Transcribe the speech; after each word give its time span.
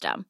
system. 0.00 0.29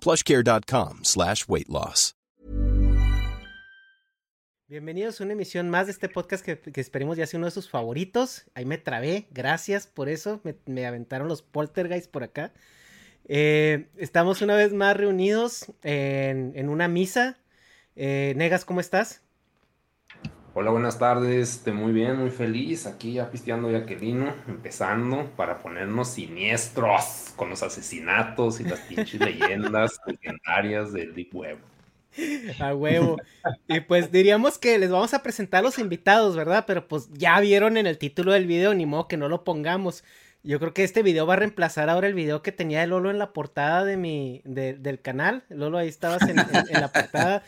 plushcare.com 0.00 1.04
slash 1.04 1.44
weight 1.48 1.68
loss. 1.68 2.14
Bienvenidos 4.68 5.18
a 5.18 5.24
una 5.24 5.32
emisión 5.32 5.70
más 5.70 5.86
de 5.86 5.92
este 5.92 6.10
podcast 6.10 6.44
que, 6.44 6.60
esperemos 6.78 7.16
ya 7.16 7.26
sea 7.26 7.38
uno 7.38 7.46
de 7.46 7.52
sus 7.52 7.70
favoritos. 7.70 8.44
Ahí 8.54 8.66
me 8.66 8.76
trabé, 8.76 9.26
gracias 9.30 9.86
por 9.86 10.10
eso. 10.10 10.42
Me, 10.66 10.86
aventaron 10.86 11.26
los 11.26 11.40
poltergeist 11.40 12.10
por 12.10 12.22
acá. 12.22 12.52
Eh, 13.24 13.88
estamos 13.96 14.42
una 14.42 14.56
vez 14.56 14.74
más 14.74 14.94
reunidos 14.94 15.72
en, 15.82 16.52
en 16.54 16.68
una 16.68 16.86
misa. 16.86 17.38
Eh, 17.96 18.34
Negas, 18.36 18.66
¿cómo 18.66 18.80
estás? 18.80 19.22
Hola, 20.54 20.70
buenas 20.70 20.98
tardes. 20.98 21.50
Este, 21.56 21.72
muy 21.72 21.92
bien, 21.92 22.16
muy 22.16 22.30
feliz. 22.30 22.86
Aquí 22.86 23.12
ya 23.14 23.30
pisteando 23.30 23.70
Jaquelino, 23.70 24.34
empezando 24.48 25.30
para 25.36 25.58
ponernos 25.58 26.08
siniestros 26.08 27.32
con 27.36 27.50
los 27.50 27.62
asesinatos 27.62 28.60
y 28.60 28.64
las 28.64 28.80
pinches 28.80 29.20
leyendas 29.20 30.00
legendarias 30.06 30.92
del 30.92 31.14
Deep 31.14 31.34
Web. 31.34 31.58
A 32.60 32.74
huevo. 32.74 33.18
Y 33.68 33.80
pues 33.80 34.10
diríamos 34.10 34.58
que 34.58 34.78
les 34.78 34.90
vamos 34.90 35.14
a 35.14 35.22
presentar 35.22 35.62
los 35.62 35.78
invitados, 35.78 36.34
¿verdad? 36.34 36.64
Pero 36.66 36.88
pues 36.88 37.08
ya 37.12 37.38
vieron 37.38 37.76
en 37.76 37.86
el 37.86 37.98
título 37.98 38.32
del 38.32 38.46
video, 38.46 38.74
ni 38.74 38.86
modo 38.86 39.06
que 39.06 39.16
no 39.16 39.28
lo 39.28 39.44
pongamos. 39.44 40.02
Yo 40.42 40.58
creo 40.58 40.72
que 40.74 40.82
este 40.82 41.02
video 41.04 41.26
va 41.26 41.34
a 41.34 41.36
reemplazar 41.36 41.88
ahora 41.90 42.08
el 42.08 42.14
video 42.14 42.42
que 42.42 42.50
tenía 42.50 42.80
de 42.80 42.86
Lolo 42.88 43.10
en 43.10 43.18
la 43.18 43.32
portada 43.32 43.84
de 43.84 43.96
mi, 43.96 44.40
de- 44.44 44.74
del 44.74 45.00
canal. 45.00 45.44
Lolo, 45.50 45.78
ahí 45.78 45.88
estabas 45.88 46.22
en, 46.22 46.38
en- 46.40 46.46
en 46.70 46.80
la 46.80 46.88
portada. 46.92 47.44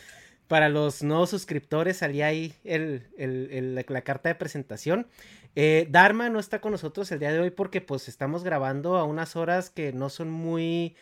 Para 0.50 0.68
los 0.68 1.04
nuevos 1.04 1.30
suscriptores 1.30 1.98
salía 1.98 2.26
ahí 2.26 2.52
la, 2.64 4.02
carta 4.02 4.30
de 4.30 4.34
presentación. 4.34 5.06
Eh, 5.54 5.86
Dharma 5.90 6.28
no 6.28 6.40
está 6.40 6.60
con 6.60 6.72
nosotros 6.72 7.12
el 7.12 7.20
día 7.20 7.30
de 7.30 7.38
hoy 7.38 7.50
porque 7.50 7.80
pues 7.80 8.08
estamos 8.08 8.42
grabando 8.42 8.96
a 8.96 9.04
unas 9.04 9.36
horas 9.36 9.70
que 9.70 9.92
no 9.92 10.08
son 10.08 10.28
muy, 10.28 10.96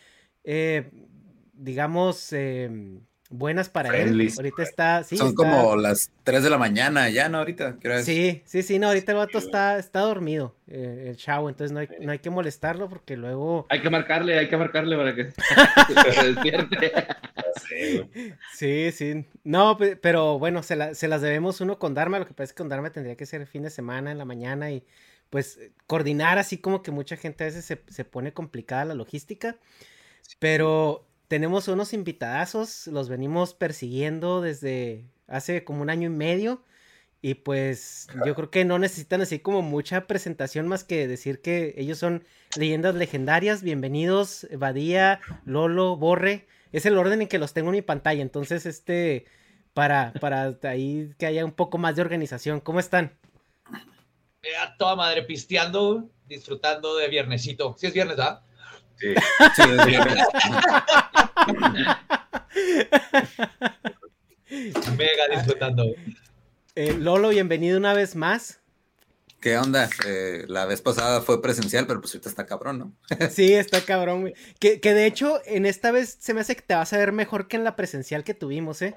eh, 0.44 0.90
digamos, 1.54 2.30
eh, 2.34 3.00
buenas 3.30 3.68
para 3.68 3.96
él. 3.96 4.30
Ahorita 4.36 4.62
está, 4.62 5.04
sí, 5.04 5.16
Son 5.16 5.28
está- 5.28 5.36
como 5.36 5.76
las 5.76 6.10
3 6.24 6.42
de 6.42 6.50
la 6.50 6.58
mañana 6.58 7.08
ya, 7.10 7.28
¿no? 7.28 7.38
Ahorita. 7.38 7.76
Sí, 8.02 8.42
sí, 8.44 8.62
sí, 8.62 8.78
no, 8.78 8.88
ahorita 8.88 9.12
el 9.12 9.18
vato 9.18 9.38
está, 9.38 9.78
está 9.78 10.00
dormido, 10.00 10.54
eh, 10.66 11.06
el 11.10 11.16
chavo, 11.16 11.48
entonces 11.48 11.72
no 11.72 11.80
hay, 11.80 11.88
no 12.00 12.12
hay 12.12 12.18
que 12.20 12.30
molestarlo 12.30 12.88
porque 12.88 13.16
luego... 13.16 13.66
Hay 13.68 13.82
que 13.82 13.90
marcarle, 13.90 14.38
hay 14.38 14.48
que 14.48 14.56
marcarle 14.56 14.96
para 14.96 15.14
que 15.14 15.30
se 16.12 16.32
despierte. 16.32 16.92
Sí, 18.54 18.92
sí. 18.92 19.26
No, 19.44 19.76
pe- 19.76 19.96
pero 19.96 20.38
bueno, 20.38 20.62
se, 20.62 20.76
la- 20.76 20.94
se 20.94 21.08
las 21.08 21.20
debemos 21.22 21.60
uno 21.60 21.78
con 21.78 21.94
Dharma. 21.94 22.18
Lo 22.18 22.26
que 22.26 22.32
pasa 22.32 22.44
es 22.44 22.52
que 22.52 22.58
con 22.58 22.68
Dharma 22.68 22.90
tendría 22.90 23.16
que 23.16 23.26
ser 23.26 23.46
fin 23.46 23.62
de 23.62 23.70
semana, 23.70 24.10
en 24.10 24.18
la 24.18 24.24
mañana 24.24 24.70
y 24.70 24.84
pues 25.30 25.58
eh, 25.58 25.72
coordinar 25.86 26.38
así 26.38 26.58
como 26.58 26.82
que 26.82 26.90
mucha 26.90 27.16
gente 27.16 27.44
a 27.44 27.48
veces 27.48 27.64
se, 27.64 27.82
se 27.88 28.04
pone 28.04 28.32
complicada 28.32 28.86
la 28.86 28.94
logística. 28.94 29.56
Pero 30.38 31.06
tenemos 31.28 31.68
unos 31.68 31.92
invitadazos, 31.92 32.86
los 32.86 33.08
venimos 33.08 33.54
persiguiendo 33.54 34.40
desde 34.40 35.04
hace 35.26 35.62
como 35.62 35.82
un 35.82 35.90
año 35.90 36.06
y 36.06 36.12
medio. 36.12 36.64
Y 37.20 37.34
pues 37.34 38.06
yo 38.24 38.34
creo 38.36 38.50
que 38.50 38.64
no 38.64 38.78
necesitan 38.78 39.20
así 39.20 39.40
como 39.40 39.60
mucha 39.60 40.06
presentación 40.06 40.68
más 40.68 40.84
que 40.84 41.08
decir 41.08 41.42
que 41.42 41.74
ellos 41.76 41.98
son 41.98 42.24
leyendas 42.56 42.94
legendarias. 42.94 43.62
Bienvenidos, 43.62 44.46
Badía, 44.56 45.20
Lolo, 45.44 45.96
Borre. 45.96 46.46
Es 46.70 46.86
el 46.86 46.96
orden 46.96 47.22
en 47.22 47.28
que 47.28 47.38
los 47.38 47.54
tengo 47.54 47.70
en 47.70 47.76
mi 47.76 47.82
pantalla. 47.82 48.22
Entonces, 48.22 48.66
este, 48.66 49.26
para, 49.74 50.12
para 50.20 50.56
ahí 50.62 51.12
que 51.18 51.26
haya 51.26 51.44
un 51.44 51.52
poco 51.52 51.76
más 51.76 51.96
de 51.96 52.02
organización. 52.02 52.60
¿Cómo 52.60 52.78
están? 52.78 53.18
Eh, 54.42 54.56
a 54.56 54.76
toda 54.76 54.94
madre 54.94 55.24
pisteando, 55.24 56.08
disfrutando 56.26 56.96
de 56.96 57.08
viernesito. 57.08 57.74
Si 57.78 57.88
es 57.88 57.92
viernes, 57.92 58.16
¿verdad? 58.16 58.42
Sí. 58.98 59.14
Sí. 59.56 59.62
Mega 64.96 65.28
disfrutando. 65.30 65.84
Eh, 66.74 66.94
Lolo, 66.94 67.28
bienvenido 67.28 67.78
una 67.78 67.94
vez 67.94 68.16
más. 68.16 68.58
¿Qué 69.40 69.56
onda? 69.56 69.88
Eh, 70.04 70.44
la 70.48 70.66
vez 70.66 70.82
pasada 70.82 71.20
fue 71.20 71.40
presencial, 71.40 71.86
pero 71.86 72.00
pues 72.00 72.12
ahorita 72.14 72.28
está 72.28 72.46
cabrón, 72.46 72.78
¿no? 72.78 72.92
Sí, 73.30 73.54
está 73.54 73.80
cabrón, 73.82 74.22
güey. 74.22 74.34
Que, 74.58 74.80
que 74.80 74.94
de 74.94 75.06
hecho, 75.06 75.40
en 75.46 75.66
esta 75.66 75.92
vez 75.92 76.16
se 76.18 76.34
me 76.34 76.40
hace 76.40 76.56
que 76.56 76.62
te 76.62 76.74
vas 76.74 76.92
a 76.92 76.98
ver 76.98 77.12
mejor 77.12 77.46
que 77.46 77.56
en 77.56 77.62
la 77.64 77.76
presencial 77.76 78.24
que 78.24 78.34
tuvimos, 78.34 78.82
¿eh? 78.82 78.96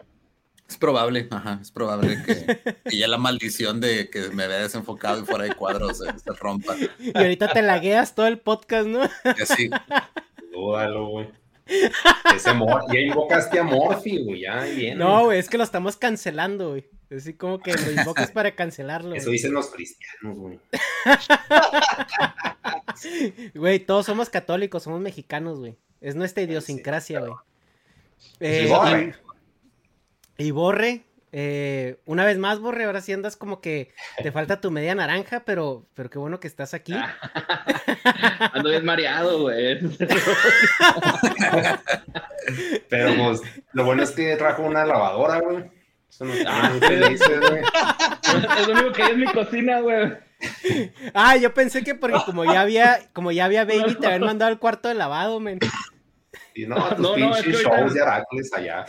Es 0.71 0.77
probable, 0.77 1.27
ajá, 1.29 1.59
es 1.61 1.69
probable 1.69 2.23
que, 2.25 2.75
que 2.89 2.97
ya 2.97 3.09
la 3.09 3.17
maldición 3.17 3.81
de 3.81 4.09
que 4.09 4.29
me 4.29 4.47
vea 4.47 4.59
desenfocado 4.59 5.21
y 5.21 5.25
fuera 5.25 5.43
de 5.43 5.53
cuadros 5.53 5.97
se, 5.97 6.05
se 6.17 6.31
rompa. 6.31 6.77
Y 6.97 7.11
ahorita 7.13 7.51
te 7.51 7.61
lagueas 7.61 8.15
todo 8.15 8.27
el 8.27 8.39
podcast, 8.39 8.87
¿no? 8.87 9.03
Y 9.03 9.41
así, 9.41 9.69
Dúdalo, 10.53 11.07
güey. 11.09 11.27
Ese 12.33 12.53
Mor 12.53 12.85
ya 12.89 13.01
invocaste 13.01 13.59
a 13.59 13.63
Morphy, 13.63 14.23
güey, 14.23 14.41
ya 14.43 14.63
viene. 14.63 14.95
No, 14.95 15.25
güey, 15.25 15.39
es 15.39 15.49
que 15.49 15.57
lo 15.57 15.65
estamos 15.65 15.97
cancelando, 15.97 16.69
güey. 16.69 16.85
Así 17.13 17.33
como 17.33 17.59
que 17.59 17.73
lo 17.73 17.91
invocas 17.91 18.31
para 18.31 18.55
cancelarlo. 18.55 19.13
Eso 19.13 19.25
güey. 19.25 19.33
dicen 19.33 19.51
los 19.53 19.71
cristianos, 19.71 20.37
güey. 20.37 20.57
Güey, 23.55 23.79
todos 23.79 24.05
somos 24.05 24.29
católicos, 24.29 24.83
somos 24.83 25.01
mexicanos, 25.01 25.59
güey. 25.59 25.75
Es 25.99 26.15
nuestra 26.15 26.43
idiosincrasia, 26.43 27.19
güey. 27.19 27.33
Eh, 28.39 28.67
Sí. 28.67 29.11
Y, 30.41 30.51
Borre, 30.51 31.03
eh, 31.33 31.97
una 32.05 32.25
vez 32.25 32.37
más, 32.37 32.59
Borre, 32.59 32.83
ahora 32.83 32.99
sí 33.01 33.13
andas 33.13 33.37
como 33.37 33.61
que 33.61 33.93
te 34.21 34.31
falta 34.33 34.59
tu 34.61 34.71
media 34.71 34.95
naranja, 34.95 35.43
pero, 35.45 35.85
pero 35.93 36.09
qué 36.09 36.19
bueno 36.19 36.39
que 36.39 36.47
estás 36.47 36.73
aquí. 36.73 36.93
Ando 38.53 38.69
bien 38.69 38.85
mareado, 38.85 39.41
güey. 39.41 39.79
Pero 42.89 43.13
pues, 43.15 43.41
lo 43.73 43.85
bueno 43.85 44.03
es 44.03 44.11
que 44.11 44.35
trajo 44.35 44.63
una 44.63 44.85
lavadora, 44.85 45.39
güey. 45.39 45.71
Eso 46.09 46.25
nos 46.25 46.37
Ah, 46.45 46.71
felices, 46.79 47.39
güey. 47.39 47.61
Es 48.59 48.67
lo 48.67 48.73
único 48.73 48.91
que 48.91 49.03
hay 49.03 49.11
en 49.11 49.19
mi 49.19 49.27
cocina, 49.27 49.79
güey. 49.79 50.13
Ah, 51.13 51.37
yo 51.37 51.53
pensé 51.53 51.83
que 51.83 51.95
porque 51.95 52.19
como 52.25 52.43
ya 52.43 52.61
había, 52.61 52.99
como 53.13 53.31
ya 53.31 53.45
había 53.45 53.63
baby, 53.63 53.95
te 53.95 54.07
habían 54.07 54.25
mandado 54.25 54.51
al 54.51 54.59
cuarto 54.59 54.89
de 54.89 54.95
lavado, 54.95 55.39
men. 55.39 55.59
Y 56.53 56.65
no, 56.65 56.75
tus 56.89 56.99
No, 56.99 57.15
no, 57.15 57.35
es 57.35 57.43
pinches 57.43 57.61
que 57.61 57.69
shows 57.69 57.93
de 57.93 58.01
Heracles 58.01 58.53
allá. 58.53 58.85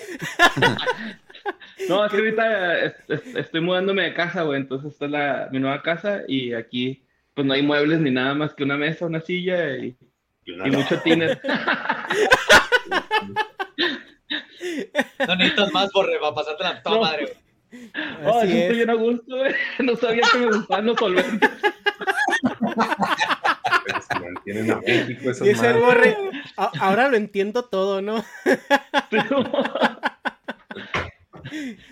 No, 1.89 2.05
es 2.05 2.11
que 2.11 2.17
ahorita 2.19 2.79
es- 2.81 2.95
es- 3.09 3.35
estoy 3.37 3.61
mudándome 3.61 4.03
de 4.05 4.15
casa, 4.15 4.43
güey. 4.43 4.61
Entonces 4.61 4.93
esta 4.93 5.05
es 5.07 5.11
la, 5.11 5.49
mi 5.53 5.59
nueva 5.59 5.83
casa 5.83 6.23
y 6.29 6.53
aquí 6.55 7.05
pues 7.35 7.47
no 7.47 7.55
hay 7.55 7.63
muebles 7.63 7.99
ni 8.01 8.11
nada 8.11 8.35
más 8.35 8.55
que 8.55 8.65
una 8.65 8.77
mesa, 8.77 9.07
una 9.07 9.21
silla 9.21 9.77
y, 9.79 9.97
Y 10.45 10.53
una- 10.53 10.69
y 10.69 10.71
mucho 10.71 11.01
tiner. 11.01 11.41
No 15.27 15.37
necesitas 15.37 15.73
más, 15.73 15.91
Borre, 15.93 16.19
para 16.21 16.35
pasarte 16.35 16.63
la 16.65 16.83
toda 16.83 16.97
No. 16.97 17.03
madre, 17.03 17.25
güey. 17.27 17.37
Oh, 18.25 18.43
es. 18.43 18.51
estoy 18.51 18.77
bien 18.77 18.91
a 18.91 18.95
gusto, 18.95 19.37
güey. 19.37 19.55
No 19.81 19.97
sabía 19.97 20.23
que 20.33 20.39
me 20.39 20.47
gustaban 20.47 20.87
los 20.87 20.99
solventes. 20.99 21.51
Se 24.09 24.21
mantienen 24.21 24.71
a 24.71 24.77
México 24.81 25.31
esas 25.31 25.47
Dice 25.47 25.69
el 25.71 25.79
borre, 25.79 26.17
"A- 26.57 26.73
ahora 26.81 27.09
lo 27.09 27.17
entiendo 27.17 27.65
todo, 27.65 28.01
¿no? 28.03 28.25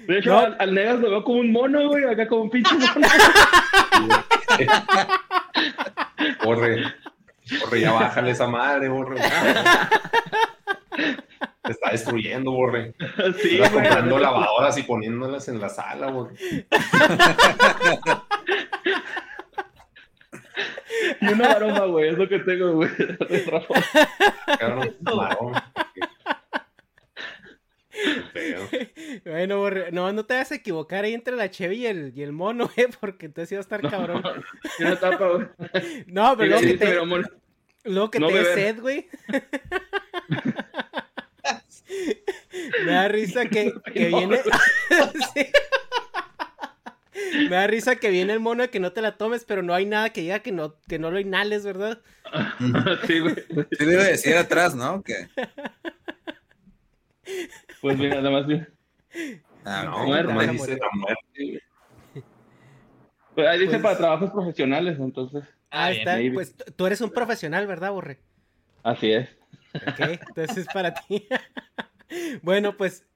De 0.07 0.19
hecho, 0.19 0.31
No. 0.31 0.39
al, 0.41 0.57
al 0.59 0.75
Negas 0.75 0.99
lo 1.01 1.11
veo 1.11 1.25
como 1.25 1.41
un 1.41 1.53
mono, 1.53 1.89
güey. 1.89 2.05
Acá 2.05 2.29
como 2.29 2.43
un 2.43 2.51
pinche 2.51 2.75
mono. 2.75 2.91
Borre, 6.45 6.83
borre, 7.61 7.81
ya 7.81 7.93
bájale 7.93 8.31
esa 8.33 8.47
madre, 8.47 8.89
borre. 8.89 9.17
Te 11.63 11.73
está 11.73 11.91
destruyendo, 11.93 12.51
borre. 12.53 12.95
Sí, 13.41 13.55
Estás 13.57 13.71
comprando 13.71 14.19
lavadoras 14.19 14.77
y 14.79 14.83
poniéndolas 14.83 15.49
en 15.49 15.61
la 15.61 15.69
sala, 15.69 16.09
borre. 16.09 16.35
Y 21.21 21.29
una 21.33 21.53
aroma, 21.53 21.85
güey. 21.87 22.09
Es 22.11 22.19
lo 22.19 22.29
que 22.29 22.39
tengo, 22.41 22.73
güey. 22.75 22.91
Qué 22.97 23.39
feo. 23.39 23.63
Bueno, 29.25 29.59
borre, 29.59 29.93
no, 29.93 30.13
no 30.13 30.25
te 30.25 30.35
vas 30.35 30.53
a 30.53 30.55
equivocar 30.57 31.05
ahí 31.05 31.15
entre 31.15 31.37
la 31.37 31.51
Chevy 31.51 31.79
y 31.79 31.87
el, 31.87 32.13
y 32.15 32.23
el 32.23 32.33
mono, 32.33 32.71
eh, 32.77 32.89
porque 33.01 33.27
entonces 33.27 33.53
iba 33.53 33.61
a 33.61 33.63
estar 33.63 33.81
cabrón. 33.83 34.23
Tapa. 35.01 35.51
No, 36.07 36.37
pero 36.37 36.51
luego 36.51 36.61
Sí, 36.63 36.67
que 36.69 36.79
te, 36.79 36.87
pero, 36.87 37.07
mono. 37.07 37.29
luego 37.85 38.11
que 38.11 38.21
no 38.21 38.29
te 38.29 38.35
dé 38.35 38.55
sed, 38.55 38.81
güey. 38.81 39.09
Me 42.85 42.93
da 42.93 43.09
risa 43.09 43.47
que, 43.47 43.73
que 43.93 44.07
viene. 44.07 44.41
Sí. 45.35 45.47
Me 47.49 47.57
da 47.57 47.67
risa 47.67 47.97
que 47.97 48.11
viene 48.11 48.33
el 48.33 48.41
mono 48.41 48.63
de 48.63 48.71
que 48.71 48.81
no 48.81 48.93
te 48.93 49.03
la 49.03 49.17
tomes, 49.17 49.45
pero 49.45 49.63
no 49.63 49.75
hay 49.75 49.87
nada 49.87 50.11
que 50.11 50.21
diga 50.23 50.41
que 50.41 50.53
no, 50.53 50.77
que 50.89 50.99
no 50.99 51.11
lo 51.11 51.21
inhales, 51.21 51.65
¿verdad? 51.65 52.01
Sí, 53.07 53.19
güey. 53.21 53.35
Sí 53.79 53.85
a 53.85 54.05
decir 54.05 54.37
atrás, 54.37 54.75
¿no? 54.75 55.03
Que, 55.03 55.29
Pues 57.81 57.97
mira, 57.99 58.17
nada 58.17 58.31
más 58.31 58.47
bien. 58.47 58.69
ah, 59.65 59.83
No, 59.85 60.07
Muerte. 60.07 60.53
dice 60.53 60.77
la 60.79 60.89
muerte. 60.95 61.63
Pues 63.35 63.47
ahí 63.47 63.59
dice 63.59 63.71
Pues- 63.73 63.83
para 63.83 63.97
trabajos 63.97 64.31
profesionales, 64.31 64.99
entonces. 64.99 65.45
Ah, 65.71 65.93
está. 65.93 66.17
maybe. 66.17 66.35
Pues 66.35 66.55
tú 66.77 66.87
eres 66.87 67.01
un 67.01 67.11
profesional, 67.11 67.67
¿verdad, 67.67 67.93
Borre? 67.93 68.19
Así 68.83 69.13
es. 69.13 69.29
Ok, 69.75 70.01
entonces 70.29 70.67
para 70.73 70.95
ti. 70.95 71.29
bueno, 72.43 72.77
pues 72.77 73.07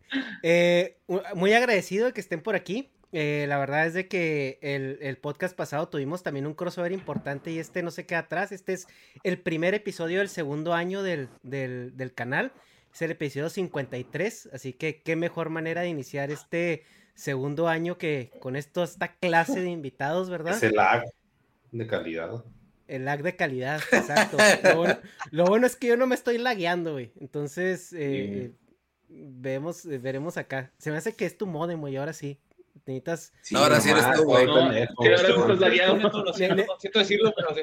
eh, 0.42 0.98
muy 1.34 1.52
agradecido 1.52 2.06
de 2.06 2.12
que 2.12 2.20
estén 2.20 2.42
por 2.42 2.54
aquí. 2.54 2.90
Eh, 3.16 3.46
la 3.48 3.58
verdad 3.58 3.86
es 3.86 3.94
de 3.94 4.08
que 4.08 4.58
el, 4.60 4.98
el 5.00 5.16
podcast 5.18 5.56
pasado 5.56 5.88
tuvimos 5.88 6.22
también 6.24 6.46
un 6.46 6.54
crossover 6.54 6.90
importante 6.92 7.50
y 7.52 7.58
este 7.60 7.82
no 7.82 7.90
se 7.92 8.06
queda 8.06 8.20
atrás. 8.20 8.50
Este 8.52 8.72
es 8.72 8.86
el 9.22 9.38
primer 9.40 9.72
episodio 9.74 10.18
del 10.18 10.28
segundo 10.28 10.74
año 10.74 11.02
del, 11.02 11.28
del, 11.42 11.96
del 11.96 12.12
canal. 12.12 12.52
Es 12.94 13.02
el 13.02 13.10
episodio 13.10 13.50
53, 13.50 14.50
así 14.52 14.72
que 14.72 15.02
qué 15.02 15.16
mejor 15.16 15.50
manera 15.50 15.80
de 15.80 15.88
iniciar 15.88 16.30
este 16.30 16.84
segundo 17.14 17.66
año 17.66 17.98
que 17.98 18.30
con 18.38 18.54
esto, 18.54 18.84
esta 18.84 19.16
clase 19.16 19.60
de 19.60 19.70
invitados, 19.70 20.30
¿verdad? 20.30 20.54
Es 20.54 20.62
el 20.62 20.76
lag 20.76 21.02
de 21.72 21.86
calidad. 21.88 22.44
El 22.86 23.04
lag 23.04 23.24
de 23.24 23.34
calidad, 23.34 23.80
exacto. 23.90 24.36
Lo 24.62 24.76
bueno, 24.76 24.98
lo 25.32 25.44
bueno 25.46 25.66
es 25.66 25.74
que 25.74 25.88
yo 25.88 25.96
no 25.96 26.06
me 26.06 26.14
estoy 26.14 26.38
lagueando, 26.38 26.92
güey. 26.92 27.10
Entonces, 27.18 27.92
eh, 27.96 28.52
vemos, 29.08 29.84
veremos 29.84 30.36
acá. 30.36 30.70
Se 30.78 30.92
me 30.92 30.96
hace 30.96 31.16
que 31.16 31.26
es 31.26 31.36
tu 31.36 31.48
modem, 31.48 31.80
güey, 31.80 31.96
ahora 31.96 32.12
sí. 32.12 32.38
Necesitas... 32.74 33.32
Sí, 33.40 33.56
ahora 33.56 33.80
sí 33.80 33.90
eres 33.90 34.04
tú, 34.14 34.24
güey. 34.24 34.46
güey, 34.46 34.64
pendejo. 34.64 34.94
Sí, 35.02 35.08
ahora 35.08 35.18
sí 35.18 35.32
No, 35.32 35.40
estás 35.40 35.60
lagueado. 35.60 35.96
Lo 35.96 36.32
siento, 36.34 36.98
decirlo, 36.98 37.32
pero 37.34 37.54
sí. 37.54 37.62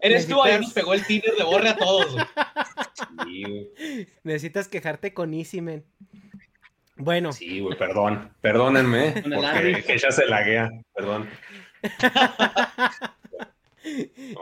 Eres 0.00 0.28
tú, 0.28 0.42
ahí 0.42 0.60
nos 0.60 0.72
pegó 0.72 0.94
el 0.94 1.06
Tinder 1.06 1.34
de 1.36 1.44
Borre 1.44 1.68
a 1.70 1.76
todos, 1.76 2.12
güey. 2.12 2.24
Sí, 3.24 3.42
güey. 3.44 4.08
Necesitas 4.22 4.68
quejarte 4.68 5.14
con 5.14 5.32
Easy, 5.32 5.60
men. 5.60 5.84
Bueno, 6.96 7.32
Sí, 7.32 7.60
güey, 7.60 7.78
perdón. 7.78 8.34
Perdónenme, 8.42 9.22
porque 9.22 9.94
ella 9.94 10.10
se 10.10 10.26
laguea. 10.26 10.70
Perdón. 10.94 11.30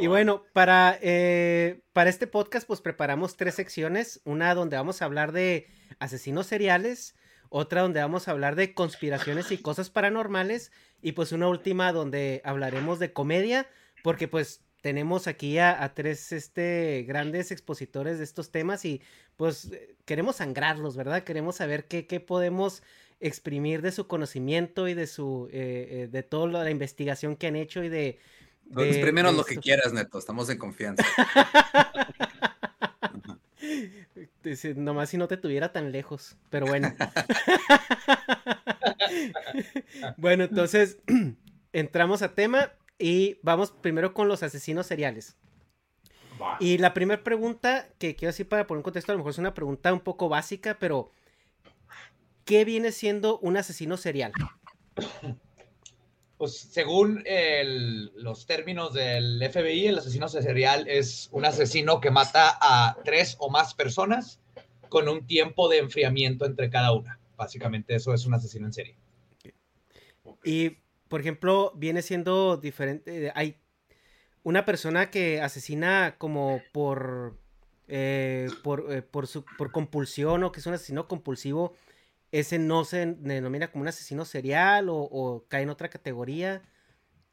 y 0.00 0.06
bueno, 0.08 0.44
para, 0.52 0.98
eh, 1.00 1.80
para 1.92 2.10
este 2.10 2.26
podcast, 2.26 2.66
pues 2.66 2.80
preparamos 2.80 3.36
tres 3.36 3.54
secciones. 3.54 4.20
Una 4.24 4.54
donde 4.54 4.76
vamos 4.76 5.00
a 5.00 5.04
hablar 5.04 5.30
de 5.30 5.68
asesinos 6.00 6.46
seriales, 6.46 7.14
otra 7.48 7.82
donde 7.82 8.00
vamos 8.00 8.28
a 8.28 8.32
hablar 8.32 8.56
de 8.56 8.74
conspiraciones 8.74 9.50
y 9.52 9.58
cosas 9.58 9.90
paranormales, 9.90 10.72
y 11.02 11.12
pues 11.12 11.32
una 11.32 11.48
última 11.48 11.92
donde 11.92 12.40
hablaremos 12.44 12.98
de 12.98 13.12
comedia, 13.12 13.66
porque 14.02 14.28
pues 14.28 14.62
tenemos 14.80 15.26
aquí 15.26 15.58
a, 15.58 15.82
a 15.82 15.92
tres 15.94 16.30
este, 16.32 17.04
grandes 17.06 17.50
expositores 17.50 18.18
de 18.18 18.24
estos 18.24 18.50
temas 18.52 18.84
y 18.84 19.02
pues 19.36 19.72
eh, 19.72 19.96
queremos 20.04 20.36
sangrarlos, 20.36 20.96
¿verdad? 20.96 21.24
Queremos 21.24 21.56
saber 21.56 21.86
qué, 21.88 22.06
qué 22.06 22.20
podemos 22.20 22.82
exprimir 23.20 23.82
de 23.82 23.90
su 23.90 24.06
conocimiento 24.06 24.86
y 24.86 24.94
de 24.94 25.08
su 25.08 25.48
eh, 25.52 25.88
eh, 26.04 26.08
de 26.08 26.22
toda 26.22 26.62
la 26.64 26.70
investigación 26.70 27.34
que 27.34 27.48
han 27.48 27.56
hecho 27.56 27.82
y 27.82 27.88
de, 27.88 28.20
de- 28.66 28.88
Exprímenos 28.88 29.34
lo 29.34 29.44
que 29.44 29.56
quieras, 29.56 29.92
Neto. 29.92 30.18
Estamos 30.18 30.48
en 30.50 30.58
confianza. 30.58 31.04
Nomás 34.76 35.10
si 35.10 35.16
no 35.16 35.28
te 35.28 35.36
tuviera 35.36 35.72
tan 35.72 35.92
lejos, 35.92 36.36
pero 36.50 36.66
bueno. 36.66 36.94
bueno, 40.16 40.44
entonces 40.44 40.98
entramos 41.72 42.22
a 42.22 42.34
tema 42.34 42.72
y 42.98 43.38
vamos 43.42 43.70
primero 43.70 44.14
con 44.14 44.28
los 44.28 44.42
asesinos 44.42 44.86
seriales. 44.86 45.36
Y 46.60 46.78
la 46.78 46.94
primera 46.94 47.24
pregunta 47.24 47.88
que 47.98 48.14
quiero 48.14 48.30
decir 48.30 48.48
para 48.48 48.66
poner 48.66 48.78
un 48.78 48.84
contexto, 48.84 49.12
a 49.12 49.14
lo 49.14 49.18
mejor 49.18 49.30
es 49.30 49.38
una 49.38 49.54
pregunta 49.54 49.92
un 49.92 50.00
poco 50.00 50.28
básica, 50.28 50.78
pero 50.78 51.10
¿qué 52.44 52.64
viene 52.64 52.92
siendo 52.92 53.38
un 53.40 53.56
asesino 53.56 53.96
serial? 53.96 54.32
Pues 56.38 56.56
según 56.56 57.22
el- 57.26 58.12
los 58.14 58.46
términos 58.46 58.94
del 58.94 59.42
FBI, 59.42 59.88
el 59.88 59.98
asesino 59.98 60.28
serial 60.28 60.86
es 60.88 61.28
un 61.32 61.44
asesino 61.44 62.00
que 62.00 62.10
mata 62.12 62.56
a 62.60 62.96
tres 63.04 63.36
o 63.40 63.50
más 63.50 63.74
personas 63.74 64.40
con 64.88 65.08
un 65.08 65.26
tiempo 65.26 65.68
de 65.68 65.78
enfriamiento 65.78 66.46
entre 66.46 66.70
cada 66.70 66.92
una. 66.92 67.18
Básicamente 67.36 67.94
eso 67.96 68.14
es 68.14 68.24
un 68.24 68.34
asesino 68.34 68.66
en 68.66 68.72
serie. 68.72 68.96
Y, 70.44 70.78
por 71.08 71.20
ejemplo, 71.20 71.72
viene 71.74 72.02
siendo 72.02 72.56
diferente. 72.56 73.26
eh, 73.26 73.32
Hay 73.34 73.56
una 74.44 74.64
persona 74.64 75.10
que 75.10 75.40
asesina 75.40 76.14
como 76.18 76.62
por. 76.72 77.36
eh, 77.88 78.48
por, 78.62 78.92
eh, 78.92 79.00
por, 79.02 79.26
su, 79.26 79.44
por 79.56 79.72
compulsión 79.72 80.44
o 80.44 80.52
que 80.52 80.60
es 80.60 80.66
un 80.66 80.74
asesino 80.74 81.08
compulsivo. 81.08 81.74
Ese 82.30 82.58
no 82.58 82.84
se 82.84 83.06
denomina 83.06 83.70
como 83.70 83.82
un 83.82 83.88
asesino 83.88 84.24
serial 84.24 84.88
o, 84.90 85.44
cae 85.48 85.62
en 85.62 85.70
otra 85.70 85.88
categoría. 85.88 86.62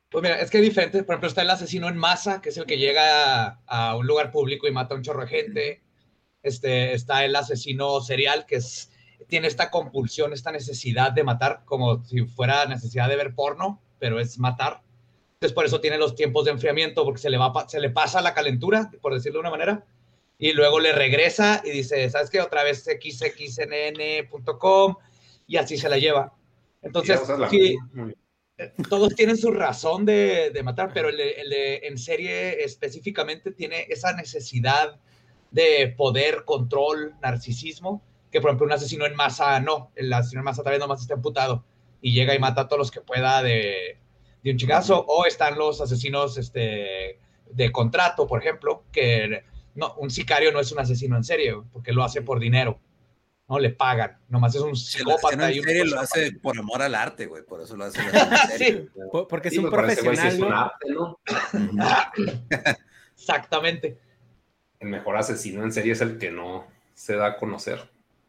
Pues 0.09 0.21
mira, 0.21 0.39
es 0.39 0.49
que 0.49 0.59
es 0.59 0.63
diferente. 0.63 1.03
Por 1.03 1.15
ejemplo, 1.15 1.27
está 1.27 1.41
el 1.41 1.49
asesino 1.49 1.89
en 1.89 1.97
masa, 1.97 2.41
que 2.41 2.49
es 2.49 2.57
el 2.57 2.65
que 2.65 2.77
llega 2.77 3.59
a, 3.65 3.97
un 3.97 4.07
lugar 4.07 4.31
público 4.31 4.67
y 4.67 4.71
mata 4.71 4.93
a 4.93 4.97
un 4.97 5.03
chorro 5.03 5.21
de 5.21 5.27
gente. 5.27 5.83
Este, 6.43 6.93
está 6.93 7.25
el 7.25 7.35
asesino 7.35 7.99
serial, 8.01 8.45
que 8.45 8.59
tiene 9.27 9.47
esta 9.47 9.71
compulsión, 9.71 10.31
esta 10.31 10.51
necesidad 10.51 11.11
de 11.11 11.23
matar, 11.23 11.63
como 11.65 12.03
si 12.05 12.25
fuera 12.25 12.65
necesidad 12.65 13.09
de 13.09 13.15
ver 13.15 13.33
porno, 13.33 13.81
pero 13.99 14.19
es 14.19 14.37
matar. 14.39 14.81
Entonces, 15.33 15.53
por 15.53 15.65
eso 15.65 15.81
tiene 15.81 15.97
los 15.97 16.15
tiempos 16.15 16.45
de 16.45 16.51
enfriamiento, 16.51 17.03
porque 17.03 17.19
se 17.19 17.29
le, 17.29 17.37
va, 17.37 17.67
se 17.67 17.79
le 17.79 17.89
pasa 17.89 18.21
la 18.21 18.33
calentura, 18.33 18.89
por 19.01 19.13
decirlo 19.13 19.39
de 19.39 19.41
una 19.41 19.49
manera, 19.49 19.85
y 20.37 20.51
luego 20.53 20.79
le 20.79 20.91
regresa 20.91 21.61
y 21.63 21.71
dice, 21.71 22.09
¿sabes 22.09 22.29
qué? 22.29 22.41
Otra 22.41 22.63
vez 22.63 22.83
xxnn.com 23.85 24.95
y 25.47 25.57
así 25.57 25.77
se 25.77 25.89
la 25.89 25.97
lleva. 25.97 26.33
Entonces, 26.81 27.19
Sí, 27.49 27.77
todos 28.89 29.13
tienen 29.15 29.35
su 29.37 29.51
razón 29.51 30.05
de, 30.05 30.49
de 30.53 30.63
matar, 30.63 30.91
pero 30.93 31.09
el, 31.09 31.17
de- 31.17 31.31
el 31.33 31.49
de 31.49 31.75
en 31.83 31.97
serie 31.97 32.63
específicamente 32.63 33.51
tiene 33.51 33.85
esa 33.89 34.13
necesidad 34.13 34.97
de 35.51 35.93
poder, 35.97 36.45
control, 36.45 37.15
narcisismo, 37.21 38.01
que 38.31 38.39
por 38.41 38.49
ejemplo 38.49 38.65
un 38.65 38.73
asesino 38.73 39.05
en 39.05 39.15
masa 39.15 39.59
no, 39.59 39.91
el 39.95 40.11
asesino 40.13 40.39
en 40.41 40.45
masa 40.45 40.63
tal 40.63 40.71
vez 40.71 40.79
nomás 40.79 41.01
está 41.01 41.13
emputado 41.15 41.65
y 42.01 42.13
llega 42.13 42.33
y 42.35 42.39
mata 42.39 42.61
a 42.61 42.67
todos 42.67 42.79
los 42.79 42.91
que 42.91 43.01
pueda 43.01 43.41
de, 43.43 43.97
de 44.43 44.51
un 44.51 44.57
chigazo, 44.57 44.99
o 45.07 45.25
están 45.25 45.57
los 45.57 45.81
asesinos 45.81 46.37
este, 46.37 47.19
de 47.49 47.71
contrato, 47.71 48.25
por 48.27 48.41
ejemplo, 48.41 48.83
que 48.91 49.43
no, 49.75 49.93
un 49.95 50.09
sicario 50.09 50.51
no 50.51 50.59
es 50.59 50.71
un 50.71 50.79
asesino 50.79 51.15
en 51.17 51.23
serie, 51.23 51.53
güey, 51.53 51.67
porque 51.71 51.91
lo 51.93 52.03
hace 52.03 52.21
por 52.21 52.39
dinero. 52.39 52.79
No 53.47 53.59
le 53.59 53.69
pagan, 53.69 54.17
nomás 54.27 54.55
es 54.55 54.61
un 54.61 54.75
psicópata. 54.75 55.27
asesino 55.27 55.49
y 55.49 55.53
en 55.53 55.59
un 55.59 55.65
serie 55.65 55.85
lo 55.85 55.99
hace 55.99 56.31
por 56.41 56.57
amor 56.57 56.81
al 56.81 56.95
arte, 56.95 57.27
güey. 57.27 57.43
Por 57.43 57.61
eso 57.61 57.77
lo 57.77 57.85
hace. 57.85 58.01
en 58.01 58.09
serie. 58.49 58.67
Sí, 58.81 58.89
Po- 59.11 59.27
Porque 59.27 59.49
es 59.49 59.53
Sí, 59.53 59.59
un 59.59 59.69
para 59.69 59.91
ese 59.91 60.01
güey 60.01 60.15
sí 60.17 60.21
profesional, 60.21 60.33
es 60.33 60.39
un 60.41 60.49
¿no? 60.49 60.57
arte, 60.57 60.89
¿no? 60.89 62.75
exactamente. 63.15 63.99
El 64.79 64.89
mejor 64.89 65.17
asesino 65.17 65.63
en 65.63 65.71
serie 65.71 65.93
es 65.93 66.01
el 66.01 66.17
que 66.17 66.31
no 66.31 66.65
se 66.93 67.15
da 67.15 67.27
a 67.27 67.37
conocer. 67.37 67.81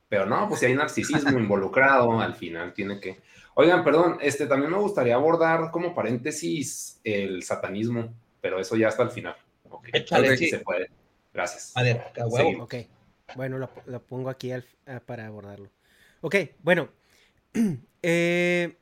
Pero 0.08 0.26
no, 0.26 0.48
pues 0.48 0.60
si 0.60 0.66
hay 0.66 0.74
narcisismo 0.74 1.30
involucrado, 1.38 2.20
al 2.20 2.34
final 2.34 2.72
tiene 2.72 3.00
que. 3.00 3.20
Oigan, 3.54 3.82
perdón, 3.84 4.18
este 4.20 4.46
también 4.46 4.70
me 4.70 4.78
gustaría 4.78 5.14
abordar 5.14 5.70
como 5.70 5.94
paréntesis 5.94 7.00
el 7.04 7.42
satanismo, 7.42 8.12
pero 8.40 8.60
eso 8.60 8.76
ya 8.76 8.88
hasta 8.88 9.02
el 9.02 9.10
final. 9.10 9.34
Ok. 9.70 9.88
Échale, 9.94 10.36
sí. 10.36 10.48
se 10.50 10.58
puede. 10.58 10.90
Gracias. 11.37 11.73
A 11.76 11.83
ver, 11.83 11.99
a 12.19 12.26
huevo. 12.26 12.37
Seguimos. 12.37 12.64
Ok, 12.64 12.75
bueno, 13.37 13.59
lo, 13.59 13.71
lo 13.85 14.02
pongo 14.02 14.31
aquí 14.31 14.52
al- 14.52 14.64
ah, 14.87 15.00
para 15.05 15.26
abordarlo. 15.26 15.71
Ok, 16.23 16.37
bueno. 16.62 16.88
eh, 18.02 18.76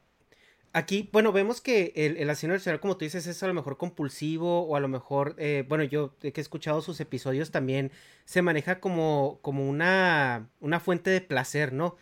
aquí, 0.72 1.08
bueno, 1.12 1.32
vemos 1.32 1.60
que 1.60 1.92
el, 1.96 2.16
el 2.16 2.30
asesino 2.30 2.58
serial, 2.58 2.80
como 2.80 2.96
tú 2.96 3.04
dices, 3.04 3.26
es 3.26 3.42
a 3.42 3.46
lo 3.48 3.54
mejor 3.54 3.76
compulsivo 3.76 4.62
o 4.66 4.76
a 4.76 4.80
lo 4.80 4.88
mejor, 4.88 5.34
eh, 5.38 5.64
bueno, 5.68 5.84
yo 5.84 6.16
que 6.18 6.32
he 6.34 6.40
escuchado 6.40 6.80
sus 6.80 7.00
episodios 7.00 7.50
también, 7.50 7.90
se 8.24 8.42
maneja 8.42 8.80
como, 8.80 9.38
como 9.42 9.68
una, 9.68 10.48
una 10.60 10.80
fuente 10.80 11.10
de 11.10 11.20
placer, 11.20 11.72
¿no? 11.72 11.96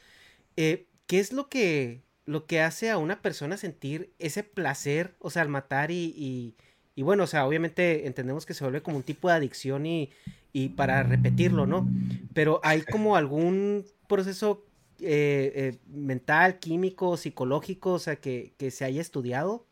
Eh, 0.56 0.86
¿Qué 1.06 1.18
es 1.18 1.32
lo 1.32 1.48
que, 1.48 2.02
lo 2.24 2.46
que 2.46 2.60
hace 2.60 2.90
a 2.90 2.98
una 2.98 3.20
persona 3.22 3.56
sentir 3.56 4.12
ese 4.18 4.42
placer, 4.44 5.14
o 5.18 5.30
sea, 5.30 5.42
al 5.42 5.48
matar 5.48 5.90
y, 5.90 6.14
y, 6.16 6.56
y 6.94 7.02
bueno, 7.02 7.24
o 7.24 7.26
sea, 7.26 7.46
obviamente 7.46 8.06
entendemos 8.06 8.46
que 8.46 8.54
se 8.54 8.64
vuelve 8.64 8.82
como 8.82 8.96
un 8.98 9.02
tipo 9.02 9.28
de 9.28 9.34
adicción 9.34 9.84
y, 9.86 10.10
y 10.52 10.70
para 10.70 11.02
repetirlo, 11.02 11.66
¿no? 11.66 11.88
Pero 12.34 12.60
hay 12.62 12.82
como 12.82 13.16
algún 13.16 13.84
proceso 14.08 14.64
eh, 15.00 15.52
eh, 15.54 15.78
mental, 15.88 16.58
químico, 16.58 17.16
psicológico, 17.16 17.92
o 17.94 17.98
sea, 17.98 18.16
que, 18.16 18.52
que 18.58 18.70
se 18.70 18.84
haya 18.84 19.00
estudiado. 19.00 19.66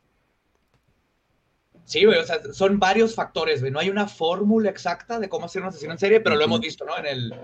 Sí, 1.85 2.05
güey, 2.05 2.19
o 2.19 2.25
sea, 2.25 2.41
son 2.53 2.79
varios 2.79 3.15
factores, 3.15 3.61
güey. 3.61 3.73
No 3.73 3.79
hay 3.81 3.91
una 3.91 4.07
fórmula 4.07 4.71
exacta 4.71 5.19
de 5.19 5.29
cómo 5.29 5.47
hacer 5.47 5.63
un 5.63 5.69
asesino 5.69 5.93
en 5.93 5.99
serie, 5.99 6.21
pero 6.21 6.37
lo 6.37 6.45
hemos 6.45 6.61
visto, 6.61 6.85
¿no? 6.85 6.97
En 6.99 7.07
el, 7.07 7.35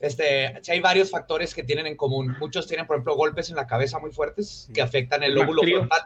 este, 0.00 0.58
sí 0.62 0.72
hay 0.72 0.80
varios 0.80 1.10
factores 1.10 1.54
que 1.54 1.62
tienen 1.62 1.86
en 1.86 1.96
común. 1.96 2.34
Muchos 2.40 2.66
tienen, 2.66 2.86
por 2.86 2.96
ejemplo, 2.96 3.14
golpes 3.16 3.48
en 3.50 3.56
la 3.56 3.66
cabeza 3.66 3.98
muy 4.00 4.10
fuertes 4.10 4.68
que 4.74 4.82
afectan 4.82 5.22
el 5.22 5.30
El 5.30 5.36
lóbulo 5.36 5.62
frontal. 5.62 6.02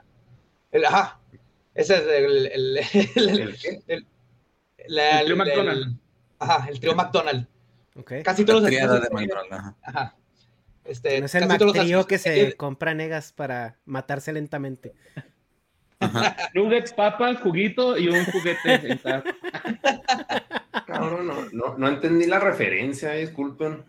El, 0.72 0.84
ajá. 0.84 1.18
Ese 1.74 1.94
es 1.96 2.02
el, 2.02 2.46
el, 2.46 2.76
el- 2.76 2.78
¿El 3.16 3.40
El 3.88 4.06
trío 4.86 5.26
el- 5.26 5.36
McDonald. 5.36 5.98
Ajá, 6.38 6.68
el 6.68 6.80
trío 6.80 6.94
McDonald. 6.94 7.46
Ok. 7.96 8.12
Casi 8.24 8.44
todos 8.44 8.62
La 8.62 8.70
los 8.70 9.02
de 9.02 9.10
McDonald's, 9.10 9.52
ajá. 9.52 9.74
Ajá. 9.82 10.16
Este, 10.84 11.18
No 11.20 11.26
es 11.26 11.34
el 11.34 11.40
casi 11.48 11.58
todos 11.58 11.66
los 11.68 11.76
Mactrío 11.76 11.98
asesinos 12.00 12.06
que 12.06 12.18
se 12.18 12.56
compra 12.56 12.94
negas 12.94 13.32
para 13.32 13.76
matarse 13.86 14.32
lentamente. 14.32 14.92
Nuggets, 16.54 16.92
papas, 16.92 17.40
juguito 17.40 17.96
y 17.96 18.08
un 18.08 18.24
juguete. 18.26 19.00
Cabrón, 20.86 21.26
no, 21.26 21.46
no, 21.52 21.78
no 21.78 21.88
entendí 21.88 22.26
la 22.26 22.38
referencia, 22.38 23.14
eh, 23.16 23.20
disculpen. 23.20 23.72
O 23.80 23.84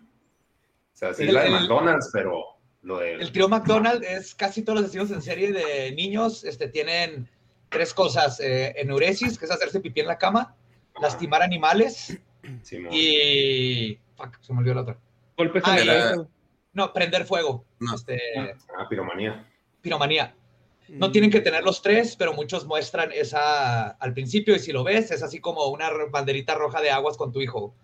sea, 0.93 1.13
sí 1.13 1.23
El- 1.23 1.33
la 1.33 1.41
de 1.41 1.47
el- 1.47 1.53
McDonald's, 1.53 2.09
pero 2.11 2.43
lo 2.81 2.99
de. 2.99 3.15
El 3.15 3.31
trío 3.31 3.49
McDonald 3.49 4.03
es 4.03 4.33
casi 4.33 4.63
todos 4.63 4.79
los 4.79 4.85
asesinos 4.89 5.11
en 5.11 5.21
serie 5.21 5.51
de 5.51 5.91
niños, 5.91 6.43
este, 6.43 6.67
tienen 6.69 7.29
tres 7.69 7.93
cosas, 7.93 8.39
eh, 8.39 8.73
enuresis, 8.77 9.37
que 9.37 9.45
es 9.45 9.51
hacerse 9.51 9.79
pipí 9.81 9.99
en 10.01 10.07
la 10.07 10.17
cama, 10.17 10.55
lastimar 11.01 11.41
animales 11.41 12.17
Simón. 12.63 12.91
y... 12.93 13.97
Fuck, 14.15 14.37
se 14.41 14.53
me 14.53 14.59
olvidó 14.59 14.75
la 14.75 14.81
otra. 14.81 14.97
Golpes 15.37 15.63
Ah, 15.65 15.77
en. 15.79 16.27
No, 16.73 16.93
prender 16.93 17.25
fuego, 17.25 17.65
No. 17.79 17.95
este, 17.95 18.19
Ah, 18.77 18.87
piromanía. 18.89 19.45
piromanía. 19.81 20.33
No 20.89 21.11
tienen 21.11 21.29
que 21.29 21.41
tener 21.41 21.63
los 21.63 21.81
tres, 21.81 22.15
pero 22.15 22.33
muchos 22.33 22.65
muestran 22.65 23.11
esa 23.11 23.89
al 23.89 24.13
principio 24.13 24.55
y 24.55 24.59
si 24.59 24.71
lo 24.71 24.83
ves 24.85 25.11
es 25.11 25.21
así 25.21 25.39
como 25.41 25.65
una 25.67 25.89
banderita 26.09 26.55
roja 26.55 26.81
de 26.81 26.89
aguas 26.91 27.17
con 27.17 27.31
tu 27.33 27.41
hijo. 27.41 27.75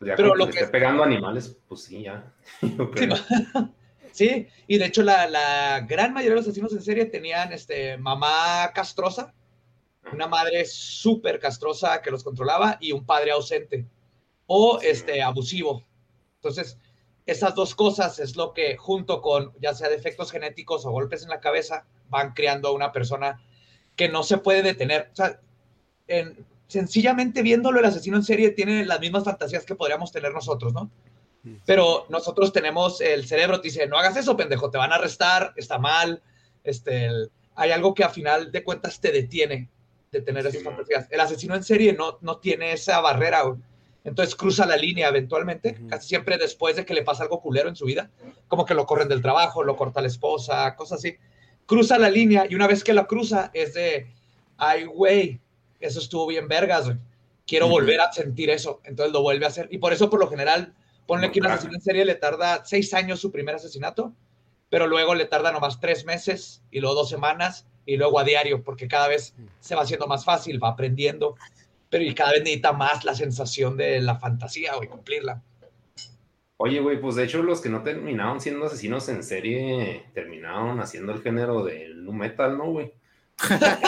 Ya 0.00 0.14
Pero 0.16 0.34
lo 0.34 0.46
que 0.46 0.60
esté 0.60 0.68
pegando 0.70 1.02
animales, 1.02 1.56
pues 1.68 1.82
sí, 1.84 2.02
ya. 2.02 2.32
Sí. 2.96 3.08
Sí, 4.12 4.46
y 4.66 4.78
de 4.78 4.86
hecho 4.86 5.02
la, 5.02 5.28
la 5.28 5.80
gran 5.86 6.14
mayoría 6.14 6.30
de 6.30 6.36
los 6.36 6.46
asesinos 6.46 6.72
en 6.72 6.80
serie 6.80 7.04
tenían 7.04 7.52
este, 7.52 7.98
mamá 7.98 8.70
castrosa, 8.74 9.34
una 10.10 10.26
madre 10.26 10.64
súper 10.64 11.38
castrosa 11.38 12.00
que 12.00 12.10
los 12.10 12.24
controlaba 12.24 12.78
y 12.80 12.92
un 12.92 13.04
padre 13.04 13.32
ausente 13.32 13.84
o 14.46 14.78
este, 14.82 15.22
abusivo. 15.22 15.82
Entonces, 16.36 16.78
esas 17.26 17.54
dos 17.54 17.74
cosas 17.74 18.18
es 18.20 18.36
lo 18.36 18.52
que 18.54 18.76
junto 18.76 19.20
con 19.20 19.52
ya 19.60 19.74
sea 19.74 19.88
defectos 19.88 20.30
genéticos 20.30 20.86
o 20.86 20.90
golpes 20.90 21.22
en 21.24 21.28
la 21.30 21.40
cabeza 21.40 21.84
van 22.08 22.32
creando 22.34 22.68
a 22.68 22.72
una 22.72 22.92
persona 22.92 23.42
que 23.96 24.08
no 24.08 24.22
se 24.22 24.38
puede 24.38 24.62
detener. 24.62 25.08
O 25.12 25.16
sea, 25.16 25.40
en- 26.06 26.46
sencillamente 26.68 27.42
viéndolo, 27.42 27.78
el 27.80 27.84
asesino 27.86 28.16
en 28.16 28.22
serie 28.22 28.50
tiene 28.50 28.84
las 28.84 29.00
mismas 29.00 29.24
fantasías 29.24 29.64
que 29.64 29.74
podríamos 29.74 30.12
tener 30.12 30.32
nosotros, 30.32 30.72
¿no? 30.72 30.90
Pero 31.64 32.06
nosotros 32.08 32.52
tenemos 32.52 33.00
el 33.00 33.24
cerebro, 33.26 33.60
te 33.60 33.68
dice, 33.68 33.86
no 33.86 33.96
hagas 33.98 34.16
eso, 34.16 34.36
pendejo, 34.36 34.68
te 34.68 34.78
van 34.78 34.90
a 34.92 34.96
arrestar, 34.96 35.52
está 35.56 35.78
mal. 35.78 36.20
Este, 36.64 37.06
el- 37.06 37.30
hay 37.54 37.70
algo 37.70 37.94
que 37.94 38.02
a 38.04 38.08
final 38.10 38.50
de 38.50 38.64
cuentas 38.64 39.00
te 39.00 39.12
detiene 39.12 39.68
de 40.10 40.20
tener 40.22 40.42
Sí, 40.42 40.48
esas 40.50 40.62
fantasías. 40.64 41.06
El 41.10 41.20
asesino 41.20 41.54
en 41.54 41.62
serie 41.62 41.92
no, 41.92 42.18
no 42.20 42.38
tiene 42.38 42.72
esa 42.72 43.00
barrera, 43.00 43.42
güey. 43.42 43.60
Entonces 44.06 44.36
cruza 44.36 44.64
la 44.66 44.76
línea 44.76 45.08
eventualmente, 45.08 45.80
casi 45.88 46.08
siempre 46.08 46.38
después 46.38 46.76
de 46.76 46.86
que 46.86 46.94
le 46.94 47.02
pasa 47.02 47.24
algo 47.24 47.40
culero 47.40 47.68
en 47.68 47.74
su 47.74 47.84
vida, 47.84 48.08
como 48.46 48.64
que 48.64 48.72
lo 48.72 48.86
corren 48.86 49.08
del 49.08 49.20
trabajo, 49.20 49.64
lo 49.64 49.74
corta 49.74 50.00
la 50.00 50.06
esposa, 50.06 50.76
cosas 50.76 51.00
así. 51.00 51.16
Cruza 51.66 51.98
la 51.98 52.08
línea 52.08 52.46
y 52.48 52.54
una 52.54 52.68
vez 52.68 52.84
que 52.84 52.94
la 52.94 53.06
cruza 53.06 53.50
es 53.52 53.74
de, 53.74 54.06
ay, 54.58 54.84
güey, 54.84 55.40
eso 55.80 55.98
estuvo 55.98 56.24
bien 56.28 56.46
vergas, 56.46 56.84
güey. 56.84 56.98
Quiero 57.48 57.68
volver 57.68 58.00
a 58.00 58.12
sentir 58.12 58.48
eso. 58.48 58.80
Entonces 58.84 59.12
lo 59.12 59.22
vuelve 59.22 59.44
a 59.44 59.48
hacer. 59.48 59.68
Y 59.72 59.78
por 59.78 59.92
eso, 59.92 60.08
por 60.08 60.20
lo 60.20 60.28
general, 60.28 60.72
ponle 61.06 61.32
que 61.32 61.40
un 61.40 61.46
asesino 61.46 61.74
en 61.74 61.80
serie 61.80 62.04
le 62.04 62.14
tarda 62.14 62.64
seis 62.64 62.94
años 62.94 63.18
su 63.18 63.32
primer 63.32 63.56
asesinato, 63.56 64.12
pero 64.70 64.86
luego 64.86 65.16
le 65.16 65.26
tarda 65.26 65.50
nomás 65.50 65.80
tres 65.80 66.04
meses 66.04 66.62
y 66.70 66.78
luego 66.78 66.94
dos 66.94 67.08
semanas 67.08 67.66
y 67.84 67.96
luego 67.96 68.20
a 68.20 68.24
diario, 68.24 68.62
porque 68.62 68.86
cada 68.86 69.08
vez 69.08 69.34
se 69.58 69.74
va 69.74 69.82
haciendo 69.82 70.06
más 70.06 70.24
fácil, 70.24 70.62
va 70.62 70.68
aprendiendo, 70.68 71.36
pero 71.88 72.04
y 72.04 72.14
cada 72.14 72.32
vez 72.32 72.40
necesita 72.40 72.72
más 72.72 73.04
la 73.04 73.14
sensación 73.14 73.76
de 73.76 74.00
la 74.00 74.16
fantasía 74.18 74.76
o 74.76 74.80
cumplirla. 74.88 75.42
Oye, 76.58 76.80
güey, 76.80 76.98
pues 77.00 77.16
de 77.16 77.24
hecho 77.24 77.42
los 77.42 77.60
que 77.60 77.68
no 77.68 77.82
terminaron 77.82 78.40
siendo 78.40 78.64
asesinos 78.66 79.08
en 79.10 79.22
serie 79.22 80.06
terminaron 80.14 80.80
haciendo 80.80 81.12
el 81.12 81.22
género 81.22 81.62
del 81.64 82.02
nu 82.04 82.12
metal, 82.12 82.56
¿no, 82.56 82.70
güey? 82.70 82.92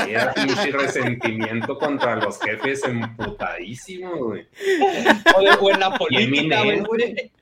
Era 0.06 0.34
pinche 0.34 0.70
resentimiento 0.72 1.78
contra 1.78 2.16
los 2.16 2.38
jefes 2.38 2.84
emputadísimo, 2.84 4.14
güey. 4.16 4.46
O, 5.34 5.40
de- 5.40 5.50
o 5.58 5.70
en 5.70 5.80
la 5.80 5.90
política, 5.96 6.60
Eminem, 6.60 6.84
güey. 6.84 7.14
güey. 7.14 7.32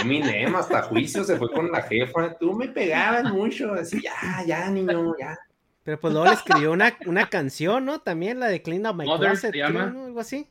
Eminem 0.00 0.54
hasta 0.54 0.82
juicio 0.82 1.24
se 1.24 1.36
fue 1.36 1.50
con 1.50 1.72
la 1.72 1.82
jefa. 1.82 2.38
Tú 2.38 2.52
me 2.54 2.68
pegabas 2.68 3.24
mucho. 3.32 3.74
Así, 3.74 4.00
ya, 4.00 4.44
ya, 4.46 4.70
niño, 4.70 5.14
ya. 5.18 5.36
Pero 5.88 5.98
pues 6.00 6.12
luego 6.12 6.28
le 6.28 6.34
escribió 6.34 6.70
una, 6.72 6.94
una 7.06 7.30
canción, 7.30 7.86
¿no? 7.86 8.00
También 8.00 8.38
la 8.38 8.48
de 8.48 8.60
Clean 8.60 8.86
Up 8.86 8.94
My 8.94 9.06
Mother 9.06 9.30
Closet, 9.30 9.52
se 9.52 9.56
llama. 9.56 9.84
creo, 9.84 9.90
¿no? 9.94 10.04
Algo 10.04 10.20
así. 10.20 10.46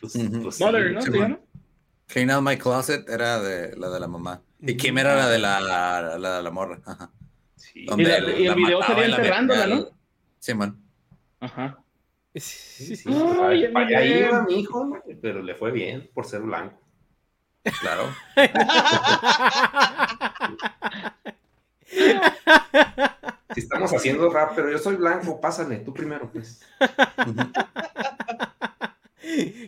Pues, 0.00 0.18
pues 0.42 0.60
Mother, 0.60 0.92
¿no? 0.94 1.00
Clean 2.08 2.28
Out 2.32 2.42
My 2.42 2.56
Closet 2.58 3.08
era 3.08 3.40
de 3.40 3.76
la 3.76 3.88
de 3.88 4.00
la 4.00 4.08
mamá. 4.08 4.42
Y 4.60 4.76
Kim 4.76 4.98
era 4.98 5.14
la 5.14 5.28
de 5.28 5.38
la, 5.38 5.60
la, 5.60 6.18
de 6.38 6.42
la 6.42 6.50
morra. 6.50 6.80
Ajá. 6.84 7.08
sí. 7.54 7.86
Donde 7.86 8.02
Y 8.02 8.06
la- 8.06 8.18
y 8.18 8.42
el 8.42 8.46
la 8.48 8.54
video 8.56 8.80
la 8.80 9.04
enterrándola, 9.04 9.66
¿no? 9.68 9.86
Sí, 10.40 10.54
man. 10.54 10.76
Ajá. 11.38 11.78
Sí, 12.34 12.96
sí, 12.96 13.08
Ay, 13.44 13.68
para 13.68 13.86
allá 13.86 14.00
Eminem. 14.02 14.28
iba 14.28 14.42
mi 14.42 14.58
hijo, 14.58 14.84
¿no? 14.86 15.00
pero 15.22 15.40
le 15.40 15.54
fue 15.54 15.70
bien 15.70 16.10
por 16.12 16.26
ser 16.26 16.40
blanco. 16.40 16.80
Claro. 17.80 18.12
Si 23.54 23.60
estamos 23.60 23.92
haciendo 23.92 24.28
rap, 24.30 24.52
pero 24.56 24.70
yo 24.70 24.78
soy 24.78 24.96
blanco, 24.96 25.40
pásale, 25.40 25.76
tú 25.76 25.94
primero, 25.94 26.30
pues. 26.32 26.60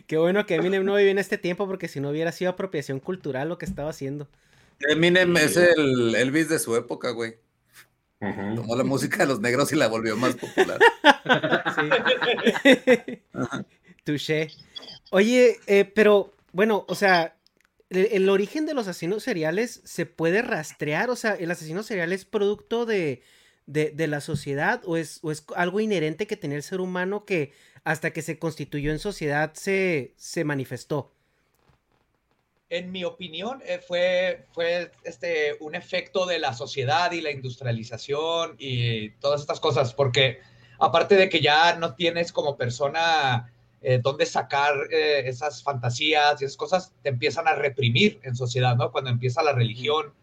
Qué 0.07 0.17
bueno 0.17 0.45
que 0.45 0.55
Eminem 0.55 0.85
no 0.85 0.95
vivió 0.95 1.11
en 1.11 1.19
este 1.19 1.37
tiempo 1.37 1.67
porque 1.67 1.87
si 1.87 1.99
no 1.99 2.09
hubiera 2.09 2.31
sido 2.31 2.51
apropiación 2.51 2.99
cultural 2.99 3.49
lo 3.49 3.57
que 3.57 3.65
estaba 3.65 3.89
haciendo. 3.89 4.27
Eminem 4.79 5.35
es 5.37 5.57
el 5.57 6.15
Elvis 6.15 6.49
de 6.49 6.59
su 6.59 6.75
época, 6.75 7.11
güey. 7.11 7.37
Tomó 8.19 8.75
la 8.75 8.83
música 8.83 9.17
de 9.17 9.27
los 9.27 9.39
negros 9.39 9.71
y 9.71 9.75
la 9.75 9.87
volvió 9.87 10.17
más 10.17 10.35
popular. 10.35 10.79
Sí. 11.75 13.21
Touché. 14.03 14.49
Oye, 15.11 15.59
eh, 15.67 15.85
pero 15.85 16.33
bueno, 16.51 16.85
o 16.87 16.95
sea, 16.95 17.35
el, 17.89 18.07
el 18.11 18.29
origen 18.29 18.65
de 18.65 18.73
los 18.73 18.87
asesinos 18.87 19.23
seriales 19.23 19.81
se 19.83 20.05
puede 20.05 20.41
rastrear, 20.41 21.09
o 21.09 21.15
sea, 21.15 21.35
el 21.35 21.51
asesino 21.51 21.83
serial 21.83 22.11
es 22.11 22.25
producto 22.25 22.85
de, 22.85 23.21
de, 23.67 23.91
de 23.91 24.07
la 24.07 24.21
sociedad 24.21 24.81
o 24.85 24.97
es, 24.97 25.19
o 25.21 25.31
es 25.31 25.45
algo 25.55 25.79
inherente 25.79 26.25
que 26.25 26.37
tenía 26.37 26.57
el 26.57 26.63
ser 26.63 26.81
humano 26.81 27.25
que 27.25 27.53
hasta 27.83 28.11
que 28.11 28.21
se 28.21 28.39
constituyó 28.39 28.91
en 28.91 28.99
sociedad 28.99 29.53
se, 29.53 30.13
se 30.17 30.43
manifestó. 30.43 31.11
en 32.69 32.91
mi 32.91 33.03
opinión, 33.03 33.61
eh, 33.65 33.79
fue, 33.79 34.45
fue 34.51 34.91
este, 35.03 35.55
un 35.61 35.75
efecto 35.75 36.25
de 36.25 36.39
la 36.39 36.53
sociedad 36.53 37.11
y 37.11 37.21
la 37.21 37.31
industrialización 37.31 38.55
y 38.57 39.11
todas 39.21 39.41
estas 39.41 39.59
cosas, 39.59 39.93
porque 39.93 40.39
aparte 40.79 41.15
de 41.15 41.29
que 41.29 41.39
ya 41.39 41.75
no 41.77 41.95
tienes 41.95 42.31
como 42.33 42.57
persona 42.57 43.53
eh, 43.81 43.99
dónde 44.03 44.25
sacar 44.25 44.73
eh, 44.91 45.23
esas 45.27 45.63
fantasías 45.63 46.41
y 46.41 46.45
esas 46.45 46.57
cosas, 46.57 46.93
te 47.03 47.09
empiezan 47.09 47.47
a 47.47 47.55
reprimir 47.55 48.19
en 48.23 48.35
sociedad, 48.35 48.75
¿no? 48.75 48.91
Cuando 48.91 49.09
empieza 49.11 49.43
la 49.43 49.53
religión 49.53 50.13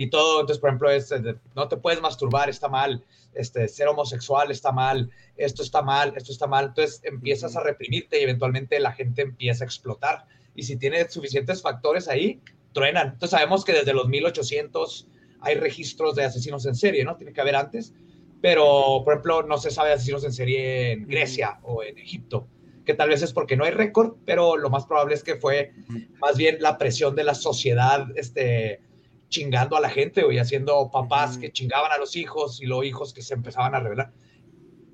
y 0.00 0.10
todo, 0.10 0.40
entonces, 0.40 0.60
por 0.60 0.70
ejemplo, 0.70 0.90
este, 0.92 1.20
no 1.56 1.66
te 1.66 1.76
puedes 1.76 2.00
masturbar, 2.00 2.48
está 2.48 2.68
mal, 2.68 3.04
este, 3.34 3.66
ser 3.66 3.88
homosexual 3.88 4.48
está 4.52 4.70
mal, 4.70 5.10
esto 5.36 5.64
está 5.64 5.82
mal, 5.82 6.12
esto 6.16 6.30
está 6.30 6.46
mal, 6.46 6.66
entonces 6.66 7.00
empiezas 7.02 7.56
a 7.56 7.64
reprimirte 7.64 8.20
y 8.20 8.22
eventualmente 8.22 8.78
la 8.78 8.92
gente 8.92 9.22
empieza 9.22 9.64
a 9.64 9.66
explotar. 9.66 10.24
Y 10.54 10.62
si 10.62 10.76
tiene 10.76 11.08
suficientes 11.10 11.62
factores 11.62 12.06
ahí, 12.06 12.40
truenan. 12.72 13.08
Entonces 13.08 13.30
sabemos 13.30 13.64
que 13.64 13.72
desde 13.72 13.92
los 13.92 14.06
1800 14.06 15.08
hay 15.40 15.56
registros 15.56 16.14
de 16.14 16.26
asesinos 16.26 16.64
en 16.66 16.76
serie, 16.76 17.04
¿no? 17.04 17.16
Tiene 17.16 17.32
que 17.32 17.40
haber 17.40 17.56
antes, 17.56 17.92
pero 18.40 19.02
por 19.04 19.14
ejemplo 19.14 19.42
no 19.42 19.58
se 19.58 19.72
sabe 19.72 19.88
de 19.88 19.94
asesinos 19.96 20.22
en 20.22 20.32
serie 20.32 20.92
en 20.92 21.08
Grecia 21.08 21.58
o 21.64 21.82
en 21.82 21.98
Egipto, 21.98 22.46
que 22.86 22.94
tal 22.94 23.08
vez 23.08 23.22
es 23.22 23.32
porque 23.32 23.56
no 23.56 23.64
hay 23.64 23.72
récord, 23.72 24.14
pero 24.24 24.56
lo 24.56 24.70
más 24.70 24.86
probable 24.86 25.16
es 25.16 25.24
que 25.24 25.34
fue 25.34 25.72
más 26.20 26.36
bien 26.36 26.58
la 26.60 26.78
presión 26.78 27.16
de 27.16 27.24
la 27.24 27.34
sociedad, 27.34 28.06
este 28.14 28.86
chingando 29.28 29.76
a 29.76 29.80
la 29.80 29.90
gente 29.90 30.24
y 30.30 30.38
haciendo 30.38 30.90
papás 30.90 31.38
que 31.38 31.52
chingaban 31.52 31.92
a 31.92 31.98
los 31.98 32.16
hijos 32.16 32.60
y 32.62 32.66
los 32.66 32.84
hijos 32.84 33.12
que 33.12 33.22
se 33.22 33.34
empezaban 33.34 33.74
a 33.74 33.80
revelar. 33.80 34.12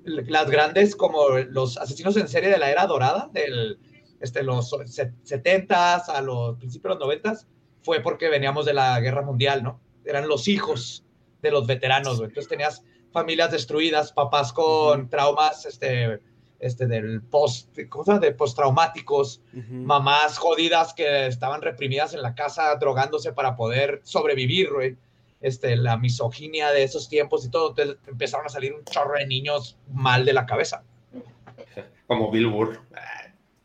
Las 0.03 0.49
grandes 0.49 0.95
como 0.95 1.29
los 1.49 1.77
asesinos 1.77 2.15
en 2.17 2.27
serie 2.27 2.49
de 2.49 2.57
la 2.57 2.69
era 2.69 2.85
dorada, 2.85 3.29
del 3.33 3.79
este, 4.19 4.43
los 4.43 4.75
70 5.23 5.95
a 5.95 6.21
los 6.21 6.57
principios 6.57 6.95
de 6.95 6.99
los 6.99 7.07
90 7.07 7.33
fue 7.81 7.99
porque 7.99 8.29
veníamos 8.29 8.65
de 8.65 8.73
la 8.73 8.99
guerra 8.99 9.21
mundial, 9.21 9.63
¿no? 9.63 9.79
Eran 10.03 10.27
los 10.27 10.47
hijos 10.47 11.03
de 11.41 11.51
los 11.51 11.67
veteranos, 11.67 12.19
Entonces 12.19 12.47
tenías 12.47 12.83
familias 13.11 13.51
destruidas, 13.51 14.11
papás 14.11 14.51
con 14.51 15.09
traumas, 15.09 15.65
este, 15.65 16.19
este, 16.65 16.87
del 16.87 17.21
post, 17.21 17.77
¿cómo 17.89 18.03
se 18.03 18.11
llama? 18.11 18.25
De 18.25 18.31
postraumáticos, 18.31 19.43
mamás 19.69 20.39
jodidas 20.39 20.95
que 20.95 21.27
estaban 21.27 21.61
reprimidas 21.61 22.15
en 22.15 22.23
la 22.23 22.33
casa 22.33 22.73
drogándose 22.75 23.33
para 23.33 23.55
poder 23.55 24.01
sobrevivir, 24.03 24.73
güey. 24.73 24.97
Este, 25.41 25.75
la 25.75 25.97
misoginia 25.97 26.71
de 26.71 26.81
esos 26.81 27.07
tiempos 27.07 27.45
y 27.45 27.51
todo, 27.51 27.69
entonces 27.69 27.97
empezaron 28.07 28.47
a 28.47 28.49
salir 28.49 28.73
un 28.73 28.83
chorro 28.83 29.13
de 29.13 29.27
niños 29.27 29.77
mal 29.93 30.25
de 30.25 30.33
la 30.33 30.47
cabeza. 30.47 30.81
Como 32.07 32.31
Bill 32.31 32.47
Burr. 32.47 32.81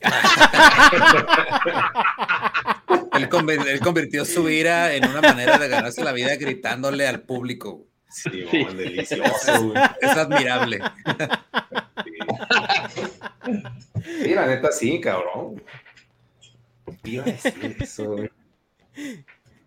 él, 3.12 3.80
convirtió 3.80 4.26
su 4.26 4.50
ira 4.50 4.94
en 4.94 5.08
una 5.08 5.22
manera 5.22 5.58
de 5.58 5.68
ganarse 5.68 6.04
la 6.04 6.12
vida 6.12 6.36
gritándole 6.36 7.08
al 7.08 7.22
público. 7.22 7.86
Sí, 8.10 8.46
delicioso. 8.76 9.72
Es 10.00 10.10
admirable. 10.10 10.80
Sí. 14.22 14.34
la 14.34 14.46
neta 14.46 14.72
sí, 14.72 15.00
cabrón. 15.00 15.62
Iba 17.04 17.22
a 17.22 17.26
decir 17.26 17.76
eso, 17.80 18.16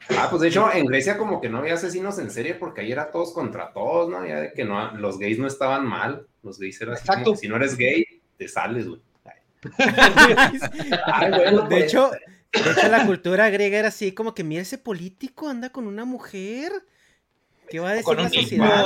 Ah, 0.10 0.28
pues 0.30 0.42
de 0.42 0.50
hecho, 0.50 0.72
en 0.74 0.86
Grecia 0.86 1.18
como 1.18 1.40
que 1.40 1.48
no 1.48 1.60
había 1.60 1.76
asesinos 1.76 2.20
en 2.20 2.30
serie 2.30 2.56
porque 2.56 2.82
ahí 2.82 2.92
era 2.92 3.10
todos 3.10 3.34
contra 3.34 3.72
todos, 3.72 4.10
¿no? 4.10 4.28
Ya 4.28 4.42
de 4.42 4.54
que 4.54 4.66
no, 4.66 4.92
los 4.98 5.18
gays 5.18 5.40
no 5.40 5.48
estaban 5.48 5.88
mal. 5.88 6.28
Los 6.44 6.60
gays 6.60 6.82
eran 6.82 6.98
Exacto. 6.98 7.38
si 7.38 7.48
no 7.48 7.56
eres 7.56 7.78
gay, 7.78 8.22
te 8.38 8.50
sales, 8.50 8.88
güey 8.88 9.02
de, 9.64 11.62
pues. 11.70 11.84
hecho, 11.84 12.12
de 12.52 12.72
hecho, 12.72 12.88
la 12.90 13.06
cultura 13.06 13.50
griega 13.50 13.80
era 13.80 13.88
así, 13.90 14.12
como 14.12 14.34
que 14.34 14.44
mira 14.44 14.62
ese 14.62 14.78
político 14.78 15.50
anda 15.50 15.72
con 15.72 15.88
una 15.88 16.06
mujer. 16.06 16.72
¿Qué 17.70 17.80
va 17.80 17.92
a 17.92 17.94
decir 17.94 18.16
la 18.16 18.30
sociedad? 18.30 18.86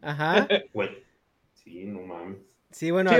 Ajá. 0.00 0.48
sí, 1.54 1.84
no 1.84 2.00
mames. 2.02 2.38
Sí, 2.70 2.90
bueno. 2.90 3.10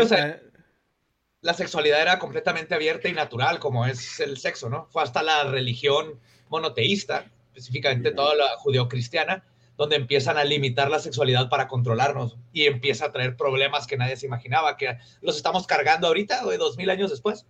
la 1.43 1.55
sexualidad 1.55 2.01
era 2.01 2.19
completamente 2.19 2.75
abierta 2.75 3.09
y 3.09 3.13
natural, 3.13 3.59
como 3.59 3.87
es 3.87 4.21
el 4.21 4.39
sexo, 4.39 4.69
¿no? 4.69 4.87
Fue 4.91 5.03
hasta 5.03 5.23
la 5.23 5.45
religión 5.45 6.19
monoteísta, 6.49 7.31
específicamente 7.49 8.13
toda 8.13 8.35
la 8.35 8.57
judeocristiana, 8.59 9.45
donde 9.77 9.97
empiezan 9.97 10.39
a 10.39 10.45
limitar 10.45 10.91
la 10.91 10.99
sexualidad 10.99 11.49
para 11.49 11.69
controlarnos 11.69 12.37
y 12.53 12.67
empieza 12.67 13.07
a 13.07 13.13
traer 13.13 13.37
problemas 13.37 13.87
que 13.87 13.97
nadie 13.97 14.17
se 14.17 14.27
imaginaba, 14.27 14.77
que 14.77 14.99
los 15.21 15.37
estamos 15.37 15.67
cargando 15.67 16.07
ahorita, 16.07 16.45
de 16.47 16.57
dos 16.57 16.77
mil 16.77 16.91
años 16.91 17.11
después. 17.11 17.47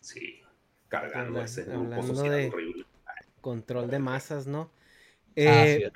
Sí, 0.00 0.42
cargando 0.88 1.40
ese 1.42 1.62
horrible. 1.62 2.84
Control 3.40 3.88
de 3.88 3.98
masas, 3.98 4.46
¿no? 4.46 4.70
Eh, 5.36 5.90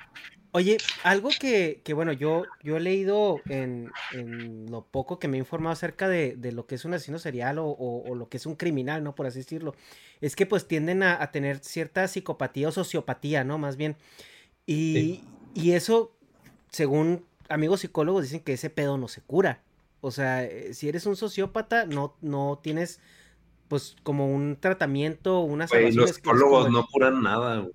oye, 0.53 0.77
algo 1.03 1.29
que, 1.37 1.81
que, 1.83 1.93
bueno, 1.93 2.13
yo, 2.13 2.43
yo 2.63 2.77
he 2.77 2.79
leído 2.79 3.41
en, 3.49 3.91
en, 4.13 4.71
lo 4.71 4.85
poco 4.85 5.19
que 5.19 5.27
me 5.27 5.37
he 5.37 5.39
informado 5.39 5.73
acerca 5.73 6.07
de, 6.07 6.35
de 6.35 6.51
lo 6.51 6.67
que 6.67 6.75
es 6.75 6.85
un 6.85 6.93
asesino 6.93 7.19
serial 7.19 7.57
o, 7.57 7.65
o, 7.67 8.15
lo 8.15 8.29
que 8.29 8.37
es 8.37 8.45
un 8.45 8.55
criminal, 8.55 9.03
¿no? 9.03 9.15
Por 9.15 9.25
así 9.25 9.39
decirlo, 9.39 9.75
es 10.21 10.35
que 10.35 10.45
pues 10.45 10.67
tienden 10.67 11.03
a, 11.03 11.21
a 11.21 11.31
tener 11.31 11.59
cierta 11.59 12.07
psicopatía 12.07 12.69
o 12.69 12.71
sociopatía, 12.71 13.43
¿no? 13.43 13.57
Más 13.57 13.77
bien. 13.77 13.97
Y, 14.65 15.23
y 15.55 15.71
eso, 15.71 16.15
según 16.69 17.25
amigos 17.49 17.81
psicólogos, 17.81 18.23
dicen 18.23 18.41
que 18.41 18.53
ese 18.53 18.69
pedo 18.69 18.97
no 18.97 19.07
se 19.07 19.21
cura. 19.21 19.61
O 20.01 20.11
sea, 20.11 20.43
eh, 20.43 20.73
si 20.73 20.87
eres 20.87 21.05
un 21.07 21.15
sociópata, 21.15 21.85
no, 21.85 22.15
no 22.21 22.59
tienes, 22.61 22.99
pues, 23.69 23.95
como 24.03 24.27
un 24.27 24.57
tratamiento, 24.59 25.39
unas 25.39 25.71
Los 25.93 26.11
psicólogos 26.11 26.69
no 26.69 26.85
curan 26.87 27.23
nada, 27.23 27.65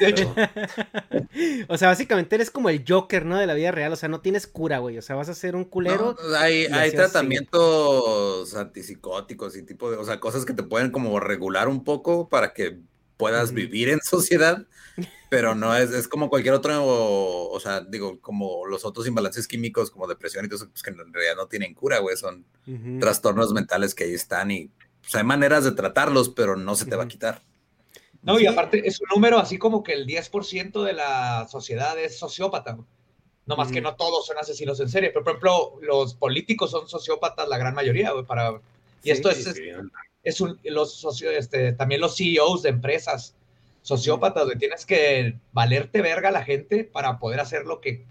De 0.00 0.08
hecho. 0.08 0.34
o 1.68 1.78
sea, 1.78 1.88
básicamente 1.88 2.34
eres 2.34 2.50
como 2.50 2.68
el 2.68 2.84
Joker, 2.86 3.26
¿no? 3.26 3.38
De 3.38 3.46
la 3.46 3.54
vida 3.54 3.70
real. 3.70 3.92
O 3.92 3.96
sea, 3.96 4.08
no 4.08 4.20
tienes 4.20 4.46
cura, 4.46 4.78
güey. 4.78 4.98
O 4.98 5.02
sea, 5.02 5.16
vas 5.16 5.28
a 5.28 5.34
ser 5.34 5.56
un 5.56 5.64
culero. 5.64 6.16
hay, 6.38 6.66
hay 6.66 6.92
tratamientos 6.92 8.54
antipsicóticos 8.54 9.56
y 9.56 9.62
tipo 9.62 9.90
de, 9.90 9.96
o 9.96 10.04
sea, 10.04 10.20
cosas 10.20 10.44
que 10.44 10.52
te 10.52 10.62
pueden 10.62 10.90
como 10.90 11.18
regular 11.20 11.68
un 11.68 11.84
poco 11.84 12.28
para 12.28 12.52
que 12.52 12.78
puedas 13.16 13.52
vivir 13.52 13.88
en 13.88 14.00
sociedad 14.02 14.66
pero 15.34 15.56
no 15.56 15.74
es, 15.74 15.90
es 15.90 16.06
como 16.06 16.30
cualquier 16.30 16.54
otro, 16.54 16.80
o, 16.80 17.58
sea, 17.58 17.80
digo, 17.80 18.20
como 18.20 18.66
los 18.66 18.84
otros 18.84 19.06
imbalances 19.08 19.48
químicos 19.48 19.90
como 19.90 20.06
depresión 20.06 20.44
y 20.44 20.48
todo 20.48 20.58
eso, 20.58 20.70
pues 20.70 20.82
que 20.82 20.90
en 20.90 21.12
realidad 21.12 21.34
no 21.36 21.48
tienen 21.48 21.74
cura, 21.74 21.98
güey, 21.98 22.16
son 22.16 22.44
trastornos 23.00 23.52
mentales 23.52 23.96
que 23.96 24.04
ahí 24.04 24.14
están 24.14 24.52
y 24.52 24.70
pues, 25.00 25.14
hay 25.16 25.24
maneras 25.24 25.64
de 25.64 25.72
tratarlos, 25.72 26.28
pero 26.28 26.54
no 26.54 26.76
se 26.76 26.84
te 26.86 26.94
va 26.94 27.02
a 27.02 27.08
quitar. 27.08 27.42
No, 28.24 28.40
y 28.40 28.46
aparte 28.46 28.86
es 28.86 29.00
un 29.00 29.08
número 29.14 29.38
así 29.38 29.58
como 29.58 29.82
que 29.82 29.92
el 29.92 30.06
10% 30.06 30.82
de 30.82 30.92
la 30.94 31.46
sociedad 31.48 31.98
es 31.98 32.18
sociópata. 32.18 32.78
No 33.46 33.56
más 33.56 33.70
que 33.70 33.82
no 33.82 33.94
todos 33.94 34.26
son 34.26 34.38
asesinos 34.38 34.80
en 34.80 34.88
serie, 34.88 35.10
pero 35.10 35.22
por 35.22 35.32
ejemplo, 35.32 35.78
los 35.82 36.14
políticos 36.14 36.70
son 36.70 36.88
sociópatas 36.88 37.46
la 37.46 37.58
gran 37.58 37.74
mayoría, 37.74 38.12
güey, 38.12 38.24
para... 38.24 38.58
Y 39.02 39.10
esto 39.10 39.28
es, 39.28 39.46
es, 40.22 40.40
un, 40.40 40.58
los 40.64 40.94
socio, 40.94 41.30
este, 41.30 41.74
también 41.74 42.00
los 42.00 42.16
CEOs 42.16 42.62
de 42.62 42.70
empresas 42.70 43.34
sociópatas, 43.82 44.46
güey. 44.46 44.56
Tienes 44.56 44.86
que 44.86 45.36
valerte 45.52 46.00
verga 46.00 46.30
a 46.30 46.32
la 46.32 46.42
gente 46.42 46.84
para 46.84 47.18
poder 47.18 47.40
hacer 47.40 47.66
lo 47.66 47.82
que 47.82 48.06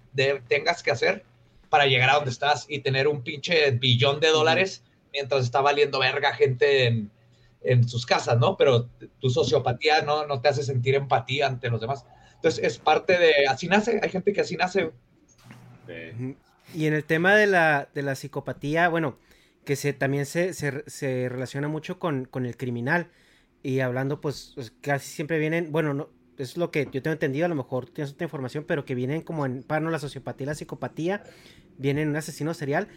tengas 0.48 0.84
que 0.84 0.92
hacer 0.92 1.24
para 1.70 1.88
llegar 1.88 2.12
a 2.12 2.16
donde 2.18 2.30
estás 2.30 2.68
y 2.70 2.80
tener 2.80 3.08
un 3.08 3.24
pinche 3.24 3.72
billón 3.72 4.20
de 4.20 4.28
dólares 4.28 4.84
mientras 5.12 5.44
está 5.44 5.62
valiendo 5.62 5.98
verga 5.98 6.36
gente 6.36 6.86
en, 6.86 7.10
en, 7.64 7.88
sus 7.88 8.06
casas, 8.06 8.38
¿no? 8.38 8.58
Pero 8.58 8.90
tu 9.20 9.30
sociopatía 9.30 10.02
no, 10.02 10.26
no 10.26 10.42
te 10.42 10.50
hace 10.50 10.64
sentir 10.64 10.96
empatía 10.96 11.48
ante 11.48 11.70
los 11.70 11.82
demás. 11.82 12.06
Entonces 12.36 12.64
es 12.64 12.78
parte 12.78 13.18
de, 13.18 13.48
así 13.48 13.68
nace, 13.68 14.00
hay 14.02 14.10
gente 14.10 14.34
que 14.34 14.42
así 14.42 14.56
nace. 14.56 14.92
Y 16.74 16.86
en 16.86 16.94
el 16.94 17.04
tema 17.04 17.36
de 17.36 17.48
la, 17.48 17.90
de 17.94 18.02
la 18.02 18.16
psicopatía, 18.16 18.90
bueno, 18.90 19.18
que 19.66 19.76
se, 19.76 19.94
también 19.94 20.26
se, 20.26 20.54
se, 20.54 20.84
se 20.88 21.30
relaciona 21.30 21.68
mucho 21.68 22.00
con, 22.00 22.26
con 22.26 22.46
el 22.46 22.58
criminal. 22.58 23.10
Y 23.62 23.80
hablando, 23.80 24.20
pues, 24.20 24.52
pues, 24.56 24.74
casi 24.82 25.10
siempre 25.10 25.40
vienen, 25.40 25.72
bueno, 25.72 25.94
no, 25.94 26.10
es 26.38 26.58
lo 26.58 26.72
que 26.72 26.86
yo 26.92 27.02
tengo 27.02 27.14
entendido, 27.14 27.46
a 27.46 27.50
lo 27.50 27.56
mejor 27.56 27.90
tienes 27.90 28.14
otra 28.14 28.26
información, 28.26 28.66
pero 28.68 28.86
que 28.86 28.96
vienen 28.96 29.22
como 29.22 29.46
en 29.46 29.66
no 29.68 29.90
la 29.90 30.00
sociopatía 30.00 30.46
y 30.46 30.48
la 30.48 30.56
psicopatía, 30.56 31.24
vienen 31.78 32.10
un 32.10 32.16
asesino 32.16 32.54
serial, 32.54 32.88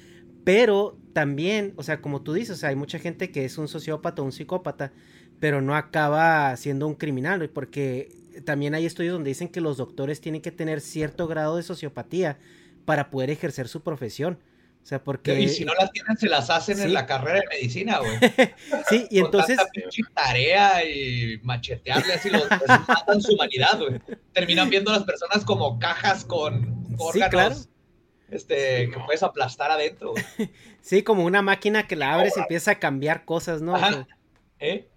pero 0.47 0.97
también, 1.13 1.75
o 1.75 1.83
sea, 1.83 2.01
como 2.01 2.23
tú 2.23 2.33
dices, 2.33 2.63
hay 2.63 2.77
mucha 2.77 3.01
gente 3.01 3.33
que 3.33 3.45
es 3.45 3.59
un 3.59 3.67
sociópata 3.67 4.23
o 4.23 4.25
un 4.25 4.31
psicópata, 4.31 4.93
pero 5.41 5.61
no 5.61 5.75
acaba 5.75 6.57
siendo 6.57 6.87
un 6.87 6.95
criminal, 6.95 7.51
porque 7.51 8.13
también 8.45 8.73
hay 8.77 8.87
estudios 8.87 9.15
donde 9.15 9.31
dicen 9.31 9.49
que 9.49 9.61
los 9.61 9.77
doctores 9.77 10.21
tienen 10.21 10.43
que 10.43 10.53
tener 10.53 10.81
cierto 10.81 11.27
grado 11.27 11.57
de 11.57 11.65
sociopatía 11.65 12.39
para 12.85 13.11
poder 13.11 13.31
ejercer 13.31 13.67
su 13.67 13.81
profesión. 13.83 14.39
O 14.85 14.87
sea, 14.87 15.03
porque... 15.03 15.41
Y 15.41 15.49
si 15.49 15.65
no 15.65 15.75
las 15.75 15.91
tienen, 15.91 16.17
se 16.17 16.29
las 16.29 16.49
hacen 16.49 16.81
en 16.81 16.95
la 16.95 17.07
carrera 17.07 17.41
de 17.41 17.47
medicina, 17.49 17.99
güey. 17.99 18.17
sí, 18.89 19.09
y 19.11 19.19
entonces... 19.19 19.59
tarea 20.15 20.85
y 20.85 21.41
machetearle 21.43 22.21
los, 22.31 22.45
matan 22.89 23.21
su 23.21 23.35
humanidad, 23.35 23.81
güey. 23.81 24.01
Terminan 24.33 24.71
viendo 24.71 24.93
a 24.93 24.99
las 24.99 25.03
personas 25.03 25.45
como 25.45 25.81
cajas 25.81 26.25
con 26.25 26.87
órganos. 26.99 27.69
Este, 28.31 28.91
que 28.91 28.99
puedes 29.05 29.23
aplastar 29.23 29.71
adentro. 29.71 30.13
Güey. 30.13 30.25
Sí, 30.81 31.03
como 31.03 31.25
una 31.25 31.43
máquina 31.43 31.89
que 31.89 31.97
la 31.97 32.15
abres 32.15 32.37
y 32.37 32.41
empieza 32.41 32.73
a 32.73 32.79
cambiar 32.79 33.25
cosas, 33.25 33.61
¿no? 33.61 33.75
Ajá. 33.75 34.07
¿Eh? 34.61 34.89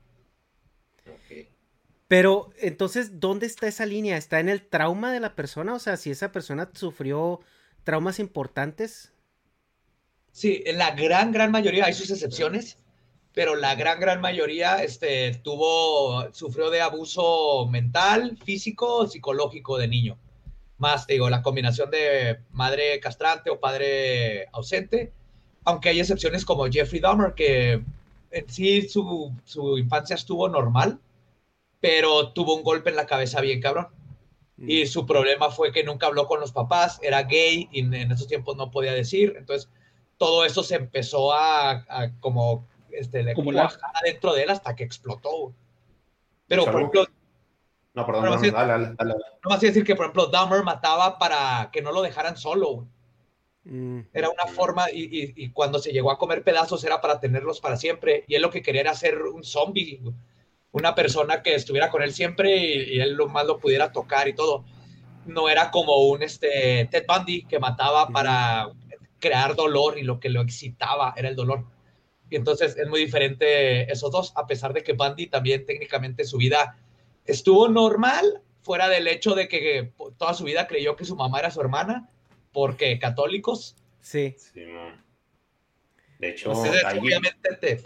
Pero 2.07 2.51
entonces, 2.59 3.19
¿dónde 3.19 3.45
está 3.45 3.67
esa 3.67 3.85
línea? 3.85 4.17
¿Está 4.17 4.39
en 4.39 4.49
el 4.49 4.67
trauma 4.67 5.11
de 5.11 5.19
la 5.19 5.35
persona? 5.35 5.73
O 5.73 5.79
sea, 5.79 5.97
si 5.97 6.09
esa 6.09 6.31
persona 6.31 6.69
sufrió 6.73 7.39
traumas 7.83 8.19
importantes. 8.19 9.13
Sí, 10.31 10.63
en 10.65 10.77
la 10.77 10.91
gran, 10.91 11.31
gran 11.31 11.51
mayoría, 11.51 11.85
hay 11.85 11.93
sus 11.93 12.09
excepciones, 12.11 12.77
pero 13.33 13.55
la 13.55 13.75
gran, 13.75 13.99
gran 13.99 14.21
mayoría 14.21 14.83
este, 14.83 15.35
tuvo, 15.43 16.31
sufrió 16.33 16.69
de 16.69 16.81
abuso 16.81 17.67
mental, 17.67 18.37
físico, 18.43 19.07
psicológico 19.07 19.77
de 19.77 19.87
niño. 19.87 20.19
Más, 20.79 21.05
digo, 21.05 21.29
la 21.29 21.41
combinación 21.41 21.91
de 21.91 22.39
madre 22.51 22.99
castrante 22.99 23.49
o 23.49 23.59
padre 23.59 24.47
ausente, 24.53 25.11
aunque 25.65 25.89
hay 25.89 25.99
excepciones 25.99 26.45
como 26.45 26.67
Jeffrey 26.67 26.99
Dahmer, 26.99 27.33
que 27.33 27.83
en 28.31 28.49
sí 28.49 28.87
su, 28.87 29.31
su 29.43 29.77
infancia 29.77 30.15
estuvo 30.15 30.49
normal, 30.49 30.99
pero 31.79 32.31
tuvo 32.31 32.55
un 32.55 32.63
golpe 32.63 32.89
en 32.89 32.95
la 32.95 33.05
cabeza 33.05 33.41
bien 33.41 33.61
cabrón. 33.61 33.87
Y 34.57 34.87
su 34.87 35.05
problema 35.05 35.51
fue 35.51 35.71
que 35.71 35.85
nunca 35.85 36.07
habló 36.07 36.27
con 36.27 36.41
los 36.41 36.51
papás, 36.51 36.99
era 37.01 37.23
gay 37.23 37.69
y 37.71 37.79
en 37.79 38.11
esos 38.11 38.27
tiempos 38.27 38.57
no 38.57 38.71
podía 38.71 38.93
decir. 38.93 39.35
Entonces, 39.37 39.69
todo 40.17 40.43
eso 40.43 40.63
se 40.63 40.75
empezó 40.75 41.31
a, 41.31 41.85
a 41.87 42.11
como, 42.19 42.67
este, 42.91 43.33
Como 43.35 43.53
cuajar 43.53 43.79
dentro 44.03 44.33
de 44.33 44.43
él 44.43 44.49
hasta 44.49 44.75
que 44.75 44.83
explotó. 44.83 45.53
Pero, 46.47 46.65
por 46.65 46.75
ejemplo, 46.75 47.05
No, 47.93 48.05
perdón, 48.05 48.25
no, 48.25 48.31
dale, 48.37 48.51
dale, 48.51 48.95
dale. 48.97 49.13
no 49.43 49.49
más 49.49 49.61
decir 49.61 49.83
que, 49.83 49.95
por 49.95 50.05
ejemplo, 50.05 50.27
Dahmer 50.27 50.63
mataba 50.63 51.17
para 51.17 51.69
que 51.71 51.81
no 51.81 51.91
lo 51.91 52.01
dejaran 52.01 52.37
solo. 52.37 52.87
Mm, 53.63 53.99
Era 54.13 54.29
una 54.29 54.45
forma, 54.47 54.91
y, 54.91 55.03
y- 55.03 55.33
y 55.35 55.51
cuando 55.51 55.79
se 55.79 55.91
llegó 55.91 56.11
a 56.11 56.17
comer 56.17 56.43
pedazos 56.43 56.83
era 56.83 57.01
para 57.01 57.19
tenerlos 57.19 57.59
para 57.59 57.77
siempre. 57.77 58.23
Y 58.27 58.35
él 58.35 58.41
lo 58.41 58.49
que 58.51 58.61
quería 58.61 58.81
era 58.81 58.93
ser 58.93 59.21
un 59.23 59.43
zombie, 59.43 60.01
una 60.71 60.95
persona 60.95 61.41
que 61.43 61.55
estuviera 61.55 61.89
con 61.89 62.01
él 62.03 62.13
siempre 62.13 62.57
y, 62.57 62.95
y 62.97 62.99
él 63.01 63.13
lo 63.13 63.27
más 63.27 63.45
lo 63.45 63.59
pudiera 63.59 63.91
tocar 63.91 64.27
y 64.27 64.33
todo. 64.33 64.65
No 65.25 65.49
era 65.49 65.71
como 65.71 65.97
un 66.09 66.23
este, 66.23 66.87
Ted 66.91 67.05
Bundy 67.07 67.43
que 67.45 67.59
mataba 67.59 68.07
para 68.09 68.69
crear 69.19 69.55
dolor 69.55 69.97
y 69.97 70.03
lo 70.03 70.19
que 70.19 70.29
lo 70.29 70.41
excitaba 70.41 71.13
era 71.17 71.27
el 71.29 71.35
dolor. 71.35 71.65
Y 72.29 72.35
entonces 72.35 72.77
es 72.77 72.87
muy 72.87 72.99
diferente 73.01 73.91
esos 73.91 74.11
dos, 74.11 74.33
a 74.35 74.45
pesar 74.47 74.73
de 74.73 74.83
que 74.83 74.93
Bundy 74.93 75.27
también 75.27 75.65
técnicamente 75.65 76.23
su 76.23 76.37
vida 76.37 76.77
estuvo 77.29 77.67
normal, 77.69 78.41
fuera 78.61 78.89
del 78.89 79.07
hecho 79.07 79.35
de 79.35 79.47
que 79.47 79.91
toda 80.17 80.33
su 80.33 80.43
vida 80.43 80.67
creyó 80.67 80.95
que 80.95 81.05
su 81.05 81.15
mamá 81.15 81.39
era 81.39 81.51
su 81.51 81.61
hermana, 81.61 82.09
porque 82.51 82.99
católicos. 82.99 83.75
sí. 84.01 84.35
Sí, 84.37 84.65
no. 84.67 85.09
De 86.19 86.31
hecho, 86.31 86.51
Entonces, 86.51 86.83
ahí, 86.83 86.99
obviamente 86.99 87.49
te, 87.61 87.81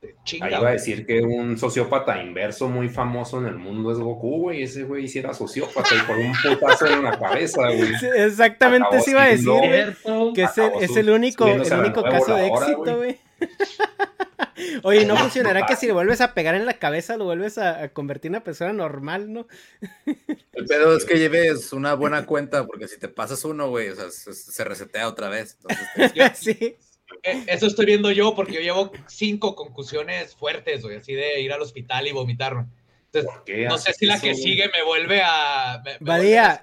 te 0.00 0.44
ahí 0.44 0.54
iba 0.54 0.68
a 0.68 0.72
decir 0.72 1.04
que 1.04 1.20
un 1.20 1.58
sociópata 1.58 2.22
inverso 2.22 2.68
muy 2.68 2.88
famoso 2.88 3.40
en 3.40 3.46
el 3.46 3.56
mundo 3.56 3.90
es 3.90 3.98
Goku, 3.98 4.42
güey. 4.42 4.62
Ese 4.62 4.84
güey 4.84 5.08
sí 5.08 5.18
era 5.18 5.34
sociópata 5.34 5.88
y 5.96 6.06
por 6.06 6.16
un 6.16 6.32
putazo 6.32 6.86
en 6.86 7.02
la 7.02 7.18
cabeza, 7.18 7.62
güey. 7.62 7.96
Sí, 7.96 8.06
Exactamente 8.16 8.96
eso 8.96 9.10
iba 9.10 9.24
a 9.24 9.28
decir, 9.28 9.48
güey. 9.48 10.32
Que 10.32 10.44
es 10.44 10.58
el, 10.58 10.70
es 10.80 10.96
el 10.96 11.10
único, 11.10 11.46
el 11.48 11.60
único 11.60 12.02
caso 12.04 12.36
de 12.36 12.46
éxito, 12.46 12.96
güey. 12.96 13.18
Oye, 14.82 15.04
no 15.06 15.16
funcionará 15.16 15.66
que 15.66 15.76
si 15.76 15.86
le 15.86 15.92
vuelves 15.92 16.20
a 16.20 16.34
pegar 16.34 16.54
en 16.54 16.66
la 16.66 16.74
cabeza 16.74 17.16
lo 17.16 17.24
vuelves 17.24 17.56
a, 17.58 17.88
convertir 17.90 18.28
en 18.28 18.34
una 18.34 18.44
persona 18.44 18.72
normal, 18.72 19.32
¿no? 19.32 19.46
El 20.52 20.66
pedo 20.66 20.96
es 20.96 21.04
que 21.04 21.18
lleves 21.18 21.72
una 21.72 21.94
buena 21.94 22.26
cuenta, 22.26 22.66
porque 22.66 22.88
si 22.88 22.98
te 22.98 23.08
pasas 23.08 23.44
uno, 23.44 23.68
güey, 23.70 23.88
o 23.88 23.96
sea, 23.96 24.10
se, 24.10 24.32
se 24.34 24.64
resetea 24.64 25.08
otra 25.08 25.28
vez. 25.28 25.56
Entonces, 25.96 26.38
sí. 26.38 26.76
Eh, 27.22 27.44
Eso 27.48 27.66
estoy 27.66 27.86
viendo 27.86 28.10
yo 28.10 28.34
porque 28.34 28.54
yo 28.54 28.60
llevo 28.60 28.92
cinco 29.06 29.54
concusiones 29.56 30.34
fuertes, 30.34 30.82
güey, 30.82 30.96
así 30.96 31.14
de 31.14 31.40
ir 31.40 31.52
al 31.52 31.62
hospital 31.62 32.06
y 32.06 32.12
vomitar. 32.12 32.66
Entonces, 33.12 33.30
¿Qué 33.44 33.66
no 33.66 33.78
sé 33.78 33.92
si 33.92 34.06
la 34.06 34.20
que 34.20 34.34
sigue 34.34 34.70
me 34.72 34.84
vuelve 34.84 35.22
a... 35.24 35.82
me- 35.84 35.96
me 35.98 36.08
Badía, 36.08 36.62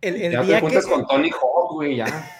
el, 0.00 0.16
el 0.16 0.32
Ya 0.32 0.40
te 0.40 0.46
día 0.46 0.56
que, 0.56 0.60
juntas 0.62 0.86
con 0.86 1.06
Tony 1.06 1.30
Hawk, 1.30 1.72
güey, 1.72 1.96
ya. 1.96 2.30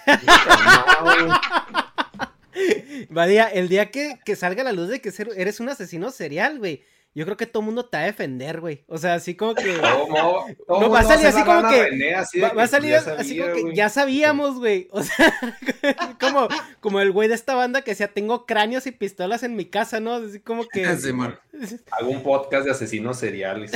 Badía, 3.09 3.47
el 3.47 3.69
día 3.69 3.91
que, 3.91 4.19
que 4.25 4.35
salga 4.35 4.61
a 4.61 4.65
la 4.65 4.71
luz 4.71 4.89
de 4.89 5.01
que 5.01 5.11
ser- 5.11 5.29
eres 5.37 5.59
un 5.59 5.69
asesino 5.69 6.11
serial, 6.11 6.59
güey. 6.59 6.83
Yo 7.17 7.23
creo 7.23 7.37
que 7.37 7.45
todo 7.45 7.61
el 7.61 7.67
mundo 7.67 7.85
te 7.85 7.95
va 7.95 8.03
a 8.03 8.07
defender, 8.07 8.59
güey. 8.59 8.83
O 8.87 8.97
sea, 8.97 9.13
así 9.13 9.35
como 9.35 9.55
que... 9.55 9.71
Todo 9.77 10.07
mo- 10.09 10.45
todo 10.67 10.81
No, 10.81 10.89
va 10.89 10.99
a 10.99 11.03
salir 11.03 11.27
así 11.27 11.43
como 11.43 11.69
que- 11.69 11.83
René, 11.83 12.13
así 12.13 12.39
de 12.39 12.43
Va, 12.43 12.49
que 12.49 12.55
va 12.57 12.63
a 12.63 12.67
salir 12.67 12.93
así 12.93 13.39
como 13.39 13.53
que 13.53 13.73
ya 13.73 13.87
sabíamos, 13.87 14.57
güey. 14.59 14.89
O 14.91 15.01
sea, 15.01 15.33
como, 16.19 16.49
como 16.81 16.99
el 16.99 17.13
güey 17.13 17.29
de 17.29 17.35
esta 17.35 17.55
banda 17.55 17.83
que 17.83 17.91
decía, 17.91 18.09
tengo 18.09 18.45
cráneos 18.45 18.85
y 18.85 18.91
pistolas 18.91 19.43
en 19.43 19.55
mi 19.55 19.63
casa, 19.63 20.01
¿no? 20.01 20.15
Así 20.15 20.41
como 20.41 20.65
que... 20.67 20.85
Sí. 20.97 21.77
Hago 21.91 22.09
un 22.09 22.21
podcast 22.21 22.65
de 22.65 22.71
asesinos 22.71 23.17
seriales 23.17 23.71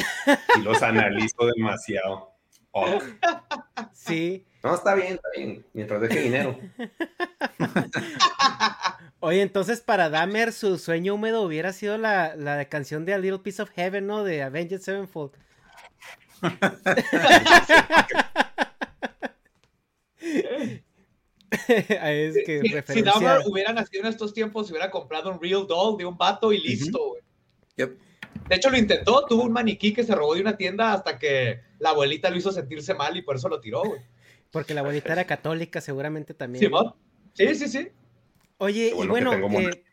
y 0.57 0.61
los 0.61 0.81
analizo 0.83 1.45
demasiado. 1.55 2.28
Ok. 2.71 3.03
Sí. 3.93 4.45
No, 4.63 4.75
está 4.75 4.93
bien, 4.95 5.13
está 5.13 5.29
bien. 5.35 5.65
Mientras 5.73 6.01
deje 6.01 6.21
dinero. 6.21 6.57
Oye, 9.21 9.41
entonces 9.41 9.81
para 9.81 10.09
Dahmer 10.09 10.53
su 10.53 10.77
sueño 10.77 11.15
húmedo 11.15 11.41
hubiera 11.41 11.73
sido 11.73 11.97
la, 11.97 12.35
la 12.35 12.65
canción 12.65 13.05
de 13.05 13.13
A 13.13 13.17
Little 13.17 13.39
Piece 13.39 13.61
of 13.61 13.69
Heaven, 13.71 14.07
¿no? 14.07 14.23
De 14.23 14.43
Avenged 14.43 14.79
Sevenfold. 14.81 15.31
Ahí 22.01 22.19
es 22.23 22.35
que 22.45 22.61
Si- 22.61 22.67
Si 22.67 22.73
referencia... 22.73 23.11
Dahmer 23.13 23.41
hubiera 23.47 23.73
nacido 23.73 24.03
en 24.03 24.09
estos 24.09 24.33
tiempos, 24.33 24.69
hubiera 24.69 24.91
comprado 24.91 25.31
un 25.31 25.41
real 25.41 25.65
doll 25.67 25.97
de 25.97 26.05
un 26.05 26.17
vato 26.17 26.51
y 26.53 26.59
listo, 26.61 26.99
güey. 27.09 27.21
Yep. 27.77 27.97
De 28.47 28.55
hecho, 28.55 28.69
lo 28.69 28.77
intentó, 28.77 29.25
tuvo 29.27 29.43
un 29.43 29.51
maniquí 29.51 29.93
que 29.93 30.03
se 30.03 30.15
robó 30.15 30.35
de 30.35 30.41
una 30.41 30.57
tienda 30.57 30.93
hasta 30.93 31.19
que 31.19 31.61
la 31.79 31.89
abuelita 31.89 32.29
lo 32.29 32.37
hizo 32.37 32.51
sentirse 32.51 32.93
mal 32.93 33.15
y 33.17 33.21
por 33.21 33.35
eso 33.35 33.49
lo 33.49 33.59
tiró, 33.59 33.83
güey. 33.83 34.01
Porque 34.51 34.73
la 34.73 34.81
abuelita 34.81 35.13
era 35.13 35.25
católica, 35.25 35.81
seguramente 35.81 36.33
también. 36.33 36.65
Simón. 36.65 36.95
Sí, 37.33 37.53
sí, 37.55 37.67
sí. 37.67 37.89
Oye, 38.57 38.87
y 38.87 39.07
bueno 39.07 39.31
que 39.31 39.37
eh, 39.67 39.83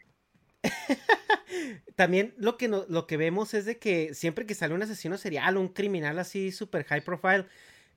también 1.96 2.34
lo 2.38 2.56
que, 2.56 2.68
no- 2.68 2.84
lo 2.88 3.06
que 3.06 3.16
vemos 3.16 3.54
es 3.54 3.64
de 3.64 3.78
que 3.78 4.14
siempre 4.14 4.46
que 4.46 4.54
sale 4.54 4.74
un 4.74 4.82
asesino 4.82 5.18
serial 5.18 5.56
o 5.56 5.60
un 5.60 5.68
criminal 5.68 6.18
así 6.18 6.52
super 6.52 6.84
high 6.84 7.02
profile, 7.02 7.46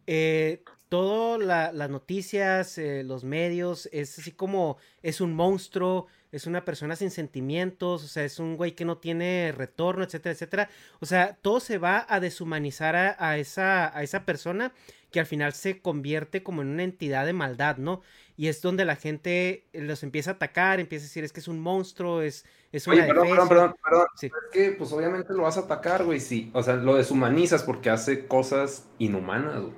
eh, 0.07 0.63
todas 0.89 1.73
las 1.73 1.89
noticias, 1.89 2.77
eh, 2.77 3.03
los 3.03 3.23
medios, 3.23 3.87
es 3.91 4.17
así 4.19 4.31
como 4.31 4.77
es 5.03 5.21
un 5.21 5.33
monstruo, 5.33 6.07
es 6.31 6.45
una 6.45 6.63
persona 6.65 6.95
sin 6.95 7.11
sentimientos, 7.11 8.03
o 8.03 8.07
sea, 8.07 8.23
es 8.23 8.39
un 8.39 8.55
güey 8.55 8.73
que 8.73 8.85
no 8.85 8.97
tiene 8.97 9.51
retorno, 9.55 10.03
etcétera, 10.03 10.33
etcétera. 10.33 10.69
O 10.99 11.05
sea, 11.05 11.37
todo 11.41 11.59
se 11.59 11.77
va 11.77 12.05
a 12.07 12.19
deshumanizar 12.19 12.95
a, 12.95 13.15
a 13.19 13.37
esa, 13.37 13.95
a 13.97 14.03
esa 14.03 14.25
persona 14.25 14.73
que 15.11 15.19
al 15.19 15.25
final 15.25 15.53
se 15.53 15.81
convierte 15.81 16.43
como 16.43 16.61
en 16.61 16.69
una 16.69 16.83
entidad 16.83 17.25
de 17.25 17.33
maldad, 17.33 17.77
¿no? 17.77 18.01
Y 18.37 18.47
es 18.47 18.61
donde 18.61 18.85
la 18.85 18.95
gente 18.95 19.65
los 19.73 20.03
empieza 20.03 20.31
a 20.31 20.33
atacar, 20.35 20.79
empieza 20.79 21.03
a 21.03 21.07
decir, 21.07 21.23
es 21.23 21.33
que 21.33 21.39
es 21.39 21.47
un 21.47 21.59
monstruo, 21.59 22.21
es, 22.21 22.45
es 22.71 22.87
una 22.87 22.97
Oye, 22.97 23.07
perdón, 23.07 23.27
defecio". 23.27 23.49
perdón, 23.49 23.49
perdón, 23.49 23.75
perdón. 23.83 24.07
Sí. 24.15 24.27
Es 24.27 24.33
que, 24.53 24.71
pues, 24.71 24.91
obviamente 24.93 25.33
lo 25.33 25.43
vas 25.43 25.57
a 25.57 25.61
atacar, 25.61 26.05
güey, 26.05 26.19
sí. 26.19 26.51
O 26.53 26.63
sea, 26.63 26.75
lo 26.75 26.95
deshumanizas 26.95 27.63
porque 27.63 27.89
hace 27.89 28.27
cosas 28.27 28.87
inhumanas, 28.99 29.61
güey. 29.61 29.73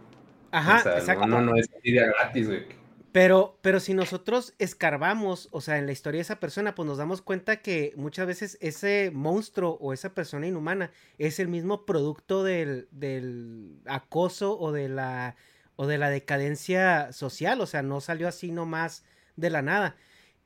Ajá, 0.51 0.77
o 0.79 0.83
sea, 0.83 0.97
exacto. 0.97 1.25
No, 1.27 1.41
no, 1.41 1.51
no 1.51 1.57
es 1.57 1.69
idea 1.83 2.05
gratis, 2.07 2.47
güey. 2.47 2.80
Pero, 3.11 3.59
pero 3.61 3.79
si 3.79 3.93
nosotros 3.93 4.53
escarbamos, 4.57 5.49
o 5.51 5.59
sea, 5.59 5.77
en 5.77 5.85
la 5.85 5.91
historia 5.91 6.19
de 6.19 6.23
esa 6.23 6.39
persona, 6.39 6.75
pues 6.75 6.87
nos 6.87 6.97
damos 6.97 7.21
cuenta 7.21 7.57
que 7.57 7.93
muchas 7.97 8.25
veces 8.25 8.57
ese 8.61 9.11
monstruo 9.13 9.77
o 9.81 9.91
esa 9.91 10.13
persona 10.13 10.47
inhumana 10.47 10.91
es 11.17 11.39
el 11.39 11.49
mismo 11.49 11.85
producto 11.85 12.43
del, 12.43 12.87
del 12.91 13.81
acoso 13.85 14.57
o 14.57 14.71
de 14.71 14.87
la 14.89 15.35
o 15.75 15.87
de 15.87 15.97
la 15.97 16.11
decadencia 16.11 17.11
social, 17.11 17.59
o 17.59 17.65
sea, 17.65 17.81
no 17.81 18.01
salió 18.01 18.27
así 18.27 18.51
nomás 18.51 19.03
de 19.35 19.49
la 19.49 19.63
nada. 19.63 19.95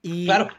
Y 0.01 0.25
Claro, 0.25 0.49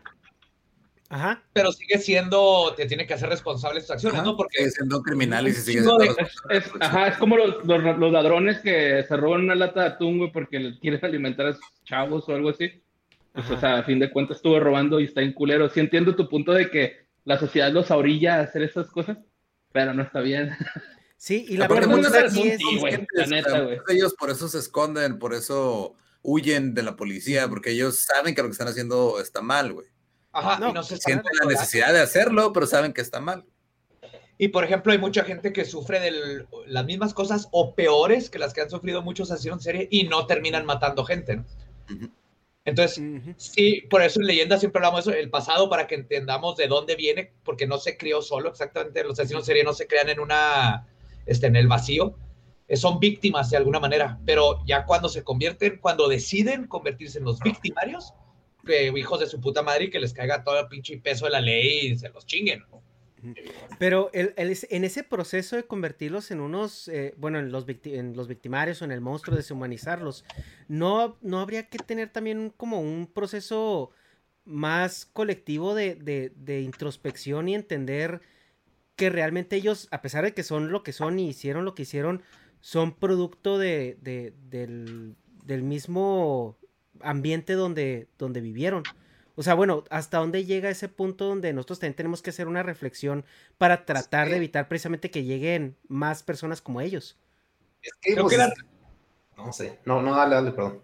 ajá, 1.09 1.42
pero 1.53 1.73
sigue 1.73 1.99
siendo, 1.99 2.73
te 2.77 2.87
tiene 2.87 3.07
que 3.07 3.14
hacer 3.14 3.29
responsable 3.29 3.77
de 3.77 3.83
sus 3.83 3.90
acciones, 3.92 4.19
Ajá, 4.21 4.27
¿no? 4.27 4.37
Porque 4.37 4.59
sigue 4.59 4.71
siendo 4.71 5.03
criminal 5.03 5.47
y 5.49 5.53
se 5.53 5.62
sigue 5.62 5.81
de- 5.83 5.87
siendo- 5.87 6.05
Es, 6.51 6.66
es- 6.66 6.73
ajá, 6.81 7.09
es 7.09 7.16
como 7.19 7.37
los, 7.37 7.64
los, 7.64 7.99
los 7.99 8.12
ladrones 8.12 8.59
que 8.61 9.05
se 9.07 9.16
roban 9.16 9.42
una 9.42 9.55
lata 9.55 9.83
de 9.83 9.87
atún, 9.88 10.19
güey, 10.19 10.33
porque 10.33 10.79
quieren 10.81 11.05
alimentar 11.05 11.47
a 11.47 11.53
sus 11.55 11.64
chavos 11.85 12.29
o 12.29 12.35
algo 12.35 12.51
así. 12.51 12.83
Pues, 13.33 13.51
o 13.51 13.61
sea, 13.61 13.79
a 13.79 13.83
fin 13.83 13.99
de 13.99 14.11
cuentas 14.11 14.38
estuvo 14.38 14.59
robando 14.59 14.99
y 14.99 15.05
está 15.05 15.21
en 15.21 15.33
culero. 15.35 15.69
Sí 15.69 15.81
entiendo 15.81 16.16
tu 16.16 16.27
punto 16.29 16.53
de 16.53 16.71
que 16.71 17.07
la 17.25 17.38
sociedad 17.38 17.71
los 17.71 17.90
orilla 17.90 18.37
a 18.37 18.40
hacer 18.42 18.62
esas 18.62 18.87
cosas, 18.88 19.19
pero 19.73 19.92
no 19.92 20.03
está 20.03 20.21
bien. 20.21 20.57
sí, 21.19 21.45
y 21.49 21.57
la 21.59 21.69
pregunta 21.69 21.97
muchos 22.09 22.14
aquí 22.14 22.49
es, 22.49 22.59
Sí, 22.59 22.79
güey, 22.79 23.07
la 23.12 23.27
neta, 23.27 23.61
de 23.62 23.81
ellos 23.90 24.14
por 24.19 24.31
eso 24.31 24.49
se 24.49 24.59
esconden, 24.59 25.19
por 25.19 25.35
eso 25.35 25.97
huyen 26.23 26.73
de 26.73 26.83
la 26.83 26.97
policía, 26.97 27.47
porque 27.49 27.73
ellos 27.73 28.01
saben 28.01 28.35
que 28.35 28.40
lo 28.42 28.49
que 28.49 28.53
están 28.53 28.69
haciendo 28.69 29.21
está 29.21 29.42
mal, 29.42 29.73
güey. 29.75 29.87
Ajá, 30.37 30.59
No, 30.59 30.68
y 30.68 30.72
no 30.72 30.83
se 30.83 30.99
Sienten 30.99 31.33
la 31.40 31.46
necesidad 31.46 31.92
de 31.92 32.01
hacerlo, 32.01 32.53
pero 32.53 32.66
saben 32.66 32.92
que 32.92 33.01
está 33.01 33.20
mal. 33.20 33.44
Y 34.38 34.49
por 34.49 34.64
ejemplo, 34.64 34.92
hay 34.92 34.99
mucha 34.99 35.25
gente 35.25 35.53
que 35.53 35.64
sufre 35.64 35.99
de 35.99 36.46
las 36.66 36.85
mismas 36.85 37.14
cosas 37.14 37.49
o 37.53 37.75
peores 37.75 38.29
que 38.29 38.38
las 38.38 38.53
que 38.53 38.61
han 38.61 38.68
sufrido 38.68 39.01
muchos 39.01 39.31
asesinos 39.31 39.61
en 39.61 39.62
serie 39.62 39.88
y 39.90 40.05
no 40.05 40.27
terminan 40.27 40.66
matando 40.66 41.05
gente, 41.05 41.37
¿no? 41.37 41.44
Entonces, 42.66 43.01
sí, 43.37 43.85
por 43.88 44.03
eso 44.03 44.20
en 44.20 44.27
leyenda 44.27 44.59
siempre 44.59 44.81
hablamos 44.81 45.05
de 45.05 45.12
eso, 45.12 45.20
el 45.20 45.31
pasado 45.31 45.70
para 45.70 45.87
que 45.87 45.94
entendamos 45.94 46.57
de 46.57 46.66
dónde 46.66 46.96
viene, 46.96 47.33
porque 47.44 47.66
no 47.66 47.79
se 47.79 47.96
crió 47.96 48.20
solo 48.20 48.51
exactamente, 48.51 49.05
los 49.05 49.18
asesinos 49.18 49.44
en 49.44 49.46
serie 49.46 49.64
no 49.64 49.72
se 49.72 49.87
crean 49.87 50.09
en 50.09 50.18
una 50.20 50.87
este, 51.27 51.46
en 51.46 51.57
el 51.57 51.68
vacío, 51.68 52.16
eh, 52.68 52.77
son 52.77 52.99
víctimas 52.99 53.51
de 53.51 53.57
alguna 53.57 53.79
manera, 53.79 54.18
pero 54.27 54.64
ya 54.66 54.85
cuando 54.85 55.09
se 55.09 55.22
convierten, 55.22 55.79
cuando 55.81 56.09
deciden 56.09 56.66
convertirse 56.66 57.18
en 57.18 57.25
los 57.25 57.38
victimarios, 57.40 58.12
que 58.66 58.88
hijos 58.88 59.20
de 59.20 59.26
su 59.26 59.40
puta 59.40 59.62
madre 59.62 59.85
y 59.85 59.90
que 59.90 59.98
les 60.00 60.12
caiga 60.12 60.44
todo 60.44 60.61
el 60.61 60.66
pinche 60.68 60.98
peso 60.98 61.24
de 61.24 61.31
la 61.31 61.40
ley 61.40 61.87
y 61.92 61.96
se 61.98 62.11
los 62.11 62.26
chinguen. 62.26 62.62
Pero 63.79 64.11
en 64.12 64.85
ese 64.85 65.02
proceso 65.02 65.57
de 65.57 65.64
convertirlos 65.64 66.31
en 66.31 66.40
unos, 66.40 66.87
eh, 66.88 67.14
bueno, 67.16 67.38
en 67.38 67.50
los, 67.50 67.64
victimarios 67.66 68.83
o 68.83 68.85
en 68.85 68.92
el 68.92 69.00
monstruo, 69.00 69.37
deshumanizarlos, 69.37 70.24
¿no, 70.68 71.16
no 71.22 71.40
habría 71.40 71.68
que 71.68 71.79
tener 71.79 72.11
también 72.11 72.52
como 72.57 72.81
un 72.81 73.07
proceso 73.07 73.90
más 74.44 75.07
colectivo 75.07 75.74
de, 75.74 75.96
de- 75.96 76.31
de 76.37 76.61
introspección 76.61 77.48
y 77.48 77.55
entender 77.55 78.20
que 78.94 79.11
realmente 79.11 79.57
ellos, 79.57 79.88
a 79.90 80.02
pesar 80.02 80.24
de 80.24 80.33
que 80.33 80.42
son 80.44 80.70
lo 80.70 80.83
que 80.83 80.92
son 80.92 81.18
y 81.18 81.29
hicieron 81.29 81.64
lo 81.64 81.74
que 81.74 81.83
hicieron, 81.83 82.22
son 82.61 82.94
producto 82.94 83.59
de, 83.59 83.98
de- 84.02 84.33
del 84.50 85.62
mismo 85.62 86.59
ambiente 87.02 87.54
donde, 87.54 88.06
donde 88.18 88.40
vivieron. 88.40 88.82
O 89.35 89.42
sea, 89.42 89.54
bueno, 89.54 89.85
¿hasta 89.90 90.18
dónde 90.18 90.44
llega 90.46 90.70
ese 90.70 90.88
punto 90.88 91.26
donde 91.26 91.52
nosotros 91.52 91.78
también 91.80 91.94
tenemos 91.96 92.22
que 92.22 92.30
hacer 92.30 92.48
una 92.48 92.62
reflexión 92.62 93.24
para 93.59 93.85
tratar 93.85 94.30
de 94.30 94.37
evitar 94.37 94.66
precisamente 94.68 95.11
que 95.11 95.24
lleguen 95.24 95.76
más 95.88 96.22
personas 96.22 96.62
como 96.62 96.80
ellos? 96.80 97.18
Es 97.82 97.92
que, 98.00 98.12
Creo 98.14 98.24
pues, 98.24 98.35
que 98.37 98.38
la- 98.42 98.54
No 99.37 99.52
sé. 99.52 99.78
No, 99.85 100.00
no, 100.00 100.14
dale, 100.16 100.35
dale, 100.37 100.52
perdón. 100.52 100.80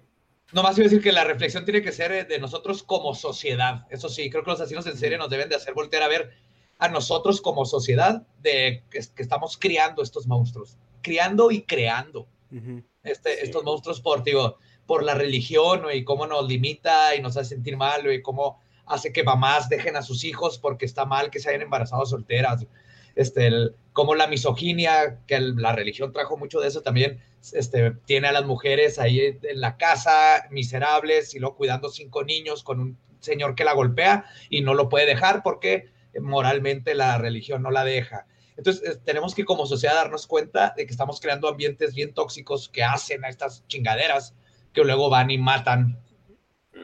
Nomás 0.53 0.77
iba 0.77 0.85
a 0.85 0.89
decir 0.91 1.03
que 1.03 1.13
la 1.13 1.25
reflexión 1.25 1.65
tiene 1.65 1.81
que 1.81 1.93
ser 1.93 2.13
eh, 2.13 2.25
de 2.25 2.39
nosotros 2.39 2.83
como 2.83 3.15
sociedad. 3.15 3.87
Eso 3.89 4.11
sí, 4.11 4.29
creo 4.29 4.45
que 4.45 4.51
los 4.51 4.61
asesinos 4.61 4.87
en 4.87 4.99
serie 4.99 5.17
nos 5.17 5.31
deben 5.31 5.49
de 5.49 5.57
hacer 5.57 5.73
voltear 5.73 6.03
a 6.03 6.09
ver 6.09 6.33
a 6.79 6.89
nosotros 6.89 7.41
como 7.41 7.65
sociedad 7.65 8.27
de 8.43 8.83
que, 8.91 9.01
que 9.15 9.23
estamos 9.23 9.57
criando 9.57 10.03
estos 10.03 10.27
monstruos. 10.27 10.77
Criando 11.01 11.51
y 11.51 11.63
creando 11.63 12.29
Ujú. 12.55 12.83
este, 13.03 13.33
Sí. 13.37 13.41
estos 13.45 13.65
monstruos 13.65 14.03
por, 14.03 14.23
digo, 14.23 14.59
por 14.87 15.03
la 15.05 15.15
religión 15.15 15.83
y 15.93 16.05
cómo 16.05 16.27
nos 16.27 16.47
limita 16.49 17.15
y 17.15 17.21
nos 17.23 17.37
hace 17.37 17.51
sentir 17.51 17.77
mal 17.77 18.11
y 18.13 18.23
cómo 18.23 18.61
hace 18.87 19.13
que 19.13 19.23
mamás 19.23 19.69
dejen 19.69 19.97
a 19.97 20.03
sus 20.03 20.25
hijos 20.25 20.59
porque 20.59 20.85
está 20.85 21.05
mal 21.05 21.31
que 21.31 21.39
se 21.39 21.49
hayan 21.51 21.63
embarazado 21.63 22.05
solteras. 22.05 22.67
Este, 23.15 23.47
el- 23.47 23.75
como 23.93 24.15
la 24.15 24.27
misoginia, 24.27 25.19
que 25.27 25.37
el- 25.37 25.57
la 25.57 25.73
religión 25.73 26.13
trajo 26.13 26.37
mucho 26.37 26.61
de 26.61 26.69
eso 26.69 26.81
también, 26.83 27.23
este, 27.53 27.93
tiene 28.07 28.29
a 28.29 28.33
las 28.33 28.45
mujeres 28.45 28.99
ahí 28.99 29.39
en 29.43 29.61
la 29.61 29.77
casa, 29.77 30.47
miserables, 30.51 31.35
y 31.35 31.39
luego 31.39 31.57
cuidando 31.57 31.91
cinco 31.91 32.25
niños 32.25 32.63
con 32.63 32.81
un 32.81 32.99
señor 33.21 33.55
que 33.55 33.65
la 33.65 33.75
golpea 33.75 34.25
y 34.49 34.63
no 34.63 34.75
lo 34.75 34.89
puede 34.89 35.07
dejar 35.07 35.43
porque 35.43 35.91
moralmente 36.21 36.95
la 36.95 37.19
religión 37.19 37.63
no 37.63 37.71
la 37.71 37.85
deja. 37.85 38.27
Entonces, 38.57 39.01
tenemos 39.05 39.35
que 39.35 39.45
como 39.45 39.67
sociedad 39.67 39.95
darnos 39.95 40.27
cuenta 40.27 40.75
de 40.77 40.85
que 40.87 40.93
estamos 40.93 41.21
creando 41.21 41.49
ambientes 41.49 41.95
bien 41.95 42.13
tóxicos 42.13 42.69
que 42.69 42.83
hacen 42.83 43.25
a 43.25 43.29
estas 43.29 43.67
chingaderas 43.67 44.35
que 44.73 44.85
luego 44.85 45.11
van 45.11 45.31
y 45.31 45.39
matan 45.39 45.99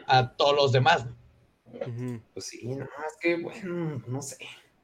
a 0.06 0.32
todos 0.32 0.56
los 0.56 0.72
demás. 0.72 1.06
Pues 2.32 2.46
sí, 2.46 2.66
no, 2.66 2.84
es 2.84 3.16
que, 3.20 3.36
bueno, 3.36 4.02
no 4.06 4.22
sé. 4.22 4.38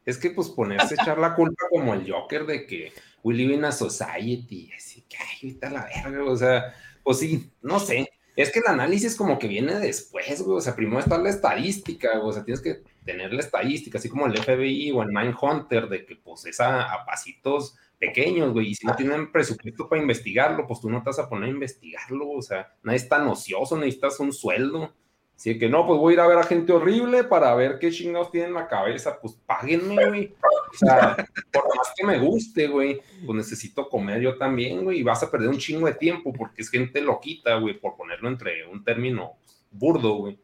Es 0.04 0.18
que, 0.18 0.30
pues, 0.30 0.50
ponerse 0.50 0.94
a 0.98 1.02
echar 1.02 1.18
la 1.18 1.34
culpa 1.34 1.66
como 1.70 1.94
el 1.94 2.10
Joker 2.10 2.44
de 2.44 2.66
que 2.66 2.92
we 3.22 3.34
live 3.34 3.54
in 3.54 3.64
a 3.64 3.72
society, 3.72 4.70
así 4.76 5.02
que, 5.08 5.16
ay, 5.16 5.36
ahorita 5.42 5.70
la 5.70 5.84
verga, 5.84 6.24
o 6.24 6.36
sea, 6.36 6.74
pues 7.02 7.20
sí, 7.20 7.50
no 7.62 7.80
sé. 7.80 8.10
Es 8.36 8.50
que 8.50 8.58
el 8.58 8.66
análisis 8.66 9.16
como 9.16 9.38
que 9.38 9.48
viene 9.48 9.78
después, 9.78 10.42
güey, 10.42 10.58
o 10.58 10.60
sea, 10.60 10.74
primero 10.74 10.98
está 10.98 11.16
la 11.18 11.30
estadística, 11.30 12.18
güey, 12.18 12.30
o 12.30 12.32
sea, 12.32 12.44
tienes 12.44 12.60
que 12.60 12.82
tener 13.04 13.32
la 13.32 13.40
estadística, 13.40 13.98
así 13.98 14.08
como 14.08 14.26
el 14.26 14.36
FBI 14.36 14.90
o 14.92 15.02
el 15.02 15.08
Mindhunter, 15.08 15.88
de 15.88 16.04
que, 16.04 16.16
pues, 16.16 16.44
es 16.44 16.60
a, 16.60 16.92
a 16.92 17.06
pasitos 17.06 17.76
pequeños, 18.06 18.52
güey, 18.52 18.68
y 18.68 18.74
si 18.74 18.86
no 18.86 18.94
tienen 18.94 19.32
presupuesto 19.32 19.88
para 19.88 20.02
investigarlo, 20.02 20.66
pues 20.66 20.80
tú 20.80 20.90
no 20.90 21.02
te 21.02 21.10
vas 21.10 21.18
a 21.18 21.28
poner 21.28 21.48
a 21.48 21.52
investigarlo, 21.52 22.30
o 22.30 22.42
sea, 22.42 22.72
nadie 22.82 22.98
es 22.98 23.08
tan 23.08 23.26
ocioso, 23.26 23.76
necesitas 23.76 24.20
un 24.20 24.32
sueldo. 24.32 24.92
Así 25.36 25.58
que 25.58 25.68
no, 25.68 25.84
pues 25.84 25.98
voy 25.98 26.12
a 26.12 26.14
ir 26.14 26.20
a 26.20 26.26
ver 26.28 26.38
a 26.38 26.44
gente 26.44 26.72
horrible 26.72 27.24
para 27.24 27.52
ver 27.56 27.78
qué 27.80 27.90
chingados 27.90 28.30
tienen 28.30 28.50
en 28.50 28.54
la 28.54 28.68
cabeza. 28.68 29.18
Pues 29.20 29.34
páguenme, 29.44 30.06
güey. 30.06 30.34
O 30.72 30.76
sea, 30.76 31.16
por 31.52 31.64
más 31.76 31.92
que 31.96 32.06
me 32.06 32.20
guste, 32.20 32.68
güey, 32.68 33.00
pues 33.26 33.36
necesito 33.36 33.88
comer 33.88 34.20
yo 34.20 34.38
también, 34.38 34.84
güey. 34.84 35.00
Y 35.00 35.02
vas 35.02 35.24
a 35.24 35.30
perder 35.32 35.48
un 35.48 35.58
chingo 35.58 35.88
de 35.88 35.94
tiempo 35.94 36.32
porque 36.32 36.62
es 36.62 36.70
gente 36.70 37.00
loquita, 37.00 37.56
güey, 37.56 37.74
por 37.74 37.96
ponerlo 37.96 38.28
entre 38.28 38.64
un 38.68 38.84
término 38.84 39.32
burdo, 39.72 40.14
güey. 40.14 40.38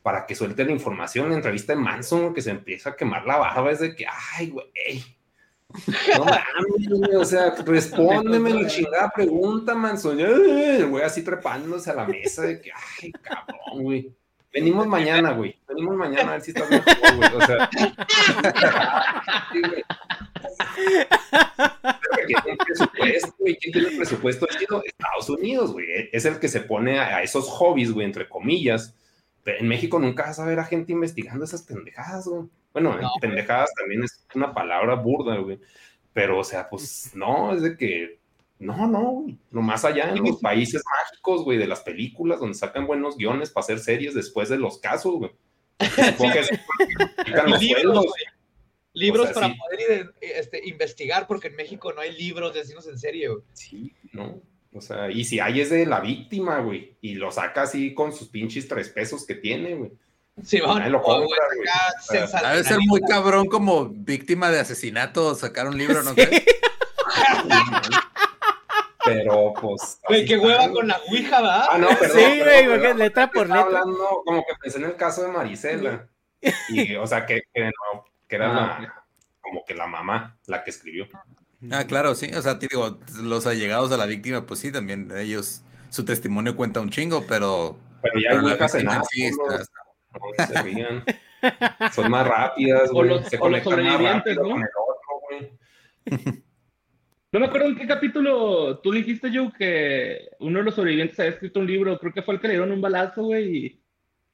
Para 0.00 0.24
que 0.26 0.36
suelte 0.36 0.64
la 0.64 0.70
información. 0.70 1.28
La 1.28 1.34
entrevista 1.34 1.74
de 1.74 1.80
Manson, 1.80 2.32
que 2.32 2.40
se 2.40 2.50
empieza 2.50 2.90
a 2.90 2.96
quemar 2.96 3.26
la 3.26 3.36
barba, 3.36 3.72
es 3.72 3.80
de 3.80 3.96
que, 3.96 4.06
ay, 4.38 4.50
güey. 4.50 5.19
No 6.18 6.24
mames, 6.24 6.88
güey, 6.88 7.14
o 7.14 7.24
sea, 7.24 7.54
respóndeme 7.64 8.50
la 8.50 8.68
chingada 8.68 9.10
pregunta, 9.10 9.74
Manson. 9.74 10.18
El 10.20 10.86
güey 10.86 11.04
así 11.04 11.22
trepándose 11.22 11.90
a 11.90 11.94
la 11.94 12.06
mesa 12.06 12.42
de 12.42 12.60
que, 12.60 12.70
ay, 13.02 13.12
cabrón, 13.12 13.82
güey. 13.82 14.12
Venimos 14.52 14.86
mañana, 14.86 15.30
güey. 15.32 15.56
Venimos 15.68 15.96
mañana 15.96 16.30
a 16.30 16.32
ver 16.32 16.40
si 16.40 16.50
estás 16.50 16.68
mejor, 16.68 17.16
güey. 17.16 17.34
O 17.34 17.46
sea. 17.46 17.70
sí, 19.52 19.60
güey. 19.60 19.84
Pero 21.56 22.26
¿Quién 22.26 22.42
tiene 22.42 22.58
presupuesto, 22.58 23.34
güey? 23.38 23.56
¿Quién 23.56 23.72
tiene 23.72 23.96
presupuesto? 23.96 24.46
chido? 24.58 24.82
Estados 24.84 25.30
Unidos, 25.30 25.72
güey. 25.72 25.86
Es 26.10 26.24
el 26.24 26.40
que 26.40 26.48
se 26.48 26.60
pone 26.60 26.98
a, 26.98 27.18
a 27.18 27.22
esos 27.22 27.48
hobbies, 27.48 27.92
güey, 27.92 28.06
entre 28.06 28.28
comillas. 28.28 28.92
Pero 29.44 29.58
en 29.58 29.68
México 29.68 30.00
nunca 30.00 30.24
vas 30.24 30.40
a 30.40 30.46
ver 30.46 30.58
a 30.58 30.64
gente 30.64 30.92
investigando 30.92 31.44
esas 31.44 31.62
pendejadas, 31.62 32.26
güey. 32.26 32.48
Bueno, 32.72 32.96
No, 32.96 33.10
pendejadas 33.20 33.70
también 33.74 34.04
es 34.04 34.26
una 34.34 34.54
palabra 34.54 34.94
burda, 34.94 35.36
güey. 35.38 35.58
Pero, 36.12 36.38
o 36.38 36.44
sea, 36.44 36.68
pues 36.68 37.10
no, 37.14 37.54
es 37.54 37.62
de 37.62 37.76
que 37.76 38.20
no, 38.60 38.86
no, 38.86 39.02
güey. 39.12 39.38
Lo 39.50 39.62
más 39.62 39.84
allá 39.86 40.10
en 40.10 40.22
los 40.22 40.38
países 40.38 40.82
mágicos, 40.84 41.44
güey, 41.44 41.56
de 41.56 41.66
las 41.66 41.80
películas, 41.80 42.40
donde 42.40 42.54
sacan 42.54 42.86
buenos 42.86 43.16
guiones 43.16 43.50
para 43.50 43.64
hacer 43.64 43.78
series 43.78 44.14
después 44.14 44.50
de 44.50 44.58
los 44.58 44.78
casos, 44.78 45.14
güey. 45.14 45.30
Supongo 45.80 46.32
que 46.34 46.44
se 46.44 46.60
publican 47.16 47.50
los 47.50 47.62
Libros, 47.62 48.06
güey. 48.06 48.24
Libros 48.92 49.30
O 49.30 49.32
sea, 49.32 49.34
para 49.34 49.54
sí. 49.54 49.58
poder 49.58 50.14
este, 50.20 50.68
investigar, 50.68 51.26
porque 51.26 51.48
en 51.48 51.56
México 51.56 51.92
no 51.94 52.02
hay 52.02 52.12
libros 52.12 52.52
de 52.52 52.60
asesinos 52.60 52.86
en 52.86 52.98
serie. 52.98 53.28
güey. 53.28 53.42
Sí, 53.54 53.94
¿no? 54.12 54.42
O 54.72 54.80
sea, 54.80 55.10
y 55.10 55.24
si 55.24 55.40
hay 55.40 55.60
es 55.60 55.70
de 55.70 55.86
la 55.86 56.00
víctima, 56.00 56.60
güey, 56.60 56.96
y 57.00 57.14
lo 57.14 57.30
saca 57.32 57.62
así 57.62 57.94
con 57.94 58.12
sus 58.12 58.28
pinches 58.28 58.68
tres 58.68 58.90
pesos 58.90 59.26
que 59.26 59.36
tiene, 59.36 59.74
güey. 59.74 59.92
Simón, 60.44 60.78
Nadie 60.78 60.90
lo 60.90 60.98
o, 60.98 61.02
compra, 61.02 61.26
güey, 61.26 61.58
güey. 61.58 61.68
acá 61.68 61.78
O 61.88 62.02
sea, 62.02 62.20
sensacionalista. 62.20 62.50
Debe 62.50 62.64
ser 62.64 62.78
muy 62.88 63.00
cabrón 63.02 63.46
como 63.48 63.88
víctima 63.90 64.50
de 64.50 64.60
asesinato 64.60 65.34
sacar 65.34 65.66
un 65.68 65.76
libro, 65.76 66.02
¿no 66.02 66.14
crees? 66.14 66.44
Pero, 69.04 69.54
pues. 69.60 69.98
Güey, 70.06 70.26
qué 70.26 70.34
está, 70.34 70.46
hueva 70.46 70.70
con 70.70 70.86
la 70.88 71.00
ouija, 71.08 71.40
¿verdad? 71.40 71.64
Ah, 71.70 71.78
no, 71.78 71.88
perdón. 71.88 72.18
Sí, 72.18 72.22
güey, 72.38 72.44
perdón. 72.66 72.68
porque 72.80 72.94
letra 72.94 73.30
por 73.30 73.46
letra. 73.46 73.62
hablando, 73.62 74.22
como 74.24 74.40
que 74.46 74.52
pensé 74.62 74.78
en 74.78 74.84
el 74.84 74.96
caso 74.96 75.22
de 75.22 75.28
Marisela. 75.28 76.06
Y, 76.68 76.94
o 76.96 77.06
sea, 77.06 77.24
que, 77.26 77.42
que 77.52 77.64
no, 77.64 78.04
que 78.28 78.36
era 78.36 78.50
Ah, 78.50 78.78
la, 78.80 79.04
como 79.40 79.64
que 79.64 79.74
la 79.74 79.86
mamá 79.86 80.36
la 80.46 80.62
que 80.64 80.70
escribió. 80.70 81.08
Ah, 81.72 81.84
claro, 81.86 82.14
sí. 82.14 82.30
O 82.34 82.42
sea, 82.42 82.58
te 82.58 82.68
digo, 82.68 82.98
los 83.22 83.46
allegados 83.46 83.90
a 83.92 83.96
la 83.96 84.06
víctima, 84.06 84.46
pues 84.46 84.60
sí, 84.60 84.70
también 84.70 85.10
ellos, 85.16 85.62
su 85.88 86.04
testimonio 86.04 86.54
cuenta 86.56 86.80
un 86.80 86.90
chingo, 86.90 87.24
pero. 87.26 87.78
Pero 88.02 88.14
ya 88.20 88.30
pero 88.30 88.42
la 88.42 88.54
víctima 88.54 89.02
sí 89.10 89.26
Apple, 89.26 89.54
está- 89.56 89.79
no 90.12 90.46
se 90.46 90.62
rían. 90.62 91.04
Son 91.92 92.10
más 92.10 92.26
rápidas, 92.26 92.90
O 92.90 92.94
güey. 92.94 93.08
los- 93.10 93.26
Se 93.28 93.36
o 93.36 93.48
los 93.48 93.60
conectan 93.62 93.84
más 93.84 93.92
sobrevivientes, 93.94 94.36
rápido 94.36 94.42
¿no? 94.42 94.50
con 94.50 94.62
el 94.62 94.68
otro, 94.88 96.20
güey. 96.28 96.42
No 97.32 97.38
me 97.40 97.46
acuerdo 97.46 97.68
en 97.68 97.76
qué 97.76 97.86
capítulo 97.86 98.78
tú 98.80 98.90
dijiste, 98.90 99.30
Joe, 99.32 99.52
que 99.56 100.30
uno 100.40 100.58
de 100.58 100.64
los 100.64 100.74
sobrevivientes 100.74 101.18
había 101.20 101.30
escrito 101.32 101.60
un 101.60 101.66
libro, 101.68 101.96
creo 101.98 102.12
que 102.12 102.22
fue 102.22 102.34
el 102.34 102.40
que 102.40 102.48
le 102.48 102.54
dieron 102.54 102.72
un 102.72 102.80
balazo, 102.80 103.22
güey, 103.22 103.56
y 103.66 103.80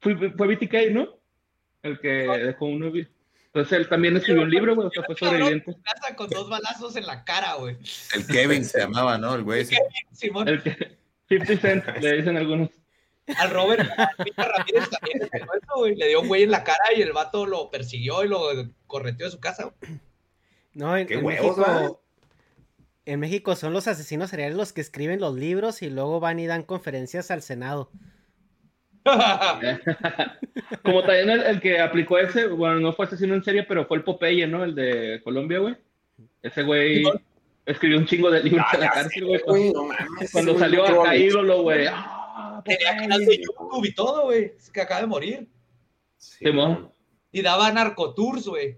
fue, 0.01 0.17
fue 0.33 0.47
BTK, 0.47 0.93
¿no? 0.93 1.09
El 1.83 2.01
que 2.01 2.09
dejó 2.09 2.67
uno. 2.67 2.87
Entonces 2.87 3.79
él 3.79 3.89
también 3.89 4.17
escribió 4.17 4.43
un 4.43 4.51
libro, 4.51 4.75
güey, 4.75 4.89
o 4.89 4.91
sea, 4.91 5.03
fue 5.03 5.15
sobreviviente. 5.15 5.75
Casa 5.83 6.17
con 6.17 6.31
dos 6.31 6.49
balazos 6.49 6.97
en 6.97 7.07
la 7.07 7.23
cara, 7.25 7.55
güey. 7.57 7.77
El 8.15 8.27
Kevin 8.27 8.65
se 8.65 8.81
llamaba, 8.81 9.19
¿no? 9.19 9.35
El 9.35 9.43
güey. 9.43 9.67
sí. 9.67 9.77
Simón, 10.13 10.49
El 10.49 10.63
que 10.63 10.97
50 11.29 11.57
Cent, 11.61 11.85
le 12.01 12.17
dicen 12.17 12.37
algunos. 12.39 12.71
Al 13.39 13.51
Robert 13.51 13.89
Ramírez 13.89 14.91
también 14.91 15.19
le 15.21 15.27
pasó 15.29 15.55
eso, 15.55 15.73
güey. 15.77 15.97
Le 15.97 16.09
dio 16.09 16.21
un 16.21 16.29
güey 16.29 16.43
en 16.45 16.51
la 16.51 16.63
cara 16.65 16.93
y 16.97 17.03
el 17.03 17.13
vato 17.13 17.47
lo 17.47 17.71
persiguió 17.71 18.25
y 18.25 18.29
lo 18.29 18.41
correteó 18.87 19.27
de 19.27 19.33
su 19.33 19.41
casa. 19.41 19.65
güey. 19.81 19.99
No, 20.75 20.97
en, 20.97 21.07
Qué 21.07 21.15
en. 21.15 21.25
México. 21.27 22.03
En 23.05 23.21
México 23.21 23.55
son 23.57 23.73
los 23.73 23.87
asesinos 23.87 24.31
seriales 24.31 24.57
los 24.57 24.73
que 24.73 24.81
escriben 24.81 25.21
los 25.21 25.35
libros 25.37 25.81
y 25.83 25.91
luego 25.91 26.19
van 26.19 26.41
y 26.41 26.47
dan 26.47 26.65
conferencias 26.65 27.31
al 27.31 27.41
Senado. 27.43 27.91
Como 30.83 31.03
también 31.03 31.31
el, 31.31 31.43
el 31.43 31.61
que 31.61 31.81
aplicó 31.81 32.19
ese, 32.19 32.49
bueno, 32.49 32.81
no 32.81 32.93
fue 32.93 33.07
asesino 33.07 33.35
en 33.35 33.45
serie, 33.45 33.63
pero 33.63 33.87
fue 33.87 33.99
el 33.99 34.03
Popeye, 34.05 34.47
¿no? 34.47 34.65
El 34.65 34.75
de 34.75 35.21
Colombia, 35.23 35.59
güey. 35.61 35.77
Ese 36.43 36.63
güey 36.63 37.05
escribió 37.65 37.99
un 37.99 38.07
chingo 38.07 38.31
de 38.31 38.43
libros 38.43 38.65
Ah, 38.69 38.75
en 38.75 38.81
la 38.81 38.91
cárcel, 38.91 39.25
güey. 39.27 39.41
Cuando 40.33 40.51
ese 40.53 40.59
salió 40.61 40.85
acá 40.85 41.13
lo- 41.13 41.19
ídolo, 41.19 41.63
güey. 41.63 41.87
Ah, 41.87 42.16
Tenía 42.65 42.91
Popeye. 42.91 43.01
canal 43.01 43.25
de 43.25 43.39
YouTube 43.39 43.85
y 43.85 43.95
todo, 43.95 44.25
güey. 44.25 44.53
Es 44.57 44.71
que 44.71 44.81
acaba 44.81 45.01
de 45.01 45.07
morir. 45.07 45.49
Sí. 46.19 46.45
Y 47.33 47.43
daba 47.43 47.71
narcotours, 47.73 48.47
güey. 48.47 48.77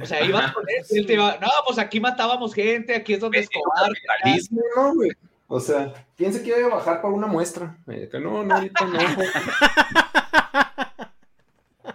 O 0.00 0.06
sea, 0.06 0.24
ibas 0.24 0.52
con 0.52 0.64
él 0.68 0.84
él 0.90 1.06
te 1.06 1.14
iba, 1.14 1.36
no, 1.38 1.48
pues 1.66 1.78
aquí 1.78 2.00
matábamos 2.00 2.54
gente, 2.54 2.94
aquí 2.94 3.12
es 3.12 3.20
donde 3.20 3.40
Escobar. 3.40 3.92
Capitalismo, 4.06 4.62
¿no, 4.74 4.94
güey? 4.94 5.10
O 5.48 5.60
sea, 5.60 5.92
¿quién 6.16 6.32
se 6.32 6.42
quiere 6.42 6.64
bajar 6.64 7.02
por 7.02 7.12
una 7.12 7.26
muestra? 7.26 7.76
Eh, 7.88 8.08
que 8.10 8.18
no, 8.18 8.42
no, 8.42 8.54
ahorita 8.54 8.86
no. 8.86 8.98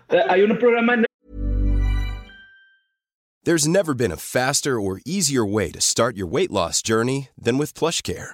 Eh, 0.10 0.24
Hay 0.30 0.42
un 0.44 0.58
programa 0.60 0.94
en 0.94 1.06
There's 3.44 3.68
never 3.68 3.94
been 3.94 4.12
a 4.12 4.18
faster 4.18 4.80
or 4.80 5.00
easier 5.06 5.46
way 5.46 5.72
to 5.72 5.82
start 5.82 6.16
your 6.18 6.28
weight 6.28 6.52
loss 6.52 6.82
journey 6.82 7.30
than 7.42 7.58
with 7.58 7.74
PlushCare. 7.74 8.34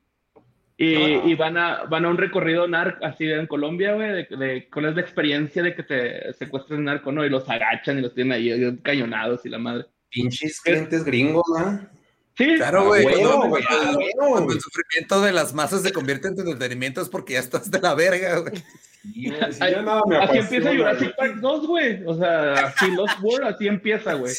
Y, 0.77 0.95
y 0.95 1.35
van, 1.35 1.57
a, 1.57 1.83
van 1.83 2.05
a 2.05 2.09
un 2.09 2.17
recorrido 2.17 2.67
narco 2.67 3.05
así 3.05 3.25
en 3.29 3.45
Colombia, 3.45 3.93
güey, 3.93 4.09
de, 4.29 4.35
de 4.37 4.67
cuál 4.73 4.85
es 4.85 4.95
la 4.95 5.01
experiencia 5.01 5.61
de 5.61 5.75
que 5.75 5.83
te 5.83 6.33
secuestren 6.33 6.79
un 6.79 6.85
narco, 6.85 7.11
¿no? 7.11 7.23
Y 7.23 7.29
los 7.29 7.47
agachan 7.47 7.99
y 7.99 8.01
los 8.01 8.15
tienen 8.15 8.33
ahí 8.33 8.77
cañonados 8.81 9.45
y 9.45 9.49
la 9.49 9.59
madre. 9.59 9.85
Pinches 10.09 10.59
clientes 10.61 11.03
gringos, 11.03 11.43
¿no? 11.55 11.87
Sí, 12.35 12.55
Claro, 12.55 12.85
güey. 12.85 13.03
Cuando, 13.03 13.19
güey, 13.49 13.63
cuando- 13.63 13.93
güey, 13.99 14.09
cuando 14.17 14.43
güey. 14.45 14.55
el 14.57 14.61
sufrimiento 14.61 15.21
de 15.21 15.31
las 15.33 15.53
masas 15.53 15.83
se 15.83 15.91
convierte 15.93 16.29
en 16.29 16.39
entretenimiento 16.39 17.01
es 17.01 17.09
porque 17.09 17.33
ya 17.33 17.39
estás 17.39 17.69
de 17.69 17.79
la 17.79 17.93
verga, 17.93 18.39
güey. 18.39 18.55
Sí, 19.03 19.29
güey, 19.29 19.51
sí, 19.53 19.59
Ay, 19.61 19.75
nada 19.83 20.01
me 20.07 20.17
así 20.17 20.37
empieza. 20.37 20.75
Jurassic 20.75 21.15
Park 21.15 21.35
2, 21.41 21.67
güey. 21.67 22.03
O 22.05 22.15
sea, 22.17 22.53
así 22.53 22.89
Lost 22.91 23.19
World, 23.21 23.47
así 23.47 23.67
empieza, 23.67 24.13
güey. 24.15 24.33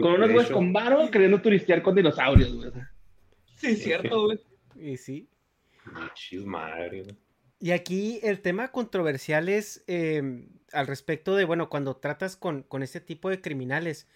Con 0.00 0.12
unos 0.14 0.30
güeyes 0.30 0.50
con 0.50 0.72
varo 0.72 1.10
queriendo 1.10 1.40
turistear 1.42 1.82
con 1.82 1.94
dinosaurios, 1.94 2.54
güey. 2.54 2.70
Sí, 3.56 3.76
cierto, 3.76 4.24
güey. 4.26 4.38
Y 4.76 4.96
sí. 4.96 5.28
Güey. 5.84 7.16
Y 7.58 7.70
aquí 7.72 8.20
el 8.22 8.40
tema 8.42 8.72
controversial 8.72 9.48
es 9.48 9.84
eh, 9.86 10.48
al 10.72 10.86
respecto 10.86 11.36
de, 11.36 11.44
bueno, 11.44 11.68
cuando 11.70 11.96
tratas 11.96 12.36
con, 12.36 12.62
con 12.62 12.82
este 12.82 13.00
tipo 13.00 13.30
de 13.30 13.40
criminales. 13.40 14.08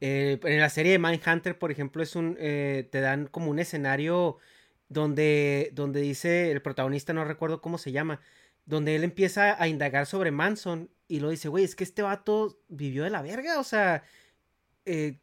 eh, 0.00 0.40
en 0.44 0.60
la 0.60 0.70
serie 0.70 0.92
de 0.92 0.98
Mindhunter, 1.00 1.58
por 1.58 1.70
ejemplo, 1.72 2.02
es 2.02 2.16
un, 2.16 2.36
eh, 2.40 2.88
te 2.92 3.00
dan 3.00 3.28
como 3.28 3.50
un 3.50 3.58
escenario 3.60 4.38
donde, 4.88 5.70
donde 5.74 6.00
dice 6.02 6.50
el 6.52 6.62
protagonista, 6.62 7.12
no 7.14 7.24
recuerdo 7.24 7.60
cómo 7.62 7.78
se 7.78 7.92
llama, 7.92 8.20
donde 8.66 8.96
él 8.96 9.04
empieza 9.04 9.60
a 9.62 9.68
indagar 9.68 10.06
sobre 10.06 10.30
Manson 10.32 10.90
y 11.08 11.20
lo 11.20 11.30
dice, 11.30 11.48
güey, 11.48 11.64
es 11.64 11.76
que 11.76 11.84
este 11.84 12.02
vato 12.02 12.60
vivió 12.68 13.04
de 13.04 13.10
la 13.10 13.22
verga, 13.22 13.60
o 13.60 13.64
sea, 13.64 14.04
eh, 14.84 15.20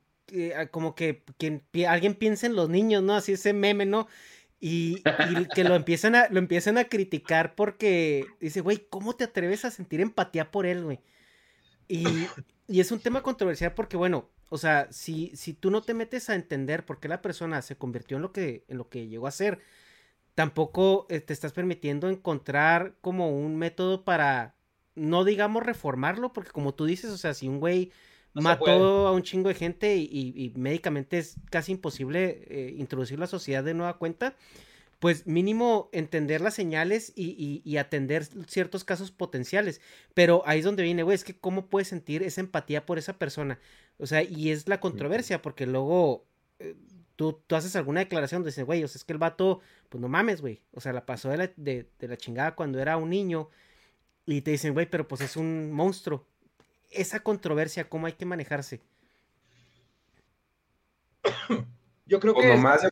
ah, 0.56 0.68
como 0.68 0.96
que, 0.96 1.24
quien 1.38 1.64
alguien 1.88 2.16
piensa 2.16 2.48
en 2.48 2.56
los 2.56 2.70
niños, 2.70 3.04
¿no? 3.04 3.16
Así 3.16 3.34
ese 3.34 3.54
meme, 3.54 3.86
¿no? 3.86 4.08
Y, 4.60 5.04
y 5.30 5.46
que 5.48 5.63
lo 5.63 5.76
empiezan 5.76 6.15
a, 6.15 6.28
lo 6.30 6.39
empiezan 6.39 6.78
a 6.78 6.86
criticar 6.86 7.56
porque 7.56 8.26
dice, 8.39 8.62
güey, 8.62 8.88
¿cómo 8.89 9.15
te 9.15 9.26
atreves 9.26 9.65
a 9.65 9.72
sentir 9.72 10.02
empatía 10.02 10.52
por 10.52 10.65
él, 10.65 10.84
güey? 10.84 11.00
Y, 11.88 12.06
y 12.68 12.80
es 12.80 12.91
un 12.91 13.00
tema 13.00 13.22
controversial 13.22 13.74
porque, 13.74 13.98
bueno, 13.98 14.30
o 14.50 14.58
sea, 14.58 14.88
si, 14.91 15.32
si 15.36 15.54
tú 15.54 15.72
no 15.72 15.82
te 15.82 15.94
metes 15.94 16.30
a 16.30 16.36
entender 16.36 16.86
por 16.86 17.00
qué 17.00 17.08
la 17.08 17.22
persona 17.22 17.62
se 17.62 17.78
convirtió 17.78 18.18
en 18.18 18.24
lo 18.24 18.32
que, 18.32 18.63
en 18.68 18.78
lo 18.78 18.89
que 18.89 19.08
llegó 19.08 19.28
a 19.28 19.32
ser, 19.32 19.60
tampoco 20.36 21.08
eh, 21.10 21.20
te 21.22 21.34
estás 21.34 21.54
permitiendo 21.54 22.10
encontrar 22.10 22.96
como 23.02 23.30
un 23.30 23.58
método 23.58 24.04
para, 24.04 24.56
no 24.96 25.24
digamos 25.24 25.63
reformarlo, 25.63 26.34
porque 26.34 26.52
como 26.52 26.74
tú 26.74 26.86
dices, 26.86 27.12
o 27.12 27.18
sea, 27.18 27.34
si 27.34 27.48
un 27.48 27.60
güey 27.60 27.91
No 28.36 28.41
mató 28.41 29.08
a 29.08 29.12
un 29.12 29.24
chingo 29.24 29.50
de 29.50 29.56
gente 29.56 29.95
y, 29.95 30.04
y- 30.12 30.45
y 30.45 30.52
médicamente 30.60 31.17
es 31.17 31.36
casi 31.50 31.71
imposible 31.71 32.43
eh, 32.48 32.76
introducirlo 32.78 33.24
a 33.24 33.28
la 33.28 33.32
sociedad 33.32 33.63
de 33.63 33.74
nueva 33.74 33.98
cuenta, 33.98 34.36
pues 35.00 35.26
mínimo 35.28 35.89
entender 35.91 36.41
las 36.41 36.54
señales 36.54 37.12
y, 37.15 37.30
y- 37.32 37.62
y 37.69 37.78
atender 37.78 38.26
ciertos 38.48 38.84
casos 38.84 39.12
potenciales. 39.12 39.82
Pero 40.13 40.43
ahí 40.45 40.60
es 40.60 40.65
donde 40.65 40.84
viene, 40.84 41.04
güey, 41.04 41.15
es 41.15 41.24
que 41.24 41.36
cómo 41.38 41.67
puedes 41.67 41.88
sentir 41.88 42.24
esa 42.24 42.41
empatía 42.41 42.86
por 42.86 42.98
esa 42.98 43.17
persona. 43.17 43.60
O 43.98 44.06
sea, 44.08 44.21
y 44.24 44.52
es 44.52 44.67
la 44.67 44.80
controversia, 44.80 45.41
porque 45.41 45.65
luego 45.65 46.26
eh, 46.60 46.76
tú, 47.15 47.39
tú 47.48 47.56
haces 47.56 47.76
alguna 47.76 48.00
declaración 48.02 48.39
donde 48.41 48.52
dices, 48.52 48.65
güey, 48.65 48.84
o 48.84 48.88
sea, 48.88 48.98
es 49.00 49.04
que 49.06 49.13
el 49.13 49.19
vato, 49.19 49.60
pues 49.89 50.02
no 50.02 50.08
mames, 50.10 50.41
güey. 50.41 50.62
O 50.74 50.82
sea, 50.82 50.91
la 50.93 51.06
pasó 51.06 51.30
de 51.30 51.38
la, 51.38 51.52
de, 51.56 51.88
de 52.00 52.08
la 52.08 52.17
chingada 52.17 52.56
cuando 52.56 52.80
era 52.80 52.98
un 52.98 53.10
niño. 53.10 53.50
Y 54.26 54.41
te 54.41 54.52
dicen, 54.52 54.74
güey, 54.74 54.89
pero 54.89 55.08
pues 55.08 55.21
es 55.21 55.38
un 55.38 55.71
monstruo. 55.71 56.26
Esa 56.96 57.20
controversia, 57.22 57.90
¿cómo 57.90 58.08
hay 58.08 58.14
que 58.14 58.26
manejarse? 58.26 58.82
Yo 62.06 62.20
creo 62.20 62.34
Pues 62.34 62.46
que. 62.46 62.54
nomás 62.56 62.82
ya- 62.84 62.90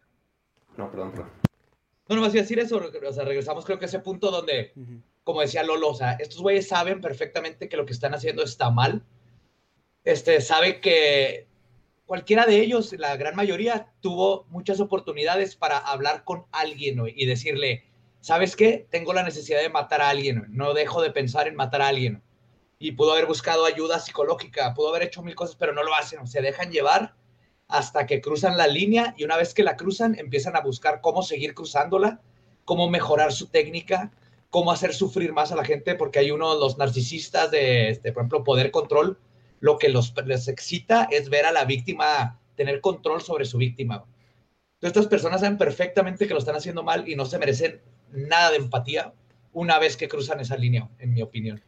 No, 0.78 0.90
perdón, 0.90 1.12
perdón. 1.12 1.30
No, 2.10 2.16
no 2.18 2.22
vas 2.22 2.32
a 2.32 2.38
decir 2.38 2.60
eso. 2.60 2.78
O 2.78 3.14
sea, 3.14 3.24
regresamos, 3.24 3.66
creo 3.66 3.80
que 3.80 3.86
a 3.86 3.88
ese 3.88 4.00
punto 4.00 4.30
donde, 4.32 4.74
Ujú. 4.76 5.02
como 5.24 5.42
decía 5.42 5.64
Lolo, 5.64 5.90
o 5.90 5.96
sea, 5.96 6.14
estos 6.14 6.42
güeyes 6.42 6.68
saben 6.68 7.00
perfectamente 7.00 7.70
que 7.70 7.78
lo 7.78 7.86
que 7.86 7.94
están 7.94 8.14
haciendo 8.14 8.44
está 8.44 8.70
mal. 8.70 9.04
Este, 10.04 10.42
sabe 10.42 10.82
que 10.82 11.48
cualquiera 12.06 12.46
de 12.46 12.60
ellos, 12.60 12.92
la 12.94 13.16
gran 13.16 13.36
mayoría, 13.36 13.94
tuvo 14.02 14.46
muchas 14.50 14.80
oportunidades 14.82 15.56
para 15.56 15.78
hablar 15.78 16.24
con 16.26 16.46
alguien 16.52 17.00
güey, 17.00 17.14
y 17.16 17.26
decirle, 17.26 17.86
¿sabes 18.20 18.56
qué? 18.58 18.86
Tengo 18.90 19.14
la 19.14 19.24
necesidad 19.24 19.62
de 19.62 19.70
matar 19.70 20.02
a 20.02 20.10
alguien, 20.10 20.46
no 20.50 20.74
dejo 20.74 21.02
de 21.02 21.12
pensar 21.12 21.48
en 21.48 21.56
matar 21.56 21.82
a 21.82 21.88
alguien. 21.88 22.22
Y 22.84 22.92
pudo 22.92 23.14
haber 23.14 23.28
buscado 23.28 23.64
ayuda 23.64 23.98
psicológica, 23.98 24.74
pudo 24.74 24.90
haber 24.90 25.04
hecho 25.04 25.24
mil 25.24 25.36
cosas, 25.36 25.56
pero 25.56 25.72
no 25.72 25.84
lo 25.84 25.96
hacen, 25.96 26.28
se 26.28 26.42
dejan 26.42 26.70
llevar 26.70 27.16
hasta 27.70 28.06
que 28.06 28.20
cruzan 28.20 28.58
la 28.58 28.68
línea 28.68 29.16
y 29.18 29.24
una 29.24 29.38
vez 29.38 29.54
que 29.54 29.64
la 29.64 29.78
cruzan 29.78 30.20
empiezan 30.20 30.58
a 30.58 30.60
buscar 30.60 31.00
cómo 31.00 31.24
seguir 31.24 31.54
cruzándola, 31.54 32.20
cómo 32.66 32.90
mejorar 32.90 33.32
su 33.32 33.48
técnica, 33.48 34.12
cómo 34.50 34.70
hacer 34.70 34.94
sufrir 34.94 35.32
más 35.32 35.54
a 35.54 35.56
la 35.56 35.64
gente, 35.64 35.96
porque 35.96 36.20
hay 36.20 36.32
uno 36.32 36.54
de 36.54 36.60
los 36.60 36.78
narcisistas 36.78 37.50
de, 37.52 37.88
este, 37.88 38.12
por 38.12 38.24
ejemplo, 38.24 38.44
poder 38.44 38.70
control, 38.70 39.18
lo 39.62 39.78
que 39.78 39.88
los, 39.88 40.14
les 40.26 40.50
excita 40.50 41.08
es 41.10 41.30
ver 41.30 41.46
a 41.46 41.54
la 41.54 41.64
víctima 41.64 42.38
tener 42.58 42.82
control 42.82 43.22
sobre 43.22 43.46
su 43.46 43.60
víctima. 43.60 44.04
Entonces, 44.74 44.90
estas 44.90 45.08
personas 45.08 45.40
saben 45.40 45.58
perfectamente 45.58 46.28
que 46.28 46.34
lo 46.34 46.40
están 46.40 46.58
haciendo 46.58 46.84
mal 46.84 47.08
y 47.08 47.16
no 47.16 47.24
se 47.24 47.40
merecen 47.40 47.80
nada 48.12 48.52
de 48.52 48.58
empatía 48.58 49.14
una 49.54 49.80
vez 49.80 49.96
que 49.96 50.10
cruzan 50.10 50.42
esa 50.42 50.58
línea, 50.58 50.90
en 51.00 51.14
mi 51.14 51.22
opinión. 51.22 51.64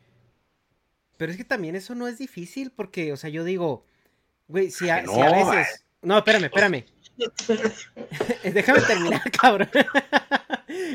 Pero 1.17 1.31
es 1.31 1.37
que 1.37 1.43
también 1.43 1.75
eso 1.75 1.95
no 1.95 2.07
es 2.07 2.17
difícil 2.17 2.71
porque, 2.71 3.13
o 3.13 3.17
sea, 3.17 3.29
yo 3.29 3.43
digo, 3.43 3.85
güey, 4.47 4.71
si 4.71 4.89
a, 4.89 5.01
Que 5.01 5.07
si 5.07 5.21
a 5.21 5.31
veces... 5.31 5.85
No, 6.01 6.17
espérame, 6.17 6.45
espérame. 6.45 6.85
Déjame 8.43 8.81
terminar, 8.81 9.21
cabrón. 9.41 9.69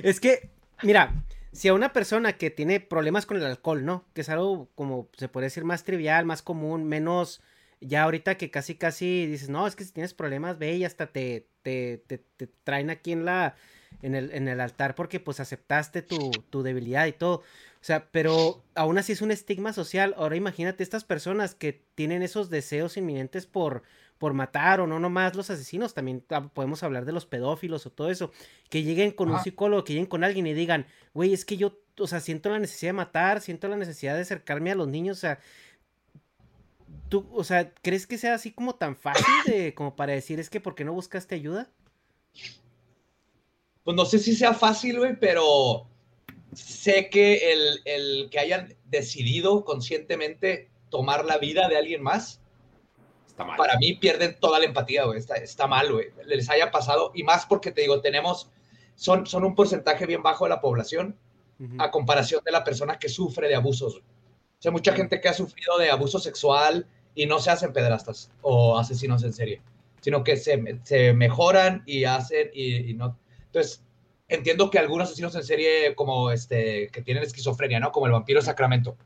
es 0.02 0.20
que, 0.20 0.50
mira, 0.82 1.24
si 1.52 1.68
a 1.68 1.74
una 1.74 1.92
persona 1.92 2.34
que 2.34 2.50
tiene 2.50 2.80
problemas 2.80 3.26
con 3.26 3.36
el 3.36 3.44
alcohol, 3.44 3.84
¿no? 3.84 4.04
Que 4.14 4.20
es 4.20 4.28
algo 4.28 4.68
como 4.74 5.08
se 5.16 5.28
puede 5.28 5.46
decir 5.46 5.64
más 5.64 5.84
trivial, 5.84 6.26
más 6.26 6.42
común, 6.42 6.84
menos 6.84 7.40
ya 7.80 8.02
ahorita 8.02 8.36
que 8.36 8.50
casi 8.50 8.74
casi 8.74 9.26
dices, 9.26 9.48
no, 9.48 9.66
es 9.66 9.74
que 9.74 9.84
si 9.84 9.92
tienes 9.92 10.14
problemas, 10.14 10.58
ve 10.58 10.76
y 10.76 10.84
hasta 10.84 11.06
te, 11.06 11.48
te, 11.62 12.02
te, 12.06 12.18
te 12.18 12.46
traen 12.46 12.90
aquí 12.90 13.12
en 13.12 13.24
la 13.24 13.56
en 14.02 14.14
el, 14.14 14.30
en 14.32 14.48
el 14.48 14.60
altar 14.60 14.94
porque 14.94 15.20
pues 15.20 15.40
aceptaste 15.40 16.02
tu, 16.02 16.30
tu 16.50 16.62
debilidad 16.62 17.06
y 17.06 17.12
todo. 17.12 17.42
O 17.80 17.84
sea, 17.84 18.10
pero 18.10 18.62
aún 18.74 18.98
así 18.98 19.12
es 19.12 19.22
un 19.22 19.30
estigma 19.30 19.72
social. 19.72 20.14
Ahora 20.18 20.36
imagínate 20.36 20.82
estas 20.82 21.04
personas 21.04 21.54
que 21.54 21.84
tienen 21.94 22.22
esos 22.22 22.50
deseos 22.50 22.96
inminentes 22.98 23.46
por, 23.46 23.82
por 24.18 24.34
matar 24.34 24.80
o 24.80 24.86
no 24.86 25.00
nomás 25.00 25.34
los 25.34 25.48
asesinos, 25.48 25.94
también 25.94 26.22
podemos 26.52 26.82
hablar 26.82 27.06
de 27.06 27.12
los 27.12 27.24
pedófilos 27.24 27.86
o 27.86 27.90
todo 27.90 28.10
eso, 28.10 28.32
que 28.68 28.82
lleguen 28.82 29.12
con 29.12 29.30
un 29.30 29.40
psicólogo, 29.40 29.82
que 29.82 29.94
lleguen 29.94 30.06
con 30.06 30.24
alguien 30.24 30.46
y 30.46 30.52
digan, 30.52 30.86
güey, 31.14 31.32
es 31.32 31.46
que 31.46 31.56
yo, 31.56 31.78
o 31.98 32.06
sea, 32.06 32.20
siento 32.20 32.50
la 32.50 32.58
necesidad 32.58 32.90
de 32.90 32.98
matar, 32.98 33.40
siento 33.40 33.66
la 33.68 33.78
necesidad 33.78 34.14
de 34.14 34.20
acercarme 34.20 34.70
a 34.70 34.74
los 34.74 34.88
niños, 34.88 35.16
o 35.16 35.20
sea, 35.20 35.38
tú, 37.08 37.26
o 37.32 37.44
sea, 37.44 37.72
¿crees 37.80 38.06
que 38.06 38.18
sea 38.18 38.34
así 38.34 38.52
como 38.52 38.74
tan 38.74 38.94
fácil 38.94 39.24
de, 39.46 39.74
como 39.74 39.96
para 39.96 40.12
decir, 40.12 40.38
es 40.38 40.50
que 40.50 40.60
¿por 40.60 40.74
qué 40.74 40.84
no 40.84 40.92
buscaste 40.92 41.34
ayuda? 41.34 41.70
pues 43.84 43.96
no 43.96 44.04
sé 44.04 44.18
si 44.18 44.36
sea 44.36 44.54
fácil, 44.54 44.98
güey, 44.98 45.18
pero 45.18 45.89
sé 46.52 47.08
que 47.10 47.52
el, 47.52 47.80
el 47.84 48.28
que 48.30 48.38
hayan 48.38 48.74
decidido 48.86 49.64
conscientemente 49.64 50.70
tomar 50.88 51.24
la 51.24 51.38
vida 51.38 51.68
de 51.68 51.76
alguien 51.76 52.02
más 52.02 52.40
Está 53.28 53.44
mal. 53.44 53.56
para 53.56 53.76
mí 53.78 53.94
pierden 53.94 54.36
toda 54.40 54.58
la 54.58 54.64
empatía, 54.66 55.04
güey. 55.04 55.18
Está, 55.18 55.36
está 55.36 55.66
mal, 55.66 55.92
güey. 55.92 56.08
Les 56.26 56.50
haya 56.50 56.70
pasado. 56.70 57.12
Y 57.14 57.22
más 57.22 57.46
porque 57.46 57.70
te 57.70 57.82
digo, 57.82 58.00
tenemos, 58.00 58.50
son, 58.96 59.26
son 59.26 59.44
un 59.44 59.54
porcentaje 59.54 60.06
bien 60.06 60.22
bajo 60.22 60.44
de 60.44 60.50
la 60.50 60.60
población 60.60 61.16
a 61.78 61.90
comparación 61.90 62.42
de 62.42 62.52
la 62.52 62.64
persona 62.64 62.98
que 62.98 63.10
sufre 63.10 63.46
de 63.46 63.54
abusos. 63.54 63.92
güey. 63.92 64.04
O 64.04 64.62
sea, 64.62 64.72
mucha 64.72 64.92
gente 64.94 65.20
que 65.20 65.28
ha 65.28 65.34
sufrido 65.34 65.76
de 65.78 65.90
abuso 65.90 66.18
sexual 66.18 66.86
y 67.14 67.26
no 67.26 67.38
se 67.38 67.50
hacen 67.50 67.72
pedrastas 67.72 68.30
o 68.40 68.78
asesinos 68.78 69.22
en 69.24 69.32
serie, 69.34 69.60
sino 70.00 70.24
que 70.24 70.36
se, 70.38 70.80
se 70.84 71.12
mejoran 71.12 71.82
y 71.86 72.04
hacen 72.04 72.50
y, 72.54 72.90
y 72.90 72.94
no. 72.94 73.16
Entonces, 73.46 73.82
entiendo 74.30 74.70
que 74.70 74.78
algunos 74.78 75.08
asesinos 75.08 75.34
en 75.34 75.44
serie 75.44 75.94
como 75.94 76.30
este, 76.30 76.88
que 76.88 77.02
tienen 77.02 77.22
esquizofrenia, 77.22 77.80
¿no? 77.80 77.92
Como 77.92 78.06
el 78.06 78.12
vampiro 78.12 78.40
de 78.40 78.46
Sacramento. 78.46 78.96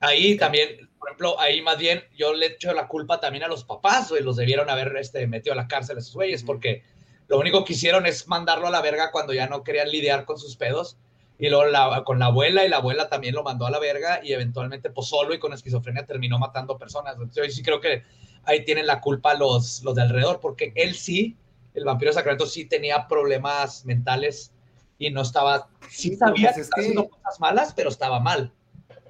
Ahí 0.00 0.36
también, 0.36 0.90
por 0.98 1.08
ejemplo, 1.08 1.40
ahí 1.40 1.62
más 1.62 1.78
bien 1.78 2.04
yo 2.16 2.34
le 2.34 2.46
echo 2.46 2.74
la 2.74 2.88
culpa 2.88 3.20
también 3.20 3.44
a 3.44 3.48
los 3.48 3.64
papás, 3.64 4.10
güey, 4.10 4.22
los 4.22 4.36
debieron 4.36 4.68
haber 4.68 4.94
este, 4.96 5.26
metido 5.26 5.54
a 5.54 5.56
la 5.56 5.68
cárcel 5.68 5.96
a 5.96 6.00
esos 6.00 6.14
güeyes, 6.14 6.42
porque 6.42 6.82
lo 7.28 7.38
único 7.38 7.64
que 7.64 7.72
hicieron 7.72 8.04
es 8.04 8.28
mandarlo 8.28 8.66
a 8.66 8.70
la 8.70 8.82
verga 8.82 9.10
cuando 9.10 9.32
ya 9.32 9.46
no 9.46 9.62
querían 9.64 9.90
lidiar 9.90 10.26
con 10.26 10.38
sus 10.38 10.56
pedos. 10.56 10.98
Y 11.36 11.48
luego 11.48 11.64
la- 11.64 12.02
con 12.04 12.20
la 12.20 12.26
abuela, 12.26 12.64
y 12.64 12.68
la 12.68 12.76
abuela 12.76 13.08
también 13.08 13.34
lo 13.34 13.42
mandó 13.42 13.66
a 13.66 13.70
la 13.70 13.80
verga, 13.80 14.20
y 14.22 14.32
eventualmente, 14.32 14.90
pues 14.90 15.08
solo 15.08 15.34
y 15.34 15.40
con 15.40 15.52
esquizofrenia 15.52 16.06
terminó 16.06 16.38
matando 16.38 16.78
personas. 16.78 17.14
Entonces, 17.14 17.48
yo 17.48 17.52
sí 17.52 17.62
creo 17.62 17.80
que 17.80 18.04
ahí 18.44 18.64
tienen 18.64 18.86
la 18.86 19.00
culpa 19.00 19.34
los, 19.34 19.82
los 19.82 19.94
de 19.96 20.02
alrededor, 20.02 20.38
porque 20.40 20.72
él 20.76 20.94
sí, 20.94 21.36
el 21.74 21.84
vampiro 21.84 22.10
de 22.10 22.14
Sacramento 22.14 22.46
sí 22.46 22.64
tenía 22.64 23.06
problemas 23.08 23.84
mentales 23.84 24.52
y 24.98 25.10
no 25.10 25.22
estaba, 25.22 25.68
sí 25.90 26.16
sabía 26.16 26.52
pues 26.52 26.54
que 26.54 26.60
es 26.60 26.66
estaba 26.66 26.82
que- 26.82 26.88
haciendo 26.88 27.08
cosas 27.08 27.40
malas, 27.40 27.74
pero 27.74 27.88
estaba 27.90 28.20
mal. 28.20 28.52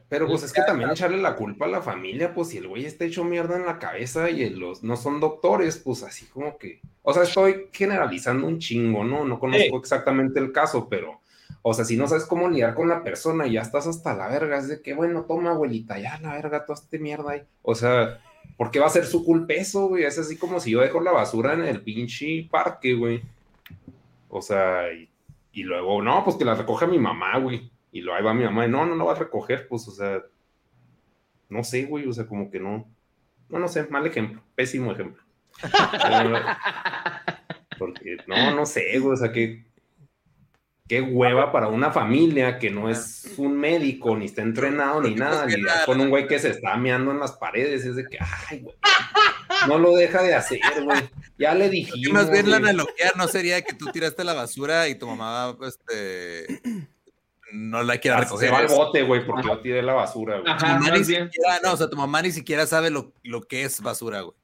Pero 0.09 0.27
pues 0.29 0.43
es 0.45 0.53
que 0.53 0.63
también 0.63 0.91
echarle 0.91 1.17
la 1.21 1.35
culpa 1.35 1.65
a 1.65 1.69
la 1.69 1.83
familia, 1.83 2.35
pues 2.35 2.49
si 2.49 2.59
el 2.59 2.69
güey 2.69 2.85
está 2.85 3.05
hecho 3.05 3.25
mierda 3.25 3.57
en 3.57 3.67
la 3.67 3.79
cabeza 3.79 4.31
y 4.31 4.49
los 4.51 4.83
no 4.85 4.97
son 4.97 5.19
doctores, 5.19 5.79
pues 5.79 6.03
así 6.05 6.27
como 6.27 6.57
que, 6.57 6.81
o 7.03 7.13
sea, 7.13 7.25
estoy 7.25 7.69
generalizando 7.73 8.47
un 8.47 8.59
chingo, 8.61 9.03
¿no? 9.03 9.25
No 9.25 9.41
conozco 9.41 9.65
Sí. 9.65 9.77
exactamente 9.77 10.39
el 10.39 10.53
caso, 10.53 10.89
pero, 10.89 11.21
o 11.63 11.75
sea, 11.75 11.85
si 11.85 11.97
no 11.97 12.07
sabes 12.07 12.27
cómo 12.27 12.49
lidiar 12.49 12.75
con 12.75 12.89
la 12.89 13.03
persona 13.03 13.47
y 13.47 13.53
ya 13.55 13.63
estás 13.63 13.87
hasta 13.89 14.15
la 14.15 14.29
verga, 14.29 14.59
es 14.59 14.69
de 14.69 14.83
que, 14.83 14.95
bueno, 14.95 15.23
toma 15.25 15.51
abuelita, 15.51 15.99
ya 15.99 16.19
la 16.21 16.35
verga, 16.35 16.65
toda 16.65 16.79
esta 16.79 16.99
mierda 16.99 17.33
ahí. 17.33 17.43
O 17.63 17.75
sea, 17.75 18.21
¿por 18.57 18.71
qué 18.71 18.81
va 18.81 18.87
a 18.87 18.91
ser 18.91 19.05
su 19.05 19.25
culpa 19.25 19.55
eso, 19.55 19.89
güey? 19.89 20.05
Es 20.05 20.19
así 20.19 20.37
como 20.37 20.61
si 20.61 20.73
yo 20.73 20.81
dejo 20.81 21.01
la 21.01 21.13
basura 21.13 21.55
en 21.55 21.63
el 21.63 21.83
pinche 21.83 22.49
parque, 22.51 22.95
güey. 22.95 23.23
O 24.29 24.43
sea, 24.43 24.93
y, 24.93 25.09
y 25.53 25.63
luego, 25.63 26.03
no, 26.03 26.25
pues 26.25 26.37
que 26.37 26.45
la 26.45 26.55
recoge 26.55 26.87
mi 26.87 26.99
mamá, 26.99 27.39
güey. 27.39 27.71
Y 27.93 28.01
luego 28.01 28.19
ahí 28.19 28.25
va 28.25 28.35
mi 28.35 28.45
mamá, 28.45 28.67
y 28.67 28.69
no, 28.69 28.85
no 28.85 28.97
la 28.97 29.05
va 29.05 29.13
a 29.13 29.19
recoger, 29.19 29.69
pues, 29.69 29.87
o 29.87 29.93
sea, 29.93 30.21
no 31.49 31.63
sé, 31.63 31.85
güey, 31.85 32.09
o 32.09 32.13
sea, 32.13 32.27
como 32.27 32.51
que 32.51 32.59
no, 32.59 32.89
no, 33.49 33.59
no 33.61 33.69
sé, 33.69 33.87
mal 33.87 34.05
ejemplo, 34.05 34.43
pésimo 34.57 34.91
ejemplo. 34.91 35.23
Porque, 37.79 38.17
no, 38.27 38.57
no 38.57 38.67
sé, 38.67 38.99
güey, 38.99 39.13
o 39.13 39.17
sea, 39.17 39.31
que, 39.31 39.65
qué 40.87 41.01
hueva 41.01 41.51
para 41.51 41.69
una 41.69 41.91
familia 41.91 42.59
que 42.59 42.71
no 42.71 42.91
es 42.91 43.33
un 43.39 43.57
médico, 43.57 44.17
ni 44.17 44.27
está 44.27 44.43
entrenado, 44.43 45.01
ni 45.01 45.15
nada, 45.15 45.47
lidiar 45.47 45.87
con 45.87 45.99
un 46.01 46.11
güey 46.11 46.27
que 46.27 46.39
se 46.39 46.51
está 46.51 46.77
meando 46.77 47.11
en 47.11 47.21
las 47.21 47.33
paredes, 47.33 47.87
es 47.87 47.97
de 47.97 48.07
que, 48.07 48.19
ay, 48.21 48.61
güey, 48.61 48.77
no 49.67 49.79
lo 49.79 49.97
deja 49.97 50.23
de 50.23 50.35
hacer, 50.35 50.61
güey, 50.83 50.99
ya 51.39 51.55
le 51.55 51.71
dijimos, 51.71 52.13
más 52.13 52.31
bien 52.31 52.51
la 52.51 52.59
analogía 52.59 53.13
no 53.17 53.29
sería 53.29 53.63
que 53.63 53.73
tú 53.73 53.87
tiraste 53.93 54.25
la 54.25 54.35
basura 54.35 54.87
y 54.89 54.97
tu 54.97 55.07
mamá, 55.07 55.57
este, 55.67 56.61
no 57.53 57.83
la 57.83 57.97
quiera 57.97 58.19
Ah, 58.19 58.21
recoger. 58.21 58.49
Se 58.49 58.53
va 58.53 58.59
al 58.59 58.69
bote, 58.69 59.03
güey, 59.05 59.25
porque 59.25 59.49
yo 59.49 59.61
tiré 59.61 59.81
la 59.81 59.95
basura, 59.95 60.41
güey. 60.41 60.53
Ajá, 60.53 60.79
ni 60.81 60.99
siquiera, 61.03 61.61
no, 61.63 61.73
o 61.73 61.77
sea, 61.79 61.89
tu 61.89 61.97
mamá 61.97 62.21
ni 62.21 62.31
siquiera 62.31 62.67
sabe 62.67 62.91
lo, 62.91 63.15
lo 63.23 63.41
que 63.41 63.63
es 63.63 63.81
basura, 63.81 64.21
güey. 64.21 64.37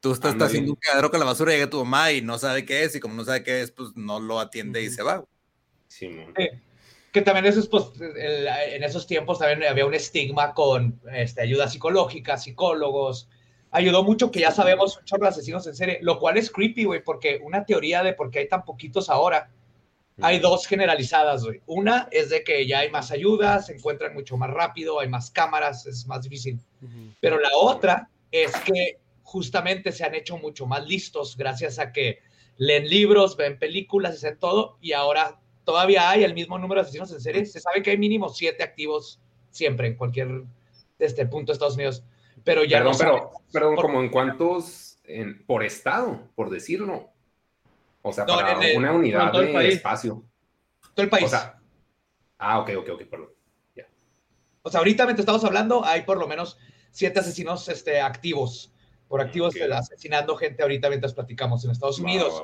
Tú 0.00 0.10
estás, 0.10 0.34
haciendo 0.42 0.72
un 0.72 0.78
cagadero 0.80 1.12
con 1.12 1.20
la 1.20 1.26
basura 1.26 1.52
y 1.52 1.58
llega 1.58 1.70
tu 1.70 1.78
mamá 1.84 2.10
y 2.10 2.20
no 2.20 2.36
sabe 2.36 2.64
qué 2.64 2.82
es, 2.82 2.96
y 2.96 2.98
como 2.98 3.14
no 3.14 3.24
sabe 3.24 3.44
qué 3.44 3.62
es, 3.62 3.70
pues 3.70 3.90
no 3.94 4.18
lo 4.18 4.40
atiende 4.40 4.82
y 4.82 4.90
se 4.90 5.04
va, 5.04 5.18
güey. 5.18 5.31
Simón. 5.92 6.34
Que 7.12 7.20
también 7.20 7.44
eso 7.44 7.60
es, 7.60 7.68
pues, 7.68 7.92
en 8.00 8.82
esos 8.82 9.06
tiempos 9.06 9.38
también 9.38 9.70
había 9.70 9.84
un 9.84 9.92
estigma 9.92 10.54
con 10.54 10.98
este, 11.12 11.42
ayuda 11.42 11.68
psicológica, 11.68 12.38
psicólogos. 12.38 13.28
Ayudó 13.70 14.02
mucho 14.02 14.30
que 14.30 14.40
ya 14.40 14.50
sabemos 14.50 14.96
un 14.96 15.04
chorro 15.04 15.24
de 15.24 15.28
asesinos 15.28 15.66
en 15.66 15.74
serie, 15.74 15.98
lo 16.00 16.18
cual 16.18 16.38
es 16.38 16.50
creepy, 16.50 16.84
güey, 16.84 17.02
porque 17.02 17.40
una 17.42 17.66
teoría 17.66 18.02
de 18.02 18.14
por 18.14 18.30
qué 18.30 18.40
hay 18.40 18.48
tan 18.48 18.64
poquitos 18.64 19.10
ahora, 19.10 19.50
hay 20.22 20.38
dos 20.38 20.66
generalizadas, 20.66 21.44
güey. 21.44 21.60
Una 21.66 22.08
es 22.10 22.30
de 22.30 22.44
que 22.44 22.66
ya 22.66 22.80
hay 22.80 22.90
más 22.90 23.10
ayuda, 23.10 23.60
se 23.60 23.74
encuentran 23.74 24.14
mucho 24.14 24.38
más 24.38 24.50
rápido, 24.50 25.00
hay 25.00 25.08
más 25.08 25.30
cámaras, 25.30 25.84
es 25.84 26.06
más 26.06 26.22
difícil. 26.22 26.58
Pero 27.20 27.38
la 27.38 27.50
otra 27.54 28.08
es 28.30 28.52
que 28.60 28.98
justamente 29.22 29.92
se 29.92 30.04
han 30.04 30.14
hecho 30.14 30.38
mucho 30.38 30.64
más 30.64 30.86
listos 30.86 31.36
gracias 31.36 31.78
a 31.78 31.92
que 31.92 32.20
leen 32.56 32.88
libros, 32.88 33.36
ven 33.36 33.58
películas, 33.58 34.14
hacen 34.14 34.38
todo 34.38 34.78
y 34.80 34.92
ahora 34.92 35.41
todavía 35.64 36.10
hay 36.10 36.24
el 36.24 36.34
mismo 36.34 36.58
número 36.58 36.80
de 36.80 36.82
asesinos 36.82 37.12
en 37.12 37.20
serie. 37.20 37.46
Se 37.46 37.60
sabe 37.60 37.82
que 37.82 37.90
hay 37.90 37.98
mínimo 37.98 38.28
siete 38.28 38.62
activos 38.62 39.20
siempre 39.50 39.86
en 39.88 39.96
cualquier 39.96 40.42
este 40.98 41.26
punto 41.26 41.50
de 41.50 41.54
Estados 41.54 41.74
Unidos, 41.74 42.04
pero 42.44 42.64
ya 42.64 42.78
Perdón, 42.78 42.92
no 42.92 42.98
pero, 42.98 43.30
perdón, 43.52 43.74
por- 43.74 43.84
como 43.84 44.00
en 44.00 44.08
cuántos, 44.08 44.98
en- 45.04 45.44
por 45.46 45.62
estado, 45.64 46.28
por 46.34 46.48
decirlo. 46.50 47.10
O 48.02 48.12
sea, 48.12 48.24
No, 48.24 48.34
para 48.36 48.64
el- 48.64 48.76
una 48.78 48.92
unidad 48.92 49.32
de 49.32 49.52
país. 49.52 49.74
espacio. 49.74 50.24
todo 50.94 51.04
el 51.04 51.10
país. 51.10 51.24
O 51.24 51.28
sea, 51.28 51.58
ah, 52.38 52.60
ok, 52.60 52.70
ok, 52.78 52.88
ok, 52.94 53.02
perdón. 53.08 53.28
O 54.64 54.70
sea, 54.70 54.78
ahorita 54.78 55.04
mientras 55.06 55.22
estamos 55.24 55.42
hablando, 55.44 55.84
hay 55.84 56.02
por 56.02 56.18
lo 56.18 56.28
menos 56.28 56.56
siete 56.92 57.18
asesinos 57.18 57.68
este, 57.68 58.00
activos. 58.00 58.72
Por 59.08 59.20
activos 59.20 59.54
Ok. 59.56 59.62
asesinando 59.72 60.36
gente 60.36 60.62
ahorita 60.62 60.88
mientras 60.88 61.12
platicamos 61.14 61.64
en 61.64 61.72
Estados 61.72 61.98
Unidos. 61.98 62.40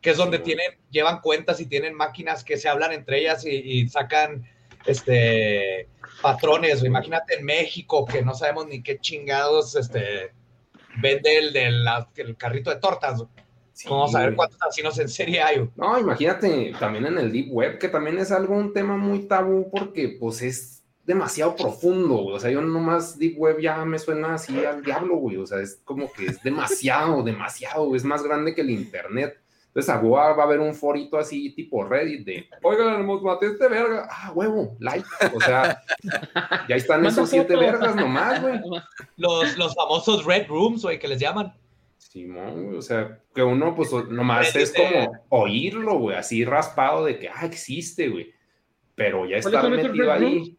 Que 0.00 0.10
es 0.10 0.16
donde 0.16 0.38
Sí, 0.38 0.44
tienen, 0.44 0.72
llevan 0.90 1.20
cuentas 1.20 1.60
y 1.60 1.66
tienen 1.66 1.94
máquinas 1.94 2.44
que 2.44 2.56
se 2.56 2.68
hablan 2.68 2.92
entre 2.92 3.20
ellas 3.20 3.44
y, 3.44 3.50
y 3.50 3.88
sacan 3.88 4.46
este 4.86 5.88
patrones. 6.22 6.82
Imagínate 6.84 7.38
en 7.38 7.44
México 7.44 8.04
que 8.04 8.22
no 8.22 8.34
sabemos 8.34 8.66
ni 8.66 8.82
qué 8.82 8.98
chingados 8.98 9.76
este 9.76 10.32
vende 11.00 11.38
el 11.38 11.52
del 11.52 11.86
el 12.16 12.36
carrito 12.36 12.70
de 12.70 12.76
tortas. 12.76 13.22
Sí, 13.72 13.88
Vamos 13.88 14.14
a 14.14 14.20
ver 14.20 14.34
cuántos 14.34 14.60
asesinos 14.60 14.98
en 14.98 15.08
serie 15.08 15.42
hay. 15.42 15.70
No, 15.76 15.98
imagínate 15.98 16.74
también 16.78 17.06
en 17.06 17.18
el 17.18 17.32
Deep 17.32 17.50
Web, 17.50 17.78
que 17.78 17.88
también 17.88 18.18
es 18.18 18.30
algo, 18.30 18.54
un 18.54 18.74
tema 18.74 18.96
muy 18.96 19.20
tabú 19.20 19.70
porque 19.70 20.16
pues 20.20 20.42
es 20.42 20.84
demasiado 21.04 21.56
profundo, 21.56 22.16
güey. 22.16 22.36
O 22.36 22.40
sea, 22.40 22.50
yo 22.50 22.60
nomás 22.60 23.18
Deep 23.18 23.38
Web 23.38 23.60
ya 23.60 23.82
me 23.86 23.98
suena 23.98 24.34
así 24.34 24.64
al 24.64 24.82
diablo, 24.82 25.16
güey. 25.16 25.36
O 25.38 25.46
sea, 25.46 25.60
es 25.60 25.80
como 25.84 26.12
que 26.12 26.26
es 26.26 26.42
demasiado, 26.42 27.22
demasiado, 27.24 27.94
es 27.96 28.04
más 28.04 28.22
grande 28.22 28.54
que 28.54 28.60
el 28.60 28.70
Internet. 28.70 29.40
Entonces, 29.70 29.88
a 29.94 30.00
va 30.00 30.26
a 30.26 30.42
haber 30.42 30.58
un 30.58 30.74
forito 30.74 31.16
así 31.16 31.54
tipo 31.54 31.84
Reddit 31.84 32.26
de, 32.26 32.48
oigan, 32.60 33.06
nos 33.06 33.22
maté 33.22 33.46
este 33.46 33.68
verga. 33.68 34.08
Ah, 34.10 34.32
huevo, 34.34 34.76
like. 34.80 35.06
O 35.32 35.40
sea, 35.40 35.80
ya 36.68 36.74
están 36.74 37.06
esos 37.06 37.30
siete 37.30 37.54
vergas 37.54 37.94
nomás, 37.94 38.42
güey. 38.42 38.60
Los, 39.16 39.56
los 39.56 39.72
famosos 39.76 40.24
Red 40.24 40.48
Rooms, 40.48 40.82
güey, 40.82 40.98
que 40.98 41.06
les 41.06 41.20
llaman. 41.20 41.54
Simón, 41.98 42.64
güey, 42.64 42.78
o 42.78 42.82
sea, 42.82 43.20
que 43.32 43.44
uno 43.44 43.72
pues 43.76 43.92
nomás 44.08 44.56
es 44.56 44.74
como 44.74 45.12
oírlo, 45.28 45.98
güey, 45.98 46.16
así 46.16 46.44
raspado 46.44 47.04
de 47.04 47.20
que, 47.20 47.28
ah, 47.28 47.46
existe, 47.46 48.08
güey. 48.08 48.32
Pero 48.96 49.24
ya 49.24 49.36
estar 49.36 49.64
esos 49.66 49.70
metido. 49.70 50.12
Ahí 50.12 50.58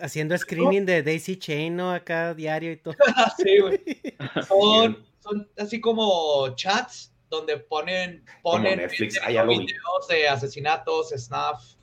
haciendo 0.00 0.38
screening 0.38 0.86
de 0.86 1.02
Daisy 1.02 1.36
Chain, 1.36 1.74
¿no? 1.74 1.90
Acá 1.90 2.32
diario 2.32 2.70
y 2.70 2.76
todo. 2.76 2.94
Sí, 3.36 3.58
güey. 3.58 3.80
Son, 4.46 5.04
son 5.18 5.48
así 5.58 5.80
como 5.80 6.54
chats 6.54 7.12
donde 7.36 7.58
ponen, 7.58 8.24
ponen 8.42 8.78
Netflix, 8.78 9.18
videos 9.26 10.08
de 10.08 10.28
asesinatos, 10.28 11.10
snuff, 11.10 11.74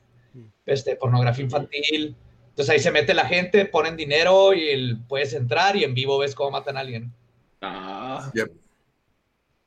este, 0.66 0.96
pornografía 0.96 1.44
infantil. 1.44 2.16
Entonces 2.50 2.70
ahí 2.72 2.78
se 2.80 2.90
mete 2.90 3.14
la 3.14 3.26
gente, 3.26 3.64
ponen 3.66 3.96
dinero 3.96 4.52
y 4.54 4.68
el- 4.68 4.98
puedes 5.08 5.32
entrar 5.34 5.74
y 5.76 5.84
en 5.84 5.94
vivo 5.94 6.18
ves 6.18 6.34
cómo 6.34 6.52
matan 6.52 6.76
a 6.76 6.80
alguien. 6.80 7.12
Ah, 7.60 8.30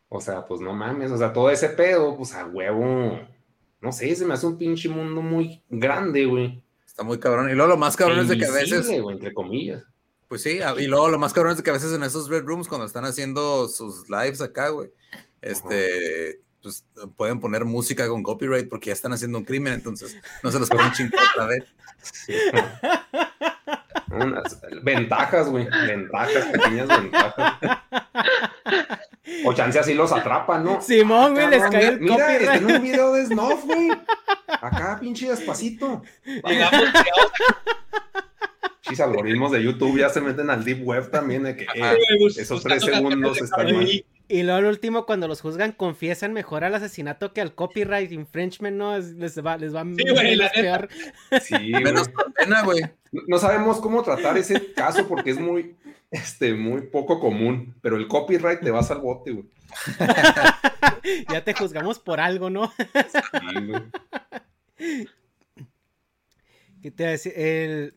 O 0.10 0.22
sea, 0.22 0.46
pues 0.46 0.62
no 0.62 0.72
mames, 0.74 1.12
o 1.12 1.18
sea, 1.18 1.34
todo 1.34 1.50
ese 1.50 1.70
pedo, 1.70 2.16
pues 2.16 2.34
a 2.34 2.46
huevo. 2.46 3.20
No 3.82 3.92
sé, 3.92 4.16
se 4.16 4.26
me 4.26 4.34
hace 4.36 4.48
un 4.48 4.58
pinche 4.58 4.88
mundo 4.88 5.22
muy 5.22 5.62
grande, 5.70 6.26
güey. 6.26 6.62
Está 6.86 7.04
muy 7.04 7.20
cabrón. 7.20 7.50
Y 7.50 7.54
luego 7.54 7.70
lo 7.72 7.78
más 7.78 7.96
cabrón 7.98 8.20
es 8.20 8.30
de 8.30 8.38
que 8.38 8.46
a 8.46 8.52
veces, 8.52 8.88
güey, 9.02 9.16
entre 9.18 9.34
comillas. 9.34 9.84
pues 10.30 10.42
sí, 10.44 10.60
y 10.80 10.88
luego 10.88 11.10
lo 11.10 11.20
más 11.20 11.32
cabrón 11.34 11.52
es 11.52 11.58
de 11.58 11.64
que 11.64 11.70
a 11.70 11.74
veces 11.74 11.94
en 11.94 12.04
esos 12.04 12.30
red 12.30 12.44
rooms, 12.46 12.68
cuando 12.68 12.86
están 12.86 13.06
haciendo 13.06 13.68
sus 13.68 14.10
lives 14.10 14.42
acá, 14.42 14.70
güey, 14.70 14.90
este, 15.52 16.42
pues 16.62 16.86
pueden 17.16 17.40
poner 17.40 17.66
música 17.66 18.08
con 18.08 18.24
copyright 18.24 18.70
porque 18.70 18.88
ya 18.88 18.94
están 18.94 19.14
haciendo 19.14 19.38
un 19.38 19.46
crimen, 19.46 19.74
entonces 19.74 20.18
no 20.44 20.52
se 20.52 20.60
los 20.60 20.70
pueden 20.70 20.92
chingar 20.94 21.22
otra 21.34 21.48
vez. 21.48 21.64
Unas 24.12 24.62
ventajas, 24.84 25.50
güey. 25.50 25.68
Ventajas, 25.88 26.46
pequeñas 26.46 26.88
ventajas. 26.88 27.58
O 29.46 29.54
chance 29.54 29.78
así 29.78 29.94
los 29.94 30.12
atrapan, 30.12 30.64
¿no? 30.64 30.82
Simón, 30.82 31.34
güey, 31.34 31.50
les 31.50 31.64
cayó 31.64 31.90
el 31.90 32.00
Mira, 32.00 32.16
copyright. 32.16 32.42
está 32.42 32.56
en 32.56 32.66
un 32.66 32.82
video 32.82 33.14
de 33.14 33.26
Snuff, 33.26 33.66
güey. 33.66 33.92
Acá, 34.48 34.98
pinche 35.00 35.30
despacito. 35.30 36.02
Llegamos 36.24 36.84
Chis 38.82 39.00
algoritmos 39.02 39.52
de 39.52 39.64
YouTube 39.64 39.98
ya 40.00 40.10
se 40.10 40.22
meten 40.22 40.50
al 40.50 40.64
deep 40.64 40.84
web 40.86 41.10
también 41.12 41.44
de 41.44 41.56
que 41.56 41.64
eh, 41.64 41.98
pues, 42.20 42.38
esos 42.38 42.64
buscando 42.64 42.86
tres 42.86 42.96
segundos 42.96 43.42
están 43.42 43.76
mal. 43.76 44.06
Y 44.30 44.44
luego 44.44 44.58
al 44.58 44.66
último, 44.66 45.06
cuando 45.06 45.28
los 45.30 45.40
juzgan, 45.40 45.72
confiesan 45.72 46.34
mejor 46.34 46.64
al 46.66 46.76
asesinato 46.76 47.32
que 47.34 47.40
al 47.42 47.56
copyright 47.56 48.12
infringement, 48.12 48.76
¿no? 48.76 48.96
Es- 48.98 49.14
les 49.14 49.38
va, 49.44 49.58
les 49.58 49.74
va 49.74 49.84
güey, 49.84 50.36
la 50.36 50.50
peor. 50.52 50.90
Sí. 51.42 51.56
Menos 51.84 52.10
condena, 52.10 52.64
güey. 52.64 52.82
No- 53.12 53.22
No 53.28 53.38
sabemos 53.40 53.80
cómo 53.80 54.04
tratar 54.04 54.38
ese 54.38 54.74
caso 54.74 55.08
porque 55.08 55.32
es 55.32 55.40
muy, 55.40 55.76
este, 56.12 56.54
muy 56.54 56.82
poco 56.82 57.20
común, 57.22 57.74
pero 57.82 57.96
el 57.96 58.08
copyright 58.10 58.60
te 58.62 58.70
vas 58.72 58.92
al 58.92 59.00
bote, 59.00 59.32
güey. 59.32 59.46
ya 61.32 61.44
te 61.44 61.54
juzgamos 61.54 62.00
por 62.00 62.20
algo, 62.20 62.50
¿no? 62.50 62.72
Sí, 62.78 63.66
güey. 63.66 63.82
¿Qué 66.82 66.92
te 66.92 67.04
iba 67.04 67.08
a 67.10 67.12
decir? 67.12 67.34
El... 67.36 67.94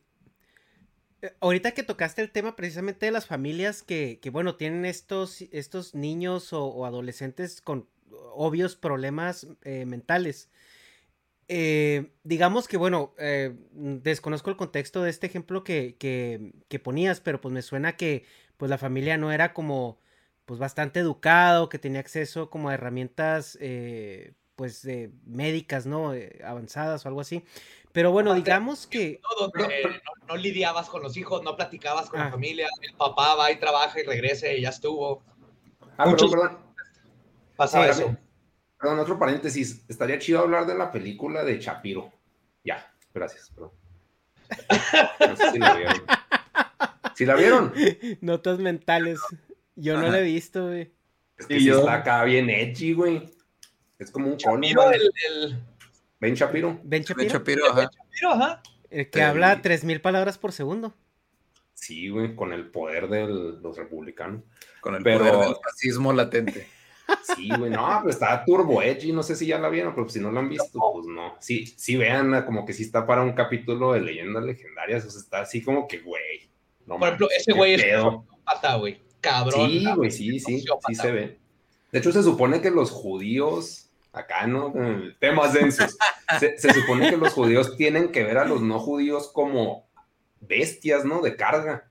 eh, 1.22 1.34
Ahorita 1.40 1.72
que 1.72 1.82
tocaste 1.82 2.22
el 2.22 2.30
tema 2.30 2.56
precisamente 2.56 3.06
de 3.06 3.12
las 3.12 3.26
familias 3.26 3.82
que, 3.82 4.18
que, 4.20 4.30
bueno, 4.30 4.56
tienen 4.56 4.84
estos, 4.84 5.42
estos 5.52 5.94
niños 5.94 6.52
o, 6.52 6.84
adolescentes 6.86 7.60
con 7.60 7.88
obvios 8.34 8.76
problemas 8.76 9.46
eh, 9.62 9.84
mentales. 9.86 10.50
Eh, 11.48 12.12
digamos 12.22 12.68
que, 12.68 12.76
bueno, 12.76 13.14
desconozco 13.72 14.50
el 14.50 14.56
contexto 14.56 15.02
de 15.02 15.10
este 15.10 15.26
ejemplo 15.26 15.64
que, 15.64 15.96
que, 15.98 16.78
ponías, 16.78 17.20
pero 17.20 17.40
pues 17.40 17.52
me 17.52 17.62
suena 17.62 17.96
que 17.96 18.24
pues 18.56 18.70
la 18.70 18.78
familia 18.78 19.16
no 19.16 19.32
era 19.32 19.52
como 19.52 19.98
pues 20.44 20.60
bastante 20.60 21.00
educado, 21.00 21.68
que 21.68 21.80
tenía 21.80 22.00
acceso 22.00 22.50
como 22.50 22.68
a 22.68 22.74
herramientas 22.74 23.58
pues 24.54 24.86
médicas, 25.24 25.86
¿no? 25.86 26.12
Avanzadas 26.44 27.04
o 27.04 27.08
algo 27.08 27.20
así. 27.20 27.42
Pero 27.92 28.12
bueno, 28.12 28.34
digamos 28.34 28.86
que... 28.86 29.20
¿no? 29.22 29.46
Donde 29.48 29.82
no, 29.84 30.26
no 30.28 30.36
lidiabas 30.36 30.88
con 30.88 31.02
los 31.02 31.16
hijos, 31.16 31.42
no 31.42 31.56
platicabas 31.56 32.08
con 32.08 32.20
Ah. 32.20 32.26
la 32.26 32.30
familia, 32.30 32.68
el 32.82 32.94
papá 32.94 33.34
va 33.34 33.50
y 33.50 33.58
trabaja 33.58 33.98
y 34.00 34.04
regresa 34.04 34.48
y 34.52 34.62
ya 34.62 34.68
estuvo. 34.68 35.22
Ah, 35.96 36.06
Muchos- 36.06 36.30
perdón, 36.30 36.48
perdón. 36.50 36.70
Pasaba 37.56 37.92
Sí, 37.92 38.02
eso. 38.02 38.16
Perdón, 38.78 38.98
otro 39.00 39.18
paréntesis. 39.18 39.84
Estaría 39.88 40.18
chido 40.18 40.38
hablar 40.40 40.66
de 40.66 40.74
la 40.76 40.90
película 40.92 41.42
de 41.44 41.58
Chapiro. 41.58 42.12
Ya, 42.64 42.90
gracias, 43.12 43.50
perdón. 43.50 43.72
No 45.28 45.36
sé 45.36 45.50
si 45.52 45.58
la 45.58 45.74
vieron. 45.74 46.02
¿Sí 47.14 47.26
la 47.26 47.34
vieron? 47.34 47.74
Notas 48.20 48.58
mentales. 48.58 49.18
Yo 49.76 50.00
no 50.00 50.08
la 50.08 50.20
he 50.20 50.22
visto, 50.24 50.66
güey. 50.68 50.92
Es 51.36 51.46
que 51.46 51.58
sí 51.58 51.66
yo- 51.66 51.80
está 51.80 51.94
acá 51.94 52.24
bien 52.24 52.48
edgy, 52.50 52.92
güey. 52.94 53.30
Es 53.98 54.10
como 54.10 54.28
un 54.28 54.38
el, 54.64 55.12
el- 55.28 55.60
Ben 56.20 56.34
Shapiro. 56.34 56.68
Ben 56.70 56.80
Ben 56.84 57.02
Shapiro, 57.02 57.28
Shapiro, 57.30 57.64
ajá. 57.70 57.90
Miro, 58.14 58.30
ajá. 58.32 58.62
el 58.90 59.08
que 59.10 59.18
Sí. 59.20 59.24
habla 59.24 59.62
3000 59.62 60.00
palabras 60.00 60.36
por 60.38 60.52
segundo. 60.52 60.94
Sí, 61.74 62.08
güey, 62.10 62.34
con 62.36 62.52
el 62.52 62.70
poder 62.70 63.08
de 63.08 63.26
los 63.26 63.76
republicanos. 63.76 64.42
Con 64.80 64.94
el 64.96 65.02
Pero- 65.02 65.20
poder 65.20 65.38
del 65.48 65.56
fascismo 65.62 66.12
latente. 66.12 66.66
Sí, 67.24 67.48
güey, 67.58 67.72
no, 67.72 67.88
pero 68.02 68.10
está 68.10 68.44
turbo 68.44 68.80
edgy, 68.82 69.12
no 69.12 69.24
sé 69.24 69.34
si 69.34 69.44
ya 69.46 69.58
la 69.58 69.68
vieron, 69.68 69.96
pero 69.96 70.08
si 70.08 70.20
no 70.20 70.30
la 70.30 70.38
han 70.40 70.48
visto, 70.48 70.78
pues 70.92 71.06
no. 71.06 71.34
Sí, 71.40 71.66
sí, 71.66 71.96
vean, 71.96 72.44
como 72.44 72.64
que 72.64 72.72
sí 72.72 72.84
está 72.84 73.04
para 73.04 73.22
un 73.22 73.32
capítulo 73.32 73.92
de 73.94 74.00
leyendas 74.00 74.44
legendarias, 74.44 75.04
o 75.06 75.10
sea, 75.10 75.20
está 75.20 75.40
así 75.40 75.60
como 75.60 75.88
que, 75.88 75.98
güey. 75.98 76.48
no 76.86 76.98
Por 76.98 77.08
ejemplo, 77.08 77.28
ese 77.36 77.52
güey 77.52 77.74
es 77.74 77.82
pedo. 77.82 78.24
pata, 78.44 78.76
güey. 78.76 79.00
Cabrón. 79.20 79.68
Sí, 79.70 79.84
güey, 79.96 80.10
sí, 80.12 80.38
sí, 80.38 80.64
sí 80.86 80.94
se 80.94 81.10
ve. 81.10 81.38
De 81.90 81.98
hecho, 81.98 82.12
se 82.12 82.22
supone 82.22 82.60
que 82.60 82.70
los 82.70 82.92
judíos, 82.92 83.89
acá, 84.12 84.46
¿no? 84.46 84.72
Temas 85.18 85.52
densos. 85.52 85.96
Se, 86.38 86.58
se 86.58 86.72
supone 86.72 87.10
que 87.10 87.16
los 87.16 87.32
judíos 87.32 87.76
tienen 87.76 88.12
que 88.12 88.24
ver 88.24 88.38
a 88.38 88.44
los 88.44 88.62
no 88.62 88.78
judíos 88.78 89.30
como 89.32 89.88
bestias, 90.40 91.04
¿no? 91.04 91.20
De 91.20 91.36
carga. 91.36 91.90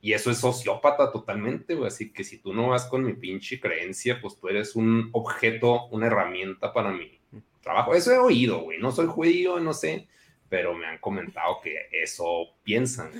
Y 0.00 0.14
eso 0.14 0.32
es 0.32 0.38
sociópata 0.38 1.12
totalmente, 1.12 1.76
güey. 1.76 1.86
Así 1.86 2.12
que 2.12 2.24
si 2.24 2.38
tú 2.38 2.52
no 2.52 2.68
vas 2.68 2.86
con 2.86 3.04
mi 3.04 3.12
pinche 3.12 3.60
creencia, 3.60 4.20
pues 4.20 4.36
tú 4.36 4.48
eres 4.48 4.74
un 4.74 5.10
objeto, 5.12 5.86
una 5.86 6.08
herramienta 6.08 6.72
para 6.72 6.90
mi 6.90 7.20
trabajo. 7.60 7.94
Eso 7.94 8.12
he 8.12 8.18
oído, 8.18 8.62
güey. 8.62 8.80
No 8.80 8.90
soy 8.90 9.06
judío, 9.06 9.60
no 9.60 9.72
sé, 9.72 10.08
pero 10.48 10.74
me 10.74 10.86
han 10.86 10.98
comentado 10.98 11.60
que 11.62 11.88
eso 11.92 12.48
piensan. 12.64 13.12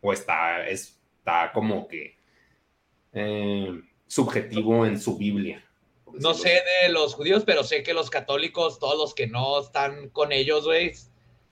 O 0.00 0.12
está, 0.12 0.68
está 0.68 1.50
como 1.52 1.88
que 1.88 2.16
eh, 3.12 3.80
subjetivo 4.06 4.86
en 4.86 5.00
su 5.00 5.18
Biblia. 5.18 5.63
Por 6.14 6.22
No 6.22 6.34
sé 6.34 6.62
de 6.82 6.88
los 6.88 7.14
judíos, 7.14 7.44
pero 7.44 7.64
sé 7.64 7.82
que 7.82 7.94
los 7.94 8.10
católicos, 8.10 8.78
todos 8.78 8.96
los 8.96 9.14
que 9.14 9.26
no 9.26 9.60
están 9.60 10.08
con 10.10 10.32
ellos, 10.32 10.64
güey, 10.64 10.92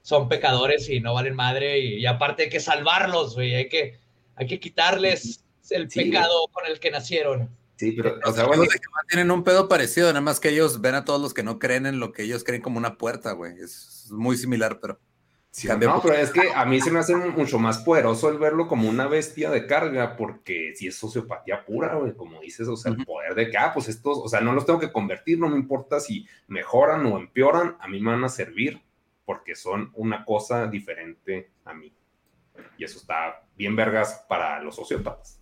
son 0.03 0.29
pecadores 0.29 0.89
y 0.89 1.01
no 1.01 1.15
valen 1.15 1.35
madre. 1.35 1.79
Y, 1.81 1.95
y 1.97 2.07
aparte 2.07 2.45
hay 2.45 2.49
que 2.49 2.61
salvarlos, 2.61 3.35
güey. 3.35 3.55
Hay 3.55 3.69
que, 3.69 3.99
hay 4.37 4.47
que 4.47 4.61
quitarles 4.61 5.45
el 5.71 5.91
Sí, 5.91 6.05
pecado 6.05 6.49
con 6.53 6.67
el 6.67 6.81
que 6.81 6.91
nacieron. 6.91 7.51
Sí, 7.77 7.93
pero, 7.93 8.15
o 8.15 8.19
Los 8.27 8.35
sea, 8.35 8.45
bueno, 8.47 8.65
hijos 8.65 8.75
de 8.75 8.81
Jehová 8.81 9.01
tienen 9.09 9.31
un 9.31 9.45
pedo 9.45 9.69
parecido, 9.69 10.09
nada 10.09 10.21
más 10.21 10.39
que 10.39 10.51
ellos 10.51 10.81
ven 10.81 10.95
a 10.95 11.05
todos 11.05 11.21
los 11.21 11.35
que 11.35 11.43
no 11.43 11.59
creen 11.59 11.87
en 11.87 11.99
lo 11.99 12.13
que 12.13 12.23
ellos 12.23 12.45
creen 12.45 12.63
como 12.63 12.79
una 12.79 12.97
puerta, 12.97 13.33
güey. 13.33 13.55
Es 13.59 14.09
muy 14.11 14.37
similar, 14.37 14.79
pero 14.81 15.01
Sí, 15.55 15.69
no, 15.69 16.01
pero 16.01 16.15
es 16.15 16.31
que 16.31 16.51
a 16.55 16.65
mí 16.65 16.81
se 16.81 16.91
me 16.91 16.99
hace 16.99 17.15
mucho 17.15 17.59
más 17.59 17.77
poderoso 17.81 18.31
el 18.31 18.39
verlo 18.39 18.67
como 18.69 18.89
una 18.89 19.07
bestia 19.07 19.51
de 19.51 19.67
carga, 19.67 20.17
porque 20.17 20.73
si 20.75 20.87
es 20.87 20.97
sociopatía 20.97 21.67
pura, 21.67 21.95
güey, 21.97 22.15
como 22.17 22.41
dices, 22.41 22.67
o 22.69 22.77
sea, 22.77 22.91
el 22.93 23.05
poder 23.05 23.35
de 23.35 23.51
que, 23.51 23.59
ah, 23.59 23.71
pues 23.75 23.87
estos, 23.91 24.17
o 24.17 24.29
sea, 24.29 24.41
no 24.41 24.55
los 24.55 24.65
tengo 24.65 24.81
que 24.81 24.91
convertir, 24.91 25.39
no 25.39 25.51
me 25.51 25.57
importa 25.59 26.01
si 26.01 26.27
mejoran 26.49 27.05
o 27.05 27.19
empeoran, 27.19 27.77
a 27.81 27.87
mí 27.87 28.01
me 28.01 28.13
van 28.13 28.25
a 28.25 28.31
servir, 28.31 28.81
porque 29.27 29.55
son 29.55 29.91
una 29.95 30.25
cosa 30.25 30.67
diferente 30.69 31.51
a 31.67 31.75
mí. 31.75 31.93
Y 32.79 32.85
eso 32.85 32.99
está 32.99 33.43
bien 33.55 33.77
vergas 33.77 34.25
para 34.31 34.59
los 34.63 34.75
sociópatas. 34.77 35.39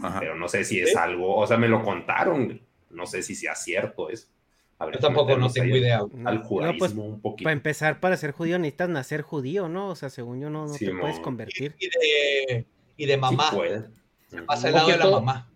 ajá. 0.00 0.20
Pero 0.20 0.36
no 0.36 0.46
sé 0.48 0.64
si 0.64 0.78
es 0.80 0.90
Sí. 0.92 0.96
algo, 0.96 1.36
o 1.36 1.46
sea, 1.48 1.56
me 1.56 1.68
lo 1.68 1.82
contaron, 1.82 2.60
no 2.90 3.06
sé 3.06 3.24
si 3.24 3.34
sea 3.34 3.56
cierto 3.56 4.08
eso. 4.08 4.28
Yo 4.80 4.98
tampoco 4.98 5.36
no 5.36 5.50
tengo 5.50 5.76
idea. 5.76 6.00
Al 6.24 6.36
No, 6.36 6.44
judaísmo 6.44 6.78
pues, 6.78 6.92
un 6.94 7.20
poquito. 7.20 7.44
Para 7.44 7.52
empezar, 7.54 8.00
para 8.00 8.16
ser 8.16 8.32
judío 8.32 8.58
necesitas 8.58 8.88
nacer 8.88 9.22
judío, 9.22 9.68
¿no? 9.68 9.88
O 9.88 9.94
sea, 9.96 10.10
según 10.10 10.40
yo 10.40 10.50
no, 10.50 10.66
no 10.66 10.74
te 10.74 10.90
puedes 10.94 11.18
convertir. 11.20 11.74
Y 11.78 11.88
de, 11.88 12.66
y 12.96 13.06
de 13.06 13.16
mamá. 13.16 13.50
Sí 13.50 13.56
puede. 13.56 13.84
Pasa 14.46 14.68
el 14.68 14.74
O 14.74 14.76
lado 14.76 14.86
que 14.88 14.92
de 14.92 14.98
la 14.98 15.04
todo- 15.04 15.20
mamá. 15.22 15.48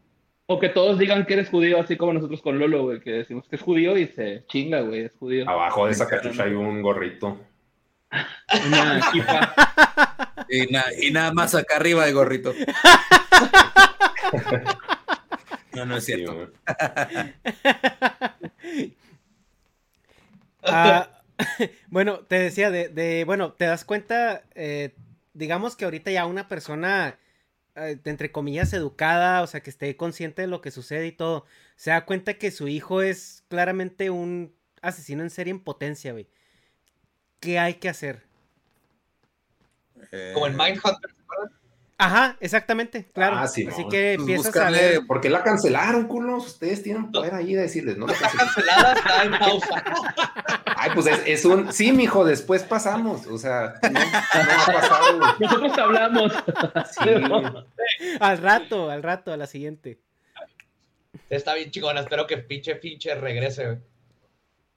O 0.51 0.59
que 0.59 0.71
todos 0.71 0.99
digan 0.99 1.27
que 1.27 1.35
eres 1.35 1.51
judío, 1.51 1.79
así 1.79 1.99
como 1.99 2.15
nosotros 2.15 2.41
con 2.41 2.59
Lolo, 2.59 2.85
güey, 2.85 3.01
que 3.01 3.11
decimos 3.11 3.47
que 3.49 3.57
es 3.57 3.63
judío 3.63 3.99
y 3.99 4.07
se 4.07 4.47
chinga, 4.47 4.81
güey, 4.81 5.03
es 5.03 5.13
judío. 5.19 5.47
Abajo 5.47 5.85
de 5.85 5.93
esa 5.93 6.07
cachucha 6.09 6.45
hay 6.45 6.53
un 6.55 6.81
gorrito. 6.81 7.39
Una. 8.67 9.01
Y, 10.51 10.73
na- 10.73 10.85
y 10.99 11.11
nada 11.11 11.31
más 11.35 11.55
acá 11.55 11.77
arriba 11.77 12.07
de 12.07 12.13
gorrito. 12.13 12.55
No, 15.75 15.85
no 15.87 15.97
es 15.99 16.05
Sí, 16.05 16.15
cierto. 16.15 16.35
güey. 16.35 16.47
Ah, 20.63 21.23
bueno, 21.91 22.21
te 22.27 22.39
decía, 22.39 22.71
de, 22.71 22.89
de- 22.89 23.25
bueno, 23.25 23.53
te 23.55 23.65
das 23.67 23.85
cuenta, 23.85 24.45
eh, 24.55 24.95
digamos 25.35 25.77
que 25.77 25.85
ahorita 25.85 26.11
ya 26.11 26.27
una 26.27 26.49
persona, 26.49 27.19
eh, 27.77 28.01
entre 28.05 28.33
comillas, 28.33 28.73
educada, 28.73 29.43
o 29.43 29.47
sea, 29.47 29.63
que 29.63 29.71
esté 29.71 29.97
consciente 29.97 30.43
de 30.43 30.49
lo 30.49 30.61
que 30.61 30.71
sucede 30.71 31.07
y 31.07 31.13
todo, 31.13 31.47
se 31.77 31.91
da 31.91 32.05
cuenta 32.07 32.35
que 32.35 32.51
su 32.51 32.69
hijo 32.69 33.03
es 33.03 33.45
claramente 33.49 34.11
un 34.11 34.55
asesino 34.83 35.23
en 35.23 35.31
serie 35.31 35.53
en 35.53 35.61
potencia, 35.65 36.13
güey. 36.13 36.29
¿Qué 37.41 37.59
hay 37.59 37.75
que 37.75 37.89
hacer? 37.89 38.23
Eh, 40.13 40.33
Como 40.33 40.47
el 40.47 40.55
Mindhunter. 40.55 41.11
¿se 41.15 41.23
acuerdan? 41.23 41.58
Ajá, 42.01 42.37
exactamente, 42.39 43.11
claro. 43.13 43.37
Ah, 43.39 43.49
sí, 43.49 43.67
Así 43.67 43.83
no. 43.83 43.89
que 43.89 44.15
Pues 44.17 44.29
empiezas 44.29 44.57
a 44.57 44.71
ver. 44.71 45.01
¿Por 45.05 45.21
qué 45.21 45.29
la 45.29 45.43
cancelaron, 45.43 46.07
culos? 46.07 46.47
Ustedes 46.47 46.83
tienen 46.85 47.11
poder 47.11 47.35
ahí 47.35 47.55
de 47.55 47.63
decirles, 47.63 47.99
no 47.99 48.07
la 48.07 48.15
cancelada, 48.15 48.93
está 48.93 49.25
en 49.25 49.33
pausa. 49.37 49.85
Ay, 50.77 50.91
pues 50.95 51.07
es, 51.09 51.21
es 51.27 51.45
un. 51.45 51.73
Sí, 51.73 51.91
mijo, 51.91 52.25
después 52.25 52.63
pasamos. 52.63 53.27
O 53.27 53.37
sea, 53.37 53.75
no, 53.83 53.91
no 53.91 53.99
ha 54.01 54.67
pasado. 54.67 55.19
güey. 55.19 55.31
Nosotros 55.41 55.79
hablamos. 55.79 56.33
Sí. 56.93 57.11
Al 58.21 58.39
rato, 58.39 58.91
al 58.91 59.03
rato, 59.03 59.33
a 59.33 59.37
la 59.37 59.49
siguiente. 59.49 59.99
Está 61.31 61.55
bien 61.55 61.71
chingona, 61.73 62.01
espero 62.01 62.27
que 62.29 62.39
pinche 62.39 62.77
pinche 62.77 63.13
regrese, 63.17 63.65
güey. 63.67 63.79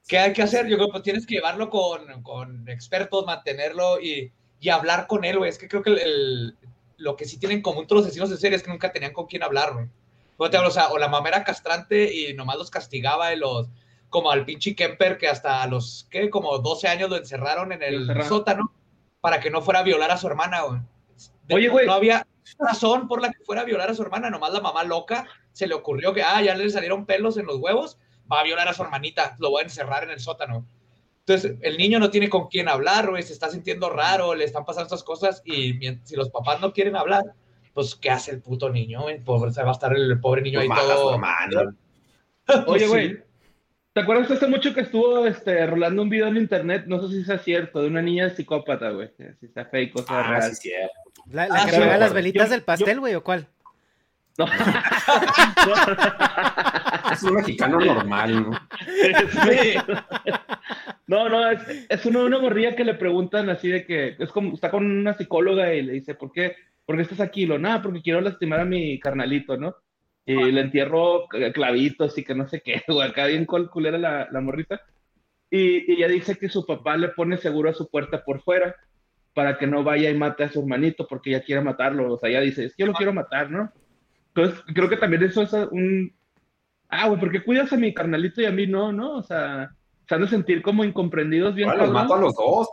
¿Qué 0.07 0.17
hay 0.17 0.33
que 0.33 0.41
hacer? 0.41 0.65
Yo 0.67 0.75
creo 0.77 0.87
que 0.87 0.91
pues, 0.93 1.03
tienes 1.03 1.27
que 1.27 1.35
llevarlo 1.35 1.69
con, 1.69 2.23
con 2.23 2.67
expertos, 2.67 3.25
mantenerlo 3.27 4.01
y, 4.01 4.31
y 4.59 4.69
hablar 4.69 5.05
con 5.05 5.23
él, 5.23 5.37
güey. 5.37 5.51
Es 5.51 5.59
que 5.59 5.67
creo 5.67 5.83
que 5.83 5.91
el, 5.91 5.99
el- 5.99 6.57
lo 7.01 7.15
que 7.15 7.25
sí 7.25 7.37
tienen 7.37 7.57
en 7.57 7.61
común 7.61 7.87
todos 7.87 8.01
los 8.01 8.07
asesinos 8.07 8.31
en 8.31 8.37
serie 8.37 8.55
es 8.55 8.63
que 8.63 8.71
nunca 8.71 8.91
tenían 8.91 9.13
con 9.13 9.25
quién 9.25 9.43
hablar, 9.43 9.73
güey. 9.73 9.87
O 10.37 10.71
sea, 10.71 10.89
o 10.89 10.97
la 10.97 11.07
mamá 11.07 11.29
era 11.29 11.43
castrante 11.43 12.11
y 12.13 12.33
nomás 12.33 12.57
los 12.57 12.71
castigaba 12.71 13.33
y 13.33 13.37
los... 13.37 13.69
Como 14.09 14.31
al 14.31 14.43
pinche 14.43 14.75
Kemper 14.75 15.17
que 15.17 15.29
hasta 15.29 15.61
a 15.61 15.67
los, 15.67 16.07
¿qué? 16.09 16.29
Como 16.29 16.57
12 16.57 16.87
años 16.87 17.09
lo 17.09 17.15
encerraron 17.15 17.71
en 17.71 17.81
el 17.81 18.01
encerraron. 18.01 18.27
sótano 18.27 18.73
para 19.21 19.39
que 19.39 19.49
no 19.49 19.61
fuera 19.61 19.81
a 19.81 19.83
violar 19.83 20.11
a 20.11 20.17
su 20.17 20.27
hermana, 20.27 20.63
güey. 20.63 20.81
Oye, 21.49 21.69
güey. 21.69 21.85
No 21.85 21.93
había 21.93 22.27
razón 22.59 23.07
por 23.07 23.21
la 23.21 23.31
que 23.31 23.43
fuera 23.45 23.61
a 23.61 23.65
violar 23.65 23.89
a 23.89 23.95
su 23.95 24.01
hermana, 24.01 24.29
nomás 24.29 24.51
la 24.51 24.59
mamá 24.59 24.83
loca 24.83 25.27
se 25.53 25.67
le 25.67 25.75
ocurrió 25.75 26.13
que, 26.13 26.23
ah, 26.23 26.41
ya 26.41 26.55
le 26.55 26.69
salieron 26.69 27.05
pelos 27.05 27.37
en 27.37 27.45
los 27.45 27.57
huevos, 27.57 27.97
va 28.31 28.39
a 28.39 28.43
violar 28.43 28.67
a 28.67 28.73
su 28.73 28.83
hermanita, 28.83 29.35
lo 29.39 29.51
voy 29.51 29.61
a 29.61 29.65
encerrar 29.65 30.03
en 30.03 30.11
el 30.11 30.19
sótano. 30.19 30.65
Entonces, 31.25 31.57
el 31.61 31.77
niño 31.77 31.99
no 31.99 32.09
tiene 32.09 32.29
con 32.29 32.47
quién 32.47 32.67
hablar, 32.67 33.09
güey, 33.09 33.23
se 33.23 33.33
está 33.33 33.49
sintiendo 33.49 33.89
raro, 33.89 34.33
le 34.35 34.43
están 34.43 34.65
pasando 34.65 34.85
estas 34.87 35.03
cosas 35.03 35.41
y 35.45 35.79
si 36.03 36.15
los 36.15 36.29
papás 36.29 36.59
no 36.61 36.73
quieren 36.73 36.95
hablar, 36.95 37.23
pues, 37.73 37.95
¿qué 37.95 38.09
hace 38.09 38.31
el 38.31 38.41
puto 38.41 38.69
niño, 38.69 39.03
güey? 39.03 39.23
Pobre, 39.23 39.51
se 39.51 39.61
va 39.63 39.69
a 39.69 39.73
estar 39.73 39.95
el 39.95 40.19
pobre 40.19 40.41
niño 40.41 40.59
Pues 40.65 40.71
ahí 40.71 40.87
todo. 40.87 41.73
Oye, 42.67 42.87
güey, 42.87 43.17
¿te 43.93 44.01
acuerdas 44.01 44.31
hace 44.31 44.47
mucho 44.47 44.73
que 44.73 44.81
estuvo 44.81 45.25
este, 45.25 45.65
rolando 45.67 46.01
un 46.01 46.09
video 46.09 46.27
en 46.27 46.37
internet? 46.37 46.83
No 46.87 46.99
sé 47.07 47.13
si 47.15 47.23
sea 47.23 47.37
cierto, 47.37 47.81
de 47.81 47.87
una 47.87 48.01
niña 48.01 48.29
psicópata, 48.31 48.89
güey. 48.89 49.09
Si 49.39 49.45
está 49.45 49.65
fake 49.65 49.95
o 49.99 50.03
sea 50.03 50.19
Ah, 50.19 50.29
real. 50.29 50.49
sí, 50.49 50.55
cierto. 50.69 50.93
La, 51.29 51.47
la 51.47 51.61
Ah, 51.61 51.65
que 51.65 51.71
sí, 51.75 51.79
las 51.79 52.13
velitas 52.13 52.47
Yo- 52.49 52.51
del 52.55 52.63
pastel, 52.63 52.99
güey, 52.99 53.15
¿o 53.15 53.23
cuál? 53.23 53.47
No. 54.37 54.45
Es 57.11 57.23
un 57.23 57.33
mexicano 57.35 57.79
normal, 57.79 58.43
¿no? 58.43 58.51
Sí. 59.29 59.75
No, 61.07 61.27
no, 61.27 61.49
es, 61.51 61.59
es 61.89 62.05
una, 62.05 62.19
una 62.23 62.39
morrilla 62.39 62.75
que 62.75 62.85
le 62.85 62.93
preguntan 62.93 63.49
así 63.49 63.67
de 63.69 63.85
que 63.85 64.15
es 64.17 64.31
como 64.31 64.53
está 64.53 64.71
con 64.71 64.85
una 64.89 65.13
psicóloga 65.13 65.73
y 65.73 65.81
le 65.81 65.93
dice, 65.93 66.15
¿por 66.15 66.31
qué, 66.31 66.55
¿por 66.85 66.95
qué 66.95 67.01
estás 67.01 67.19
aquí? 67.19 67.45
Lo, 67.45 67.59
nada, 67.59 67.81
porque 67.81 68.01
quiero 68.01 68.21
lastimar 68.21 68.61
a 68.61 68.65
mi 68.65 68.97
carnalito, 68.99 69.57
¿no? 69.57 69.75
Y 70.25 70.35
le 70.51 70.61
entierro 70.61 71.27
cl- 71.27 71.51
clavitos 71.51 72.17
y 72.17 72.23
que 72.23 72.35
no 72.35 72.47
sé 72.47 72.61
qué, 72.61 72.81
güey, 72.87 73.09
acá 73.09 73.25
bien 73.25 73.45
culera 73.45 73.97
la, 73.97 74.27
la 74.31 74.41
morrita. 74.41 74.81
Y, 75.49 75.91
y 75.91 75.95
ella 75.97 76.07
dice 76.07 76.37
que 76.37 76.47
su 76.47 76.65
papá 76.65 76.95
le 76.95 77.09
pone 77.09 77.37
seguro 77.37 77.69
a 77.69 77.73
su 77.73 77.89
puerta 77.89 78.23
por 78.23 78.41
fuera 78.41 78.73
para 79.33 79.57
que 79.57 79.67
no 79.67 79.83
vaya 79.83 80.09
y 80.09 80.17
mate 80.17 80.45
a 80.45 80.49
su 80.49 80.61
hermanito 80.61 81.07
porque 81.07 81.31
ella 81.31 81.43
quiere 81.43 81.61
matarlo. 81.61 82.13
O 82.13 82.17
sea, 82.17 82.29
ella 82.29 82.39
dice, 82.39 82.65
es 82.65 82.75
que 82.75 82.83
yo 82.83 82.87
lo 82.87 82.93
quiero 82.93 83.11
matar, 83.11 83.51
¿no? 83.51 83.69
Entonces, 84.33 84.63
creo 84.73 84.89
que 84.89 84.97
también 84.97 85.23
eso 85.23 85.41
es 85.41 85.53
un... 85.53 86.13
Ah, 86.89 87.07
güey, 87.07 87.19
¿por 87.19 87.31
qué 87.31 87.43
cuidas 87.43 87.71
a 87.71 87.77
mi 87.77 87.93
carnalito 87.93 88.41
y 88.41 88.45
a 88.45 88.51
mí 88.51 88.67
no, 88.67 88.91
no? 88.91 89.17
O 89.17 89.23
sea, 89.23 89.71
se 90.07 90.15
han 90.15 90.21
de 90.21 90.27
sentir 90.27 90.61
como 90.61 90.83
incomprendidos 90.83 91.55
bien 91.55 91.69
Ahora 91.69 91.83
los 91.83 91.93
mato 91.93 92.15
a 92.15 92.19
los 92.19 92.35
dos. 92.35 92.69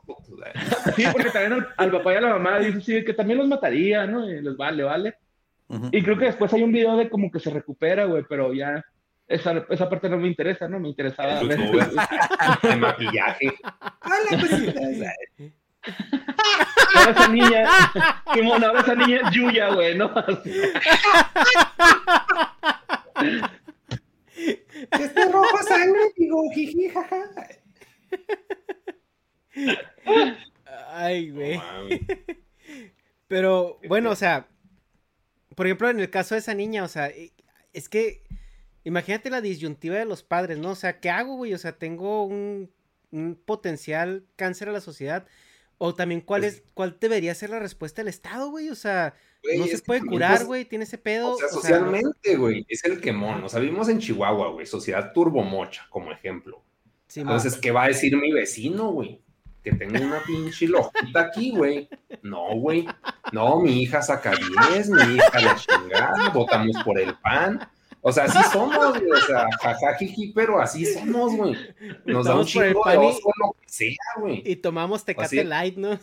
Sí, 0.97 1.05
porque 1.13 1.31
también 1.31 1.53
al, 1.53 1.69
al 1.77 1.91
papá 1.93 2.15
y 2.15 2.17
a 2.17 2.21
la 2.21 2.31
mamá 2.31 2.59
dice 2.59 2.81
sí, 2.81 3.05
que 3.05 3.15
también 3.15 3.39
los 3.39 3.49
mataría, 3.49 4.07
¿no? 4.07 4.29
Y 4.29 4.41
les 4.43 4.57
vale, 4.57 4.83
vale. 4.83 5.15
Y 5.93 6.03
creo 6.03 6.17
que 6.17 6.25
después 6.27 6.53
hay 6.55 6.63
un 6.63 6.73
video 6.73 6.97
de 6.97 7.11
como 7.11 7.31
que 7.31 7.41
se 7.41 7.51
recupera, 7.51 8.07
güey, 8.07 8.25
pero 8.29 8.55
ya 8.55 8.83
esa, 9.29 9.67
esa 9.69 9.89
parte 9.89 10.09
no 10.09 10.17
me 10.17 10.27
interesa, 10.27 10.67
¿no? 10.67 10.81
Me 10.81 10.89
interesaba 10.89 11.43
ver. 11.43 11.59
De 12.63 12.77
maquillaje. 12.77 13.53
Ahora 16.95 17.11
esa 17.11 17.29
niña, 17.29 17.69
Simón, 18.35 18.65
ahora 18.65 18.81
esa 18.81 18.95
niña 18.95 19.21
es 19.25 19.31
Yuya, 19.35 19.75
güey, 19.75 19.97
¿no? 19.97 20.13
Este 24.91 25.25
rojo 25.27 25.59
sangre, 25.67 26.01
digo, 26.17 26.43
jiji, 26.55 26.89
jaja. 26.91 27.25
Ay, 30.89 31.31
güey. 31.31 31.61
Pero, 33.27 33.79
bueno, 33.89 34.11
o 34.11 34.17
sea, 34.17 34.49
por 35.55 35.67
ejemplo, 35.67 35.91
en 35.91 36.01
el 36.01 36.11
caso 36.11 36.35
de 36.35 36.41
esa 36.41 36.55
niña, 36.55 36.85
o 36.85 36.89
sea, 36.89 37.09
eh, 37.09 37.33
es 37.73 37.89
que 37.89 38.23
imagínate 38.85 39.31
la 39.31 39.41
disyuntiva 39.41 39.97
de 39.97 40.05
los 40.05 40.23
padres, 40.23 40.59
¿no? 40.59 40.71
O 40.71 40.77
sea, 40.77 41.01
¿qué 41.01 41.11
hago, 41.11 41.37
güey? 41.37 41.53
O 41.55 41.59
sea, 41.59 41.73
tengo 41.73 42.25
un, 42.25 42.71
un 43.11 43.35
potencial 43.35 44.25
cáncer 44.37 44.69
a 44.69 44.73
la 44.73 44.81
sociedad. 44.81 45.27
O 45.79 45.95
también, 45.95 46.21
¿cuál 46.21 46.43
Pues 46.43 46.55
es, 46.55 46.63
cuál 46.75 46.97
debería 47.01 47.35
ser 47.35 47.51
la 47.51 47.61
respuesta 47.61 48.03
del 48.03 48.09
Estado, 48.09 48.51
güey? 48.51 48.69
O 48.69 48.75
sea, 48.75 49.15
Güey, 49.43 49.59
no 49.59 49.67
se 49.67 49.79
puede 49.79 50.01
curar, 50.05 50.45
güey, 50.45 50.65
tiene 50.65 50.85
ese 50.85 50.99
pedo. 50.99 51.33
O 51.33 51.39
sea, 51.39 51.47
o 51.47 51.51
sea, 51.51 51.61
socialmente, 51.61 52.37
güey, 52.37 52.67
es 52.69 52.85
el 52.85 53.01
quemón. 53.01 53.45
O 53.45 53.49
sea, 53.49 53.61
vivimos 53.61 53.89
en 53.89 53.99
Chihuahua, 54.01 54.49
güey, 54.51 54.67
sociedad 54.67 55.13
turbomocha, 55.13 55.87
como 55.91 56.11
ejemplo. 56.11 56.63
sí. 57.07 57.21
Entonces, 57.21 57.57
¿qué 57.57 57.71
va 57.71 57.85
a 57.85 57.89
decir 57.89 58.17
mi 58.17 58.33
vecino, 58.33 58.91
güey? 58.91 59.23
Que 59.63 59.73
tengo 59.73 60.05
una 60.05 60.21
pinche 60.25 60.67
lojita 60.67 61.21
aquí, 61.21 61.51
güey. 61.51 61.89
No, 62.23 62.57
güey. 62.57 62.87
No, 63.33 63.61
mi 63.61 63.83
hija 63.83 64.03
saca 64.03 64.33
10, 64.73 64.91
mi 64.91 65.03
hija 65.17 65.41
la 65.41 65.57
chingada, 65.57 66.31
votamos 66.31 66.77
por 66.85 66.99
el 66.99 67.15
pan. 67.19 67.61
O 68.01 68.13
sea, 68.13 68.25
así 68.25 68.39
somos, 68.53 68.99
güey. 69.01 69.11
O 69.11 69.17
sea, 69.27 69.47
jajajiji, 69.61 70.33
pero 70.33 70.61
así 70.61 70.87
somos, 70.87 71.35
güey. 71.35 71.57
Nos 72.05 72.27
da 72.27 72.37
un 72.37 72.45
chingo 72.45 72.83
de 72.89 72.97
oso 72.97 73.31
lo 73.41 73.53
que 73.61 73.69
sea, 73.69 73.97
güey. 74.19 74.43
Y 74.47 74.57
tomamos 74.57 75.05
Tecate 75.05 75.41
Así- 75.41 75.45
Light, 75.45 75.77
¿no? 75.77 75.99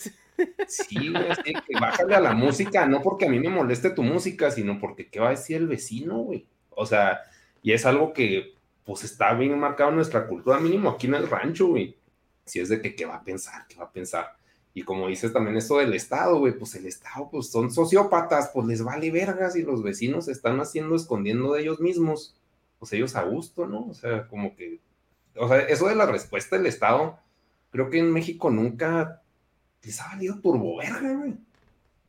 Sí, 0.68 1.10
güey, 1.10 1.30
así 1.30 1.54
que 1.54 1.80
bájale 1.80 2.14
a 2.14 2.20
la 2.20 2.34
música, 2.34 2.86
no 2.86 3.02
porque 3.02 3.26
a 3.26 3.30
mí 3.30 3.40
me 3.40 3.48
moleste 3.48 3.90
tu 3.92 4.04
música, 4.04 4.52
sino 4.52 4.80
porque 4.80 5.08
qué 5.08 5.22
va 5.22 5.28
a 5.28 5.32
decir 5.32 5.56
el 5.56 5.68
vecino, 5.68 6.18
güey. 6.18 6.46
O 6.72 6.86
sea, 6.86 7.22
y 7.64 7.72
es 7.72 7.86
algo 7.86 8.12
que 8.12 8.54
pues 8.84 9.04
está 9.06 9.34
bien 9.34 9.58
marcado 9.58 9.90
en 9.92 9.96
nuestra 9.96 10.28
cultura, 10.28 10.60
mínimo 10.60 10.90
aquí 10.90 11.08
en 11.08 11.16
el 11.16 11.30
rancho, 11.30 11.68
güey. 11.68 11.96
Si 12.44 12.60
es 12.60 12.68
de 12.70 12.82
que 12.82 12.96
qué 12.96 13.06
va 13.06 13.16
a 13.16 13.24
pensar, 13.24 13.66
qué 13.68 13.76
va 13.78 13.86
a 13.86 13.92
pensar. 13.92 14.36
Y 14.78 14.84
como 14.84 15.08
dices 15.08 15.32
también 15.32 15.56
esto 15.56 15.78
del 15.78 15.94
Estado, 15.94 16.38
güey, 16.38 16.52
pues 16.52 16.76
el 16.76 16.86
Estado, 16.86 17.30
pues 17.32 17.50
son 17.50 17.72
sociópatas, 17.72 18.52
pues 18.54 18.68
les 18.68 18.84
vale 18.84 19.10
vergas 19.10 19.56
y 19.56 19.64
los 19.64 19.82
vecinos 19.82 20.26
se 20.26 20.34
están 20.34 20.60
haciendo, 20.60 20.98
escondiendo 20.98 21.54
de 21.54 21.62
ellos 21.62 21.80
mismos, 21.80 22.36
pues 22.78 22.92
ellos 22.92 23.16
a 23.16 23.24
gusto, 23.24 23.66
¿no? 23.66 23.88
O 23.88 23.94
sea, 23.94 24.28
como 24.28 24.54
que, 24.54 24.82
o 25.38 25.48
sea, 25.48 25.60
eso 25.60 25.88
de 25.88 25.96
la 25.96 26.06
respuesta 26.06 26.58
del 26.58 26.66
Estado, 26.66 27.18
creo 27.72 27.90
que 27.90 28.00
en 28.00 28.12
México 28.12 28.52
nunca 28.52 29.22
les 29.82 30.02
ha 30.02 30.10
valido 30.10 30.42
turbo 30.42 30.76
verga, 30.76 31.14
güey. 31.14 31.36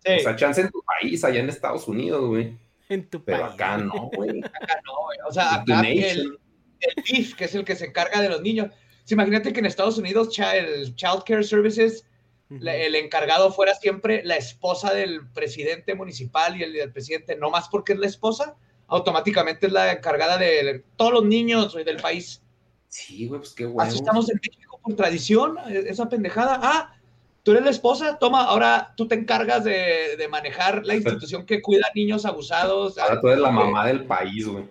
Sí, 0.05 0.13
O 0.19 0.21
sea, 0.25 0.35
chance 0.35 0.61
en 0.61 0.71
tu 0.71 0.83
país, 0.83 1.23
allá 1.23 1.39
en 1.39 1.49
Estados 1.49 1.87
Unidos, 1.87 2.27
güey. 2.27 2.59
En 2.89 3.09
tu 3.09 3.23
Pero 3.23 3.43
país. 3.43 3.55
acá 3.55 3.79
no, 3.79 4.11
güey. 4.13 4.41
acá 4.45 4.81
no, 4.85 5.05
güey. 5.05 5.19
O 5.29 5.33
sea, 5.33 5.63
The 5.65 5.73
acá 5.73 5.89
el, 5.89 6.39
el 6.81 7.05
DIF, 7.05 7.37
que 7.37 7.45
es 7.45 7.55
el 7.55 7.65
que 7.65 7.77
se 7.77 7.87
encarga 7.87 8.21
de 8.21 8.29
los 8.29 8.43
niños. 8.43 8.73
Sí, 9.05 9.15
imagínate 9.15 9.53
que 9.53 9.61
en 9.61 9.67
Estados 9.67 9.99
Unidos 9.99 10.37
el 10.37 10.97
Child 10.97 11.23
Care 11.25 11.45
Services, 11.45 12.05
El 12.49 12.95
encargado 12.95 13.53
fuera 13.53 13.75
siempre 13.75 14.23
la 14.25 14.37
esposa 14.37 14.95
del 14.95 15.27
presidente 15.31 15.95
municipal 15.97 16.57
y 16.57 16.63
el 16.63 16.73
del 16.73 16.93
presidente, 16.93 17.35
no 17.37 17.51
más 17.51 17.69
porque 17.69 17.93
es 17.95 17.99
la 17.99 18.07
esposa, 18.07 18.55
automáticamente 18.87 19.67
es 19.67 19.73
la 19.73 19.91
encargada 19.93 20.39
de 20.39 20.85
todos 20.97 21.13
los 21.13 21.25
niños 21.25 21.75
del 21.75 21.97
país. 21.97 22.41
Sí, 22.89 23.27
güey, 23.27 23.41
pues 23.41 23.53
qué 23.53 23.67
bueno. 23.67 23.83
Así 23.89 23.99
estamos 23.99 24.31
en 24.31 24.37
México 24.43 24.79
por 24.81 24.95
tradición, 24.95 25.57
e- 25.69 25.87
esa 25.89 26.09
pendejada. 26.09 26.61
Ah, 26.63 26.95
tú 27.43 27.51
eres 27.51 27.65
la 27.65 27.71
esposa, 27.71 28.17
toma, 28.19 28.45
ahora 28.45 28.95
tú 28.97 29.09
te 29.09 29.17
encargas 29.17 29.65
de, 29.65 30.17
de 30.17 30.29
manejar 30.29 30.87
la 30.87 30.95
institución 30.95 31.45
que 31.47 31.61
cuida 31.61 31.87
niños 31.97 32.25
abusados. 32.25 32.97
Ahora 32.97 33.21
tú 33.21 33.27
eres 33.27 33.41
la 33.41 33.51
mamá 33.51 33.87
del 33.89 34.05
país, 34.05 34.47
güey. 34.47 34.65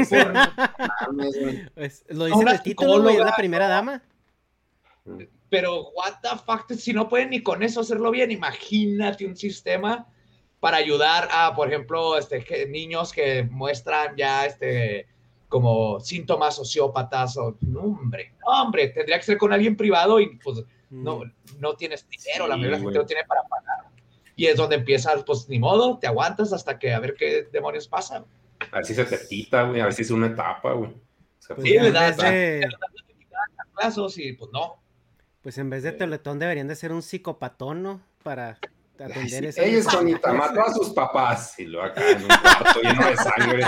O 0.00 0.04
sea, 0.04 0.32
mames, 1.08 1.40
güey. 1.40 1.68
Es- 1.74 2.04
lo 2.08 2.26
dice 2.26 2.44
el 2.52 2.62
título, 2.62 3.02
güey, 3.02 3.16
es 3.16 3.24
la 3.24 3.34
primera 3.36 3.66
dama. 3.66 4.00
Pero, 5.50 5.90
what 5.90 6.14
the 6.22 6.28
fuck, 6.44 6.70
si 6.72 6.92
no 6.92 7.08
pueden 7.08 7.30
ni 7.30 7.42
con 7.42 7.62
eso 7.62 7.80
hacerlo 7.80 8.10
bien, 8.10 8.30
imagínate 8.30 9.26
un 9.26 9.36
sistema 9.36 10.06
para 10.60 10.76
ayudar 10.76 11.28
a, 11.32 11.54
por 11.54 11.68
ejemplo, 11.68 12.18
este, 12.18 12.44
que- 12.44 12.66
niños 12.66 13.12
que 13.12 13.44
muestran 13.44 14.14
ya 14.16 14.44
este, 14.44 15.06
como 15.48 16.00
síntomas 16.00 16.56
sociópatas 16.56 17.36
o, 17.38 17.56
no, 17.62 17.80
hombre, 17.80 18.34
no, 18.40 18.62
hombre, 18.62 18.88
tendría 18.88 19.16
que 19.18 19.24
ser 19.24 19.38
con 19.38 19.52
alguien 19.52 19.76
privado 19.76 20.20
y 20.20 20.36
pues 20.38 20.62
no, 20.90 21.22
no 21.58 21.74
tienes 21.76 22.06
dinero, 22.08 22.46
la 22.46 22.54
Sí, 22.56 22.60
mayoría 22.60 22.76
de 22.78 22.82
la 22.82 22.86
gente 22.90 22.98
no 22.98 23.06
tiene 23.06 23.24
para 23.24 23.42
pagar. 23.42 23.90
Y 24.36 24.46
es 24.46 24.56
donde 24.56 24.76
empiezas, 24.76 25.24
pues 25.24 25.48
ni 25.48 25.58
modo, 25.58 25.98
te 25.98 26.06
aguantas 26.06 26.52
hasta 26.52 26.78
que 26.78 26.92
a 26.92 27.00
ver 27.00 27.14
qué 27.14 27.48
demonios 27.50 27.88
pasa. 27.88 28.24
A 28.72 28.76
ver 28.76 28.84
si 28.84 28.94
se 28.94 29.04
te 29.04 29.18
quita, 29.28 29.62
güey. 29.64 29.80
A 29.80 29.84
ver 29.84 29.94
si 29.94 30.02
es 30.02 30.10
una 30.10 30.26
etapa, 30.28 30.72
güey. 30.72 30.90
O 30.90 30.96
sea, 31.38 31.56
Pues, 31.56 31.66
Sí, 31.66 31.74
le 31.74 31.86
en 31.88 31.92
das- 31.94 32.16
y 34.18 34.32
pues 34.32 34.50
no. 34.52 34.82
Pues 35.42 35.58
en 35.58 35.70
vez 35.70 35.82
de 35.82 35.92
Teletón 35.92 36.38
deberían 36.38 36.68
de 36.68 36.76
ser 36.76 36.92
un 36.92 37.02
psicopatón, 37.02 37.82
¿no? 37.82 38.00
Para 38.22 38.58
atender 38.98 39.28
sí, 39.28 39.46
esa 39.46 39.62
Ella 39.62 39.78
es 39.78 39.86
Juanita, 39.86 40.32
mató 40.32 40.60
a 40.60 40.72
sus 40.74 40.90
papás. 40.90 41.58
Y 41.58 41.64
lo 41.66 41.82
acá 41.82 42.02
en 42.10 42.22
un 42.22 42.28
cuarto 42.28 42.80
lleno 42.82 43.06
de 43.08 43.16
sangre. 43.16 43.64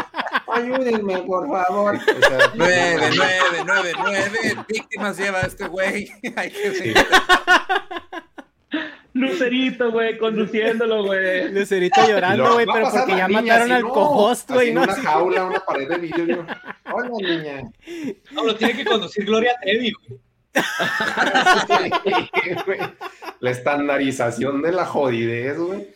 Ayúdenme, 0.52 1.18
por 1.22 1.48
favor. 1.48 1.94
O 1.96 2.00
sea, 2.28 2.52
Nueve, 2.54 3.10
nueve, 3.16 3.62
nueve, 3.64 3.92
nueve 3.98 4.64
víctimas 4.68 5.16
lleva 5.16 5.40
este 5.42 5.66
güey. 5.68 6.10
Hay 6.36 6.50
que 6.50 6.74
Sí. 6.74 6.94
Lucerito, 9.12 9.90
güey, 9.90 10.16
conduciéndolo, 10.18 11.04
güey. 11.04 11.52
Lucerito 11.52 12.00
llorando, 12.06 12.54
güey, 12.54 12.66
pero 12.72 12.88
porque 12.90 13.16
ya 13.16 13.26
niña 13.26 13.40
mataron 13.42 13.72
al 13.72 13.82
no, 13.82 13.88
cohost, 13.92 14.50
güey, 14.52 14.68
en 14.68 14.74
¿no? 14.76 14.82
una 14.84 14.92
Así- 14.92 15.02
jaula, 15.02 15.44
una 15.46 15.60
pared 15.60 15.88
de 15.88 15.98
vidrio. 15.98 16.46
Hola, 16.92 17.10
niña. 17.20 17.62
No, 18.30 18.44
lo 18.44 18.54
tiene 18.54 18.76
que 18.76 18.84
conducir 18.84 19.24
Gloria 19.24 19.52
Trevi. 19.60 19.92
güey. 20.08 20.20
La 23.40 23.51
estandarización 23.51 24.62
de 24.62 24.72
la 24.72 24.84
jodidez, 24.84 25.59
güey. 25.59 25.88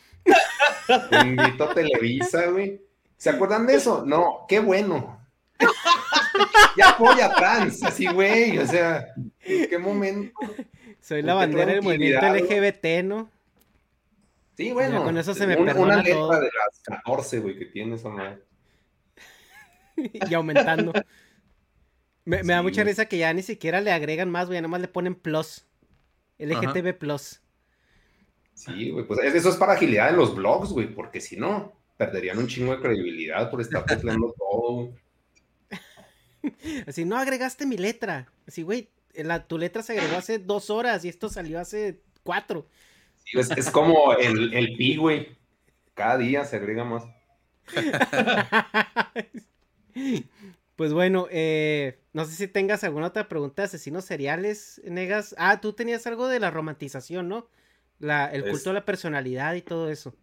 Invito 1.23 1.65
a 1.65 1.75
Televisa, 1.75 2.47
güey. 2.47 2.81
¿Se 3.17 3.31
acuerdan 3.31 3.67
de 3.67 3.77
eso? 3.77 4.05
No, 4.07 4.45
qué 4.49 4.61
bueno. 4.61 5.21
Ya 6.77 6.91
apoya 6.91 7.33
trans, 7.33 7.85
así, 7.85 8.09
güey. 8.09 8.59
O 8.59 8.67
sea, 8.67 9.07
¿en 9.41 9.69
qué 9.69 9.79
momento? 9.79 10.35
Soy 11.01 11.23
la 11.23 11.35
bandera 11.35 11.67
del 11.67 11.83
movimiento 11.83 12.27
LGBT, 12.27 13.05
¿no? 13.05 13.31
Sí, 14.57 14.73
bueno. 14.73 14.99
Ya 14.99 15.05
con 15.05 15.17
eso 15.17 15.35
se 15.35 15.47
me 15.47 15.57
perdona 15.57 15.81
una 15.81 15.97
letra 15.99 16.15
todo. 16.15 16.41
de 16.41 16.47
las 16.47 16.81
14, 16.83 17.39
güey, 17.39 17.59
que 17.59 17.67
tiene 17.67 17.95
esa 17.95 18.09
madre. 18.09 18.41
y 19.97 20.35
aumentando. 20.35 20.93
Me, 22.25 22.43
me 22.43 22.55
da 22.55 22.63
mucha 22.63 22.83
güey. 22.83 22.93
risa 22.93 23.07
que 23.07 23.19
ya 23.19 23.33
ni 23.33 23.43
siquiera 23.43 23.81
le 23.81 23.93
agregan 23.93 24.31
más, 24.31 24.47
güey, 24.47 24.59
nada 24.59 24.69
más 24.69 24.81
le 24.81 24.89
ponen 24.89 25.15
plus. 25.15 25.67
LGTB 26.39 26.99
plus. 26.99 27.41
Sí, 28.55 28.91
güey, 28.91 29.07
pues 29.07 29.21
eso 29.21 29.51
es 29.51 29.57
para 29.57 29.75
agilidad 29.75 30.11
en 30.11 30.17
los 30.17 30.35
blogs, 30.35 30.71
güey, 30.71 30.93
porque 30.95 31.21
si 31.21 31.37
no, 31.37 31.73
perderían 31.97 32.39
un 32.39 32.47
chingo 32.47 32.75
de 32.75 32.81
credibilidad 32.81 33.51
por 33.51 33.61
estar 33.61 33.85
tecleando 33.85 34.33
todo. 34.39 34.73
güey. 34.73 34.95
Así, 36.87 37.05
no 37.05 37.17
agregaste 37.17 37.67
mi 37.67 37.77
letra. 37.77 38.31
Así, 38.47 38.63
güey, 38.63 38.89
la, 39.15 39.47
tu 39.47 39.59
letra 39.59 39.83
se 39.83 39.93
agregó 39.93 40.17
hace 40.17 40.39
dos 40.39 40.71
horas 40.71 41.05
y 41.05 41.09
esto 41.09 41.29
salió 41.29 41.61
hace 41.61 42.01
cuatro. 42.23 42.67
Sí, 43.25 43.39
es, 43.39 43.51
es 43.51 43.71
como 43.71 44.15
el, 44.15 44.55
el 44.55 44.77
pi, 44.77 44.97
güey. 44.97 45.37
Cada 45.95 46.19
día 46.19 46.45
se 46.45 46.57
agrega 46.57 46.85
más. 46.85 47.05
Pues 50.77 50.93
bueno, 50.93 51.29
eh, 51.31 52.01
no 52.13 52.25
sé 52.25 52.33
si 52.35 52.49
tengas 52.49 52.83
alguna 52.85 53.07
otra 53.09 53.29
pregunta 53.29 53.63
de 53.63 53.67
asesinos 53.67 54.05
seriales, 54.05 54.81
Negas. 54.85 55.35
Ah, 55.39 55.61
tú 55.61 55.73
tenías 55.75 56.07
algo 56.07 56.27
de 56.29 56.41
la 56.41 56.51
romantización, 56.51 57.29
¿no? 57.29 57.49
La, 58.01 58.27
el 58.27 58.43
Es- 58.43 58.47
culto 58.47 58.71
a 58.71 58.73
la 58.73 58.85
personalidad 58.85 59.55
y 59.55 59.63
todo 59.63 59.89
eso. 59.91 60.17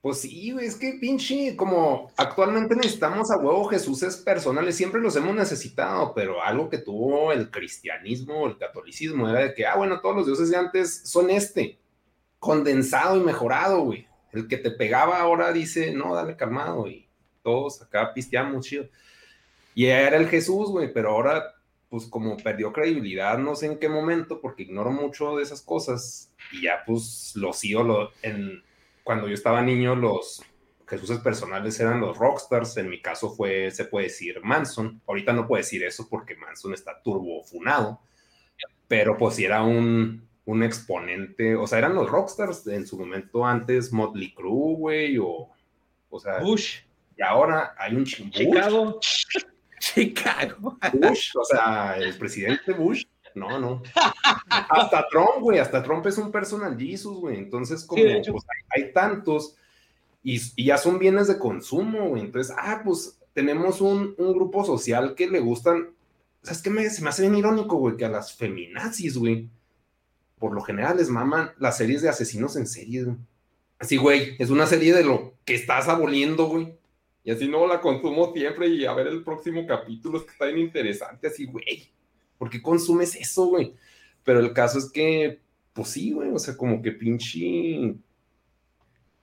Pues 0.00 0.20
sí, 0.20 0.54
es 0.60 0.76
que 0.76 0.92
pinche, 1.00 1.56
como 1.56 2.12
actualmente 2.16 2.76
necesitamos 2.76 3.30
a 3.32 3.36
huevo 3.36 3.64
Jesuses 3.68 4.16
personales, 4.18 4.76
siempre 4.76 5.00
los 5.00 5.16
hemos 5.16 5.34
necesitado, 5.34 6.14
pero 6.14 6.40
algo 6.42 6.68
que 6.70 6.78
tuvo 6.78 7.32
el 7.32 7.50
cristianismo, 7.50 8.46
el 8.46 8.56
catolicismo, 8.56 9.28
era 9.28 9.40
de 9.40 9.54
que, 9.54 9.66
ah, 9.66 9.76
bueno, 9.76 10.00
todos 10.00 10.14
los 10.16 10.26
dioses 10.26 10.50
de 10.50 10.56
antes 10.56 11.02
son 11.04 11.30
este, 11.30 11.80
condensado 12.38 13.16
y 13.18 13.20
mejorado, 13.24 13.82
güey. 13.84 14.06
El 14.32 14.48
que 14.48 14.58
te 14.58 14.70
pegaba 14.72 15.18
ahora 15.20 15.52
dice, 15.52 15.92
no, 15.94 16.14
dale 16.14 16.36
calmado, 16.36 16.88
y 16.88 17.08
todos 17.42 17.82
acá 17.82 18.14
pisteamos, 18.14 18.66
chido. 18.66 18.88
Y 19.78 19.86
era 19.86 20.16
el 20.16 20.26
Jesús, 20.26 20.70
güey, 20.70 20.92
pero 20.92 21.10
ahora, 21.10 21.54
pues 21.88 22.06
como 22.06 22.36
perdió 22.36 22.72
credibilidad, 22.72 23.38
no 23.38 23.54
sé 23.54 23.66
en 23.66 23.78
qué 23.78 23.88
momento, 23.88 24.40
porque 24.40 24.64
ignoro 24.64 24.90
mucho 24.90 25.36
de 25.36 25.44
esas 25.44 25.62
cosas, 25.62 26.34
y 26.50 26.62
ya 26.62 26.82
pues 26.84 27.34
los 27.36 27.62
ídolos, 27.62 28.12
en, 28.22 28.64
cuando 29.04 29.28
yo 29.28 29.34
estaba 29.34 29.62
niño, 29.62 29.94
los 29.94 30.42
Jesuses 30.88 31.20
personales 31.20 31.78
eran 31.78 32.00
los 32.00 32.18
rockstars, 32.18 32.76
en 32.78 32.90
mi 32.90 33.00
caso 33.00 33.30
fue, 33.30 33.70
se 33.70 33.84
puede 33.84 34.06
decir, 34.06 34.40
Manson, 34.42 35.00
ahorita 35.06 35.32
no 35.32 35.46
puedo 35.46 35.62
decir 35.62 35.84
eso 35.84 36.08
porque 36.10 36.34
Manson 36.34 36.74
está 36.74 37.00
turbo 37.00 37.44
funado, 37.44 38.00
pero 38.88 39.16
pues 39.16 39.36
sí 39.36 39.44
era 39.44 39.62
un, 39.62 40.28
un 40.44 40.62
exponente, 40.64 41.54
o 41.54 41.68
sea, 41.68 41.78
eran 41.78 41.94
los 41.94 42.10
rockstars 42.10 42.66
en 42.66 42.84
su 42.84 42.98
momento 42.98 43.46
antes, 43.46 43.92
Motley 43.92 44.34
Crue, 44.34 44.74
güey, 44.74 45.18
o, 45.18 45.48
o 46.10 46.18
sea, 46.18 46.40
Bush, 46.40 46.80
y 47.16 47.22
ahora 47.22 47.76
hay 47.78 47.94
un 47.94 48.04
chingo. 48.04 48.32
Chicago. 48.32 49.00
Chicago. 49.80 50.78
Bush, 50.92 51.32
o 51.36 51.44
sea, 51.44 51.96
el 51.96 52.16
presidente 52.16 52.72
Bush, 52.72 53.04
no, 53.34 53.58
no. 53.58 53.82
Hasta 54.50 55.06
Trump, 55.08 55.40
güey, 55.40 55.58
hasta 55.58 55.82
Trump 55.82 56.06
es 56.06 56.18
un 56.18 56.30
personal 56.30 56.76
Jesus, 56.78 57.18
güey. 57.18 57.38
Entonces, 57.38 57.84
como 57.84 58.02
pues, 58.02 58.26
hay, 58.26 58.84
hay 58.84 58.92
tantos 58.92 59.56
y, 60.22 60.40
y 60.56 60.64
ya 60.66 60.78
son 60.78 60.98
bienes 60.98 61.28
de 61.28 61.38
consumo, 61.38 62.08
güey. 62.08 62.22
Entonces, 62.22 62.54
ah, 62.58 62.82
pues 62.84 63.18
tenemos 63.32 63.80
un, 63.80 64.14
un 64.18 64.32
grupo 64.34 64.64
social 64.64 65.14
que 65.14 65.28
le 65.28 65.40
gustan. 65.40 65.90
¿Sabes 66.42 66.62
qué? 66.62 66.70
Me, 66.70 66.88
se 66.90 67.02
me 67.02 67.10
hace 67.10 67.22
bien 67.22 67.36
irónico, 67.36 67.76
güey, 67.76 67.96
que 67.96 68.04
a 68.04 68.10
las 68.10 68.34
feminazis, 68.34 69.16
güey, 69.16 69.48
por 70.38 70.54
lo 70.54 70.62
general 70.62 70.96
les 70.96 71.08
maman 71.08 71.52
las 71.58 71.76
series 71.76 72.02
de 72.02 72.08
asesinos 72.08 72.56
en 72.56 72.66
serie, 72.66 73.04
güey. 73.04 73.16
Así, 73.78 73.96
güey, 73.96 74.34
es 74.38 74.50
una 74.50 74.66
serie 74.66 74.92
de 74.92 75.04
lo 75.04 75.34
que 75.44 75.54
estás 75.54 75.88
aboliendo, 75.88 76.46
güey. 76.46 76.77
Y 77.28 77.30
así 77.30 77.46
no 77.46 77.66
la 77.66 77.78
consumo 77.78 78.32
siempre 78.32 78.68
y 78.68 78.86
a 78.86 78.94
ver 78.94 79.08
el 79.08 79.22
próximo 79.22 79.66
capítulo, 79.66 80.16
es 80.16 80.24
que 80.24 80.30
está 80.30 80.46
bien 80.46 80.60
interesante, 80.60 81.26
así, 81.26 81.44
güey. 81.44 81.92
¿Por 82.38 82.48
qué 82.48 82.62
consumes 82.62 83.14
eso, 83.16 83.48
güey? 83.48 83.74
Pero 84.24 84.40
el 84.40 84.54
caso 84.54 84.78
es 84.78 84.90
que, 84.90 85.38
pues 85.74 85.88
sí, 85.88 86.12
güey, 86.12 86.30
o 86.30 86.38
sea, 86.38 86.56
como 86.56 86.80
que 86.80 86.92
pinche... 86.92 87.94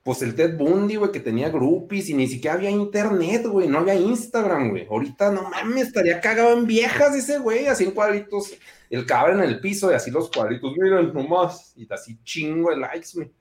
Pues 0.04 0.22
el 0.22 0.36
Ted 0.36 0.56
Bundy, 0.56 0.98
güey, 0.98 1.12
que 1.12 1.20
tenía 1.20 1.50
groupies 1.50 2.08
y 2.10 2.14
ni 2.14 2.28
siquiera 2.28 2.58
había 2.58 2.70
internet, 2.70 3.48
güey, 3.48 3.68
no 3.68 3.80
había 3.80 3.96
Instagram, 3.96 4.70
güey. 4.70 4.86
Ahorita, 4.86 5.32
no 5.32 5.50
mames, 5.50 5.88
estaría 5.88 6.22
cagado 6.22 6.56
en 6.56 6.68
viejas 6.68 7.16
ese 7.16 7.40
güey, 7.40 7.66
así 7.66 7.86
en 7.86 7.92
cuadritos, 7.92 8.54
el 8.92 9.08
cabrón 9.08 9.42
en 9.42 9.50
el 9.50 9.60
piso 9.60 9.90
y 9.90 9.96
así 9.96 10.12
los 10.12 10.30
cuadritos, 10.30 10.74
miren 10.78 11.12
nomás, 11.12 11.74
y 11.76 11.92
así 11.92 12.20
chingo 12.24 12.70
de 12.70 12.78
likes, 12.78 13.10
güey. 13.16 13.32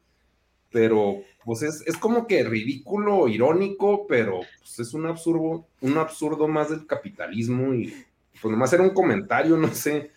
Pero, 0.74 1.22
pues 1.44 1.62
es, 1.62 1.84
es 1.86 1.96
como 1.96 2.26
que 2.26 2.42
ridículo, 2.42 3.28
irónico, 3.28 4.08
pero 4.08 4.40
pues, 4.58 4.80
es 4.80 4.92
un 4.92 5.06
absurdo, 5.06 5.68
un 5.80 5.98
absurdo 5.98 6.48
más 6.48 6.68
del 6.68 6.84
capitalismo 6.84 7.72
y 7.72 7.94
pues 8.42 8.50
nomás 8.50 8.72
era 8.72 8.82
un 8.82 8.90
comentario, 8.90 9.56
no 9.56 9.72
sé, 9.72 10.10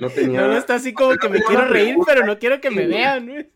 no 0.00 0.10
tenía... 0.10 0.40
No, 0.40 0.48
no 0.48 0.56
está 0.56 0.74
así 0.74 0.92
como 0.92 1.14
que 1.14 1.28
me 1.28 1.40
quiero 1.40 1.64
reír, 1.66 1.94
pero 2.04 2.26
no 2.26 2.40
quiero 2.40 2.60
que 2.60 2.72
me 2.72 2.88
vean, 2.88 3.28
güey. 3.28 3.50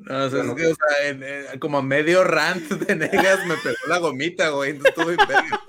No, 0.00 0.24
o 0.24 0.30
sea, 0.30 0.42
es 0.42 0.52
que, 0.54 0.66
o 0.66 0.74
sea, 0.74 1.08
en- 1.08 1.22
en- 1.22 1.60
como 1.60 1.78
a 1.78 1.82
medio 1.82 2.24
rant 2.24 2.68
de 2.72 2.96
negas 2.96 3.46
me 3.46 3.54
pegó 3.54 3.76
la 3.86 3.98
gomita, 3.98 4.48
güey. 4.48 4.70
Entonces 4.72 4.94
estuve 4.98 5.12
en 5.12 5.28
verga. 5.28 5.60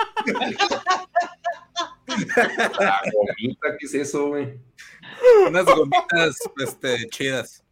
La 2.80 3.02
gomita, 3.14 3.78
¿qué 3.78 3.86
es 3.86 3.94
eso, 3.94 4.30
güey? 4.30 4.60
Unas 5.48 5.66
gomitas 5.66 6.36
este, 6.66 7.08
chidas. 7.10 7.64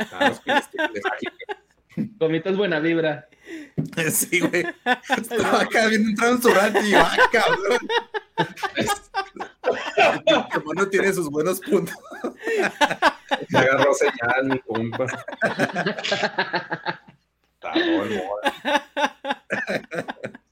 Es 0.00 0.40
que- 0.40 0.52
es 0.52 0.66
que- 0.68 0.84
es 0.94 1.02
que- 1.20 2.08
Gomitas 2.18 2.56
buena 2.56 2.80
vibra. 2.80 3.26
Sí, 4.12 4.40
güey. 4.40 4.64
Estaba 5.08 5.62
acá 5.62 5.86
viendo 5.88 6.10
entrar 6.10 6.30
en 6.32 6.42
su 6.42 6.48
rant 6.50 6.76
y 6.84 6.94
¡ah, 6.94 7.16
cabrón! 7.32 7.78
El 9.96 10.22
Pokémon 10.22 10.90
tiene 10.90 11.12
sus 11.12 11.28
buenos 11.28 11.60
puntos. 11.60 11.94
Me 13.48 13.58
agarró 13.58 13.92
señal, 13.94 14.44
mi 14.46 14.58
compa. 14.60 15.06
Está 17.54 17.72
bueno, 17.72 18.22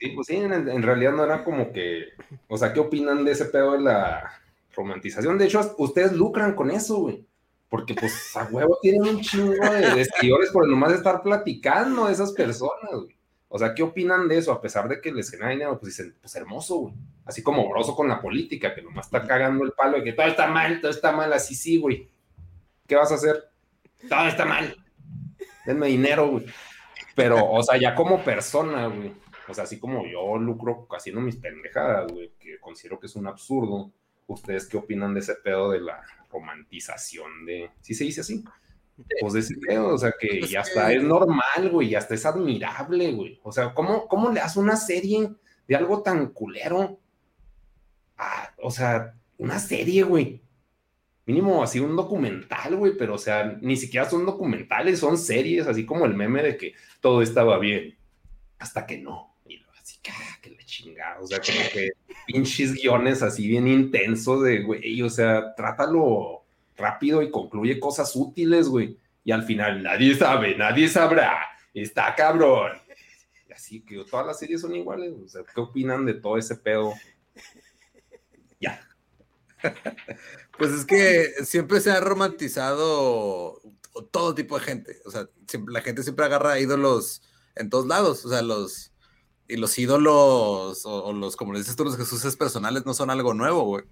Sí, 0.01 0.09
pues 0.15 0.27
sí, 0.27 0.37
en, 0.37 0.53
en 0.53 0.83
realidad 0.83 1.13
no 1.13 1.25
era 1.25 1.45
como 1.45 1.73
que. 1.73 2.09
O 2.49 2.57
sea, 2.59 2.73
¿qué 2.73 2.81
opinan 2.81 3.25
de 3.25 3.33
ese 3.33 3.47
pedo 3.47 3.73
de 3.73 3.81
la 3.81 4.31
romantización? 4.75 5.39
De 5.39 5.47
hecho, 5.47 5.75
ustedes 5.79 6.13
lucran 6.13 6.55
con 6.55 6.71
eso, 6.71 6.97
güey. 6.99 7.25
Porque, 7.69 7.95
pues, 7.95 8.35
a 8.37 8.45
huevo 8.45 8.79
tienen 8.81 9.03
un 9.03 9.21
chingo 9.21 9.53
de, 9.53 9.95
de 9.95 10.09
por 10.53 10.67
nomás 10.67 10.93
estar 10.93 11.23
platicando 11.23 12.07
de 12.07 12.13
esas 12.13 12.33
personas, 12.33 12.91
güey. 12.93 13.17
O 13.51 13.59
sea, 13.59 13.75
¿qué 13.75 13.83
opinan 13.83 14.29
de 14.29 14.39
eso? 14.39 14.53
A 14.53 14.61
pesar 14.61 14.89
de 14.89 15.01
que 15.01 15.11
les 15.11 15.31
genera 15.31 15.51
dinero, 15.51 15.79
pues 15.79 15.97
dicen, 15.97 16.15
pues 16.21 16.35
hermoso, 16.37 16.77
güey. 16.77 16.95
Así 17.25 17.43
como 17.43 17.69
broso 17.69 17.95
con 17.95 18.09
la 18.09 18.21
política, 18.21 18.75
que 18.75 18.83
nomás 18.83 19.07
está 19.07 19.27
cagando 19.27 19.65
el 19.65 19.73
palo 19.73 19.99
de 19.99 20.05
que 20.05 20.13
todo 20.13 20.27
está 20.27 20.47
mal, 20.49 20.81
todo 20.81 20.91
está 20.91 21.13
mal, 21.13 21.33
así 21.33 21.55
sí, 21.55 21.79
güey. 21.79 22.09
¿Qué 22.87 22.97
vas 22.97 23.11
a 23.11 23.17
hacer? 23.17 23.51
Todo 24.09 24.29
está 24.29 24.45
mal. 24.45 24.77
Denme 25.67 25.89
dinero, 25.89 26.29
güey. 26.29 26.47
Pero, 27.15 27.51
o 27.51 27.63
sea, 27.63 27.79
ya 27.79 27.95
como 27.95 28.23
persona, 28.23 28.87
güey. 28.87 29.13
O 29.49 29.55
sea, 29.55 29.65
así 29.65 29.79
como 29.79 30.07
yo 30.07 30.37
lucro 30.37 30.87
haciendo 30.91 31.21
mis 31.21 31.37
pendejadas, 31.37 32.13
güey, 32.13 32.33
que 32.39 32.59
considero 32.61 33.01
que 33.01 33.07
es 33.07 33.17
un 33.17 33.27
absurdo. 33.27 33.91
¿Ustedes 34.27 34.67
qué 34.67 34.77
opinan 34.77 35.15
de 35.15 35.21
ese 35.21 35.35
pedo 35.37 35.71
de 35.71 35.81
la 35.81 36.03
romantización 36.31 37.47
de... 37.47 37.71
¿Sí 37.81 37.95
se 37.95 38.05
dice 38.05 38.21
así? 38.23 38.45
Pues 39.21 39.33
de 39.33 39.41
ese 39.41 39.55
pedo, 39.57 39.95
o 39.95 39.99
sea, 39.99 40.13
que 40.19 40.39
Pues 40.41 40.51
ya 40.51 40.63
que- 40.63 40.69
está, 40.71 40.93
es 40.93 41.03
normal, 41.03 41.71
güey, 41.71 41.91
ya 41.91 41.99
está, 42.01 42.15
es 42.15 42.27
admirable, 42.27 43.13
güey. 43.13 43.41
O 43.45 43.53
sea, 43.53 43.73
¿cómo, 43.73 44.09
cómo 44.09 44.31
le 44.33 44.41
hace 44.41 44.59
una 44.59 44.77
serie 44.77 45.31
de 45.69 45.77
algo 45.77 46.03
tan 46.03 46.29
culero? 46.33 46.99
Ah, 48.17 48.53
o 48.61 48.71
sea, 48.71 49.15
una 49.37 49.59
serie, 49.59 50.03
güey. 50.03 50.43
Mínimo 51.27 51.63
así 51.63 51.79
un 51.79 51.95
documental, 51.95 52.75
güey, 52.77 52.97
pero 52.97 53.15
o 53.15 53.19
sea, 53.19 53.57
ni 53.61 53.77
siquiera 53.77 54.09
son 54.09 54.25
documentales, 54.25 54.99
son 54.99 55.19
series, 55.19 55.67
así 55.67 55.85
como 55.85 56.07
el 56.07 56.15
meme 56.15 56.43
de 56.43 56.57
que 56.57 56.73
todo 57.01 57.21
estaba 57.23 57.59
bien, 57.59 57.97
hasta 58.59 58.87
que 58.87 58.99
no. 58.99 59.37
Y 59.47 59.63
así, 59.81 59.99
que, 60.03 60.11
ah, 60.11 60.39
que 60.43 60.51
la 60.51 60.65
chingada, 60.65 61.21
o 61.21 61.27
sea, 61.27 61.39
como 61.39 61.59
que 61.73 61.91
pinches 62.29 62.75
guiones 62.75 63.23
así 63.23 63.49
bien 63.49 63.67
intensos 63.67 64.43
de, 64.43 64.63
güey, 64.63 65.01
o 65.01 65.09
sea, 65.09 65.55
trátalo 65.55 66.45
rápido 66.77 67.23
y 67.23 67.31
concluye 67.31 67.81
cosas 67.81 68.15
útiles, 68.15 68.69
güey. 68.69 68.99
Y 69.25 69.33
al 69.33 69.45
final, 69.45 69.83
nadie 69.83 70.15
sabe, 70.15 70.55
nadie 70.55 70.89
sabrá, 70.89 71.39
está 71.73 72.15
cabrón. 72.15 72.73
Y 73.49 73.53
así 73.53 73.81
que 73.81 74.05
todas 74.05 74.27
las 74.27 74.39
series 74.39 74.61
son 74.61 74.75
iguales, 74.75 75.15
o 75.25 75.27
sea, 75.27 75.43
¿qué 75.43 75.59
opinan 75.59 76.05
de 76.05 76.15
todo 76.15 76.37
ese 76.37 76.55
pedo? 76.55 76.93
Ya. 78.61 78.81
Pues 80.59 80.73
es 80.73 80.85
que 80.85 81.45
siempre 81.45 81.79
se 81.79 81.93
ha 81.93 82.01
romantizado 82.01 83.61
todo 84.11 84.35
tipo 84.35 84.59
de 84.59 84.65
gente. 84.65 85.01
O 85.05 85.11
sea, 85.13 85.29
la 85.69 85.81
gente 85.83 86.03
siempre 86.03 86.25
agarra 86.25 86.59
ídolos 86.59 87.23
en 87.55 87.71
todos 87.71 87.87
lados. 87.87 88.25
O 88.25 88.29
sea, 88.29 88.43
los. 88.43 88.93
Y 89.49 89.57
los 89.57 89.79
ídolos, 89.79 90.85
o, 90.85 91.05
o 91.05 91.13
los, 91.15 91.35
como 91.35 91.55
les 91.55 91.63
dices 91.63 91.77
tú, 91.77 91.85
los 91.85 91.97
Jesuses 91.97 92.37
personales 92.37 92.85
no 92.85 92.93
son 92.93 93.09
algo 93.09 93.33
nuevo, 93.33 93.65
güey. 93.65 93.85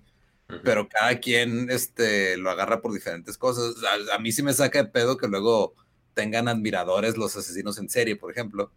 Pero 0.62 0.88
cada 0.88 1.18
quien 1.18 1.70
este, 1.70 2.36
lo 2.36 2.50
agarra 2.50 2.80
por 2.82 2.92
diferentes 2.92 3.36
cosas. 3.38 3.74
A, 4.11 4.16
a 4.16 4.18
mí 4.18 4.30
sí 4.32 4.42
me 4.42 4.52
saca 4.52 4.82
de 4.82 4.90
pedo 4.90 5.16
que 5.16 5.26
luego 5.28 5.74
tengan 6.14 6.46
admiradores 6.48 7.16
los 7.16 7.36
asesinos 7.36 7.78
en 7.78 7.88
serie, 7.88 8.16
por 8.16 8.30
ejemplo. 8.30 8.70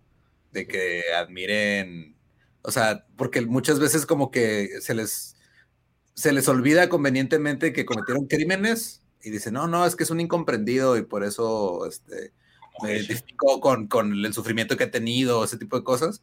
De 0.52 0.68
que 0.68 1.04
admiren 1.16 2.16
O 2.64 2.72
sea, 2.72 3.06
porque 3.18 3.42
muchas 3.42 3.80
veces 3.80 4.06
como 4.06 4.32
que 4.32 4.82
se 4.82 4.96
les, 4.96 5.36
se 6.16 6.32
les 6.32 6.48
olvida 6.48 6.90
convenientemente 6.90 7.74
que 7.74 7.86
cometieron 7.86 8.26
crímenes 8.28 9.04
y 9.22 9.30
dicen, 9.32 9.54
no, 9.54 9.68
no, 9.68 9.86
es 9.86 9.96
que 9.96 10.04
es 10.04 10.10
un 10.12 10.22
incomprendido 10.22 10.98
y 10.98 11.04
por 11.04 11.24
eso 11.24 11.86
este, 11.86 12.34
me 12.82 12.94
identifico 12.96 13.60
con, 13.60 13.88
con 13.88 14.14
el 14.14 14.34
sufrimiento 14.34 14.78
que 14.78 14.86
ha 14.86 14.92
tenido, 14.92 15.44
ese 15.44 15.58
tipo 15.58 15.78
de 15.78 15.84
cosas 15.84 16.22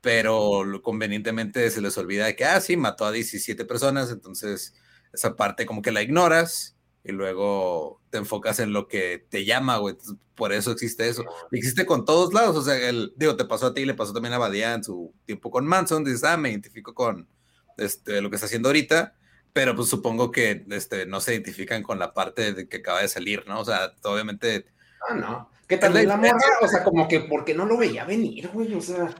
pero 0.00 0.62
convenientemente 0.82 1.70
se 1.70 1.80
les 1.80 1.96
olvida 1.98 2.34
que, 2.34 2.44
ah, 2.44 2.60
sí, 2.60 2.76
mató 2.76 3.04
a 3.04 3.12
17 3.12 3.64
personas, 3.64 4.10
entonces 4.10 4.74
esa 5.12 5.36
parte 5.36 5.66
como 5.66 5.82
que 5.82 5.92
la 5.92 6.02
ignoras 6.02 6.76
y 7.02 7.12
luego 7.12 8.00
te 8.10 8.18
enfocas 8.18 8.60
en 8.60 8.72
lo 8.72 8.86
que 8.88 9.26
te 9.28 9.44
llama, 9.44 9.78
güey. 9.78 9.96
Por 10.34 10.52
eso 10.52 10.72
existe 10.72 11.08
eso. 11.08 11.24
existe 11.52 11.86
con 11.86 12.04
todos 12.04 12.32
lados, 12.32 12.56
o 12.56 12.62
sea, 12.62 12.76
el, 12.76 13.12
digo, 13.16 13.36
te 13.36 13.44
pasó 13.44 13.66
a 13.66 13.74
ti, 13.74 13.84
le 13.84 13.94
pasó 13.94 14.12
también 14.12 14.34
a 14.34 14.38
Badía 14.38 14.74
en 14.74 14.84
su 14.84 15.14
tiempo 15.24 15.50
con 15.50 15.66
Manson, 15.66 16.04
dices, 16.04 16.24
ah, 16.24 16.36
me 16.36 16.50
identifico 16.50 16.94
con 16.94 17.28
este, 17.76 18.20
lo 18.20 18.30
que 18.30 18.36
está 18.36 18.46
haciendo 18.46 18.68
ahorita, 18.68 19.16
pero 19.52 19.74
pues 19.74 19.88
supongo 19.88 20.30
que 20.30 20.64
este, 20.70 21.06
no 21.06 21.20
se 21.20 21.34
identifican 21.34 21.82
con 21.82 21.98
la 21.98 22.14
parte 22.14 22.52
de 22.52 22.68
que 22.68 22.78
acaba 22.78 23.00
de 23.00 23.08
salir, 23.08 23.46
¿no? 23.46 23.60
O 23.60 23.64
sea, 23.64 23.94
obviamente... 24.04 24.66
Ah, 25.08 25.14
no. 25.14 25.50
¿Qué 25.70 25.76
tal 25.76 25.94
la 26.04 26.16
morra? 26.16 26.34
O 26.62 26.66
sea, 26.66 26.82
como 26.82 27.06
que 27.06 27.20
porque 27.20 27.54
no 27.54 27.64
lo 27.64 27.76
veía 27.76 28.04
venir, 28.04 28.48
güey. 28.48 28.74
O 28.74 28.80
sea, 28.80 29.14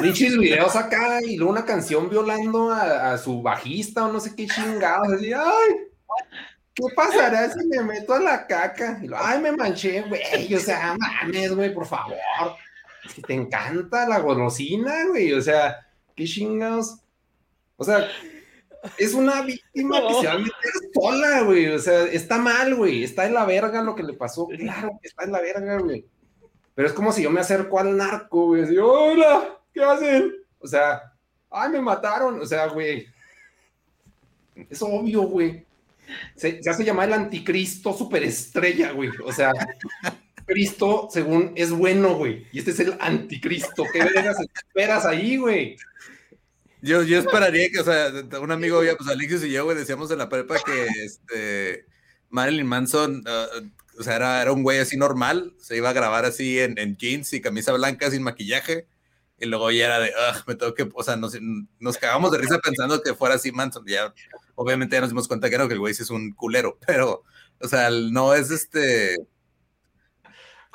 pinches 0.00 0.36
videos 0.36 0.74
acá 0.74 1.20
y 1.24 1.36
luego 1.36 1.52
una 1.52 1.64
canción 1.64 2.10
violando 2.10 2.72
a, 2.72 3.16
su 3.18 3.40
bajista 3.40 4.06
o 4.06 4.12
no 4.12 4.18
sé 4.18 4.34
qué 4.34 4.48
chingados. 4.48 5.12
Así, 5.12 5.32
ay, 5.32 5.76
¿qué 6.74 6.82
pasará 6.96 7.48
si 7.52 7.64
me 7.68 7.84
meto 7.84 8.14
a 8.14 8.18
la 8.18 8.48
caca? 8.48 8.98
Y 9.00 9.06
lo, 9.06 9.16
ay, 9.16 9.40
me 9.40 9.52
manché, 9.52 10.02
güey. 10.02 10.52
O 10.56 10.58
sea, 10.58 10.96
mames, 10.98 11.54
güey, 11.54 11.72
por 11.72 11.86
favor. 11.86 12.16
Es 13.04 13.14
que 13.14 13.22
te 13.22 13.34
encanta 13.34 14.08
la 14.08 14.18
golosina, 14.18 15.04
güey. 15.06 15.34
O 15.34 15.40
sea, 15.40 15.86
qué 16.16 16.24
chingados. 16.24 16.96
O 17.76 17.84
sea, 17.84 18.08
es 18.98 19.14
una 19.14 19.42
víctima 19.42 20.00
que 20.00 20.14
se 20.14 20.26
va 20.26 20.32
a 20.32 20.38
meter 20.38 20.72
sola, 20.94 21.40
güey. 21.42 21.66
O 21.68 21.78
sea, 21.78 22.04
está 22.04 22.38
mal, 22.38 22.74
güey. 22.74 23.04
Está 23.04 23.26
en 23.26 23.34
la 23.34 23.44
verga 23.44 23.82
lo 23.82 23.94
que 23.94 24.02
le 24.02 24.14
pasó. 24.14 24.46
Claro 24.46 24.98
que 25.00 25.08
está 25.08 25.24
en 25.24 25.32
la 25.32 25.40
verga, 25.40 25.78
güey. 25.78 26.06
Pero 26.74 26.88
es 26.88 26.94
como 26.94 27.12
si 27.12 27.22
yo 27.22 27.30
me 27.30 27.40
acerco 27.40 27.78
al 27.78 27.96
narco, 27.96 28.46
güey. 28.46 28.62
Así, 28.62 28.76
hola, 28.78 29.58
¿qué 29.72 29.82
hacen? 29.82 30.34
O 30.58 30.66
sea, 30.66 31.12
ay, 31.50 31.70
me 31.70 31.80
mataron. 31.80 32.40
O 32.40 32.46
sea, 32.46 32.66
güey. 32.66 33.06
Es 34.70 34.82
obvio, 34.82 35.22
güey. 35.22 35.64
Se, 36.34 36.60
hace 36.68 36.84
llamar 36.84 37.08
el 37.08 37.14
anticristo 37.14 37.92
superestrella, 37.92 38.92
güey. 38.92 39.10
O 39.24 39.32
sea, 39.32 39.52
Cristo, 40.46 41.08
según, 41.10 41.52
es 41.56 41.72
bueno, 41.72 42.14
güey. 42.14 42.46
Y 42.52 42.60
este 42.60 42.70
es 42.70 42.80
el 42.80 42.96
anticristo. 43.00 43.84
¿Qué 43.92 43.98
vergas 43.98 44.36
esperas 44.40 45.04
ahí, 45.04 45.36
güey? 45.36 45.76
Yo, 46.86 47.02
yo 47.02 47.18
esperaría 47.18 47.68
que, 47.68 47.80
o 47.80 47.84
sea, 47.84 48.12
un 48.40 48.52
amigo, 48.52 48.80
pues 48.96 49.10
Alexios 49.10 49.42
y 49.42 49.50
yo, 49.50 49.64
güey, 49.64 49.76
decíamos 49.76 50.08
en 50.12 50.18
la 50.18 50.28
prepa 50.28 50.54
que 50.64 50.86
este, 51.04 51.84
Marilyn 52.30 52.64
Manson, 52.64 53.24
uh, 53.26 53.98
o 53.98 54.02
sea, 54.04 54.14
era, 54.14 54.40
era, 54.40 54.52
un 54.52 54.62
güey 54.62 54.78
así 54.78 54.96
normal, 54.96 55.52
se 55.58 55.76
iba 55.76 55.90
a 55.90 55.92
grabar 55.92 56.24
así 56.24 56.60
en, 56.60 56.78
en, 56.78 56.96
jeans 56.96 57.32
y 57.32 57.40
camisa 57.40 57.72
blanca 57.72 58.08
sin 58.08 58.22
maquillaje, 58.22 58.86
y 59.40 59.46
luego 59.46 59.72
ya 59.72 59.86
era 59.86 59.98
de, 59.98 60.12
me 60.46 60.54
tengo 60.54 60.74
que, 60.74 60.88
o 60.94 61.02
sea, 61.02 61.16
nos, 61.16 61.36
nos 61.80 61.98
cagamos 61.98 62.30
de 62.30 62.38
risa 62.38 62.60
pensando 62.60 63.02
que 63.02 63.14
fuera 63.14 63.34
así 63.34 63.50
Manson, 63.50 63.84
ya, 63.84 64.14
obviamente 64.54 64.94
ya 64.94 65.00
nos 65.00 65.10
dimos 65.10 65.26
cuenta 65.26 65.50
que 65.50 65.58
no, 65.58 65.66
que 65.66 65.74
el 65.74 65.80
güey 65.80 65.92
sí 65.92 66.04
es 66.04 66.10
un 66.10 66.34
culero, 66.34 66.78
pero, 66.86 67.24
o 67.60 67.66
sea, 67.66 67.90
no 67.90 68.32
es 68.32 68.52
este 68.52 69.16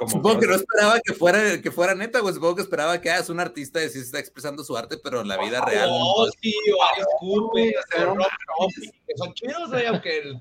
Supongo 0.08 0.40
que 0.40 0.48
no 0.48 0.56
esperaba 0.56 1.00
que 1.00 1.14
fuera, 1.14 1.62
que 1.62 1.72
fuera 1.72 1.96
neta, 1.96 2.20
güey. 2.20 2.34
Supongo 2.34 2.56
que 2.56 2.62
esperaba 2.62 3.00
que 3.00 3.10
ah, 3.10 3.20
es 3.20 3.30
un 3.30 3.40
artista 3.40 3.84
y 3.84 3.90
sí 3.90 4.00
está 4.00 4.20
expresando 4.20 4.64
su 4.64 4.76
arte, 4.76 4.98
pero 4.98 5.22
en 5.22 5.28
la 5.28 5.38
vida 5.38 5.64
real. 5.64 5.90
No, 5.90 6.26
sí, 6.42 6.56
disculpe, 6.98 7.76
que 9.08 9.18
son 9.18 9.34
chidos, 9.34 9.70
güey, 9.70 9.86
aunque, 9.86 10.40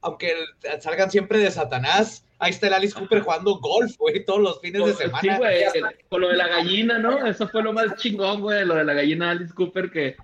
aunque 0.00 0.34
salgan 0.80 1.10
siempre 1.10 1.38
de 1.38 1.50
Satanás. 1.50 2.24
Ahí 2.38 2.50
está 2.50 2.66
el 2.66 2.74
Alice 2.74 2.94
Cooper 2.94 3.20
jugando 3.20 3.58
golf, 3.58 3.96
güey, 3.96 4.24
todos 4.24 4.40
los 4.40 4.60
fines 4.60 4.84
de 4.84 4.94
semana. 4.94 5.20
Sí, 5.20 5.28
güey, 5.38 5.64
con 6.08 6.20
lo 6.20 6.28
de 6.28 6.36
la 6.36 6.48
gallina, 6.48 6.98
¿no? 6.98 7.26
Eso 7.26 7.48
fue 7.48 7.62
lo 7.62 7.72
más 7.72 7.96
chingón, 7.96 8.42
güey, 8.42 8.64
lo 8.66 8.74
de 8.74 8.84
la 8.84 8.92
gallina 8.92 9.30
Alice 9.30 9.54
Cooper 9.54 9.90
que 9.90 10.16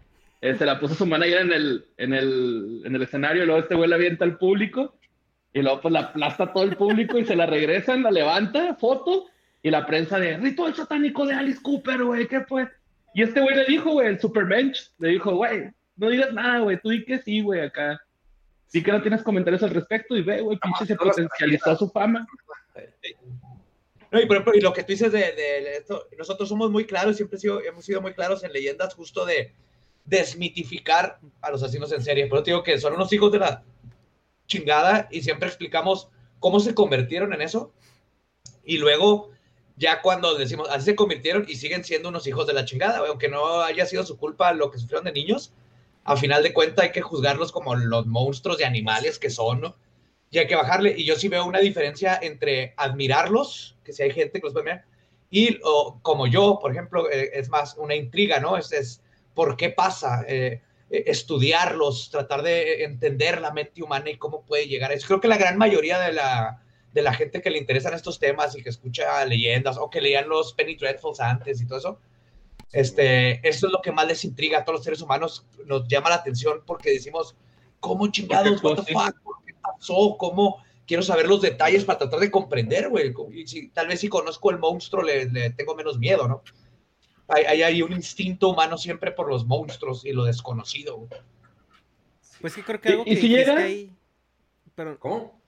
eh, 0.42 0.56
se 0.56 0.66
la 0.66 0.78
puso 0.78 0.94
su 0.94 1.06
manager 1.06 1.42
en 1.42 1.52
el, 1.52 1.86
en 1.96 2.12
el, 2.12 2.82
en 2.84 2.94
el 2.94 3.02
escenario 3.02 3.42
y 3.42 3.46
luego 3.46 3.62
este 3.62 3.74
güey 3.74 3.88
la 3.88 3.96
avienta 3.96 4.24
al 4.24 4.38
público 4.38 4.94
y 5.53 5.62
luego 5.62 5.80
pues 5.80 5.92
la 5.92 6.01
aplasta 6.01 6.53
todo 6.53 6.64
el 6.64 6.76
público 6.76 7.18
y 7.18 7.24
se 7.24 7.36
la 7.36 7.46
regresan, 7.46 8.03
la 8.03 8.11
levanta, 8.11 8.74
foto, 8.76 9.26
y 9.62 9.70
la 9.70 9.86
prensa 9.86 10.18
de 10.18 10.36
ritual 10.38 10.74
satánico 10.74 11.26
de 11.26 11.34
Alice 11.34 11.61
Cooper, 11.62 12.05
güey, 12.05 12.28
¿qué 12.28 12.40
fue? 12.42 12.68
Y 13.14 13.22
este 13.22 13.40
güey 13.40 13.57
le 13.57 13.64
dijo, 13.64 13.90
güey, 13.92 14.09
el 14.09 14.20
Supermensch, 14.20 14.90
le 14.98 15.09
dijo, 15.09 15.34
güey, 15.34 15.70
no 15.96 16.09
digas 16.09 16.32
nada, 16.32 16.61
güey, 16.61 16.80
tú 16.80 16.90
di 16.90 17.05
que 17.05 17.18
sí, 17.18 17.42
güey, 17.42 17.61
acá. 17.61 18.01
Sí 18.66 18.82
que 18.82 18.92
no 18.92 19.03
tienes 19.03 19.22
comentarios 19.22 19.62
al 19.64 19.70
respecto 19.70 20.16
y 20.16 20.22
ve, 20.22 20.40
güey, 20.40 20.59
pinche 20.59 20.86
se 20.86 20.94
potencializó 20.94 21.76
su 21.76 21.90
fama. 21.90 22.26
No, 24.12 24.20
y, 24.20 24.26
por 24.26 24.36
ejemplo, 24.36 24.55
y 24.55 24.61
lo 24.61 24.72
que 24.72 24.82
tú 24.82 24.92
dices 24.92 25.12
de, 25.12 25.18
de, 25.18 25.76
esto, 25.76 26.07
nosotros 26.16 26.48
somos 26.48 26.70
muy 26.70 26.84
claros, 26.84 27.16
siempre 27.16 27.38
sido, 27.38 27.62
hemos 27.62 27.84
sido 27.84 28.01
muy 28.01 28.14
claros 28.14 28.42
en 28.44 28.53
leyendas 28.53 28.94
justo 28.94 29.26
de 29.26 29.53
desmitificar 30.05 31.18
a 31.40 31.51
los 31.51 31.62
asesinos 31.62 31.92
en 31.92 32.03
serie. 32.03 32.26
Pero 32.28 32.42
te 32.42 32.51
digo 32.53 32.62
que 32.62 32.78
son 32.78 32.94
unos 32.94 33.12
hijos 33.12 33.30
de 33.30 33.38
la 33.40 33.62
chingada 34.51 35.09
y 35.11 35.22
siempre 35.22 35.48
explicamos 35.48 36.09
cómo 36.40 36.61
se 36.61 36.74
convirtieron 36.74 37.32
en 37.32 37.40
eso. 37.40 37.72
Y 38.64 38.76
luego, 38.76 39.30
ya 39.76 40.03
cuando 40.03 40.34
decimos, 40.34 40.68
así 40.70 40.86
se 40.86 40.96
convirtieron 40.96 41.46
y 41.48 41.55
siguen 41.55 41.84
siendo 41.84 42.11
unos 42.11 42.26
hijos 42.26 42.46
de 42.46 42.53
la 42.53 42.66
chingada, 42.66 42.98
aunque 42.98 43.28
no 43.28 43.62
haya 43.62 43.86
sido 43.86 44.05
su 44.05 44.18
culpa 44.18 44.53
lo 44.53 44.70
que 44.70 44.78
sufrieron 44.78 45.05
de 45.05 45.12
niños, 45.12 45.53
a 46.05 46.16
final 46.16 46.42
de 46.42 46.53
cuentas 46.53 46.84
hay 46.84 46.92
que 46.92 47.01
juzgarlos 47.01 47.53
como 47.53 47.74
los 47.76 48.07
monstruos 48.07 48.59
de 48.59 48.64
animales 48.64 49.18
que 49.18 49.30
son, 49.30 49.61
¿no? 49.61 49.76
Y 50.30 50.38
hay 50.38 50.46
que 50.46 50.57
bajarle. 50.57 50.94
Y 50.96 51.05
yo 51.05 51.16
sí 51.16 51.28
veo 51.28 51.44
una 51.44 51.61
diferencia 51.61 52.18
entre 52.20 52.74
admirarlos, 52.76 53.76
que 53.84 53.92
si 53.92 54.03
hay 54.03 54.11
gente 54.11 54.40
que 54.40 54.46
los 54.46 54.53
puede 54.53 54.64
mirar, 54.64 54.84
y 55.30 55.61
como 56.03 56.26
yo, 56.26 56.59
por 56.61 56.72
ejemplo, 56.72 57.09
eh, 57.09 57.30
es 57.34 57.48
más 57.48 57.76
una 57.76 57.94
intriga, 57.94 58.40
¿no? 58.40 58.57
Es, 58.57 58.72
es 58.72 59.01
¿por 59.34 59.57
qué 59.57 59.70
pasa? 59.70 60.24
Eh, 60.26 60.61
estudiarlos, 60.91 62.11
tratar 62.11 62.43
de 62.43 62.84
entender 62.84 63.41
la 63.41 63.53
mente 63.53 63.82
humana 63.82 64.11
y 64.11 64.18
cómo 64.18 64.43
puede 64.43 64.66
llegar 64.66 64.91
a 64.91 64.95
eso. 64.95 65.07
Creo 65.07 65.20
que 65.20 65.28
la 65.28 65.38
gran 65.38 65.57
mayoría 65.57 66.01
de 66.01 66.12
la, 66.12 66.62
de 66.93 67.03
la 67.03 67.14
gente 67.14 67.41
que 67.41 67.51
le 67.51 67.59
interesan 67.59 67.95
estos 67.95 68.18
temas 68.18 68.57
y 68.57 68.62
que 68.62 68.70
escucha 68.70 69.24
leyendas 69.24 69.78
o 69.78 69.88
que 69.88 70.01
leían 70.01 70.28
los 70.28 70.53
Penny 70.53 70.74
Dreadfuls 70.74 71.20
antes 71.20 71.61
y 71.61 71.66
todo 71.66 71.78
eso, 71.78 72.01
este, 72.72 73.47
eso 73.49 73.66
es 73.66 73.72
lo 73.72 73.80
que 73.80 73.93
más 73.93 74.07
les 74.07 74.24
intriga 74.24 74.59
a 74.59 74.64
todos 74.64 74.78
los 74.78 74.84
seres 74.84 75.01
humanos, 75.01 75.47
nos 75.64 75.86
llama 75.88 76.11
la 76.11 76.16
atención 76.16 76.62
porque 76.66 76.91
decimos, 76.91 77.36
¿cómo 77.78 78.11
chingados? 78.11 78.62
What 78.62 78.84
the 78.84 78.93
fuck? 78.93 79.20
¿Por 79.22 79.45
qué 79.45 79.55
pasó? 79.61 80.16
¿Cómo? 80.18 80.62
Quiero 80.86 81.03
saber 81.05 81.28
los 81.28 81.41
detalles 81.41 81.84
para 81.84 82.01
tratar 82.01 82.18
de 82.18 82.32
comprender, 82.32 82.88
güey. 82.88 83.14
Si, 83.47 83.68
tal 83.68 83.86
vez 83.86 84.01
si 84.01 84.09
conozco 84.09 84.51
el 84.51 84.59
monstruo 84.59 85.05
le, 85.05 85.26
le 85.26 85.51
tengo 85.51 85.76
menos 85.76 85.99
miedo, 85.99 86.26
¿no? 86.26 86.43
Hay, 87.31 87.62
hay, 87.62 87.83
un 87.83 87.93
instinto 87.93 88.49
humano 88.49 88.76
siempre 88.76 89.12
por 89.12 89.28
los 89.28 89.47
monstruos 89.47 90.05
y 90.05 90.12
lo 90.12 90.24
desconocido. 90.24 91.09
Pues 92.41 92.53
sí, 92.53 92.62
creo 92.62 92.81
que 92.81 92.89
algo 92.89 93.05
que 93.05 93.11
¿Y 93.11 93.16
si 93.16 93.28
llega? 93.28 93.57
ahí... 93.57 93.93
Pero... 94.74 94.99
¿Cómo? 94.99 95.41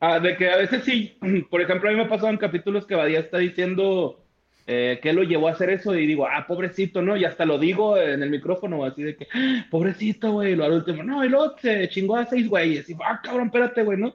Ah, 0.00 0.18
de 0.18 0.36
que 0.36 0.50
a 0.50 0.56
veces 0.56 0.84
sí, 0.84 1.18
por 1.50 1.60
ejemplo, 1.60 1.88
a 1.88 1.92
mí 1.92 1.98
me 1.98 2.04
ha 2.04 2.08
pasado 2.08 2.30
en 2.30 2.38
capítulos 2.38 2.86
que 2.86 2.94
Badía 2.94 3.20
está 3.20 3.38
diciendo 3.38 4.24
eh, 4.66 5.00
que 5.02 5.12
lo 5.12 5.22
llevó 5.24 5.48
a 5.48 5.52
hacer 5.52 5.70
eso 5.70 5.94
y 5.94 6.06
digo, 6.06 6.26
ah, 6.26 6.46
pobrecito, 6.46 7.02
¿no? 7.02 7.16
Y 7.16 7.24
hasta 7.24 7.44
lo 7.44 7.58
digo 7.58 7.98
en 7.98 8.22
el 8.22 8.30
micrófono, 8.30 8.84
así 8.84 9.02
de 9.02 9.16
que, 9.16 9.26
ah, 9.34 9.66
pobrecito, 9.70 10.32
güey, 10.32 10.54
lo 10.54 10.64
al 10.64 10.72
último, 10.72 11.02
no, 11.02 11.24
y 11.24 11.28
luego 11.28 11.56
se 11.58 11.88
chingó 11.88 12.16
a 12.16 12.26
seis 12.26 12.48
güeyes, 12.48 12.88
y 12.88 12.94
ah, 13.04 13.20
cabrón, 13.22 13.46
espérate, 13.46 13.82
güey, 13.82 13.98
¿no? 13.98 14.14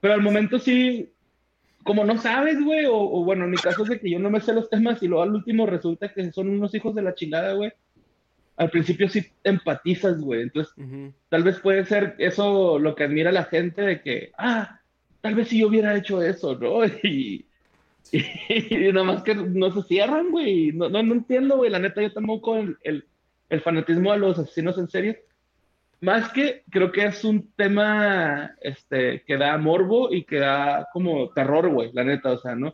Pero 0.00 0.14
al 0.14 0.22
momento 0.22 0.58
sí, 0.58 1.12
como 1.88 2.04
no 2.04 2.18
sabes, 2.18 2.62
güey, 2.62 2.84
o, 2.86 3.24
bueno, 3.24 3.46
en 3.46 3.50
mi 3.50 3.56
caso 3.56 3.82
es 3.82 3.88
de 3.88 3.98
que 3.98 4.10
yo 4.10 4.18
no 4.18 4.28
me 4.28 4.42
sé 4.42 4.52
los 4.52 4.68
temas 4.68 5.02
y 5.02 5.08
luego 5.08 5.22
al 5.22 5.34
último 5.34 5.64
resulta 5.64 6.12
que 6.12 6.30
son 6.32 6.50
unos 6.50 6.74
hijos 6.74 6.94
de 6.94 7.00
la 7.00 7.14
chingada, 7.14 7.54
güey. 7.54 7.72
Al 8.58 8.68
principio 8.68 9.08
sí 9.08 9.24
empatizas, 9.42 10.20
güey. 10.20 10.42
Entonces, 10.42 10.74
tal 11.30 11.44
vez 11.44 11.58
puede 11.60 11.86
ser 11.86 12.14
eso 12.18 12.78
lo 12.78 12.94
que 12.94 13.04
admira 13.04 13.32
la 13.32 13.44
gente 13.44 13.80
de 13.80 14.02
que, 14.02 14.32
ah, 14.36 14.80
tal 15.22 15.34
vez 15.34 15.48
si 15.48 15.60
yo 15.60 15.68
hubiera 15.68 15.96
hecho 15.96 16.20
eso, 16.20 16.58
¿no? 16.58 16.84
Y, 17.02 17.46
y, 18.12 18.92
nada 18.92 19.04
más 19.04 19.22
que 19.22 19.34
no 19.34 19.72
se 19.72 19.82
cierran, 19.88 20.30
güey. 20.30 20.72
No, 20.72 20.90
no, 20.90 20.98
entiendo, 21.00 21.56
güey. 21.56 21.70
La 21.70 21.78
neta, 21.78 22.02
yo 22.02 22.12
tampoco 22.12 22.56
el, 22.56 22.76
el, 22.82 23.06
el 23.48 23.62
fanatismo 23.62 24.12
a 24.12 24.18
los 24.18 24.38
asesinos 24.38 24.76
en 24.76 24.90
serie 24.90 25.24
más 26.00 26.30
que 26.32 26.62
creo 26.70 26.92
que 26.92 27.04
es 27.06 27.24
un 27.24 27.52
tema 27.52 28.54
este, 28.60 29.22
que 29.26 29.36
da 29.36 29.58
morbo 29.58 30.12
y 30.12 30.24
que 30.24 30.38
da 30.38 30.88
como 30.92 31.30
terror, 31.30 31.68
güey, 31.70 31.90
la 31.92 32.04
neta, 32.04 32.32
o 32.32 32.38
sea, 32.38 32.54
¿no? 32.54 32.72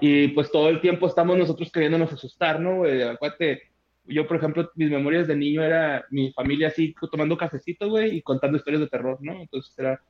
y 0.00 0.28
pues 0.28 0.50
todo 0.50 0.68
el 0.68 0.80
tiempo 0.80 1.06
estamos 1.06 1.36
nosotros 1.36 1.70
queriéndonos 1.70 2.12
asustar, 2.12 2.60
¿no, 2.60 2.78
güey? 2.78 3.02
Acuérdate, 3.02 3.62
yo, 4.06 4.26
por 4.26 4.38
ejemplo, 4.38 4.70
mis 4.74 4.90
memorias 4.90 5.28
de 5.28 5.36
niño 5.36 5.62
era 5.62 6.04
mi 6.10 6.32
familia 6.32 6.68
así 6.68 6.94
tomando 7.10 7.36
cafecito, 7.36 7.88
güey, 7.88 8.16
y 8.16 8.22
contando 8.22 8.56
historias 8.56 8.80
de 8.80 8.88
terror, 8.88 9.18
¿no? 9.20 9.40
Entonces 9.40 9.78
era, 9.78 10.00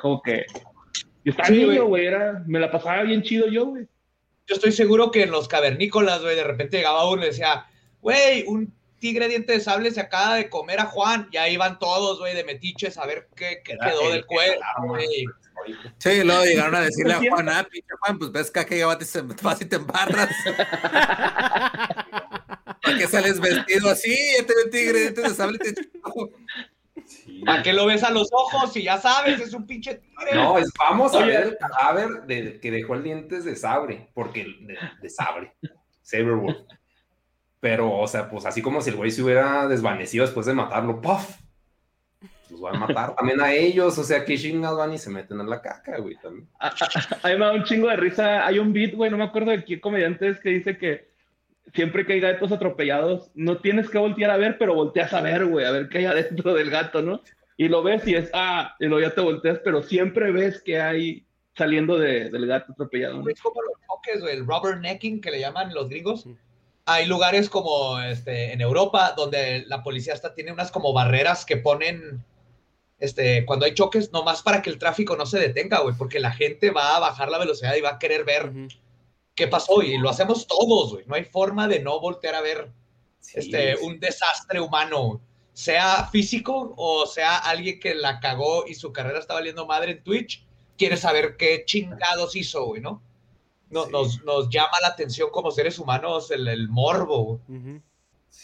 como 0.00 0.22
que 0.22 0.46
yo 1.24 1.32
estaba 1.32 1.50
niño, 1.50 1.86
güey, 1.86 2.06
era, 2.06 2.44
me 2.46 2.60
la 2.60 2.70
pasaba 2.70 3.02
bien 3.02 3.22
chido 3.22 3.48
yo, 3.48 3.66
güey. 3.66 3.86
Yo 4.46 4.54
estoy 4.54 4.72
seguro 4.72 5.10
que 5.10 5.24
en 5.24 5.30
los 5.30 5.46
cavernícolas, 5.46 6.22
güey, 6.22 6.36
de 6.36 6.44
repente 6.44 6.78
llegaba 6.78 7.10
uno 7.10 7.22
y 7.22 7.26
decía, 7.26 7.66
güey, 8.00 8.44
un 8.46 8.72
tigre 8.98 9.28
diente 9.28 9.52
de 9.52 9.60
sable 9.60 9.90
se 9.90 10.00
acaba 10.00 10.34
de 10.34 10.48
comer 10.48 10.80
a 10.80 10.86
Juan, 10.86 11.28
y 11.30 11.36
ahí 11.36 11.56
van 11.56 11.78
todos, 11.78 12.18
güey, 12.18 12.34
de 12.34 12.44
metiches 12.44 12.98
a 12.98 13.06
ver 13.06 13.28
qué, 13.34 13.62
quedó 13.64 14.06
el 14.06 14.12
del 14.12 14.26
cuerpo, 14.26 14.62
güey. 14.86 15.26
Sí, 15.98 16.22
luego 16.22 16.44
llegaron 16.44 16.74
a 16.76 16.80
decirle 16.80 17.14
a 17.14 17.20
Juan, 17.30 17.48
ah, 17.48 17.66
pinche 17.68 17.88
Juan, 18.00 18.18
pues 18.18 18.30
ves 18.32 18.50
que 18.50 18.78
ya 18.78 18.86
vas 18.86 19.60
y 19.60 19.64
te- 19.66 19.76
embarras. 19.76 20.30
¿Para 22.82 22.98
qué 22.98 23.06
sales 23.06 23.40
vestido 23.40 23.90
así? 23.90 24.16
Ya 24.38 24.46
te 24.46 24.54
ve 24.54 24.70
tigre, 24.70 25.00
dientes 25.00 25.24
de 25.24 25.34
sable, 25.34 25.58
te 25.58 25.74
Sí. 27.06 27.42
¿A 27.46 27.62
qué 27.62 27.72
lo 27.72 27.86
ves 27.86 28.02
a 28.02 28.10
los 28.10 28.28
ojos? 28.32 28.72
Si 28.72 28.82
ya 28.82 28.98
sabes, 29.00 29.40
es 29.40 29.54
un 29.54 29.66
pinche 29.66 29.94
tigre. 29.94 30.34
No, 30.34 30.58
es, 30.58 30.70
vamos 30.78 31.14
a 31.14 31.18
Oye. 31.18 31.26
ver 31.28 31.42
el 31.44 31.56
cadáver 31.56 32.22
de, 32.26 32.60
que 32.60 32.70
dejó 32.70 32.94
el 32.94 33.02
dientes 33.02 33.44
de 33.44 33.56
sabre, 33.56 34.10
porque 34.12 34.44
de, 34.60 34.76
de 35.00 35.08
sabre, 35.08 35.54
Saberwolf. 36.02 36.58
Pero, 37.60 37.92
o 37.92 38.06
sea, 38.06 38.30
pues 38.30 38.46
así 38.46 38.62
como 38.62 38.80
si 38.80 38.90
el 38.90 38.96
güey 38.96 39.10
se 39.10 39.22
hubiera 39.22 39.66
desvanecido 39.66 40.24
después 40.24 40.46
de 40.46 40.54
matarlo, 40.54 41.00
¡puff! 41.00 41.38
Los 42.50 42.60
van 42.60 42.76
a 42.76 42.86
matar 42.86 43.14
también 43.14 43.40
a 43.40 43.52
ellos, 43.52 43.98
o 43.98 44.04
sea, 44.04 44.24
que 44.24 44.38
chingados 44.38 44.78
van 44.78 44.92
y 44.94 44.98
se 44.98 45.10
meten 45.10 45.40
a 45.40 45.44
la 45.44 45.60
caca, 45.60 45.98
güey, 45.98 46.14
también. 46.16 46.48
A, 46.60 46.68
a- 46.68 46.72
a 47.22 47.28
mí 47.28 47.34
me 47.38 47.44
da 47.44 47.52
un 47.52 47.64
chingo 47.64 47.88
de 47.88 47.96
risa. 47.96 48.46
Hay 48.46 48.58
un 48.58 48.72
beat, 48.72 48.94
güey, 48.94 49.10
no 49.10 49.18
me 49.18 49.24
acuerdo 49.24 49.50
de 49.50 49.64
qué 49.64 49.80
comediante 49.80 50.28
es 50.28 50.38
que 50.40 50.50
dice 50.50 50.78
que 50.78 51.08
siempre 51.74 52.06
que 52.06 52.14
hay 52.14 52.20
gatos 52.20 52.50
atropellados, 52.50 53.30
no 53.34 53.58
tienes 53.58 53.90
que 53.90 53.98
voltear 53.98 54.30
a 54.30 54.36
ver, 54.38 54.56
pero 54.56 54.74
volteas 54.74 55.12
a 55.12 55.20
ver, 55.20 55.44
güey, 55.44 55.66
a 55.66 55.70
ver 55.72 55.88
qué 55.90 55.98
hay 55.98 56.04
adentro 56.06 56.54
del 56.54 56.70
gato, 56.70 57.02
¿no? 57.02 57.20
Y 57.58 57.68
lo 57.68 57.82
ves 57.82 58.06
y 58.06 58.14
es, 58.14 58.30
ah, 58.32 58.74
y 58.78 58.86
luego 58.86 59.06
ya 59.06 59.14
te 59.14 59.20
volteas, 59.20 59.58
pero 59.64 59.82
siempre 59.82 60.30
ves 60.32 60.62
que 60.62 60.80
hay 60.80 61.26
saliendo 61.56 61.98
de- 61.98 62.30
del 62.30 62.46
gato 62.46 62.72
atropellado. 62.72 63.20
¿no? 63.22 63.28
Es 63.28 63.40
como 63.42 63.60
los 63.62 63.72
choques, 63.86 64.22
güey, 64.22 64.36
el 64.36 64.46
rubbernecking 64.46 65.20
que 65.20 65.32
le 65.32 65.40
llaman 65.40 65.74
los 65.74 65.88
gringos. 65.90 66.26
Hay 66.90 67.06
lugares 67.06 67.50
como 67.50 68.00
este, 68.00 68.52
en 68.52 68.60
Europa 68.60 69.14
donde 69.16 69.64
la 69.66 69.82
policía 69.82 70.14
hasta 70.14 70.34
tiene 70.34 70.52
unas 70.52 70.70
como 70.70 70.92
barreras 70.92 71.44
que 71.44 71.58
ponen 71.58 72.24
este, 72.98 73.44
cuando 73.46 73.66
hay 73.66 73.74
choques, 73.74 74.10
nomás 74.12 74.42
para 74.42 74.62
que 74.62 74.70
el 74.70 74.78
tráfico 74.78 75.14
no 75.16 75.26
se 75.26 75.38
detenga, 75.38 75.80
güey, 75.80 75.94
porque 75.96 76.18
la 76.18 76.32
gente 76.32 76.70
va 76.70 76.96
a 76.96 77.00
bajar 77.00 77.30
la 77.30 77.38
velocidad 77.38 77.76
y 77.76 77.80
va 77.80 77.90
a 77.90 77.98
querer 77.98 78.24
ver 78.24 78.52
qué 79.34 79.46
pasó 79.46 79.82
y 79.82 79.98
lo 79.98 80.08
hacemos 80.08 80.46
todos, 80.46 80.94
güey. 80.94 81.04
No 81.06 81.14
hay 81.14 81.24
forma 81.24 81.68
de 81.68 81.80
no 81.80 82.00
voltear 82.00 82.34
a 82.34 82.40
ver 82.40 82.72
Sí, 83.20 83.38
este, 83.38 83.76
un 83.78 83.98
desastre 84.00 84.60
humano, 84.60 85.20
sea 85.52 86.08
físico 86.10 86.72
o 86.76 87.04
sea 87.04 87.36
alguien 87.36 87.80
que 87.80 87.94
la 87.94 88.20
cagó 88.20 88.64
y 88.66 88.74
su 88.74 88.92
carrera 88.92 89.18
está 89.18 89.34
valiendo 89.34 89.66
madre 89.66 89.92
en 89.92 90.02
Twitch, 90.04 90.46
quiere 90.76 90.96
saber 90.96 91.36
qué 91.36 91.64
chingados 91.66 92.36
hizo, 92.36 92.64
güey, 92.66 92.80
¿no? 92.80 93.02
No- 93.70 93.84
Sí. 93.86 93.92
nos, 93.92 94.24
nos 94.24 94.48
llama 94.48 94.80
la 94.80 94.88
atención 94.88 95.28
como 95.30 95.50
seres 95.50 95.78
humanos 95.78 96.30
el, 96.30 96.48
el 96.48 96.68
morbo, 96.68 97.40
güey. 97.46 97.58
Ujú. 97.60 97.82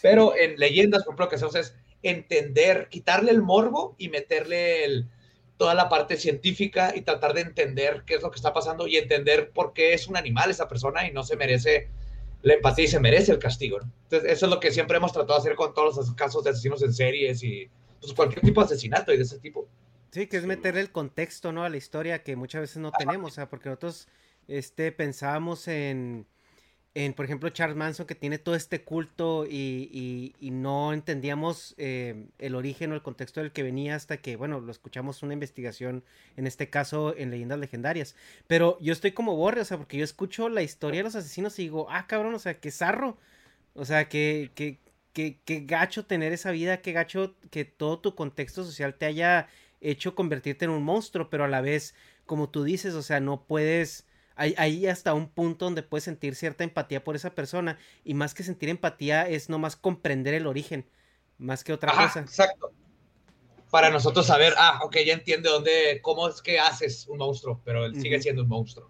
pero 0.01 0.35
en 0.35 0.57
leyendas, 0.57 1.03
por 1.03 1.11
ejemplo, 1.11 1.25
lo 1.25 1.29
que 1.29 1.35
hacemos 1.35 1.55
es 1.55 1.75
entender, 2.03 2.87
quitarle 2.89 3.31
el 3.31 3.41
morbo 3.41 3.95
y 3.97 4.09
meterle 4.09 4.85
el- 4.85 5.09
toda 5.57 5.73
la 5.73 5.87
parte 5.87 6.17
científica 6.17 6.93
y 6.95 7.01
tratar 7.01 7.33
de 7.33 7.41
entender 7.41 8.03
qué 8.05 8.15
es 8.15 8.21
lo 8.21 8.29
que 8.29 8.35
está 8.35 8.51
pasando 8.53 8.87
y 8.87 8.97
entender 8.97 9.51
por 9.51 9.71
qué 9.73 9.93
es 9.93 10.07
un 10.07 10.17
animal 10.17 10.51
esa 10.51 10.67
persona 10.67 11.07
y 11.07 11.13
no 11.13 11.23
se 11.23 11.37
merece 11.37 11.87
la 12.41 12.55
empatía 12.55 12.85
y 12.85 12.87
se 12.89 12.99
merece 12.99 13.31
el 13.31 13.39
castigo. 13.39 13.79
¿no? 13.79 13.89
Entonces, 14.03 14.31
eso 14.33 14.45
es 14.47 14.51
lo 14.51 14.59
que 14.59 14.71
siempre 14.71 14.97
hemos 14.97 15.13
tratado 15.13 15.35
de 15.39 15.39
hacer 15.39 15.55
con 15.55 15.73
todos 15.73 15.95
los 15.95 16.11
casos 16.13 16.43
de 16.43 16.49
asesinos 16.49 16.83
en 16.83 16.93
series 16.93 17.41
y 17.41 17.69
pues, 18.01 18.13
cualquier 18.13 18.41
tipo 18.41 18.59
de 18.61 18.65
asesinato 18.65 19.13
y 19.13 19.17
de 19.17 19.23
ese 19.23 19.39
tipo. 19.39 19.67
Sí, 20.11 20.27
que 20.27 20.37
es 20.37 20.45
meterle 20.45 20.81
el 20.81 20.91
contexto, 20.91 21.51
¿no? 21.53 21.63
A 21.63 21.69
la 21.69 21.77
historia 21.77 22.21
que 22.21 22.35
muchas 22.35 22.61
veces 22.61 22.77
no 22.77 22.91
tenemos, 22.91 23.31
o 23.31 23.35
sea, 23.35 23.49
porque 23.49 23.69
nosotros 23.69 24.07
este, 24.47 24.91
pensábamos 24.91 25.67
en, 25.67 26.27
en, 26.95 27.13
por 27.13 27.25
ejemplo, 27.25 27.49
Charles 27.49 27.77
Manson, 27.77 28.05
que 28.07 28.15
tiene 28.15 28.37
todo 28.39 28.55
este 28.55 28.83
culto 28.83 29.45
y, 29.45 29.89
y- 29.91 30.35
y 30.39 30.51
no 30.51 30.93
entendíamos 30.93 31.75
eh, 31.77 32.27
el 32.39 32.55
origen 32.55 32.91
o 32.91 32.95
el 32.95 33.01
contexto 33.01 33.41
del 33.41 33.51
que 33.51 33.63
venía 33.63 33.95
hasta 33.95 34.17
que, 34.17 34.37
bueno, 34.37 34.61
lo 34.61 34.71
escuchamos 34.71 35.23
una 35.23 35.33
investigación, 35.33 36.03
en 36.37 36.47
este 36.47 36.69
caso, 36.69 37.15
en 37.17 37.31
Leyendas 37.31 37.59
Legendarias. 37.59 38.15
Pero 38.47 38.77
yo 38.81 38.93
estoy 38.93 39.11
como 39.11 39.35
borre, 39.35 39.61
o 39.61 39.65
sea, 39.65 39.77
porque 39.77 39.97
yo 39.97 40.05
escucho 40.05 40.49
la 40.49 40.63
historia 40.63 40.99
de 41.01 41.03
los 41.05 41.15
asesinos 41.15 41.59
y 41.59 41.63
digo, 41.63 41.87
ah, 41.89 42.07
cabrón, 42.07 42.33
o 42.35 42.39
sea, 42.39 42.59
qué 42.59 42.71
zarro. 42.71 43.17
O 43.73 43.85
sea, 43.85 44.07
que, 44.09 44.51
que, 44.55 44.79
que, 45.13 45.39
que 45.45 45.61
gacho 45.61 46.05
tener 46.05 46.31
esa 46.33 46.51
vida, 46.51 46.81
qué 46.81 46.91
gacho 46.93 47.35
que 47.51 47.65
todo 47.65 47.99
tu 47.99 48.15
contexto 48.15 48.63
social 48.63 48.95
te 48.95 49.05
haya 49.05 49.47
hecho 49.81 50.15
convertirte 50.15 50.65
en 50.65 50.71
un 50.71 50.83
monstruo, 50.83 51.29
pero 51.29 51.43
a 51.45 51.47
la 51.47 51.61
vez, 51.61 51.93
como 52.25 52.49
tú 52.49 52.63
dices, 52.63 52.93
o 52.93 53.01
sea, 53.03 53.19
no 53.19 53.45
puedes, 53.45 54.05
hay, 54.35 54.53
hay 54.57 54.87
hasta 54.87 55.13
un 55.13 55.27
punto 55.29 55.65
donde 55.65 55.83
puedes 55.83 56.03
sentir 56.03 56.35
cierta 56.35 56.63
empatía 56.63 57.03
por 57.03 57.15
esa 57.15 57.33
persona, 57.35 57.77
y 58.03 58.13
más 58.13 58.33
que 58.33 58.43
sentir 58.43 58.69
empatía 58.69 59.27
es 59.27 59.49
nomás 59.49 59.75
comprender 59.75 60.33
el 60.33 60.47
origen, 60.47 60.85
más 61.37 61.63
que 61.63 61.73
otra 61.73 61.91
Ajá, 61.91 62.07
cosa. 62.07 62.19
exacto. 62.21 62.71
Para 63.71 63.89
nosotros 63.89 64.25
saber, 64.27 64.53
ah, 64.57 64.79
ok, 64.83 64.97
ya 65.05 65.13
entiende 65.13 65.49
dónde, 65.49 65.99
cómo 66.01 66.29
es 66.29 66.41
que 66.41 66.59
haces 66.59 67.07
un 67.07 67.17
monstruo, 67.17 67.61
pero 67.65 67.85
él 67.85 67.99
sigue 67.99 68.21
siendo 68.21 68.43
un 68.43 68.49
monstruo. 68.49 68.89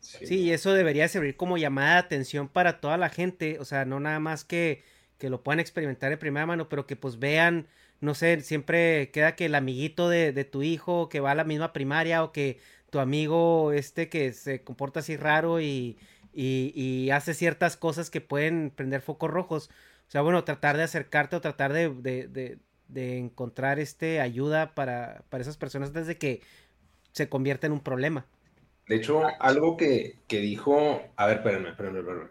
Sí, 0.00 0.40
y 0.40 0.52
eso 0.52 0.72
debería 0.72 1.08
servir 1.08 1.36
como 1.36 1.58
llamada 1.58 1.94
de 1.94 1.98
atención 1.98 2.48
para 2.48 2.80
toda 2.80 2.96
la 2.96 3.08
gente, 3.08 3.58
o 3.60 3.64
sea, 3.64 3.84
no 3.84 3.98
nada 3.98 4.20
más 4.20 4.44
que, 4.44 4.84
que 5.18 5.30
lo 5.30 5.42
puedan 5.42 5.58
experimentar 5.58 6.10
de 6.10 6.16
primera 6.16 6.46
mano, 6.46 6.68
pero 6.68 6.86
que 6.86 6.96
pues 6.96 7.18
vean, 7.18 7.66
no 8.00 8.14
sé, 8.14 8.40
siempre 8.42 9.10
queda 9.10 9.34
que 9.34 9.46
el 9.46 9.54
amiguito 9.54 10.08
de, 10.08 10.32
de 10.32 10.44
tu 10.44 10.62
hijo 10.62 11.08
que 11.08 11.20
va 11.20 11.32
a 11.32 11.34
la 11.34 11.44
misma 11.44 11.72
primaria 11.72 12.22
o 12.22 12.30
que 12.30 12.60
tu 12.96 13.00
amigo 13.00 13.72
este 13.72 14.08
que 14.08 14.32
se 14.32 14.64
comporta 14.64 15.00
así 15.00 15.18
raro 15.18 15.60
y, 15.60 15.98
y, 16.32 17.10
hace 17.10 17.34
ciertas 17.34 17.76
cosas 17.76 18.08
que 18.08 18.22
pueden 18.22 18.72
prender 18.74 19.02
focos 19.02 19.30
rojos. 19.30 19.68
O 20.08 20.10
sea, 20.10 20.22
bueno, 20.22 20.44
tratar 20.44 20.78
de 20.78 20.84
acercarte 20.84 21.36
o 21.36 21.42
tratar 21.42 21.74
de, 21.74 21.90
de, 21.90 22.58
de, 22.88 23.18
encontrar 23.18 23.78
este 23.80 24.22
ayuda 24.22 24.74
para, 24.74 25.24
para 25.28 25.42
esas 25.42 25.58
personas 25.58 25.90
antes 25.90 26.06
de 26.06 26.16
que 26.16 26.40
se 27.12 27.28
convierta 27.28 27.66
en 27.66 27.74
un 27.74 27.80
problema. 27.80 28.24
De 28.88 28.96
hecho, 28.96 29.20
algo 29.40 29.76
que, 29.76 30.20
que 30.26 30.40
dijo. 30.40 31.02
A 31.16 31.26
ver, 31.26 31.36
espérenme, 31.36 31.68
espérenme, 31.68 31.98
espérenme. 31.98 32.30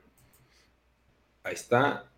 Ahí 1.43 1.53
está. 1.53 2.09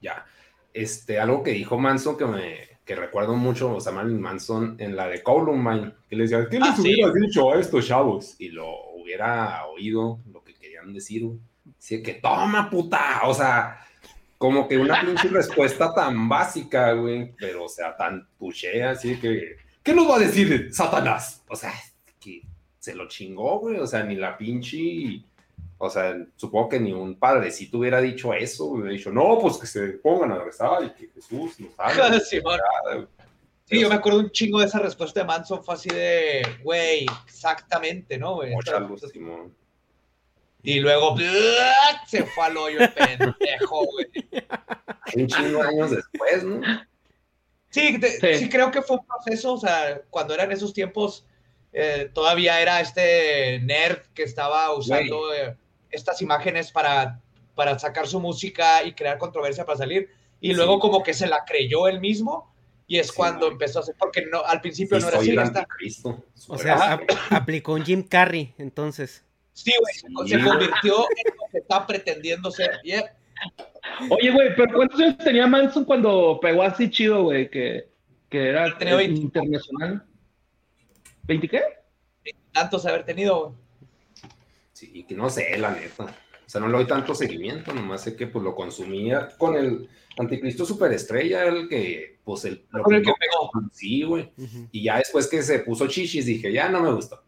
Ya. 0.00 0.24
Este, 0.72 1.20
algo 1.20 1.42
que 1.42 1.50
dijo 1.50 1.76
Manson 1.76 2.16
que 2.16 2.24
me 2.24 2.75
que 2.86 2.94
recuerdo 2.94 3.34
mucho, 3.34 3.74
o 3.74 3.80
sea, 3.80 3.92
Marilyn 3.92 4.20
Manson 4.20 4.76
en 4.78 4.94
la 4.94 5.08
de 5.08 5.22
Columbine, 5.22 5.92
que 6.08 6.14
le 6.16 6.22
decía, 6.22 6.46
¿qué 6.48 6.58
les 6.60 6.68
Ah, 6.70 6.76
sí. 6.76 6.94
dicho 7.20 7.52
a 7.52 7.58
estos 7.60 7.84
chavos? 7.86 8.36
Y 8.38 8.48
lo 8.50 8.70
hubiera 8.94 9.66
oído 9.66 10.20
lo 10.32 10.42
que 10.44 10.54
querían 10.54 10.94
decir. 10.94 11.24
Así 11.76 12.00
que, 12.00 12.14
toma, 12.14 12.70
puta. 12.70 13.22
O 13.24 13.34
sea, 13.34 13.80
como 14.38 14.68
que 14.68 14.78
una 14.78 15.00
pinche 15.00 15.26
respuesta 15.28 15.92
tan 15.92 16.28
básica, 16.28 16.92
güey, 16.92 17.32
pero, 17.36 17.64
o 17.64 17.68
sea, 17.68 17.96
tan 17.96 18.28
touché, 18.38 18.84
así 18.84 19.16
que, 19.16 19.56
¿qué 19.82 19.92
nos 19.92 20.08
va 20.08 20.16
a 20.16 20.20
decir 20.20 20.68
Satanás? 20.72 21.42
O 21.48 21.56
sea, 21.56 21.72
que 22.20 22.42
se 22.78 22.94
lo 22.94 23.08
chingó, 23.08 23.58
güey, 23.58 23.78
o 23.78 23.86
sea, 23.86 24.04
ni 24.04 24.14
la 24.14 24.38
pinche, 24.38 25.22
o 25.78 25.90
sea, 25.90 26.16
supongo 26.36 26.68
que 26.70 26.80
ni 26.80 26.92
un 26.92 27.18
padrecito 27.18 27.78
hubiera 27.78 28.00
dicho 28.00 28.32
eso, 28.32 28.64
hubiera 28.66 28.90
dicho, 28.92 29.10
no, 29.10 29.38
pues 29.38 29.58
que 29.58 29.66
se 29.66 29.88
pongan 29.98 30.32
a 30.32 30.38
rezar 30.42 30.84
y 30.84 30.90
que 30.90 31.08
Jesús 31.12 31.58
nos 31.60 31.70
haga. 31.78 32.08
Sí, 33.68 33.80
yo 33.80 33.88
me 33.88 33.96
acuerdo 33.96 34.20
un 34.20 34.30
chingo 34.30 34.60
de 34.60 34.66
esa 34.66 34.78
respuesta 34.78 35.18
de 35.18 35.26
Manson, 35.26 35.64
fue 35.64 35.74
así 35.74 35.88
de, 35.88 36.40
güey, 36.62 37.04
exactamente, 37.26 38.16
¿no, 38.16 38.36
güey? 38.36 38.52
Simón. 39.12 39.52
Y 40.62 40.78
luego 40.78 41.16
se 42.06 42.24
fue 42.26 42.44
al 42.44 42.56
hoyo 42.56 42.78
el 42.80 42.92
pendejo, 42.92 43.84
güey. 43.86 44.06
Un 45.16 45.26
chingo 45.26 45.62
de 45.62 45.68
años 45.68 45.90
después, 45.90 46.44
¿no? 46.44 46.60
Sí, 47.70 47.98
te- 47.98 48.38
sí. 48.38 48.48
creo 48.48 48.70
que 48.70 48.82
fue 48.82 48.98
un 48.98 49.06
proceso, 49.06 49.54
o 49.54 49.58
sea, 49.58 50.00
cuando 50.10 50.32
eran 50.32 50.52
esos 50.52 50.72
tiempos, 50.72 51.26
eh, 51.72 52.08
todavía 52.14 52.60
era 52.62 52.80
este 52.80 53.58
nerd 53.64 53.98
que 54.14 54.22
estaba 54.22 54.72
usando 54.74 55.34
eh, 55.34 55.56
estas 55.90 56.20
imágenes 56.22 56.70
para, 56.72 57.20
para 57.54 57.78
sacar 57.78 58.06
su 58.06 58.20
música 58.20 58.82
y 58.84 58.92
crear 58.94 59.18
controversia 59.18 59.64
para 59.64 59.78
salir, 59.78 60.08
y 60.40 60.52
luego 60.54 60.74
Sí. 60.74 60.80
como 60.80 61.02
que 61.02 61.14
se 61.14 61.26
la 61.26 61.44
creyó 61.44 61.88
él 61.88 62.00
mismo, 62.00 62.52
y 62.86 62.98
es 62.98 63.10
cuando 63.10 63.48
empezó 63.48 63.80
a 63.80 63.82
hacer, 63.82 63.96
porque 63.98 64.24
no, 64.26 64.44
al 64.44 64.60
principio 64.60 64.98
Sí, 64.98 65.02
no 65.02 65.08
era 65.08 65.18
así, 65.18 65.36
hasta-. 65.36 65.66
O 66.48 66.58
sea, 66.58 66.92
ap- 66.92 67.10
aplicó 67.30 67.72
un 67.74 67.84
Jim 67.84 68.02
Carrey, 68.02 68.54
entonces. 68.58 69.24
Sí, 69.52 69.72
güey, 69.80 69.94
se 70.28 70.38
convirtió 70.44 70.94
en 71.16 71.34
lo 71.36 71.46
que 71.50 71.58
está 71.58 71.86
pretendiendo 71.86 72.50
ser. 72.50 72.78
Yep. 72.84 73.04
Oye, 74.10 74.30
güey, 74.30 74.54
pero 74.54 74.74
¿cuántos 74.74 75.00
años 75.00 75.16
tenía 75.18 75.46
Manson 75.46 75.84
cuando 75.84 76.38
pegó 76.40 76.62
así 76.62 76.90
chido, 76.90 77.22
güey? 77.24 77.50
Que, 77.50 77.88
que 78.28 78.48
era 78.50 78.76
Tenía 78.76 78.96
20. 78.96 79.20
internacional. 79.20 80.04
¿20 81.26 81.48
qué? 81.50 81.62
Tantos 82.52 82.84
haber 82.86 83.04
tenido, 83.04 83.40
güey. 83.46 83.54
Sí, 84.76 85.06
que 85.08 85.14
no 85.14 85.30
sé, 85.30 85.56
la 85.56 85.70
neta. 85.70 86.04
O 86.04 86.48
sea, 86.50 86.60
no 86.60 86.68
le 86.68 86.74
doy 86.74 86.86
tanto 86.86 87.14
seguimiento, 87.14 87.72
nomás 87.72 88.02
sé 88.02 88.14
que 88.14 88.26
pues 88.26 88.44
lo 88.44 88.54
consumía 88.54 89.30
con 89.38 89.56
el 89.56 89.88
anticristo 90.18 90.66
superestrella, 90.66 91.46
el 91.46 91.66
que, 91.66 92.18
pues 92.22 92.44
el... 92.44 92.66
lo 92.68 92.86
el 92.90 93.02
que 93.02 93.14
pegó. 93.18 93.50
Sí, 93.72 94.02
güey. 94.02 94.30
Y 94.72 94.84
ya 94.84 94.98
después 94.98 95.28
que 95.28 95.42
se 95.42 95.60
puso 95.60 95.86
chichis, 95.86 96.26
dije, 96.26 96.52
ya 96.52 96.68
no 96.68 96.82
me 96.82 96.92
gustó. 96.92 97.24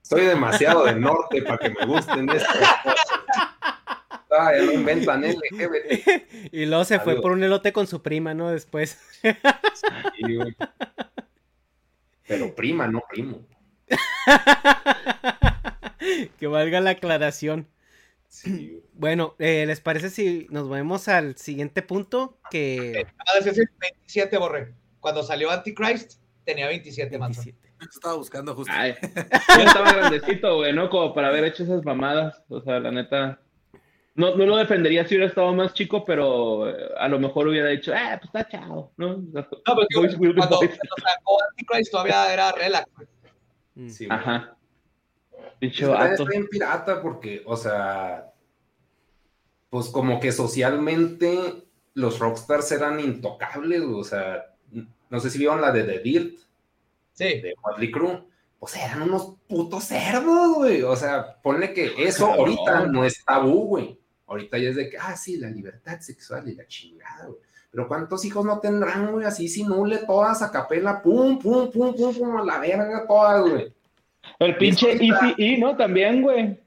Estoy 0.00 0.26
demasiado 0.26 0.84
del 0.84 1.00
norte 1.00 1.42
para 1.42 1.58
que 1.58 1.70
me 1.70 1.84
gusten 1.84 2.30
estas 2.30 2.56
cosas. 2.58 3.06
está, 4.22 4.56
ya 4.56 4.62
no 4.64 4.72
inventan 4.72 5.24
LGBT. 5.24 6.52
Y 6.52 6.66
luego 6.66 6.84
se 6.84 7.00
fue 7.00 7.20
por 7.20 7.32
un 7.32 7.42
elote 7.42 7.72
con 7.72 7.88
su 7.88 8.02
prima, 8.02 8.34
¿no? 8.34 8.52
Después. 8.52 9.00
Sí, 9.20 9.32
güey. 10.36 10.54
Pero 12.28 12.54
prima, 12.54 12.86
no 12.86 13.02
primo. 13.10 13.44
que 16.38 16.46
valga 16.46 16.80
la 16.80 16.90
aclaración. 16.90 17.68
Sí. 18.28 18.82
Bueno, 18.94 19.36
eh, 19.38 19.64
¿les 19.66 19.80
parece 19.80 20.10
si 20.10 20.46
nos 20.50 20.66
movemos 20.66 21.08
al 21.08 21.36
siguiente 21.36 21.82
punto? 21.82 22.38
Que... 22.50 23.06
Ah, 23.18 23.38
es 23.38 23.44
decir, 23.44 23.70
27, 23.78 24.36
Borre. 24.38 24.74
Cuando 25.00 25.22
salió 25.22 25.50
Antichrist, 25.50 26.14
tenía 26.44 26.66
27, 26.66 27.16
Manson. 27.18 27.44
27. 27.44 27.64
Estaba 27.92 28.14
buscando 28.16 28.54
justo. 28.54 28.72
Ay, 28.74 28.94
ya 29.58 29.64
estaba 29.64 29.92
grandecito, 29.92 30.56
güey, 30.56 30.72
¿no? 30.72 30.88
Como 30.90 31.14
para 31.14 31.28
haber 31.28 31.44
hecho 31.44 31.64
esas 31.64 31.84
mamadas. 31.84 32.42
O 32.48 32.60
sea, 32.60 32.80
la 32.80 32.90
neta. 32.90 33.40
No, 34.16 34.36
no 34.36 34.46
lo 34.46 34.56
defendería 34.56 35.06
si 35.06 35.14
hubiera 35.14 35.28
estado 35.28 35.52
más 35.52 35.74
chico, 35.74 36.04
pero 36.04 36.70
eh, 36.70 36.88
a 36.98 37.08
lo 37.08 37.18
mejor 37.18 37.48
hubiera 37.48 37.68
dicho, 37.68 37.92
ah, 37.94 38.16
pues 38.20 38.26
está 38.26 38.48
chao, 38.48 38.92
¿no? 38.96 39.16
No, 39.16 39.42
be 39.42 39.46
cuando, 39.92 40.34
cuando 40.36 40.60
sacó 40.60 41.42
Antichrist 41.50 41.90
todavía 41.90 42.32
era 42.32 42.52
relax. 42.52 42.88
güey. 42.94 43.08
Mm. 43.74 43.90
Sí. 43.90 44.06
Ajá. 44.08 44.56
Pinche 45.58 45.84
Eso 45.84 45.92
vato. 45.92 46.12
está 46.12 46.24
bien 46.24 46.46
pirata 46.48 47.00
porque, 47.02 47.42
o 47.46 47.56
sea, 47.56 48.32
pues 49.70 49.86
como 49.88 50.20
que 50.20 50.32
socialmente 50.32 51.64
los 51.94 52.18
rockstars 52.18 52.70
eran 52.72 53.00
intocables, 53.00 53.82
o 53.82 54.04
sea, 54.04 54.54
no 55.10 55.20
sé 55.20 55.30
si 55.30 55.38
vieron 55.38 55.60
la 55.60 55.72
de 55.72 55.84
The 55.84 55.98
Dirt, 56.00 56.38
Sí. 57.12 57.40
de 57.40 57.54
Motley 57.62 57.90
Crue, 57.92 58.24
pues 58.58 58.76
eran 58.76 59.02
unos 59.02 59.34
putos 59.48 59.84
cerdos, 59.84 60.54
güey, 60.56 60.82
o 60.82 60.96
sea, 60.96 61.40
ponle 61.42 61.72
que 61.72 61.92
eso 61.98 62.26
Cabrón. 62.28 62.38
ahorita 62.40 62.86
no 62.86 63.04
es 63.04 63.24
tabú, 63.24 63.66
güey, 63.68 64.00
ahorita 64.26 64.58
ya 64.58 64.70
es 64.70 64.76
de 64.76 64.90
que, 64.90 64.98
ah, 64.98 65.16
sí, 65.16 65.36
la 65.36 65.48
libertad 65.50 66.00
sexual 66.00 66.48
y 66.48 66.54
la 66.54 66.66
chingada, 66.66 67.26
güey. 67.26 67.38
Pero 67.70 67.88
¿cuántos 67.88 68.24
hijos 68.24 68.44
no 68.44 68.60
tendrán, 68.60 69.10
güey? 69.10 69.26
Así 69.26 69.48
sin 69.48 69.70
hule 69.72 69.98
todas 70.06 70.42
a 70.42 70.50
capela, 70.52 71.02
pum, 71.02 71.40
pum, 71.40 71.70
pum, 71.72 71.92
pum, 71.94 72.14
pum, 72.16 72.36
a 72.36 72.44
la 72.44 72.58
verga 72.60 73.04
todas, 73.06 73.42
güey. 73.50 73.73
El 74.38 74.56
pinche 74.56 74.92
ECE, 74.92 75.58
¿no? 75.58 75.76
También, 75.76 76.22
güey. 76.22 76.58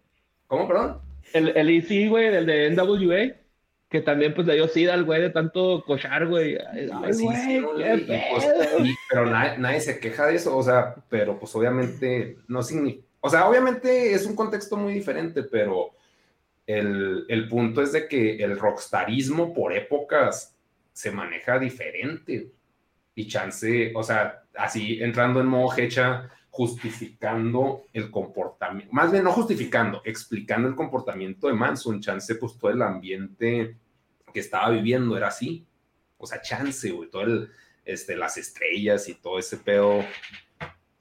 ¿Cómo, 0.48 0.68
perdón? 0.68 1.00
El, 1.34 1.50
el 1.56 1.70
ECE, 1.70 2.08
güey, 2.08 2.30
del 2.30 2.46
de 2.46 2.70
NWA. 2.72 3.36
Que 3.90 4.02
también, 4.02 4.34
pues, 4.34 4.46
le 4.46 4.56
dio 4.56 4.68
sida 4.68 4.94
al 4.94 5.06
güey 5.06 5.22
de 5.22 5.30
tanto 5.30 5.82
cochar, 5.86 6.28
güey. 6.28 6.58
Ay, 6.58 6.90
Ay, 7.04 7.14
sí, 7.14 7.24
güey, 7.24 7.38
sí, 7.38 7.60
no, 7.60 7.76
qué 7.76 7.96
y- 7.96 8.02
y, 8.02 8.22
pues, 8.32 8.46
pedo. 8.46 8.86
y- 8.86 8.96
pero 9.10 9.26
nadie, 9.28 9.58
nadie 9.60 9.80
se 9.80 10.00
queja 10.00 10.26
de 10.26 10.36
eso, 10.36 10.58
o 10.58 10.62
sea, 10.62 10.96
pero 11.08 11.40
pues 11.40 11.56
obviamente 11.56 12.36
no 12.50 12.62
significa, 12.64 13.06
o 13.22 13.30
sea, 13.30 13.48
obviamente 13.48 14.14
es 14.14 14.26
un 14.26 14.36
contexto 14.36 14.76
muy 14.76 14.94
diferente, 14.94 15.44
pero 15.44 15.92
el, 16.66 17.26
el 17.30 17.48
punto 17.48 17.82
es 17.82 17.94
de 17.94 18.08
que 18.10 18.44
el 18.44 18.60
rockstarismo 18.60 19.54
por 19.54 19.72
épocas 19.74 20.54
se 20.92 21.12
maneja 21.12 21.58
diferente 21.58 22.48
y 23.16 23.28
chance, 23.28 23.94
o 23.96 24.04
sea, 24.04 24.44
así 24.56 25.02
entrando 25.02 25.40
en 25.40 25.48
modo 25.48 25.76
hecha, 25.78 26.30
justificando 26.58 27.84
el 27.94 28.10
comportamiento, 28.10 28.92
más 28.92 29.12
bien 29.12 29.24
no 29.24 29.32
justificando, 29.32 30.02
explicando 30.04 30.68
el 30.68 30.74
comportamiento 30.74 31.46
de 31.46 31.54
Manson, 31.54 32.02
chance, 32.02 32.34
pues 32.34 32.58
todo 32.58 32.72
el 32.72 32.82
ambiente 32.82 33.78
que 34.34 34.40
estaba 34.40 34.72
viviendo 34.72 35.16
era 35.16 35.28
así, 35.28 35.68
o 36.18 36.26
sea, 36.26 36.42
chance, 36.42 36.90
güey, 36.90 37.12
todo 37.12 37.22
el, 37.22 37.52
este, 37.86 38.18
las 38.18 38.38
estrellas 38.38 39.08
y 39.08 39.14
todo 39.14 39.38
ese 39.38 39.58
pedo, 39.58 40.04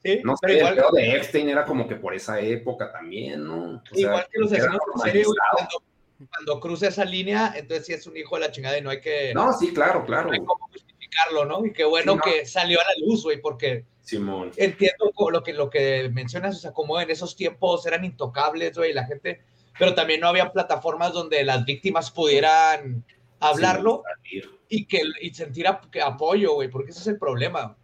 Sí, 0.03 0.21
no 0.23 0.33
sé, 0.33 0.41
pero 0.41 0.53
el 0.53 0.59
igual, 0.59 0.75
pedo 0.75 0.91
de 0.91 1.15
Epstein 1.15 1.49
era 1.49 1.65
como 1.65 1.87
que 1.87 1.95
por 1.95 2.13
esa 2.13 2.39
época 2.39 2.91
también, 2.91 3.43
¿no? 3.43 3.77
O 3.77 3.95
sea, 3.95 3.99
igual 3.99 4.27
que 4.31 4.39
los 4.39 4.53
asesinos 4.53 4.79
cuando, 4.93 5.83
cuando 6.29 6.59
cruza 6.59 6.89
esa 6.89 7.03
línea, 7.03 7.53
entonces 7.55 7.87
sí 7.87 7.93
es 7.93 8.05
un 8.05 8.15
hijo 8.15 8.35
de 8.35 8.41
la 8.41 8.51
chingada 8.51 8.77
y 8.77 8.83
no 8.83 8.91
hay 8.91 9.01
que, 9.01 9.33
No, 9.33 9.51
sí, 9.53 9.73
claro, 9.73 10.05
claro, 10.05 10.29
no 10.31 10.45
justificarlo, 11.07 11.45
¿no? 11.45 11.65
Y 11.65 11.73
qué 11.73 11.85
bueno 11.85 12.13
Sí, 12.13 12.17
no. 12.17 12.23
que 12.23 12.45
salió 12.45 12.79
a 12.79 12.83
la 12.83 13.05
luz, 13.05 13.23
güey, 13.23 13.41
porque 13.41 13.85
Simón. 14.01 14.51
entiendo 14.57 15.11
lo 15.31 15.43
que, 15.43 15.53
lo 15.53 15.69
que 15.69 16.09
mencionas, 16.13 16.55
o 16.57 16.59
sea, 16.59 16.71
como 16.71 16.99
en 16.99 17.09
esos 17.09 17.35
tiempos 17.35 17.85
eran 17.85 18.05
intocables, 18.05 18.77
güey, 18.77 18.93
la 18.93 19.05
gente, 19.05 19.41
pero 19.77 19.93
también 19.93 20.21
no 20.21 20.27
había 20.27 20.51
plataformas 20.51 21.13
donde 21.13 21.43
las 21.43 21.65
víctimas 21.65 22.11
pudieran 22.11 23.03
hablarlo 23.39 24.03
Sí, 24.23 24.41
y 24.69 24.85
que 24.85 25.01
y 25.21 25.33
sentir 25.33 25.67
ap- 25.67 25.85
apoyo, 26.03 26.53
güey, 26.55 26.69
porque 26.69 26.91
ese 26.91 27.01
es 27.01 27.07
el 27.07 27.17
problema. 27.17 27.75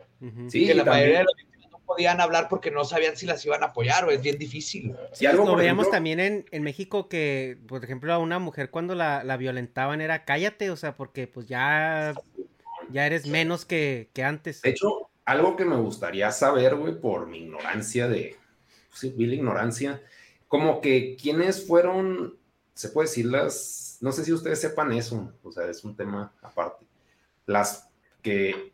Sí, 0.49 0.65
que 0.65 0.73
la 0.73 0.85
mayoría 0.85 1.19
de 1.19 1.23
las 1.25 1.35
víctimas 1.35 1.69
no 1.71 1.79
podían 1.85 2.21
hablar 2.21 2.47
porque 2.49 2.71
no 2.71 2.85
sabían 2.85 3.15
si 3.17 3.25
las 3.25 3.45
iban 3.45 3.61
a 3.61 3.67
apoyar, 3.67 4.05
güey, 4.05 4.15
es 4.17 4.23
bien 4.23 4.37
difícil. 4.37 4.95
Sí, 5.11 5.25
Y 5.25 5.27
algo, 5.27 5.45
lo 5.45 5.55
veíamos 5.55 5.89
también 5.91 6.19
en, 6.21 6.45
en 6.51 6.63
México 6.63 7.09
que, 7.09 7.57
por 7.67 7.83
ejemplo, 7.83 8.11
a 8.13 8.17
una 8.19 8.39
mujer 8.39 8.69
cuando 8.69 8.95
la, 8.95 9.23
la 9.25 9.35
violentaban 9.37 9.99
era 10.01 10.23
cállate, 10.25 10.69
o 10.71 10.77
sea, 10.77 10.95
porque 10.95 11.27
pues 11.27 11.47
ya, 11.47 12.13
ya 12.93 13.05
eres 13.05 13.27
menos 13.27 13.65
que, 13.65 14.09
que 14.13 14.23
antes. 14.23 14.61
de 14.61 14.69
hecho, 14.69 15.09
algo 15.25 15.55
que 15.55 15.65
me 15.65 15.77
gustaría 15.77 16.31
saber, 16.31 16.75
güey, 16.75 16.99
por 16.99 17.27
mi 17.27 17.39
ignorancia 17.39 18.07
de, 18.07 18.37
sí, 18.93 19.13
vil 19.17 19.33
ignorancia, 19.33 20.01
como 20.47 20.81
que 20.81 21.17
quiénes 21.19 21.65
fueron, 21.65 22.37
se 22.73 22.89
puede 22.89 23.07
decir 23.07 23.25
las, 23.25 23.97
no 24.01 24.11
sé 24.11 24.23
si 24.23 24.31
ustedes 24.31 24.61
sepan 24.61 24.91
eso, 24.93 25.33
o 25.43 25.51
sea, 25.51 25.65
es 25.69 25.83
un 25.83 25.95
tema 25.95 26.33
aparte, 26.41 26.85
las 27.45 27.89
que 28.21 28.73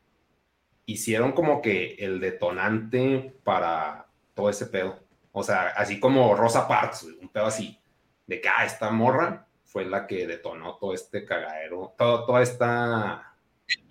hicieron 0.85 1.31
como 1.31 1.61
que 1.61 1.95
el 1.99 2.19
detonante 2.19 3.33
para 3.43 4.07
todo 4.33 4.49
ese 4.49 4.65
pedo, 4.65 4.99
o 5.31 5.43
sea, 5.43 5.69
así 5.69 5.99
como 5.99 6.35
Rosa 6.35 6.67
Parks, 6.67 7.03
un 7.03 7.29
pedo 7.29 7.45
así, 7.45 7.79
de 8.27 8.41
que, 8.41 8.49
ah, 8.49 8.65
esta 8.65 8.91
morra 8.91 9.47
fue 9.65 9.85
la 9.85 10.07
que 10.07 10.25
detonó 10.25 10.77
todo 10.77 10.93
este 10.93 11.25
cagadero, 11.25 11.93
todo, 11.97 12.25
toda 12.25 12.41
esta... 12.41 13.28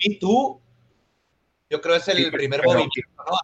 Me 0.08 0.14
Too, 0.16 0.60
yo 1.70 1.80
creo 1.80 1.96
es 1.96 2.08
el 2.08 2.16
Sí, 2.24 2.30
primer 2.30 2.60
pero- 2.60 2.72
movimiento, 2.72 3.10
¿no? 3.16 3.36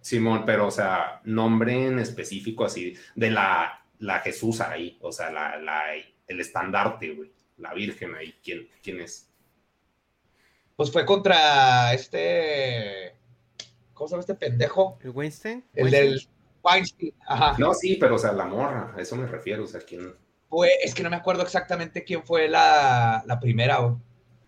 Simón, 0.00 0.44
pero 0.46 0.66
o 0.68 0.70
sea, 0.70 1.20
nombre 1.24 1.86
en 1.86 1.98
específico 1.98 2.64
así, 2.64 2.96
de 3.14 3.30
la, 3.30 3.84
la 3.98 4.20
Jesús 4.20 4.60
ahí, 4.60 4.98
o 5.02 5.12
sea, 5.12 5.30
la, 5.30 5.58
la, 5.58 5.82
el 6.26 6.40
estandarte, 6.40 7.12
güey, 7.14 7.30
la 7.58 7.74
Virgen 7.74 8.14
ahí, 8.14 8.34
¿quién, 8.42 8.68
quién 8.82 9.00
es? 9.00 9.28
Pues 10.76 10.90
fue 10.92 11.04
contra 11.04 11.92
este, 11.92 13.16
¿cómo 13.92 14.08
se 14.08 14.12
llama 14.12 14.20
este 14.20 14.34
pendejo? 14.36 14.98
¿El 15.02 15.10
Weinstein? 15.10 15.64
El 15.74 15.90
del 15.90 16.28
Weinstein, 16.62 17.14
ajá. 17.26 17.56
No, 17.58 17.74
sí, 17.74 17.96
pero 18.00 18.14
o 18.14 18.18
sea, 18.18 18.32
la 18.32 18.44
morra, 18.46 18.94
a 18.96 19.00
eso 19.00 19.14
me 19.16 19.26
refiero, 19.26 19.64
o 19.64 19.66
sea, 19.66 19.80
quién, 19.80 20.14
Fue, 20.48 20.70
es 20.82 20.94
que 20.94 21.02
no 21.02 21.10
me 21.10 21.16
acuerdo 21.16 21.42
exactamente 21.42 22.02
quién 22.04 22.24
fue 22.24 22.48
la, 22.48 23.22
la 23.26 23.38
primera, 23.40 23.78
güey. 23.78 23.96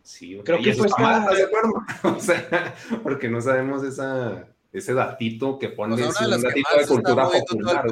Sí. 0.02 0.40
Creo 0.44 0.58
que 0.62 0.70
eso 0.70 0.78
fue 0.80 0.86
está 0.88 1.02
mal, 1.02 1.20
esta- 1.22 1.32
¿estás 1.32 1.38
de 1.38 1.44
acuerdo? 1.44 1.84
o 2.16 2.20
sea, 2.20 2.74
porque 3.02 3.28
no 3.28 3.40
sabemos 3.40 3.82
esa, 3.84 4.46
ese 4.72 4.94
datito 4.94 5.58
que 5.58 5.68
pone 5.70 5.94
O 5.94 5.96
sea, 5.96 6.08
una 6.08 6.18
de 6.20 6.24
un 6.24 6.30
las 6.30 6.42
datito 6.42 6.68
de 6.78 6.86
cultura 6.86 7.24
popular, 7.28 7.84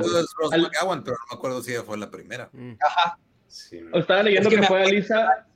Al- 0.52 0.62
McGowan, 0.62 1.04
pero 1.04 1.16
no 1.16 1.24
me 1.30 1.36
acuerdo 1.36 1.62
si 1.62 1.72
ella 1.72 1.82
fue 1.82 1.98
la 1.98 2.10
primera. 2.10 2.48
Mm. 2.52 2.72
Ajá. 2.84 3.18
Sí, 3.46 3.80
no. 3.80 3.98
Estaba 3.98 4.22
leyendo 4.22 4.48
Es 4.48 4.54
que 4.54 4.60
que, 4.60 4.66
fue 4.66 4.76
acuerdo- 4.78 4.88
Alisa. 4.96 5.46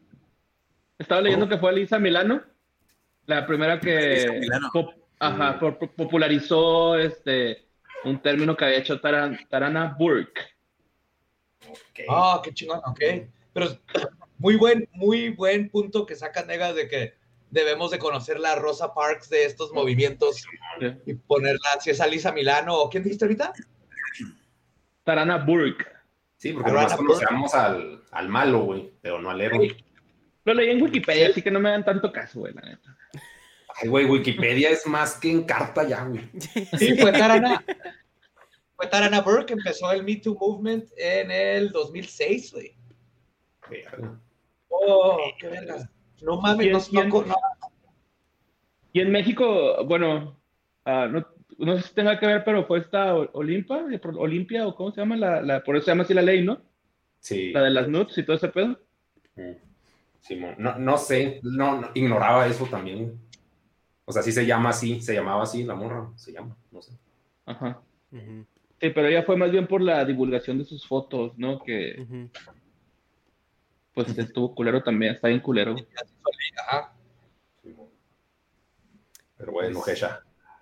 Estaba 0.98 1.20
leyendo 1.20 1.46
¿Cómo? 1.46 1.54
que 1.56 1.60
fue 1.60 1.70
Alisa 1.70 1.98
Milano. 1.98 2.42
La 3.26 3.46
primera 3.46 3.74
Elisa 3.74 3.86
que 4.32 4.38
Milano. 4.40 4.70
pop- 4.72 4.94
ajá, 5.18 5.58
Mm. 5.60 5.86
popularizó 5.96 6.96
este 6.98 7.66
un 8.04 8.20
término 8.20 8.56
que 8.56 8.64
había 8.64 8.78
hecho 8.78 9.00
Taran- 9.00 9.38
Tarana 9.48 9.94
Burke. 9.98 10.40
Ok. 11.68 12.00
Ah, 12.08 12.40
qué 12.42 12.52
chingón, 12.52 12.80
ok. 12.84 13.00
Pero 13.52 13.66
muy 14.42 14.56
buen, 14.56 14.88
muy 14.92 15.28
buen 15.30 15.70
punto 15.70 16.04
que 16.04 16.16
saca 16.16 16.44
Negas 16.44 16.74
de 16.74 16.88
que 16.88 17.14
debemos 17.50 17.92
de 17.92 17.98
conocer 18.00 18.40
la 18.40 18.56
Rosa 18.56 18.92
Parks 18.92 19.28
de 19.30 19.44
estos 19.44 19.72
movimientos 19.72 20.44
y 21.06 21.14
ponerla, 21.14 21.60
si 21.80 21.90
es 21.90 22.00
Alisa 22.00 22.32
Milano 22.32 22.76
o 22.76 22.90
quién 22.90 23.04
dijiste 23.04 23.24
ahorita? 23.24 23.52
Tarana 25.04 25.38
Burke. 25.38 25.86
Sí, 26.38 26.52
porque 26.52 26.70
Ahora 26.70 26.82
nomás 26.82 26.96
conocemos 26.96 27.54
al, 27.54 28.02
al 28.10 28.28
malo, 28.28 28.64
güey, 28.64 28.90
pero 29.00 29.20
no 29.20 29.30
al 29.30 29.40
héroe. 29.40 29.76
Lo 30.44 30.54
leí 30.54 30.70
en 30.70 30.82
Wikipedia, 30.82 31.28
así 31.28 31.40
que 31.40 31.52
no 31.52 31.60
me 31.60 31.70
dan 31.70 31.84
tanto 31.84 32.10
caso, 32.10 32.40
güey, 32.40 32.52
la 32.52 32.62
neta. 32.62 32.98
Ay, 33.80 33.88
güey, 33.88 34.06
Wikipedia 34.06 34.70
es 34.70 34.84
más 34.88 35.14
que 35.14 35.30
en 35.30 35.44
carta 35.44 35.86
ya, 35.86 36.04
güey. 36.04 36.28
Sí, 36.78 36.96
fue 36.98 37.12
Tarana. 37.12 37.64
Fue 38.74 38.88
Tarana 38.88 39.20
Burke, 39.20 39.52
empezó 39.52 39.92
el 39.92 40.02
Me 40.02 40.16
Too 40.16 40.34
Movement 40.34 40.90
en 40.96 41.30
el 41.30 41.70
2006, 41.70 42.52
güey. 42.52 42.76
Verga. 43.70 44.18
Oh, 44.72 45.18
qué 45.38 45.48
verga. 45.48 45.88
No 46.22 46.40
mames, 46.40 46.72
no, 46.72 46.80
¿Quién- 47.02 47.08
no, 47.08 47.22
no, 47.22 47.34
Y 48.92 49.00
en 49.00 49.10
México, 49.10 49.84
bueno, 49.84 50.36
ah, 50.84 51.08
no, 51.10 51.26
no 51.58 51.76
sé 51.76 51.88
si 51.88 51.94
tenga 51.94 52.18
que 52.18 52.26
ver, 52.26 52.42
pero 52.44 52.66
fue 52.66 52.78
esta 52.78 53.14
Olimpa, 53.14 53.84
Olimpia, 54.16 54.66
o 54.66 54.74
cómo 54.74 54.92
se 54.92 55.00
llama, 55.00 55.16
la, 55.16 55.42
la, 55.42 55.62
por 55.62 55.76
eso 55.76 55.84
se 55.86 55.90
llama 55.90 56.04
así 56.04 56.14
la 56.14 56.22
ley, 56.22 56.42
¿no? 56.44 56.60
Sí. 57.20 57.52
La 57.52 57.62
de 57.62 57.70
las 57.70 57.88
nuts 57.88 58.18
y 58.18 58.24
todo 58.24 58.36
ese 58.36 58.48
pedo. 58.48 58.78
Mm. 59.36 59.52
Simón. 60.20 60.54
No, 60.58 60.78
no 60.78 60.98
sé, 60.98 61.40
no, 61.42 61.80
no, 61.80 61.90
ignoraba 61.94 62.46
eso 62.46 62.66
también. 62.66 63.18
O 64.04 64.12
sea, 64.12 64.22
sí 64.22 64.32
se 64.32 64.46
llama 64.46 64.70
así, 64.70 65.00
se 65.00 65.14
llamaba 65.14 65.42
así 65.42 65.64
la 65.64 65.74
morra, 65.74 66.10
se 66.16 66.32
llama, 66.32 66.56
no 66.70 66.82
sé. 66.82 66.92
Ajá. 67.46 67.80
Sí, 68.10 68.90
pero 68.90 69.06
ella 69.06 69.22
fue 69.22 69.36
más 69.36 69.50
bien 69.50 69.66
por 69.66 69.80
la 69.80 70.04
divulgación 70.04 70.58
de 70.58 70.64
sus 70.64 70.86
fotos, 70.86 71.32
¿no? 71.38 71.62
Que. 71.62 72.06
Pues 73.94 74.16
estuvo 74.18 74.54
culero 74.54 74.82
también, 74.82 75.14
está 75.14 75.28
bien 75.28 75.40
culero. 75.40 75.76
Ajá. 76.66 76.92
Pero 79.36 79.52
bueno, 79.52 79.80
Pues- 79.80 79.98
Gesha, 79.98 80.20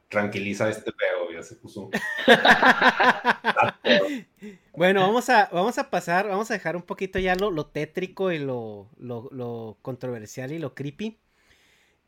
tranquiliza 0.08 0.68
este 0.68 0.92
peo, 0.92 1.32
ya 1.32 1.42
se 1.42 1.56
puso. 1.56 1.90
Bueno, 4.72 5.00
vamos 5.02 5.28
a, 5.28 5.48
vamos 5.52 5.78
a 5.78 5.90
pasar, 5.90 6.28
vamos 6.28 6.50
a 6.50 6.54
dejar 6.54 6.76
un 6.76 6.82
poquito 6.82 7.18
ya 7.18 7.34
lo, 7.34 7.50
lo 7.50 7.66
tétrico 7.66 8.32
y 8.32 8.38
lo, 8.38 8.88
lo, 8.96 9.28
lo 9.32 9.78
controversial 9.82 10.52
y 10.52 10.58
lo 10.58 10.74
creepy. 10.74 11.18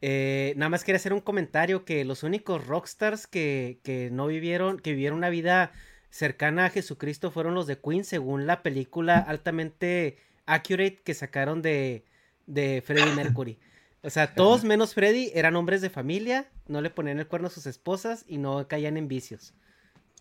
Eh, 0.01 0.55
nada 0.57 0.71
más 0.71 0.85
quería 0.85 0.97
hacer 0.97 1.13
un 1.13 1.21
comentario 1.21 1.85
que 1.85 2.05
los 2.05 2.23
únicos 2.23 2.67
rockstars 2.67 3.27
que, 3.27 3.79
que 3.83 4.11
no 4.11 4.27
vivieron, 4.27 4.79
que 4.79 4.93
vivieron 4.93 5.19
una 5.19 5.29
vida 5.29 5.73
cercana 6.11 6.67
a 6.67 6.71
Jesucristo 6.71 7.31
fueron 7.31 7.55
los 7.55 7.67
de 7.67 7.79
Queen, 7.79 8.05
según 8.05 8.47
la 8.47 8.63
película 8.63 9.19
altamente 9.19 10.19
accurate 10.47 11.03
que 11.05 11.15
sacaron 11.15 11.63
de, 11.63 12.05
de 12.47 12.83
Freddie 12.85 13.15
Mercury. 13.15 13.59
O 14.03 14.11
sea, 14.11 14.35
todos 14.35 14.65
menos 14.65 14.95
Freddie 14.95 15.33
eran 15.35 15.57
hombres 15.57 15.81
de 15.81 15.91
familia, 15.91 16.51
no 16.67 16.81
le 16.81 16.91
ponían 16.91 17.19
el 17.19 17.27
cuerno 17.29 17.49
a 17.49 17.51
sus 17.51 17.67
esposas 17.67 18.25
y 18.27 18.39
no 18.39 18.67
caían 18.69 18.97
en 18.97 19.09
vicios. 19.09 19.55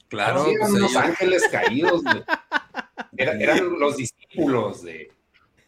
Claro, 0.07 0.43
Sí, 0.45 0.51
eran 0.51 0.59
pues, 0.69 0.71
unos 0.73 0.91
ellos- 0.91 1.03
ángeles 1.03 1.43
caídos, 1.51 2.03
güey. 2.03 2.23
Era- 3.17 3.33
eran 3.33 3.79
los 3.79 3.97
discípulos 3.97 4.83
de, 4.83 5.11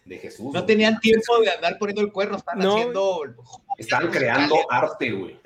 de 0.06 0.18
Jesús. 0.18 0.46
No 0.46 0.52
güey. 0.52 0.66
tenían 0.66 1.00
tiempo 1.00 1.40
de 1.40 1.50
andar 1.52 1.78
poniendo 1.78 2.02
el 2.02 2.12
cuerno, 2.12 2.38
están 2.38 2.60
No. 2.60 2.76
haciendo. 2.76 3.22
Están 3.78 4.10
creando 4.12 4.56
arte, 4.70 5.12
güey. 5.12 5.40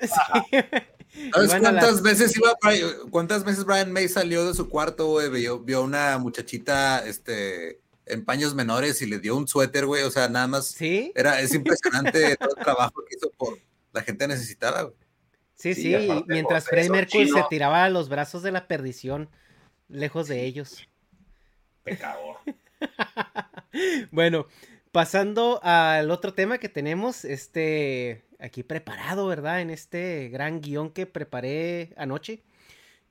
¿Sabes 1.32 1.54
cuántas 1.60 2.02
veces 2.02 2.36
iba 2.36 2.54
Brian- 2.62 3.08
cuántas 3.10 3.44
veces 3.44 3.64
Brian 3.64 3.90
May 3.92 4.08
salió 4.08 4.46
de 4.46 4.54
su 4.54 4.68
cuarto, 4.68 5.06
güey? 5.06 5.30
Vio, 5.30 5.58
vio 5.60 5.82
una 5.82 6.18
muchachita 6.18 7.04
este, 7.06 7.80
en 8.10 8.24
paños 8.24 8.54
menores 8.54 9.02
y 9.02 9.06
le 9.06 9.18
dio 9.18 9.36
un 9.36 9.48
suéter, 9.48 9.86
güey. 9.86 10.02
O 10.02 10.10
sea, 10.10 10.28
nada 10.28 10.46
más. 10.46 10.66
¿Sí? 10.66 11.12
Era, 11.14 11.40
es 11.40 11.54
impresionante 11.54 12.36
todo 12.36 12.54
el 12.56 12.64
trabajo 12.64 13.04
que 13.08 13.16
hizo 13.16 13.30
por 13.30 13.58
la 13.92 14.02
gente 14.02 14.28
necesitada, 14.28 14.82
güey. 14.82 14.94
Sí, 15.54 15.74
Sí, 15.74 15.82
sí, 15.82 16.24
mientras 16.28 16.66
Freddie 16.66 16.90
Mercury 16.90 17.28
se 17.28 17.44
tiraba 17.50 17.82
a 17.82 17.90
los 17.90 18.08
brazos 18.08 18.44
de 18.44 18.52
la 18.52 18.68
perdición, 18.68 19.28
lejos 19.88 20.28
de 20.28 20.44
ellos. 20.44 20.88
Pecador. 21.82 22.36
Bueno, 24.10 24.46
pasando 24.92 25.60
al 25.62 26.10
otro 26.10 26.32
tema 26.32 26.58
que 26.58 26.68
tenemos, 26.68 27.24
este, 27.24 28.24
aquí 28.38 28.62
preparado, 28.62 29.26
¿verdad? 29.26 29.60
En 29.60 29.70
este 29.70 30.28
gran 30.30 30.60
guion 30.60 30.90
que 30.90 31.06
preparé 31.06 31.92
anoche. 31.96 32.42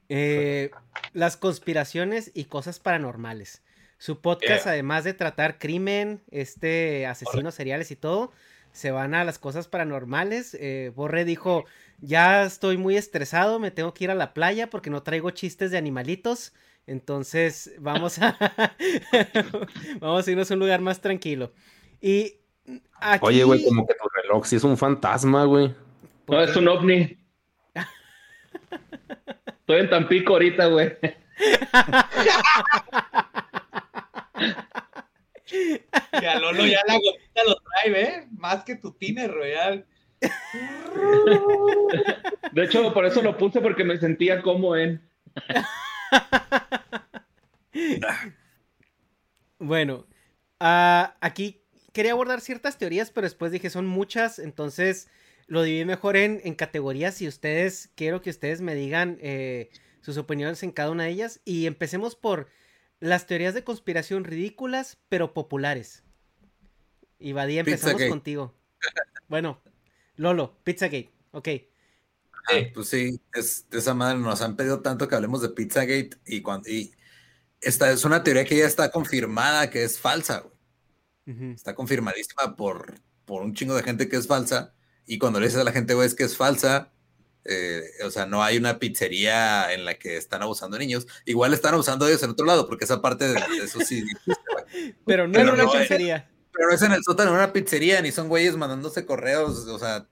Eh, 0.09 0.71
las 1.13 1.37
conspiraciones 1.37 2.31
y 2.33 2.45
cosas 2.45 2.79
paranormales. 2.79 3.61
Su 3.97 4.21
podcast, 4.21 4.65
Yeah. 4.65 4.73
además 4.73 5.03
de 5.03 5.13
tratar 5.13 5.57
crimen, 5.57 6.21
este, 6.29 7.07
asesinos 7.07 7.55
seriales 7.55 7.89
y 7.91 7.95
todo, 7.95 8.31
se 8.71 8.91
van 8.91 9.15
a 9.15 9.23
las 9.23 9.39
cosas 9.39 9.67
paranormales. 9.67 10.55
Eh, 10.59 10.91
Borre 10.95 11.25
dijo, 11.25 11.65
ya 11.99 12.43
estoy 12.43 12.77
muy 12.77 12.95
estresado, 12.95 13.57
me 13.59 13.71
tengo 13.71 13.93
que 13.93 14.03
ir 14.03 14.11
a 14.11 14.15
la 14.15 14.33
playa 14.35 14.69
porque 14.69 14.91
no 14.91 15.01
traigo 15.01 15.31
chistes 15.31 15.71
de 15.71 15.79
animalitos. 15.79 16.53
Entonces, 16.85 17.73
vamos 17.79 18.19
a, 18.19 18.37
vamos 19.99 20.27
a 20.27 20.31
irnos 20.31 20.51
a 20.51 20.53
un 20.53 20.59
lugar 20.59 20.79
más 20.79 21.01
tranquilo. 21.01 21.51
Y 21.99 22.35
aquí... 22.99 23.25
Oye, 23.25 23.43
güey, 23.43 23.63
como 23.63 23.87
que 23.87 23.95
tu 23.95 24.07
reloj 24.21 24.45
sí 24.45 24.57
es 24.57 24.63
un 24.63 24.77
fantasma, 24.77 25.43
güey. 25.45 25.73
No, 26.27 26.41
es 26.41 26.55
un 26.55 26.67
ovni. 26.67 27.17
Estoy 29.59 29.79
en 29.79 29.89
Tampico 29.89 30.33
ahorita, 30.33 30.67
güey. 30.67 30.95
Y 35.51 36.25
a 36.25 36.39
Lolo 36.39 36.65
ya 36.65 36.79
la 36.87 36.95
gotita 36.95 37.41
lo 37.45 37.55
trae, 37.55 38.01
¿eh? 38.01 38.27
Más 38.31 38.63
que 38.63 38.75
tu 38.75 38.91
tiner 38.91 39.31
royal. 39.31 39.85
De 42.51 42.63
hecho, 42.63 42.93
por 42.93 43.05
eso 43.05 43.21
lo 43.21 43.37
puse 43.37 43.61
porque 43.61 43.83
me 43.83 43.97
sentía 43.97 44.41
como 44.41 44.75
en. 44.75 45.01
Bueno, 49.59 50.05
ah, 50.59 51.15
aquí 51.21 51.63
quería 51.93 52.11
abordar 52.11 52.41
ciertas 52.41 52.77
teorías, 52.77 53.11
pero 53.11 53.25
después 53.25 53.51
dije 53.51 53.69
son 53.69 53.87
muchas, 53.87 54.39
entonces 54.39 55.09
lo 55.47 55.63
dividí 55.63 55.85
mejor 55.85 56.17
en, 56.17 56.41
en 56.43 56.55
categorías 56.55 57.21
y 57.21 57.27
ustedes, 57.27 57.91
quiero 57.95 58.21
que 58.21 58.29
ustedes 58.29 58.61
me 58.61 58.75
digan 58.75 59.17
eh, 59.21 59.69
sus 60.01 60.17
opiniones 60.17 60.61
en 60.63 60.71
cada 60.71 60.91
una 60.91 61.05
de 61.05 61.11
ellas. 61.11 61.41
Y 61.45 61.65
empecemos 61.65 62.15
por 62.15 62.49
las 62.99 63.27
teorías 63.27 63.53
de 63.53 63.63
conspiración 63.63 64.23
ridículas, 64.23 64.97
pero 65.09 65.33
populares. 65.33 66.03
Y 67.19 67.33
Badía, 67.33 67.61
empezamos 67.61 67.93
Pizzagate. 67.93 68.09
contigo. 68.09 68.53
Bueno, 69.29 69.61
Lolo, 70.15 70.57
Pizzagate, 70.63 71.11
ok. 71.31 71.49
Ah, 72.49 72.61
pues 72.73 72.87
sí, 72.87 73.19
es, 73.33 73.67
esa 73.71 73.93
madre 73.93 74.17
nos 74.19 74.41
han 74.41 74.55
pedido 74.55 74.81
tanto 74.81 75.05
que 75.05 75.15
hablemos 75.15 75.41
de 75.41 75.49
Pizzagate 75.49 76.11
y, 76.25 76.41
cuando, 76.41 76.69
y 76.69 76.93
esta 77.59 77.91
es 77.91 78.05
una 78.05 78.23
teoría 78.23 78.45
que 78.45 78.57
ya 78.57 78.65
está 78.65 78.89
confirmada 78.89 79.69
que 79.69 79.83
es 79.83 79.99
falsa, 79.99 80.39
güey. 80.39 81.53
Está 81.53 81.75
confirmadísima 81.75 82.55
por, 82.55 83.01
por 83.25 83.41
un 83.41 83.53
chingo 83.53 83.75
de 83.75 83.83
gente 83.83 84.07
que 84.07 84.15
es 84.15 84.27
falsa. 84.27 84.73
Y 85.05 85.17
cuando 85.17 85.41
le 85.41 85.47
dices 85.47 85.59
a 85.59 85.65
la 85.65 85.73
gente, 85.73 85.93
güey, 85.93 86.07
es 86.07 86.15
que 86.15 86.23
es 86.23 86.37
falsa, 86.37 86.93
eh, 87.47 87.81
o 88.03 88.11
sea, 88.11 88.25
no 88.25 88.43
hay 88.43 88.57
una 88.57 88.77
pizzería 88.77 89.73
en 89.73 89.85
la 89.85 89.95
que 89.95 90.17
están 90.17 90.41
abusando 90.41 90.77
de 90.77 90.85
niños. 90.85 91.07
Igual 91.25 91.53
están 91.53 91.73
abusando 91.73 92.05
de 92.05 92.11
ellos 92.11 92.23
en 92.23 92.31
otro 92.31 92.45
lado, 92.45 92.67
porque 92.67 92.85
esa 92.85 93.01
parte 93.01 93.25
de, 93.27 93.33
de 93.33 93.63
eso 93.63 93.79
sí. 93.79 94.03
Pero 95.05 95.27
no 95.27 95.33
Pero 95.33 95.49
en 95.49 95.53
una 95.55 95.63
no 95.63 95.71
pizzería. 95.71 96.29
Pero 96.51 96.69
no 96.69 96.75
es 96.75 96.81
en 96.81 96.91
el 96.91 97.03
sótano 97.03 97.31
de 97.31 97.37
una 97.37 97.53
pizzería, 97.53 98.01
ni 98.01 98.11
son 98.11 98.27
güeyes 98.27 98.57
mandándose 98.57 99.05
correos, 99.05 99.65
o 99.67 99.79
sea, 99.79 100.07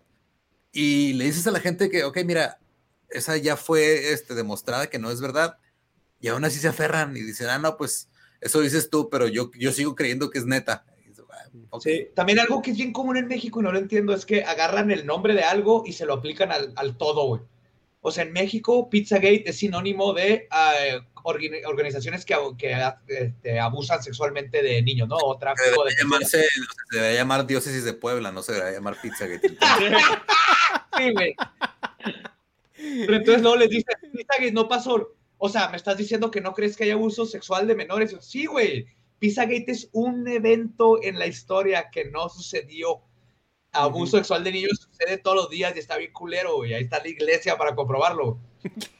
y 0.71 1.13
le 1.13 1.25
dices 1.25 1.47
a 1.47 1.51
la 1.51 1.59
gente 1.59 1.89
que, 1.89 2.03
ok, 2.03 2.19
mira, 2.25 2.59
esa 3.09 3.35
ya 3.37 3.57
fue 3.57 4.11
este, 4.13 4.35
demostrada 4.35 4.87
que 4.87 4.99
no 4.99 5.11
es 5.11 5.21
verdad, 5.21 5.57
y 6.19 6.27
aún 6.27 6.45
así 6.45 6.59
se 6.59 6.67
aferran 6.67 7.15
y 7.17 7.21
dicen, 7.21 7.47
ah, 7.49 7.57
no, 7.57 7.77
pues 7.77 8.09
eso 8.41 8.61
dices 8.61 8.89
tú, 8.89 9.09
pero 9.09 9.27
yo, 9.27 9.51
yo 9.57 9.71
sigo 9.71 9.95
creyendo 9.95 10.29
que 10.29 10.39
es 10.39 10.45
neta. 10.45 10.85
También 12.15 12.39
algo 12.39 12.61
que 12.61 12.71
es 12.71 12.77
bien 12.77 12.91
común 12.93 13.17
en 13.17 13.27
México 13.27 13.59
y 13.59 13.63
no 13.63 13.71
lo 13.71 13.79
entiendo 13.79 14.13
es 14.13 14.25
que 14.25 14.43
agarran 14.43 14.91
el 14.91 15.05
nombre 15.05 15.33
de 15.33 15.43
algo 15.43 15.83
y 15.85 15.93
se 15.93 16.05
lo 16.05 16.13
aplican 16.13 16.51
al, 16.51 16.73
al 16.75 16.97
todo, 16.97 17.25
güey. 17.27 17.41
O 18.01 18.11
sea, 18.11 18.23
en 18.23 18.33
México, 18.33 18.87
Pizzagate 18.89 19.43
es 19.49 19.57
sinónimo 19.57 20.13
de 20.13 20.47
orgi- 21.23 21.61
organizaciones 21.65 22.23
que, 22.23 22.35
este, 23.07 23.59
abusan 23.59 24.03
sexualmente 24.03 24.61
de 24.61 24.81
niños, 24.83 25.07
¿no? 25.07 25.15
O 25.17 25.37
tráfico 25.39 25.83
de 25.83 25.95
llamarse, 25.99 26.43
se 26.91 26.95
debería 26.97 27.21
llamar 27.21 27.47
Diócesis 27.47 27.83
de 27.83 27.93
Puebla, 27.93 28.31
no 28.31 28.43
se 28.43 28.53
debería 28.53 28.73
llamar 28.77 28.95
Pizzagate. 29.01 29.57
Sí, 30.97 31.11
güey. 31.11 31.35
Pero 32.77 33.15
entonces 33.15 33.41
luego 33.41 33.57
les 33.57 33.69
dicen, 33.69 33.95
Pizzagate 34.13 34.51
no 34.51 34.67
pasó. 34.67 35.13
O 35.37 35.49
sea, 35.49 35.69
me 35.69 35.77
estás 35.77 35.97
diciendo 35.97 36.31
que 36.31 36.41
no 36.41 36.53
crees 36.53 36.77
que 36.77 36.85
haya 36.85 36.93
abuso 36.93 37.25
sexual 37.25 37.67
de 37.67 37.75
menores. 37.75 38.15
Sí, 38.21 38.45
güey. 38.45 38.85
Pizzagate 39.19 39.71
es 39.71 39.89
un 39.91 40.27
evento 40.27 41.01
en 41.01 41.17
la 41.19 41.27
historia 41.27 41.89
que 41.89 42.05
no 42.05 42.29
sucedió. 42.29 43.01
Abuso 43.71 44.17
sexual 44.17 44.43
de 44.43 44.51
niños 44.53 44.79
sucede 44.79 45.17
todos 45.17 45.35
los 45.35 45.49
días 45.49 45.75
y 45.75 45.79
está 45.79 45.97
bien 45.97 46.13
culero, 46.13 46.57
güey. 46.57 46.73
Ahí 46.73 46.83
está 46.83 46.99
la 46.99 47.09
iglesia 47.09 47.57
para 47.57 47.75
comprobarlo. 47.75 48.39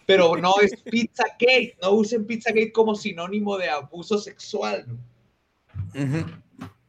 Pero 0.06 0.36
no 0.36 0.54
es 0.62 0.82
Pizzagate. 0.82 1.78
No 1.82 1.92
usen 1.92 2.26
Pizzagate 2.26 2.72
como 2.72 2.96
sinónimo 2.96 3.58
de 3.58 3.70
abuso 3.70 4.18
sexual. 4.18 4.86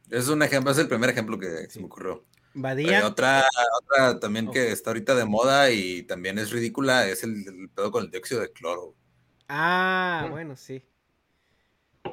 Es 0.09 0.27
un 0.27 0.41
ejemplo, 0.43 0.71
es 0.71 0.77
el 0.77 0.87
primer 0.87 1.09
ejemplo 1.09 1.37
que 1.39 1.69
se 1.69 1.79
me 1.79 1.85
ocurrió. 1.85 2.25
Badía. 2.53 3.05
otra, 3.05 3.45
otra 3.83 4.19
también 4.19 4.49
que 4.49 4.71
está 4.71 4.89
ahorita 4.89 5.13
de 5.13 5.25
moda 5.25 5.69
y 5.69 6.03
también 6.03 6.39
es 6.39 6.49
ridícula, 6.49 7.07
es 7.07 7.23
el, 7.23 7.47
el 7.47 7.69
pedo 7.69 7.91
con 7.91 8.05
el 8.05 8.11
dióxido 8.11 8.41
de 8.41 8.51
cloro. 8.51 8.95
Ah, 9.47 10.27
bueno, 10.31 10.55
sí. 10.55 10.83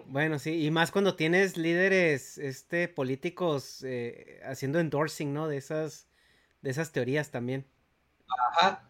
Bueno, 0.06 0.38
sí, 0.38 0.64
y 0.64 0.70
más 0.70 0.90
cuando 0.90 1.16
tienes 1.16 1.56
líderes 1.56 2.38
este, 2.38 2.88
políticos 2.88 3.82
eh, 3.84 4.40
haciendo 4.44 4.78
endorsing, 4.80 5.32
¿no? 5.32 5.48
De 5.48 5.56
esas, 5.56 6.06
de 6.62 6.70
esas 6.70 6.92
teorías 6.92 7.30
también. 7.30 7.66
Ajá. 8.52 8.82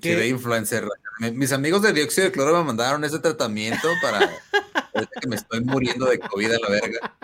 Sí, 0.00 0.10
de 0.10 0.28
influencer. 0.28 0.84
Mi- 1.20 1.30
Mis 1.32 1.52
amigos 1.52 1.82
de 1.82 1.92
dióxido 1.92 2.26
de 2.26 2.32
cloro 2.32 2.56
me 2.58 2.64
mandaron 2.64 3.02
ese 3.04 3.18
tratamiento 3.18 3.88
para 4.02 4.20
que 5.20 5.26
me 5.28 5.36
estoy 5.36 5.60
muriendo 5.62 6.06
de 6.06 6.18
COVID 6.20 6.52
a 6.52 6.58
la 6.58 6.68
verga. 6.68 7.16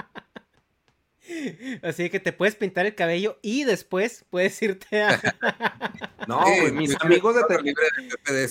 Así 1.82 2.10
que 2.10 2.20
te 2.20 2.32
puedes 2.32 2.54
pintar 2.54 2.84
el 2.86 2.94
cabello 2.94 3.38
y 3.42 3.64
después 3.64 4.24
puedes 4.30 4.60
irte 4.62 5.02
a... 5.02 5.20
No, 6.26 6.42
Sí, 6.46 6.60
güey, 6.60 6.72
mis 6.72 6.90
libre- 6.90 7.04
amigos 7.06 7.34
de 7.36 7.44
ter- 7.44 7.62
libre 7.62 7.84
de. 8.26 8.48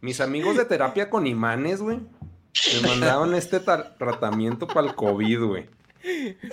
Mis 0.00 0.20
amigos 0.20 0.56
de 0.56 0.64
terapia 0.64 1.10
con 1.10 1.26
imanes, 1.26 1.80
güey, 1.82 1.98
me 2.82 2.88
mandaron 2.88 3.34
este 3.34 3.60
tratamiento 3.60 4.66
para 4.66 4.88
el 4.88 4.94
COVID, 4.94 5.40
güey. 5.44 5.66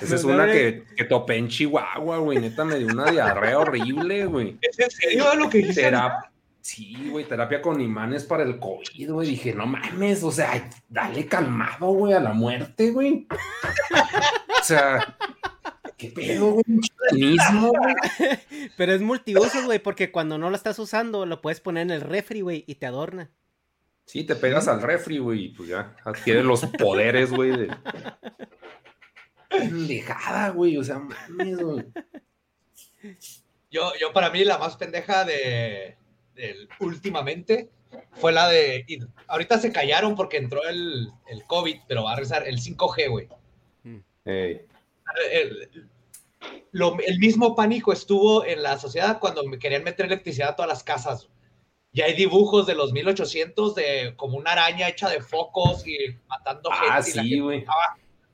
Esa 0.01 0.15
es 0.15 0.23
una 0.25 0.45
que, 0.47 0.83
que 0.97 1.05
topé 1.05 1.37
en 1.37 1.47
Chihuahua, 1.47 2.17
güey. 2.17 2.39
Neta 2.39 2.65
me 2.65 2.77
dio 2.79 2.87
una 2.87 3.09
diarrea 3.09 3.59
horrible, 3.59 4.25
güey. 4.25 4.57
¿Es 4.61 4.77
en 4.79 4.91
serio 4.91 5.33
lo 5.35 5.49
que? 5.49 5.65
Terap- 5.73 6.29
Sí, 6.59 7.07
güey, 7.09 7.23
terapia 7.23 7.61
con 7.61 7.79
imanes 7.79 8.25
para 8.25 8.43
el 8.43 8.59
COVID, 8.59 9.11
güey. 9.11 9.29
Dije, 9.29 9.53
no 9.53 9.65
mames, 9.65 10.21
o 10.21 10.31
sea, 10.31 10.69
dale 10.89 11.25
calmado, 11.25 11.87
güey, 11.93 12.11
a 12.11 12.19
la 12.19 12.33
muerte, 12.33 12.91
güey. 12.91 13.25
o 14.59 14.63
sea, 14.63 15.15
¿qué 15.95 16.09
pedo, 16.09 16.51
güey? 16.55 16.63
Mismo, 17.13 17.71
güey. 17.77 17.95
Pero 18.77 18.93
es 18.93 19.01
multiusos, 19.01 19.65
güey, 19.65 19.79
porque 19.79 20.11
cuando 20.11 20.37
no 20.37 20.49
lo 20.49 20.55
estás 20.55 20.79
usando, 20.79 21.25
lo 21.25 21.41
puedes 21.41 21.59
poner 21.59 21.83
en 21.83 21.91
el 21.91 22.01
refri, 22.01 22.41
güey, 22.41 22.63
y 22.67 22.75
te 22.75 22.85
adorna. 22.85 23.31
Sí, 24.05 24.23
te 24.23 24.35
pegas 24.35 24.67
al 24.67 24.81
refri, 24.81 25.17
güey, 25.17 25.45
y 25.45 25.49
pues 25.49 25.69
ya 25.69 25.95
adquiere 26.05 26.43
los 26.43 26.65
poderes, 26.65 27.31
güey, 27.31 27.51
de. 27.51 27.75
Pendejada, 29.49 30.49
güey, 30.49 30.77
o 30.77 30.83
sea, 30.83 30.99
mames, 30.99 31.57
güey. 31.57 31.85
Yo, 33.69 33.91
yo 33.99 34.13
para 34.13 34.29
mí 34.29 34.45
la 34.45 34.57
más 34.57 34.77
pendeja 34.77 35.25
de, 35.25 35.97
últimamente 36.79 37.69
fue 38.13 38.31
la 38.31 38.47
de... 38.47 38.85
y 38.87 38.99
ahorita 39.27 39.59
se 39.59 39.71
callaron 39.71 40.15
porque 40.15 40.37
entró 40.37 40.63
el, 40.67 41.09
el 41.27 41.43
COVID, 41.45 41.81
pero 41.87 42.03
va 42.03 42.13
a 42.13 42.17
rezar 42.17 42.47
el 42.47 42.59
5G, 42.59 43.09
güey. 43.09 43.27
Ey. 44.25 44.61
el, 45.31 45.89
lo- 46.71 46.97
el 46.99 47.19
mismo 47.19 47.55
pánico 47.55 47.91
estuvo 47.93 48.45
en 48.45 48.63
la 48.63 48.77
sociedad 48.77 49.19
cuando 49.19 49.43
me 49.45 49.59
querían 49.59 49.83
meter 49.83 50.05
electricidad 50.05 50.49
a 50.49 50.55
todas 50.55 50.69
las 50.69 50.83
casas. 50.83 51.29
Y 51.93 52.01
hay 52.01 52.13
dibujos 52.15 52.67
de 52.67 52.75
los 52.75 52.91
1800 52.91 53.73
de 53.73 54.13
como 54.17 54.37
una 54.37 54.51
araña 54.51 54.87
hecha 54.87 55.09
de 55.09 55.21
focos 55.21 55.87
y 55.87 55.97
matando 56.27 56.69
gente. 56.71 56.87
Ah, 56.91 56.99
y 56.99 57.13
la 57.15 57.23
sí, 57.23 57.29
gente 57.29 57.39
güey. 57.41 57.65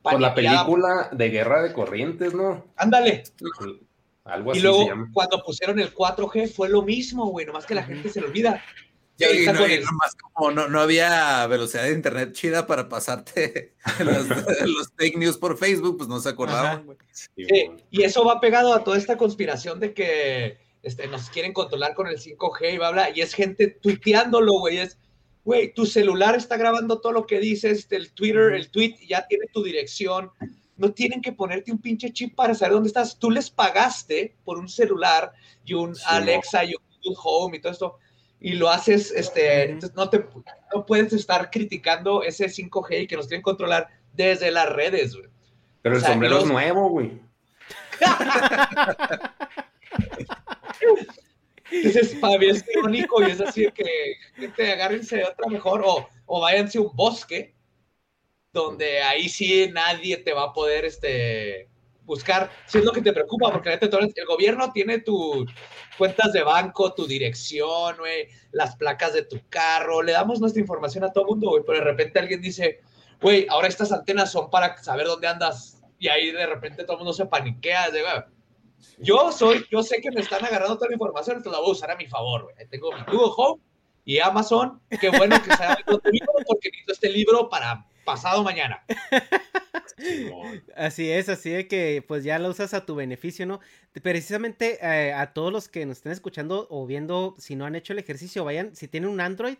Por 0.01 0.19
la 0.19 0.35
película 0.35 1.09
de 1.13 1.29
Guerra 1.29 1.63
de 1.63 1.71
Corrientes, 1.71 2.33
¿no? 2.33 2.65
Ándale. 2.75 3.23
Algo 4.25 4.49
Y 4.49 4.57
así 4.57 4.61
luego 4.61 4.83
se 4.83 4.89
llama. 4.89 5.09
cuando 5.13 5.43
pusieron 5.43 5.79
el 5.79 5.93
4G 5.93 6.47
fue 6.53 6.67
lo 6.69 6.81
mismo, 6.81 7.25
güey, 7.27 7.45
nomás 7.45 7.65
que 7.65 7.75
la 7.75 7.83
gente 7.83 8.09
se 8.09 8.19
le 8.21 8.27
olvida. 8.27 8.61
Sí, 9.17 9.45
no, 9.45 9.67
y 9.67 9.79
nomás 9.79 10.15
como 10.15 10.51
no, 10.51 10.67
no 10.67 10.81
había 10.81 11.45
velocidad 11.47 11.83
de 11.83 11.93
internet 11.93 12.33
chida 12.33 12.65
para 12.65 12.89
pasarte 12.89 13.73
los, 13.99 14.27
los 14.67 14.91
fake 14.97 15.17
news 15.17 15.37
por 15.37 15.57
Facebook, 15.57 15.97
pues 15.97 16.09
no 16.09 16.19
se 16.19 16.29
acordaban. 16.29 16.97
Sí, 17.11 17.71
y 17.91 18.03
eso 18.03 18.25
va 18.25 18.41
pegado 18.41 18.73
a 18.73 18.83
toda 18.83 18.97
esta 18.97 19.17
conspiración 19.17 19.79
de 19.79 19.93
que 19.93 20.57
este, 20.83 21.07
nos 21.07 21.29
quieren 21.29 21.53
controlar 21.53 21.93
con 21.95 22.07
el 22.07 22.17
5G 22.17 22.73
y 22.73 22.77
bla, 22.77 22.91
bla, 22.91 23.09
y 23.15 23.21
es 23.21 23.33
gente 23.33 23.67
tuiteándolo, 23.67 24.59
güey, 24.59 24.79
es, 24.79 24.97
güey, 25.45 25.73
tu 25.73 25.85
celular 25.85 26.35
está 26.35 26.57
grabando 26.57 26.99
todo 26.99 27.13
lo 27.13 27.25
que 27.25 27.39
dices, 27.39 27.87
el 27.91 28.11
Twitter, 28.11 28.53
el 28.53 28.69
tweet 28.69 28.95
ya 29.07 29.25
tiene 29.27 29.45
tu 29.53 29.63
dirección, 29.63 30.31
no 30.75 30.91
tienen 30.91 31.21
que 31.21 31.31
ponerte 31.31 31.71
un 31.71 31.77
pinche 31.77 32.11
chip 32.11 32.35
para 32.35 32.53
saber 32.53 32.73
dónde 32.73 32.87
estás, 32.87 33.17
tú 33.17 33.31
les 33.31 33.49
pagaste 33.49 34.35
por 34.43 34.57
un 34.57 34.67
celular 34.67 35.31
y 35.63 35.73
un 35.73 35.95
Alexa 36.05 36.65
y 36.65 36.75
un 36.75 36.83
Google 37.01 37.17
Home 37.23 37.57
y 37.57 37.61
todo 37.61 37.71
esto, 37.71 37.99
y 38.43 38.53
lo 38.53 38.69
haces, 38.69 39.09
este, 39.11 39.63
entonces 39.63 39.95
no 39.95 40.09
te, 40.09 40.23
no 40.75 40.85
puedes 40.85 41.13
estar 41.13 41.49
criticando 41.49 42.21
ese 42.23 42.45
5G 42.47 43.03
y 43.03 43.07
que 43.07 43.15
nos 43.15 43.25
quieren 43.27 43.41
controlar 43.41 43.87
desde 44.11 44.51
las 44.51 44.69
redes, 44.69 45.15
güey. 45.15 45.29
Pero 45.81 45.95
el 45.95 46.01
O 46.01 46.03
sea, 46.05 46.11
sombrero 46.11 46.35
los- 46.35 46.43
es 46.43 46.49
nuevo, 46.51 46.89
güey. 46.89 47.19
Entonces, 51.71 52.15
para 52.19 52.37
mí 52.37 52.47
es 52.47 52.63
irónico 52.75 53.21
y 53.25 53.31
es 53.31 53.41
así 53.41 53.63
de 53.63 53.71
que, 53.71 54.15
gente, 54.35 54.71
agárrense 54.71 55.17
de 55.17 55.23
otra 55.25 55.47
mejor 55.49 55.81
o, 55.85 56.07
o 56.25 56.41
váyanse 56.41 56.77
a 56.77 56.81
un 56.81 56.95
bosque 56.95 57.55
donde 58.51 59.01
ahí 59.01 59.27
sí 59.29 59.69
nadie 59.73 60.17
te 60.17 60.33
va 60.33 60.43
a 60.43 60.53
poder 60.53 60.85
este, 60.85 61.69
buscar. 62.05 62.51
Si 62.65 62.77
es 62.79 62.83
lo 62.83 62.91
que 62.91 63.01
te 63.01 63.13
preocupa, 63.13 63.51
porque 63.51 63.73
el 63.73 64.25
gobierno 64.25 64.71
tiene 64.71 64.99
tus 64.99 65.49
cuentas 65.97 66.33
de 66.33 66.43
banco, 66.43 66.93
tu 66.93 67.05
dirección, 67.05 67.97
güey, 67.97 68.27
las 68.51 68.75
placas 68.75 69.13
de 69.13 69.23
tu 69.23 69.39
carro, 69.49 70.01
le 70.01 70.11
damos 70.11 70.39
nuestra 70.39 70.61
información 70.61 71.03
a 71.03 71.11
todo 71.11 71.25
mundo, 71.25 71.49
güey, 71.49 71.63
pero 71.65 71.79
de 71.79 71.85
repente 71.85 72.19
alguien 72.19 72.41
dice, 72.41 72.81
güey, 73.21 73.47
ahora 73.49 73.67
estas 73.67 73.91
antenas 73.91 74.31
son 74.31 74.49
para 74.49 74.81
saber 74.81 75.07
dónde 75.07 75.27
andas 75.27 75.81
y 75.99 76.07
ahí 76.07 76.31
de 76.31 76.45
repente 76.45 76.83
todo 76.83 76.93
el 76.93 76.99
mundo 76.99 77.13
se 77.13 77.25
paniquea, 77.25 77.89
de, 77.89 78.01
"Güey, 78.01 78.13
yo 78.99 79.31
soy, 79.31 79.65
yo 79.71 79.81
sé 79.83 80.01
que 80.01 80.11
me 80.11 80.21
están 80.21 80.43
agarrando 80.43 80.75
toda 80.75 80.89
la 80.89 80.95
información, 80.95 81.37
entonces 81.37 81.57
la 81.57 81.61
voy 81.61 81.69
a 81.69 81.71
usar 81.71 81.91
a 81.91 81.95
mi 81.95 82.07
favor, 82.07 82.43
güey. 82.43 82.67
Tengo 82.69 82.91
mi 82.91 83.01
Google 83.03 83.33
Home 83.37 83.61
y 84.05 84.19
Amazon. 84.19 84.81
Qué 84.99 85.09
bueno 85.09 85.41
que 85.41 85.55
sea 85.55 85.77
contenido 85.85 86.27
porque 86.45 86.69
necesito 86.69 86.93
este 86.93 87.09
libro 87.09 87.49
para 87.49 87.85
pasado 88.03 88.43
mañana. 88.43 88.83
Así 90.75 91.09
es, 91.11 91.29
así 91.29 91.49
de 91.49 91.67
que 91.67 92.03
pues 92.07 92.23
ya 92.23 92.39
lo 92.39 92.49
usas 92.49 92.73
a 92.73 92.85
tu 92.85 92.95
beneficio, 92.95 93.45
¿no? 93.45 93.59
Precisamente 94.01 94.79
eh, 94.81 95.13
a 95.13 95.33
todos 95.33 95.51
los 95.51 95.67
que 95.67 95.85
nos 95.85 95.97
estén 95.97 96.11
escuchando 96.11 96.67
o 96.69 96.85
viendo, 96.85 97.35
si 97.37 97.55
no 97.55 97.65
han 97.65 97.75
hecho 97.75 97.93
el 97.93 97.99
ejercicio, 97.99 98.43
vayan, 98.43 98.75
si 98.75 98.87
tienen 98.87 99.09
un 99.09 99.21
Android, 99.21 99.57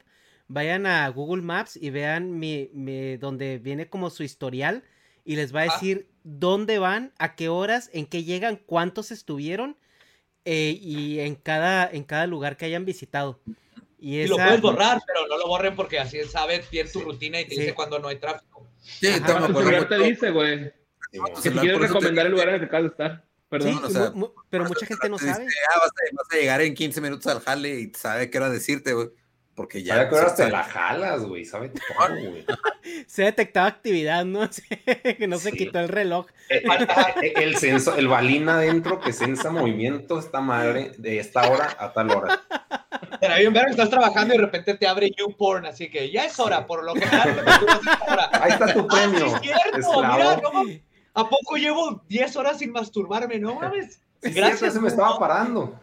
vayan 0.48 0.86
a 0.86 1.08
Google 1.10 1.42
Maps 1.44 1.78
y 1.78 1.90
vean 1.92 2.40
mi, 2.40 2.70
mi- 2.74 3.18
donde 3.18 3.60
viene 3.60 3.88
como 3.88 4.10
su 4.10 4.24
historial 4.24 4.84
y 5.24 5.36
les 5.36 5.54
va 5.56 5.62
a 5.62 5.64
Ah. 5.64 5.74
decir 5.74 6.10
dónde 6.24 6.80
van, 6.80 7.14
a 7.20 7.36
qué 7.36 7.50
horas, 7.50 7.90
en 7.94 8.06
qué 8.06 8.24
llegan, 8.24 8.58
cuántos 8.58 9.12
estuvieron 9.12 9.78
eh, 10.46 10.78
y 10.82 11.20
en 11.20 11.36
cada, 11.36 11.90
en 11.90 12.04
cada 12.04 12.28
lugar 12.28 12.58
que 12.58 12.66
hayan 12.66 12.86
visitado. 12.86 13.40
Y, 14.06 14.20
Y 14.20 14.28
lo 14.28 14.36
esa- 14.36 14.46
puedes 14.48 14.62
borrar, 14.62 15.02
pero 15.08 15.26
no 15.28 15.38
lo 15.38 15.48
borren 15.48 15.78
porque 15.78 15.98
así 15.98 16.22
sabe 16.26 16.62
bien 16.70 16.92
tu 16.92 17.00
rutina 17.00 17.40
y 17.40 17.46
te 17.46 17.56
Sí. 17.56 17.62
dice 17.62 17.74
cuando 17.74 18.00
no 18.00 18.10
hay 18.10 18.18
tráfico. 18.18 18.68
Sí, 18.82 19.08
Ajá. 19.08 19.16
estamos 19.16 19.48
Tu 19.48 19.54
por 19.54 19.64
celular 19.64 19.88
te 19.88 19.98
dice, 20.00 20.30
güey. 20.32 20.60
Sí. 20.60 20.72
Que 21.12 21.20
te 21.36 21.42
celular, 21.42 21.62
quieres 21.64 21.78
eso 21.78 21.82
te 21.82 21.88
recomendar 21.88 22.26
el 22.26 22.32
dice- 22.34 22.44
lugar 22.44 22.48
en 22.50 22.54
el 22.56 22.60
que 22.60 22.66
acabas 22.66 22.84
de 22.84 22.90
estar. 22.90 23.26
Perdón. 23.48 23.70
Sí, 23.72 23.80
o 23.82 23.90
sea, 23.90 24.14
pero 24.50 24.66
mucha 24.66 24.86
gente 24.86 25.08
no 25.10 25.18
dice, 25.18 25.32
sabe. 25.34 25.46
"Ah, 25.46 25.78
vas, 25.80 25.88
a, 25.88 26.16
vas 26.16 26.28
a 26.32 26.36
llegar 26.36 26.62
en 26.62 26.74
15 26.74 27.00
minutos 27.00 27.28
al 27.28 27.40
jale 27.40 27.80
y 27.80 27.92
sabe 27.94 28.30
qué 28.30 28.38
hora 28.40 28.50
decirte, 28.50 28.94
güey. 28.94 29.10
Porque 29.56 29.84
ya. 29.84 30.10
Que 30.10 30.16
ahora 30.16 30.32
te 30.36 30.38
sabe- 30.44 30.52
la 30.52 30.64
jalas, 30.64 31.24
güey, 31.26 31.46
¿sabes? 31.46 31.72
Todo, 31.74 32.08
güey. 32.16 32.46
Se 33.08 33.22
ha 33.22 33.26
detectado 33.28 33.68
actividad, 33.68 34.26
¿no? 34.26 34.48
Sí, 34.52 34.64
que 35.18 35.28
no 35.28 35.38
se 35.38 35.52
Sí. 35.52 35.58
quitó 35.58 35.80
el 35.80 35.90
reloj. 35.90 36.26
Eh, 36.50 36.64
eh, 37.22 37.34
El 37.38 37.58
censo, 37.58 37.96
el 37.96 38.08
balín 38.08 38.50
adentro 38.50 39.00
que 39.00 39.14
censa 39.14 39.52
movimiento, 39.52 40.18
esta 40.20 40.42
madre, 40.42 40.92
de 40.98 41.20
esta 41.20 41.48
hora 41.50 41.76
a 41.80 41.94
tal 41.94 42.10
hora. 42.12 42.42
Pero 43.22 43.36
bien 43.38 43.54
ver 43.54 43.66
que 43.66 43.72
estás 43.72 43.90
trabajando 43.90 44.34
y 44.34 44.38
de 44.38 44.44
repente 44.44 44.74
te 44.74 44.88
abre 44.88 45.12
YouPorn, 45.16 45.66
así 45.68 45.90
que 45.90 46.12
ya 46.12 46.26
es 46.26 46.40
hora, 46.40 46.66
por 46.66 46.84
lo 46.84 46.94
hora. 46.94 48.30
Ahí 48.34 48.52
está 48.52 48.74
tu 48.74 48.80
Ah, 48.80 48.88
sí, 48.90 48.98
premio. 49.12 49.26
es 49.28 49.42
cierto, 49.42 49.78
esclavo. 49.78 50.14
mira, 50.18 50.42
no. 50.42 50.64
¿A 51.16 51.30
poco 51.30 51.56
llevo 51.58 52.04
10 52.10 52.36
horas 52.38 52.58
sin 52.58 52.72
masturbarme? 52.72 53.38
No 53.40 53.56
mames. 53.56 54.02
Sí, 54.22 54.32
Gracias. 54.32 54.74
se 54.74 54.80
me 54.80 54.88
estaba 54.88 55.20
parando. 55.20 55.80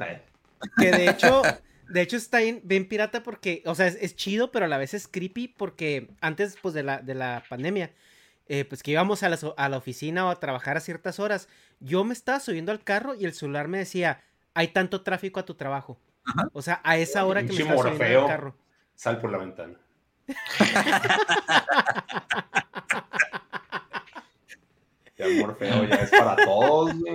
Que 0.78 0.90
de 0.90 1.08
hecho, 1.10 1.42
de 1.90 2.02
hecho 2.02 2.16
está 2.16 2.38
bien, 2.38 2.60
bien 2.64 2.88
pirata 2.88 3.22
porque, 3.22 3.62
o 3.66 3.74
sea, 3.74 3.86
es, 3.86 3.96
es 4.00 4.16
chido, 4.16 4.50
pero 4.50 4.64
a 4.64 4.68
la 4.68 4.78
vez 4.78 4.94
es 4.94 5.08
creepy 5.08 5.48
porque 5.48 6.10
antes, 6.20 6.56
pues, 6.60 6.74
de 6.74 6.82
la, 6.82 6.98
de 6.98 7.14
la 7.14 7.44
pandemia, 7.48 7.92
eh, 8.46 8.64
pues 8.64 8.82
que 8.82 8.92
íbamos 8.92 9.22
a 9.22 9.28
la, 9.28 9.38
a 9.56 9.68
la 9.68 9.76
oficina 9.76 10.26
o 10.26 10.30
a 10.30 10.40
trabajar 10.40 10.76
a 10.76 10.80
ciertas 10.80 11.20
horas, 11.20 11.48
yo 11.80 12.04
me 12.04 12.12
estaba 12.12 12.40
subiendo 12.40 12.72
al 12.72 12.82
carro 12.82 13.14
y 13.14 13.24
el 13.24 13.34
celular 13.34 13.68
me 13.68 13.78
decía, 13.78 14.22
hay 14.54 14.68
tanto 14.68 15.02
tráfico 15.02 15.40
a 15.40 15.44
tu 15.44 15.54
trabajo. 15.54 16.00
O 16.52 16.62
sea, 16.62 16.80
a 16.84 16.96
esa 16.96 17.24
hora 17.26 17.42
que 17.42 17.52
me 17.52 17.60
estaba 17.60 17.82
subiendo 17.82 18.22
al 18.22 18.26
carro. 18.26 18.56
Sal 18.94 19.20
por 19.20 19.32
la 19.32 19.38
ventana. 19.38 19.78
Ya 25.20 25.26
Morfeo 25.38 25.84
ya 25.84 25.96
es 25.96 26.10
para 26.10 26.34
todos, 26.36 26.94
güey. 26.94 27.14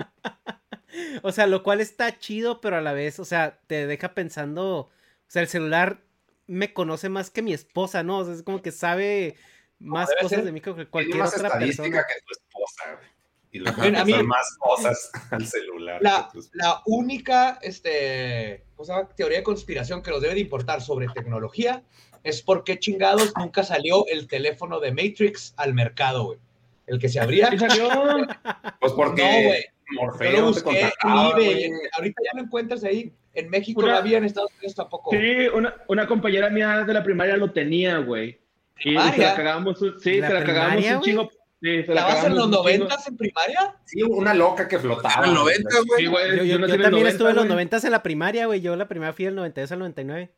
O 1.23 1.31
sea, 1.31 1.47
lo 1.47 1.63
cual 1.63 1.81
está 1.81 2.17
chido, 2.17 2.61
pero 2.61 2.77
a 2.77 2.81
la 2.81 2.93
vez, 2.93 3.19
o 3.19 3.25
sea, 3.25 3.59
te 3.67 3.87
deja 3.87 4.13
pensando, 4.13 4.77
o 4.77 4.91
sea, 5.27 5.41
el 5.41 5.47
celular 5.47 6.01
me 6.47 6.73
conoce 6.73 7.09
más 7.09 7.29
que 7.29 7.41
mi 7.41 7.53
esposa, 7.53 8.03
¿no? 8.03 8.19
O 8.19 8.25
sea, 8.25 8.33
es 8.33 8.43
como 8.43 8.61
que 8.61 8.71
sabe 8.71 9.35
más 9.79 10.09
cosas 10.21 10.45
de 10.45 10.51
mí 10.51 10.61
que 10.61 10.85
cualquier 10.87 11.17
más 11.17 11.33
otra 11.35 11.47
estadística 11.47 11.83
persona. 11.83 12.05
que 12.07 12.21
tu 12.25 12.31
esposa, 12.33 12.83
güey. 12.95 13.15
Y 13.51 13.59
le 13.59 13.71
Bueno, 13.71 13.99
a 13.99 14.05
mí- 14.05 14.23
más 14.23 14.55
cosas 14.59 15.11
al 15.31 15.45
celular. 15.47 16.01
La, 16.01 16.29
la 16.53 16.81
única 16.85 17.57
este, 17.61 18.65
¿cómo 18.75 18.85
se 18.85 18.91
llama? 18.93 19.09
teoría 19.15 19.37
de 19.39 19.43
conspiración 19.43 20.01
que 20.03 20.11
nos 20.11 20.21
debe 20.21 20.33
de 20.35 20.41
importar 20.41 20.81
sobre 20.81 21.07
tecnología 21.07 21.83
es 22.23 22.41
por 22.41 22.63
qué 22.63 22.79
chingados 22.79 23.33
nunca 23.37 23.63
salió 23.63 24.05
el 24.07 24.27
teléfono 24.27 24.79
de 24.79 24.91
Matrix 24.91 25.53
al 25.57 25.73
mercado, 25.73 26.25
güey. 26.25 26.39
El 26.85 26.99
que 26.99 27.07
se 27.09 27.19
abría. 27.19 27.49
Pues 28.79 28.93
porque 28.93 29.21
No, 29.23 29.47
güey. 29.47 29.65
Morfeo 29.93 30.31
Yo 30.31 30.37
lo 30.41 30.53
te 30.53 30.61
busqué 30.63 30.81
en 30.81 31.11
eBay. 31.11 31.71
Ahorita 31.97 32.21
ya 32.23 32.31
lo 32.39 32.43
encuentras 32.45 32.83
ahí. 32.83 33.13
En 33.33 33.49
México 33.49 33.81
Una- 33.81 33.93
no 33.93 33.97
había, 33.99 34.17
en 34.17 34.23
Estados 34.25 34.51
Unidos 34.57 34.75
tampoco. 34.75 35.11
Sí, 35.11 35.47
una, 35.53 35.75
una 35.87 36.07
compañera 36.07 36.49
mía 36.49 36.83
de 36.85 36.93
la 36.93 37.03
primaria 37.03 37.35
lo 37.37 37.51
tenía, 37.51 37.97
güey. 37.99 38.39
Y 38.79 38.89
se 38.97 39.17
la 39.21 39.35
cagábamos, 39.35 39.81
un- 39.81 39.99
sí, 39.99 40.19
¿La 40.19 40.27
se 40.27 40.33
la 40.33 40.43
cagábamos 40.43 40.75
primaria, 40.75 40.91
un 40.93 40.99
güey? 40.99 41.09
chingo. 41.11 41.29
Sí, 41.61 41.83
se 41.83 41.93
la 41.93 42.01
¿Estabas 42.01 42.25
en 42.25 42.35
los 42.35 42.45
un 42.45 42.51
noventas 42.51 43.07
en 43.07 43.17
primaria? 43.17 43.75
Sí, 43.85 44.03
una 44.03 44.33
loca 44.33 44.67
que 44.67 44.77
flotaba. 44.79 45.23
En 45.23 45.29
el 45.29 45.33
90, 45.35 45.69
güey. 45.87 46.01
Sí, 46.03 46.05
güey. 46.07 46.47
Yo, 46.47 46.59
también 46.59 46.81
90, 46.91 47.09
estuve 47.09 47.29
en 47.31 47.35
los. 47.37 47.45
90 47.47 47.77
en 47.83 47.91
la 47.91 48.03
primaria, 48.03 48.45
güey. 48.45 48.61
Yo 48.61 48.75
la 48.75 48.87
primaria 48.87 49.13
fui 49.13 49.25
del 49.25 49.35
92 49.35 49.71
al 49.71 49.79
99. 49.79 50.31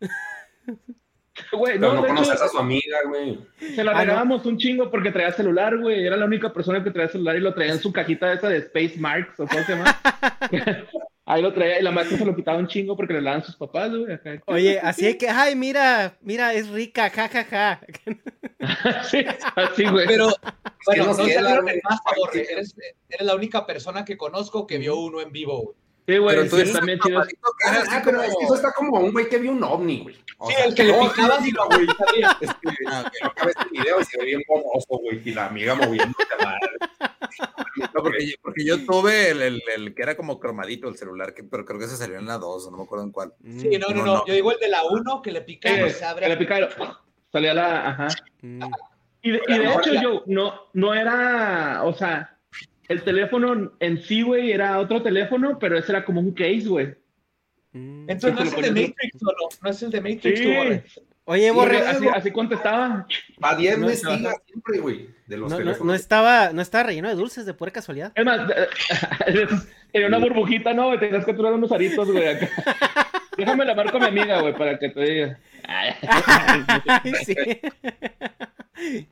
Güey, 1.50 1.78
no, 1.78 1.94
no 1.94 2.06
conoces 2.06 2.34
hecho, 2.34 2.44
a 2.44 2.48
su 2.48 2.58
amiga, 2.58 2.98
güey. 3.08 3.38
se 3.74 3.82
la 3.82 3.92
Ah, 3.92 3.94
no. 3.94 4.00
regábamos 4.00 4.46
un 4.46 4.58
chingo 4.58 4.90
porque 4.90 5.10
traía 5.10 5.32
celular, 5.32 5.76
güey. 5.78 6.06
Era 6.06 6.16
la 6.16 6.24
única 6.26 6.52
persona 6.52 6.82
que 6.82 6.90
traía 6.90 7.08
celular 7.08 7.36
y 7.36 7.40
lo 7.40 7.54
traía 7.54 7.72
en 7.72 7.80
su 7.80 7.92
cajita 7.92 8.32
esa 8.32 8.48
de 8.48 8.58
Space 8.58 8.94
Marks 8.98 9.40
o 9.40 9.46
cómo 9.46 9.62
se 9.64 9.72
llama. 9.72 10.00
Ahí 11.24 11.40
lo 11.40 11.52
traía 11.54 11.78
y 11.78 11.82
la 11.82 11.92
maestra 11.92 12.18
se 12.18 12.24
lo 12.24 12.34
quitaba 12.34 12.58
un 12.58 12.66
chingo 12.66 12.96
porque 12.96 13.12
le 13.12 13.22
daban 13.22 13.44
sus 13.44 13.56
papás, 13.56 13.90
güey. 13.94 14.18
Oye, 14.46 14.80
así 14.80 15.06
es 15.06 15.16
que, 15.16 15.28
ay, 15.28 15.54
mira, 15.54 16.16
mira, 16.20 16.52
es 16.52 16.68
rica, 16.68 17.10
ja, 17.10 17.28
ja, 17.28 17.44
ja. 17.44 17.80
sí, 19.08 19.24
así, 19.54 19.86
güey. 19.86 20.06
Pero, 20.08 20.30
bueno, 20.84 21.04
no 21.06 21.14
Borre. 21.14 22.52
Eres, 22.52 22.74
eres 23.08 23.26
la 23.26 23.36
única 23.36 23.64
persona 23.64 24.04
que 24.04 24.16
conozco 24.16 24.66
que 24.66 24.78
vio 24.78 24.96
uno 24.96 25.20
en 25.20 25.30
vivo, 25.30 25.62
güey. 25.62 25.76
Sí, 26.06 26.18
güey, 26.18 26.36
Pero 26.36 26.48
sí, 26.50 26.56
eres 26.60 26.72
también 26.72 26.98
era 27.08 27.20
Ah, 27.22 28.02
pero 28.04 28.18
como- 28.18 28.28
es 28.28 28.36
que 28.36 28.44
eso 28.44 28.54
está 28.56 28.72
como 28.72 28.98
un 28.98 29.12
güey 29.12 29.28
que 29.28 29.38
vio 29.38 29.52
un 29.52 29.62
ovni, 29.62 30.00
güey. 30.02 30.16
O 30.38 30.48
Sí, 30.48 30.54
sea, 30.56 30.64
el 30.64 30.74
que 30.74 30.84
le 30.84 30.92
picabas 30.94 31.46
y 31.46 31.50
lo 31.52 31.66
güey. 31.66 31.86
sabía. 31.86 32.36
Es 32.40 32.50
que, 32.54 32.68
Ah, 32.88 33.04
ok. 33.06 33.12
no 33.22 33.28
acabé 33.28 33.50
este 33.52 33.68
video 33.70 34.00
y 34.00 34.04
se 34.04 34.18
ve 34.18 34.24
bien 34.24 34.42
borroso, 34.48 34.86
güey, 34.88 35.22
y 35.24 35.32
la 35.32 35.46
amiga 35.46 35.74
moviéndose 35.76 36.26
a 36.40 36.44
madre. 36.44 36.70
No, 37.94 38.02
porque, 38.02 38.26
yo, 38.26 38.34
porque 38.42 38.64
yo 38.64 38.84
tuve 38.84 39.30
el, 39.30 39.42
el- 39.42 39.62
el 39.76 39.94
que 39.94 40.02
era 40.02 40.16
como 40.16 40.40
cromadito 40.40 40.88
el 40.88 40.96
celular, 40.96 41.34
que, 41.34 41.44
pero 41.44 41.64
creo 41.64 41.78
que 41.78 41.86
se 41.86 41.96
salió 41.96 42.18
en 42.18 42.26
la 42.26 42.38
2, 42.38 42.68
no 42.70 42.78
me 42.78 42.82
acuerdo 42.82 43.04
en 43.04 43.12
cuál. 43.12 43.32
Sí, 43.60 43.78
no, 43.78 43.88
no, 43.88 43.94
No, 43.94 44.04
no. 44.04 44.14
no. 44.16 44.26
Yo 44.26 44.34
digo 44.34 44.50
el 44.52 44.58
de 44.58 44.68
la 44.68 44.82
1 44.84 45.22
que 45.22 45.30
le 45.30 45.42
pica 45.42 45.70
y 45.70 45.80
Eh, 45.82 45.90
se 45.90 46.04
abre. 46.04 46.24
que 46.26 46.30
le 46.30 46.36
picaba 46.36 46.58
y 46.60 46.62
lo- 46.62 46.98
salía 47.30 47.54
la, 47.54 47.88
ajá. 47.90 48.08
Mm. 48.42 48.62
Y 49.22 49.30
de, 49.30 49.40
y 49.46 49.58
de 49.58 49.64
hecho, 49.72 49.94
yo, 50.02 50.22
no, 50.26 50.62
no 50.72 50.94
era, 50.94 51.84
o 51.84 51.94
sea, 51.94 52.36
el 52.88 53.02
teléfono 53.02 53.72
en 53.80 54.02
sí, 54.02 54.22
güey, 54.22 54.52
era 54.52 54.78
otro 54.78 55.02
teléfono, 55.02 55.58
pero 55.58 55.78
ese 55.78 55.92
era 55.92 56.04
como 56.04 56.20
un 56.20 56.32
case, 56.32 56.64
güey. 56.66 56.94
Mm. 57.72 58.10
Entonces 58.10 58.34
no 58.34 58.42
es 58.60 58.66
el 58.68 58.74
de 58.74 58.80
Matrix, 58.88 59.22
¿o 59.22 59.32
no? 59.62 59.70
Es 59.70 59.82
el 59.82 59.90
de 59.90 60.00
Matrix, 60.00 60.38
Sí. 60.38 60.44
tú, 60.44 60.52
Borre. 60.54 60.84
Oye, 61.24 61.50
Borre, 61.52 61.78
así, 61.86 62.06
así 62.12 62.30
contestaba. 62.32 63.06
Va 63.42 63.54
10 63.54 63.78
No, 63.78 63.88
siempre, 63.88 64.78
güey, 64.80 65.08
de 65.26 65.36
los 65.36 65.50
no, 65.50 65.56
no, 65.56 65.64
teléfonos. 65.64 65.86
no 65.86 65.94
estaba, 65.94 66.52
no 66.52 66.60
estaba 66.60 66.84
relleno 66.84 67.08
de 67.08 67.14
dulces 67.14 67.46
de 67.46 67.54
pura 67.54 67.70
casualidad. 67.70 68.10
Es 68.16 68.24
más, 68.24 68.40
era 69.92 70.08
una 70.08 70.18
burbujita, 70.18 70.74
¿no? 70.74 70.98
Tenías 70.98 71.24
que 71.24 71.32
tirar 71.32 71.52
unos 71.52 71.70
aritos, 71.70 72.10
güey. 72.10 72.26
acá. 72.26 72.48
Déjame 73.38 73.64
la 73.64 73.74
marco 73.74 73.96
a 73.96 74.00
mi 74.00 74.06
amiga, 74.06 74.40
güey, 74.40 74.52
para 74.56 74.78
que 74.78 74.88
te 74.90 75.00
diga. 75.00 75.38
Sí. 77.24 77.34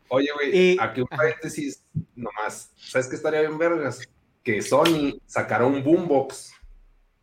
Oye, 0.09 0.29
güey, 0.35 0.77
aquí 0.81 1.01
un 1.03 1.07
paréntesis 1.07 1.85
nomás. 2.15 2.73
¿Sabes 2.77 3.09
qué 3.09 3.17
estaría 3.17 3.41
bien, 3.41 3.59
vergas? 3.59 4.01
Que 4.43 4.63
Sony 4.63 5.21
sacara 5.27 5.67
un 5.67 5.83
boombox 5.85 6.53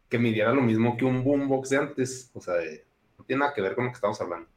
que 0.10 0.18
midiera 0.20 0.54
lo 0.54 0.62
mismo 0.62 0.96
que 0.96 1.04
un 1.06 1.24
boombox 1.24 1.70
de 1.70 1.78
antes. 1.78 2.32
O 2.34 2.42
sea, 2.42 2.54
de- 2.56 2.86
no 3.18 3.26
tiene 3.26 3.42
nada 3.42 3.54
que 3.54 3.62
ver 3.62 3.76
con 3.76 3.86
lo 3.86 3.92
que 3.92 3.96
estamos 3.96 4.20
hablando. 4.22 4.48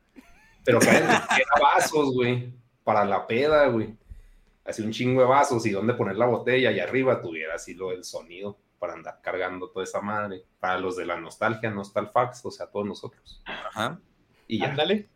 Pero 0.64 0.78
que 0.78 0.88
era 0.90 1.26
vasos, 1.60 2.12
güey, 2.14 2.52
para 2.84 3.05
la 3.05 3.26
peda, 3.26 3.66
güey. 3.66 3.97
Así 4.64 4.82
un 4.82 4.92
chingo 4.92 5.22
de 5.22 5.26
vasos 5.26 5.66
y 5.66 5.70
donde 5.70 5.94
poner 5.94 6.16
la 6.16 6.26
botella 6.26 6.70
y 6.70 6.78
arriba 6.78 7.20
tuviera 7.20 7.55
así 7.55 7.74
lo 7.74 7.90
del 7.90 8.05
sonido 8.05 8.59
para 8.78 8.92
andar 8.92 9.20
cargando 9.22 9.68
toda 9.70 9.84
esa 9.84 10.01
madre. 10.01 10.44
Para 10.60 10.78
los 10.78 10.97
de 10.97 11.06
la 11.06 11.18
nostalgia, 11.18 11.70
Nostalfax, 11.70 12.44
o 12.44 12.51
sea, 12.51 12.66
todos 12.66 12.86
nosotros. 12.86 13.42
Ajá. 13.47 13.98
Y 14.51 14.59
ya. 14.59 14.70
Ándale. 14.70 15.09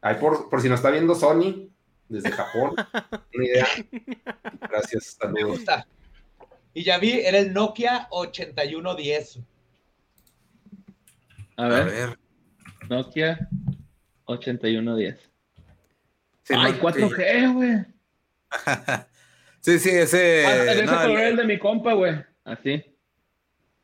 Ahí 0.00 0.16
por, 0.16 0.48
por 0.50 0.60
si 0.60 0.68
nos 0.68 0.80
está 0.80 0.90
viendo 0.90 1.14
Sony 1.14 1.68
desde 2.08 2.32
Japón, 2.32 2.74
una 3.34 3.44
idea. 3.44 3.66
Gracias, 4.68 5.16
Me 5.20 5.26
saludos. 5.26 5.58
gusta. 5.58 5.86
Y 6.74 6.82
ya 6.82 6.98
vi, 6.98 7.12
era 7.20 7.38
el 7.38 7.52
Nokia 7.52 8.08
8110. 8.10 9.38
A 11.56 11.64
A 11.64 11.68
ver, 11.68 11.84
ver. 11.84 12.18
Nokia 12.88 13.48
8110. 14.24 15.18
Sí, 16.42 16.54
Ay, 16.56 16.72
no, 16.72 16.78
4G, 16.80 17.54
güey. 17.54 17.84
Sí, 19.62 19.78
sí, 19.78 19.90
ese. 19.90 20.46
Ah, 20.46 20.72
ese 20.72 20.86
no, 20.86 21.02
color 21.02 21.18
es 21.20 21.30
el 21.32 21.36
de 21.36 21.44
mi 21.44 21.58
compa, 21.58 21.92
güey. 21.92 22.14
Así. 22.44 22.82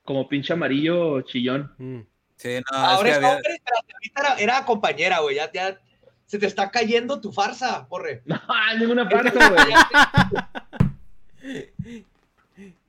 Como 0.04 0.26
pinche 0.26 0.54
amarillo 0.54 1.20
chillón. 1.20 1.70
Mm. 1.76 2.00
Sí, 2.36 2.58
no, 2.58 2.64
Ah, 2.72 2.86
es 2.92 2.96
Ahora 2.96 3.02
que 3.04 3.10
es 3.10 3.16
había- 3.16 3.30
hombre, 3.36 3.50
ahorita 3.50 4.20
era, 4.20 4.34
era 4.38 4.64
compañera, 4.64 5.18
güey. 5.20 5.36
Ya, 5.36 5.50
ya 5.52 5.78
se 6.26 6.38
te 6.38 6.46
está 6.46 6.70
cayendo 6.70 7.20
tu 7.20 7.32
farsa, 7.32 7.86
Borre. 7.88 8.22
No, 8.26 8.40
ninguna 8.78 9.08
parte, 9.08 9.30
güey. 9.36 9.72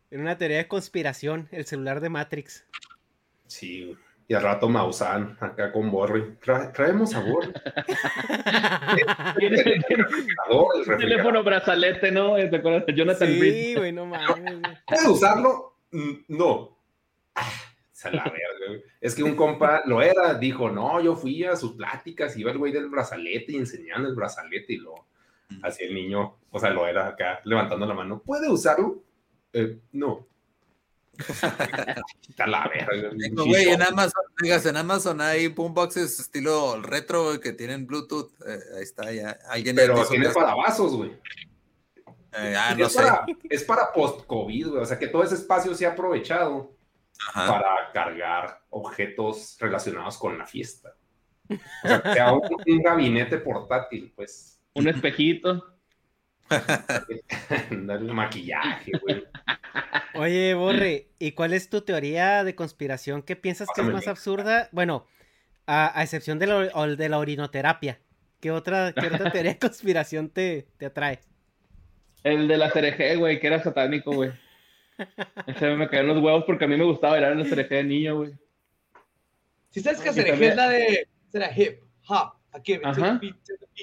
Era 0.09 0.21
una 0.21 0.37
teoría 0.37 0.57
de 0.57 0.67
conspiración, 0.67 1.47
el 1.51 1.65
celular 1.65 1.99
de 1.99 2.09
Matrix. 2.09 2.65
Sí, 3.47 3.85
güey. 3.85 3.97
y 4.29 4.33
al 4.33 4.41
rato 4.43 4.67
Mausan, 4.69 5.37
acá 5.39 5.71
con 5.71 5.89
Borri. 5.91 6.37
Tra- 6.43 6.71
traemos 6.73 7.13
a 7.15 7.19
Borri. 7.21 7.51
El 9.39 9.59
el 10.89 10.97
teléfono 10.97 11.43
brazalete, 11.43 12.11
¿no? 12.11 12.35
¿Te 12.35 12.55
acuerdas 12.57 12.85
de 12.85 12.93
Jonathan 12.95 13.27
Reed? 13.27 13.53
Sí, 13.53 13.75
güey, 13.75 13.91
no 13.91 14.05
mames. 14.05 14.27
güey. 14.41 14.61
¿Puedes 14.85 15.05
usarlo? 15.07 15.77
Mm, 15.91 16.11
No. 16.29 16.77
Ah, 17.35 17.49
esa 17.93 18.09
la 18.11 18.23
güey. 18.23 18.41
Es 19.01 19.15
que 19.15 19.23
un 19.23 19.35
compa 19.35 19.83
lo 19.85 20.01
era, 20.01 20.33
dijo, 20.33 20.69
no, 20.69 21.01
yo 21.01 21.15
fui 21.15 21.43
a 21.43 21.55
sus 21.55 21.73
pláticas, 21.73 22.37
iba 22.37 22.51
el 22.51 22.57
güey 22.57 22.71
del 22.71 22.89
brazalete 22.89 23.53
y 23.53 23.57
enseñando 23.57 24.07
el 24.09 24.15
brazalete 24.15 24.73
y 24.73 24.77
lo 24.77 25.07
así 25.61 25.83
el 25.83 25.93
niño, 25.93 26.37
o 26.51 26.59
sea, 26.59 26.71
lo 26.71 26.87
era 26.87 27.07
acá 27.07 27.39
levantando 27.43 27.85
la 27.85 27.93
mano. 27.93 28.21
¿Puede 28.23 28.49
usarlo? 28.49 29.03
Eh, 29.53 29.79
no. 29.93 30.27
Está 32.29 32.45
la 32.45 32.67
verga. 32.67 33.09
güey. 33.09 33.29
No, 33.31 33.45
güey, 33.45 33.69
en 33.69 33.81
Amazon, 33.81 34.23
digas, 34.41 34.65
en 34.65 34.77
Amazon 34.77 35.19
hay 35.21 35.47
boomboxes 35.47 36.19
estilo 36.19 36.79
retro 36.81 37.39
que 37.39 37.53
tienen 37.53 37.87
Bluetooth. 37.87 38.31
eh, 38.45 38.59
ahí 38.75 38.83
está, 38.83 39.11
ya. 39.11 39.37
Alguien 39.49 39.75
Pero 39.75 40.05
tiene 40.05 40.29
para 40.29 40.53
vasos, 40.53 40.95
güey. 40.95 41.11
Eh, 42.33 42.55
ah, 42.55 42.75
no 42.77 42.85
es, 42.85 42.93
sé. 42.93 43.01
para, 43.01 43.25
es 43.49 43.63
para 43.63 43.91
post-COVID, 43.91 44.67
güey. 44.67 44.81
O 44.81 44.85
sea, 44.85 44.99
que 44.99 45.07
todo 45.07 45.23
ese 45.23 45.35
espacio 45.35 45.73
se 45.73 45.87
ha 45.87 45.91
aprovechado 45.93 46.76
Ajá. 47.29 47.47
para 47.51 47.91
cargar 47.93 48.61
objetos 48.69 49.57
relacionados 49.59 50.17
con 50.17 50.37
la 50.37 50.45
fiesta. 50.45 50.93
O 51.49 52.13
sea, 52.13 52.33
un, 52.33 52.41
un 52.65 52.81
gabinete 52.83 53.37
portátil, 53.37 54.11
pues. 54.15 54.59
Un 54.73 54.87
espejito. 54.87 55.65
Darle 57.71 58.13
maquillaje, 58.13 58.91
güey. 59.01 59.25
Oye, 60.15 60.53
Borre, 60.53 61.09
¿y 61.19 61.31
cuál 61.33 61.53
es 61.53 61.69
tu 61.69 61.81
teoría 61.81 62.43
de 62.43 62.55
conspiración? 62.55 63.21
¿Qué 63.21 63.35
piensas 63.35 63.67
que 63.73 63.81
es 63.81 63.87
más 63.87 64.07
absurda? 64.07 64.69
Bueno, 64.71 65.05
a, 65.65 65.97
a 65.99 66.03
excepción 66.03 66.39
de 66.39 66.47
la, 66.47 66.69
o- 66.73 66.95
de 66.95 67.09
la 67.09 67.17
orinoterapia. 67.19 67.99
¿Qué 68.39 68.51
otra, 68.51 68.93
qué 68.93 69.07
otra 69.07 69.31
teoría 69.31 69.53
de 69.53 69.59
conspiración 69.67 70.29
te, 70.29 70.67
te 70.77 70.85
atrae? 70.87 71.19
El 72.23 72.47
de 72.47 72.57
la 72.57 72.69
cereje, 72.71 73.15
güey, 73.15 73.39
que 73.39 73.47
era 73.47 73.61
satánico, 73.61 74.11
güey. 74.13 74.31
Ese 75.47 75.75
me 75.75 75.87
caían 75.89 76.07
los 76.07 76.21
huevos 76.21 76.43
porque 76.45 76.65
a 76.65 76.67
mí 76.67 76.75
me 76.77 76.83
gustaba 76.83 77.13
bailar 77.13 77.33
en 77.33 77.39
la 77.39 77.45
cereje 77.45 77.75
de 77.75 77.83
niño, 77.83 78.17
güey. 78.17 78.33
Si 79.69 79.81
sabes 79.81 79.99
que 79.99 80.09
también- 80.11 80.51
es 80.51 80.55
la 80.55 80.69
de 80.69 81.07
será 81.27 81.51
hip 81.55 81.81
hop, 82.07 82.33
aquí, 82.51 82.79
Ajá. 82.83 83.19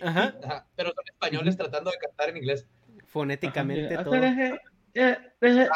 Ajá. 0.03 0.35
Ajá, 0.43 0.67
pero 0.75 0.91
son 0.93 1.05
españoles 1.07 1.57
tratando 1.57 1.91
de 1.91 1.99
cantar 1.99 2.31
en 2.31 2.39
inglés. 2.39 2.67
Fonéticamente 3.07 3.95
Ajá, 3.95 4.05
todo. 4.05 4.15
cereje, 4.15 4.61
eh, 4.95 5.17
eh, 5.41 5.69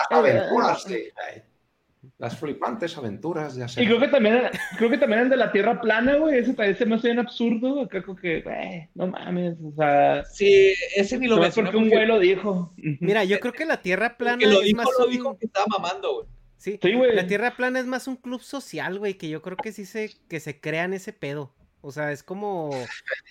Las 2.18 2.38
flipantes 2.38 2.96
aventuras 2.96 3.56
de 3.56 3.64
hacer. 3.64 3.82
Y 3.82 3.86
creo 3.86 3.98
que 4.00 4.08
también 4.08 4.42
creo 4.76 4.88
que 4.90 4.98
también 4.98 5.22
el 5.22 5.28
de 5.28 5.36
la 5.36 5.50
tierra 5.52 5.80
plana, 5.80 6.16
güey. 6.16 6.38
Ese 6.38 6.54
también 6.54 6.76
se 6.76 6.86
me 6.86 6.94
hace 6.96 7.08
bien 7.08 7.18
absurdo. 7.18 7.82
Acá 7.82 8.02
como 8.02 8.18
que, 8.18 8.40
güey, 8.42 8.88
no 8.94 9.06
mames. 9.08 9.56
O 9.62 9.72
sea, 9.76 10.24
Sí, 10.24 10.74
ese 10.96 11.18
ni 11.18 11.26
lo 11.26 11.36
no 11.36 11.42
es 11.42 11.46
mencioné 11.48 11.68
porque 11.70 11.84
un 11.84 11.90
güey 11.90 12.06
lo 12.06 12.18
dijo. 12.18 12.72
Mira, 12.76 13.24
yo 13.24 13.38
creo 13.40 13.52
que 13.52 13.64
la 13.66 13.82
Tierra 13.82 14.16
plana 14.16 14.38
que 14.38 14.46
lo 14.46 14.60
es 14.60 14.66
dijo, 14.66 14.76
más 14.76 14.86
lo 14.98 15.04
un- 15.06 15.10
dijo 15.10 15.38
que 15.38 15.46
estaba 15.46 15.66
mamando, 15.68 16.14
güey. 16.14 16.26
Sí, 16.56 16.78
Sí, 16.82 16.92
güey. 16.94 17.14
la 17.14 17.26
Tierra 17.26 17.54
plana 17.56 17.78
es 17.78 17.86
más 17.86 18.08
un 18.08 18.16
club 18.16 18.40
social, 18.42 18.98
güey, 18.98 19.14
que 19.14 19.28
yo 19.28 19.42
creo 19.42 19.56
que 19.56 19.70
sí 19.72 19.84
se, 19.84 20.10
que 20.28 20.40
se 20.40 20.60
crean 20.60 20.92
ese 20.92 21.12
pedo. 21.12 21.54
O 21.80 21.92
sea, 21.92 22.10
es 22.10 22.24
como, 22.24 22.70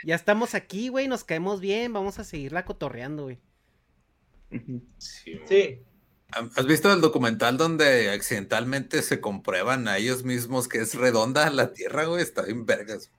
ya 0.06 0.16
estamos 0.16 0.56
aquí, 0.56 0.88
güey, 0.88 1.08
nos 1.10 1.26
caemos 1.26 1.60
bien, 1.60 1.92
vamos 1.92 2.20
a 2.20 2.24
seguirla 2.24 2.64
cotorreando, 2.64 3.24
güey. 3.24 3.40
Sí, 4.98 5.34
güey. 5.34 5.48
Sí. 5.48 5.80
¿Has 6.32 6.66
visto 6.66 6.92
el 6.92 7.02
documental 7.02 7.58
donde 7.58 8.12
accidentalmente 8.12 9.02
se 9.02 9.22
comprueban 9.22 9.88
a 9.88 9.98
ellos 9.98 10.24
mismos 10.24 10.68
que 10.68 10.80
es 10.80 10.94
redonda 10.94 11.50
la 11.50 11.74
Tierra, 11.74 12.06
güey? 12.06 12.22
Está 12.22 12.42
bien 12.44 12.66
vergas. 12.66 13.10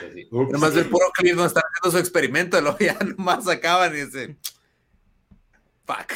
Sí. 0.00 0.26
Nomás 0.30 0.74
el 0.74 0.88
puro 0.88 1.06
clip 1.14 1.36
no 1.36 1.44
están 1.44 1.62
haciendo 1.70 1.96
su 1.96 2.00
experimento, 2.00 2.60
luego 2.60 2.78
ya 2.78 2.94
nomás 3.18 3.46
acaban 3.46 3.94
y 3.94 4.04
dicen, 4.06 4.38
fuck. 5.86 6.12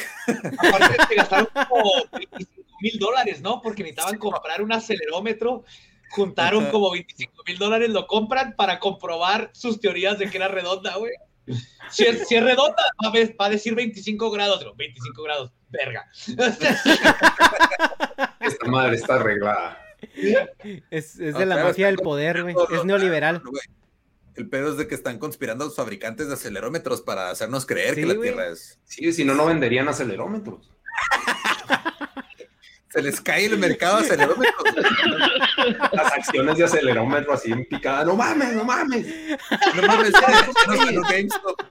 Aparte 0.57 0.95
se 1.09 1.15
gastaron 1.15 1.47
como 1.69 1.91
25 2.11 2.63
mil 2.81 2.99
dólares, 2.99 3.41
¿no? 3.41 3.61
Porque 3.61 3.83
necesitaban 3.83 4.17
comprar 4.17 4.61
un 4.61 4.71
acelerómetro. 4.73 5.63
Juntaron 6.11 6.71
como 6.71 6.89
25 6.91 7.43
mil 7.45 7.57
dólares, 7.59 7.89
lo 7.91 8.07
compran 8.07 8.55
para 8.55 8.79
comprobar 8.79 9.51
sus 9.53 9.79
teorías 9.79 10.17
de 10.17 10.27
que 10.27 10.37
era 10.37 10.47
redonda, 10.47 10.95
güey. 10.95 11.13
Si 11.91 12.03
es, 12.03 12.27
si 12.27 12.35
es 12.35 12.43
redonda, 12.43 12.81
va 13.03 13.09
a, 13.09 13.11
ver- 13.11 13.35
va 13.39 13.45
a 13.45 13.49
decir 13.51 13.75
25 13.75 14.31
grados, 14.31 14.65
no, 14.65 14.73
25 14.73 15.21
grados, 15.23 15.51
verga. 15.69 16.07
Esta 18.39 18.67
madre 18.67 18.95
está 18.95 19.15
arreglada. 19.15 19.81
Es, 20.89 21.19
es 21.19 21.33
No, 21.33 21.39
de 21.39 21.45
la 21.45 21.63
mafia 21.63 21.87
del 21.87 21.97
poder, 21.97 22.43
güey. 22.43 22.55
Es 22.73 22.85
neoliberal. 22.85 23.41
El 24.35 24.47
pedo 24.47 24.71
es 24.71 24.77
de 24.77 24.87
que 24.87 24.95
están 24.95 25.19
conspirando 25.19 25.65
los 25.65 25.75
fabricantes 25.75 26.27
de 26.29 26.35
acelerómetros 26.35 27.01
para 27.01 27.29
hacernos 27.29 27.65
creer 27.65 27.95
Sí, 27.95 28.01
que 28.01 28.07
la. 28.07 28.21
Tierra 28.21 28.47
es. 28.47 28.79
Sí, 28.85 29.11
si 29.11 29.25
no, 29.25 29.33
no 29.33 29.45
venderían 29.45 29.89
acelerómetros. 29.89 30.71
Se 32.89 33.01
les 33.03 33.21
cae 33.21 33.45
el 33.45 33.57
mercado 33.59 33.97
acelerómetro. 33.97 34.63
Las 35.91 36.11
acciones 36.13 36.57
de 36.57 36.63
acelerómetro 36.63 37.33
así 37.33 37.51
en 37.51 37.65
picada. 37.65 38.03
No 38.05 38.15
mames, 38.15 38.53
no 38.53 38.63
mames. 38.63 39.05
No 39.75 39.81
mames, 39.83 40.11
ya, 40.13 40.31
ya 40.31 40.47
nos 40.67 40.85
ganó 40.85 41.01
GameStop. 41.01 41.61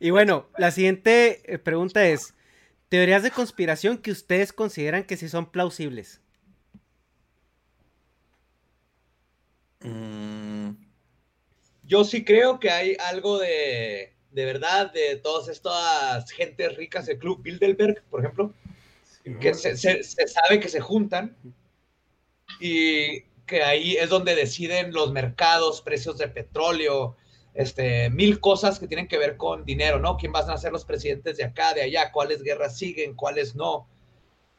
Y 0.00 0.10
bueno, 0.10 0.48
la 0.56 0.70
siguiente 0.70 1.42
eh, 1.52 1.58
pregunta 1.58 2.04
es: 2.06 2.34
teorías 2.88 3.22
de 3.22 3.30
conspiración 3.30 3.98
que 3.98 4.10
ustedes 4.12 4.52
consideran 4.52 5.04
que 5.04 5.16
sí 5.16 5.28
son 5.28 5.50
plausibles. 5.50 6.20
Mm, 9.84 10.76
Yo 11.84 12.04
sí 12.04 12.24
creo 12.24 12.58
que 12.60 12.70
hay 12.70 12.96
algo 13.00 13.38
de, 13.38 14.12
de 14.30 14.44
verdad 14.44 14.92
de 14.92 15.16
todas 15.16 15.48
estas 15.48 16.30
gentes 16.30 16.76
ricas 16.76 17.06
del 17.06 17.18
Club 17.18 17.42
Bilderberg, 17.42 18.02
por 18.10 18.20
ejemplo, 18.20 18.54
que 19.40 19.54
se, 19.54 19.76
se- 19.76 20.02
se 20.04 20.28
sabe 20.28 20.60
que 20.60 20.68
se 20.68 20.80
juntan 20.80 21.36
y 22.60 23.22
que 23.46 23.62
ahí 23.62 23.96
es 23.96 24.08
donde 24.08 24.34
deciden 24.34 24.92
los 24.92 25.12
mercados, 25.12 25.82
precios 25.82 26.18
de 26.18 26.28
petróleo, 26.28 27.16
este, 27.54 28.10
mil 28.10 28.40
cosas 28.40 28.78
que 28.78 28.86
tienen 28.88 29.08
que 29.08 29.18
ver 29.18 29.36
con 29.36 29.64
dinero, 29.64 29.98
¿no? 29.98 30.16
¿Quién 30.16 30.32
van 30.32 30.48
a 30.50 30.56
ser 30.56 30.72
los 30.72 30.84
presidentes 30.84 31.36
de 31.36 31.44
acá, 31.44 31.74
de 31.74 31.82
allá? 31.82 32.10
¿Cuáles 32.12 32.42
guerras 32.42 32.76
siguen? 32.78 33.14
¿Cuáles 33.14 33.54
no? 33.54 33.86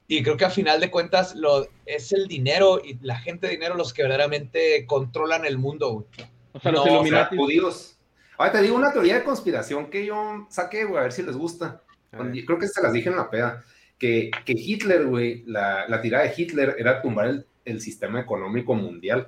Y 0.07 0.21
creo 0.21 0.37
que 0.37 0.45
a 0.45 0.49
final 0.49 0.79
de 0.79 0.91
cuentas 0.91 1.33
lo, 1.35 1.65
es 1.85 2.11
el 2.11 2.27
dinero 2.27 2.81
y 2.83 2.99
la 3.01 3.17
gente 3.17 3.47
de 3.47 3.53
dinero 3.53 3.75
los 3.75 3.93
que 3.93 4.03
verdaderamente 4.03 4.85
controlan 4.85 5.45
el 5.45 5.57
mundo. 5.57 5.91
güey. 5.93 6.05
O 6.51 6.59
sea, 6.59 6.71
los 6.71 6.85
No, 6.85 6.91
Illuminati. 6.91 7.35
judíos. 7.37 7.97
Ahora 8.37 8.51
te 8.51 8.61
digo 8.61 8.75
una 8.75 8.91
teoría 8.91 9.15
de 9.15 9.23
conspiración 9.23 9.89
que 9.89 10.05
yo 10.05 10.45
saqué, 10.49 10.83
güey, 10.85 10.99
a 10.99 11.03
ver 11.03 11.11
si 11.13 11.23
les 11.23 11.35
gusta. 11.37 11.81
Creo 12.11 12.59
que 12.59 12.67
se 12.67 12.81
las 12.81 12.93
dije 12.93 13.09
en 13.09 13.15
la 13.15 13.29
peda. 13.29 13.63
Que, 13.97 14.29
que 14.45 14.53
Hitler, 14.53 15.05
güey, 15.05 15.43
la, 15.45 15.87
la 15.87 16.01
tirada 16.01 16.25
de 16.25 16.33
Hitler 16.35 16.75
era 16.77 17.01
tumbar 17.01 17.27
el, 17.27 17.45
el 17.63 17.79
sistema 17.81 18.19
económico 18.19 18.75
mundial, 18.75 19.27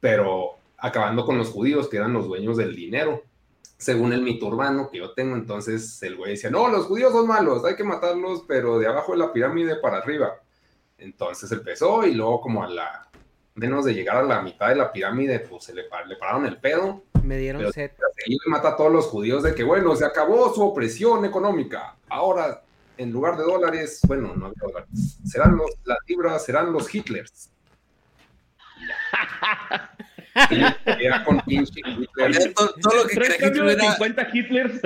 pero 0.00 0.56
acabando 0.84 1.24
con 1.24 1.38
los 1.38 1.48
judíos, 1.48 1.88
que 1.88 1.96
eran 1.96 2.12
los 2.12 2.26
dueños 2.26 2.56
del 2.56 2.76
dinero. 2.76 3.22
Según 3.78 4.12
el 4.12 4.22
mito 4.22 4.46
urbano 4.46 4.88
que 4.90 4.98
yo 4.98 5.12
tengo, 5.14 5.34
entonces 5.34 6.02
el 6.02 6.16
güey 6.16 6.32
decía, 6.32 6.50
no, 6.50 6.68
los 6.68 6.86
judíos 6.86 7.12
son 7.12 7.26
malos, 7.26 7.64
hay 7.64 7.74
que 7.74 7.84
matarlos, 7.84 8.44
pero 8.46 8.78
de 8.78 8.86
abajo 8.86 9.12
de 9.12 9.18
la 9.18 9.32
pirámide 9.32 9.76
para 9.76 9.98
arriba. 9.98 10.36
Entonces 10.98 11.50
empezó 11.52 12.04
y 12.06 12.14
luego 12.14 12.40
como 12.40 12.62
a 12.62 12.68
la, 12.68 13.08
menos 13.54 13.84
de 13.84 13.94
llegar 13.94 14.16
a 14.18 14.22
la 14.22 14.42
mitad 14.42 14.68
de 14.68 14.76
la 14.76 14.92
pirámide, 14.92 15.40
pues 15.40 15.64
se 15.64 15.74
le, 15.74 15.84
pa- 15.84 16.04
le 16.04 16.16
pararon 16.16 16.46
el 16.46 16.58
pedo 16.58 17.02
Me 17.22 17.36
dieron 17.38 17.60
Pero- 17.60 17.72
set. 17.72 17.96
y 18.26 18.36
mata 18.46 18.68
a 18.70 18.76
todos 18.76 18.92
los 18.92 19.06
judíos 19.06 19.42
de 19.42 19.54
que, 19.54 19.64
bueno, 19.64 19.96
se 19.96 20.04
acabó 20.04 20.54
su 20.54 20.62
opresión 20.62 21.24
económica. 21.24 21.96
Ahora, 22.08 22.62
en 22.96 23.10
lugar 23.10 23.36
de 23.36 23.42
dólares, 23.44 24.00
bueno, 24.06 24.34
no 24.36 24.46
había 24.46 24.60
dólares, 24.62 25.18
serán 25.24 25.56
los, 25.56 25.70
las 25.84 25.98
libras, 26.06 26.44
serán 26.44 26.72
los 26.72 26.94
Hitlers. 26.94 27.50
Era 30.84 31.24
con 31.24 31.40
pinche 31.40 31.80
Hitler. 31.84 32.54
todo, 32.54 32.74
todo 32.82 33.02
lo 33.02 33.06
que 33.06 33.16
era 33.16 33.80
50 33.92 34.28
Hitlers. 34.32 34.80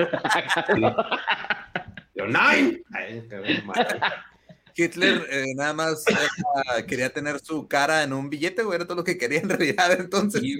Yo, 2.15 2.25
nine. 2.27 2.83
Ay. 2.93 3.23
Hitler 4.75 5.25
eh, 5.29 5.53
nada 5.55 5.73
más 5.73 6.05
era- 6.07 6.85
quería 6.85 7.09
tener 7.11 7.39
su 7.39 7.67
cara 7.67 8.03
en 8.03 8.13
un 8.13 8.29
billete, 8.29 8.63
güey, 8.63 8.75
era 8.77 8.85
todo 8.85 8.97
lo 8.97 9.03
que 9.03 9.17
quería 9.17 9.39
en 9.39 9.49
realidad, 9.49 9.91
entonces. 9.99 10.41
De 10.41 10.55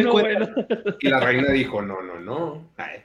uno, 0.00 0.12
bueno. 0.12 0.48
y 1.00 1.08
la 1.08 1.20
reina 1.20 1.50
dijo, 1.50 1.82
no, 1.82 2.02
no, 2.02 2.20
no. 2.20 2.68
Ay, 2.76 3.02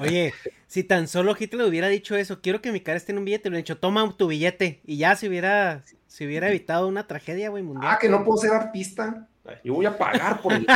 Oye, 0.00 0.34
si 0.66 0.82
tan 0.84 1.08
solo 1.08 1.34
Hitler 1.38 1.66
hubiera 1.66 1.88
dicho 1.88 2.16
eso, 2.16 2.40
quiero 2.40 2.60
que 2.60 2.72
mi 2.72 2.80
cara 2.80 2.96
esté 2.98 3.12
en 3.12 3.18
un 3.18 3.24
billete, 3.24 3.44
le 3.48 3.54
hubiera 3.54 3.62
dicho, 3.64 3.78
toma 3.78 4.14
tu 4.16 4.26
billete. 4.26 4.80
Y 4.84 4.98
ya 4.98 5.14
se 5.16 5.28
hubiera, 5.28 5.82
se 6.06 6.26
hubiera 6.26 6.48
evitado 6.48 6.88
una 6.88 7.06
tragedia, 7.06 7.50
güey, 7.50 7.62
mundial. 7.62 7.92
Ah, 7.94 7.98
que 8.00 8.08
no 8.08 8.24
puedo 8.24 8.38
ser 8.38 8.52
artista. 8.52 9.28
Yo 9.64 9.74
voy 9.74 9.86
a 9.86 9.96
pagar 9.96 10.40
por 10.40 10.52
el 10.52 10.66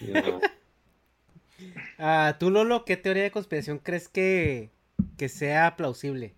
No. 0.00 0.40
Ah, 1.98 2.36
tú, 2.38 2.50
Lolo, 2.50 2.84
¿qué 2.84 2.96
teoría 2.96 3.22
de 3.22 3.30
conspiración 3.30 3.78
crees 3.78 4.08
que, 4.08 4.70
que 5.16 5.28
sea 5.28 5.76
plausible? 5.76 6.34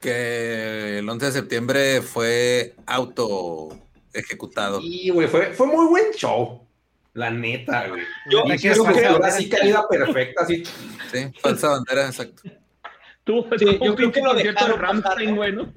Que 0.00 0.98
el 0.98 1.08
11 1.08 1.26
de 1.26 1.32
septiembre 1.32 2.02
fue 2.02 2.74
auto 2.86 3.78
ejecutado. 4.12 4.80
Sí, 4.80 5.10
güey, 5.10 5.28
fue, 5.28 5.52
fue 5.52 5.66
muy 5.66 5.86
buen 5.86 6.12
show. 6.12 6.66
La 7.12 7.30
neta, 7.30 7.88
güey. 7.88 8.02
Yo- 8.30 8.44
creo 8.44 8.84
que 8.92 9.06
ahora 9.06 9.30
sí 9.30 9.48
caída 9.48 9.86
perfecta, 9.88 10.42
así. 10.42 10.64
Sí, 11.12 11.30
falsa 11.40 11.68
bandera, 11.68 12.06
exacto. 12.06 12.42
Sí, 12.44 12.50
tuvo 13.24 13.48
yo 13.56 13.94
creo 13.94 14.12
que 14.12 14.20
lo 14.20 14.34
de 14.34 14.52
Ramstein, 14.52 15.30
¿no? 15.30 15.36
güey, 15.36 15.52
¿no? 15.52 15.72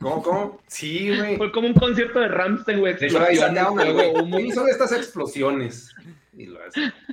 ¿Cómo, 0.00 0.22
cómo? 0.22 0.60
Sí, 0.66 1.14
güey. 1.16 1.36
Fue 1.36 1.52
como 1.52 1.66
un 1.68 1.74
concierto 1.74 2.20
de 2.20 2.28
Ramstein, 2.28 2.80
güey. 2.80 2.94
De 2.94 3.06
hecho, 3.06 3.18
ahí 3.18 3.34
explosiones, 3.36 3.58
sacaron 3.62 3.80
al 3.80 3.92
fuego, 3.94 4.12
güey. 4.12 4.22
humo. 4.24 4.36
¿Quién 4.36 4.48
hizo 4.48 4.66
estas 4.66 4.92
explosiones? 4.92 5.94
Y 6.36 6.46
lo. 6.46 6.58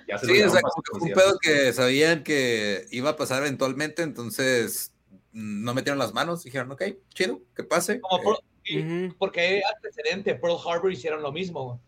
Ya 0.07 0.18
se 0.18 0.26
Sí, 0.27 0.41
su 0.43 0.49
fue 0.49 0.61
un 1.01 1.11
pedo 1.11 1.38
que 1.41 1.73
sabían 1.73 2.23
que 2.23 2.85
iba 2.91 3.09
a 3.11 3.15
pasar 3.18 3.41
eventualmente, 3.43 4.03
entonces 4.03 4.93
no 5.34 5.73
metieron 5.73 5.99
las 5.99 6.14
manos, 6.14 6.43
dijeron, 6.43 6.72
ok, 6.72 6.84
chido, 7.14 7.41
que 7.55 7.64
pase. 7.64 7.99
Como 7.99 8.18
Eh, 8.18 8.23
por- 8.23 8.39
y- 8.64 8.80
Ujú. 9.07 9.15
porque 9.19 9.39
hay 9.41 9.61
antecedente, 9.76 10.35
Pearl 10.35 10.55
Harbor 10.65 10.91
hicieron 10.91 11.22
lo 11.22 11.31
mismo. 11.31 11.65
güey. 11.65 11.80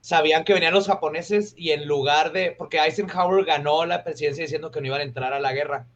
Sabían 0.00 0.44
que 0.44 0.54
venían 0.54 0.72
los 0.72 0.86
japoneses 0.86 1.52
y 1.56 1.72
en 1.72 1.86
lugar 1.86 2.32
de, 2.32 2.52
porque 2.52 2.78
Eisenhower 2.78 3.44
ganó 3.44 3.84
la 3.84 4.04
presidencia 4.04 4.44
diciendo 4.44 4.70
que 4.70 4.80
no 4.80 4.86
iban 4.86 5.00
a 5.00 5.04
entrar 5.04 5.32
a 5.32 5.40
la 5.40 5.52
guerra 5.52 5.86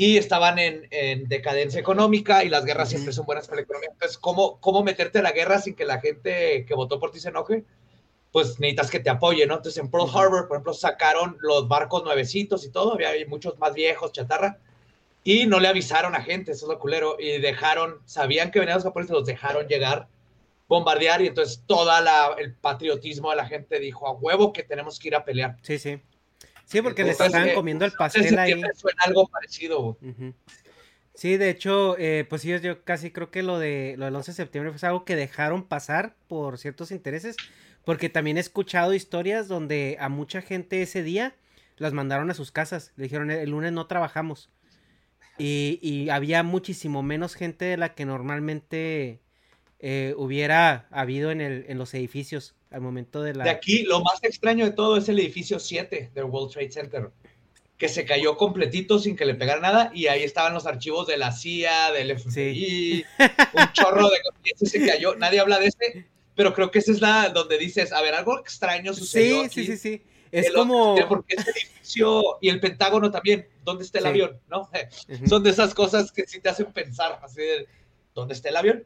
y 0.00 0.16
estaban 0.16 0.58
en, 0.58 0.88
en 0.92 1.28
decadencia 1.28 1.78
económica 1.78 2.42
y 2.42 2.48
las 2.48 2.64
guerras 2.64 2.88
Ujú. 2.88 2.96
siempre 2.96 3.12
son 3.12 3.26
buenas 3.26 3.46
para 3.46 3.56
la 3.56 3.64
economía. 3.64 3.90
Entonces, 3.92 4.16
¿cómo, 4.16 4.58
¿cómo 4.58 4.82
meterte 4.82 5.18
a 5.18 5.22
la 5.22 5.32
guerra 5.32 5.60
sin 5.60 5.74
que 5.74 5.84
la 5.84 6.00
gente 6.00 6.64
que 6.64 6.74
votó 6.74 6.98
por 6.98 7.10
ti 7.10 7.20
se 7.20 7.28
enoje? 7.28 7.64
Pues 8.32 8.58
necesitas 8.58 8.90
que 8.90 9.00
te 9.00 9.10
apoye, 9.10 9.46
¿no? 9.46 9.56
Entonces 9.56 9.78
en 9.78 9.90
Pearl. 9.90 10.08
Harbor, 10.08 10.48
por 10.48 10.56
ejemplo, 10.56 10.72
sacaron 10.72 11.36
los 11.40 11.68
barcos 11.68 12.02
nuevecitos 12.02 12.64
y 12.64 12.70
todo, 12.70 12.94
había 12.94 13.10
muchos 13.28 13.58
más 13.58 13.74
viejos, 13.74 14.10
chatarra, 14.12 14.56
y 15.22 15.44
no 15.44 15.60
le 15.60 15.68
avisaron 15.68 16.14
a 16.14 16.22
gente, 16.22 16.52
eso 16.52 16.64
es 16.64 16.70
lo 16.70 16.78
culero, 16.78 17.16
y 17.18 17.38
dejaron, 17.38 17.98
sabían 18.06 18.50
que 18.50 18.58
venían 18.58 18.76
los 18.76 18.84
japoneses, 18.84 19.12
los 19.12 19.26
dejaron 19.26 19.66
llegar, 19.68 20.08
bombardear, 20.66 21.20
y 21.20 21.26
entonces 21.26 21.62
toda 21.66 22.00
la, 22.00 22.36
el 22.38 22.54
patriotismo 22.54 23.28
de 23.28 23.36
la 23.36 23.44
gente 23.44 23.78
dijo, 23.78 24.08
a 24.08 24.12
huevo 24.12 24.54
que 24.54 24.62
tenemos 24.62 24.98
que 24.98 25.08
ir 25.08 25.14
a 25.14 25.26
pelear. 25.26 25.58
Sí, 25.60 25.78
sí. 25.78 26.00
Sí, 26.70 26.82
porque 26.82 27.02
les 27.02 27.20
estaban 27.20 27.48
eh, 27.48 27.54
comiendo 27.54 27.84
el 27.84 27.92
pastel 27.92 28.38
ahí. 28.38 28.60
suena 28.74 29.02
algo 29.04 29.26
parecido. 29.28 29.98
Sí, 31.14 31.36
de 31.36 31.50
hecho, 31.50 31.96
eh, 31.98 32.24
pues 32.28 32.42
sí, 32.42 32.58
yo 32.60 32.84
casi 32.84 33.10
creo 33.10 33.30
que 33.30 33.42
lo, 33.42 33.58
de, 33.58 33.96
lo 33.98 34.04
del 34.06 34.14
11 34.14 34.30
de 34.30 34.36
septiembre 34.36 34.72
fue 34.72 34.88
algo 34.88 35.04
que 35.04 35.16
dejaron 35.16 35.64
pasar 35.64 36.14
por 36.28 36.58
ciertos 36.58 36.92
intereses, 36.92 37.36
porque 37.84 38.08
también 38.08 38.36
he 38.36 38.40
escuchado 38.40 38.94
historias 38.94 39.48
donde 39.48 39.96
a 40.00 40.08
mucha 40.08 40.42
gente 40.42 40.80
ese 40.82 41.02
día 41.02 41.34
las 41.76 41.92
mandaron 41.92 42.30
a 42.30 42.34
sus 42.34 42.52
casas, 42.52 42.92
le 42.96 43.04
dijeron 43.04 43.30
el 43.30 43.50
lunes 43.50 43.72
no 43.72 43.86
trabajamos 43.86 44.50
y, 45.38 45.78
y 45.82 46.10
había 46.10 46.42
muchísimo 46.42 47.02
menos 47.02 47.34
gente 47.34 47.64
de 47.64 47.78
la 47.78 47.94
que 47.94 48.04
normalmente 48.04 49.20
eh, 49.78 50.14
hubiera 50.18 50.86
habido 50.90 51.30
en, 51.30 51.40
el, 51.40 51.64
en 51.68 51.78
los 51.78 51.94
edificios 51.94 52.54
al 52.70 52.80
momento 52.80 53.22
de 53.22 53.34
la... 53.34 53.44
De 53.44 53.50
aquí, 53.50 53.82
lo 53.82 54.00
más 54.00 54.22
extraño 54.22 54.64
de 54.64 54.72
todo 54.72 54.96
es 54.96 55.08
el 55.08 55.18
edificio 55.18 55.58
7 55.58 56.10
del 56.14 56.24
World 56.24 56.52
Trade 56.52 56.70
Center, 56.70 57.10
que 57.76 57.88
se 57.88 58.04
cayó 58.04 58.36
completito 58.36 58.98
sin 58.98 59.16
que 59.16 59.24
le 59.24 59.34
pegara 59.34 59.60
nada, 59.60 59.90
y 59.94 60.06
ahí 60.06 60.22
estaban 60.22 60.54
los 60.54 60.66
archivos 60.66 61.06
de 61.06 61.16
la 61.16 61.32
CIA, 61.32 61.92
del 61.92 62.18
FBI, 62.18 63.04
un 63.54 63.72
chorro 63.72 64.08
de... 64.08 64.16
ese 64.44 64.66
se 64.66 64.86
cayó, 64.86 65.16
nadie 65.16 65.40
habla 65.40 65.58
de 65.58 65.66
ese, 65.66 66.06
pero 66.36 66.54
creo 66.54 66.70
que 66.70 66.78
esa 66.78 66.92
es 66.92 67.00
la 67.00 67.28
donde 67.30 67.58
dices, 67.58 67.92
a 67.92 68.00
ver, 68.02 68.14
algo 68.14 68.38
extraño 68.38 68.94
sucedió 68.94 69.40
Sí, 69.40 69.44
aquí. 69.46 69.66
sí, 69.66 69.66
sí, 69.66 69.76
sí. 69.76 70.02
Es 70.30 70.46
El 70.46 70.52
como... 70.52 70.92
otro, 70.92 71.08
Porque 71.08 71.34
ese 71.34 71.50
edificio 71.50 72.22
y 72.40 72.50
el 72.50 72.60
Pentágono 72.60 73.10
también, 73.10 73.48
¿dónde 73.64 73.82
está 73.82 73.98
el 73.98 74.04
Sí. 74.04 74.08
avión? 74.10 74.40
¿No? 74.48 74.70
Ujú. 75.08 75.26
Son 75.26 75.42
de 75.42 75.50
esas 75.50 75.74
cosas 75.74 76.12
que 76.12 76.24
sí 76.26 76.38
te 76.40 76.48
hacen 76.50 76.66
pensar, 76.72 77.18
así 77.20 77.40
de, 77.40 77.66
¿dónde 78.14 78.34
está 78.34 78.48
el 78.50 78.56
avión? 78.56 78.84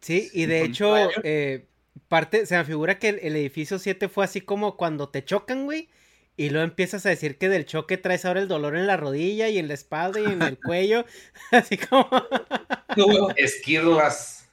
Sí, 0.00 0.30
y 0.32 0.46
de 0.46 0.62
hecho, 0.62 0.94
eh, 1.24 1.66
parte, 2.08 2.46
se 2.46 2.56
me 2.56 2.64
figura 2.64 2.98
que 2.98 3.10
el, 3.10 3.18
el 3.22 3.36
edificio 3.36 3.78
7 3.78 4.08
fue 4.08 4.24
así 4.24 4.40
como 4.40 4.76
cuando 4.76 5.08
te 5.08 5.24
chocan, 5.24 5.64
güey, 5.64 5.88
y 6.38 6.50
luego 6.50 6.64
empiezas 6.64 7.04
a 7.04 7.08
decir 7.08 7.36
que 7.36 7.48
del 7.48 7.66
choque 7.66 7.98
traes 7.98 8.24
ahora 8.24 8.40
el 8.40 8.46
dolor 8.46 8.76
en 8.76 8.86
la 8.86 8.96
rodilla 8.96 9.48
y 9.48 9.58
en 9.58 9.66
la 9.66 9.74
espalda 9.74 10.20
y 10.20 10.24
en 10.24 10.40
el 10.40 10.58
cuello, 10.64 11.04
así 11.50 11.76
como... 11.76 12.08
No. 12.96 13.28
Esquirlas 13.36 14.48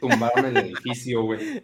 tumbaron 0.00 0.44
el 0.46 0.56
edificio, 0.58 1.22
güey. 1.22 1.62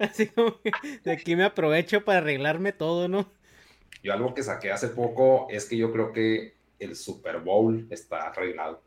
Así 0.00 0.26
como 0.26 0.60
que 0.60 0.72
de 1.04 1.12
aquí 1.12 1.36
me 1.36 1.44
aprovecho 1.44 2.04
para 2.04 2.18
arreglarme 2.18 2.72
todo, 2.72 3.06
¿no? 3.06 3.30
Yo 4.02 4.12
algo 4.12 4.34
que 4.34 4.42
saqué 4.42 4.72
hace 4.72 4.88
poco 4.88 5.46
es 5.50 5.66
que 5.66 5.76
yo 5.76 5.92
creo 5.92 6.12
que 6.12 6.54
el 6.78 6.96
Super 6.96 7.38
Bowl 7.40 7.86
está 7.90 8.28
arreglado. 8.28 8.82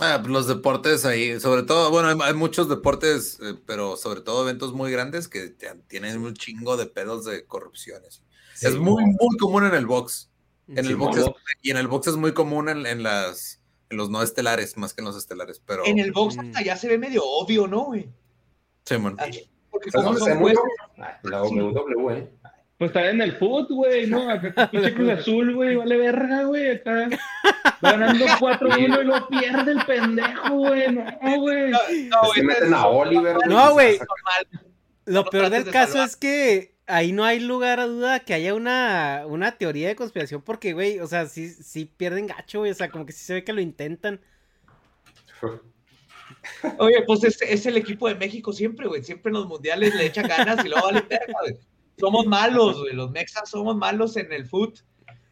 Ah, 0.00 0.18
pues 0.20 0.32
los 0.32 0.46
deportes 0.46 1.04
ahí, 1.04 1.38
sobre 1.40 1.62
todo, 1.62 1.90
bueno, 1.90 2.08
hay, 2.08 2.16
hay 2.22 2.34
muchos 2.34 2.68
deportes, 2.68 3.38
eh, 3.42 3.54
pero 3.66 3.96
sobre 3.96 4.20
todo 4.22 4.42
eventos 4.42 4.72
muy 4.72 4.90
grandes 4.90 5.28
que 5.28 5.48
te- 5.50 5.74
tienen 5.88 6.18
un 6.22 6.34
chingo 6.34 6.76
de 6.76 6.86
pedos 6.86 7.24
de 7.24 7.44
corrupciones. 7.46 8.22
es 8.62 8.76
muy, 8.76 9.02
muy 9.04 9.36
común 9.38 9.64
en 9.64 9.74
el 9.74 9.86
box. 9.86 10.30
En 10.68 10.84
Sí, 10.84 10.90
el 10.90 10.96
box 10.96 11.16
en 11.16 11.22
es- 11.24 11.30
y 11.62 11.70
en 11.70 11.76
el 11.78 11.88
box 11.88 12.08
es 12.08 12.16
muy 12.16 12.32
común 12.34 12.68
en, 12.68 12.86
en 12.86 13.02
las 13.02 13.58
en 13.90 13.96
los 13.96 14.08
no 14.08 14.22
estelares, 14.22 14.76
más 14.76 14.94
que 14.94 15.00
en 15.00 15.06
los 15.06 15.16
estelares, 15.16 15.60
pero 15.66 15.84
En 15.84 15.98
el 15.98 16.12
box 16.12 16.36
Mm. 16.36 16.40
hasta 16.40 16.62
ya 16.62 16.76
se 16.76 16.86
ve 16.88 16.96
medio 16.96 17.22
obvio, 17.24 17.66
¿no, 17.66 17.86
güey? 17.86 18.08
Simón. 18.84 19.16
Aquí, 19.18 19.50
Porque 19.70 19.90
¿Sabes 19.90 20.06
como 20.06 20.18
son 20.18 20.56
Ah, 20.98 21.18
La 21.24 21.42
WWE. 21.42 22.30
Pues 22.80 22.92
está 22.92 23.10
en 23.10 23.20
el 23.20 23.32
foot, 23.32 23.68
güey, 23.68 24.06
¿no? 24.06 24.30
Acá 24.30 24.70
pinche 24.70 24.94
Cruz 24.94 25.10
Azul, 25.10 25.54
güey, 25.54 25.76
vale 25.76 25.98
verga, 25.98 26.44
güey, 26.44 26.70
acá. 26.70 27.10
Va 27.84 27.92
ganando 27.92 28.24
4-1 28.24 29.02
y 29.02 29.04
lo 29.04 29.28
pierde 29.28 29.72
el 29.72 29.84
pendejo, 29.84 30.56
güey, 30.56 30.90
no, 30.90 31.04
güey. 31.40 31.72
no, 31.72 31.78
güey, 32.22 32.32
que 32.34 32.42
meten 32.42 32.72
a 32.72 32.86
Oliver. 32.86 33.36
No, 33.46 33.74
güey. 33.74 33.98
normal. 33.98 34.66
Lo 35.04 35.26
peor 35.26 35.50
del 35.50 35.64
de 35.66 35.70
caso 35.72 35.92
salvar. 35.92 36.08
es 36.08 36.16
que 36.16 36.74
ahí 36.86 37.12
no 37.12 37.22
hay 37.22 37.40
lugar 37.40 37.80
a 37.80 37.86
duda 37.86 38.20
que 38.20 38.32
haya 38.32 38.54
una, 38.54 39.24
una 39.26 39.58
teoría 39.58 39.88
de 39.88 39.96
conspiración 39.96 40.40
porque, 40.40 40.72
güey, 40.72 41.00
o 41.00 41.06
sea, 41.06 41.26
sí, 41.26 41.50
sí 41.50 41.84
pierden 41.84 42.28
gacho, 42.28 42.60
güey, 42.60 42.70
o 42.70 42.74
sea, 42.74 42.88
como 42.88 43.04
que 43.04 43.12
sí 43.12 43.22
se 43.26 43.34
ve 43.34 43.44
que 43.44 43.52
lo 43.52 43.60
intentan. 43.60 44.22
Oye, 46.78 47.02
pues 47.06 47.24
es, 47.24 47.42
es 47.42 47.66
el 47.66 47.76
equipo 47.76 48.08
de 48.08 48.14
México 48.14 48.54
siempre, 48.54 48.88
güey. 48.88 49.04
Siempre 49.04 49.28
en 49.28 49.34
los 49.34 49.46
mundiales 49.46 49.94
le 49.94 50.06
echan 50.06 50.26
ganas 50.26 50.64
y 50.64 50.70
luego 50.70 50.86
vale 50.86 51.04
verga, 51.06 51.34
güey. 51.42 51.58
Somos 52.00 52.26
malos, 52.26 52.80
güey. 52.80 52.94
Los 52.94 53.10
mexas 53.10 53.48
somos 53.50 53.76
malos 53.76 54.16
en 54.16 54.32
el 54.32 54.46
foot. 54.46 54.80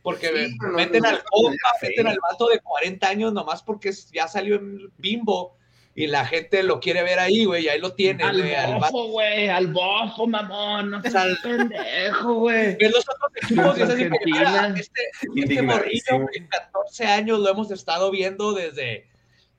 Porque 0.02 0.28
Sí, 0.28 0.56
no- 0.62 0.68
meten 0.74 1.02
no 1.02 1.08
al 1.08 1.16
es 1.16 1.22
compa, 1.24 1.68
meten 1.82 2.06
al 2.06 2.18
vato 2.30 2.46
de 2.48 2.60
40 2.60 3.08
años 3.08 3.32
nomás 3.32 3.62
porque 3.62 3.88
es- 3.90 4.10
ya 4.12 4.28
salió 4.28 4.54
en 4.56 4.90
bimbo 4.96 5.56
y 5.94 6.06
la 6.06 6.24
gente 6.24 6.62
lo 6.62 6.78
quiere 6.80 7.02
ver 7.02 7.18
ahí, 7.18 7.44
güey. 7.44 7.64
Y 7.64 7.68
ahí 7.68 7.80
lo 7.80 7.92
tiene, 7.92 8.22
Al 8.22 8.38
güey. 8.40 8.54
Al 8.54 8.78
vato. 8.80 8.92
bofo, 8.92 9.08
güey, 9.08 9.48
al 9.48 9.66
bofo, 9.66 10.26
mamón, 10.28 10.90
no 10.92 11.02
seas 11.02 11.14
Al- 11.16 11.38
pendejo, 11.42 12.34
güey. 12.34 12.76
Ves 12.76 12.92
los 12.92 13.04
otros 13.08 13.32
equipos 13.42 13.76
y 13.76 13.82
es 13.82 13.88
así 13.90 14.04
como, 14.08 14.76
este, 14.76 15.02
este 15.36 15.62
morrillo, 15.62 16.20
güey, 16.20 16.48
14 16.48 17.04
años 17.06 17.40
lo 17.40 17.48
hemos 17.50 17.70
estado 17.72 18.10
viendo 18.12 18.52
desde 18.52 19.08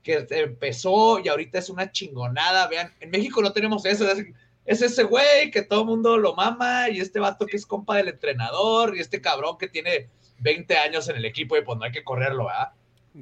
que 0.02 0.26
empezó 0.30 1.20
y 1.22 1.28
ahorita 1.28 1.58
es 1.58 1.68
una 1.68 1.92
chingonada. 1.92 2.66
Vean, 2.68 2.92
en 3.00 3.10
México 3.10 3.42
no 3.42 3.52
tenemos 3.52 3.84
eso. 3.84 4.10
Es, 4.10 4.24
es 4.70 4.82
ese 4.82 5.02
güey 5.02 5.50
que 5.50 5.62
todo 5.62 5.80
el 5.80 5.86
mundo 5.86 6.16
lo 6.16 6.36
mama 6.36 6.88
y 6.90 7.00
este 7.00 7.18
vato 7.18 7.44
que 7.44 7.56
es 7.56 7.66
compa 7.66 7.96
del 7.96 8.06
entrenador 8.06 8.96
y 8.96 9.00
este 9.00 9.20
cabrón 9.20 9.58
que 9.58 9.66
tiene 9.66 10.10
20 10.38 10.76
años 10.78 11.08
en 11.08 11.16
el 11.16 11.24
equipo 11.24 11.56
y 11.56 11.62
pues 11.62 11.76
no 11.76 11.84
hay 11.84 11.90
que 11.90 12.04
correrlo, 12.04 12.46
¿verdad? 12.46 12.70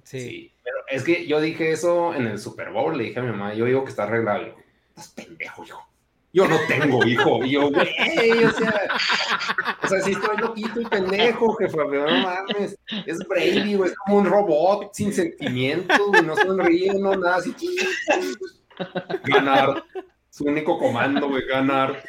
Sí. 0.05 0.21
Sí, 0.21 0.53
pero 0.63 0.77
es 0.89 1.05
que 1.05 1.27
yo 1.27 1.41
dije 1.41 1.73
eso 1.73 2.15
en 2.15 2.27
el 2.27 2.39
Super 2.39 2.71
Bowl, 2.71 2.99
le 2.99 3.05
dije 3.05 3.21
a 3.21 3.23
mi 3.23 3.31
mamá, 3.31 3.55
yo 3.55 3.65
digo 3.65 3.83
que 3.83 3.89
está 3.89 4.03
arreglado. 4.03 4.57
Estás 4.91 5.09
pendejo, 5.09 5.65
hijo. 5.65 5.89
Yo 6.35 6.47
no 6.47 6.59
tengo 6.69 7.03
hijo. 7.07 7.43
Y 7.43 7.53
yo, 7.53 7.71
güey, 7.71 8.45
o 8.45 8.51
sea, 8.51 8.89
o 9.83 9.89
sea, 9.89 10.01
sí 10.03 10.13
estoy 10.13 10.37
loquito 10.37 10.83
y 10.83 10.85
pendejo, 10.85 11.55
jefe, 11.55 11.79
pero 11.89 12.11
no 12.11 12.23
mames. 12.25 12.79
Es 13.07 13.27
Brady, 13.27 13.75
güey, 13.75 13.91
es 13.91 13.97
como 13.97 14.19
un 14.19 14.27
robot 14.27 14.91
sin 14.93 15.15
sentimientos, 15.15 15.99
güey, 16.09 16.27
no 16.27 16.37
sonríe, 16.37 16.93
no 16.93 17.17
nada, 17.17 17.37
así. 17.37 17.55
Ganar. 19.25 19.83
Su 20.39 20.45
único 20.45 20.79
comando, 20.79 21.29
güey, 21.29 21.45
ganar. 21.49 22.01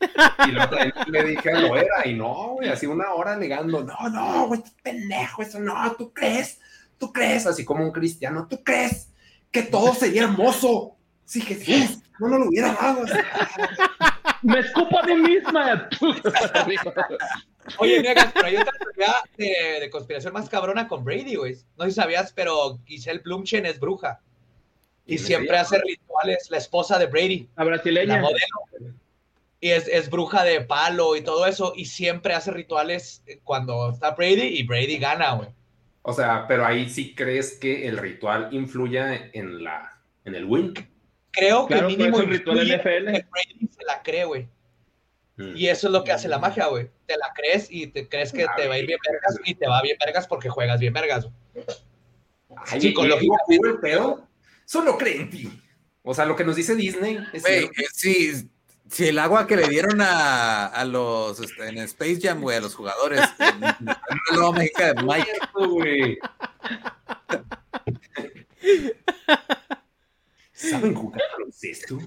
Y 0.00 0.52
la 0.52 0.64
otra 0.64 0.86
vez 0.86 0.94
le 1.06 1.22
dije 1.24 1.50
a 1.50 1.60
lo 1.60 1.76
era, 1.76 2.06
y 2.06 2.14
no, 2.14 2.54
güey, 2.54 2.70
así 2.70 2.86
una 2.86 3.12
hora 3.12 3.36
negando, 3.36 3.84
no, 3.84 4.08
no, 4.08 4.46
güey, 4.46 4.62
pendejo, 4.82 5.42
eso 5.42 5.60
no, 5.60 5.94
¿tú 5.98 6.10
crees? 6.10 6.58
¿Tú 6.96 7.12
crees? 7.12 7.46
Así 7.46 7.62
como 7.62 7.84
un 7.84 7.92
cristiano, 7.92 8.46
¿tú 8.48 8.64
crees 8.64 9.12
que 9.50 9.64
todo 9.64 9.92
sería 9.92 10.22
hermoso 10.22 10.96
si 11.26 11.42
Jesús 11.42 11.98
no 12.18 12.28
nos 12.28 12.40
lo 12.40 12.48
hubiera 12.48 12.72
dado? 12.72 13.04
Me 14.40 14.60
escupo 14.60 14.98
a 15.00 15.06
mí 15.06 15.16
misma. 15.16 15.86
Oye, 17.78 18.02
Negas, 18.02 18.30
pero 18.32 18.46
hay 18.46 18.56
otra 18.56 18.72
teoría 18.78 19.14
de, 19.36 19.80
de 19.80 19.90
conspiración 19.90 20.32
más 20.32 20.48
cabrona 20.48 20.88
con 20.88 21.04
Brady, 21.04 21.34
güey. 21.34 21.58
No 21.76 21.84
sé 21.84 21.90
si 21.90 21.96
sabías, 21.96 22.32
pero 22.32 22.78
Giselle 22.86 23.20
Blumchen 23.22 23.66
es 23.66 23.78
bruja. 23.78 24.22
Y 25.06 25.16
¿Quién 25.16 25.26
siempre 25.26 25.58
hace 25.58 25.78
rituales, 25.80 26.50
la 26.50 26.56
esposa 26.58 26.98
de 26.98 27.06
Brady. 27.06 27.48
La 27.56 27.64
la 27.64 27.70
brasileña. 27.70 28.20
modelo. 28.20 28.94
Y 29.60 29.70
es, 29.70 29.88
es 29.88 30.10
bruja 30.10 30.44
de 30.44 30.60
palo 30.62 31.16
y 31.16 31.22
todo 31.22 31.46
eso. 31.46 31.72
Y 31.76 31.86
siempre 31.86 32.34
hace 32.34 32.50
rituales 32.50 33.22
cuando 33.44 33.90
está 33.90 34.10
Brady 34.12 34.58
y 34.58 34.62
Brady 34.64 34.98
gana, 34.98 35.32
güey. 35.34 35.48
O 36.02 36.12
sea, 36.12 36.46
pero 36.46 36.66
ahí 36.66 36.88
sí 36.88 37.14
crees 37.14 37.58
que 37.58 37.86
el 37.88 37.96
ritual 37.96 38.48
influya 38.52 39.30
en 39.32 39.64
la 39.64 39.90
en 40.24 40.34
el 40.34 40.44
win. 40.44 40.74
Creo 41.30 41.66
Claro, 41.66 41.88
que 41.88 41.96
mínimo 41.96 42.20
el 42.20 42.28
ritual 42.28 42.58
NFL. 42.58 43.12
que 43.12 43.26
Brady 43.30 43.68
se 43.70 43.84
la 43.86 44.02
cree, 44.02 44.24
güey. 44.24 44.48
Mm. 45.36 45.56
Y 45.56 45.68
eso 45.68 45.88
es 45.88 45.92
lo 45.92 46.04
que 46.04 46.12
hace 46.12 46.28
la 46.28 46.38
magia, 46.38 46.66
güey. 46.66 46.90
Te 47.06 47.16
la 47.16 47.32
crees 47.34 47.68
y 47.70 47.86
te 47.88 48.08
crees 48.08 48.32
que 48.32 48.46
te 48.56 48.68
va 48.68 48.74
a 48.74 48.78
ir 48.78 48.86
bien 48.86 48.98
vergas 49.10 49.38
y 49.44 49.54
te 49.54 49.66
va 49.66 49.82
bien 49.82 49.96
vergas 50.04 50.26
porque 50.26 50.48
juegas 50.48 50.78
bien 50.78 50.92
vergas. 50.92 51.28
Ay, 52.66 52.80
Psicológicamente. 52.80 53.54
¿y 53.54 53.68
el 53.68 53.78
pedo? 53.80 54.28
Solo 54.64 54.96
cree 54.96 55.20
en 55.20 55.30
ti. 55.30 55.62
O 56.02 56.14
sea, 56.14 56.26
lo 56.26 56.36
que 56.36 56.44
nos 56.44 56.56
dice 56.56 56.74
Disney 56.74 57.18
es 57.32 57.44
eh, 57.46 57.70
sí, 57.92 58.50
si 58.90 59.08
el 59.08 59.18
agua 59.18 59.46
que 59.46 59.56
le 59.56 59.68
dieron 59.68 60.00
a, 60.00 60.66
a 60.66 60.84
los 60.84 61.40
este, 61.40 61.68
en 61.68 61.78
Space 61.78 62.20
Jam, 62.20 62.40
güey, 62.40 62.58
a 62.58 62.60
los 62.60 62.74
jugadores, 62.74 63.20
en, 63.38 63.64
en 63.64 63.86
la 63.86 64.00
nueva 64.34 64.52
mágica 64.52 64.92
de 64.92 65.02
Mike. 65.02 66.18
¿Saben 70.52 70.94
jugar 70.94 71.22
baloncesto? 71.32 71.98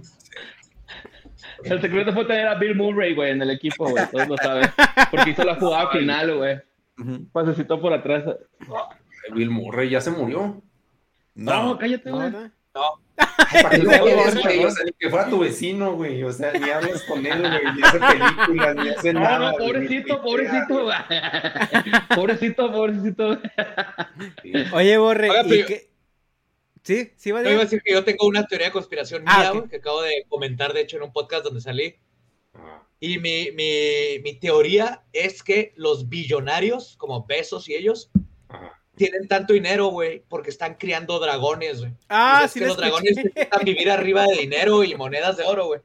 El 1.64 1.82
secreto 1.82 2.14
fue 2.14 2.26
tener 2.26 2.48
a 2.48 2.56
Bill 2.56 2.76
Murray, 2.76 3.16
güey, 3.16 3.32
en 3.32 3.42
el 3.42 3.50
equipo, 3.50 3.90
güey. 3.90 4.06
Todos 4.12 4.28
lo 4.28 4.38
saben. 4.38 4.70
Porque 5.12 5.32
hizo 5.32 5.44
la 5.44 5.56
jugada 5.56 5.92
final, 5.92 6.38
güey. 6.38 6.58
Pasecito 7.32 7.82
por 7.82 7.94
atrás. 7.94 8.24
Bill 9.34 9.50
Murray 9.50 9.90
ya 9.90 10.02
se 10.02 10.12
murió. 10.12 10.62
No, 11.38 11.64
No, 11.64 11.78
cállate, 11.78 12.12
güey. 12.12 12.32
no. 12.32 12.52
¿para 13.64 13.78
No. 13.78 14.04
O 14.04 14.72
sea, 14.72 14.84
ni 14.86 14.92
que 15.00 15.10
fuera 15.10 15.30
tu 15.30 15.40
vecino, 15.40 15.94
güey. 15.94 16.24
O 16.24 16.32
sea, 16.32 16.52
ni 16.54 16.70
hablas 16.70 17.02
con 17.04 17.26
él, 17.26 17.40
güey. 17.40 17.76
Ni 17.76 17.82
hace 17.84 18.00
películas, 18.48 18.76
ni 18.76 18.90
hace 18.90 19.14
No, 19.14 19.20
nada. 19.22 19.52
no, 19.52 19.58
pobrecito, 19.58 20.22
pobrecito. 20.22 20.84
güey. 20.84 20.98
pobrecito, 22.16 22.72
pobrecito. 22.72 23.40
Oye, 24.74 24.98
Borre, 24.98 25.30
Oiga, 25.30 25.44
¿y 25.46 25.50
pero- 25.50 25.68
qué? 25.68 25.88
Sí, 26.84 27.12
sí, 27.18 27.32
va 27.32 27.44
Yo 27.44 27.50
iba 27.50 27.60
a 27.62 27.64
decir 27.66 27.82
que 27.84 27.92
yo 27.94 28.04
tengo 28.06 28.26
una 28.28 28.46
teoría 28.48 28.68
de 28.68 28.74
conspiración 28.74 29.24
Ah, 29.26 29.40
mía, 29.40 29.52
ok. 29.52 29.58
güey, 29.58 29.70
que 29.70 29.76
acabo 29.78 30.02
de 30.04 30.26
comentar, 30.30 30.72
de 30.74 30.82
hecho, 30.82 30.96
en 30.98 31.04
un 31.04 31.12
podcast 31.12 31.44
donde 31.44 31.60
salí. 31.60 31.96
Ah, 32.54 32.82
Y 33.02 33.18
mi, 33.20 33.52
mi, 33.52 34.20
mi 34.24 34.40
teoría 34.40 35.04
es 35.12 35.44
que 35.44 35.74
los 35.76 36.08
billonarios, 36.08 36.96
como 36.98 37.26
Besos 37.26 37.68
y 37.68 37.76
ellos, 37.76 38.10
ajá. 38.48 38.77
Tienen 38.98 39.28
tanto 39.28 39.54
dinero, 39.54 39.88
güey, 39.88 40.24
porque 40.28 40.50
están 40.50 40.76
criando 40.76 41.20
dragones, 41.20 41.80
güey. 41.80 41.94
Ah, 42.10 42.48
sí 42.52 42.60
lo 42.60 42.68
los 42.68 42.78
dragones 42.78 43.16
necesitan 43.16 43.64
vivir 43.64 43.90
arriba 43.90 44.26
de 44.26 44.36
dinero 44.36 44.84
y 44.84 44.96
monedas 44.96 45.38
de 45.38 45.44
oro, 45.44 45.68
güey. 45.68 45.80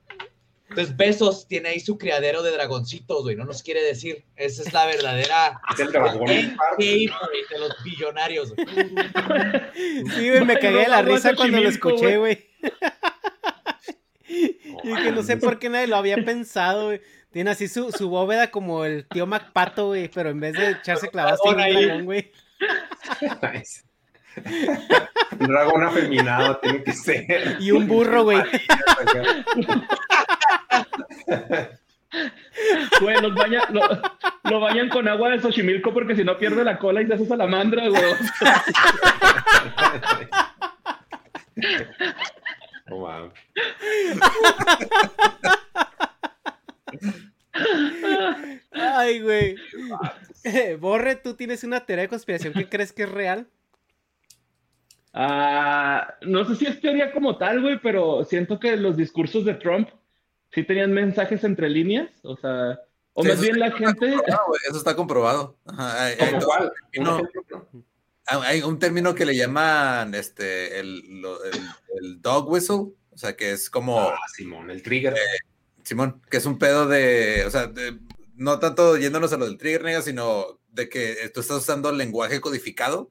Entonces, 0.71 0.97
Besos 0.97 1.47
tiene 1.47 1.69
ahí 1.69 1.81
su 1.81 1.99
criadero 1.99 2.43
de 2.43 2.51
dragoncitos, 2.51 3.23
güey. 3.23 3.37
No 3.37 3.45
nos 3.45 3.63
quiere 3.63 3.83
decir. 3.83 4.25
Esa 4.37 4.63
es 4.63 4.73
la 4.73 4.87
verdadera 4.87 5.61
Es 5.75 5.81
el 5.81 5.93
dragón. 5.93 6.25
game 6.27 6.57
game, 6.79 7.11
güey, 7.11 7.43
de 7.51 7.59
los 7.59 7.85
billonarios, 7.85 8.55
güey. 8.55 8.67
Sí, 10.15 10.31
güey, 10.31 10.45
me 10.47 10.59
cagué 10.59 10.79
de 10.79 10.89
la 10.89 11.03
risa 11.03 11.35
cuando 11.37 11.61
lo 11.61 11.69
escuché, 11.69 12.17
güey. 12.17 12.49
Y 14.27 14.95
que 15.03 15.13
no 15.15 15.23
sé 15.23 15.37
por 15.37 15.59
qué 15.59 15.69
nadie 15.69 15.89
lo 15.89 15.97
había 15.97 16.17
pensado, 16.25 16.87
güey. 16.87 17.03
Tiene 17.31 17.51
así 17.51 17.69
su, 17.69 17.93
su 17.93 18.09
bóveda 18.09 18.51
como 18.51 18.85
el 18.87 19.07
tío 19.07 19.27
MacPato, 19.27 19.89
güey, 19.89 20.09
pero 20.09 20.31
en 20.31 20.41
vez 20.41 20.55
de 20.55 20.71
echarse 20.71 21.09
clavados 21.09 21.41
tiene 21.43 21.97
un 21.97 22.05
güey. 22.07 22.33
Nice. 23.43 23.85
Un 25.39 25.47
dragón 25.47 25.83
afeminado 25.85 26.57
tiene 26.59 26.83
que 26.83 26.93
ser. 26.93 27.57
Y 27.61 27.71
un 27.71 27.87
burro, 27.87 28.25
güey. 28.25 28.43
Güey, 33.01 33.21
los 33.21 33.35
baña, 33.35 33.63
lo, 33.71 33.81
lo 34.45 34.61
bañan 34.61 34.89
con 34.89 35.09
agua 35.09 35.31
de 35.31 35.41
Xochimilco 35.41 35.93
porque 35.93 36.15
si 36.15 36.25
no 36.25 36.39
pierde 36.39 36.65
la 36.65 36.79
cola 36.79 37.03
y 37.03 37.07
se 37.07 37.15
hace 37.15 37.27
salamandra, 37.27 37.89
güey. 37.89 38.03
No 42.87 42.99
mames. 42.99 43.33
Ay, 48.73 49.20
güey. 49.20 49.57
Borre, 50.81 51.16
¿tú 51.16 51.35
tienes 51.35 51.65
una 51.65 51.85
teoría 51.85 52.03
de 52.03 52.09
conspiración 52.09 52.53
que 52.55 52.69
crees 52.69 52.93
que 52.93 53.05
es 53.05 53.11
real? 53.11 53.47
Ah, 55.15 56.15
no 56.23 56.44
sé 56.47 56.57
si 56.57 56.66
es 56.66 56.81
teoría 56.81 57.12
como 57.12 57.36
tal, 57.36 57.61
güey, 57.61 57.78
pero 57.82 58.24
siento 58.24 58.59
que 58.59 58.77
los 58.77 58.97
discursos 58.97 59.44
de 59.44 59.55
Trump 59.55 59.90
sí 60.53 60.62
tenían 60.65 60.93
mensajes 60.93 61.44
entre 61.44 61.69
líneas, 61.69 62.09
o 62.23 62.36
sea, 62.36 62.81
o 63.12 63.23
Sí, 63.23 63.28
más 63.28 63.40
bien 63.43 63.59
la 63.59 63.70
gente, 63.73 64.15
Eso 64.69 64.78
está 64.78 64.97
comprobado. 64.97 65.59
Ajá, 65.66 66.05
hay-. 66.07 66.16
¿Un 66.99 67.05
no. 67.05 67.19
ejemplo, 67.19 67.69
no? 67.74 67.85
Hay 68.27 68.62
un 68.62 68.78
término 68.78 69.15
que 69.15 69.27
le 69.27 69.36
llaman 69.36 70.15
este 70.15 70.78
el, 70.81 71.20
lo- 71.20 71.44
el, 71.44 71.61
el 72.01 72.23
dog 72.23 72.49
whistle, 72.49 72.93
o 73.11 73.16
sea 73.19 73.36
que 73.36 73.51
es 73.53 73.69
como 73.69 74.01
Ah, 74.01 74.16
Simón, 74.35 74.70
el 74.70 74.82
trigger. 74.82 75.15
Simón, 75.82 76.23
que 76.31 76.36
es 76.39 76.47
un 76.47 76.57
pedo 76.59 76.86
de, 76.89 77.44
o 77.47 77.51
sea, 77.51 77.66
de- 77.66 77.99
no 78.43 78.59
tanto 78.59 78.97
yéndonos 78.97 79.32
a 79.32 79.36
lo 79.36 79.47
del 79.47 79.56
trigger 79.56 79.85
nega, 79.85 80.02
sino 80.02 80.60
de 80.69 80.89
que 80.89 81.31
tú 81.32 81.40
estás 81.40 81.59
usando 81.59 81.93
lenguaje 81.93 82.40
codificado. 82.40 83.10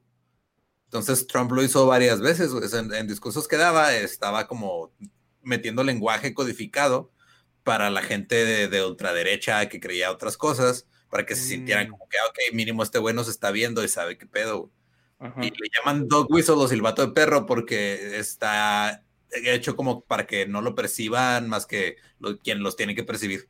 Entonces 0.84 1.26
Trump 1.26 1.50
lo 1.52 1.62
hizo 1.62 1.86
varias 1.86 2.20
veces, 2.20 2.52
en, 2.74 2.92
en, 2.92 3.06
discursos 3.06 3.48
que 3.48 3.56
daba, 3.56 3.94
estaba 3.94 4.46
como 4.46 4.92
metiendo 5.40 5.84
lenguaje 5.84 6.34
codificado 6.34 7.10
para 7.62 7.88
la 7.90 8.02
gente 8.02 8.44
de, 8.44 8.68
de 8.68 8.84
ultraderecha 8.84 9.68
que 9.70 9.80
creía 9.80 10.10
otras 10.10 10.36
cosas, 10.36 10.86
para 11.08 11.24
que 11.24 11.34
se 11.34 11.44
sintieran 11.44 11.88
mm. 11.88 11.90
como 11.92 12.08
que, 12.08 12.18
ah, 12.18 12.28
ok, 12.28 12.54
mínimo 12.54 12.82
este 12.82 12.98
bueno 12.98 13.24
se 13.24 13.30
está 13.30 13.50
viendo 13.50 13.82
y 13.82 13.88
sabe 13.88 14.18
qué 14.18 14.26
pedo. 14.26 14.70
Y 15.40 15.50
le 15.50 15.68
llaman 15.78 16.08
dog 16.08 16.26
whistle 16.30 16.56
o 16.56 16.66
silbato 16.66 17.06
de 17.06 17.12
perro 17.12 17.46
porque 17.46 18.18
está 18.18 19.04
hecho 19.30 19.76
como 19.76 20.00
para 20.00 20.26
que 20.26 20.46
no 20.46 20.60
lo 20.60 20.74
perciban 20.74 21.48
más 21.48 21.64
que 21.64 21.96
quien 22.42 22.62
los 22.62 22.74
tiene 22.74 22.96
que 22.96 23.04
percibir. 23.04 23.48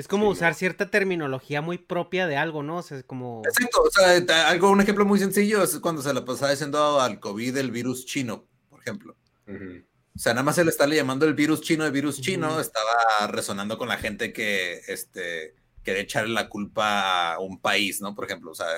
Es 0.00 0.08
como 0.08 0.30
usar 0.30 0.54
cierta 0.54 0.90
terminología 0.90 1.60
muy 1.60 1.76
propia 1.76 2.26
de 2.26 2.38
algo, 2.38 2.62
¿no? 2.62 2.78
O 2.78 2.82
sea, 2.82 2.96
es 2.96 3.04
como... 3.04 3.42
Exacto, 3.44 3.82
o 3.82 3.90
sea, 3.90 4.48
algo, 4.48 4.70
un 4.70 4.80
ejemplo 4.80 5.04
muy 5.04 5.18
sencillo 5.18 5.62
es 5.62 5.78
cuando 5.78 6.00
se 6.00 6.14
la 6.14 6.24
pasaba 6.24 6.52
diciendo 6.52 6.98
al 6.98 7.20
COVID 7.20 7.54
el 7.58 7.70
virus 7.70 8.06
chino, 8.06 8.46
por 8.70 8.80
ejemplo. 8.80 9.14
O 9.46 10.18
sea, 10.18 10.32
nada 10.32 10.42
más 10.42 10.54
se 10.54 10.64
le 10.64 10.70
está 10.70 10.86
llamando 10.86 11.26
el 11.26 11.34
virus 11.34 11.60
chino 11.60 11.84
el 11.84 11.92
virus 11.92 12.18
chino, 12.22 12.60
estaba 12.60 13.26
resonando 13.28 13.76
con 13.76 13.88
la 13.88 13.98
gente 13.98 14.32
que, 14.32 14.80
este, 14.88 15.54
quiere 15.84 16.00
echarle 16.00 16.32
la 16.32 16.48
culpa 16.48 17.34
a 17.34 17.38
un 17.38 17.60
país, 17.60 18.00
¿no? 18.00 18.14
Por 18.14 18.24
ejemplo, 18.24 18.52
o 18.52 18.54
sea, 18.54 18.68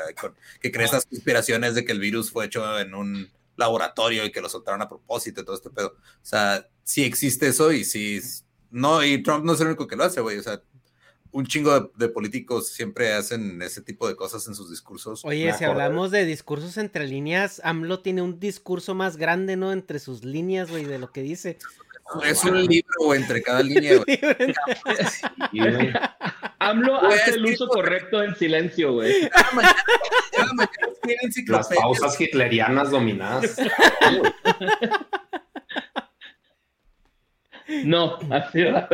que 0.61 0.73
cree 0.73 0.87
esas 0.87 1.07
conspiraciones 1.07 1.77
de 1.77 1.85
que 1.85 1.93
el 1.93 2.01
virus 2.01 2.33
fue 2.33 2.47
hecho 2.47 2.81
en 2.81 2.97
un 2.97 3.31
laboratorio 3.55 4.25
y 4.25 4.33
que 4.33 4.41
lo 4.41 4.49
soltaron 4.49 4.83
a 4.83 4.89
propósito 4.89 5.41
y 5.41 5.45
todo 5.45 5.55
este 5.55 5.71
pedo. 5.71 5.95
O 5.99 6.25
sea, 6.25 6.67
sí 6.83 7.05
existe 7.05 7.47
eso 7.47 7.71
y 7.71 7.85
sí, 7.85 8.21
no, 8.73 9.05
y 9.05 9.23
Trump 9.23 9.45
no 9.45 9.53
es 9.53 9.61
el 9.61 9.69
único 9.69 9.87
que 9.87 9.97
lo 9.97 10.05
hace, 10.05 10.21
güey, 10.23 10.39
o 10.39 10.43
sea, 10.43 10.61
un 11.33 11.47
chingo 11.47 11.93
de, 11.97 12.09
políticos 12.09 12.69
siempre 12.69 13.13
hacen 13.15 13.61
ese 13.63 13.81
tipo 13.81 14.07
de 14.07 14.15
cosas 14.15 14.47
en 14.47 14.55
sus 14.55 14.71
discursos. 14.71 15.25
Oye, 15.25 15.53
si 15.55 15.65
hablamos 15.65 16.11
de 16.11 16.27
discursos 16.27 16.77
entre 16.77 17.07
líneas, 17.07 17.61
AMLO 17.65 18.01
tiene 18.01 18.21
un 18.23 18.39
discurso 18.39 18.95
más 18.95 19.17
grande, 19.17 19.57
¿no? 19.57 19.73
Entre 19.73 19.99
sus 19.99 20.25
líneas, 20.25 20.71
güey, 20.71 20.85
de 20.85 20.99
lo 20.99 21.11
que 21.11 21.23
dice. 21.23 21.59
Es 22.25 22.45
un 22.45 22.63
libro, 22.67 23.15
entre 23.15 23.43
cada 23.43 23.63
línea, 23.63 23.97
güey. 23.97 24.21
AMLO 26.59 26.99
hace 26.99 27.31
el 27.31 27.47
uso 27.47 27.67
correcto 27.67 28.19
del 28.21 28.37
silencio, 28.37 28.93
güey. 28.93 29.31
Las 31.49 31.69
pausas 31.69 32.21
hitlerianas 32.21 32.91
dominadas. 32.91 33.57
No, 37.85 38.19
así 38.31 38.63
va. 38.65 38.89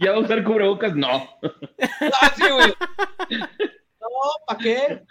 ¿Ya 0.00 0.12
va 0.12 0.18
a 0.18 0.20
usar 0.20 0.44
cubrebocas? 0.44 0.94
No. 0.94 1.08
Ah, 1.10 2.32
sí, 2.36 2.44
güey. 2.50 2.74
No, 3.30 4.08
¿para 4.46 4.58
qué? 4.60 5.02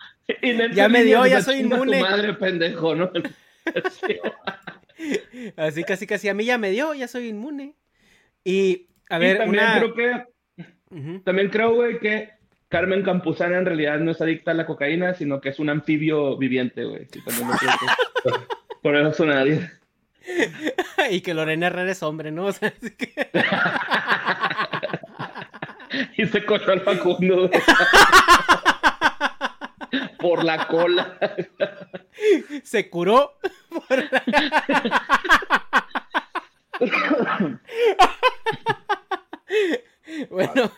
Ya 0.73 0.89
me 0.89 1.03
dio, 1.03 1.25
ya 1.25 1.41
soy 1.41 1.59
inmune. 1.59 2.01
madre 2.01 2.33
pendejo, 2.33 2.95
¿no? 2.95 3.11
Así 5.55 5.83
casi 5.83 6.07
casi 6.07 6.29
a 6.29 6.33
mí 6.33 6.45
ya 6.45 6.57
me 6.57 6.71
dio, 6.71 6.93
ya 6.93 7.07
soy 7.07 7.27
inmune. 7.27 7.75
Y 8.43 8.87
a 9.09 9.17
ver, 9.17 9.37
también 9.37 9.65
creo 9.77 9.93
que 9.93 10.23
también 11.23 11.49
creo, 11.49 11.75
güey, 11.75 11.99
que 11.99 12.29
Carmen 12.69 13.03
Campuzana 13.03 13.57
en 13.57 13.65
realidad 13.65 13.99
no 13.99 14.11
es 14.11 14.21
adicta 14.21 14.51
a 14.51 14.53
la 14.53 14.65
cocaína, 14.65 15.13
sino 15.13 15.39
que 15.39 15.49
es 15.49 15.59
un 15.59 15.69
anfibio 15.69 16.37
viviente, 16.37 16.83
güey. 16.85 17.07
Por 18.81 18.95
eso 18.95 19.13
suena 19.13 19.35
nadie. 19.35 19.69
y 21.11 21.21
que 21.21 21.33
Lorena 21.33 21.67
Herrera 21.67 21.91
es 21.91 22.03
hombre, 22.03 22.31
¿no? 22.31 22.45
O 22.47 22.51
sea, 22.51 22.71
que... 22.71 23.13
y 26.17 26.25
se 26.25 26.45
cogió 26.45 26.73
al 26.73 26.81
Facundo. 26.81 27.49
por 30.19 30.43
la 30.43 30.67
cola. 30.67 31.17
Se 32.63 32.89
curó. 32.89 33.37
bueno, 40.29 40.71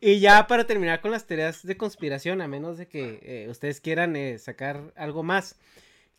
y 0.00 0.20
ya 0.20 0.46
para 0.46 0.64
terminar 0.66 1.00
con 1.00 1.10
las 1.10 1.26
teorías 1.26 1.66
de 1.66 1.76
conspiración, 1.76 2.40
a 2.40 2.48
menos 2.48 2.78
de 2.78 2.88
que 2.88 3.20
eh, 3.22 3.46
ustedes 3.48 3.80
quieran 3.80 4.16
eh, 4.16 4.38
sacar 4.38 4.92
algo 4.96 5.22
más. 5.22 5.56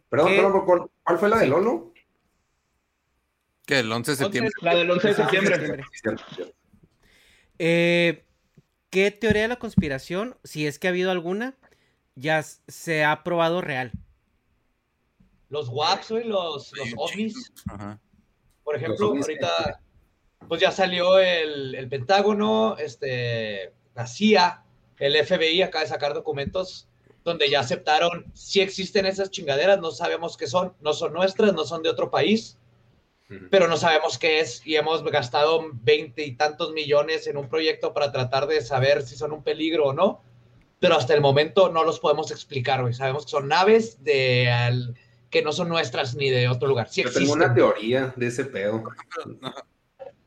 Perdón, 0.09 0.31
perdón, 0.35 0.89
¿cuál 1.03 1.19
fue 1.19 1.29
la 1.29 1.37
del 1.37 1.53
ONU? 1.53 1.93
Que 3.65 3.79
el 3.79 3.91
11 3.91 4.11
de 4.11 4.17
septiembre. 4.17 4.51
La 4.61 4.75
del 4.75 4.89
11 4.89 5.07
de 5.09 5.13
septiembre. 5.13 5.83
Eh, 7.59 8.25
¿Qué 8.89 9.11
teoría 9.11 9.43
de 9.43 9.47
la 9.49 9.59
conspiración, 9.59 10.35
si 10.43 10.65
es 10.65 10.79
que 10.79 10.87
ha 10.87 10.89
habido 10.89 11.11
alguna, 11.11 11.55
ya 12.15 12.41
se 12.41 13.03
ha 13.03 13.23
probado 13.23 13.61
real? 13.61 13.91
Los 15.49 15.69
WAPs, 15.69 16.11
y 16.11 16.23
los, 16.23 16.71
los 16.75 16.93
ovnis. 16.97 17.53
Por 18.63 18.75
ejemplo, 18.75 19.07
ahorita 19.07 19.81
pues 20.47 20.61
ya 20.61 20.71
salió 20.71 21.19
el, 21.19 21.75
el, 21.75 21.89
Pentágono, 21.89 22.77
este, 22.77 23.73
la 23.93 24.07
CIA, 24.07 24.63
el 24.97 25.15
FBI 25.25 25.61
acaba 25.61 25.83
de 25.83 25.89
sacar 25.89 26.13
documentos 26.13 26.87
donde 27.23 27.49
ya 27.49 27.59
aceptaron 27.59 28.31
si 28.33 28.61
existen 28.61 29.05
esas 29.05 29.29
chingaderas, 29.29 29.79
no 29.79 29.91
sabemos 29.91 30.37
qué 30.37 30.47
son, 30.47 30.73
no 30.81 30.93
son 30.93 31.13
nuestras, 31.13 31.53
no 31.53 31.65
son 31.65 31.83
de 31.83 31.89
otro 31.89 32.09
país, 32.09 32.57
pero 33.49 33.67
no 33.67 33.77
sabemos 33.77 34.17
qué 34.17 34.39
es 34.39 34.65
y 34.65 34.75
hemos 34.75 35.03
gastado 35.03 35.69
veinte 35.73 36.25
y 36.25 36.35
tantos 36.35 36.73
millones 36.73 37.27
en 37.27 37.37
un 37.37 37.47
proyecto 37.47 37.93
para 37.93 38.11
tratar 38.11 38.47
de 38.47 38.61
saber 38.61 39.03
si 39.03 39.15
son 39.15 39.31
un 39.31 39.43
peligro 39.43 39.87
o 39.87 39.93
no, 39.93 40.23
pero 40.79 40.95
hasta 40.95 41.13
el 41.13 41.21
momento 41.21 41.69
no 41.69 41.83
los 41.83 41.99
podemos 41.99 42.31
explicar, 42.31 42.81
güey. 42.81 42.93
Sabemos 42.93 43.25
que 43.25 43.31
son 43.31 43.47
naves 43.47 44.03
de 44.03 44.49
que 45.29 45.41
no 45.43 45.51
son 45.51 45.69
nuestras 45.69 46.15
ni 46.15 46.29
de 46.29 46.47
otro 46.47 46.67
lugar. 46.67 46.89
Sí 46.89 47.03
tengo 47.13 47.33
una 47.33 47.53
teoría 47.53 48.13
de 48.15 48.27
ese 48.27 48.45
pedo. 48.45 48.83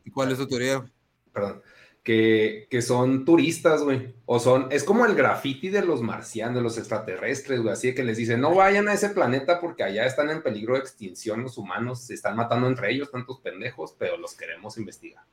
¿Y 0.04 0.10
cuál 0.10 0.30
es 0.30 0.38
tu 0.38 0.46
teoría? 0.46 0.84
Perdón 1.32 1.62
que, 2.02 2.82
son 2.82 3.24
turistas, 3.24 3.82
güey. 3.82 4.14
O 4.26 4.40
son, 4.40 4.68
es 4.70 4.84
como 4.84 5.06
el 5.06 5.14
graffiti 5.14 5.68
de 5.68 5.84
los 5.84 6.02
marcianos, 6.02 6.56
de 6.56 6.62
los 6.62 6.78
extraterrestres, 6.78 7.60
güey. 7.60 7.72
Así 7.72 7.94
que 7.94 8.04
les 8.04 8.16
dicen, 8.16 8.40
no 8.40 8.54
vayan 8.54 8.88
a 8.88 8.94
ese 8.94 9.10
planeta 9.10 9.60
porque 9.60 9.84
allá 9.84 10.04
están 10.06 10.30
en 10.30 10.42
peligro 10.42 10.74
de 10.74 10.80
extinción 10.80 11.42
los 11.42 11.58
humanos, 11.58 12.02
se 12.02 12.14
están 12.14 12.36
matando 12.36 12.66
entre 12.66 12.90
ellos, 12.90 13.10
tantos 13.10 13.40
pendejos, 13.40 13.94
pero 13.98 14.16
los 14.16 14.34
queremos 14.34 14.76
investigar. 14.78 15.24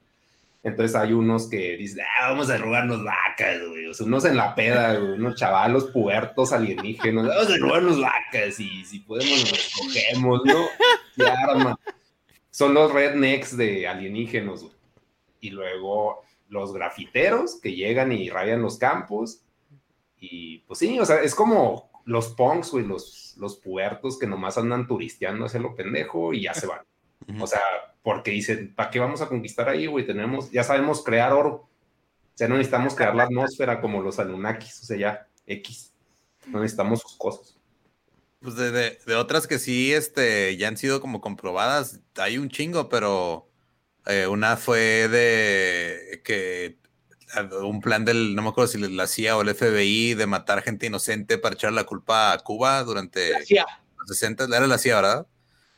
Entonces 0.62 0.96
hay 0.96 1.14
unos 1.14 1.50
que 1.50 1.78
dicen, 1.78 2.04
ah, 2.20 2.32
vamos 2.32 2.50
a 2.50 2.58
robarnos 2.58 3.04
vacas, 3.04 3.60
güey. 3.68 3.86
Unos 4.02 4.26
en 4.26 4.36
la 4.36 4.54
peda, 4.54 4.96
güey, 4.96 5.14
unos 5.14 5.36
chavalos 5.36 5.86
pubertos 5.86 6.52
alienígenas, 6.52 7.28
vamos 7.28 7.50
a 7.50 7.58
robarnos 7.58 8.02
vacas 8.02 8.60
y 8.60 8.84
si 8.86 9.00
podemos 9.00 9.40
nos 9.40 9.54
escogemos, 9.54 10.41
¿no? 10.46 11.26
arma. 11.26 11.80
Son 12.52 12.74
los 12.74 12.91
rednecks 12.91 13.56
de 13.56 13.88
alienígenos, 13.88 14.64
güey. 14.64 14.74
Y 15.41 15.52
luego 15.52 16.24
los 16.50 16.74
grafiteros 16.74 17.60
que 17.62 17.74
llegan 17.74 18.12
y 18.12 18.30
rayan 18.30 18.62
los 18.62 18.78
campos. 18.78 19.42
Y 20.18 20.60
pues 20.60 20.80
sí, 20.80 21.00
o 21.00 21.06
sea, 21.06 21.22
es 21.22 21.34
como 21.34 21.90
los 22.06 22.30
punks, 22.30 22.72
güey, 22.72 22.86
los, 22.86 23.36
los 23.38 23.56
puertos 23.58 24.18
que 24.20 24.28
nomás 24.28 24.58
andan 24.58 24.88
turisteando 24.88 25.46
hacia 25.46 25.60
lo 25.60 25.76
pendejo 25.76 26.34
y 26.34 26.44
ya 26.44 26.54
se 26.54 26.68
van. 26.68 26.82
O 27.40 27.46
sea, 27.46 27.62
porque 28.02 28.32
dicen, 28.32 28.74
¿para 28.74 28.90
qué 28.90 28.98
vamos 28.98 29.22
a 29.22 29.28
conquistar 29.28 29.70
ahí, 29.70 29.86
güey? 29.86 30.08
Tenemos, 30.08 30.50
ya 30.50 30.64
sabemos 30.64 31.04
crear 31.04 31.32
oro. 31.32 31.52
O 31.52 31.70
sea, 32.34 32.48
no 32.48 32.56
necesitamos 32.56 32.96
crear 32.96 33.14
la 33.14 33.24
atmósfera 33.24 33.82
como 33.82 34.02
los 34.02 34.18
Anunnakis, 34.18 34.82
o 34.82 34.86
sea, 34.86 34.98
ya, 34.98 35.28
X. 35.46 35.94
No 36.48 36.62
necesitamos 36.62 37.02
sus 37.02 37.16
cosas. 37.18 37.60
Pues 38.42 38.56
de, 38.56 38.72
de, 38.72 39.16
otras 39.16 39.46
que 39.46 39.60
sí, 39.60 39.94
este, 39.94 40.56
ya 40.56 40.70
han 40.70 40.78
sido 40.78 41.02
como 41.02 41.20
comprobadas, 41.20 42.00
hay 42.16 42.38
un 42.38 42.50
chingo, 42.50 42.88
pero 42.88 43.49
eh, 44.06 44.28
una 44.28 44.58
fue 44.58 45.08
de 45.08 46.22
que 46.24 46.78
un 47.62 47.80
plan 47.82 48.06
del, 48.06 48.36
no 48.36 48.42
me 48.42 48.50
acuerdo 48.50 48.72
si 48.72 48.78
la 48.80 49.08
CIA 49.08 49.38
o 49.38 49.42
el 49.42 49.54
FBI, 49.54 50.16
de 50.16 50.26
matar 50.26 50.64
gente 50.64 50.88
inocente 50.88 51.38
para 51.38 51.56
echar 51.56 51.72
la 51.74 51.84
culpa 51.84 52.34
a 52.34 52.40
Cuba 52.40 52.84
durante 52.84 53.34
los 53.34 54.08
60, 54.08 54.46
era 54.46 54.68
la 54.68 54.78
CIA, 54.78 54.96
¿verdad? 54.96 55.28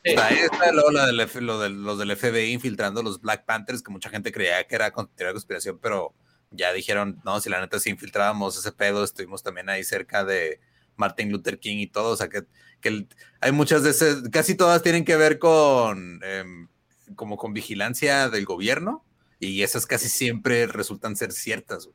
Sí. 0.04 0.12
Está 0.12 0.72
luego 0.72 0.92
la 0.92 1.06
del, 1.06 1.18
lo 1.18 1.60
de, 1.60 1.70
los 1.70 2.00
del 2.00 2.16
FBI 2.16 2.54
infiltrando 2.54 3.04
los 3.04 3.22
Black 3.22 3.46
Panthers, 3.46 3.84
que 3.84 3.92
mucha 3.92 4.10
gente 4.10 4.32
creía 4.32 4.66
que 4.66 4.76
era 4.76 4.92
conspiración, 4.92 5.78
pero 5.80 6.16
ya 6.52 6.74
dijeron, 6.74 7.22
no, 7.24 7.40
si 7.40 7.50
la 7.50 7.60
neta 7.60 7.80
si 7.80 7.90
infiltrábamos 7.90 8.58
ese 8.58 8.72
pedo, 8.72 9.04
estuvimos 9.04 9.44
también 9.44 9.70
ahí 9.70 9.84
cerca 9.84 10.24
de 10.24 10.60
Martin 10.96 11.32
Luther 11.32 11.60
King 11.60 11.78
y 11.78 11.88
todo, 11.88 12.12
o 12.12 12.18
sea 12.18 12.30
que, 12.30 12.44
que 12.80 13.08
hay 13.42 13.52
muchas 13.52 13.84
de 13.84 13.92
esas, 13.92 14.24
casi 14.32 14.56
todas 14.56 14.82
tienen 14.82 15.06
que 15.06 15.18
ver 15.18 15.38
con... 15.38 16.20
Em, 16.24 16.68
como 17.16 17.38
con 17.38 17.54
vigilancia 17.54 18.30
del 18.30 18.46
gobierno 18.46 19.04
y 19.40 19.64
esas 19.64 19.86
casi 19.86 20.10
siempre 20.10 20.68
resultan 20.68 21.16
ser 21.16 21.32
ciertas. 21.32 21.90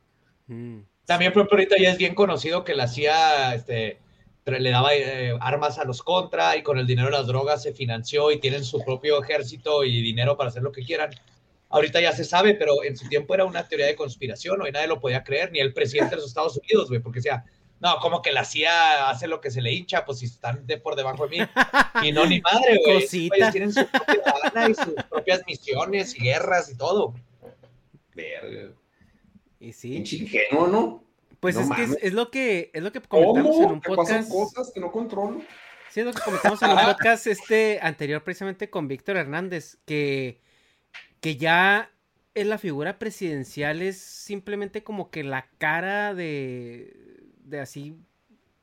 Mm. 0.46 0.80
También, 1.04 1.32
pero 1.32 1.46
ahorita 1.50 1.76
ya 1.78 1.90
es 1.90 1.98
bien 1.98 2.14
conocido 2.14 2.64
que 2.64 2.74
la 2.74 2.88
CIA 2.88 3.54
este, 3.54 4.00
le 4.44 4.70
daba 4.70 4.94
eh, 4.94 5.36
armas 5.40 5.78
a 5.78 5.84
los 5.84 6.02
contra 6.02 6.56
y 6.56 6.62
con 6.62 6.78
el 6.78 6.86
dinero 6.86 7.08
de 7.08 7.12
las 7.12 7.28
drogas 7.28 7.62
se 7.62 7.72
financió 7.72 8.32
y 8.32 8.40
tienen 8.40 8.64
su 8.64 8.84
propio 8.84 9.22
ejército 9.22 9.84
y 9.84 10.02
dinero 10.02 10.36
para 10.36 10.50
hacer 10.50 10.62
lo 10.62 10.72
que 10.72 10.82
quieran. 10.82 11.10
Ahorita 11.68 12.00
ya 12.00 12.12
se 12.12 12.24
sabe, 12.24 12.54
pero 12.54 12.82
en 12.84 12.96
su 12.96 13.08
tiempo 13.08 13.34
era 13.34 13.44
una 13.44 13.66
teoría 13.68 13.86
de 13.86 13.96
conspiración, 13.96 14.60
hoy 14.62 14.72
nadie 14.72 14.88
lo 14.88 15.00
podía 15.00 15.24
creer, 15.24 15.52
ni 15.52 15.60
el 15.60 15.72
presidente 15.72 16.10
de 16.10 16.16
los 16.16 16.28
Estados 16.28 16.58
Unidos, 16.58 16.88
güey, 16.88 17.00
porque 17.00 17.18
decía, 17.18 17.44
no, 17.80 17.98
como 18.00 18.22
que 18.22 18.32
la 18.32 18.44
CIA 18.44 19.10
hace 19.10 19.26
lo 19.28 19.40
que 19.40 19.50
se 19.50 19.60
le 19.60 19.72
hincha, 19.72 20.04
pues 20.04 20.20
si 20.20 20.26
están 20.26 20.66
de 20.66 20.78
por 20.78 20.96
debajo 20.96 21.26
de 21.26 21.38
mí. 21.38 21.46
Y 22.02 22.12
no, 22.12 22.26
ni 22.26 22.40
madre, 22.40 22.78
güey. 22.84 23.06
Tienen 23.08 23.72
su 23.72 23.86
propia 23.86 24.34
lana 24.44 24.70
y 24.70 24.74
sus 24.74 24.94
propias 25.08 25.42
misiones 25.46 26.14
y 26.16 26.24
guerras 26.24 26.70
y 26.70 26.76
todo. 26.76 27.14
Verga. 28.14 28.72
Y 29.60 29.72
sí. 29.72 29.96
Ingenuo, 29.96 30.68
¿no? 30.68 31.04
Pues 31.40 31.56
No 31.56 31.62
es 31.62 31.96
que 31.98 32.06
es, 32.06 32.12
lo 32.12 32.30
que 32.30 32.70
es 32.72 32.82
lo 32.82 32.92
que 32.92 33.00
comentamos 33.02 33.56
en 33.56 33.72
un 33.72 33.80
¿Te 33.80 33.94
pasan 33.94 34.26
podcast. 34.26 34.30
cosas 34.30 34.72
que 34.72 34.80
no 34.80 34.90
controlo? 34.90 35.42
Sí, 35.90 36.00
es 36.00 36.06
lo 36.06 36.12
que 36.12 36.22
comentamos 36.22 36.62
en 36.62 36.70
un 36.70 36.76
podcast 36.86 37.26
este 37.26 37.78
anterior 37.82 38.22
precisamente 38.22 38.70
con 38.70 38.88
Víctor 38.88 39.16
Hernández, 39.16 39.78
que, 39.84 40.40
que 41.20 41.36
ya 41.36 41.90
en 42.34 42.48
la 42.48 42.58
figura 42.58 42.98
presidencial 42.98 43.82
es 43.82 43.98
simplemente 43.98 44.82
como 44.82 45.10
que 45.10 45.24
la 45.24 45.48
cara 45.58 46.14
de, 46.14 47.05
de 47.46 47.60
así 47.60 47.96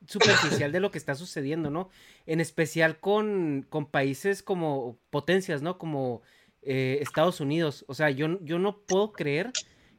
superficial 0.06 0.72
de 0.72 0.80
lo 0.80 0.90
que 0.90 0.98
está 0.98 1.14
sucediendo, 1.14 1.70
¿no? 1.70 1.88
En 2.26 2.40
especial 2.40 2.98
con, 3.00 3.66
con 3.68 3.86
países 3.86 4.42
como 4.42 4.98
potencias, 5.10 5.62
¿no? 5.62 5.78
Como 5.78 6.22
eh, 6.62 6.98
Estados 7.00 7.40
Unidos. 7.40 7.84
O 7.88 7.94
sea, 7.94 8.10
yo, 8.10 8.38
yo 8.42 8.58
no 8.58 8.78
puedo 8.78 9.12
creer 9.12 9.50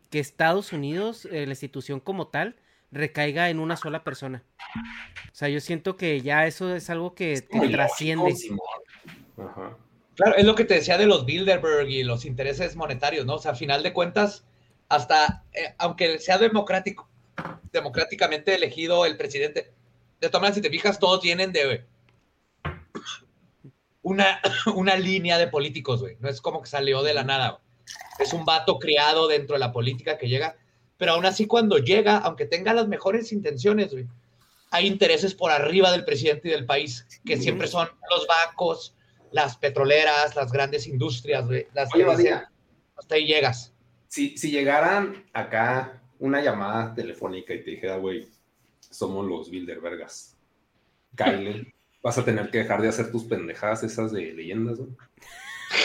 que 0.10 0.20
Estados 0.20 0.74
Unidos, 0.74 1.26
eh, 1.32 1.46
la 1.46 1.54
institución 1.54 2.00
como 2.00 2.28
tal, 2.28 2.56
recaiga 2.92 3.50
en 3.50 3.60
una 3.60 3.76
sola 3.76 4.04
persona. 4.04 4.44
O 5.32 5.36
sea, 5.36 5.50
yo 5.50 5.60
siento 5.60 5.98
que 5.98 6.22
ya 6.22 6.48
eso 6.48 6.74
es 6.76 6.90
algo 6.90 7.16
que, 7.16 7.44
que 7.50 7.58
Muy 7.58 7.72
trasciende. 7.72 8.30
lógico, 8.30 8.40
Simón. 8.40 9.50
Ajá. 9.50 9.78
Claro, 10.16 10.36
es 10.38 10.46
lo 10.46 10.56
que 10.56 10.64
te 10.64 10.76
decía 10.76 10.98
de 10.98 11.08
los 11.08 11.26
Bilderberg 11.26 11.90
y 11.90 12.04
los 12.04 12.26
intereses 12.26 12.76
monetarios, 12.76 13.26
¿no? 13.26 13.36
O 13.36 13.40
sea, 13.40 13.52
a 13.52 13.56
final 13.56 13.84
de 13.84 13.92
cuentas, 13.92 14.46
hasta, 14.88 15.44
eh, 15.52 15.76
aunque 15.78 16.20
sea 16.20 16.38
democrático, 16.38 17.10
democráticamente 17.76 18.56
elegido 18.56 19.06
el 19.06 19.18
presidente, 19.18 19.72
de 20.20 20.30
todas 20.30 20.42
maneras, 20.42 20.56
si 20.56 20.62
te 20.62 20.70
fijas, 20.70 20.98
todos 20.98 21.22
vienen 21.22 21.52
de 21.52 21.86
una, 24.02 24.40
una 24.76 24.96
línea 24.96 25.38
de 25.38 25.48
políticos, 25.48 26.02
güey. 26.02 26.18
No 26.20 26.30
es 26.30 26.42
como 26.42 26.62
que 26.62 26.70
salió 26.70 27.04
de 27.04 27.14
la 27.14 27.24
nada. 27.24 27.50
güey. 27.52 27.62
Es 28.20 28.34
un 28.34 28.46
vato 28.46 28.80
criado 28.80 29.28
dentro 29.28 29.56
de 29.56 29.60
la 29.60 29.72
política 29.72 30.18
que 30.18 30.28
llega, 30.28 30.56
pero 30.98 31.14
aún 31.14 31.26
así 31.26 31.46
cuando 31.46 31.78
llega, 31.78 32.18
aunque 32.18 32.46
tenga 32.46 32.74
las 32.74 32.88
mejores 32.88 33.32
intenciones, 33.32 33.92
güey, 33.92 34.08
hay 34.72 34.88
intereses 34.88 35.36
por 35.36 35.52
arriba 35.52 35.92
del 35.92 36.06
presidente 36.06 36.48
y 36.48 36.52
del 36.52 36.66
país, 36.66 37.06
que 37.26 37.38
siempre 37.38 37.68
son 37.68 37.88
los 38.10 38.26
bancos, 38.28 38.96
las 39.32 39.58
petroleras, 39.58 40.36
las 40.36 40.52
grandes 40.52 40.88
industrias, 40.88 41.46
güey, 41.46 41.68
las 41.74 41.92
que 41.92 42.04
Oye, 42.04 42.18
dicen, 42.18 42.34
Badía. 42.34 42.52
hasta 42.98 43.16
ahí 43.16 43.26
llegas. 43.28 43.74
Si, 44.08 44.38
si 44.38 44.50
llegaran 44.50 45.26
acá 45.34 46.02
una 46.20 46.42
llamada 46.42 46.94
telefónica 46.94 47.54
y 47.54 47.64
te 47.64 47.72
dijera, 47.72 47.98
güey, 47.98 48.28
somos 48.80 49.26
los 49.26 49.50
Bilderbergas, 49.50 50.38
Kyle, 51.16 51.74
vas 52.04 52.18
a 52.18 52.26
tener 52.26 52.50
que 52.50 52.60
dejar 52.60 52.82
de 52.82 52.90
hacer 52.90 53.12
tus 53.12 53.24
pendejadas 53.24 53.84
esas 53.84 54.12
de 54.12 54.34
leyendas, 54.34 54.80
¿no? 54.80 54.96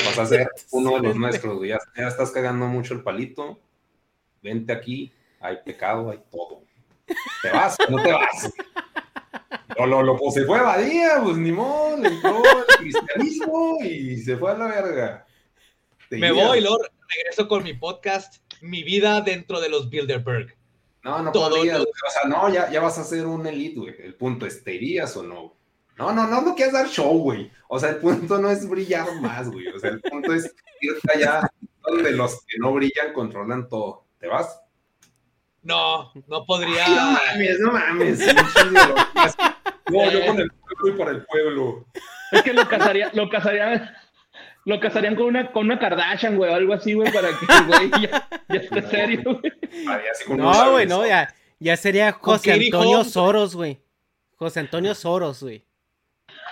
Vas 0.07 0.19
a 0.19 0.27
ser 0.27 0.48
uno 0.73 0.97
de 0.97 1.02
los 1.02 1.16
nuestros, 1.16 1.57
güey. 1.57 1.70
Ya, 1.70 1.78
ya 1.97 2.09
estás 2.09 2.31
cagando 2.31 2.66
mucho 2.66 2.94
el 2.94 3.02
palito. 3.02 3.59
Vente 4.43 4.73
aquí, 4.73 5.12
hay 5.40 5.59
pecado, 5.65 6.11
hay 6.11 6.20
todo. 6.31 6.62
¿Te 7.43 7.51
vas 7.51 7.77
no 7.89 8.02
te 8.02 8.12
vas? 8.12 8.52
Lo, 9.77 9.86
lo, 9.86 10.02
lo, 10.02 10.16
pues 10.16 10.35
se 10.35 10.44
fue 10.44 10.59
a 10.59 10.62
Badía, 10.62 11.20
pues 11.23 11.36
ni 11.36 11.52
modo, 11.52 11.97
le 11.97 12.09
entró 12.09 12.39
el 12.39 12.77
cristianismo 12.78 13.78
y 13.82 14.16
se 14.19 14.36
fue 14.36 14.52
a 14.52 14.59
la 14.59 14.66
verga. 14.66 15.27
Te 16.09 16.19
Me 16.19 16.28
irías. 16.28 16.47
voy 16.47 16.61
luego 16.61 16.78
regreso 17.09 17.48
con 17.48 17.62
mi 17.65 17.74
podcast, 17.74 18.43
Mi 18.60 18.82
vida 18.82 19.20
dentro 19.20 19.60
de 19.60 19.68
los 19.68 19.88
Bilderberg. 19.90 20.54
No, 21.02 21.22
no 21.22 21.32
Todo 21.32 21.50
podrías, 21.50 21.78
lo- 21.78 21.84
güey. 21.84 21.94
O 22.06 22.10
sea, 22.10 22.28
no, 22.28 22.48
ya, 22.52 22.70
ya 22.70 22.80
vas 22.80 22.98
a 22.98 23.04
ser 23.04 23.26
un 23.26 23.46
elite, 23.46 23.80
güey. 23.80 23.94
El 24.00 24.14
punto 24.14 24.44
es, 24.46 24.62
¿te 24.62 24.74
irías 24.74 25.16
o 25.16 25.22
no? 25.22 25.54
No, 25.96 26.12
no, 26.12 26.26
no, 26.26 26.40
no 26.42 26.54
quieres 26.54 26.72
dar 26.74 26.88
show, 26.88 27.18
güey. 27.18 27.50
O 27.68 27.78
sea, 27.78 27.90
el 27.90 27.96
punto 27.96 28.38
no 28.38 28.50
es 28.50 28.68
brillar 28.68 29.06
más, 29.20 29.50
güey. 29.50 29.68
O 29.68 29.78
sea, 29.78 29.90
el 29.90 30.00
punto 30.00 30.32
es 30.34 30.54
irte 30.80 31.12
allá 31.14 31.50
donde 31.86 32.10
los 32.12 32.42
que 32.46 32.58
no 32.58 32.72
brillan 32.72 33.12
controlan 33.14 33.68
todo. 33.68 34.04
¿Te 34.18 34.26
vas? 34.26 34.60
No, 35.62 36.10
no 36.26 36.44
podría. 36.46 36.84
Ay, 36.86 36.94
no 36.96 37.12
mames, 37.12 37.60
no 37.60 37.72
mames. 37.72 38.20
No, 39.90 40.08
yo 40.08 40.24
con 40.24 40.38
el 40.38 40.50
pueblo 40.52 40.88
y 40.94 40.98
para 40.98 41.10
el 41.10 41.24
pueblo. 41.26 41.84
Es 42.30 42.42
que 42.42 42.52
lo 42.52 42.68
casarían, 42.68 43.10
lo 43.14 43.28
casarían, 43.28 43.90
lo 44.64 44.80
casarían 44.80 45.16
con 45.16 45.26
una, 45.26 45.50
con 45.52 45.66
una 45.66 45.78
Kardashian, 45.78 46.36
güey, 46.36 46.50
o 46.50 46.54
algo 46.54 46.74
así, 46.74 46.94
güey, 46.94 47.12
para 47.12 47.28
que 47.28 47.46
el 47.46 47.66
güey 47.90 48.02
ya, 48.02 48.28
ya 48.48 48.54
esté 48.56 48.82
serio, 48.82 49.40
güey. 49.40 50.38
No, 50.38 50.72
güey, 50.72 50.86
no, 50.86 51.06
ya, 51.06 51.34
ya 51.58 51.76
sería 51.76 52.12
José 52.12 52.52
Antonio 52.52 52.98
Holmes. 52.98 53.12
Soros, 53.12 53.56
güey. 53.56 53.80
José 54.36 54.60
Antonio 54.60 54.94
Soros, 54.94 55.42
güey. 55.42 55.64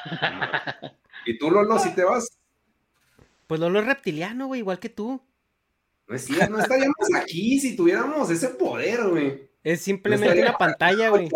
¿Y 1.26 1.38
tú, 1.38 1.50
Lolo, 1.50 1.78
si 1.78 1.94
te 1.94 2.04
vas? 2.04 2.28
Pues 3.46 3.60
Lolo 3.60 3.80
es 3.80 3.86
reptiliano, 3.86 4.46
güey, 4.46 4.60
igual 4.60 4.78
que 4.78 4.88
tú. 4.88 5.22
No 6.06 6.16
es 6.16 6.24
cierto, 6.24 6.50
no 6.50 6.58
estaríamos 6.58 6.96
aquí 7.14 7.60
si 7.60 7.76
tuviéramos 7.76 8.30
ese 8.30 8.48
poder, 8.48 9.08
güey. 9.08 9.48
Es 9.64 9.80
simplemente 9.82 10.40
una 10.40 10.56
pantalla, 10.56 11.10
güey. 11.10 11.28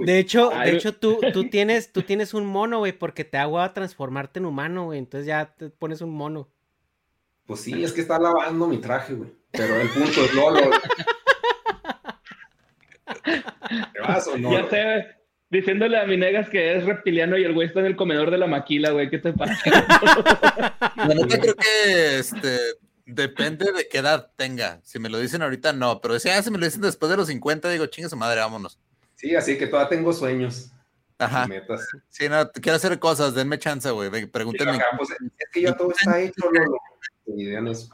De 0.00 0.18
hecho, 0.18 0.50
de 0.50 0.70
hecho 0.72 0.94
tú, 0.94 1.20
tú 1.32 1.48
tienes, 1.48 1.92
tú 1.92 2.02
tienes 2.02 2.34
un 2.34 2.46
mono, 2.46 2.78
güey, 2.78 2.92
porque 2.92 3.24
te 3.24 3.38
hago 3.38 3.60
a 3.60 3.72
transformarte 3.72 4.38
en 4.40 4.46
humano, 4.46 4.86
güey. 4.86 4.98
Entonces 4.98 5.26
ya 5.26 5.54
te 5.54 5.70
pones 5.70 6.00
un 6.00 6.10
mono. 6.10 6.48
Pues 7.46 7.60
sí, 7.60 7.82
es 7.84 7.92
que 7.92 8.00
está 8.00 8.18
lavando 8.18 8.66
mi 8.66 8.78
traje, 8.78 9.14
güey. 9.14 9.30
Pero 9.50 9.76
el 9.76 9.88
punto 9.90 10.24
es 10.24 10.34
Lolo. 10.34 10.70
¿Te 13.92 14.00
vas 14.00 14.26
o 14.28 14.38
no? 14.38 14.52
Ya 14.52 14.68
sé, 14.70 15.06
diciéndole 15.50 15.98
a 15.98 16.06
mi 16.06 16.16
negas 16.16 16.48
que 16.48 16.76
es 16.76 16.84
reptiliano 16.84 17.36
y 17.36 17.44
el 17.44 17.52
güey 17.52 17.68
está 17.68 17.80
en 17.80 17.86
el 17.86 17.96
comedor 17.96 18.30
de 18.30 18.38
la 18.38 18.46
maquila, 18.46 18.90
güey, 18.90 19.10
¿qué 19.10 19.18
te 19.18 19.32
pasa? 19.32 19.54
La 20.96 21.14
neta 21.14 21.38
creo 21.38 21.54
que 21.54 22.18
este, 22.18 22.58
depende 23.14 23.72
de 23.72 23.88
qué 23.88 23.98
edad 23.98 24.30
tenga. 24.36 24.80
Si 24.82 24.98
me 24.98 25.08
lo 25.08 25.18
dicen 25.18 25.42
ahorita, 25.42 25.72
no. 25.72 26.00
Pero 26.00 26.18
si, 26.18 26.28
ah, 26.28 26.42
si 26.42 26.50
me 26.50 26.58
lo 26.58 26.64
dicen 26.66 26.80
después 26.82 27.10
de 27.10 27.16
los 27.16 27.28
50, 27.28 27.68
digo, 27.70 27.86
chinga 27.86 28.08
su 28.08 28.16
madre, 28.16 28.40
vámonos. 28.40 28.78
Sí, 29.14 29.34
así 29.36 29.56
que 29.56 29.66
todavía 29.66 29.88
tengo 29.90 30.12
sueños. 30.12 30.70
Ajá. 31.18 31.46
Metas. 31.46 31.86
Sí, 32.08 32.28
no, 32.28 32.50
quiero 32.50 32.76
hacer 32.76 32.98
cosas, 32.98 33.34
denme 33.34 33.58
chance, 33.58 33.88
güey. 33.90 34.26
Pregúntenme. 34.26 34.72
acá, 34.72 34.86
pues, 34.96 35.10
es 35.10 35.48
que 35.52 35.62
ya 35.62 35.76
todo 35.76 35.90
está 35.92 36.18
hecho, 36.20 36.50
dirían 37.26 37.68
eso. 37.68 37.88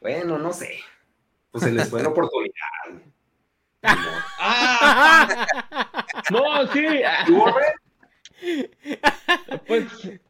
Bueno, 0.00 0.38
no 0.38 0.52
sé. 0.52 0.80
Pues 1.52 1.64
se 1.64 1.70
les 1.72 1.88
fue 1.88 2.02
la 2.02 2.08
oportunidad. 2.10 2.52
modo. 2.90 3.08
¡Ah! 4.38 5.46
No, 6.30 6.66
sí, 6.72 6.86
¿Tú, 7.26 7.44
pues 9.66 9.84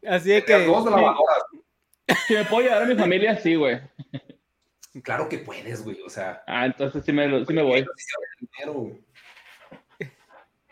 Así 0.08 0.24
Tenías 0.28 0.44
que. 0.44 0.66
dos 0.66 0.84
lavadoras. 0.84 1.44
Si 2.26 2.34
me 2.34 2.44
puedo 2.44 2.66
llevar 2.66 2.82
a 2.82 2.86
mi 2.86 2.94
familia, 2.96 3.36
sí, 3.36 3.54
güey. 3.54 3.80
Claro 5.02 5.28
que 5.28 5.38
puedes, 5.38 5.82
güey. 5.84 6.00
O 6.02 6.10
sea, 6.10 6.42
Ah, 6.46 6.66
entonces 6.66 7.04
sí 7.04 7.12
me, 7.12 7.26
lo- 7.28 7.44
sí 7.44 7.52
me 7.52 7.62
voy. 7.62 7.86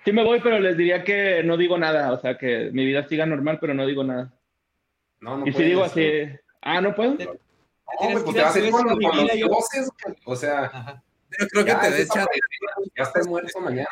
sí 0.05 0.13
me 0.13 0.25
voy, 0.25 0.41
pero 0.41 0.59
les 0.61 0.77
diría 0.77 1.05
que 1.05 1.43
no 1.45 1.57
digo 1.57 1.79
nada, 1.79 2.13
o 2.13 2.21
sea, 2.21 2.37
que 2.39 2.71
mi 2.73 2.85
vida 2.85 3.07
siga 3.07 3.27
normal, 3.27 3.59
pero 3.61 3.75
no 3.75 3.87
digo 3.87 4.05
nada. 4.05 4.33
No, 5.21 5.39
no 5.39 5.47
y 5.47 5.53
si 5.53 5.63
digo 5.65 5.85
así, 5.85 6.25
ah, 6.63 6.81
no 6.81 6.95
puedo. 6.95 7.13
No, 7.15 7.27
güey, 8.11 8.23
pues 8.25 8.35
te 8.37 8.43
vas 8.43 8.55
a 8.57 8.59
ir 8.61 8.71
con, 8.71 8.87
los 8.89 8.99
dioses. 9.33 9.91
O 10.25 10.37
sea, 10.37 10.65
Ajá. 10.65 11.03
Yo 11.39 11.47
creo 11.49 11.65
que 11.65 11.75
te 11.75 11.87
es 11.89 11.93
de 11.97 12.03
esa 12.03 12.15
echar. 12.15 12.27
pandemia, 12.27 12.93
ya 12.97 13.03
estás 13.03 13.27
muerto 13.27 13.61
mañana. 13.61 13.89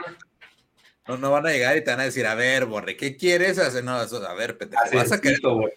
No, 1.07 1.17
no 1.19 1.31
van 1.31 1.47
a 1.47 1.51
llegar 1.51 1.77
y 1.77 1.85
te 1.85 1.91
van 1.91 2.01
a 2.01 2.05
decir, 2.05 2.27
a 2.27 2.35
ver, 2.35 2.65
Borre, 2.67 2.97
¿qué 2.97 3.17
quieres 3.17 3.59
hacer? 3.59 3.85
No, 3.85 4.01
eso, 4.03 4.27
a 4.27 4.35
ver, 4.35 4.57
pendejo, 4.59 4.83
Así 4.83 4.97
vas 4.97 5.13
a 5.13 5.21
querer. 5.21 5.39
güey. 5.43 5.73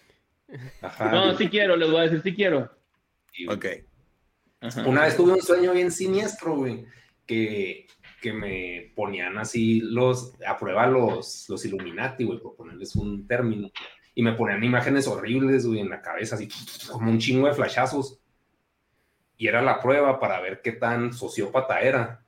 Ajá. 0.82 1.10
No, 1.10 1.36
sí 1.36 1.48
quiero, 1.48 1.76
les 1.76 1.90
voy 1.90 2.00
a 2.00 2.02
decir, 2.02 2.22
sí 2.22 2.34
quiero. 2.34 2.70
Ok. 3.48 3.66
Ajá. 4.60 4.86
Una 4.86 5.04
vez 5.04 5.16
tuve 5.16 5.32
un 5.32 5.42
sueño 5.42 5.72
bien 5.72 5.90
siniestro, 5.90 6.56
güey, 6.56 6.84
que, 7.26 7.86
que 8.20 8.32
me 8.32 8.92
ponían 8.94 9.38
así 9.38 9.80
los, 9.80 10.34
a 10.46 10.58
prueba 10.58 10.86
los, 10.86 11.46
los 11.48 11.64
Illuminati, 11.64 12.24
güey, 12.24 12.38
por 12.40 12.56
ponerles 12.56 12.94
un 12.96 13.26
término, 13.26 13.70
y 14.14 14.22
me 14.22 14.32
ponían 14.32 14.62
imágenes 14.62 15.06
horribles, 15.06 15.66
güey, 15.66 15.80
en 15.80 15.88
la 15.88 16.02
cabeza, 16.02 16.34
así 16.34 16.48
como 16.90 17.10
un 17.10 17.18
chingo 17.18 17.46
de 17.46 17.54
flashazos. 17.54 18.18
Y 19.38 19.48
era 19.48 19.62
la 19.62 19.80
prueba 19.80 20.20
para 20.20 20.40
ver 20.40 20.60
qué 20.60 20.72
tan 20.72 21.14
sociópata 21.14 21.80
era. 21.80 22.22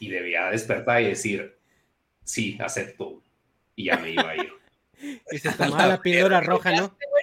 Y 0.00 0.08
debía 0.08 0.50
despertar 0.50 1.00
y 1.02 1.06
decir, 1.06 1.56
sí, 2.24 2.58
acepto. 2.60 3.22
Y 3.76 3.84
ya 3.84 3.96
me 3.98 4.10
iba 4.10 4.30
a 4.30 4.36
ir. 4.36 4.52
Y 5.30 5.38
se 5.38 5.52
tomaba 5.52 5.86
la 5.86 6.00
píldora 6.00 6.40
roja, 6.40 6.72
¿no? 6.72 6.96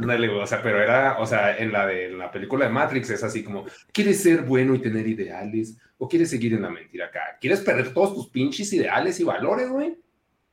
Ándale, 0.00 0.28
o 0.28 0.46
sea, 0.46 0.62
pero 0.62 0.80
era, 0.80 1.18
o 1.18 1.26
sea, 1.26 1.58
en 1.58 1.72
la 1.72 1.84
de 1.86 2.06
en 2.06 2.18
la 2.18 2.30
película 2.30 2.66
de 2.66 2.72
Matrix 2.72 3.10
es 3.10 3.24
así 3.24 3.42
como, 3.42 3.66
¿quieres 3.92 4.22
ser 4.22 4.42
bueno 4.42 4.74
y 4.74 4.78
tener 4.80 5.06
ideales? 5.08 5.76
¿O 5.98 6.08
quieres 6.08 6.30
seguir 6.30 6.54
en 6.54 6.62
la 6.62 6.70
mentira 6.70 7.06
acá? 7.06 7.36
¿Quieres 7.40 7.60
perder 7.60 7.92
todos 7.92 8.14
tus 8.14 8.28
pinches 8.28 8.72
ideales 8.72 9.18
y 9.18 9.24
valores, 9.24 9.68
güey? 9.68 9.98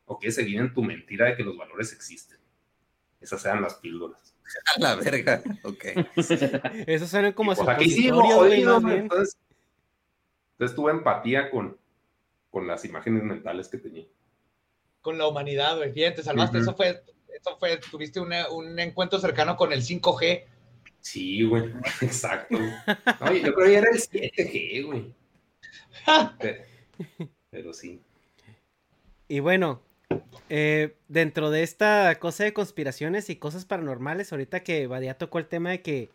¿O 0.06 0.18
quieres 0.18 0.36
seguir 0.36 0.60
en 0.60 0.74
tu 0.74 0.84
mentira 0.84 1.28
de 1.28 1.36
que 1.36 1.44
los 1.44 1.56
valores 1.56 1.94
existen? 1.94 2.40
Esas 3.22 3.46
eran 3.46 3.62
las 3.62 3.76
píldoras. 3.76 4.36
A 4.76 4.80
la 4.80 4.96
verga, 4.96 5.44
ok. 5.64 5.86
Eso 6.88 7.06
suena 7.06 7.34
como 7.34 7.54
Pues 7.54 7.68
aquí 7.68 7.90
sigo, 7.90 8.22
güey, 8.22 8.64
jodido. 8.64 8.78
Entonces, 8.78 9.38
entonces 10.54 10.76
tuve 10.76 10.92
empatía 10.92 11.52
con, 11.52 11.78
con 12.50 12.66
las 12.66 12.84
imágenes 12.84 13.24
mentales 13.24 13.68
que 13.68 13.78
tenía. 13.78 14.06
Con 15.02 15.20
la 15.20 15.28
humanidad, 15.28 15.78
güey. 15.78 15.92
Bien, 15.92 16.16
te 16.16 16.24
salvaste. 16.24 16.58
Eso 16.58 16.76
fue, 16.76 17.04
eso 17.36 17.58
fue, 17.60 17.78
tuviste 17.78 18.20
una- 18.20 18.50
un 18.50 18.78
encuentro 18.80 19.20
cercano 19.20 19.56
con 19.58 19.72
el 19.74 19.82
5G. 19.82 20.44
Sí, 21.02 21.44
güey, 21.44 21.72
exacto. 22.02 22.58
No, 22.58 23.34
yo 23.34 23.54
creo 23.54 23.68
que 23.68 23.76
era 23.76 23.88
el 23.92 24.00
7G, 24.00 24.86
güey. 24.86 25.14
Pero, 26.40 26.64
pero 27.50 27.74
sí. 27.74 28.00
Y 29.28 29.40
bueno, 29.40 29.82
eh, 30.50 30.96
dentro 31.08 31.50
de 31.50 31.64
esta 31.64 32.14
cosa 32.20 32.44
de 32.44 32.54
conspiraciones 32.54 33.30
y 33.30 33.38
cosas 33.38 33.66
paranormales, 33.66 34.32
ahorita 34.32 34.62
que 34.64 34.86
Badía 34.88 35.18
tocó 35.18 35.40
el 35.40 35.48
tema 35.48 35.72
de 35.72 35.82
que 35.82 36.10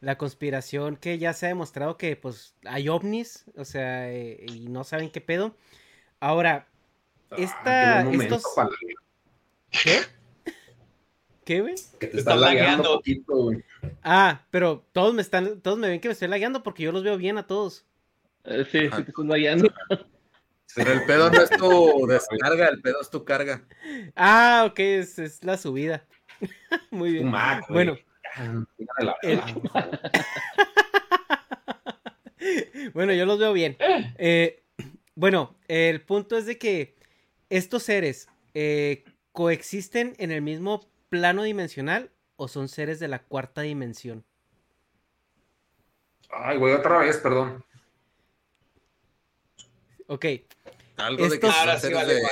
la 0.00 0.18
conspiración 0.18 0.96
que 0.96 1.18
ya 1.18 1.32
se 1.32 1.46
ha 1.46 1.48
demostrado 1.50 1.96
que 1.96 2.16
pues 2.16 2.54
hay 2.66 2.88
ovnis, 2.88 3.44
o 3.56 3.64
sea, 3.64 4.10
eh, 4.12 4.44
y 4.46 4.68
no 4.68 4.84
saben 4.84 5.10
qué 5.10 5.20
pedo. 5.20 5.56
Ahora, 6.20 6.68
esta, 7.36 8.00
Ah, 8.00 8.04
momento 8.04 8.36
estos... 8.36 8.52
¿Qué? 9.70 10.00
¿Qué, 11.44 11.60
güey? 11.60 11.74
Que 11.98 12.06
te 12.06 12.12
Te 12.12 12.18
estás 12.18 12.36
estás 12.36 12.38
lagueando 12.38 12.82
lagueando. 12.82 12.94
poquito, 12.98 13.34
güey. 13.36 13.64
Ah, 14.02 14.46
pero 14.50 14.86
todos 14.92 15.14
me 15.14 15.22
están, 15.22 15.60
todos 15.60 15.78
me 15.78 15.88
ven 15.88 16.00
que 16.00 16.08
me 16.08 16.12
estoy 16.12 16.28
lagueando 16.28 16.62
porque 16.62 16.82
yo 16.84 16.92
los 16.92 17.02
veo 17.02 17.16
bien 17.16 17.38
a 17.38 17.46
todos. 17.46 17.86
Eh, 18.44 18.64
Sí, 18.70 18.80
sí, 18.80 18.88
te 19.04 19.10
estás 19.10 19.26
vayando. 19.26 19.68
Pero 20.74 20.92
el 20.92 21.04
pedo 21.04 21.30
no 21.30 21.42
es 21.42 21.50
tu 21.50 22.06
descarga, 22.08 22.68
el 22.68 22.80
pedo 22.80 23.00
es 23.00 23.10
tu 23.10 23.24
carga. 23.24 23.64
Ah, 24.14 24.64
ok, 24.70 24.78
es, 24.78 25.18
es 25.18 25.42
la 25.44 25.56
subida. 25.56 26.06
Muy 26.90 27.12
bien. 27.12 27.28
Mac. 27.30 27.64
Bueno, 27.68 27.96
el-. 29.22 29.40
Bueno, 32.94 33.12
yo 33.12 33.26
los 33.26 33.38
veo 33.38 33.52
bien. 33.52 33.76
Eh, 34.18 34.62
bueno, 35.14 35.54
el 35.68 36.00
punto 36.02 36.36
es 36.38 36.46
de 36.46 36.56
que 36.58 36.96
estos 37.50 37.82
seres 37.82 38.28
eh, 38.54 39.04
coexisten 39.32 40.14
en 40.18 40.30
el 40.30 40.40
mismo 40.42 40.88
plano 41.10 41.42
dimensional 41.42 42.10
o 42.36 42.48
son 42.48 42.68
seres 42.68 42.98
de 43.00 43.08
la 43.08 43.18
cuarta 43.18 43.60
dimensión. 43.60 44.24
Ay, 46.30 46.56
güey, 46.56 46.72
otra 46.72 46.98
vez, 46.98 47.18
perdón. 47.18 47.62
Ok, 50.06 50.24
Algo 50.96 51.28
de 51.28 51.38
que 51.38 51.46
son 51.46 51.78
seres 51.80 51.96
vale 51.96 52.14
de 52.14 52.22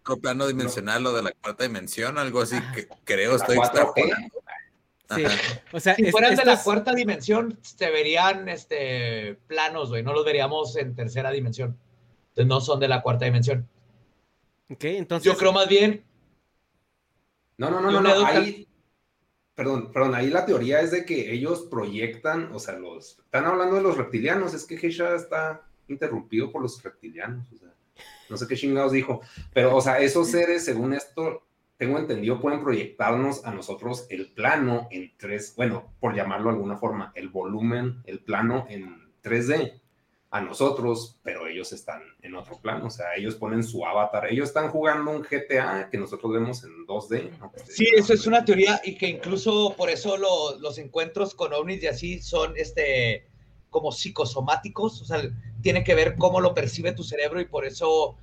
otro 0.00 0.16
plano 0.18 0.46
dimensional 0.46 1.04
o 1.06 1.12
de 1.12 1.22
la 1.22 1.32
cuarta 1.32 1.64
dimensión, 1.64 2.16
algo 2.18 2.40
así 2.40 2.56
que 2.74 2.88
creo, 3.04 3.32
La 3.32 3.36
estoy 3.36 3.56
4G. 3.56 3.64
extrapolando. 3.66 4.38
sí. 5.14 5.24
O 5.72 5.80
sea, 5.80 5.94
Si 5.94 6.04
es- 6.06 6.10
fueran 6.10 6.34
de 6.36 6.44
la 6.44 6.62
cuarta 6.62 6.94
dimensión, 6.94 7.58
se 7.62 7.90
verían 7.90 8.48
este, 8.48 9.34
planos, 9.46 9.90
güey. 9.90 10.02
No 10.02 10.12
los 10.14 10.24
veríamos 10.24 10.76
en 10.76 10.94
tercera 10.94 11.30
dimensión. 11.30 11.78
Entonces 12.30 12.46
no 12.46 12.60
son 12.60 12.80
de 12.80 12.88
la 12.88 13.02
cuarta 13.02 13.24
dimensión. 13.26 13.68
ok, 14.70 14.84
entonces, 14.84 15.24
Yo 15.30 15.36
creo 15.38 15.52
más 15.52 15.68
bien, 15.68 16.02
No, 17.58 17.70
no, 17.70 17.80
no, 17.80 17.90
no, 17.90 18.00
no. 18.00 18.26
Ahí, 18.26 18.68
perdón, 19.54 19.90
perdón, 19.92 20.14
ahí 20.14 20.30
la 20.30 20.46
teoría 20.46 20.80
es 20.80 20.92
de 20.92 21.04
que 21.04 21.32
ellos 21.32 21.66
proyectan, 21.68 22.52
o 22.52 22.60
sea, 22.60 22.78
los, 22.78 23.18
están 23.18 23.44
hablando 23.44 23.76
de 23.76 23.82
los 23.82 23.96
reptilianos, 23.96 24.54
es 24.54 24.64
que 24.64 24.76
Heisha 24.76 25.16
está 25.16 25.66
interrumpido 25.88 26.52
por 26.52 26.62
los 26.62 26.80
reptilianos, 26.82 27.52
o 27.52 27.56
sea, 27.56 27.74
no 28.30 28.36
sé 28.36 28.46
qué 28.46 28.56
chingados 28.56 28.92
dijo, 28.92 29.20
pero, 29.52 29.74
o 29.74 29.80
sea, 29.80 29.98
esos 29.98 30.30
seres, 30.30 30.64
según 30.64 30.94
esto, 30.94 31.42
tengo 31.76 31.98
entendido, 31.98 32.40
pueden 32.40 32.62
proyectarnos 32.62 33.44
a 33.44 33.52
nosotros 33.52 34.06
el 34.10 34.30
plano 34.30 34.86
en 34.92 35.12
tres, 35.16 35.54
bueno, 35.56 35.92
por 35.98 36.14
llamarlo 36.14 36.50
de 36.50 36.56
alguna 36.56 36.76
forma, 36.76 37.12
el 37.16 37.28
volumen, 37.28 38.02
el 38.04 38.20
plano 38.20 38.66
en 38.68 39.10
3D 39.22 39.80
a 40.30 40.42
nosotros, 40.42 41.16
pero 41.22 41.46
ellos 41.46 41.72
están 41.72 42.02
en 42.20 42.34
otro 42.34 42.58
plano, 42.60 42.86
o 42.86 42.90
sea, 42.90 43.14
ellos 43.16 43.34
ponen 43.36 43.62
su 43.64 43.86
avatar, 43.86 44.26
ellos 44.30 44.48
están 44.48 44.68
jugando 44.68 45.10
un 45.10 45.22
GTA 45.22 45.88
que 45.90 45.96
nosotros 45.96 46.30
vemos 46.32 46.62
en 46.64 46.86
2D. 46.86 47.30
¿no? 47.38 47.50
sí, 47.66 47.86
eso 47.96 48.12
es 48.12 48.26
una 48.26 48.44
teoría 48.44 48.78
y 48.84 48.96
que 48.96 49.08
incluso 49.08 49.74
por 49.74 49.88
eso 49.88 50.18
lo- 50.18 50.58
los 50.58 50.76
encuentros 50.76 51.34
con 51.34 51.54
ovnis 51.54 51.82
y 51.82 51.86
así 51.86 52.20
son 52.20 52.52
este, 52.56 53.26
como 53.70 53.90
psicosomáticos, 53.90 55.00
o 55.00 55.04
sea, 55.06 55.22
tiene 55.62 55.82
que 55.82 55.94
ver 55.94 56.16
cómo 56.16 56.40
lo 56.40 56.52
percibe 56.54 56.92
tu 56.92 57.04
cerebro 57.04 57.40
y 57.40 57.46
por 57.46 57.64
eso 57.64 58.16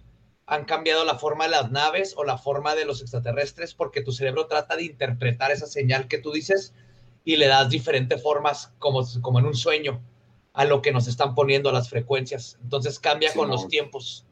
han 0.46 0.66
cambiado 0.66 1.06
la 1.06 1.18
forma 1.18 1.46
de 1.46 1.50
las 1.52 1.72
naves 1.72 2.14
o 2.18 2.24
la 2.24 2.38
forma 2.38 2.76
de 2.76 2.86
los 2.86 3.02
extraterrestres 3.02 3.74
porque 3.74 4.02
tu 4.02 4.12
cerebro 4.12 4.46
trata 4.46 4.76
de 4.76 4.84
interpretar 4.84 5.50
esa 5.52 5.66
señal 5.66 6.08
que 6.08 6.20
tú 6.20 6.32
dices 6.32 6.76
y 7.24 7.38
le 7.38 7.48
das 7.48 7.68
diferentes 7.72 8.22
formas 8.22 8.72
como, 8.78 9.04
como 9.22 9.40
en 9.40 9.48
un 9.48 9.56
sueño 9.56 10.02
a 10.56 10.66
lo 10.66 10.82
que 10.82 10.92
nos 10.92 11.08
están 11.08 11.36
poniendo 11.36 11.72
las 11.72 11.90
frecuencias. 11.90 12.58
Entonces 12.64 13.00
cambia 13.00 13.34
con 13.34 13.50
los 13.50 13.62
Simón. 13.62 13.70
tiempos. 13.72 14.26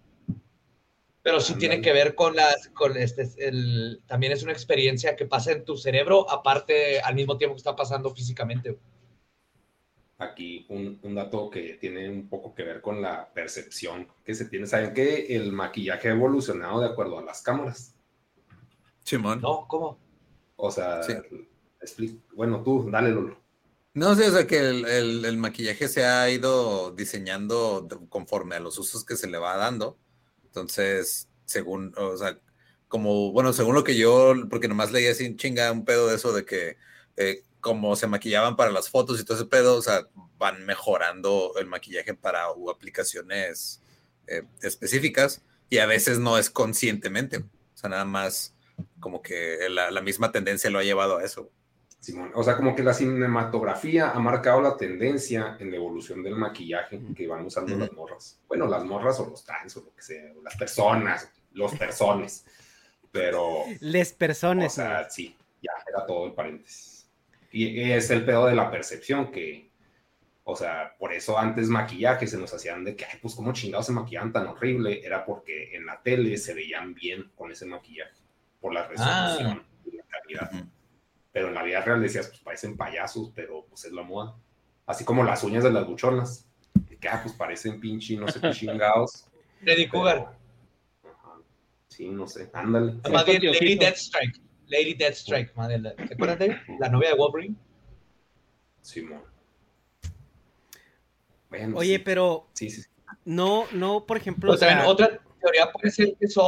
Pero 1.21 1.39
sí 1.39 1.53
tiene 1.55 1.75
Ándale. 1.75 1.81
que 1.89 1.93
ver 1.93 2.15
con 2.15 2.35
las, 2.35 2.67
con 2.69 2.97
este, 2.97 3.29
el, 3.37 4.01
también 4.07 4.33
es 4.33 4.43
una 4.43 4.51
experiencia 4.51 5.15
que 5.15 5.25
pasa 5.25 5.51
en 5.53 5.63
tu 5.63 5.77
cerebro, 5.77 6.29
aparte 6.29 6.99
al 6.99 7.15
mismo 7.15 7.37
tiempo 7.37 7.55
que 7.55 7.59
está 7.59 7.75
pasando 7.75 8.09
físicamente. 8.13 8.77
aquí 10.17 10.65
un, 10.69 10.99
un 11.03 11.15
dato 11.15 11.49
que 11.49 11.73
tiene 11.75 12.09
un 12.09 12.27
poco 12.29 12.53
que 12.53 12.63
ver 12.63 12.81
con 12.81 13.01
la 13.01 13.29
percepción 13.33 14.07
que 14.23 14.33
se 14.35 14.45
tiene. 14.45 14.65
¿Saben 14.67 14.93
que 14.93 15.35
el 15.35 15.51
maquillaje 15.51 16.09
ha 16.09 16.13
evolucionado 16.13 16.79
de 16.81 16.87
acuerdo 16.87 17.17
a 17.19 17.23
las 17.23 17.41
cámaras? 17.41 17.95
Simón. 19.03 19.41
¿No? 19.41 19.65
¿Cómo? 19.67 19.97
O 20.55 20.71
sea, 20.71 21.03
Sí. 21.03 22.21
bueno, 22.33 22.63
tú, 22.63 22.89
dale, 22.89 23.09
Lolo. 23.11 23.37
No 23.94 24.15
sé, 24.15 24.28
o 24.28 24.32
sea 24.32 24.48
que 24.48 24.57
el, 24.57 24.86
el- 24.86 25.38
maquillaje 25.38 25.88
se 25.88 26.03
ha 26.06 26.30
ido 26.30 26.91
diseñando 26.91 27.88
conforme 28.10 28.56
a 28.56 28.60
los 28.60 28.80
usos 28.80 29.06
que 29.06 29.15
se 29.15 29.28
le 29.28 29.38
va 29.38 29.56
dando. 29.57 29.99
Entonces, 30.45 31.30
según, 31.45 31.94
o 31.98 32.18
sea, 32.18 32.40
como, 32.88 33.32
bueno, 33.32 33.53
según 33.53 33.76
lo 33.76 33.84
que 33.84 33.95
yo, 33.95 34.34
porque 34.49 34.68
nomás 34.68 34.91
leí 34.91 35.06
así 35.07 35.26
en 35.26 35.38
chinga 35.38 35.72
un 35.72 35.86
pedo 35.86 36.07
de 36.07 36.15
eso 36.15 36.34
de 36.34 36.44
que 36.45 36.78
eh, 37.18 37.44
como 37.60 37.95
se 37.95 38.07
maquillaban 38.07 38.56
para 38.56 38.72
las 38.72 38.90
fotos 38.90 39.20
y 39.20 39.26
todo 39.26 39.38
ese 39.38 39.45
pedo, 39.48 39.78
o 39.78 39.82
sea, 39.84 40.07
van 40.38 40.65
mejorando 40.65 41.53
el 41.60 41.68
maquillaje 41.68 42.14
para 42.15 42.45
aplicaciones 42.72 43.82
eh, 44.28 44.44
específicas 44.64 45.44
y 45.70 45.78
a 45.80 45.86
veces 45.86 46.18
no 46.20 46.38
es 46.40 46.49
conscientemente. 46.49 47.38
O 47.40 47.45
sea, 47.78 47.90
nada 47.91 48.06
más 48.06 48.56
como 48.99 49.22
que 49.22 49.68
la 49.70 50.02
misma 50.02 50.32
tendencia 50.32 50.70
lo 50.72 50.80
ha 50.80 50.84
llevado 50.84 51.18
a 51.20 51.24
eso. 51.24 51.52
Simón. 52.03 52.31
O 52.35 52.43
sea, 52.43 52.57
como 52.57 52.75
que 52.75 52.84
la 52.84 52.93
cinematografía 52.93 54.11
ha 54.11 54.19
marcado 54.19 54.61
la 54.61 54.75
tendencia 54.75 55.55
en 55.57 55.71
la 55.71 55.77
evolución 55.77 56.21
del 56.21 56.35
maquillaje 56.35 56.99
que 57.15 57.27
van 57.27 57.45
usando 57.45 57.71
Ujú. 57.71 57.80
las 57.81 57.93
morras. 57.93 58.41
Bueno, 58.49 58.67
las 58.67 58.84
morras 58.84 59.17
o 59.21 59.30
los 59.30 59.45
trans 59.45 59.77
o 59.77 59.81
lo 59.85 59.95
que 59.95 60.01
sea, 60.01 60.34
o 60.38 60.41
las 60.43 60.57
personas, 60.57 61.31
los 61.53 61.73
personas. 61.75 62.45
Pero, 63.09 63.63
les 63.80 64.11
o 64.11 64.17
personas. 64.17 64.73
sea, 64.73 65.09
sí, 65.09 65.38
ya 65.61 65.71
era 65.88 66.05
todo 66.05 66.25
el 66.27 66.34
paréntesis. 66.34 67.07
Y 67.51 67.80
es 67.91 68.09
el 68.09 68.25
pedo 68.25 68.47
de 68.47 68.55
la 68.55 68.69
percepción 68.69 69.31
que, 69.31 69.69
o 70.43 70.57
sea, 70.57 70.95
por 70.99 71.13
eso 71.13 71.38
antes 71.39 71.69
maquillaje 71.69 72.27
se 72.27 72.38
nos 72.38 72.53
hacían 72.53 72.84
de 72.84 72.97
que, 72.97 73.05
ay, 73.05 73.17
pues 73.21 73.34
cómo 73.34 73.53
chingados 73.53 73.85
se 73.85 73.93
maquillaban 73.93 74.34
tan 74.34 74.47
horrible, 74.47 75.05
era 75.05 75.23
porque 75.23 75.73
en 75.73 75.85
la 75.85 76.01
tele 76.01 76.35
se 76.35 76.53
veían 76.53 76.93
bien 76.95 77.31
con 77.35 77.49
ese 77.49 77.65
maquillaje, 77.65 78.17
por 78.59 78.73
la 78.73 78.88
resolución 78.88 79.63
y 79.85 79.95
la 79.95 80.03
calidad 80.03 80.51
Ujú. 80.53 80.67
Pero 81.34 81.49
en 81.49 81.53
la 81.55 81.64
vida 81.64 81.81
real 81.81 82.01
decías, 82.01 82.27
pues 82.30 82.39
parecen 82.39 82.77
payasos, 82.77 83.31
pero 83.35 83.65
pues 83.68 83.84
es 83.84 83.91
la 83.91 84.03
moda. 84.03 84.35
Así 84.85 85.03
como 85.03 85.23
las 85.23 85.43
uñas 85.43 85.64
de 85.65 85.72
las 85.72 85.85
buchonas, 85.85 86.47
que 87.01 87.10
ah, 87.10 87.19
pues 87.22 87.34
parecen 87.35 87.81
pinche, 87.81 88.15
no 88.15 88.27
sé 88.30 88.39
qué 88.39 88.51
chingados. 88.51 89.26
Freddy 89.61 89.88
Cougar. 89.89 90.38
Ajá. 91.03 91.34
Sí, 91.89 92.07
no 92.07 92.27
sé, 92.27 92.49
ándale. 92.53 92.93
Sí. 93.03 93.11
Más 93.11 93.26
bien 93.26 93.41
Lady. 93.43 93.76
Deathstrike. 93.76 94.39
Lady 94.68 94.93
Deathstrike, 94.93 95.53
madre, 95.55 95.80
la- 95.80 95.95
¿te 95.95 96.14
acuerdas 96.14 96.39
de? 96.39 96.57
La 96.80 96.88
novia 96.89 97.10
de 97.10 97.15
Wolverine. 97.15 97.55
Simón. 98.81 99.22
Bueno, 101.49 101.77
Oye, 101.77 101.97
sí. 101.97 102.01
pero 102.03 102.47
Sí, 102.53 102.69
sí, 102.69 102.81
sí. 102.81 102.89
no, 103.26 103.65
no, 103.73 104.05
por 104.05 104.18
ejemplo, 104.18 104.53
o 104.53 104.57
sea, 104.57 104.69
también 104.69 104.89
otra 104.89 105.22
teoría 105.39 105.72
puede 105.72 105.91
ser 105.91 106.15
que 106.19 106.27
son 106.27 106.47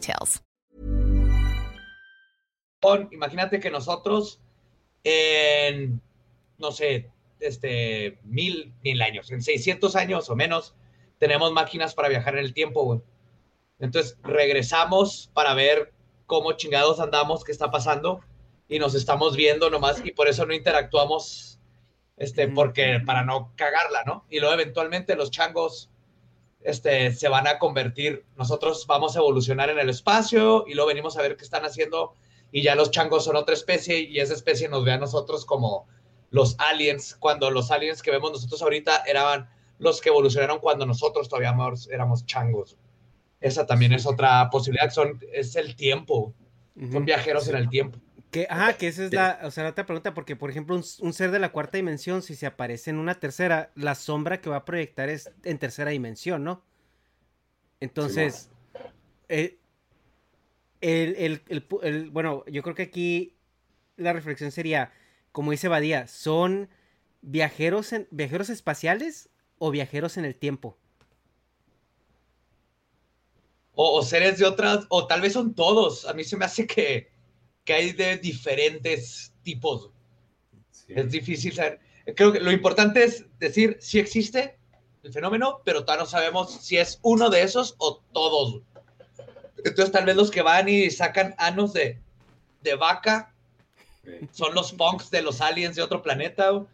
details. 0.01 0.41
Imagínate 3.11 3.59
que 3.59 3.69
nosotros 3.69 4.41
en, 5.03 6.01
no 6.57 6.71
sé, 6.71 7.09
este, 7.39 8.19
mil, 8.23 8.73
mil 8.83 9.01
años, 9.01 9.31
en 9.31 9.41
600 9.41 9.95
años 9.95 10.29
o 10.29 10.35
menos, 10.35 10.75
tenemos 11.17 11.51
máquinas 11.51 11.93
para 11.93 12.09
viajar 12.09 12.35
en 12.35 12.45
el 12.45 12.53
tiempo, 12.53 12.83
güey. 12.83 13.01
Entonces 13.79 14.17
regresamos 14.23 15.29
para 15.33 15.53
ver 15.53 15.93
cómo 16.25 16.53
chingados 16.53 16.99
andamos, 16.99 17.43
qué 17.43 17.51
está 17.51 17.71
pasando, 17.71 18.21
y 18.67 18.79
nos 18.79 18.95
estamos 18.95 19.35
viendo 19.35 19.69
nomás, 19.69 20.01
y 20.03 20.11
por 20.11 20.27
eso 20.27 20.45
no 20.45 20.53
interactuamos, 20.53 21.59
este, 22.17 22.47
porque 22.47 23.01
para 23.05 23.23
no 23.23 23.51
cagarla, 23.55 24.03
¿no? 24.05 24.25
Y 24.29 24.39
luego 24.39 24.53
eventualmente 24.53 25.15
los 25.15 25.29
changos, 25.29 25.90
este, 26.63 27.13
se 27.13 27.29
van 27.29 27.47
a 27.47 27.59
convertir, 27.59 28.25
nosotros 28.37 28.85
vamos 28.87 29.15
a 29.15 29.19
evolucionar 29.19 29.69
en 29.69 29.79
el 29.79 29.89
espacio, 29.89 30.65
y 30.67 30.73
luego 30.73 30.89
venimos 30.89 31.17
a 31.17 31.21
ver 31.21 31.37
qué 31.37 31.43
están 31.43 31.63
haciendo, 31.63 32.13
y 32.51 32.61
ya 32.61 32.75
los 32.75 32.91
changos 32.91 33.25
son 33.25 33.35
otra 33.35 33.53
especie, 33.53 33.99
y 33.99 34.19
esa 34.19 34.33
especie 34.33 34.69
nos 34.69 34.83
ve 34.83 34.93
a 34.93 34.97
nosotros 34.97 35.45
como 35.45 35.87
los 36.29 36.55
aliens, 36.59 37.15
cuando 37.19 37.51
los 37.51 37.71
aliens 37.71 38.01
que 38.01 38.11
vemos 38.11 38.31
nosotros 38.31 38.61
ahorita 38.61 39.03
eran 39.05 39.49
los 39.79 39.99
que 39.99 40.09
evolucionaron 40.09 40.59
cuando 40.59 40.85
nosotros 40.85 41.27
todavía 41.27 41.55
éramos 41.89 42.25
changos. 42.25 42.77
Esa 43.39 43.65
también 43.65 43.93
es 43.93 44.05
otra 44.05 44.49
posibilidad, 44.49 44.91
son, 44.91 45.19
es 45.33 45.55
el 45.55 45.75
tiempo, 45.75 46.33
son 46.91 47.05
viajeros 47.05 47.47
en 47.47 47.55
el 47.55 47.69
tiempo. 47.69 47.99
Que, 48.31 48.47
ajá, 48.49 48.77
que 48.77 48.87
esa 48.87 49.03
es 49.03 49.13
la, 49.13 49.41
o 49.43 49.51
sea, 49.51 49.65
la 49.65 49.71
otra 49.71 49.85
pregunta, 49.85 50.13
porque 50.13 50.37
por 50.37 50.49
ejemplo, 50.49 50.75
un, 50.75 50.83
un, 50.99 51.13
ser 51.13 51.31
de 51.31 51.39
la 51.39 51.51
cuarta 51.51 51.77
dimensión, 51.77 52.21
si 52.21 52.35
se 52.35 52.45
aparece 52.45 52.89
en 52.89 52.97
una 52.97 53.19
tercera, 53.19 53.71
la 53.75 53.93
sombra 53.93 54.39
que 54.39 54.49
va 54.49 54.57
a 54.57 54.65
proyectar 54.65 55.09
es 55.09 55.31
en 55.43 55.57
tercera 55.57 55.91
dimensión, 55.91 56.45
¿no? 56.45 56.63
Entonces, 57.81 58.49
sí, 58.73 58.79
eh, 59.27 59.59
el, 60.79 61.15
el, 61.17 61.41
el, 61.49 61.67
el, 61.83 62.09
bueno, 62.09 62.45
yo 62.47 62.63
creo 62.63 62.73
que 62.73 62.83
aquí 62.83 63.35
la 63.97 64.13
reflexión 64.13 64.51
sería, 64.51 64.93
como 65.33 65.51
dice 65.51 65.67
Badía, 65.67 66.07
¿son 66.07 66.69
viajeros, 67.21 67.91
en, 67.91 68.07
viajeros 68.11 68.49
espaciales 68.49 69.29
o 69.57 69.71
viajeros 69.71 70.15
en 70.15 70.23
el 70.23 70.35
tiempo? 70.35 70.77
O, 73.73 73.99
o, 73.99 74.03
seres 74.03 74.37
de 74.37 74.45
otras, 74.45 74.85
o 74.89 75.07
tal 75.07 75.21
vez 75.21 75.33
son 75.33 75.53
todos. 75.53 76.05
A 76.05 76.13
mí 76.13 76.23
se 76.23 76.37
me 76.37 76.45
hace 76.45 76.65
que, 76.65 77.10
que 77.63 77.73
hay 77.73 77.91
de 77.91 78.17
diferentes 78.17 79.33
tipos. 79.43 79.89
Sí. 80.71 80.93
Es 80.95 81.11
difícil 81.11 81.53
saber. 81.53 81.79
Creo 82.15 82.31
que 82.31 82.39
lo 82.39 82.51
importante 82.51 83.03
es 83.03 83.25
decir 83.39 83.77
si 83.79 83.99
existe 83.99 84.57
el 85.03 85.13
fenómeno, 85.13 85.61
pero 85.63 85.81
todavía 85.81 86.03
no 86.03 86.09
sabemos 86.09 86.51
si 86.61 86.77
es 86.77 86.99
uno 87.01 87.29
de 87.29 87.43
esos 87.43 87.75
o 87.77 88.01
todos. 88.13 88.61
Entonces, 89.63 89.91
tal 89.91 90.05
vez 90.05 90.15
los 90.15 90.31
que 90.31 90.41
van 90.41 90.67
y 90.69 90.89
sacan 90.89 91.35
anos 91.37 91.73
de, 91.73 91.99
de 92.61 92.75
vaca 92.75 93.33
son 94.31 94.55
los 94.55 94.71
punks 94.73 95.11
de 95.11 95.21
los 95.21 95.41
aliens 95.41 95.75
de 95.75 95.83
otro 95.83 96.01
planeta. 96.01 96.65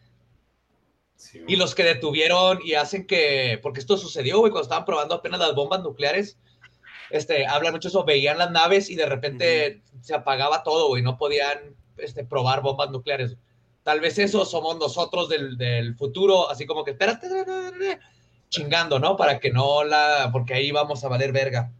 Sí, 1.15 1.43
y 1.47 1.55
los 1.55 1.73
que 1.73 1.83
detuvieron 1.83 2.59
y 2.63 2.75
hacen 2.75 3.07
que, 3.07 3.59
porque 3.63 3.79
esto 3.79 3.97
sucedió, 3.97 4.39
güey, 4.39 4.51
cuando 4.51 4.63
estaban 4.65 4.85
probando 4.85 5.15
apenas 5.15 5.39
las 5.39 5.55
bombas 5.55 5.81
nucleares, 5.81 6.37
este, 7.09 7.45
hablan 7.47 7.73
mucho 7.73 7.87
eso, 7.87 8.03
veían 8.03 8.37
las 8.37 8.51
naves 8.51 8.89
y 8.89 8.95
de 8.95 9.05
repente 9.05 9.81
uh 9.93 9.97
-huh. 9.97 10.03
se 10.03 10.15
apagaba 10.15 10.63
todo, 10.63 10.87
güey, 10.87 11.03
no 11.03 11.17
podían 11.17 11.75
este, 11.97 12.23
probar 12.25 12.61
bombas 12.61 12.91
nucleares. 12.91 13.37
Tal 13.83 14.01
vez 14.01 14.19
eso 14.19 14.45
somos 14.45 14.77
nosotros 14.77 15.29
del, 15.29 15.57
del 15.57 15.95
futuro, 15.95 16.49
así 16.49 16.65
como 16.65 16.83
que, 16.83 16.91
espérate, 16.91 17.27
chingando, 18.49 18.99
¿no? 18.99 19.15
Para 19.15 19.39
que 19.39 19.51
no 19.51 19.83
la, 19.83 20.29
porque 20.31 20.53
ahí 20.53 20.71
vamos 20.71 21.03
a 21.03 21.07
valer 21.07 21.31
verga. 21.31 21.71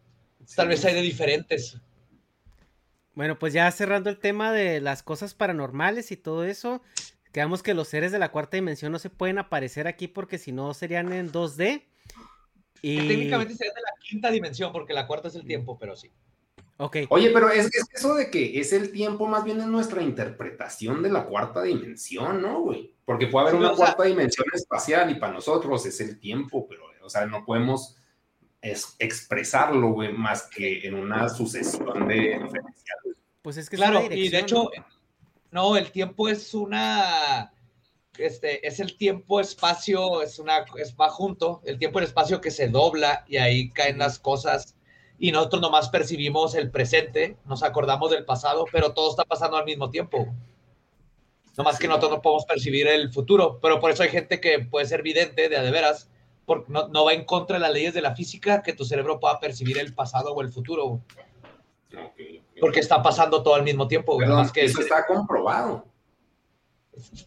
Sí. 0.46 0.56
Tal 0.56 0.70
vez 0.70 0.86
hay 0.86 0.94
de 0.94 1.02
diferentes. 1.02 1.78
Bueno, 3.14 3.38
pues 3.40 3.52
ya 3.52 3.70
cerrando 3.72 4.10
el 4.10 4.20
tema 4.20 4.54
de 4.54 4.80
las 4.80 5.04
cosas 5.04 5.34
paranormales 5.34 6.12
y 6.12 6.18
todo 6.18 6.46
eso, 6.46 6.82
quedamos 7.32 7.64
que 7.64 7.74
los 7.74 7.88
seres 7.88 8.12
de 8.12 8.20
la 8.20 8.32
cuarta 8.32 8.58
dimensión 8.58 8.92
no 8.92 9.00
se 9.00 9.10
pueden 9.10 9.40
aparecer 9.40 9.88
aquí 9.88 10.08
porque 10.08 10.38
si 10.38 10.52
no 10.52 10.74
serían 10.74 11.12
en 11.12 11.32
2D. 11.32 11.84
Y... 12.82 12.98
Que 12.98 13.08
técnicamente 13.08 13.56
serían 13.56 13.76
de 13.76 13.82
la 13.82 13.94
quinta 14.00 14.32
dimensión 14.32 14.72
porque 14.72 14.94
la 14.94 15.08
cuarta 15.08 15.28
es 15.28 15.36
el 15.36 15.46
tiempo, 15.46 15.78
pero 15.80 15.96
sí. 15.96 16.12
Okay. 16.80 17.08
Oye, 17.10 17.32
pero 17.32 17.50
es, 17.50 17.66
es, 17.66 17.88
eso 17.92 18.14
de 18.14 18.30
que 18.30 18.60
es 18.60 18.72
el 18.72 18.92
tiempo, 18.92 19.26
más 19.26 19.44
bien 19.44 19.60
es 19.60 19.66
nuestra 19.66 20.04
interpretación 20.04 21.02
de 21.02 21.10
la 21.10 21.26
cuarta 21.26 21.64
dimensión, 21.64 22.40
¿no, 22.42 22.62
güey? 22.62 22.94
Porque 23.04 23.28
puede 23.28 23.48
haber 23.48 23.60
sí, 23.60 23.66
una 23.66 23.76
cuarta 23.76 24.04
sea... 24.04 24.12
dimensión 24.12 24.46
espacial 24.54 25.10
y 25.10 25.16
para 25.16 25.34
nosotros 25.34 25.84
es 25.88 26.00
el 26.02 26.20
tiempo, 26.20 26.68
pero, 26.68 26.84
o 27.02 27.10
sea, 27.10 27.26
no 27.26 27.44
podemos 27.46 27.98
es, 28.62 28.96
expresarlo, 29.00 29.90
güey, 29.90 30.14
más 30.14 30.44
que 30.44 30.86
en 30.88 30.96
una 30.96 31.30
sucesión 31.30 32.08
de 32.08 32.16
diferenciales. 32.16 33.18
Pues 33.42 33.58
es 33.58 33.70
que 33.70 33.78
claro, 33.78 34.00
es 34.00 34.16
y 34.16 34.30
de 34.30 34.40
hecho, 34.40 34.70
no, 35.52 35.78
el 35.78 35.92
tiempo 35.92 36.28
es 36.28 36.54
una, 36.54 37.52
este, 38.18 38.68
es 38.68 38.80
el 38.80 38.98
tiempo-espacio, 38.98 40.22
es 40.22 40.40
una, 40.40 40.66
es, 40.78 40.96
va 40.96 41.10
junto, 41.10 41.62
el 41.66 41.78
tiempo 41.80 42.00
y 42.00 42.04
el 42.04 42.08
espacio 42.08 42.42
que 42.42 42.52
se 42.52 42.68
dobla 42.68 43.26
y 43.28 43.38
ahí 43.38 43.70
caen 43.72 43.98
las 43.98 44.20
cosas 44.20 44.76
y 45.20 45.32
nosotros 45.32 45.62
nomás 45.62 45.90
percibimos 45.90 46.56
el 46.56 46.70
presente, 46.70 47.38
nos 47.46 47.64
acordamos 47.64 48.12
del 48.12 48.26
pasado, 48.26 48.66
pero 48.72 48.94
todo 48.94 49.10
está 49.10 49.24
pasando 49.24 49.58
al 49.58 49.66
mismo 49.66 49.90
tiempo. 49.90 50.28
Nomás 51.58 51.80
que 51.80 51.88
nosotros 51.88 52.12
no 52.12 52.22
podemos 52.22 52.46
percibir 52.46 52.88
el 52.88 53.12
futuro, 53.12 53.60
pero 53.60 53.80
por 53.80 53.90
eso 53.90 54.04
hay 54.04 54.10
gente 54.10 54.40
que 54.40 54.60
puede 54.60 54.86
ser 54.86 55.02
vidente 55.02 55.50
de 55.50 55.58
a 55.58 55.64
de 55.64 55.72
veras, 55.72 56.10
porque 56.46 56.72
no, 56.72 56.88
no, 56.90 57.06
va 57.06 57.14
en 57.14 57.26
contra 57.26 57.56
de 57.56 57.62
las 57.62 57.72
leyes 57.72 57.96
de 57.96 58.02
la 58.02 58.16
física 58.16 58.62
que 58.62 58.74
tu 58.74 58.86
cerebro 58.86 59.20
pueda 59.20 59.40
percibir 59.40 59.80
el 59.80 59.94
pasado 59.96 60.34
o 60.34 60.42
el 60.42 60.50
futuro. 60.50 61.02
Porque 62.60 62.80
está 62.80 63.02
pasando 63.02 63.42
todo 63.42 63.56
al 63.56 63.64
mismo 63.64 63.88
tiempo. 63.88 64.18
Perdón, 64.18 64.38
más 64.38 64.52
que 64.52 64.66
eso 64.66 64.82
está 64.82 65.06
comprobado. 65.08 65.86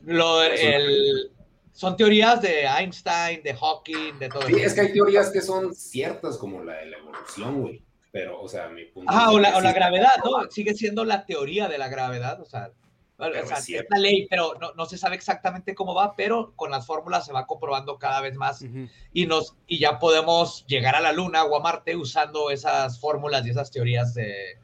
Lo, 0.04 0.42
el, 0.42 1.30
son 1.72 1.96
teorías 1.96 2.42
de 2.42 2.66
Einstein, 2.66 3.42
de 3.42 3.54
Hawking, 3.54 4.18
de 4.18 4.28
todo 4.28 4.42
Sí, 4.42 4.54
eso. 4.54 4.66
es 4.66 4.74
que 4.74 4.80
hay 4.82 4.92
teorías 4.92 5.30
que 5.30 5.40
son 5.40 5.74
ciertas, 5.74 6.36
como 6.36 6.62
la 6.62 6.74
de 6.74 6.86
la 6.86 6.98
evolución, 6.98 7.62
güey. 7.62 7.82
Pero, 8.12 8.40
o 8.40 8.48
sea, 8.48 8.68
mi 8.68 8.84
punto. 8.86 9.10
Ah, 9.12 9.30
o 9.30 9.38
la, 9.38 9.56
o 9.56 9.60
la 9.60 9.72
gravedad, 9.72 10.12
¿no? 10.24 10.50
Sigue 10.50 10.74
siendo 10.74 11.04
la 11.04 11.24
teoría 11.24 11.68
de 11.68 11.78
la 11.78 11.88
gravedad, 11.88 12.40
o 12.40 12.44
sea. 12.44 12.70
Pero 13.16 13.44
o 13.44 13.46
sea, 13.46 13.58
es, 13.58 13.68
es, 13.68 13.84
la 13.90 13.98
ley, 13.98 14.26
pero 14.30 14.54
no, 14.60 14.72
no, 14.72 14.86
se 14.86 14.96
sabe 14.96 15.14
exactamente 15.14 15.74
cómo 15.74 15.94
va, 15.94 16.16
pero 16.16 16.54
con 16.56 16.70
las 16.70 16.86
fórmulas 16.86 17.26
se 17.26 17.34
va 17.34 17.46
comprobando 17.46 17.98
cada 17.98 18.22
vez 18.22 18.34
más 18.34 18.62
uh 18.62 18.66
-huh. 18.66 18.90
y, 19.12 19.26
nos, 19.26 19.56
y 19.66 19.78
ya 19.78 19.98
podemos 19.98 20.64
llegar 20.66 20.96
a 20.96 21.00
la 21.00 21.12
Luna 21.12 21.44
o 21.44 21.54
a 21.54 21.60
Marte 21.60 21.96
usando 21.96 22.50
esas 22.50 22.98
fórmulas 22.98 23.46
y 23.46 23.50
esas 23.50 23.70
teorías 23.70 24.14
de, 24.14 24.58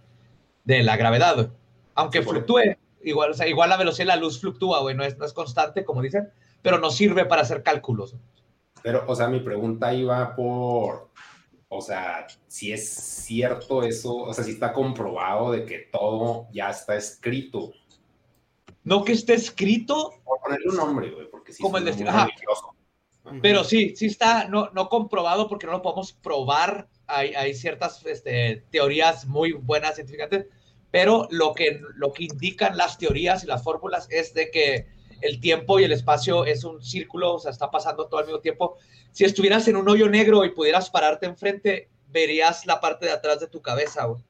de 0.65 0.83
la 0.83 0.97
gravedad. 0.97 1.51
Aunque 1.95 2.23
sí, 2.23 2.29
fluctúe, 2.29 2.77
igual, 3.07 3.31
o 3.31 3.35
sea, 3.35 3.47
igual 3.47 3.71
la 3.71 3.77
velocidad 3.77 4.05
de 4.05 4.17
la 4.17 4.17
luz 4.17 4.41
fluctúa, 4.41 4.81
güey, 4.81 4.95
no 4.95 5.05
es, 5.05 5.17
no 5.17 5.25
es 5.25 5.33
constante, 5.33 5.85
como 5.85 6.03
dicen, 6.03 6.29
pero 6.61 6.79
nos 6.79 6.97
sirve 6.97 7.25
para 7.25 7.43
hacer 7.43 7.63
cálculos. 7.63 8.17
Pero, 8.83 9.05
o 9.07 9.15
sea, 9.15 9.29
mi 9.29 9.41
pregunta 9.41 9.95
iba 9.95 10.35
por, 10.35 11.11
o 11.69 11.81
sea, 11.81 12.27
si 12.47 12.73
es 12.73 12.89
cierto 12.89 13.83
eso, 13.83 14.15
o 14.15 14.35
sea, 14.35 14.45
si 14.45 14.53
está 14.53 14.73
comprobado 14.73 15.53
de 15.53 15.65
que 15.65 15.89
todo 15.91 16.49
ya 16.53 16.71
está 16.71 16.97
escrito. 16.97 17.73
No 18.83 19.05
que 19.05 19.13
esté 19.13 19.35
escrito. 19.35 20.13
Por 20.25 20.41
ponerle 20.41 20.71
un 20.71 20.77
nombre, 20.77 21.11
güey, 21.11 21.31
porque 21.31 21.53
si 21.53 21.63
como 21.63 21.79
el 21.79 21.85
destino. 21.85 22.13
Pero 23.43 23.65
sí, 23.65 23.97
sí 23.97 24.07
está 24.07 24.47
no, 24.47 24.71
no 24.71 24.89
comprobado 24.89 25.49
porque 25.49 25.67
no 25.67 25.73
lo 25.73 25.83
podemos 25.83 26.13
probar. 26.13 26.89
Hay, 27.09 27.35
hay 27.35 27.55
ciertas 27.55 28.05
este, 28.07 28.65
teorías 28.71 29.27
muy 29.27 29.53
buenas 29.53 29.97
científicamente, 29.97 30.49
pero 30.91 31.29
lo 31.31 31.55
que, 31.55 31.81
lo 31.95 32.13
que 32.13 32.25
indican 32.25 32.77
las 32.77 32.99
teorías 32.99 33.45
y 33.45 33.47
las 33.47 33.63
fórmulas 33.63 34.07
es 34.11 34.35
de 34.35 34.51
que 34.51 34.87
el 35.21 35.41
tiempo 35.41 35.81
y 35.81 35.85
el 35.85 35.93
espacio 35.93 36.45
es 36.45 36.65
un 36.65 36.83
círculo, 36.83 37.35
o 37.35 37.39
sea, 37.39 37.51
está 37.51 37.71
pasando 37.71 38.07
todo 38.07 38.21
al 38.21 38.27
mismo 38.27 38.41
tiempo. 38.41 38.77
Si 39.13 39.25
estuvieras 39.25 39.67
en 39.69 39.77
un 39.77 39.89
hoyo 39.89 40.09
negro 40.09 40.45
y 40.45 40.51
pudieras 40.51 40.91
pararte 40.91 41.27
enfrente, 41.27 41.89
verías 42.09 42.67
la 42.67 42.81
parte 42.81 43.07
de 43.07 43.13
atrás 43.13 43.41
de 43.41 43.49
tu 43.49 43.63
cabeza, 43.63 44.05
güey. 44.05 44.23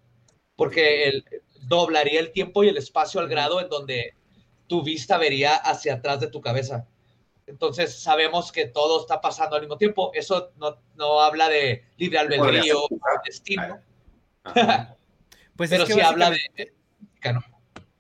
Porque 0.54 1.04
el, 1.08 1.24
doblaría 1.62 2.20
el 2.20 2.32
tiempo 2.32 2.64
y 2.64 2.68
el 2.68 2.76
espacio 2.76 3.20
al 3.20 3.28
grado 3.28 3.60
en 3.60 3.68
donde 3.68 4.14
tu 4.66 4.82
vista 4.82 5.18
vería 5.18 5.54
hacia 5.54 5.94
atrás 5.94 6.20
de 6.20 6.28
tu 6.28 6.40
cabeza. 6.40 6.86
Entonces 7.46 8.00
sabemos 8.00 8.50
que 8.50 8.66
todo 8.66 9.00
está 9.00 9.20
pasando 9.20 9.54
al 9.54 9.62
mismo 9.62 9.76
tiempo. 9.76 10.10
Eso 10.14 10.50
no, 10.56 10.78
no 10.96 11.20
habla 11.20 11.48
de 11.48 11.84
libre 11.96 12.18
albedrío, 12.18 12.80
destino. 13.24 13.80
Pues 15.56 15.70
Pero 15.70 15.82
es 15.84 15.88
que 15.88 15.94
sí 15.94 16.00
habla 16.00 16.30
de... 16.30 16.36
básicamente- 16.36 16.74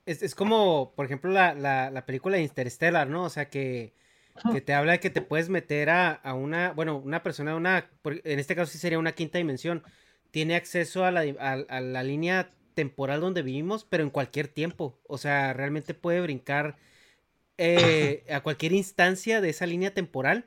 Es, 0.04 0.22
es 0.22 0.34
como, 0.34 0.92
por 0.94 1.06
ejemplo, 1.06 1.30
la, 1.32 1.54
la, 1.54 1.90
la 1.90 2.06
película 2.06 2.36
de 2.36 2.42
Interstellar, 2.44 3.08
¿no? 3.08 3.24
O 3.24 3.28
sea, 3.30 3.48
que, 3.48 3.92
que 4.52 4.60
te 4.60 4.72
habla 4.72 4.92
de 4.92 5.00
que 5.00 5.10
te 5.10 5.20
puedes 5.20 5.48
meter 5.48 5.90
a, 5.90 6.12
a 6.12 6.34
una, 6.34 6.72
bueno, 6.72 6.96
una 6.98 7.22
persona, 7.24 7.56
una, 7.56 7.90
por- 8.02 8.20
en 8.24 8.38
este 8.38 8.54
caso 8.54 8.70
sí 8.70 8.78
sería 8.78 8.98
una 9.00 9.12
quinta 9.12 9.38
dimensión, 9.38 9.82
tiene 10.30 10.54
acceso 10.54 11.04
a 11.04 11.10
la, 11.10 11.20
a 11.68 11.80
la 11.80 12.02
línea 12.04 12.50
temporal 12.74 13.20
donde 13.20 13.42
vivimos, 13.42 13.84
pero 13.84 14.04
en 14.04 14.10
cualquier 14.10 14.46
tiempo. 14.48 15.00
O 15.08 15.18
sea, 15.18 15.52
realmente 15.54 15.94
puede 15.94 16.20
brincar 16.20 16.76
eh, 17.58 18.24
a 18.30 18.40
cualquier 18.42 18.72
instancia 18.72 19.40
de 19.40 19.48
esa 19.48 19.66
línea 19.66 19.92
temporal 19.94 20.46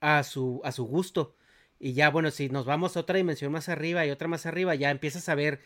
a 0.00 0.22
su, 0.22 0.60
a 0.64 0.72
su 0.72 0.84
gusto. 0.84 1.34
Y 1.80 1.94
ya, 1.94 2.10
bueno, 2.10 2.30
si 2.30 2.48
nos 2.50 2.66
vamos 2.66 2.96
a 2.96 3.00
otra 3.00 3.16
dimensión 3.16 3.50
más 3.52 3.68
arriba 3.68 4.06
y 4.06 4.10
otra 4.10 4.28
más 4.28 4.46
arriba, 4.46 4.74
ya 4.74 4.90
empiezas 4.90 5.28
a 5.28 5.34
ver 5.34 5.60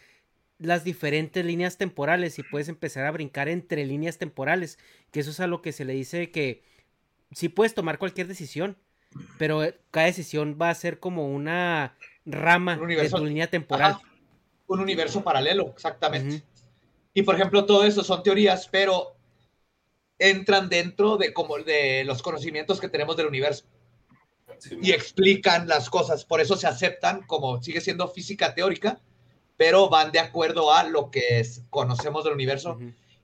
las 0.58 0.84
diferentes 0.84 1.44
líneas 1.44 1.76
temporales 1.76 2.38
y 2.38 2.42
puedes 2.42 2.68
empezar 2.68 3.04
a 3.04 3.10
brincar 3.10 3.48
entre 3.48 3.84
líneas 3.84 4.18
temporales, 4.18 4.78
que 5.10 5.20
eso 5.20 5.30
es 5.30 5.40
a 5.40 5.46
lo 5.46 5.60
que 5.62 5.72
se 5.72 5.84
le 5.84 5.92
dice 5.92 6.30
que 6.30 6.62
sí 7.32 7.48
puedes 7.48 7.74
tomar 7.74 7.98
cualquier 7.98 8.26
decisión, 8.26 8.76
pero 9.38 9.62
eh, 9.64 9.78
cada 9.90 10.06
decisión 10.06 10.56
va 10.60 10.70
a 10.70 10.74
ser 10.74 10.98
como 10.98 11.28
una 11.28 11.96
rama 12.24 12.74
Un 12.74 12.78
de 12.80 12.84
universo- 12.86 13.18
tu 13.18 13.24
línea 13.26 13.48
temporal. 13.48 13.92
Ajá, 13.92 14.02
un 14.68 14.80
universo 14.80 15.22
paralelo, 15.22 15.68
exactamente. 15.74 16.42
Y 17.12 17.22
por 17.22 17.34
ejemplo, 17.34 17.64
todo 17.66 17.84
eso 17.84 18.02
son 18.02 18.22
teorías, 18.22 18.68
pero 18.68 19.14
entran 20.18 20.68
dentro 20.68 21.16
de 21.18 21.32
como 21.34 21.58
de 21.58 22.04
los 22.04 22.22
conocimientos 22.22 22.80
que 22.80 22.88
tenemos 22.88 23.16
del 23.16 23.26
universo 23.26 23.66
y 24.80 24.92
explican 24.92 25.68
las 25.68 25.90
cosas, 25.90 26.24
por 26.24 26.40
eso 26.40 26.56
se 26.56 26.66
aceptan 26.66 27.22
como 27.26 27.62
sigue 27.62 27.82
siendo 27.82 28.08
física 28.08 28.54
teórica, 28.54 28.98
pero 29.56 29.88
van 29.88 30.12
de 30.12 30.18
acuerdo 30.18 30.72
a 30.72 30.84
lo 30.84 31.10
que 31.10 31.40
es- 31.40 31.62
conocemos 31.70 32.24
del 32.24 32.34
universo 32.34 32.78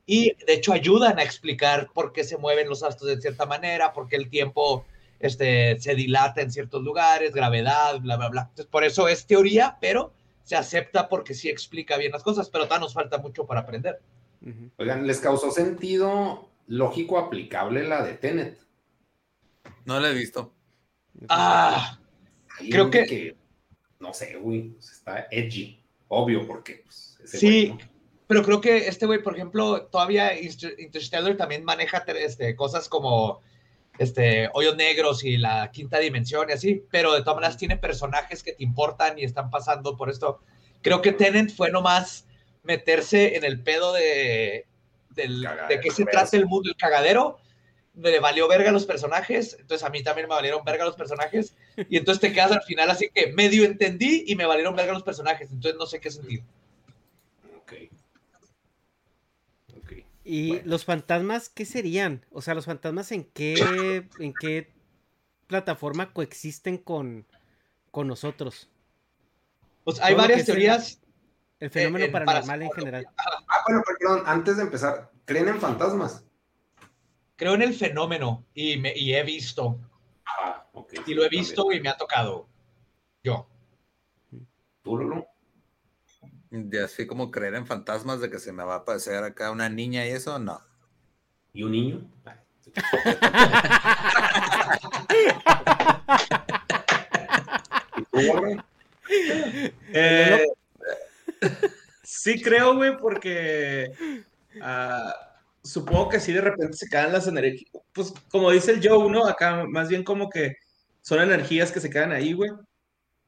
y 0.07 0.35
de 0.47 0.55
hecho 0.55 0.73
ayudan 0.73 1.19
a 1.19 1.23
explicar 1.23 1.91
por 1.95 2.13
qué 2.13 2.25
se 2.25 2.37
mueven 2.39 2.69
los 2.69 2.83
astros 2.83 3.09
de 3.11 3.21
cierta 3.21 3.47
manera, 3.47 3.93
por 3.93 4.09
qué 4.09 4.17
el 4.17 4.29
tiempo 4.31 4.85
este, 5.21 5.79
se 5.81 5.95
dilata 5.95 6.41
en 6.43 6.51
ciertos 6.51 6.83
lugares, 6.83 7.33
gravedad, 7.33 8.01
bla, 8.01 8.17
bla, 8.17 8.29
bla. 8.29 8.41
Entonces, 8.43 8.67
por 8.67 8.83
eso 8.83 9.07
es 9.07 9.25
teoría, 9.27 9.79
pero 9.81 10.13
se 10.43 10.57
acepta 10.57 11.09
porque 11.09 11.35
sí 11.35 11.49
explica 11.49 11.97
bien 11.97 12.11
las 12.11 12.25
cosas, 12.25 12.51
pero 12.51 12.65
todavía 12.65 12.87
nos 12.87 12.95
falta 12.95 13.19
mucho 13.19 13.47
para 13.47 13.61
aprender. 13.61 14.01
Oigan, 14.79 15.07
¿les 15.07 15.21
causó 15.21 15.53
sentido 15.53 16.49
lógico 16.67 17.19
aplicable 17.19 17.85
la 17.87 18.03
de 18.05 18.15
Tenet? 18.15 18.59
No 19.85 20.01
la 20.01 20.11
he 20.11 20.15
visto. 20.15 20.53
Ah, 21.29 21.99
creo 22.59 22.85
donde 22.85 23.07
que- 23.07 23.37
No 24.01 24.13
sé, 24.13 24.35
güey, 24.35 24.75
está 24.81 25.29
edgy. 25.31 25.81
Obvio, 26.15 26.47
porque 26.47 26.83
pues, 26.85 27.19
ese 27.25 27.39
Sí, 27.39 27.67
güey, 27.69 27.79
¿no? 27.85 27.91
pero 28.27 28.43
creo 28.43 28.61
que 28.61 28.87
este 28.89 29.07
güey, 29.07 29.23
por 29.23 29.35
ejemplo, 29.35 29.87
todavía 29.87 30.39
Inter- 30.39 30.75
Interstellar 30.79 31.37
también 31.39 31.65
maneja 31.65 32.05
este, 32.19 32.55
cosas 32.55 32.89
como 32.91 33.41
este, 33.99 34.51
hoyos 34.53 34.77
negros 34.77 35.25
y 35.25 35.39
la 35.39 35.71
quinta 35.71 35.99
dimensión 35.99 36.49
y 36.51 36.53
así, 36.53 36.83
pero 36.91 37.13
de 37.15 37.21
todas 37.21 37.37
maneras 37.37 37.57
tiene 37.57 37.77
personajes 37.79 38.43
que 38.43 38.53
te 38.53 38.63
importan 38.65 39.19
y 39.19 39.25
están 39.25 39.49
pasando 39.51 39.97
por 39.97 40.11
esto. 40.11 40.41
Creo 40.83 41.01
que 41.01 41.13
Tenant 41.13 41.51
fue 41.51 41.71
nomás 41.71 42.27
meterse 42.63 43.37
en 43.37 43.45
el 43.45 43.63
pedo 43.63 43.93
de, 43.95 44.67
del- 45.11 45.47
de 45.69 45.81
qué 45.81 45.91
se 45.91 46.05
trata 46.05 46.37
el 46.37 46.47
mundo, 46.47 46.69
el 46.71 46.77
cagadero. 46.77 47.39
Le 47.95 48.21
valió 48.21 48.49
verga 48.49 48.71
a 48.71 48.73
los 48.73 48.87
personajes, 48.87 49.57
entonces 49.61 49.87
a 49.87 49.91
mí 49.91 50.03
también 50.03 50.27
me 50.29 50.35
valieron 50.35 50.65
verga 50.65 50.85
los 50.85 50.97
personajes, 50.97 51.55
y 51.77 51.99
entonces 51.99 52.21
te 52.21 52.33
quedas 52.33 52.53
al 52.53 52.63
final 52.63 52.89
así 52.91 53.11
que 53.13 53.33
medio 53.33 53.65
entendí 53.65 54.25
y 54.27 54.35
me 54.35 54.47
valieron 54.47 54.75
verga 54.75 54.95
los 54.95 55.03
personajes, 55.03 55.51
entonces 55.51 55.79
no 55.79 55.87
sé 55.87 56.01
qué 56.01 56.11
sentir. 56.11 56.43
¿Y 60.25 60.61
los 60.63 60.85
fantasmas 60.85 61.49
qué 61.49 61.65
serían? 61.65 62.25
O 62.31 62.43
sea, 62.43 62.55
los 62.55 62.67
fantasmas 62.67 63.11
en 63.13 63.25
qué, 63.25 64.09
en 64.19 64.33
qué 64.33 64.73
plataforma 65.49 66.13
coexisten 66.13 66.79
con, 66.79 67.27
con 67.91 68.07
nosotros. 68.07 68.71
Pues 69.85 70.01
hay 70.01 70.15
varias 70.15 70.41
el- 70.41 70.47
teorías. 70.47 71.01
El 71.59 71.71
fenómeno 71.71 72.07
eh, 72.07 72.09
paranormal 72.09 72.63
en 72.63 72.73
general. 72.73 73.07
Ah, 73.17 73.63
bueno, 73.67 73.83
perdón, 73.87 74.23
antes 74.27 74.57
de 74.57 74.63
empezar, 74.65 75.11
¿creen 75.25 75.49
en 75.49 75.61
fantasmas? 75.61 76.25
Creo 77.37 77.55
en 77.55 77.63
el 77.63 77.75
fenómeno 77.75 78.45
y, 78.55 78.77
me, 78.79 78.93
y 78.97 79.15
he 79.15 79.23
visto. 79.23 79.79
Ah, 80.27 80.67
ok. 80.73 80.95
Y 81.07 81.15
lo 81.15 81.25
he 81.25 81.29
visto 81.29 81.73
y 81.73 81.81
me 81.81 81.89
ha 81.89 81.97
tocado. 81.97 82.49
Yo. 83.23 83.49
¿Tú, 84.83 84.99
Lolo? 84.99 85.27
De 86.51 86.85
así 86.85 87.07
como 87.07 87.31
creer 87.31 87.55
en 87.55 87.67
fantasmas 87.67 88.21
de 88.21 88.31
que 88.31 88.39
se 88.39 88.53
me 88.53 88.65
va 88.65 88.75
a 88.75 88.79
aparecer 88.79 89.25
acá 89.25 89.51
una 89.51 89.69
niña 89.69 90.07
y 90.07 90.11
eso, 90.11 90.39
no. 90.39 90.61
¿Y 91.53 91.63
un 91.63 91.73
niño? 91.73 92.11
Eh, 99.95 100.47
sí 102.03 102.41
creo, 102.41 102.77
güey, 102.77 102.97
porque 102.97 103.93
ah, 104.61 105.32
supongo 105.63 106.09
que 106.09 106.21
sí 106.21 106.33
de 106.33 106.41
repente 106.41 106.77
se 106.77 106.89
quedan 106.89 107.13
las 107.13 107.27
energías. 107.27 107.71
Pues 107.93 108.13
como 108.31 108.51
dice 108.51 108.73
el 108.73 108.87
Joe, 108.87 109.11
¿no? 109.11 109.27
Acá 109.27 109.65
más 109.69 109.89
bien 109.89 110.05
como 110.05 110.29
que 110.29 110.57
son 111.01 111.21
energías 111.21 111.73
que 111.73 111.81
se 111.81 111.91
quedan 111.91 112.13
ahí, 112.13 112.33
güey. 112.33 112.51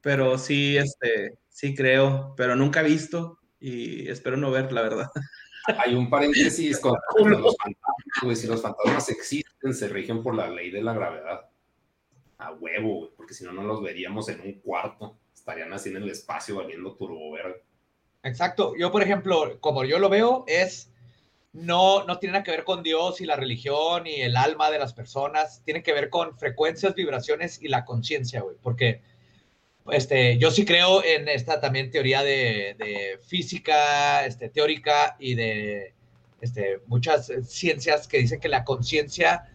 Pero 0.00 0.38
sí, 0.38 0.76
este, 0.76 1.38
sí 1.48 1.74
creo, 1.74 2.34
pero 2.36 2.56
nunca 2.56 2.80
he 2.80 2.84
visto 2.84 3.38
y 3.58 4.08
espero 4.08 4.36
no 4.36 4.50
ver, 4.50 4.72
la 4.72 4.82
verdad. 4.82 5.10
Hay 5.78 5.94
un 5.94 6.10
paréntesis 6.10 6.78
con 6.78 6.94
los 7.40 7.56
fantasmas, 7.56 8.22
güey. 8.22 8.36
Si 8.36 8.46
los 8.46 8.60
fantasmas 8.60 9.08
existen, 9.08 9.72
se 9.72 9.88
rigen 9.88 10.22
por 10.22 10.34
la 10.34 10.50
ley 10.50 10.70
de 10.70 10.82
la 10.82 10.92
gravedad. 10.92 11.48
A 12.36 12.52
huevo, 12.52 12.96
güey, 12.96 13.10
porque 13.16 13.32
si 13.32 13.44
no, 13.44 13.52
no 13.52 13.62
los 13.62 13.82
veríamos 13.82 14.28
en 14.28 14.40
un 14.42 14.60
cuarto. 14.60 15.18
Estarían 15.34 15.72
así 15.72 15.88
en 15.88 15.96
el 15.96 16.10
espacio 16.10 16.56
valiendo 16.56 16.94
turbo 16.94 17.32
verga. 17.32 17.56
Exacto. 18.22 18.74
Yo, 18.78 18.92
por 18.92 19.02
ejemplo, 19.02 19.58
como 19.60 19.84
yo 19.84 19.98
lo 19.98 20.10
veo, 20.10 20.44
es 20.46 20.93
no, 21.54 22.04
no 22.04 22.18
tiene 22.18 22.32
nada 22.32 22.44
que 22.44 22.50
ver 22.50 22.64
con 22.64 22.82
Dios 22.82 23.20
y 23.20 23.26
la 23.26 23.36
religión 23.36 24.06
y 24.06 24.20
el 24.20 24.36
alma 24.36 24.70
de 24.70 24.78
las 24.78 24.92
personas. 24.92 25.62
Tiene 25.64 25.82
que 25.82 25.92
ver 25.92 26.10
con 26.10 26.36
frecuencias, 26.36 26.94
vibraciones 26.94 27.62
y 27.62 27.68
la 27.68 27.84
conciencia, 27.84 28.42
güey. 28.42 28.56
Porque 28.60 29.00
este, 29.90 30.36
yo 30.38 30.50
sí 30.50 30.64
creo 30.64 31.02
en 31.04 31.28
esta 31.28 31.60
también 31.60 31.90
teoría 31.90 32.22
de, 32.22 32.74
de 32.76 33.20
física 33.26 34.26
este, 34.26 34.48
teórica 34.48 35.16
y 35.20 35.36
de 35.36 35.94
este, 36.40 36.80
muchas 36.86 37.30
ciencias 37.46 38.08
que 38.08 38.18
dicen 38.18 38.40
que 38.40 38.48
la 38.48 38.64
conciencia 38.64 39.48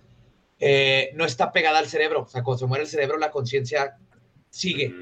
eh, 0.58 1.12
no 1.16 1.26
está 1.26 1.52
pegada 1.52 1.80
al 1.80 1.88
cerebro. 1.88 2.24
O 2.24 2.28
sea, 2.28 2.44
cuando 2.44 2.60
se 2.60 2.66
muere 2.66 2.86
el 2.86 2.90
cerebro, 2.90 3.18
la 3.18 3.32
conciencia 3.32 3.98
sigue. 4.50 4.94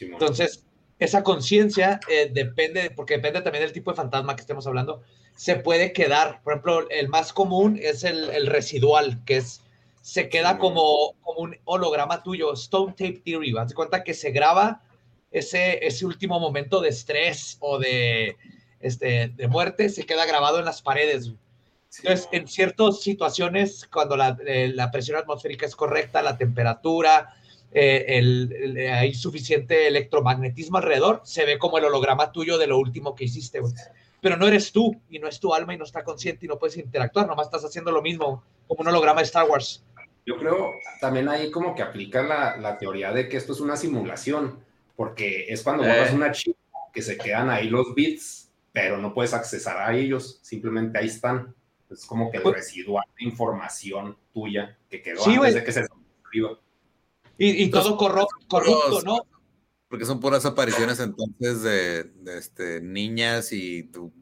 Entonces, 0.00 0.64
esa 0.98 1.22
conciencia 1.22 2.00
eh, 2.08 2.30
depende, 2.32 2.90
porque 2.90 3.14
depende 3.14 3.42
también 3.42 3.62
del 3.64 3.72
tipo 3.72 3.92
de 3.92 3.96
fantasma 3.96 4.34
que 4.34 4.40
estemos 4.40 4.66
hablando, 4.66 5.02
se 5.34 5.56
puede 5.56 5.92
quedar. 5.92 6.40
Por 6.42 6.52
ejemplo, 6.54 6.88
el 6.90 7.08
más 7.08 7.32
común 7.32 7.78
es 7.82 8.04
el, 8.04 8.30
el 8.30 8.46
residual, 8.46 9.22
que 9.24 9.38
es, 9.38 9.60
se 10.02 10.28
queda 10.28 10.58
como, 10.58 11.14
como 11.22 11.40
un 11.40 11.56
holograma 11.64 12.22
tuyo, 12.22 12.52
Stone 12.52 12.92
Tape 12.92 13.22
Theory. 13.24 13.54
Haz 13.56 13.72
cuenta 13.74 14.04
que 14.04 14.14
se 14.14 14.30
graba 14.30 14.82
ese, 15.30 15.84
ese 15.84 16.06
último 16.06 16.38
momento 16.38 16.80
de 16.80 16.90
estrés 16.90 17.56
o 17.60 17.78
de, 17.78 18.36
este, 18.80 19.28
de 19.28 19.48
muerte, 19.48 19.88
se 19.88 20.04
queda 20.06 20.26
grabado 20.26 20.58
en 20.58 20.64
las 20.64 20.82
paredes. 20.82 21.32
Entonces, 21.98 22.28
en 22.32 22.48
ciertas 22.48 23.00
situaciones, 23.02 23.88
cuando 23.92 24.16
la, 24.16 24.36
eh, 24.46 24.70
la 24.74 24.90
presión 24.90 25.16
atmosférica 25.16 25.64
es 25.64 25.76
correcta, 25.76 26.22
la 26.22 26.36
temperatura, 26.36 27.34
eh, 27.72 28.04
el- 28.08 28.52
el- 28.52 28.88
hay 28.92 29.14
suficiente 29.14 29.86
electromagnetismo 29.88 30.78
alrededor, 30.78 31.22
se 31.24 31.44
ve 31.44 31.58
como 31.58 31.78
el 31.78 31.84
holograma 31.84 32.30
tuyo 32.32 32.58
de 32.58 32.66
lo 32.66 32.78
último 32.78 33.14
que 33.14 33.24
hiciste, 33.24 33.60
güey. 33.60 33.72
Pero 34.24 34.38
no 34.38 34.46
eres 34.46 34.72
tú, 34.72 34.98
y 35.10 35.18
no 35.18 35.28
es 35.28 35.38
tu 35.38 35.52
alma, 35.52 35.74
y 35.74 35.76
no 35.76 35.84
está 35.84 36.02
consciente, 36.02 36.46
y 36.46 36.48
no 36.48 36.58
puedes 36.58 36.78
interactuar, 36.78 37.26
nomás 37.26 37.48
estás 37.48 37.62
haciendo 37.62 37.92
lo 37.92 38.00
mismo, 38.00 38.42
como 38.66 38.80
un 38.80 38.88
holograma 38.88 39.20
de 39.20 39.26
Star 39.26 39.46
Wars. 39.46 39.84
Yo 40.24 40.38
creo 40.38 40.72
también 40.98 41.28
ahí 41.28 41.50
como 41.50 41.74
que 41.74 41.82
aplica 41.82 42.22
la, 42.22 42.56
la 42.56 42.78
teoría 42.78 43.12
de 43.12 43.28
que 43.28 43.36
esto 43.36 43.52
es 43.52 43.60
una 43.60 43.76
simulación, 43.76 44.60
porque 44.96 45.44
es 45.52 45.62
cuando 45.62 45.84
Eh. 45.84 45.88
borras 45.88 46.14
una 46.14 46.32
chip 46.32 46.56
que 46.90 47.02
se 47.02 47.18
quedan 47.18 47.50
ahí 47.50 47.68
los 47.68 47.94
bits, 47.94 48.50
pero 48.72 48.96
no 48.96 49.12
puedes 49.12 49.34
accesar 49.34 49.76
a 49.76 49.94
ellos, 49.94 50.38
simplemente 50.40 50.96
ahí 50.98 51.06
están. 51.08 51.54
Es 51.90 52.06
como 52.06 52.30
que 52.30 52.38
el 52.38 52.42
Pues- 52.44 52.54
residual 52.56 53.04
de 53.18 53.26
información 53.26 54.16
tuya 54.32 54.78
que 54.88 55.02
quedó 55.02 55.22
Sí, 55.22 55.34
antes 55.34 55.52
de 55.52 55.64
que 55.64 55.72
se 55.72 55.86
suscriba. 55.86 56.58
Y, 57.36 57.64
y 57.64 57.70
todo 57.70 57.98
corro- 57.98 58.26
corrupto, 58.48 59.02
puros- 59.02 59.04
¿no? 59.04 59.18
Porque 59.94 60.06
son 60.06 60.18
puras 60.18 60.44
apariciones 60.44 60.98
entonces 60.98 61.62
de, 61.62 62.02
de, 62.02 62.36
este, 62.36 62.80
niñas 62.80 63.52
y 63.52 63.84
tu- 63.84 64.12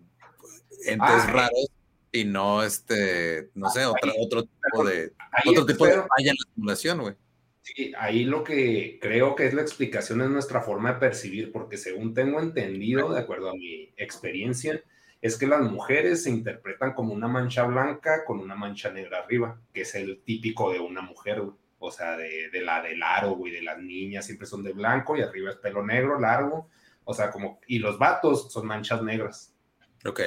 entes 0.85 0.99
Ah, 1.01 1.31
raros 1.33 1.71
y 2.13 2.25
no 2.27 2.63
este, 2.63 3.49
no 3.55 3.71
sé, 3.71 3.87
otra, 3.87 4.13
otro 4.19 4.43
tipo 4.43 4.85
de 4.85 5.15
otro 5.47 5.65
tipo 5.65 5.87
de 5.87 5.93
falla 5.95 6.09
en 6.19 6.27
la 6.27 6.53
simulación, 6.55 7.01
güey. 7.01 7.15
Sí, 7.63 7.91
ahí 7.99 8.25
lo 8.25 8.45
que 8.45 8.99
creo 9.01 9.35
que 9.35 9.47
es 9.47 9.55
la 9.55 9.63
explicación 9.63 10.21
es 10.21 10.29
nuestra 10.29 10.61
forma 10.61 10.93
de 10.93 10.99
percibir, 11.01 11.51
porque 11.53 11.79
según 11.79 12.13
tengo 12.13 12.39
entendido, 12.39 13.11
de 13.11 13.21
acuerdo 13.21 13.49
a 13.49 13.55
mi 13.55 13.95
experiencia, 13.97 14.85
es 15.23 15.39
que 15.39 15.47
las 15.47 15.63
mujeres 15.63 16.25
se 16.25 16.29
interpretan 16.29 16.93
como 16.93 17.15
una 17.15 17.29
mancha 17.29 17.65
blanca 17.65 18.27
con 18.27 18.41
una 18.41 18.57
mancha 18.57 18.93
negra 18.93 19.21
arriba, 19.21 19.59
que 19.73 19.81
es 19.83 19.95
el 19.95 20.21
típico 20.23 20.71
de 20.71 20.81
una 20.81 21.01
mujer, 21.01 21.41
güey. 21.41 21.57
O 21.85 21.91
sea, 21.91 22.17
de, 22.17 22.49
de 22.51 22.61
la 22.63 22.81
del 22.83 23.03
aro, 23.03 23.33
güey, 23.33 23.53
de 23.53 23.63
las 23.63 23.79
niñas 23.79 24.25
siempre 24.27 24.47
son 24.47 24.63
de 24.63 24.73
blanco 24.73 25.17
y 25.17 25.23
arriba 25.23 25.51
es 25.51 25.57
pelo 25.57 25.85
negro, 25.85 26.19
largo, 26.19 26.69
o 27.05 27.13
sea, 27.13 27.31
como, 27.31 27.61
y 27.67 27.79
los 27.79 27.99
vatos 27.99 28.53
son 28.53 28.67
manchas 28.67 29.03
negras. 29.03 29.53
Ok. 30.07 30.21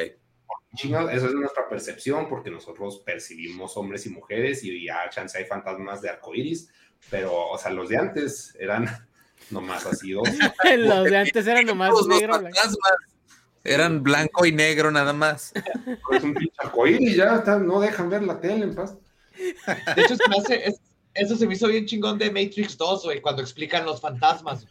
Chingados, 0.76 1.14
eso 1.14 1.27
es 1.27 1.34
nuestra 1.34 1.69
percepción, 1.69 2.27
porque 2.27 2.52
nosotros 2.52 3.02
percibimos 3.06 3.77
hombres 3.77 4.06
y 4.06 4.10
mujeres 4.10 4.61
y 4.64 4.86
ya 4.86 5.10
chance 5.10 5.38
hay 5.38 5.45
fantasmas 5.45 6.02
de 6.02 6.10
arcoíris, 6.10 6.69
pero, 7.10 7.34
o 7.48 7.57
sea, 7.57 7.72
los 7.72 7.88
de 7.90 7.98
antes 7.98 8.56
eran 8.60 8.86
nomás 9.52 9.86
así 9.86 10.11
dos. 10.11 10.27
Los 10.77 11.06
de 11.06 11.18
antes 11.18 11.48
eran 11.48 11.65
nomás 11.65 11.91
negro. 12.07 12.34
eran 13.64 14.03
blanco 14.03 14.45
y 14.45 14.52
negro 14.52 14.91
nada 14.91 15.14
más. 15.14 15.53
Es 16.11 16.23
un 16.23 16.34
pinche 16.34 16.56
arcoíris, 16.57 17.15
ya 17.15 17.36
está, 17.38 17.57
no 17.57 17.80
dejan 17.80 18.10
ver 18.10 18.23
la 18.23 18.40
tele 18.41 18.65
en 18.65 18.76
paz. 18.76 18.98
De 19.38 20.02
hecho, 20.02 20.15
se 20.15 20.30
me 20.30 20.38
hace- 20.38 20.68
es- 20.69 20.82
eso 21.15 21.35
se 21.35 21.47
me 21.47 21.53
hizo 21.53 21.67
bien 21.67 21.85
chingón 21.85 22.17
de 22.17 22.29
Matrix 22.29 22.77
2, 22.77 23.03
güey, 23.05 23.21
cuando 23.21 23.41
explican 23.41 23.85
los 23.85 24.01
fantasmas. 24.01 24.65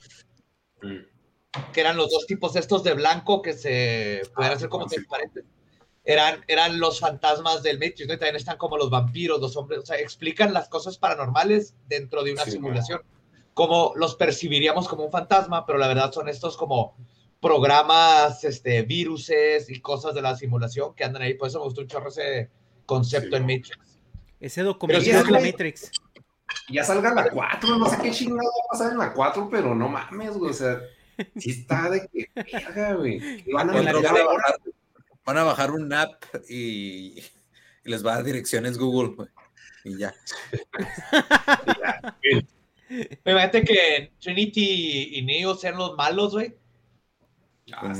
Mm. 0.82 1.72
Que 1.72 1.80
eran 1.80 1.96
los 1.96 2.10
dos 2.10 2.26
tipos 2.26 2.54
estos 2.56 2.82
de 2.84 2.94
blanco 2.94 3.40
que 3.40 3.54
se 3.54 4.22
pueden 4.34 4.52
hacer 4.52 4.68
como 4.68 4.88
sí. 4.88 4.96
transparentes. 4.96 5.44
Eran, 6.04 6.44
eran 6.48 6.78
los 6.78 7.00
fantasmas 7.00 7.62
del 7.62 7.78
Matrix, 7.78 8.06
¿no? 8.06 8.14
Y 8.14 8.18
también 8.18 8.36
están 8.36 8.58
como 8.58 8.76
los 8.76 8.90
vampiros, 8.90 9.40
los 9.40 9.56
hombres. 9.56 9.80
O 9.80 9.86
sea, 9.86 9.98
explican 9.98 10.52
las 10.52 10.68
cosas 10.68 10.98
paranormales 10.98 11.74
dentro 11.88 12.22
de 12.22 12.32
una 12.32 12.44
Sí, 12.44 12.52
simulación. 12.52 13.00
Como 13.54 13.92
los 13.96 14.14
percibiríamos 14.16 14.86
como 14.86 15.04
un 15.04 15.10
fantasma, 15.10 15.64
pero 15.64 15.78
la 15.78 15.88
verdad 15.88 16.12
son 16.12 16.28
estos 16.28 16.58
como 16.58 16.94
programas, 17.40 18.44
este, 18.44 18.82
viruses 18.82 19.70
y 19.70 19.80
cosas 19.80 20.14
de 20.14 20.20
la 20.20 20.36
simulación 20.36 20.94
que 20.94 21.04
andan 21.04 21.22
ahí. 21.22 21.34
Por 21.34 21.48
eso 21.48 21.60
me 21.60 21.64
gustó 21.64 21.80
un 21.80 21.88
chorro 21.88 22.08
ese 22.08 22.50
concepto 22.84 23.30
Sí, 23.30 23.36
en. 23.36 23.42
Matrix. 23.42 23.78
Ese 24.40 24.62
documental 24.62 25.24
de 25.24 25.30
la. 25.30 25.40
Matrix. 25.40 25.90
Ya 26.68 26.84
salga 26.84 27.14
la 27.14 27.30
4, 27.30 27.78
no 27.78 27.88
sé 27.88 27.98
qué 28.02 28.10
chingado 28.10 28.48
va 28.48 28.64
a 28.66 28.70
pasar 28.70 28.92
en 28.92 28.98
la 28.98 29.12
4, 29.12 29.48
pero 29.50 29.74
no 29.74 29.88
mames, 29.88 30.32
güey, 30.32 30.50
o 30.50 30.54
sea, 30.54 30.80
sí 31.36 31.50
está 31.50 31.90
de 31.90 32.08
que 32.08 32.30
verga, 32.34 32.94
güey. 32.94 33.18
¿Qué 33.42 33.52
Van 33.52 33.70
a 33.70 33.74
bajar, 33.74 34.14
van 35.24 35.38
a 35.38 35.44
bajar 35.44 35.70
un 35.70 35.92
app 35.92 36.24
y, 36.48 37.18
y 37.18 37.90
les 37.90 38.04
va 38.04 38.12
a 38.12 38.14
dar 38.16 38.24
direcciones 38.24 38.78
Google, 38.78 39.14
güey. 39.14 39.28
Y 39.84 39.98
ya. 39.98 40.14
Imagínate 42.88 43.64
que 43.64 44.12
Trinity 44.20 45.18
y 45.18 45.22
Neo 45.22 45.54
sean 45.54 45.76
los 45.76 45.96
malos, 45.96 46.32
güey. 46.32 46.54
Ah. 47.72 47.92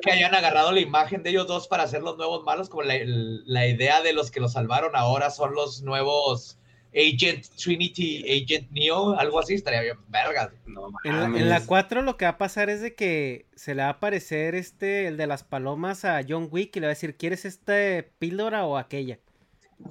Que 0.00 0.10
hayan 0.10 0.34
agarrado 0.34 0.72
la 0.72 0.80
imagen 0.80 1.22
de 1.22 1.30
ellos 1.30 1.46
dos 1.46 1.68
para 1.68 1.84
hacer 1.84 2.02
los 2.02 2.16
nuevos 2.16 2.44
malos, 2.44 2.68
como 2.68 2.82
la, 2.82 2.94
la 3.04 3.66
idea 3.66 4.00
de 4.00 4.12
los 4.12 4.30
que 4.30 4.40
los 4.40 4.52
salvaron 4.52 4.94
ahora 4.94 5.30
son 5.30 5.54
los 5.54 5.82
nuevos 5.82 6.58
Agent 6.96 7.44
Trinity, 7.62 8.24
Agent 8.24 8.70
Neo, 8.70 9.18
algo 9.18 9.38
así, 9.40 9.54
estaría 9.54 9.82
bien 9.82 9.98
vergas. 10.08 10.50
No 10.66 10.88
En 11.04 11.12
la, 11.16 11.20
mames. 11.22 11.42
en 11.42 11.48
la 11.50 11.60
4 11.64 12.00
lo 12.02 12.16
que 12.16 12.24
va 12.24 12.32
a 12.32 12.38
pasar 12.38 12.70
es 12.70 12.80
de 12.80 12.94
que 12.94 13.46
se 13.54 13.74
le 13.74 13.82
va 13.82 13.88
a 13.88 13.92
aparecer 13.92 14.54
este, 14.54 15.06
el 15.06 15.16
de 15.18 15.26
las 15.26 15.44
palomas 15.44 16.04
a 16.06 16.22
John 16.26 16.48
Wick 16.50 16.74
y 16.76 16.80
le 16.80 16.86
va 16.86 16.92
a 16.92 16.94
decir, 16.94 17.16
¿quieres 17.16 17.44
este 17.44 18.02
píldora 18.18 18.64
o 18.64 18.78
aquella? 18.78 19.18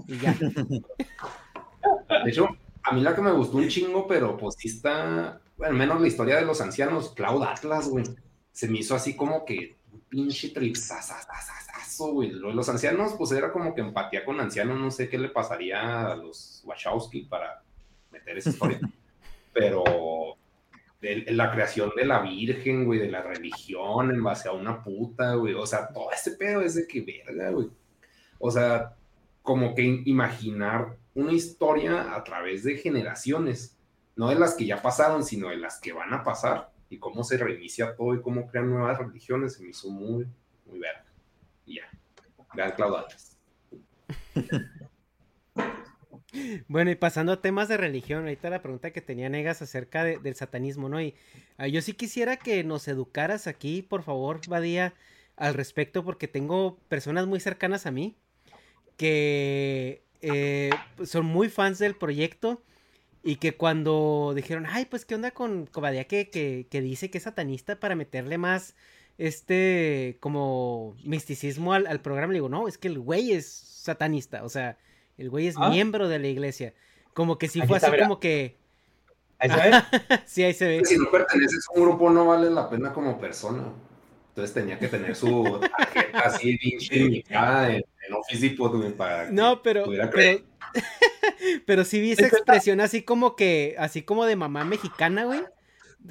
Y 0.08 0.18
ya. 0.18 0.36
De 2.24 2.32
hecho, 2.32 2.48
a 2.84 2.94
mí 2.94 3.02
la 3.02 3.16
que 3.16 3.22
me 3.22 3.32
gustó 3.32 3.58
un 3.58 3.68
chingo, 3.68 4.08
pero 4.08 4.36
pues 4.38 4.56
sí 4.58 4.68
está, 4.70 5.40
bueno, 5.58 5.76
menos 5.76 6.02
la 6.02 6.08
historia 6.08 6.38
de 6.38 6.46
los 6.46 6.60
ancianos, 6.62 7.14
Cloud 7.16 7.44
Atlas, 7.44 7.88
güey. 7.88 8.06
Se 8.52 8.68
me 8.68 8.80
hizo 8.80 8.96
así 8.96 9.16
como 9.16 9.46
que 9.46 9.76
un 9.96 10.02
pinche 10.10 10.50
tripsazazazazo, 10.50 12.12
güey. 12.14 12.32
Los 12.32 12.68
ancianos, 12.70 13.14
pues 13.18 13.32
era 13.32 13.52
como 13.52 13.74
que 13.74 13.82
empatía 13.82 14.26
con 14.26 14.40
ancianos, 14.40 14.80
no 14.80 14.92
sé 14.92 15.10
qué 15.10 15.18
le 15.18 15.30
pasaría 15.30 16.12
a 16.12 16.16
los 16.16 16.62
Wachowski 16.66 17.22
para 17.24 17.64
meter 18.12 18.38
esa 18.38 18.50
historia. 18.50 18.80
pero 19.54 19.84
de- 21.02 21.26
la 21.32 21.52
creación 21.52 21.92
de 21.96 22.06
la 22.06 22.20
Virgen, 22.22 22.86
güey, 22.86 23.00
de 23.00 23.10
la 23.10 23.22
religión 23.22 24.12
en 24.12 24.24
base 24.24 24.50
a 24.50 24.52
una 24.52 24.84
puta, 24.84 25.36
güey. 25.36 25.54
O 25.54 25.66
sea, 25.66 25.88
todo 25.88 26.12
ese 26.12 26.32
pedo 26.32 26.62
es 26.62 26.76
de 26.76 26.88
que 26.88 27.02
verga, 27.02 27.52
güey. 27.52 27.70
O 28.40 28.52
sea, 28.52 28.94
como 29.42 29.74
que 29.76 29.84
in- 29.84 30.04
imaginar 30.06 30.98
una 31.14 31.32
historia 31.32 32.14
a 32.16 32.24
través 32.24 32.64
de 32.64 32.78
generaciones, 32.78 33.78
no 34.18 34.30
de 34.30 34.36
las 34.36 34.56
que 34.56 34.66
ya 34.66 34.82
pasaron, 34.82 35.24
sino 35.24 35.50
de 35.50 35.58
las 35.58 35.80
que 35.80 35.94
van 35.94 36.14
a 36.14 36.24
pasar, 36.24 36.72
y 36.96 37.00
cómo 37.00 37.24
se 37.24 37.38
reinicia 37.38 37.96
todo 37.96 38.16
y 38.16 38.22
cómo 38.22 38.48
crean 38.48 38.70
nuevas 38.70 38.98
religiones, 38.98 39.54
se 39.54 39.64
me 39.64 39.70
hizo 39.70 39.90
muy, 39.90 40.26
muy 40.66 40.80
verga. 40.80 41.06
Y 41.66 41.76
ya, 41.76 42.74
Cloud 42.76 42.96
Atlas. 42.96 43.38
Bueno, 46.68 46.92
y 46.92 46.96
pasando 46.96 47.32
a 47.32 47.42
temas 47.42 47.70
de 47.70 47.78
religión, 47.78 48.24
ahorita 48.24 48.50
la 48.50 48.62
pregunta 48.62 48.92
que 48.92 49.00
tenía 49.02 49.30
Negas 49.30 49.62
acerca 49.62 50.04
de- 50.04 50.18
del 50.18 50.36
satanismo, 50.36 50.90
¿no? 50.90 51.02
Y 51.02 51.16
ah, 51.58 51.68
yo 51.68 51.82
sí 51.82 51.94
quisiera 51.94 52.36
que 52.38 52.62
nos 52.66 52.88
educaras 52.90 53.48
aquí, 53.48 53.82
por 53.82 54.04
favor, 54.04 54.42
Badía, 54.48 54.94
al 55.38 55.54
respecto, 55.54 56.04
porque 56.04 56.28
tengo 56.28 56.78
personas 56.90 57.26
muy 57.28 57.40
cercanas 57.40 57.86
a 57.86 57.92
mí 57.92 58.18
que 58.98 60.04
eh, 60.22 60.72
son 61.06 61.26
muy 61.26 61.50
fans 61.50 61.80
del 61.80 61.96
proyecto 61.96 62.62
y 63.26 63.36
que 63.38 63.58
cuando 63.58 64.32
dijeron, 64.36 64.66
ay, 64.70 64.86
pues, 64.86 65.04
¿qué 65.04 65.16
onda 65.16 65.32
con, 65.32 65.66
con 65.66 65.82
Badía 65.84 66.06
que, 66.06 66.30
que, 66.30 66.68
que 66.70 66.80
dice 66.80 67.10
que 67.12 67.18
es 67.18 67.24
satanista 67.26 67.78
para 67.80 67.96
meterle 67.96 68.38
más, 68.38 68.76
este, 69.18 70.18
como 70.22 70.96
misticismo 71.04 71.74
al, 71.74 71.88
al 71.88 72.00
programa? 72.02 72.32
Le 72.32 72.38
digo, 72.38 72.50
no, 72.50 72.68
es 72.70 72.78
que 72.78 72.88
el 72.88 73.00
güey 73.00 73.34
es 73.34 73.46
satanista, 73.48 74.44
o 74.46 74.50
sea... 74.50 74.78
El 75.18 75.30
güey 75.30 75.48
es 75.48 75.56
Ah. 75.58 75.70
miembro 75.70 76.10
de 76.10 76.20
la 76.20 76.28
iglesia. 76.28 76.74
Como 77.14 77.38
que 77.38 77.48
sí 77.48 77.60
Aquí 77.62 77.70
fue 77.70 77.78
está, 77.78 77.88
así 77.88 77.94
mira. 77.94 78.04
como 78.08 78.20
que. 78.20 78.58
Ahí 79.40 79.50
se 79.50 79.56
ve. 79.56 79.72
sí, 80.26 80.44
ahí 80.44 80.54
se 80.54 80.68
ve. 80.68 80.84
Si 80.84 80.98
no 80.98 81.10
perteneces 81.10 81.66
a 81.70 81.80
un 81.80 81.86
grupo, 81.86 82.10
no 82.10 82.26
vale 82.26 82.50
la 82.50 82.70
pena 82.70 82.92
como 82.92 83.18
persona. 83.18 83.64
Entonces 84.28 84.54
tenía 84.54 84.78
que 84.78 84.90
tener 84.90 85.16
su 85.16 85.58
tarjeta 85.78 86.20
así, 86.20 86.58
pinche 86.58 86.98
indicada 86.98 87.70
en, 87.70 87.76
en 87.78 88.14
Office 88.14 88.42
Depot, 88.50 88.94
para 88.98 89.28
que 89.28 89.32
No, 89.32 89.62
pero. 89.62 89.86
tuviera 89.86 90.10
Pero, 90.10 90.18
crédito. 90.22 90.46
pero 91.66 91.84
sí 91.86 92.00
vi 92.02 92.12
esa 92.12 92.28
Es 92.28 92.32
verdad. 92.32 92.58
expresión 92.58 92.82
así 92.82 93.04
como 93.04 93.36
que. 93.36 93.76
Así 93.78 94.04
como 94.04 94.26
de 94.26 94.36
mamá 94.36 94.66
mexicana, 94.66 95.26
güey. 95.26 95.42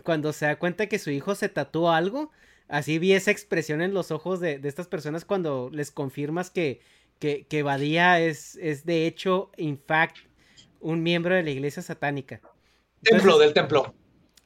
Cuando 0.04 0.32
se 0.32 0.46
da 0.46 0.58
cuenta 0.58 0.88
que 0.88 0.98
su 0.98 1.10
hijo 1.10 1.34
se 1.34 1.48
tatuó 1.48 1.90
algo. 1.92 2.30
Así 2.68 2.98
vi 2.98 3.12
esa 3.12 3.30
expresión 3.30 3.82
en 3.82 3.94
los 3.94 4.10
ojos 4.10 4.40
de, 4.40 4.58
de 4.58 4.68
estas 4.68 4.88
personas 4.88 5.24
cuando 5.24 5.68
les 5.72 5.90
confirmas 5.90 6.50
que, 6.50 6.80
que, 7.18 7.46
que 7.46 7.62
Badía 7.62 8.20
es, 8.20 8.56
es 8.56 8.84
de 8.84 9.06
hecho, 9.06 9.50
in 9.56 9.78
fact, 9.78 10.16
un 10.80 11.02
miembro 11.02 11.34
de 11.34 11.42
la 11.42 11.50
iglesia 11.50 11.82
satánica. 11.82 12.40
Templo, 13.02 13.38
del 13.38 13.52
templo. 13.52 13.94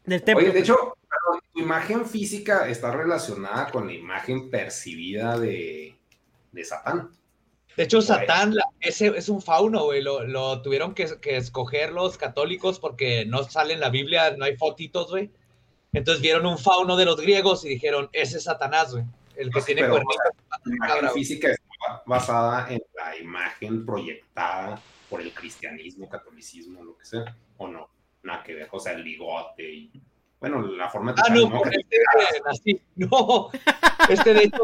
del 0.04 0.22
templo. 0.22 0.44
Oye, 0.44 0.52
de 0.52 0.60
hecho, 0.60 0.74
perdón, 0.74 1.40
tu 1.52 1.60
imagen 1.60 2.06
física 2.06 2.68
está 2.68 2.90
relacionada 2.90 3.70
con 3.70 3.86
la 3.86 3.92
imagen 3.92 4.50
percibida 4.50 5.38
de, 5.38 5.96
de 6.52 6.64
Satán. 6.64 7.10
De 7.78 7.84
hecho, 7.84 8.02
Satán, 8.02 8.54
la- 8.56 8.64
ese 8.80 9.06
es 9.16 9.28
un 9.28 9.40
fauno, 9.40 9.84
güey. 9.84 10.02
Lo, 10.02 10.24
lo 10.24 10.60
tuvieron 10.62 10.94
que, 10.94 11.06
que 11.20 11.36
escoger 11.36 11.92
los 11.92 12.18
católicos 12.18 12.80
porque 12.80 13.24
no 13.24 13.44
sale 13.44 13.72
en 13.74 13.80
la 13.80 13.88
Biblia, 13.88 14.34
no 14.36 14.44
hay 14.44 14.56
fotitos, 14.56 15.10
güey. 15.10 15.30
Entonces 15.92 16.20
vieron 16.20 16.44
un 16.44 16.58
fauno 16.58 16.96
de 16.96 17.04
los 17.04 17.20
griegos 17.20 17.64
y 17.64 17.68
dijeron, 17.68 18.10
ese 18.12 18.38
es 18.38 18.44
Satanás, 18.44 18.92
güey. 18.92 19.04
El 19.36 19.50
que 19.52 19.60
Sí, 19.60 19.66
tiene 19.74 19.88
cuernitos. 19.88 20.16
La 20.64 20.74
imagen 20.74 20.94
cabra, 20.96 21.10
física 21.12 21.48
está 21.52 22.02
basada 22.04 22.66
en 22.72 22.82
la 22.96 23.16
imagen 23.16 23.86
proyectada 23.86 24.80
por 25.08 25.20
el 25.22 25.32
cristianismo, 25.32 26.08
catolicismo, 26.08 26.82
lo 26.82 26.98
que 26.98 27.04
sea, 27.04 27.36
o 27.58 27.68
no, 27.68 27.88
nada 28.24 28.42
que 28.42 28.54
ver, 28.54 28.68
o 28.72 28.80
sea, 28.80 28.92
el 28.94 29.04
ligote 29.04 29.62
y, 29.72 29.90
bueno, 30.40 30.60
la 30.62 30.90
forma 30.90 31.12
de 31.12 31.22
Ah, 31.24 31.30
no, 31.32 31.48
¿no? 31.48 31.62
este 31.64 31.96
de- 31.96 32.40
así. 32.50 32.80
No, 32.96 33.50
este 34.08 34.34
de 34.34 34.42
hecho, 34.42 34.62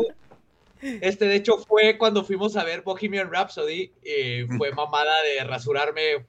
este 1.01 1.27
de 1.27 1.37
hecho 1.37 1.59
fue 1.59 1.97
cuando 1.99 2.25
fuimos 2.25 2.57
a 2.57 2.65
ver 2.65 2.83
Bohemian 2.83 3.31
Rhapsody, 3.33 3.93
eh, 4.03 4.47
fue 4.59 4.71
mamada 4.75 5.23
de 5.23 5.45
rasurarme 5.45 6.27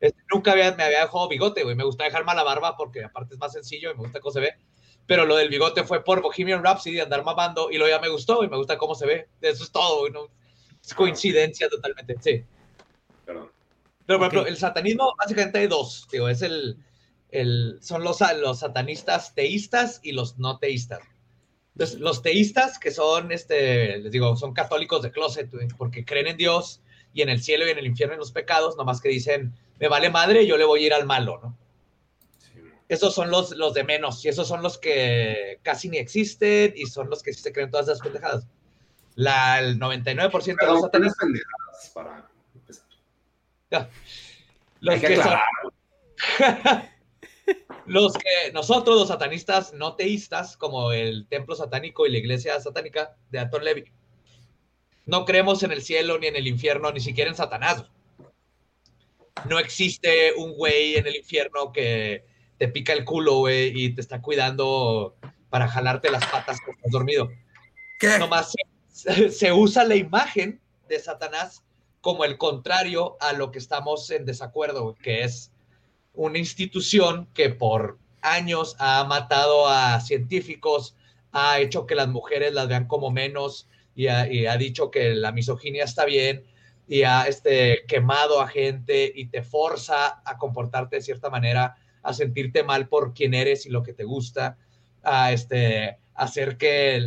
Este, 0.00 0.22
nunca 0.32 0.52
había, 0.52 0.74
me 0.74 0.84
había 0.84 1.00
dejado 1.00 1.28
bigote, 1.28 1.62
güey. 1.62 1.74
Me 1.76 1.84
gusta 1.84 2.04
dejarme 2.04 2.34
la 2.34 2.42
barba 2.42 2.76
porque 2.76 3.04
aparte 3.04 3.34
es 3.34 3.40
más 3.40 3.52
sencillo 3.52 3.90
y 3.90 3.94
me 3.94 4.00
gusta 4.02 4.20
cómo 4.20 4.32
se 4.32 4.40
ve. 4.40 4.54
Pero 5.06 5.24
lo 5.26 5.36
del 5.36 5.48
bigote 5.48 5.84
fue 5.84 6.02
por 6.04 6.20
Bohemian 6.22 6.62
Rhapsody, 6.64 7.00
andar 7.00 7.24
mamando, 7.24 7.70
y 7.70 7.78
lo 7.78 7.88
ya 7.88 7.98
me 7.98 8.08
gustó, 8.08 8.42
y 8.44 8.48
me 8.48 8.56
gusta 8.56 8.78
cómo 8.78 8.94
se 8.94 9.06
ve. 9.06 9.28
Eso 9.40 9.64
es 9.64 9.70
todo, 9.72 10.00
güey. 10.00 10.12
no- 10.12 10.28
es 10.82 10.94
coincidencia 10.94 11.68
totalmente, 11.70 12.16
sí. 12.20 12.44
Perdón. 13.24 13.50
Pero, 14.06 14.18
por 14.18 14.28
ejemplo, 14.28 14.46
el 14.46 14.56
satanismo 14.58 15.14
básicamente 15.18 15.58
hay 15.60 15.66
dos, 15.66 16.06
digo, 16.12 16.28
es 16.28 16.42
el, 16.42 16.76
el 17.30 17.78
son 17.80 18.04
los, 18.04 18.18
los 18.38 18.58
satanistas 18.58 19.34
teístas 19.34 20.00
y 20.02 20.12
los 20.12 20.38
no 20.38 20.58
teístas. 20.58 21.00
Entonces, 21.74 21.98
los 21.98 22.22
teístas, 22.22 22.78
que 22.78 22.92
son, 22.92 23.32
este, 23.32 23.98
les 23.98 24.12
digo, 24.12 24.36
son 24.36 24.54
católicos 24.54 25.02
de 25.02 25.10
closet, 25.10 25.50
porque 25.76 26.04
creen 26.04 26.28
en 26.28 26.36
Dios 26.36 26.80
y 27.12 27.22
en 27.22 27.28
el 27.28 27.42
cielo 27.42 27.66
y 27.66 27.70
en 27.70 27.78
el 27.78 27.86
infierno 27.86 28.14
y 28.14 28.16
en 28.16 28.20
los 28.20 28.30
pecados, 28.30 28.76
nomás 28.76 29.00
que 29.00 29.08
dicen, 29.08 29.52
me 29.80 29.88
vale 29.88 30.08
madre, 30.08 30.46
yo 30.46 30.56
le 30.56 30.64
voy 30.64 30.84
a 30.84 30.86
ir 30.86 30.94
al 30.94 31.04
malo, 31.04 31.40
¿no? 31.42 31.58
Esos 32.88 33.12
son 33.12 33.30
los, 33.30 33.56
los 33.56 33.74
de 33.74 33.82
menos, 33.82 34.24
y 34.24 34.28
esos 34.28 34.46
son 34.46 34.62
los 34.62 34.78
que 34.78 35.58
casi 35.62 35.88
ni 35.88 35.96
existen, 35.96 36.74
y 36.76 36.86
son 36.86 37.10
los 37.10 37.24
que 37.24 37.32
sí 37.32 37.42
se 37.42 37.52
creen 37.52 37.70
todas 37.70 37.88
esas 37.88 38.00
pendejadas. 38.00 38.46
La, 39.16 39.58
el 39.58 39.80
99% 39.80 40.60
de 40.60 40.66
los 40.66 40.88
pendejadas 40.90 41.90
para 41.92 42.28
empezar. 42.54 42.86
Ya. 43.70 43.90
Los 44.78 44.94
Hay 44.94 45.00
que 45.00 45.06
que 45.08 45.16
son-. 45.16 46.84
los 47.86 48.14
que 48.14 48.52
nosotros, 48.52 48.96
los 48.96 49.08
satanistas 49.08 49.72
no 49.74 49.96
teístas, 49.96 50.56
como 50.56 50.92
el 50.92 51.26
templo 51.28 51.54
satánico 51.54 52.06
y 52.06 52.12
la 52.12 52.18
iglesia 52.18 52.60
satánica 52.60 53.16
de 53.30 53.38
Anton 53.38 53.64
Levy, 53.64 53.84
no 55.06 55.24
creemos 55.24 55.62
en 55.62 55.72
el 55.72 55.82
cielo 55.82 56.18
ni 56.18 56.28
en 56.28 56.36
el 56.36 56.46
infierno, 56.46 56.90
ni 56.90 57.00
siquiera 57.00 57.30
en 57.30 57.36
Satanás. 57.36 57.84
No 59.48 59.58
existe 59.58 60.32
un 60.34 60.54
güey 60.54 60.96
en 60.96 61.06
el 61.06 61.16
infierno 61.16 61.72
que 61.72 62.24
te 62.58 62.68
pica 62.68 62.92
el 62.92 63.04
culo, 63.04 63.38
güey, 63.38 63.72
y 63.74 63.94
te 63.94 64.00
está 64.00 64.22
cuidando 64.22 65.16
para 65.50 65.68
jalarte 65.68 66.10
las 66.10 66.24
patas 66.26 66.58
cuando 66.60 66.78
estás 66.78 66.92
dormido. 66.92 67.30
Nomás 68.18 68.52
se, 68.88 69.30
se 69.30 69.52
usa 69.52 69.84
la 69.84 69.96
imagen 69.96 70.60
de 70.88 70.98
Satanás 70.98 71.62
como 72.00 72.24
el 72.24 72.38
contrario 72.38 73.16
a 73.20 73.32
lo 73.32 73.50
que 73.50 73.58
estamos 73.58 74.10
en 74.10 74.24
desacuerdo, 74.24 74.94
que 75.02 75.24
es 75.24 75.53
una 76.14 76.38
institución 76.38 77.28
que 77.34 77.50
por 77.50 77.98
años 78.22 78.76
ha 78.78 79.04
matado 79.04 79.68
a 79.68 80.00
científicos, 80.00 80.96
ha 81.32 81.58
hecho 81.60 81.86
que 81.86 81.94
las 81.94 82.08
mujeres 82.08 82.54
las 82.54 82.68
vean 82.68 82.86
como 82.86 83.10
menos 83.10 83.68
y 83.94 84.06
ha, 84.06 84.56
dicho 84.56 84.90
que 84.90 85.14
la 85.14 85.32
misoginia 85.32 85.84
está 85.84 86.04
bien 86.04 86.44
y 86.88 87.02
ha 87.02 87.26
este, 87.26 87.84
quemado 87.86 88.40
a 88.40 88.48
gente 88.48 89.12
y 89.14 89.26
te 89.26 89.42
forza 89.42 90.20
a 90.24 90.38
comportarte 90.38 90.96
de 90.96 91.02
cierta 91.02 91.30
manera, 91.30 91.76
a 92.02 92.12
sentirte 92.12 92.64
mal 92.64 92.88
por 92.88 93.14
quién 93.14 93.34
eres 93.34 93.66
y 93.66 93.70
lo 93.70 93.82
que 93.82 93.92
te 93.92 94.04
gusta, 94.04 94.58
a 95.02 95.32
este, 95.32 95.98
hacer 96.14 96.56
que 96.56 97.00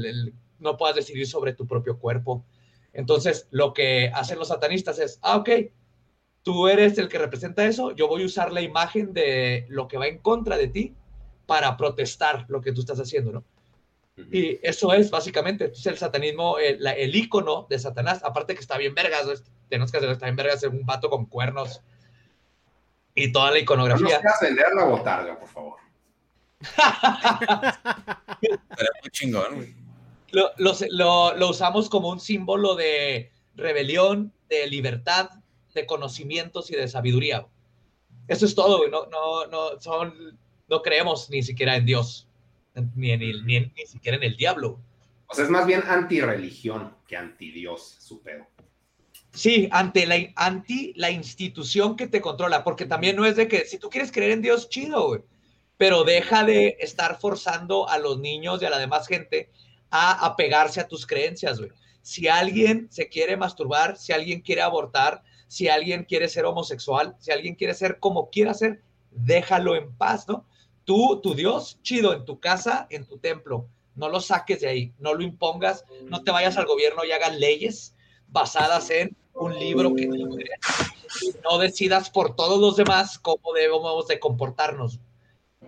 no 0.59 0.77
puedas 0.77 0.95
decidir 0.95 1.27
sobre 1.27 1.53
tu 1.53 1.67
propio 1.67 1.99
cuerpo. 1.99 2.45
Entonces, 2.93 3.47
lo 3.51 3.73
que 3.73 4.11
hacen 4.13 4.39
los 4.39 4.47
satanistas 4.47 4.99
es, 4.99 5.19
ah, 5.21 5.37
ok, 5.37 5.49
tú 6.47 6.69
eres 6.69 6.97
el 6.97 7.09
que 7.09 7.17
representa 7.17 7.65
eso, 7.65 7.91
yo 7.93 8.07
voy 8.07 8.23
a 8.23 8.25
usar 8.25 8.53
la 8.53 8.61
imagen 8.61 9.11
de 9.11 9.65
lo 9.67 9.89
que 9.89 9.97
va 9.97 10.07
en 10.07 10.19
contra 10.19 10.55
de 10.55 10.69
ti 10.69 10.95
para 11.45 11.75
protestar 11.75 12.45
lo 12.47 12.61
que 12.61 12.71
tú 12.71 12.79
estás 12.79 13.01
haciendo, 13.01 13.33
¿no? 13.33 13.43
Y 14.31 14.57
eso 14.65 14.93
es 14.93 15.11
básicamente, 15.11 15.65
entonces 15.65 15.87
el 15.87 15.97
satanismo, 15.97 16.57
el, 16.57 16.81
la- 16.81 16.93
el 16.93 17.13
ícono 17.13 17.67
de 17.69 17.77
Satanás, 17.79 18.21
aparte 18.23 18.53
que 18.55 18.61
está 18.61 18.77
bien 18.77 18.95
vergas, 18.95 19.25
¿no? 19.27 19.33
tenemos 19.67 19.91
que 19.91 19.97
hacer, 19.97 20.09
está 20.09 20.27
bien 20.27 20.37
vergas, 20.37 20.61
ser 20.61 20.69
un 20.69 20.85
vato 20.85 21.09
con 21.09 21.25
cuernos 21.25 21.81
y 23.13 23.29
toda 23.33 23.47
la 23.47 23.49
No 23.51 23.55
nos 23.55 23.63
iconografía. 23.63 24.21
vender 24.41 24.67
la 24.73 24.85
botarga, 24.85 25.37
por 25.37 25.49
favor. 25.49 25.75
Estaría 28.41 28.91
muy 29.01 29.09
chingón, 29.11 29.55
güey. 29.55 29.75
lo, 30.31 30.51
lo, 30.59 30.71
lo- 30.91 31.35
lo 31.35 31.49
usamos 31.49 31.89
como 31.89 32.07
un 32.09 32.21
símbolo 32.21 32.75
de 32.75 33.31
rebelión, 33.55 34.31
de 34.47 34.67
libertad, 34.67 35.29
de 35.77 35.85
conocimientos 35.85 36.69
y 36.71 36.75
de 36.75 36.87
sabiduría. 36.89 37.47
Eso 38.27 38.45
es 38.45 38.53
todo, 38.55 38.79
güey. 38.79 38.91
No, 38.91 39.05
no, 39.05 39.45
no, 39.47 39.79
son, 39.79 40.37
no 40.67 40.81
creemos 40.81 41.29
ni 41.29 41.41
siquiera 41.43 41.77
en 41.77 41.85
Dios, 41.85 42.27
ni, 42.95 43.11
en 43.11 43.21
el- 43.21 43.45
ni, 43.45 43.59
ni 43.61 43.85
siquiera 43.85 44.17
en 44.17 44.23
el 44.23 44.35
diablo. 44.35 44.79
O 45.27 45.33
sea, 45.33 45.45
es 45.45 45.49
más 45.49 45.65
bien 45.65 45.81
antirreligión 45.87 46.93
que 47.07 47.15
antidios, 47.17 47.97
su 47.99 48.21
pedo. 48.21 48.45
Sí, 49.31 49.69
ante 49.71 50.05
la, 50.07 50.15
anti 50.35 50.93
la 50.95 51.11
institución 51.11 51.95
que 51.95 52.07
te 52.07 52.21
controla, 52.21 52.63
porque 52.63 52.85
también 52.85 53.15
no 53.15 53.25
es 53.25 53.35
de 53.35 53.47
que 53.47 53.65
si 53.65 53.77
tú 53.77 53.89
quieres 53.89 54.11
creer 54.11 54.31
en 54.31 54.41
Dios, 54.41 54.67
chido, 54.69 55.07
güey, 55.09 55.21
pero 55.77 56.03
deja 56.03 56.43
de 56.43 56.77
estar 56.79 57.19
forzando 57.19 57.87
a 57.87 57.99
los 57.99 58.19
niños 58.19 58.61
y 58.61 58.65
a 58.65 58.69
la 58.71 58.79
demás 58.79 59.07
gente 59.07 59.51
a 59.91 60.25
apegarse 60.25 60.79
a 60.81 60.87
tus 60.87 61.05
creencias, 61.05 61.59
güey. 61.59 61.71
Si 62.01 62.27
alguien 62.27 62.87
se 62.89 63.09
quiere 63.09 63.37
masturbar, 63.37 63.97
si 63.97 64.11
alguien 64.13 64.41
quiere 64.41 64.61
abortar, 64.61 65.21
si 65.47 65.67
alguien 65.69 66.03
quiere 66.03 66.29
ser 66.29 66.45
homosexual, 66.45 67.15
si 67.19 67.31
alguien 67.31 67.55
quiere 67.55 67.73
ser 67.73 67.99
como 67.99 68.29
quiera 68.29 68.53
ser, 68.53 68.81
déjalo 69.11 69.75
en 69.75 69.93
paz, 69.95 70.27
¿no? 70.27 70.45
Tú, 70.83 71.19
tu 71.21 71.33
Dios, 71.33 71.79
chido, 71.81 72.13
en 72.13 72.25
tu 72.25 72.39
casa, 72.39 72.87
en 72.89 73.05
tu 73.05 73.17
templo, 73.17 73.67
no 73.95 74.09
lo 74.09 74.21
saques 74.21 74.61
de 74.61 74.67
ahí, 74.67 74.93
no 74.99 75.13
lo 75.13 75.23
impongas, 75.23 75.83
no 76.05 76.23
te 76.23 76.31
vayas 76.31 76.57
al 76.57 76.65
gobierno 76.65 77.03
y 77.03 77.11
hagas 77.11 77.35
leyes 77.35 77.95
basadas 78.27 78.89
en 78.91 79.17
un 79.33 79.57
libro 79.57 79.93
que 79.95 80.07
creas. 80.07 81.41
no 81.43 81.57
decidas 81.57 82.09
por 82.09 82.35
todos 82.35 82.59
los 82.59 82.75
demás 82.75 83.19
cómo 83.19 83.53
debemos 83.53 84.07
de 84.07 84.19
comportarnos. 84.19 84.99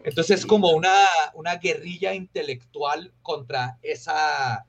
Entonces 0.04 0.40
es 0.40 0.46
como 0.46 0.70
una, 0.70 0.94
una 1.34 1.58
guerrilla 1.58 2.14
intelectual 2.14 3.12
contra 3.22 3.80
esa 3.82 4.66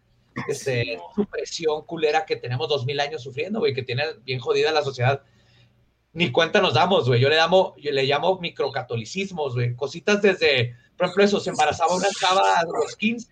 este, 0.48 0.98
supresión 1.14 1.82
culera 1.84 2.24
que 2.24 2.36
tenemos 2.36 2.68
dos 2.68 2.86
mil 2.86 3.00
años 3.00 3.22
sufriendo, 3.22 3.60
güey, 3.60 3.74
que 3.74 3.82
tiene 3.82 4.04
bien 4.24 4.40
jodida 4.40 4.72
la 4.72 4.82
sociedad. 4.82 5.22
Ni 6.12 6.32
cuenta 6.32 6.60
nos 6.60 6.74
damos, 6.74 7.06
güey. 7.06 7.20
Yo 7.20 7.28
le, 7.28 7.36
llamo, 7.36 7.74
yo 7.78 7.92
le 7.92 8.04
llamo 8.04 8.38
microcatolicismos, 8.40 9.54
güey. 9.54 9.76
Cositas 9.76 10.20
desde, 10.20 10.76
por 10.96 11.06
ejemplo, 11.06 11.24
eso, 11.24 11.40
se 11.40 11.50
embarazaba 11.50 11.94
una 11.94 12.08
chava 12.18 12.58
a 12.58 12.64
los 12.64 12.96
15 12.96 13.28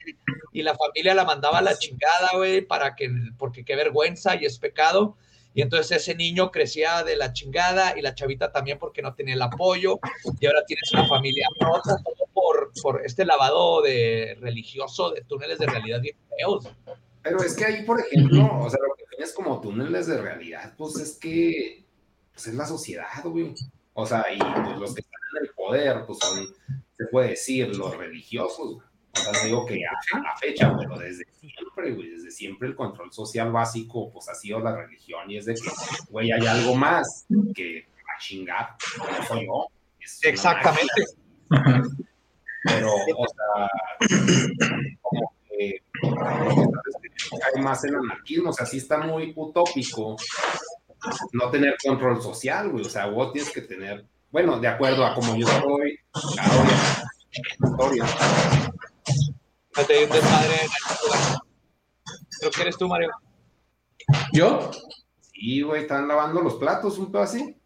y 0.52 0.62
la 0.62 0.76
familia 0.76 1.14
la 1.14 1.24
mandaba 1.24 1.58
a 1.58 1.62
la 1.62 1.76
chingada, 1.76 2.30
güey, 2.34 2.60
para 2.60 2.94
que, 2.94 3.10
porque 3.36 3.64
qué 3.64 3.74
vergüenza 3.74 4.36
y 4.36 4.44
es 4.44 4.58
pecado. 4.58 5.16
Y 5.54 5.62
entonces 5.62 6.02
ese 6.02 6.14
niño 6.14 6.52
crecía 6.52 7.02
de 7.02 7.16
la 7.16 7.32
chingada 7.32 7.98
y 7.98 8.02
la 8.02 8.14
chavita 8.14 8.52
también 8.52 8.78
porque 8.78 9.02
no 9.02 9.14
tenía 9.14 9.34
el 9.34 9.42
apoyo. 9.42 9.98
Y 10.38 10.46
ahora 10.46 10.64
tienes 10.64 10.92
una 10.92 11.08
familia 11.08 11.48
rota 11.58 11.96
todo 12.04 12.27
por, 12.48 12.72
por 12.82 13.04
este 13.04 13.24
lavado 13.24 13.82
de 13.82 14.36
religioso 14.40 15.10
de 15.10 15.22
túneles 15.22 15.58
de 15.58 15.66
realidad 15.66 16.00
bien 16.00 16.16
feos. 16.36 16.68
Pero 17.22 17.42
es 17.42 17.54
que 17.54 17.64
ahí, 17.64 17.84
por 17.84 18.00
ejemplo, 18.00 18.60
o 18.60 18.70
sea, 18.70 18.78
lo 18.80 18.94
que 18.94 19.04
tienes 19.10 19.32
como 19.34 19.60
túneles 19.60 20.06
de 20.06 20.20
realidad, 20.20 20.74
pues 20.76 20.96
es 20.96 21.18
que 21.18 21.84
pues 22.32 22.46
es 22.46 22.54
la 22.54 22.66
sociedad, 22.66 23.22
güey. 23.24 23.54
O 23.94 24.06
sea, 24.06 24.24
y 24.32 24.38
pues, 24.38 24.78
los 24.78 24.94
que 24.94 25.00
están 25.00 25.20
en 25.36 25.44
el 25.44 25.50
poder, 25.54 26.04
pues 26.06 26.18
son, 26.20 26.46
se 26.96 27.06
puede 27.06 27.30
decir, 27.30 27.76
los 27.76 27.96
religiosos. 27.96 28.76
güey. 28.76 28.88
O 29.12 29.20
sea, 29.20 29.32
no 29.32 29.44
digo 29.44 29.66
que 29.66 29.80
a, 29.84 30.18
la 30.20 30.36
fecha, 30.36 30.74
pero 30.78 30.98
desde 30.98 31.24
siempre, 31.32 31.92
güey, 31.92 32.10
desde 32.10 32.30
siempre 32.30 32.68
el 32.68 32.76
control 32.76 33.12
social 33.12 33.50
básico, 33.50 34.10
pues 34.12 34.28
ha 34.28 34.34
sido 34.34 34.60
la 34.60 34.76
religión 34.76 35.30
y 35.30 35.36
es 35.36 35.46
de 35.46 35.54
que, 35.54 35.70
güey, 36.10 36.30
hay 36.30 36.46
algo 36.46 36.74
más 36.74 37.26
que 37.54 37.88
a 38.16 38.20
chingar, 38.20 38.76
no 38.98 39.26
soy 39.26 39.46
yo. 39.46 39.66
Exactamente. 40.22 41.04
máquina. 41.48 41.88
Pero, 42.64 42.92
o 42.92 43.26
sea, 43.28 43.68
como 45.02 45.34
que 45.48 45.82
hay 46.02 47.62
más 47.62 47.84
el 47.84 47.96
anarquismo, 47.96 48.50
o 48.50 48.52
sea, 48.52 48.66
sí 48.66 48.78
está 48.78 48.98
muy 48.98 49.32
utópico 49.36 50.16
no 51.32 51.50
tener 51.50 51.76
control 51.82 52.20
social, 52.22 52.70
güey, 52.70 52.84
o 52.84 52.88
sea, 52.88 53.06
vos 53.06 53.32
tienes 53.32 53.52
que 53.52 53.62
tener, 53.62 54.06
bueno, 54.30 54.58
de 54.58 54.68
acuerdo 54.68 55.04
a 55.04 55.14
como 55.14 55.36
yo 55.36 55.46
estoy, 55.46 55.98
ahora, 56.12 57.04
historia. 57.62 58.04
En. 59.78 60.08
Creo 62.40 62.50
que 62.50 62.62
eres 62.62 62.76
tú, 62.76 62.88
Mario. 62.88 63.10
¿Yo? 64.32 64.70
Sí, 65.32 65.62
güey, 65.62 65.82
están 65.82 66.08
lavando 66.08 66.40
los 66.40 66.54
platos, 66.54 66.98
un 66.98 67.12
pedo 67.12 67.22
así. 67.22 67.56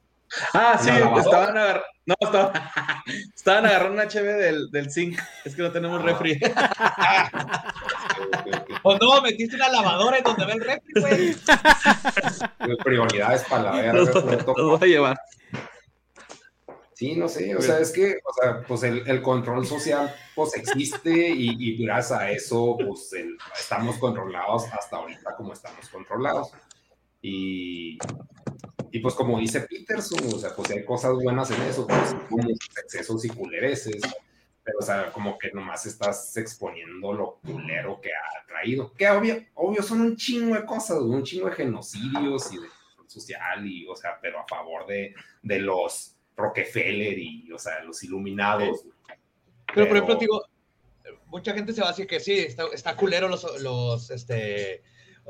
Ah, 0.54 0.78
sí, 0.80 0.90
estaban 0.90 1.56
agarrando. 1.56 1.84
No, 2.04 2.14
estaban, 2.20 2.52
estaban 3.36 3.66
agarrando 3.66 3.94
una 3.94 4.08
cheve 4.08 4.32
del, 4.34 4.70
del 4.70 4.90
zinc. 4.90 5.18
Es 5.44 5.54
que 5.54 5.62
no 5.62 5.70
tenemos 5.70 6.02
refri. 6.02 6.40
O 8.82 8.96
no, 8.98 9.22
metiste 9.22 9.56
una 9.56 9.68
lavadora 9.68 10.18
en 10.18 10.24
donde 10.24 10.46
ve 10.46 10.52
el 10.52 10.60
refri, 10.64 11.00
güey. 11.00 11.36
Güey, 12.60 12.76
Prioridades 12.78 13.42
para 13.44 13.62
la 13.64 13.70
verga. 13.72 14.52
Voy 14.56 14.78
a 14.80 14.86
llevar. 14.86 15.18
Sí, 16.94 17.16
no 17.16 17.28
sé, 17.28 17.56
o 17.56 17.60
sea, 17.60 17.80
es 17.80 17.90
que, 17.90 18.18
o 18.24 18.32
sea, 18.40 18.62
pues 18.62 18.84
el, 18.84 19.02
el 19.08 19.22
control 19.22 19.66
social, 19.66 20.14
pues 20.36 20.54
existe 20.54 21.10
y, 21.30 21.56
y 21.58 21.84
gracias 21.84 22.16
a 22.20 22.30
eso, 22.30 22.76
pues 22.86 23.12
el- 23.14 23.36
estamos 23.58 23.96
controlados 23.98 24.66
hasta 24.72 24.98
ahorita 24.98 25.34
como 25.36 25.52
estamos 25.52 25.88
controlados. 25.88 26.52
Y, 27.20 27.98
Y 28.90 29.00
pues 29.00 29.14
como 29.14 29.38
dice 29.38 29.60
Peterson, 29.62 30.20
o 30.34 30.38
sea, 30.38 30.54
pues 30.54 30.70
hay 30.70 30.84
cosas 30.84 31.12
buenas 31.14 31.50
en 31.50 31.62
eso, 31.62 31.86
pues, 31.86 32.14
como 32.28 32.50
excesos 32.50 33.24
y 33.24 33.28
culereces, 33.30 34.02
pero 34.62 34.78
o 34.78 34.82
sea, 34.82 35.10
como 35.12 35.38
que 35.38 35.50
nomás 35.52 35.86
estás 35.86 36.36
exponiendo 36.36 37.12
lo 37.12 37.38
culero 37.44 38.00
que 38.00 38.10
ha 38.10 38.46
traído, 38.46 38.92
que 38.92 39.08
obvio, 39.08 39.42
obvio 39.54 39.82
son 39.82 40.02
un 40.02 40.16
chingo 40.16 40.54
de 40.54 40.64
cosas, 40.66 40.98
un 41.00 41.22
chingo 41.22 41.48
de 41.48 41.56
genocidios 41.56 42.52
y 42.52 42.58
de 42.58 42.68
social, 43.06 43.66
y 43.66 43.86
o 43.86 43.96
sea, 43.96 44.18
pero 44.20 44.40
a 44.40 44.46
favor 44.46 44.86
de, 44.86 45.14
de 45.42 45.58
los 45.58 46.16
Rockefeller 46.36 47.18
y, 47.18 47.50
o 47.52 47.58
sea, 47.58 47.82
los 47.84 48.02
iluminados. 48.02 48.84
Pero, 49.74 49.88
por 49.88 49.96
ejemplo, 49.96 50.16
digo, 50.16 50.44
mucha 51.26 51.54
gente 51.54 51.72
se 51.72 51.80
va 51.80 51.88
a 51.88 51.90
decir 51.90 52.06
que 52.06 52.20
sí, 52.20 52.38
está, 52.38 52.64
está 52.72 52.96
culero 52.96 53.28
los, 53.28 53.60
los, 53.60 54.10
este, 54.10 54.82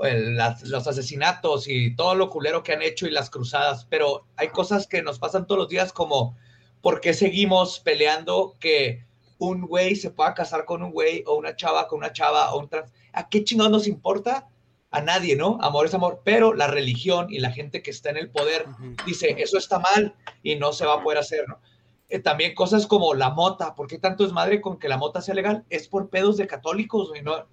las- 0.02 0.62
los 0.64 0.86
asesinatos 0.86 1.68
y 1.68 1.94
todo 1.94 2.14
lo 2.14 2.30
culero 2.30 2.62
que 2.62 2.72
han 2.72 2.82
hecho 2.82 3.06
y 3.06 3.10
las 3.10 3.30
cruzadas, 3.30 3.84
pero 3.90 4.26
hay 4.36 4.48
cosas 4.48 4.86
que 4.86 5.02
nos 5.02 5.18
pasan 5.18 5.46
todos 5.46 5.58
los 5.60 5.68
días 5.68 5.92
como 5.92 6.36
por 6.80 7.00
qué 7.00 7.14
seguimos 7.14 7.78
peleando 7.80 8.56
que 8.58 9.04
un 9.38 9.62
güey 9.66 9.96
se 9.96 10.10
pueda 10.10 10.34
casar 10.34 10.64
con 10.64 10.82
un 10.82 10.92
güey 10.92 11.24
o 11.26 11.34
una 11.34 11.56
chava 11.56 11.88
con 11.88 11.98
una 11.98 12.12
chava 12.12 12.52
o 12.54 12.58
un 12.60 12.68
trans. 12.68 12.92
¿A 13.12 13.28
qué 13.28 13.44
chingados 13.44 13.72
nos 13.72 13.86
importa? 13.86 14.48
A 14.90 15.00
nadie, 15.00 15.36
¿no? 15.36 15.58
Amor 15.62 15.86
es 15.86 15.94
amor, 15.94 16.20
pero 16.24 16.52
la 16.54 16.66
religión 16.66 17.26
y 17.30 17.38
la 17.38 17.50
gente 17.50 17.82
que 17.82 17.90
está 17.90 18.10
en 18.10 18.18
el 18.18 18.30
poder 18.30 18.66
dice, 19.06 19.34
eso 19.38 19.58
está 19.58 19.78
mal 19.78 20.14
y 20.42 20.56
no 20.56 20.72
se 20.72 20.84
va 20.86 20.94
a 20.94 21.02
poder 21.02 21.18
hacer, 21.18 21.48
¿no? 21.48 21.60
Eh, 22.08 22.18
también 22.18 22.54
cosas 22.54 22.86
como 22.86 23.14
la 23.14 23.30
mota, 23.30 23.74
¿por 23.74 23.86
qué 23.88 23.98
tanto 23.98 24.24
es 24.26 24.32
madre 24.32 24.60
con 24.60 24.78
que 24.78 24.88
la 24.88 24.98
mota 24.98 25.22
sea 25.22 25.34
legal? 25.34 25.64
Es 25.70 25.88
por 25.88 26.10
pedos 26.10 26.36
de 26.36 26.46
católicos, 26.46 27.08
güey, 27.08 27.22
¿no? 27.22 27.46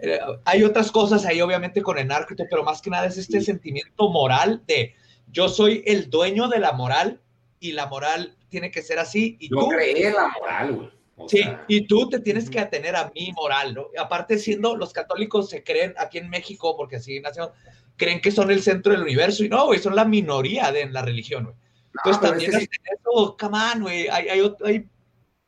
Eh, 0.00 0.18
hay 0.44 0.64
otras 0.64 0.90
cosas 0.90 1.24
ahí, 1.26 1.40
obviamente, 1.40 1.82
con 1.82 1.98
todo, 1.98 2.46
pero 2.50 2.62
más 2.62 2.80
que 2.80 2.90
nada 2.90 3.06
es 3.06 3.18
este 3.18 3.40
sentimiento 3.40 4.08
moral 4.10 4.62
de 4.66 4.94
yo 5.30 5.48
soy 5.48 5.82
el 5.86 6.10
dueño 6.10 6.48
de 6.48 6.58
la 6.58 6.72
moral 6.72 7.20
y 7.58 7.72
la 7.72 7.86
moral 7.86 8.36
tiene 8.48 8.70
que 8.70 8.82
ser 8.82 8.98
así. 8.98 9.36
Y 9.40 9.48
Yo 9.48 9.60
tú, 9.60 9.68
creé 9.68 10.12
la 10.12 10.28
moral, 10.28 10.72
güey. 10.74 10.90
O 11.16 11.28
Sí, 11.28 11.38
sea, 11.38 11.64
y 11.68 11.86
tú 11.86 12.08
te 12.08 12.20
tienes 12.20 12.50
que 12.50 12.58
atener 12.58 12.96
a 12.96 13.12
mi 13.14 13.32
moral, 13.32 13.74
¿no? 13.74 13.86
Aparte, 13.98 14.38
siendo 14.38 14.76
los 14.76 14.92
católicos 14.92 15.48
se 15.50 15.62
creen 15.62 15.94
aquí 15.98 16.18
en 16.18 16.28
México, 16.30 16.76
porque 16.76 16.96
así 16.96 17.20
nacieron, 17.20 17.50
creen 17.96 18.20
que 18.20 18.30
son 18.30 18.50
el 18.50 18.62
centro 18.62 18.92
del 18.92 19.02
universo 19.02 19.44
y 19.44 19.48
no, 19.48 19.66
güey, 19.66 19.78
son 19.78 19.94
la 19.94 20.04
minoría 20.04 20.72
de 20.72 20.82
en 20.82 20.92
la 20.92 21.02
religión, 21.02 21.44
güey. 21.44 21.56
Entonces 21.94 22.02
pero 22.02 22.14
es 22.14 22.20
también 22.20 22.50
que 22.50 22.58
sí. 22.60 22.68
eso, 22.98 23.36
come 23.38 23.58
on, 23.58 23.82
güey, 23.82 24.08
hay, 24.08 24.28
hay, 24.28 24.52
hay 24.64 24.88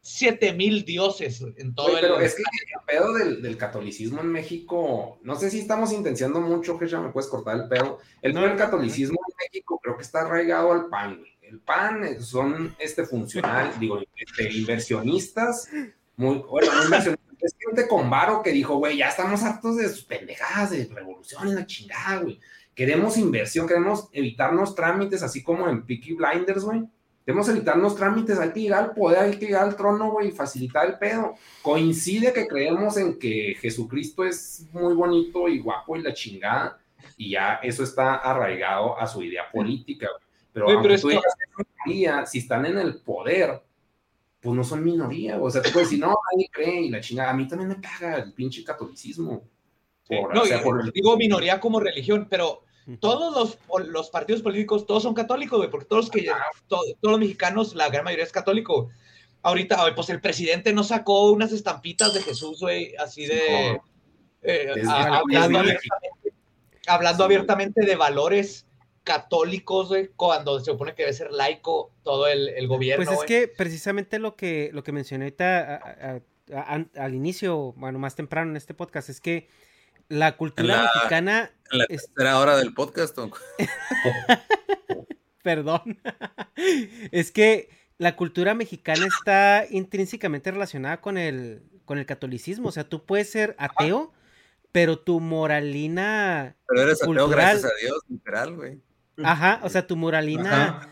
siete 0.04 0.52
mil 0.52 0.84
dioses 0.84 1.42
en 1.56 1.74
todo 1.74 1.90
Güey, 1.90 2.02
pero 2.02 2.18
el... 2.18 2.26
es 2.26 2.34
que 2.34 2.42
el 2.42 2.86
pedo 2.86 3.14
del, 3.14 3.40
del 3.40 3.56
catolicismo 3.56 4.20
en 4.20 4.28
México, 4.28 5.18
no 5.22 5.34
sé 5.34 5.50
si 5.50 5.60
estamos 5.60 5.92
intenciando 5.92 6.42
mucho, 6.42 6.78
que 6.78 6.86
ya 6.86 7.00
me 7.00 7.10
puedes 7.10 7.30
cortar 7.30 7.56
el 7.56 7.68
pedo. 7.68 7.98
El 8.20 8.34
pedo 8.34 8.42
del 8.42 8.56
catolicismo 8.56 9.18
en 9.26 9.34
México 9.46 9.80
creo 9.82 9.96
que 9.96 10.02
está 10.02 10.20
arraigado 10.20 10.72
al 10.72 10.88
PAN, 10.90 11.18
güey. 11.18 11.32
El 11.40 11.58
PAN 11.60 12.20
son 12.20 12.76
este 12.78 13.06
funcional, 13.06 13.72
digo, 13.80 13.98
este, 14.14 14.52
inversionistas, 14.52 15.70
muy, 16.16 16.36
bueno, 16.36 16.74
no 16.74 16.84
inversionistas, 16.84 17.24
es 17.40 17.54
gente 17.58 17.88
con 17.88 18.10
varo 18.10 18.42
que 18.42 18.52
dijo, 18.52 18.76
güey, 18.76 18.98
ya 18.98 19.08
estamos 19.08 19.42
hartos 19.42 19.76
de 19.78 19.88
sus 19.88 20.04
pendejadas, 20.04 20.70
de 20.70 20.84
revolución 20.84 21.54
la 21.54 21.66
chingada, 21.66 22.18
güey. 22.18 22.40
Queremos 22.74 23.16
inversión, 23.16 23.66
queremos 23.66 24.08
evitarnos 24.12 24.74
trámites, 24.74 25.22
así 25.22 25.42
como 25.42 25.68
en 25.68 25.86
Peaky 25.86 26.14
Blinders, 26.14 26.64
güey. 26.64 26.84
Queremos 27.24 27.48
evitarnos 27.48 27.96
trámites, 27.96 28.38
hay 28.38 28.52
que 28.52 28.60
llegar 28.60 28.84
al 28.84 28.94
poder, 28.94 29.18
hay 29.20 29.38
que 29.38 29.46
llegar 29.46 29.64
al 29.64 29.76
trono, 29.76 30.10
güey, 30.12 30.28
y 30.28 30.32
facilitar 30.32 30.86
el 30.86 30.98
pedo. 30.98 31.34
Coincide 31.62 32.32
que 32.34 32.46
creemos 32.46 32.96
en 32.98 33.18
que 33.18 33.56
Jesucristo 33.60 34.24
es 34.24 34.66
muy 34.72 34.92
bonito 34.94 35.48
y 35.48 35.58
guapo 35.60 35.96
y 35.96 36.02
la 36.02 36.12
chingada, 36.12 36.78
y 37.16 37.30
ya 37.30 37.54
eso 37.62 37.82
está 37.82 38.16
arraigado 38.16 38.98
a 39.00 39.06
su 39.06 39.22
idea 39.22 39.44
política, 39.50 40.06
güey. 40.10 40.24
Pero, 40.52 40.82
tú 40.82 40.88
esto- 40.90 41.08
digas 41.08 41.34
que 41.34 41.62
es 41.62 41.68
minoría, 41.86 42.26
si 42.26 42.38
están 42.38 42.66
en 42.66 42.78
el 42.78 42.96
poder, 43.00 43.62
pues 44.40 44.54
no 44.54 44.62
son 44.62 44.84
minoría, 44.84 45.36
güey. 45.36 45.48
o 45.48 45.50
sea, 45.50 45.62
tú 45.62 45.70
puedes 45.72 45.88
decir, 45.88 46.04
no, 46.04 46.14
nadie 46.32 46.48
cree 46.52 46.82
y 46.82 46.90
la 46.90 47.00
chingada. 47.00 47.30
A 47.30 47.34
mí 47.34 47.48
también 47.48 47.70
me 47.70 47.80
caga 47.80 48.16
el 48.18 48.34
pinche 48.34 48.62
catolicismo. 48.62 49.42
Por, 50.06 50.34
No, 50.34 50.42
o 50.42 50.44
sea, 50.44 50.60
y- 50.60 50.62
por 50.62 50.82
el- 50.82 50.90
digo 50.92 51.16
minoría 51.16 51.58
como 51.58 51.80
religión, 51.80 52.26
pero 52.28 52.60
todos 53.00 53.58
los, 53.70 53.86
los 53.88 54.10
partidos 54.10 54.42
políticos, 54.42 54.86
todos 54.86 55.02
son 55.02 55.14
católicos, 55.14 55.58
güey, 55.58 55.70
porque 55.70 55.86
todos 55.86 56.04
los 56.06 56.10
que 56.10 56.26
to- 56.68 56.82
todos 57.00 57.12
los 57.12 57.18
mexicanos, 57.20 57.74
la 57.74 57.88
gran 57.88 58.04
mayoría 58.04 58.24
es 58.24 58.32
católico. 58.32 58.90
Ahorita, 59.42 59.80
güey, 59.82 59.94
pues 59.94 60.08
el 60.10 60.20
presidente 60.20 60.72
no 60.72 60.84
sacó 60.84 61.30
unas 61.30 61.52
estampitas 61.52 62.14
de 62.14 62.22
Jesús, 62.22 62.60
güey, 62.60 62.94
así 62.96 63.26
de 63.26 63.80
eh, 64.42 64.82
a- 64.88 65.18
hablando, 65.18 65.58
abiertamente, 65.58 66.32
hablando 66.86 67.24
abiertamente 67.24 67.84
de 67.84 67.96
valores 67.96 68.66
católicos, 69.02 69.88
güey, 69.88 70.08
cuando 70.16 70.58
se 70.60 70.70
supone 70.72 70.94
que 70.94 71.02
debe 71.02 71.12
ser 71.12 71.30
laico 71.30 71.90
todo 72.02 72.26
el, 72.26 72.48
el 72.48 72.66
gobierno. 72.66 73.04
Pues 73.04 73.10
es 73.10 73.16
güey. 73.16 73.28
que 73.28 73.48
precisamente 73.48 74.18
lo 74.18 74.34
que, 74.34 74.70
lo 74.72 74.82
que 74.82 74.92
mencioné 74.92 75.26
ahorita 75.26 75.74
a- 75.76 76.20
a- 76.54 76.84
al 76.96 77.14
inicio, 77.14 77.72
bueno, 77.76 77.98
más 77.98 78.14
temprano 78.16 78.50
en 78.50 78.56
este 78.56 78.72
podcast, 78.74 79.08
es 79.10 79.20
que 79.20 79.48
la 80.08 80.36
cultura 80.36 80.76
la- 80.76 80.90
mexicana 80.94 81.50
En 81.72 81.78
la 81.78 81.84
es- 81.88 82.06
tercera 82.06 82.38
hora 82.38 82.56
del 82.56 82.74
podcast, 82.74 83.16
¿o? 83.18 83.30
Perdón. 85.42 85.98
es 87.12 87.30
que 87.30 87.68
la 87.98 88.16
cultura 88.16 88.54
mexicana 88.54 89.06
está 89.06 89.66
intrínsecamente 89.70 90.50
relacionada 90.50 91.00
con 91.00 91.18
el, 91.18 91.62
con 91.84 91.98
el 91.98 92.06
catolicismo. 92.06 92.68
O 92.68 92.72
sea, 92.72 92.84
tú 92.88 93.04
puedes 93.04 93.30
ser 93.30 93.54
ateo, 93.58 94.12
pero 94.72 94.98
tu 94.98 95.20
moralina 95.20 96.56
Pero 96.66 96.82
eres 96.82 97.02
ateo, 97.02 97.06
cultural- 97.06 97.30
gracias 97.30 97.64
a 97.64 97.74
Dios, 97.80 97.98
literal, 98.08 98.54
güey. 98.56 98.80
Ajá, 99.22 99.60
o 99.62 99.68
sea, 99.68 99.86
tu 99.86 99.96
moralina 99.96 100.88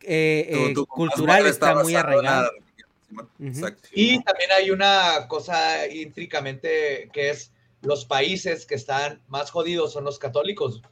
eh, 0.00 0.46
eh, 0.48 0.72
tu 0.74 0.86
cultural 0.86 1.46
está 1.46 1.74
muy 1.82 1.94
arraigada. 1.94 2.50
Y 3.92 4.22
también 4.22 4.50
hay 4.56 4.70
una 4.70 5.26
cosa 5.28 5.86
intrínsecamente 5.86 7.10
que 7.12 7.30
es 7.30 7.52
los 7.82 8.04
países 8.04 8.66
que 8.66 8.74
están 8.74 9.22
más 9.28 9.50
jodidos 9.50 9.92
son 9.92 10.04
los 10.04 10.18
católicos, 10.18 10.82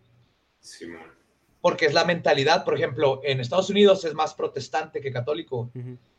Simón. 0.61 1.01
porque 1.61 1.87
es 1.87 1.95
la 1.95 2.05
mentalidad. 2.05 2.65
Por 2.65 2.75
ejemplo, 2.75 3.21
en 3.25 3.41
Estados 3.41 3.71
Unidos 3.71 4.05
es 4.05 4.15
más 4.15 4.35
protestante 4.35 5.01
que 5.01 5.13
católico. 5.13 5.71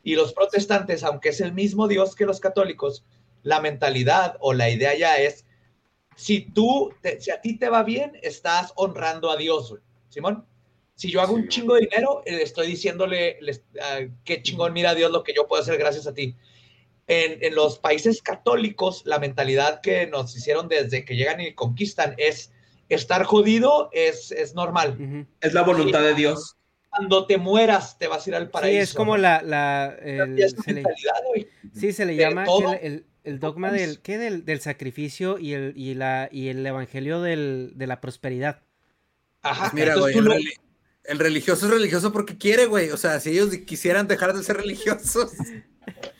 Y 0.04 0.16
los 0.16 0.34
protestantes, 0.34 1.04
aunque 1.04 1.30
es 1.30 1.42
el 1.42 1.54
mismo 1.54 1.88
Dios 1.88 2.16
que 2.16 2.26
los 2.26 2.40
católicos, 2.40 3.06
la 3.44 3.62
mentalidad 3.62 4.38
o 4.42 4.54
la 4.54 4.70
idea 4.70 4.96
ya 4.98 5.16
es, 5.18 5.46
si 6.16 6.42
tú, 6.42 6.92
te- 7.02 7.22
si 7.22 7.32
a 7.32 7.40
ti 7.42 7.58
te 7.58 7.70
va 7.70 7.84
bien, 7.84 8.18
estás 8.24 8.74
honrando 8.76 9.30
a 9.32 9.38
Dios. 9.38 9.76
Simón. 10.10 10.46
Si 10.96 11.12
yo 11.12 11.22
hago 11.22 11.36
un 11.36 11.48
chingo 11.48 11.76
de 11.76 11.82
dinero, 11.82 12.24
eh, 12.26 12.40
estoy 12.42 12.66
diciéndole, 12.68 13.38
les- 13.40 13.64
ah, 13.80 14.00
qué 14.24 14.42
chingón, 14.42 14.74
mira 14.74 14.96
Dios 14.96 15.12
lo 15.12 15.24
que 15.24 15.32
yo 15.36 15.48
puedo 15.48 15.62
hacer 15.62 15.78
gracias 15.78 16.08
a 16.08 16.14
ti. 16.16 16.36
En, 17.08 17.42
en 17.42 17.56
los 17.56 17.80
países 17.80 18.22
católicos, 18.22 19.04
la 19.06 19.18
mentalidad 19.18 19.80
que 19.82 20.08
nos 20.08 20.36
hicieron 20.36 20.68
desde 20.68 21.06
que 21.06 21.16
llegan 21.16 21.40
y 21.40 21.54
conquistan 21.54 22.14
es 22.18 22.52
estar 22.90 23.24
jodido 23.24 23.90
es, 23.94 24.32
es 24.32 24.54
normal. 24.56 25.26
Es 25.42 25.54
la 25.54 25.62
voluntad 25.64 26.02
de 26.02 26.14
Dios. 26.16 26.58
Cuando 26.90 27.26
te 27.26 27.38
mueras, 27.38 27.98
te 27.98 28.08
vas 28.08 28.26
a 28.26 28.30
ir 28.30 28.36
al 28.36 28.50
paraíso. 28.50 28.74
Sí, 28.76 28.82
es 28.82 28.94
como 28.94 29.16
¿no? 29.16 29.22
la, 29.22 29.42
la 29.42 29.96
el- 30.02 30.38
es 30.38 30.56
se 30.64 30.74
le- 30.74 30.84
sí, 31.74 31.94
se 31.94 32.06
le 32.06 32.14
de 32.14 32.20
llama 32.20 32.44
todo. 32.46 32.74
el, 32.74 32.80
el- 32.82 33.06
el 33.24 33.40
dogma 33.40 33.72
del, 33.74 34.00
¿qué? 34.02 34.18
Del, 34.18 34.46
del 34.46 34.62
sacrificio 34.62 35.38
y 35.38 35.54
el, 35.54 35.74
y 35.76 35.94
la, 35.96 36.30
y 36.32 36.48
el 36.48 36.66
evangelio 36.66 37.22
del, 37.22 37.74
de 37.76 37.86
la 37.88 38.00
prosperidad. 38.02 38.62
Ajá, 39.42 39.70
Pues 39.72 39.74
mira, 39.74 39.96
güey, 39.96 40.14
tú 40.14 40.22
lo- 40.22 40.34
el 41.04 41.20
religioso 41.20 41.66
es 41.68 41.72
religioso 41.74 42.12
porque 42.14 42.38
quiere, 42.38 42.66
güey. 42.66 42.90
O 42.90 42.98
sea, 42.98 43.20
si 43.20 43.32
ellos 43.32 43.50
quisieran 43.66 44.08
dejar 44.08 44.34
de 44.34 44.44
ser 44.44 44.58
religiosos. 44.58 45.32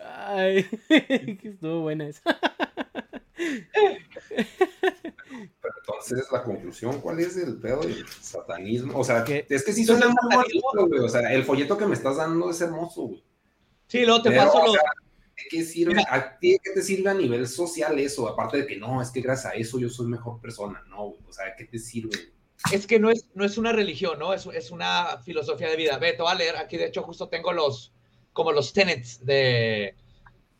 Ay, 0.00 0.66
estuvo 1.42 1.80
buena 1.82 2.08
esa. 2.08 2.22
Pero 5.60 5.74
entonces, 5.80 6.26
la 6.32 6.42
conclusión, 6.42 7.00
¿cuál 7.00 7.20
es 7.20 7.36
el 7.36 7.58
pedo 7.58 7.80
del 7.80 8.06
satanismo? 8.08 8.98
O 8.98 9.04
sea, 9.04 9.24
¿Qué? 9.24 9.46
es 9.48 9.64
que 9.64 9.72
sí 9.72 9.84
suena 9.84 10.06
el 10.06 10.12
muy 10.12 10.36
bonito, 10.36 10.88
güey. 10.88 11.00
O 11.00 11.08
sea, 11.08 11.32
el 11.32 11.44
folleto 11.44 11.78
que 11.78 11.86
me 11.86 11.94
estás 11.94 12.16
dando 12.16 12.50
es 12.50 12.60
hermoso, 12.60 13.02
güey. 13.02 13.22
Sí, 13.88 14.04
luego 14.04 14.22
te 14.22 14.30
Pero, 14.30 14.44
paso 14.44 14.58
o 14.58 14.66
los... 14.66 14.76
¿de 15.36 15.42
qué 15.50 15.64
sirve? 15.64 15.94
Mira. 15.94 16.06
¿A 16.10 16.38
ti 16.38 16.56
qué 16.62 16.70
te 16.72 16.82
sirve 16.82 17.10
a 17.10 17.14
nivel 17.14 17.46
social 17.46 17.98
eso? 17.98 18.28
Aparte 18.28 18.58
de 18.58 18.66
que 18.66 18.76
no, 18.76 19.00
es 19.02 19.10
que 19.10 19.20
gracias 19.20 19.52
a 19.52 19.56
eso 19.56 19.78
yo 19.78 19.88
soy 19.88 20.06
mejor 20.06 20.40
persona. 20.40 20.82
No. 20.88 21.04
O 21.04 21.32
sea, 21.32 21.54
¿qué 21.56 21.64
te 21.64 21.78
sirve? 21.78 22.32
Es 22.72 22.86
que 22.86 22.98
no 22.98 23.10
es, 23.10 23.28
no 23.34 23.44
es 23.44 23.58
una 23.58 23.72
religión, 23.72 24.18
¿no? 24.18 24.32
Es, 24.32 24.46
es 24.46 24.70
una 24.70 25.18
filosofía 25.24 25.68
de 25.68 25.76
vida. 25.76 25.98
Voy 25.98 26.14
a 26.26 26.34
leer. 26.34 26.56
Aquí, 26.56 26.76
de 26.76 26.86
hecho, 26.86 27.02
justo 27.02 27.28
tengo 27.28 27.52
los, 27.52 27.92
como 28.32 28.52
los 28.52 28.72
tenets 28.72 29.24
de... 29.24 29.94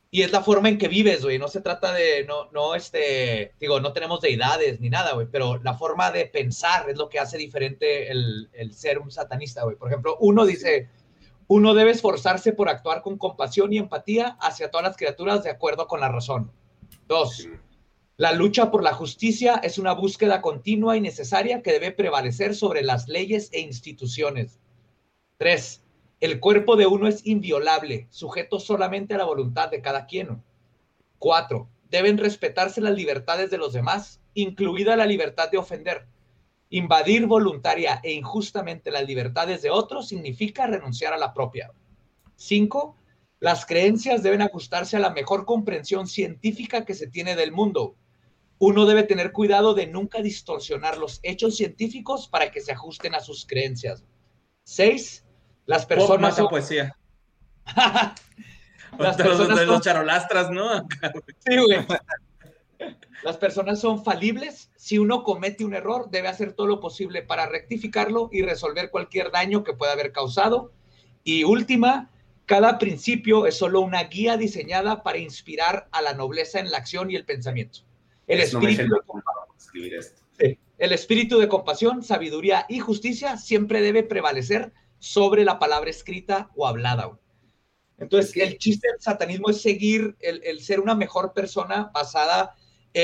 Y 0.08 0.22
es 0.22 0.30
la 0.30 0.42
forma 0.42 0.68
en 0.68 0.78
que 0.78 0.88
vives, 0.88 1.22
güey. 1.24 1.38
No 1.38 1.48
se 1.48 1.60
trata 1.60 1.92
de, 1.92 2.24
no, 2.24 2.50
no, 2.52 2.74
este, 2.74 3.52
digo, 3.58 3.80
no 3.80 3.92
tenemos 3.92 4.20
deidades 4.20 4.80
ni 4.80 4.88
nada, 4.88 5.12
güey, 5.14 5.26
pero 5.30 5.60
la 5.62 5.74
forma 5.74 6.10
de 6.12 6.26
pensar 6.26 6.88
es 6.88 6.96
lo 6.96 7.08
que 7.08 7.18
hace 7.18 7.36
diferente 7.36 8.10
el, 8.10 8.48
el 8.52 8.72
ser 8.72 8.98
un 8.98 9.10
satanista, 9.10 9.64
güey. 9.64 9.76
Por 9.76 9.88
ejemplo, 9.88 10.16
uno 10.20 10.46
dice, 10.46 10.88
Uno 11.48 11.74
debe 11.74 11.92
esforzarse 11.92 12.52
por 12.52 12.68
actuar 12.68 13.02
con 13.02 13.18
compasión 13.18 13.72
y 13.72 13.78
empatía 13.78 14.36
hacia 14.40 14.70
todas 14.70 14.86
las 14.86 14.96
criaturas 14.96 15.44
de 15.44 15.50
acuerdo 15.50 15.86
con 15.86 16.00
la 16.00 16.08
razón. 16.08 16.50
Dos, 17.06 17.48
la 18.16 18.32
lucha 18.32 18.70
por 18.70 18.82
la 18.82 18.94
justicia 18.94 19.56
es 19.56 19.76
una 19.76 19.92
búsqueda 19.92 20.40
continua 20.40 20.96
y 20.96 21.02
necesaria 21.02 21.62
que 21.62 21.72
debe 21.72 21.92
prevalecer 21.92 22.54
sobre 22.54 22.82
las 22.82 23.08
leyes 23.08 23.50
e 23.52 23.60
instituciones. 23.60 24.58
Tres, 25.36 25.82
el 26.20 26.40
cuerpo 26.40 26.76
de 26.76 26.86
uno 26.86 27.08
es 27.08 27.26
inviolable, 27.26 28.06
sujeto 28.10 28.58
solamente 28.58 29.12
a 29.12 29.18
la 29.18 29.24
voluntad 29.24 29.70
de 29.70 29.82
cada 29.82 30.06
quien. 30.06 30.42
Cuatro, 31.18 31.68
deben 31.90 32.16
respetarse 32.16 32.80
las 32.80 32.94
libertades 32.94 33.50
de 33.50 33.58
los 33.58 33.74
demás, 33.74 34.22
incluida 34.32 34.96
la 34.96 35.04
libertad 35.04 35.50
de 35.50 35.58
ofender. 35.58 36.06
Invadir 36.70 37.26
voluntaria 37.26 38.00
e 38.02 38.12
injustamente 38.12 38.90
las 38.90 39.06
libertades 39.06 39.62
de 39.62 39.70
otros 39.70 40.08
significa 40.08 40.66
renunciar 40.66 41.12
a 41.12 41.18
la 41.18 41.32
propia. 41.32 41.70
Cinco, 42.34 42.96
las 43.38 43.66
creencias 43.66 44.22
deben 44.22 44.42
ajustarse 44.42 44.96
a 44.96 45.00
la 45.00 45.10
mejor 45.10 45.44
comprensión 45.44 46.06
científica 46.06 46.84
que 46.84 46.94
se 46.94 47.06
tiene 47.06 47.36
del 47.36 47.52
mundo. 47.52 47.96
Uno 48.58 48.86
debe 48.86 49.02
tener 49.02 49.32
cuidado 49.32 49.74
de 49.74 49.86
nunca 49.86 50.22
distorsionar 50.22 50.98
los 50.98 51.20
hechos 51.22 51.56
científicos 51.56 52.28
para 52.28 52.50
que 52.50 52.60
se 52.60 52.72
ajusten 52.72 53.14
a 53.14 53.20
sus 53.20 53.46
creencias. 53.46 54.04
Seis, 54.64 55.24
las 55.66 55.84
personas... 55.86 56.30
Pop, 56.30 56.44
son... 56.44 56.48
poesía. 56.48 56.96
las 58.98 59.16
personas 59.16 59.66
los 59.66 59.82
charolastras, 59.82 60.50
¿no? 60.50 60.86
Sí, 61.46 61.56
güey. 61.58 61.86
Las 63.22 63.36
personas 63.38 63.80
son 63.80 64.04
falibles. 64.04 64.70
Si 64.76 64.98
uno 64.98 65.22
comete 65.22 65.64
un 65.64 65.74
error, 65.74 66.10
debe 66.10 66.28
hacer 66.28 66.52
todo 66.52 66.66
lo 66.66 66.80
posible 66.80 67.22
para 67.22 67.46
rectificarlo 67.46 68.28
y 68.32 68.42
resolver 68.42 68.90
cualquier 68.90 69.30
daño 69.30 69.64
que 69.64 69.72
pueda 69.72 69.92
haber 69.92 70.12
causado. 70.12 70.72
Y 71.24 71.44
última, 71.44 72.10
cada 72.44 72.78
principio 72.78 73.46
es 73.46 73.56
solo 73.56 73.80
una 73.80 74.04
guía 74.04 74.36
diseñada 74.36 75.02
para 75.02 75.18
inspirar 75.18 75.88
a 75.92 76.02
la 76.02 76.12
nobleza 76.14 76.60
en 76.60 76.70
la 76.70 76.78
acción 76.78 77.10
y 77.10 77.16
el 77.16 77.24
pensamiento. 77.24 77.80
El 78.26 78.40
Es- 78.40 78.52
espíritu, 78.52 78.82
de, 78.82 79.96
esto. 79.96 80.22
el 80.78 80.92
espíritu 80.92 81.48
compasión, 81.48 82.02
sabiduría 82.02 82.66
y 82.68 82.78
justicia 82.80 83.36
siempre 83.36 83.80
debe 83.80 84.02
prevalecer 84.02 84.72
sobre 84.98 85.44
la 85.44 85.58
palabra 85.58 85.90
escrita 85.90 86.50
o 86.54 86.66
hablada. 86.66 87.18
Entonces, 87.98 88.36
el 88.36 88.58
chiste 88.58 88.88
del 88.90 89.00
satanismo 89.00 89.48
es 89.48 89.62
seguir 89.62 90.16
el, 90.20 90.42
el 90.44 90.60
ser 90.60 90.80
una 90.80 90.94
mejor 90.94 91.32
persona 91.32 91.90
basada 91.94 92.54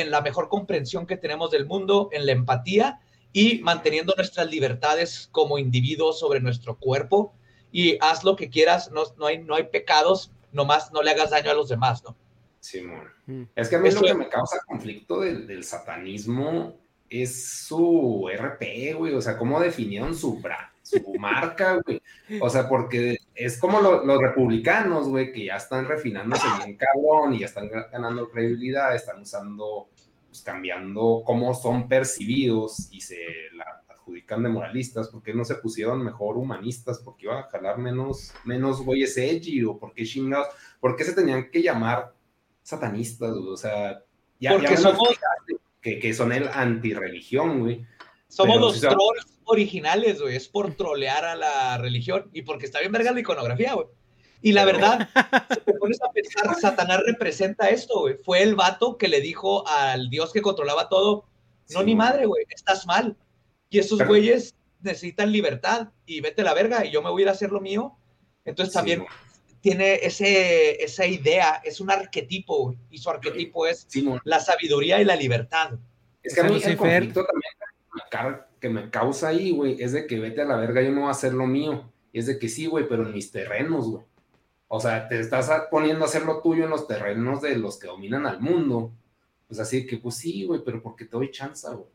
en 0.01 0.11
la 0.11 0.23
mejor 0.23 0.49
comprensión 0.49 1.07
que 1.07 1.17
tenemos 1.19 1.51
del 1.51 1.67
mundo, 1.67 2.09
en 2.13 2.25
la 2.25 2.33
empatía 2.33 3.01
y 3.33 3.59
manteniendo 3.59 4.15
nuestras 4.17 4.51
libertades 4.51 5.29
como 5.33 5.59
individuos 5.59 6.19
sobre 6.19 6.41
nuestro 6.41 6.79
cuerpo. 6.79 7.35
Y 7.71 7.99
haz 8.01 8.25
lo 8.25 8.35
que 8.37 8.49
quieras, 8.51 8.91
no, 8.91 9.03
no, 9.19 9.27
hay, 9.27 9.39
no 9.39 9.55
hay 9.55 9.65
pecados, 9.65 10.33
nomás 10.51 10.93
no 10.93 11.03
le 11.03 11.11
hagas 11.11 11.31
daño 11.31 11.51
a 11.51 11.55
los 11.55 11.69
demás, 11.69 12.03
¿no? 12.05 12.17
Simón. 12.61 13.09
Mm. 13.27 13.43
Es 13.55 13.69
que 13.69 13.77
a 13.77 13.79
mí 13.81 13.89
Eso 13.89 13.99
lo 14.01 14.05
que 14.07 14.11
es- 14.13 14.17
me 14.17 14.29
causa 14.29 14.59
conflicto 14.67 15.21
del, 15.21 15.47
del 15.47 15.63
satanismo 15.65 16.75
es 17.11 17.45
su 17.67 18.29
RP, 18.33 18.95
güey. 18.95 19.13
O 19.15 19.21
sea, 19.21 19.37
cómo 19.37 19.61
definieron 19.61 20.15
su, 20.15 20.41
bra- 20.41 20.72
su 21.01 21.15
marca, 21.19 21.81
güey. 21.85 22.01
O 22.41 22.49
sea, 22.51 22.69
porque 22.69 23.19
es 23.35 23.59
como 23.59 23.81
lo- 23.81 24.05
los 24.05 24.21
republicanos, 24.21 25.09
güey, 25.09 25.33
que 25.33 25.47
ya 25.47 25.57
están 25.57 25.87
refinándose 25.87 26.47
bien 26.65 26.77
cabrón 26.77 27.35
y 27.35 27.41
ya 27.41 27.47
están 27.47 27.69
ga- 27.69 27.91
ganando 27.91 28.29
credibilidad, 28.31 28.95
están 28.95 29.21
usando, 29.23 29.89
pues 30.29 30.43
cambiando 30.43 31.23
cómo 31.25 31.55
son 31.55 31.89
percibidos 31.89 32.89
y 32.91 33.01
se 33.01 33.19
la 33.55 33.65
adjudican 33.89 34.43
de 34.43 34.49
moralistas. 34.49 35.09
¿Por 35.09 35.23
qué 35.23 35.33
no 35.35 35.45
se 35.45 35.55
pusieron 35.57 36.03
mejor 36.05 36.37
humanistas? 36.37 36.99
Porque 37.01 37.27
iban 37.27 37.39
a 37.39 37.49
jalar 37.51 37.79
menos, 37.79 38.33
menos 38.45 38.83
güeyes 38.85 39.17
edgy 39.17 39.63
o 39.65 39.79
por 39.79 39.93
qué 39.93 40.05
chingados. 40.05 40.49
¿Por 40.81 40.97
qué 40.97 41.05
se 41.05 41.13
tenían 41.13 41.51
que 41.51 41.63
llamar 41.63 42.13
satanistas, 42.63 43.31
güey? 43.33 43.49
O 43.53 43.57
sea, 43.57 44.03
ya, 44.41 44.53
Porque 44.53 44.77
somos- 44.77 45.19
que, 45.81 45.99
que 45.99 46.15
son 46.15 46.33
el 46.33 46.49
antirreligión, 46.49 47.61
güey. 47.61 47.85
Somos 48.33 48.57
Pero 48.57 48.67
los 48.69 48.81
trolls 48.81 49.39
originales, 49.45 50.21
güey. 50.21 50.37
Es 50.37 50.49
por 50.49 50.75
trolear 50.75 51.25
a 51.25 51.37
la 51.37 51.77
religión 51.79 52.31
y 52.33 52.43
porque 52.43 52.65
está 52.67 52.81
bien 52.81 52.91
verga 52.93 53.13
la 53.13 53.21
iconografía, 53.21 53.75
güey. 53.75 53.87
Y 54.41 54.53
la 54.53 54.65
verdad, 54.65 55.09
si 55.51 55.61
te 55.61 55.75
pones 55.75 56.01
a 56.03 56.11
pensar, 56.11 56.55
Satanás 56.59 57.01
representa 57.07 57.69
esto, 57.69 58.01
güey. 58.01 58.17
Fue 58.25 58.43
el 58.43 58.55
vato 58.55 58.97
que 58.97 59.09
le 59.09 59.21
dijo 59.21 59.69
al 59.69 60.09
dios 60.09 60.33
que 60.33 60.41
controlaba 60.41 60.89
todo, 60.89 61.27
no 61.71 61.81
Sí, 61.81 61.85
ni 61.87 61.95
madre, 61.95 62.25
güey, 62.27 62.45
estás 62.49 62.87
mal. 62.87 63.17
Y 63.69 63.79
esos 63.79 63.99
Pero- 63.99 64.09
güeyes 64.11 64.55
necesitan 64.81 65.31
libertad 65.31 65.89
y 66.07 66.21
vete 66.21 66.41
a 66.41 66.45
la 66.45 66.55
verga 66.55 66.85
y 66.85 66.91
yo 66.91 67.03
me 67.03 67.11
voy 67.11 67.23
a 67.23 67.25
ir 67.25 67.29
a 67.29 67.33
hacer 67.33 67.51
lo 67.51 67.61
mío. 67.61 67.97
Entonces 68.45 68.73
Sí, 68.73 68.79
también 68.79 69.05
tiene 69.61 69.95
ese, 70.03 70.83
esa 70.83 71.07
idea, 71.07 71.61
es 71.65 71.81
un 71.81 71.91
arquetipo, 71.91 72.65
güey, 72.65 72.79
y 72.91 72.99
su 72.99 73.09
arquetipo 73.11 73.67
es 73.67 73.85
Sí, 73.89 74.09
la 74.25 74.41
sabiduría 74.41 75.01
y 75.01 75.05
la 75.05 75.15
libertad. 75.15 75.73
Es 76.23 76.35
que 76.35 76.41
a 76.41 76.45
mí 76.45 76.55
el 76.55 76.57
Lucifer- 76.57 76.77
conflicto 76.79 77.25
también 77.25 77.53
que 77.93 77.97
me 78.05 78.11
car- 78.11 78.49
que 78.61 78.69
me 78.69 78.91
causa 78.91 79.29
ahí, 79.29 79.51
güey, 79.51 79.83
es 79.83 79.93
de 79.93 80.07
que 80.07 80.19
vete 80.21 80.43
a 80.43 80.45
la 80.45 80.57
verga, 80.57 80.83
yo 80.83 80.91
no 80.93 81.01
voy 81.03 81.09
a 81.09 81.13
hacer 81.13 81.35
lo 81.35 81.47
mío. 81.47 81.91
Y 82.13 82.19
es 82.21 82.27
de 82.27 82.39
que 82.39 82.49
sí, 82.49 82.67
güey, 82.67 82.87
pero 82.89 83.05
en 83.05 83.13
mis 83.13 83.31
terrenos, 83.33 83.89
güey. 83.89 84.05
O 84.69 84.81
sea, 84.81 85.09
te 85.09 85.19
estás 85.21 85.51
poniendo 85.71 86.05
a 86.05 86.09
hacer 86.09 86.25
lo 86.25 86.41
tuyo 86.41 86.65
en 86.65 86.71
los 86.71 86.87
terrenos 86.87 87.43
de 87.43 87.57
los 87.57 87.79
que 87.79 87.89
dominan 87.89 88.27
al 88.27 88.41
mundo. 88.41 88.93
Pues 89.49 89.61
así 89.61 89.87
que, 89.87 89.99
pues 89.99 90.15
sí, 90.17 90.45
güey, 90.45 90.63
pero 90.65 90.83
porque 90.83 91.05
te 91.05 91.11
doy 91.17 91.31
chance, 91.31 91.67
güey. 91.69 91.89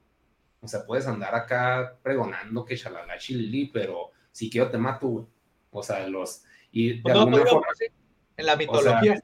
O 0.59 0.67
sea, 0.67 0.85
puedes 0.85 1.08
andar 1.08 1.34
acá 1.34 1.98
pregonando 2.03 2.66
que 2.66 2.76
shalala 2.76 3.17
chilili, 3.17 3.67
pero 3.67 4.11
si 4.32 4.50
quiero 4.50 4.69
te 4.69 4.77
mato, 4.77 5.08
güey. 5.08 5.26
O 5.72 5.82
sea, 5.84 6.08
los... 6.08 6.43
Y 6.72 6.98
de 6.98 7.01
Pues 7.01 7.16
no, 7.16 7.22
alguna 7.22 7.45
forma... 7.45 7.67
en 8.38 8.45
la 8.45 8.53
O 8.53 8.58
sea, 8.58 8.58
mitología. 8.58 9.22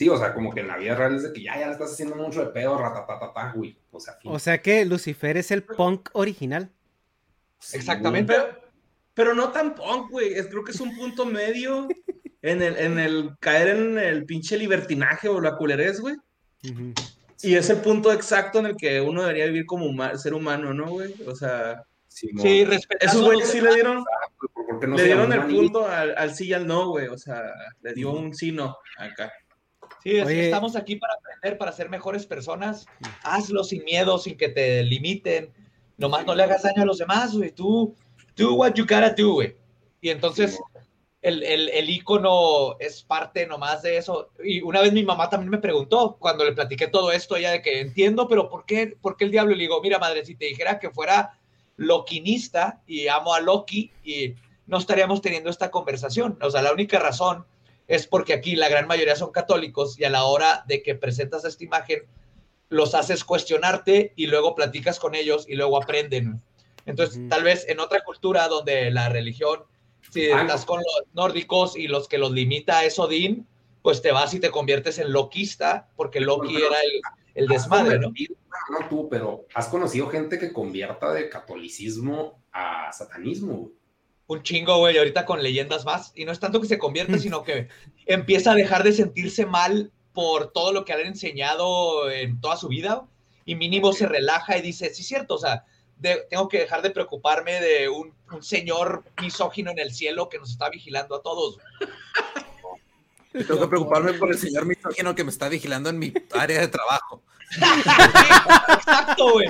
Sí, 0.00 0.08
o 0.08 0.16
sea, 0.16 0.32
como 0.32 0.50
que 0.50 0.60
en 0.60 0.68
la 0.68 0.78
vida 0.78 0.94
real 0.94 1.14
es 1.14 1.24
de 1.24 1.32
que 1.34 1.42
ya, 1.42 1.58
ya 1.60 1.66
le 1.66 1.72
estás 1.72 1.92
haciendo 1.92 2.16
mucho 2.16 2.40
de 2.42 2.50
pedo, 2.52 2.78
ratatatata, 2.78 3.52
güey. 3.54 3.76
O 3.90 4.00
sea, 4.00 4.14
fin. 4.14 4.32
O 4.32 4.38
sea 4.38 4.62
que 4.62 4.86
Lucifer 4.86 5.36
es 5.36 5.50
el 5.50 5.62
punk 5.62 6.08
original. 6.14 6.70
Sí, 7.58 7.76
exactamente. 7.76 8.32
Pero, 8.32 8.60
pero 9.12 9.34
no 9.34 9.50
tan 9.50 9.74
punk, 9.74 10.10
güey. 10.10 10.32
Es, 10.32 10.46
creo 10.46 10.64
que 10.64 10.72
es 10.72 10.80
un 10.80 10.96
punto 10.96 11.26
medio 11.26 11.86
en 12.40 12.62
el, 12.62 12.78
en 12.78 12.98
el 12.98 13.32
caer 13.40 13.76
en 13.76 13.98
el 13.98 14.24
pinche 14.24 14.56
libertinaje 14.56 15.28
o 15.28 15.38
la 15.38 15.56
culerez, 15.58 16.00
güey. 16.00 16.16
Y 17.42 17.54
es 17.56 17.68
el 17.68 17.82
punto 17.82 18.10
exacto 18.10 18.60
en 18.60 18.66
el 18.66 18.76
que 18.76 19.02
uno 19.02 19.20
debería 19.20 19.44
vivir 19.46 19.66
como 19.66 19.84
huma- 19.84 20.16
ser 20.16 20.32
humano, 20.32 20.72
¿no, 20.72 20.88
güey? 20.88 21.14
O 21.26 21.36
sea. 21.36 21.84
Sí, 22.08 22.64
respetando 22.64 23.12
esos 23.12 23.22
a 23.22 23.24
güeyes 23.26 23.50
sí 23.50 23.60
le 23.60 23.74
dieron, 23.74 24.02
¿Por 24.38 24.50
por 24.66 24.80
qué 24.80 24.86
no 24.86 24.96
le 24.96 25.04
dieron 25.04 25.32
el 25.32 25.42
punto 25.42 25.86
al, 25.86 26.14
al 26.16 26.34
sí 26.34 26.46
y 26.46 26.54
al 26.54 26.66
no, 26.66 26.88
güey. 26.88 27.08
O 27.08 27.18
sea, 27.18 27.42
le 27.82 27.92
dio 27.92 28.12
un 28.12 28.34
sí 28.34 28.50
no 28.50 28.78
acá. 28.96 29.30
Sí, 30.02 30.16
es 30.16 30.26
que 30.26 30.44
estamos 30.46 30.76
aquí 30.76 30.96
para 30.96 31.14
aprender, 31.14 31.58
para 31.58 31.72
ser 31.72 31.90
mejores 31.90 32.26
personas. 32.26 32.86
Hazlo 33.22 33.64
sin 33.64 33.84
miedo, 33.84 34.18
sin 34.18 34.36
que 34.36 34.48
te 34.48 34.82
limiten. 34.82 35.52
Nomás 35.98 36.24
no 36.24 36.34
le 36.34 36.42
hagas 36.42 36.62
daño 36.62 36.82
a 36.82 36.86
los 36.86 36.98
demás, 36.98 37.36
güey. 37.36 37.52
Tú, 37.52 37.94
do 38.36 38.54
what 38.54 38.74
you 38.74 38.84
gotta 38.84 39.10
do, 39.10 39.34
güey. 39.34 39.56
Y 40.00 40.08
entonces, 40.08 40.58
el, 41.20 41.42
el, 41.42 41.68
el 41.68 41.90
ícono 41.90 42.78
es 42.78 43.02
parte 43.02 43.46
nomás 43.46 43.82
de 43.82 43.98
eso. 43.98 44.30
Y 44.42 44.62
una 44.62 44.80
vez 44.80 44.92
mi 44.92 45.04
mamá 45.04 45.28
también 45.28 45.50
me 45.50 45.58
preguntó, 45.58 46.16
cuando 46.18 46.44
le 46.44 46.52
platiqué 46.52 46.86
todo 46.86 47.12
esto, 47.12 47.36
ella 47.36 47.50
de 47.50 47.62
que 47.62 47.80
entiendo, 47.80 48.26
pero 48.26 48.48
¿por 48.48 48.64
qué, 48.64 48.96
por 49.00 49.16
qué 49.16 49.26
el 49.26 49.30
diablo? 49.30 49.52
Y 49.52 49.56
le 49.56 49.64
digo, 49.64 49.82
mira, 49.82 49.98
madre, 49.98 50.24
si 50.24 50.34
te 50.34 50.46
dijera 50.46 50.78
que 50.78 50.90
fuera 50.90 51.38
loquinista 51.76 52.82
y 52.86 53.08
amo 53.08 53.34
a 53.34 53.40
Loki, 53.40 53.92
y 54.04 54.34
no 54.66 54.78
estaríamos 54.78 55.20
teniendo 55.20 55.50
esta 55.50 55.70
conversación. 55.70 56.38
O 56.40 56.50
sea, 56.50 56.62
la 56.62 56.72
única 56.72 56.98
razón 56.98 57.44
es 57.90 58.06
porque 58.06 58.32
aquí 58.32 58.54
la 58.54 58.68
gran 58.68 58.86
mayoría 58.86 59.16
son 59.16 59.32
católicos 59.32 59.98
y 59.98 60.04
a 60.04 60.10
la 60.10 60.22
hora 60.22 60.62
de 60.68 60.80
que 60.80 60.94
presentas 60.94 61.44
esta 61.44 61.64
imagen, 61.64 62.04
los 62.68 62.94
haces 62.94 63.24
cuestionarte 63.24 64.12
y 64.14 64.28
luego 64.28 64.54
platicas 64.54 65.00
con 65.00 65.16
ellos 65.16 65.44
y 65.48 65.56
luego 65.56 65.76
aprenden. 65.82 66.40
Entonces, 66.86 67.20
tal 67.28 67.42
vez 67.42 67.66
en 67.68 67.80
otra 67.80 68.04
cultura 68.04 68.46
donde 68.46 68.92
la 68.92 69.08
religión, 69.08 69.64
si 70.08 70.30
Ah, 70.30 70.42
estás 70.42 70.64
con 70.64 70.78
los 70.78 71.02
nórdicos 71.14 71.76
y 71.76 71.88
los 71.88 72.06
que 72.06 72.18
los 72.18 72.30
limita 72.30 72.84
es 72.84 72.96
Odín, 73.00 73.48
pues 73.82 74.00
te 74.02 74.12
vas 74.12 74.32
y 74.34 74.38
te 74.40 74.52
conviertes 74.52 74.98
en 74.98 75.12
loquista 75.12 75.88
porque 75.96 76.20
Loki 76.20 76.54
Pero- 76.54 76.68
era 76.68 76.76
el, 77.34 77.48
desmadre, 77.48 77.98
¿no? 77.98 78.04
convertido- 78.06 78.36
No 78.70 78.88
tú, 78.88 79.08
pero 79.10 79.46
has 79.52 79.66
conocido 79.66 80.06
gente 80.08 80.38
que 80.38 80.52
convierta 80.52 81.12
de 81.12 81.28
catolicismo 81.28 82.40
a 82.52 82.92
satanismo. 82.92 83.70
Un 84.30 84.44
chingo, 84.44 84.78
güey, 84.78 84.96
ahorita 84.96 85.26
con 85.26 85.42
leyendas 85.42 85.84
más. 85.84 86.12
Y 86.14 86.24
no 86.24 86.30
es 86.30 86.38
tanto 86.38 86.60
que 86.60 86.68
se 86.68 86.78
convierte, 86.78 87.18
sino 87.18 87.42
que 87.42 87.66
empieza 88.06 88.52
a 88.52 88.54
dejar 88.54 88.84
de 88.84 88.92
sentirse 88.92 89.44
mal 89.44 89.90
por 90.12 90.52
todo 90.52 90.72
lo 90.72 90.84
que 90.84 90.94
le 90.94 91.00
han 91.02 91.08
enseñado 91.08 92.08
en 92.08 92.40
toda 92.40 92.56
su 92.56 92.68
vida. 92.68 93.06
Y 93.44 93.56
mínimo 93.56 93.92
se 93.92 94.06
relaja 94.06 94.56
y 94.56 94.62
dice, 94.62 94.94
sí, 94.94 95.02
cierto, 95.02 95.34
o 95.34 95.38
sea, 95.38 95.64
de- 95.98 96.26
tengo 96.30 96.48
que 96.48 96.60
dejar 96.60 96.80
de 96.82 96.90
preocuparme 96.90 97.60
de 97.60 97.88
un, 97.88 98.14
un 98.32 98.42
señor 98.42 99.02
misógino 99.20 99.72
en 99.72 99.80
el 99.80 99.92
cielo 99.92 100.28
que 100.28 100.38
nos 100.38 100.50
está 100.50 100.70
vigilando 100.70 101.16
a 101.16 101.22
todos. 101.22 101.58
Y 103.34 103.42
tengo 103.44 103.60
que 103.62 103.66
preocuparme 103.68 104.12
por 104.14 104.30
el 104.30 104.38
señor 104.38 104.64
misógino 104.64 105.12
que 105.16 105.24
me 105.24 105.30
está 105.30 105.48
vigilando 105.48 105.90
en 105.90 105.98
mi 105.98 106.12
área 106.38 106.60
de 106.60 106.68
trabajo. 106.68 107.22
Exacto, 108.74 109.32
güey. 109.32 109.48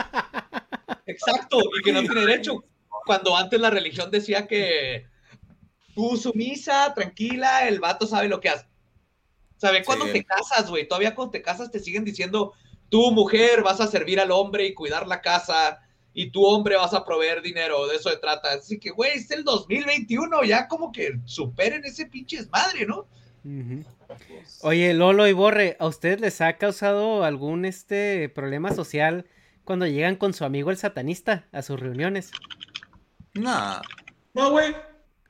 Exacto, 1.07 1.59
y 1.79 1.83
que 1.83 1.93
no 1.93 2.01
tiene 2.01 2.21
derecho. 2.23 2.65
Cuando 3.11 3.37
antes 3.37 3.61
la 3.61 3.71
religión 3.71 4.09
decía 4.09 4.47
que 4.47 5.05
tú 5.97 6.17
sumisa, 6.17 6.95
tranquila, 6.95 7.67
el 7.67 7.81
vato 7.81 8.07
sabe 8.07 8.29
lo 8.29 8.39
que 8.39 8.51
hace. 8.51 8.67
¿Sabe? 9.57 9.83
Cuando 9.83 10.05
Sí. 10.05 10.13
te 10.13 10.25
casas, 10.25 10.71
güey, 10.71 10.87
todavía 10.87 11.17
cuando 11.17 11.33
te 11.33 11.43
casas 11.43 11.73
te 11.73 11.81
siguen 11.81 12.05
diciendo, 12.05 12.53
tú 12.89 13.11
mujer 13.11 13.65
vas 13.65 13.81
a 13.81 13.89
servir 13.89 14.21
al 14.21 14.31
hombre 14.31 14.65
y 14.65 14.75
cuidar 14.75 15.09
la 15.09 15.21
casa, 15.23 15.81
y 16.15 16.31
tú 16.31 16.45
hombre 16.45 16.77
vas 16.77 16.95
a 16.95 17.05
proveer 17.05 17.43
dinero, 17.43 17.89
de 17.89 17.97
eso 17.97 18.11
se 18.11 18.17
trata. 18.19 18.53
Así 18.53 18.79
que, 18.79 18.91
güey, 18.91 19.11
es 19.19 19.29
el 19.33 19.43
2021, 19.43 20.45
ya 20.45 20.69
como 20.69 20.93
que 20.93 21.19
superen 21.25 21.85
ese 21.85 22.07
pinche 22.07 22.37
desmadre, 22.37 22.87
¿no? 22.87 23.09
Oye, 24.63 24.95
Lolo 24.95 25.27
y 25.27 25.33
Borre, 25.33 25.77
¿a 25.81 25.89
ustedes 25.89 26.21
les 26.21 26.41
ha 26.41 26.59
causado 26.59 27.25
algún 27.25 27.65
este 27.65 28.29
problema 28.29 28.73
social 28.73 29.27
cuando 29.65 29.89
llegan 29.89 30.15
con 30.15 30.33
su 30.33 30.45
amigo 30.45 30.71
el 30.71 30.77
satanista 30.77 31.49
a 31.51 31.63
sus 31.63 31.81
reuniones? 31.81 32.31
No. 33.35 33.81
No, 34.35 34.51
güey. 34.51 34.75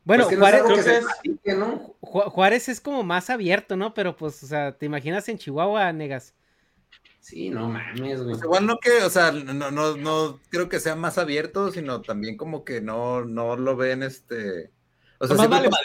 Bueno, 0.04 0.24
Pues 0.24 0.34
que 0.34 0.40
no 0.40 0.46
es 0.46 0.62
Juárez, 0.62 0.84
que 0.84 0.96
es- 0.96 1.04
platique, 1.04 1.54
¿no? 1.54 1.94
Ju- 2.00 2.30
Juárez 2.30 2.68
es 2.68 2.80
como 2.80 3.02
más 3.02 3.30
abierto, 3.30 3.76
¿no? 3.76 3.92
Pero 3.94 4.16
pues, 4.16 4.42
o 4.42 4.46
sea, 4.46 4.72
¿te 4.72 4.86
imaginas 4.86 5.28
en 5.28 5.38
Chihuahua, 5.38 5.92
negas? 5.92 6.34
Sí, 7.20 7.50
no 7.50 7.68
mames, 7.68 8.22
güey. 8.22 8.32
Pues 8.34 8.42
igual 8.42 8.66
no 8.66 8.78
que, 8.78 9.04
o 9.04 9.10
sea, 9.10 9.30
no, 9.30 9.70
no, 9.70 9.96
no 9.96 10.40
creo 10.48 10.68
que 10.68 10.80
sea 10.80 10.96
más 10.96 11.18
abierto, 11.18 11.70
sino 11.70 12.00
también 12.00 12.36
como 12.36 12.64
que 12.64 12.80
no, 12.80 13.24
no 13.24 13.56
lo 13.56 13.76
ven 13.76 14.02
este. 14.02 14.70
O 15.18 15.26
sea, 15.26 15.36
vale 15.46 15.68
¿no? 15.68 15.76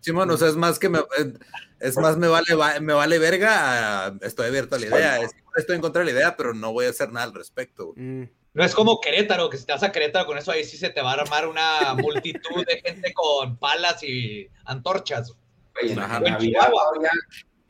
Simón, 0.00 0.30
o 0.30 0.36
sea, 0.36 0.48
es 0.48 0.56
más 0.56 0.78
que 0.78 0.88
me, 0.90 0.98
eh, 0.98 1.32
es 1.80 1.96
más 1.96 2.16
me 2.18 2.28
vale, 2.28 2.54
va- 2.54 2.78
me 2.80 2.92
vale 2.92 3.18
verga, 3.18 4.06
a- 4.06 4.14
estoy 4.20 4.46
abierto 4.48 4.76
a 4.76 4.78
la 4.78 4.86
idea, 4.86 5.20
es- 5.20 5.34
estoy 5.56 5.76
en 5.76 5.82
contra 5.82 6.00
de 6.00 6.06
la 6.06 6.12
idea, 6.12 6.36
pero 6.36 6.54
no 6.54 6.72
voy 6.72 6.86
a 6.86 6.90
hacer 6.90 7.10
nada 7.10 7.24
al 7.26 7.34
respecto. 7.34 7.86
güey. 7.94 7.98
Mm. 8.06 8.30
No 8.52 8.64
es 8.64 8.74
como 8.74 9.00
Querétaro, 9.00 9.48
que 9.48 9.56
si 9.56 9.64
te 9.64 9.72
vas 9.72 9.82
a 9.82 9.92
Querétaro 9.92 10.26
con 10.26 10.36
eso 10.36 10.50
ahí 10.50 10.64
sí 10.64 10.76
se 10.76 10.90
te 10.90 11.00
va 11.02 11.12
a 11.12 11.14
armar 11.14 11.46
una 11.46 11.94
multitud 11.94 12.64
de 12.66 12.80
gente 12.80 13.12
con 13.12 13.56
palas 13.56 14.02
y 14.02 14.48
antorchas. 14.64 15.32
En 15.80 15.96
Navidad 15.96 16.70
todavía, 16.70 17.10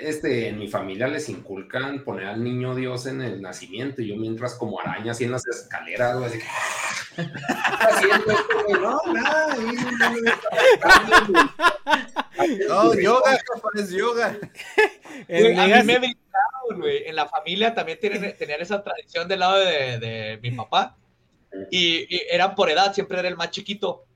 este, 0.00 0.48
en 0.48 0.58
mi 0.58 0.66
familia 0.68 1.06
les 1.06 1.28
inculcan 1.28 2.02
poner 2.02 2.28
al 2.28 2.42
niño 2.42 2.74
Dios 2.74 3.04
en 3.04 3.20
el 3.20 3.42
nacimiento 3.42 4.00
y 4.00 4.08
yo 4.08 4.16
mientras 4.16 4.54
como 4.54 4.80
araña 4.80 5.12
así 5.12 5.24
en 5.24 5.32
las 5.32 5.46
escaleras, 5.46 6.16
güey, 6.16 6.28
así 6.28 6.38
que, 6.38 6.46
¿qué 7.16 7.22
está 7.22 7.86
haciendo 7.86 8.32
esto, 8.32 8.64
güey? 8.66 8.80
No, 8.80 8.98
nada, 9.12 9.52
ahí, 12.38 12.58
no, 12.66 12.94
yoga, 12.94 13.38
es 13.74 13.90
yoga. 13.90 14.38
El 15.28 15.54
Güey, 15.54 15.72
a 15.72 15.82
mí 15.82 15.98
me 15.98 16.16
güey. 16.78 17.04
En 17.06 17.16
la 17.16 17.26
familia 17.26 17.74
también 17.74 17.98
tienen, 18.00 18.36
tenían 18.36 18.60
esa 18.60 18.82
tradición 18.82 19.28
del 19.28 19.40
lado 19.40 19.58
de, 19.58 19.98
de 19.98 20.38
mi 20.42 20.50
papá. 20.52 20.96
Y, 21.70 22.14
y 22.14 22.22
eran 22.30 22.54
por 22.54 22.70
edad, 22.70 22.94
siempre 22.94 23.18
era 23.18 23.28
el 23.28 23.36
más 23.36 23.50
chiquito. 23.50 24.06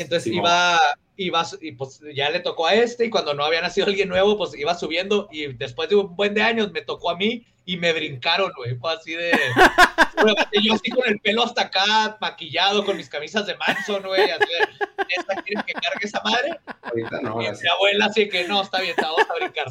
Entonces 0.00 0.24
Sí, 0.24 0.36
iba, 0.36 0.78
iba, 1.16 1.46
y 1.60 1.72
pues 1.72 2.00
ya 2.14 2.30
le 2.30 2.40
tocó 2.40 2.66
a 2.66 2.74
este, 2.74 3.06
y 3.06 3.10
cuando 3.10 3.34
no 3.34 3.44
había 3.44 3.60
nacido 3.60 3.86
alguien 3.86 4.08
nuevo, 4.08 4.36
pues 4.36 4.54
iba 4.58 4.74
subiendo. 4.74 5.28
Y 5.30 5.52
después 5.54 5.88
de 5.88 5.96
un 5.96 6.16
buen 6.16 6.34
de 6.34 6.42
años 6.42 6.72
me 6.72 6.82
tocó 6.82 7.10
a 7.10 7.16
mí 7.16 7.46
y 7.66 7.76
me 7.76 7.92
brincaron, 7.92 8.52
güey. 8.56 8.76
Fue 8.76 8.92
así 8.92 9.12
de. 9.14 9.32
Yo 10.62 10.74
así 10.74 10.90
con 10.90 11.08
el 11.08 11.18
pelo 11.20 11.44
hasta 11.44 11.62
acá, 11.62 12.18
maquillado, 12.20 12.84
con 12.84 12.94
mis 12.96 13.08
camisas 13.08 13.46
de 13.46 13.56
Manson, 13.56 14.02
güey. 14.02 14.30
Así 14.30 14.44
de, 14.52 15.04
¿esta 15.16 15.42
quieren 15.42 15.64
que 15.66 15.72
cargue 15.72 16.04
esa 16.06 16.20
madre? 16.22 16.60
ahorita 16.82 17.20
no, 17.22 17.40
Y 17.40 17.46
mi 17.48 17.68
abuela 17.74 18.06
así 18.06 18.28
que 18.28 18.46
no, 18.46 18.60
está 18.62 18.80
bien, 18.82 18.94
vamos 19.00 19.20
a 19.30 19.34
brincar. 19.34 19.66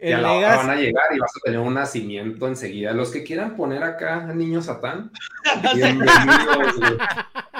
Y 0.00 0.12
a 0.12 0.18
la 0.18 0.32
hora 0.32 0.48
negas- 0.48 0.56
van 0.58 0.70
a 0.70 0.76
llegar 0.76 1.04
y 1.14 1.18
vas 1.18 1.30
a 1.36 1.40
tener 1.44 1.60
un 1.60 1.74
nacimiento 1.74 2.46
enseguida. 2.46 2.92
Los 2.92 3.10
que 3.10 3.22
quieran 3.22 3.54
poner 3.56 3.82
acá 3.82 4.24
al 4.26 4.38
niño 4.38 4.62
Satán, 4.62 5.10
bienvenidos. 5.74 6.74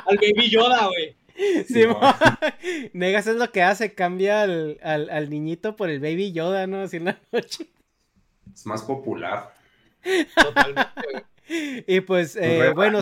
Al 0.07 0.16
baby 0.16 0.49
Yoda, 0.50 0.86
güey. 0.86 1.16
Simón. 1.66 1.97
Negas 2.92 3.26
es 3.26 3.36
lo 3.36 3.50
que 3.52 3.62
hace, 3.62 3.94
cambia 3.94 4.42
al, 4.42 4.78
al- 4.82 5.10
al 5.10 5.31
niñito 5.31 5.76
por 5.76 5.90
el 5.90 6.00
baby 6.00 6.32
Yoda, 6.32 6.66
¿no? 6.66 6.81
Así 6.82 6.97
en 6.98 7.05
la 7.06 7.18
noche. 7.32 7.66
Es 8.55 8.65
más 8.66 8.82
popular. 8.82 9.52
Totalmente. 10.34 10.90
Y 11.48 12.00
pues, 12.00 12.34
eh, 12.34 12.58
Re- 12.60 12.70
bueno, 12.73 13.00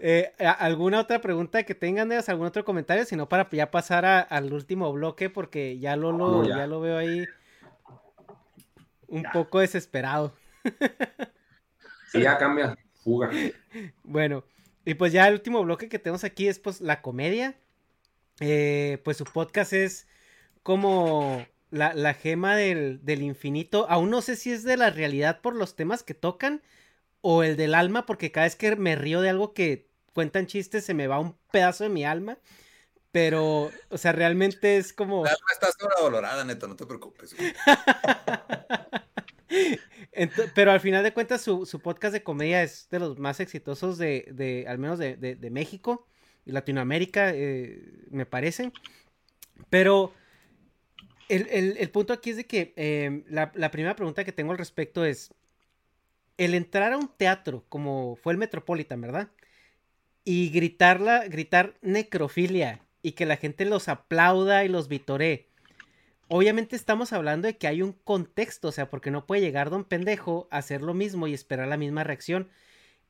eh, 0.00 0.32
¿alguna 0.60 1.00
otra 1.00 1.20
pregunta 1.20 1.64
que 1.64 1.74
tengan, 1.74 2.06
Negas? 2.06 2.28
¿Algún 2.28 2.46
otro 2.46 2.64
comentario? 2.64 3.04
Si 3.04 3.16
no, 3.16 3.28
para 3.28 3.48
ya 3.50 3.68
pasar 3.72 4.04
a- 4.04 4.20
al 4.20 4.52
último 4.52 4.92
bloque, 4.92 5.28
porque 5.28 5.76
ya 5.80 5.96
Lolo, 5.96 6.28
No, 6.30 6.44
ya. 6.48 6.58
ya. 6.58 6.66
lo 6.68 6.80
veo 6.80 6.96
ahí 6.98 7.26
un 9.08 9.24
poco 9.32 9.58
desesperado. 9.58 10.34
Sí, 12.12 12.20
ya 12.20 12.38
cambia. 12.38 12.76
Fuga. 13.02 13.28
Bueno, 14.04 14.44
y 14.86 14.94
pues 14.94 15.12
ya 15.12 15.26
el 15.26 15.34
último 15.34 15.62
bloque 15.64 15.88
que 15.88 15.98
tenemos 15.98 16.22
aquí 16.22 16.46
es 16.46 16.60
pues 16.60 16.80
la 16.80 17.02
comedia. 17.02 17.58
Eh, 18.38 19.00
pues 19.04 19.16
su 19.16 19.24
podcast 19.24 19.72
es 19.72 20.06
como 20.62 21.44
la, 21.70 21.92
la 21.92 22.14
gema 22.14 22.54
del, 22.54 23.04
del 23.04 23.22
infinito. 23.22 23.86
Aún 23.90 24.10
no 24.10 24.22
sé 24.22 24.36
si 24.36 24.52
es 24.52 24.62
de 24.62 24.76
la 24.76 24.90
realidad 24.90 25.40
por 25.40 25.56
los 25.56 25.74
temas 25.74 26.04
que 26.04 26.14
tocan 26.14 26.62
o 27.20 27.42
el 27.42 27.56
del 27.56 27.74
alma, 27.74 28.06
porque 28.06 28.30
cada 28.30 28.46
vez 28.46 28.54
que 28.54 28.76
me 28.76 28.94
río 28.94 29.20
de 29.20 29.30
algo 29.30 29.54
que 29.54 29.88
cuentan 30.12 30.46
chistes 30.46 30.84
se 30.84 30.94
me 30.94 31.08
va 31.08 31.18
un 31.18 31.36
pedazo 31.50 31.82
de 31.82 31.90
mi 31.90 32.04
alma. 32.04 32.38
Pero, 33.10 33.72
o 33.88 33.98
sea, 33.98 34.12
realmente 34.12 34.76
es 34.76 34.92
como... 34.92 35.24
La 35.24 35.30
alma 35.30 35.48
está 35.52 35.68
sobrevalorada, 35.72 36.44
neta, 36.44 36.68
no 36.68 36.76
te 36.76 36.86
preocupes. 36.86 37.34
pero 40.54 40.72
al 40.72 40.80
final 40.80 41.02
de 41.04 41.12
cuentas 41.12 41.42
su, 41.42 41.66
su 41.66 41.80
podcast 41.80 42.12
de 42.12 42.22
comedia 42.22 42.62
es 42.62 42.88
de 42.90 42.98
los 42.98 43.18
más 43.18 43.40
exitosos 43.40 43.98
de, 43.98 44.28
de 44.32 44.64
al 44.68 44.78
menos 44.78 44.98
de, 44.98 45.16
de- 45.16 45.36
de 45.36 45.50
México 45.50 46.06
y 46.44 46.52
Latinoamérica, 46.52 47.30
eh, 47.34 47.82
me 48.10 48.26
parece. 48.26 48.72
Pero 49.70 50.12
el, 51.28 51.46
el- 51.50 51.76
el 51.78 51.90
punto 51.90 52.12
aquí 52.12 52.30
es 52.30 52.36
de 52.36 52.46
que 52.46 52.72
eh, 52.76 53.24
la, 53.28 53.52
la 53.54 53.70
primera 53.70 53.96
pregunta 53.96 54.24
que 54.24 54.32
tengo 54.32 54.52
al 54.52 54.58
respecto 54.58 55.04
es, 55.04 55.32
el 56.38 56.54
entrar 56.54 56.92
a 56.92 56.98
un 56.98 57.08
teatro 57.16 57.64
como 57.68 58.16
fue 58.16 58.32
el 58.32 58.38
Metropolitan, 58.38 59.00
¿verdad? 59.00 59.30
Y 60.24 60.50
gritarla, 60.50 61.26
gritar 61.28 61.76
necrofilia 61.82 62.80
y 63.02 63.12
que 63.12 63.26
la 63.26 63.36
gente 63.36 63.64
los 63.64 63.88
aplauda 63.88 64.64
y 64.64 64.68
los 64.68 64.88
vitoree. 64.88 65.48
Obviamente 66.28 66.74
estamos 66.76 67.12
hablando 67.12 67.46
de 67.46 67.56
que 67.56 67.68
hay 67.68 67.82
un 67.82 67.92
contexto, 67.92 68.68
o 68.68 68.72
sea, 68.72 68.90
porque 68.90 69.10
no 69.10 69.26
puede 69.26 69.42
llegar 69.42 69.70
don 69.70 69.84
pendejo 69.84 70.48
a 70.50 70.58
hacer 70.58 70.82
lo 70.82 70.92
mismo 70.94 71.26
y 71.26 71.34
esperar 71.34 71.68
la 71.68 71.76
misma 71.76 72.02
reacción. 72.04 72.48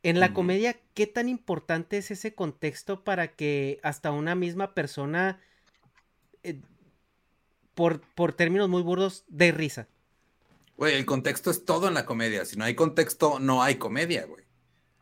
En 0.02 0.20
la 0.20 0.32
comedia, 0.34 0.76
¿qué 0.94 1.06
tan 1.06 1.28
importante 1.28 1.96
es 1.96 2.10
ese 2.10 2.34
contexto 2.34 3.02
para 3.02 3.28
que 3.34 3.80
hasta 3.82 4.12
una 4.12 4.34
misma 4.34 4.74
persona, 4.74 5.40
eh, 6.42 6.60
por, 7.74 8.00
por 8.14 8.32
términos 8.32 8.68
muy 8.68 8.82
burdos, 8.82 9.24
dé 9.28 9.50
risa? 9.50 9.88
Güey, 10.76 10.94
el 10.94 11.06
contexto 11.06 11.50
es 11.50 11.64
todo 11.64 11.88
en 11.88 11.94
la 11.94 12.04
comedia. 12.04 12.44
Si 12.44 12.56
no 12.56 12.64
hay 12.64 12.74
contexto, 12.74 13.38
no 13.40 13.62
hay 13.62 13.76
comedia, 13.76 14.26
güey. 14.26 14.44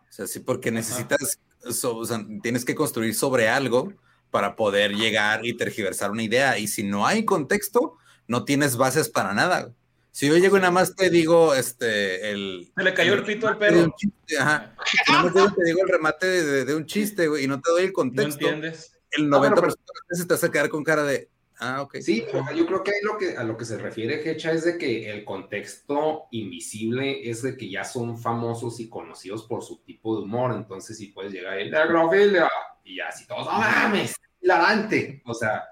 O 0.08 0.12
sea, 0.12 0.26
sí, 0.28 0.38
porque 0.38 0.70
necesitas, 0.70 1.40
so- 1.70 1.96
o 1.96 2.04
sea, 2.06 2.24
tienes 2.42 2.64
que 2.64 2.76
construir 2.76 3.14
sobre 3.14 3.48
algo 3.48 3.92
para 4.30 4.54
poder 4.56 4.92
llegar 4.94 5.44
y 5.44 5.56
tergiversar 5.56 6.12
una 6.12 6.22
idea. 6.22 6.58
Y 6.58 6.68
si 6.68 6.84
no 6.84 7.06
hay 7.06 7.24
contexto, 7.24 7.98
no 8.28 8.44
tienes 8.44 8.76
bases 8.76 9.08
para 9.08 9.32
nada. 9.34 9.72
Si 10.10 10.28
yo 10.28 10.36
llego 10.36 10.56
y 10.56 10.60
nada 10.60 10.70
más 10.70 10.94
te 10.94 11.10
digo, 11.10 11.54
este, 11.54 12.30
el... 12.30 12.70
Se 12.76 12.84
le 12.84 12.94
cayó 12.94 13.14
el 13.14 13.24
pito 13.24 13.48
al 13.48 13.58
perro. 13.58 13.92
chiste, 13.96 14.38
ajá. 14.38 14.74
Si 15.06 15.12
nada 15.12 15.24
más 15.24 15.54
te 15.56 15.64
digo 15.64 15.80
el 15.82 15.88
remate 15.88 16.26
de, 16.26 16.42
de- 16.44 16.64
de 16.64 16.74
un 16.76 16.86
chiste, 16.86 17.26
güey, 17.26 17.44
y 17.44 17.48
no 17.48 17.60
te 17.60 17.70
doy 17.72 17.82
el 17.82 17.88
No 17.88 17.94
contexto, 17.94 18.44
entiendes. 18.46 18.96
el 19.10 19.28
No, 19.28 19.38
90% 19.40 19.54
pero- 19.54 19.62
de 19.62 19.66
las 19.68 20.08
veces 20.08 20.40
te 20.40 20.46
a 20.46 20.50
quedar 20.52 20.68
con 20.68 20.84
cara 20.84 21.02
de, 21.02 21.28
ah, 21.58 21.82
ok. 21.82 21.96
Sí, 22.00 22.24
yo 22.54 22.64
creo 22.66 22.84
que, 22.84 22.92
ahí 22.92 23.00
lo 23.02 23.18
que 23.18 23.36
a 23.36 23.42
lo 23.42 23.56
que 23.56 23.64
se 23.64 23.76
refiere 23.76 24.30
Hecha 24.30 24.52
es 24.52 24.64
de 24.64 24.78
que 24.78 25.10
el 25.10 25.24
contexto 25.24 26.26
invisible 26.30 27.28
es 27.28 27.42
de 27.42 27.56
que 27.56 27.68
ya 27.68 27.82
son 27.82 28.16
famosos 28.16 28.78
y 28.78 28.88
conocidos 28.88 29.42
por 29.42 29.64
su 29.64 29.78
tipo 29.82 30.16
de 30.16 30.22
humor, 30.22 30.52
entonces 30.54 30.96
si 30.96 31.08
puedes 31.08 31.32
llegar 31.32 31.60
y 31.60 31.70
negrofilia 31.70 32.48
y 32.84 33.00
así 33.00 33.26
todos, 33.26 33.46
no 33.46 33.52
mames, 33.58 34.14
hilarante. 34.40 35.22
O 35.26 35.34
sea, 35.34 35.64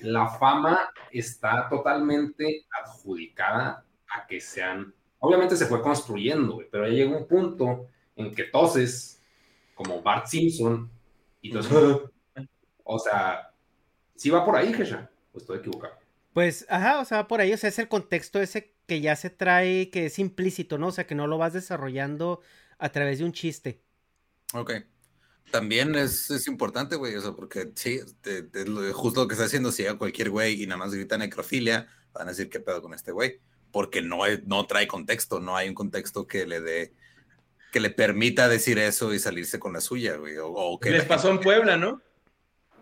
la 0.00 0.28
fama 0.28 0.90
está 1.10 1.68
totalmente 1.68 2.66
adjudicada 2.82 3.84
a 4.08 4.26
que 4.26 4.40
sean, 4.40 4.94
obviamente 5.18 5.56
se 5.56 5.66
fue 5.66 5.82
construyendo, 5.82 6.62
pero 6.70 6.86
ya 6.86 6.94
llegó 6.94 7.18
un 7.18 7.26
punto 7.26 7.88
en 8.16 8.34
que 8.34 8.44
toses, 8.44 9.22
como 9.74 10.02
Bart 10.02 10.26
Simpson, 10.26 10.90
y 11.42 11.48
entonces, 11.48 11.72
o 12.84 12.98
sea, 12.98 13.50
sí 14.14 14.30
va 14.30 14.44
por 14.44 14.56
ahí, 14.56 14.72
Hecha, 14.72 15.10
o 15.32 15.38
estoy 15.38 15.58
equivocado. 15.58 15.94
Pues, 16.32 16.66
ajá, 16.68 17.00
o 17.00 17.04
sea, 17.04 17.28
por 17.28 17.40
ahí, 17.40 17.52
o 17.52 17.56
sea, 17.56 17.68
es 17.68 17.78
el 17.78 17.88
contexto 17.88 18.40
ese 18.40 18.74
que 18.86 19.00
ya 19.00 19.16
se 19.16 19.30
trae, 19.30 19.90
que 19.90 20.06
es 20.06 20.18
implícito, 20.18 20.78
¿no? 20.78 20.88
O 20.88 20.92
sea, 20.92 21.06
que 21.06 21.14
no 21.14 21.26
lo 21.26 21.38
vas 21.38 21.52
desarrollando 21.52 22.40
a 22.78 22.90
través 22.90 23.18
de 23.18 23.24
un 23.24 23.32
chiste. 23.32 23.80
Ok. 24.54 24.72
También 25.50 25.94
es, 25.94 26.30
es 26.30 26.48
importante, 26.48 26.96
güey, 26.96 27.14
o 27.16 27.20
sea, 27.22 27.32
porque 27.32 27.70
sí, 27.76 28.00
te- 28.20 28.42
te- 28.42 28.66
lo- 28.66 28.92
justo 28.92 29.22
lo 29.22 29.28
que 29.28 29.34
está 29.34 29.46
haciendo, 29.46 29.70
si 29.72 29.82
llega 29.84 29.96
cualquier 29.98 30.30
güey 30.30 30.62
y 30.62 30.66
nada 30.66 30.78
más 30.78 30.92
grita 30.92 31.16
necrofilia, 31.18 31.86
van 32.12 32.26
a 32.28 32.30
decir 32.32 32.48
qué 32.50 32.60
pedo 32.60 32.82
con 32.82 32.92
este 32.94 33.12
güey, 33.12 33.40
porque 33.70 34.02
no, 34.02 34.26
es- 34.26 34.44
no 34.44 34.66
trae 34.66 34.86
contexto, 34.88 35.40
no 35.40 35.56
hay 35.56 35.68
un 35.68 35.74
contexto 35.74 36.26
que 36.26 36.46
le 36.46 36.60
dé, 36.60 36.92
que 37.72 37.80
le 37.80 37.90
permita 37.90 38.48
decir 38.48 38.78
eso 38.78 39.14
y 39.14 39.18
salirse 39.18 39.58
con 39.58 39.72
la 39.72 39.80
suya, 39.80 40.16
güey, 40.16 40.36
o, 40.38 40.48
o 40.48 40.80
que 40.80 40.90
Les 40.90 41.04
pasó 41.04 41.30
en 41.30 41.40
Puebla, 41.40 41.76
¿no? 41.76 42.02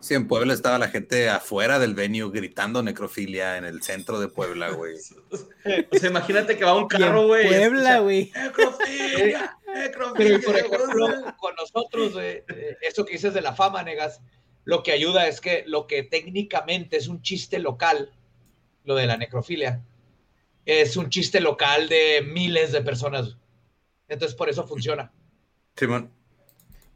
Sí, 0.01 0.12
en 0.12 0.28
Puebla 0.28 0.52
estaba 0.52 0.78
la 0.78 0.89
gente 0.89 1.31
afuera 1.31 1.78
del 1.78 1.94
venue 1.94 2.31
gritando 2.31 2.83
necrofilia 2.83 3.57
en 3.57 3.65
el 3.65 3.83
centro 3.83 4.20
de 4.20 4.28
Puebla, 4.28 4.70
güey. 4.70 4.97
O 5.91 5.99
sea, 5.99 6.10
imagínate 6.10 6.59
que 6.59 6.65
va 6.65 6.76
un 6.76 6.89
carro, 6.89 7.26
güey. 7.26 7.47
Puebla, 7.49 8.01
güey. 8.01 8.31
Necrofilia, 8.36 9.57
Pero, 9.75 10.12
necrofilia. 10.15 10.41
por 10.41 10.57
ejemplo, 10.57 11.07
con 11.39 11.55
nosotros, 11.57 12.12
eh, 12.20 12.44
eso 12.81 13.05
que 13.05 13.12
dices 13.15 13.35
de 13.35 13.41
la 13.43 13.55
fama, 13.55 13.83
negas, 13.83 14.20
lo 14.65 14.83
que 14.83 14.93
ayuda 14.93 15.27
es 15.27 15.41
que 15.41 15.65
lo 15.67 15.86
que 15.86 16.03
técnicamente 16.05 16.97
es 16.97 17.09
un 17.09 17.20
chiste 17.23 17.59
local, 17.59 18.12
lo 18.85 18.94
de 18.94 19.07
la 19.07 19.17
necrofilia, 19.17 19.83
es 20.65 20.97
un 20.97 21.11
chiste 21.11 21.41
local 21.41 21.89
de 21.89 22.23
miles 22.27 22.73
de 22.73 22.81
personas. 22.83 23.36
Entonces, 24.09 24.36
por 24.36 24.49
eso 24.49 24.67
funciona. 24.67 25.12
Simón. 25.77 26.11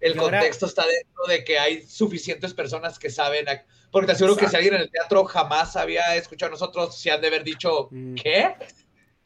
El 0.00 0.14
contexto 0.16 0.66
está 0.66 0.86
dentro 0.86 1.24
de 1.26 1.42
que 1.44 1.58
hay 1.58 1.82
suficientes 1.86 2.54
personas 2.54 2.98
que 2.98 3.10
saben. 3.10 3.46
Porque 3.90 4.06
te 4.06 4.12
aseguro 4.12 4.36
que 4.36 4.48
si 4.48 4.54
alguien 4.54 4.74
en 4.74 4.82
el 4.82 4.90
teatro 4.90 5.24
jamás 5.24 5.74
había 5.74 6.14
escuchado 6.14 6.50
a 6.50 6.52
nosotros, 6.52 6.96
se 6.96 7.10
han 7.10 7.20
de 7.20 7.26
haber 7.26 7.42
dicho, 7.42 7.88
Mm. 7.90 8.14
¿qué? 8.14 8.54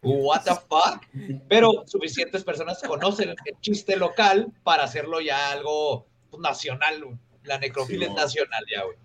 ¿What 0.02 0.42
the 0.42 0.54
fuck? 0.54 1.04
Pero 1.48 1.84
suficientes 1.86 2.42
personas 2.42 2.82
conocen 2.82 3.30
el 3.30 3.36
chiste 3.60 3.96
local 3.96 4.48
para 4.64 4.84
hacerlo 4.84 5.20
ya 5.20 5.52
algo 5.52 6.06
pues, 6.30 6.42
nacional. 6.42 7.04
güey. 7.04 7.16
La 7.44 7.58
necrofilia 7.58 8.06
Sí, 8.06 8.12
es 8.12 8.16
nacional 8.16 8.64
ya, 8.70 8.84
güey. 8.84 8.96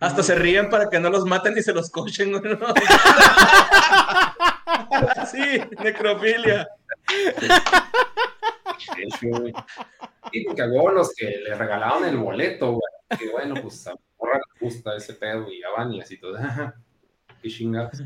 Hasta 0.00 0.22
se 0.22 0.34
ríen 0.34 0.68
para 0.68 0.90
que 0.90 1.00
no 1.00 1.10
los 1.10 1.24
maten 1.24 1.56
y 1.56 1.62
se 1.62 1.72
los 1.72 1.90
cochen, 1.90 2.32
güey. 2.32 2.56
¿no? 2.56 2.74
sí, 5.30 5.60
necrofilia. 5.82 6.68
Güey. 9.22 9.52
Sí, 10.32 10.44
porque 10.44 10.62
a 10.62 10.66
huevo 10.66 10.90
los 10.90 11.14
que 11.14 11.26
le 11.26 11.54
regalaban 11.54 12.08
el 12.08 12.16
boleto, 12.16 12.72
güey. 12.72 13.18
Que 13.18 13.30
bueno, 13.30 13.54
pues 13.62 13.86
a 13.86 13.92
le 13.92 14.40
gusta 14.60 14.96
ese 14.96 15.14
pedo 15.14 15.48
y 15.50 15.60
ya 15.60 15.68
van 15.76 15.92
y 15.92 16.00
así 16.00 16.18
todo. 16.18 16.36
Qué 17.42 17.48
chingados. 17.48 17.98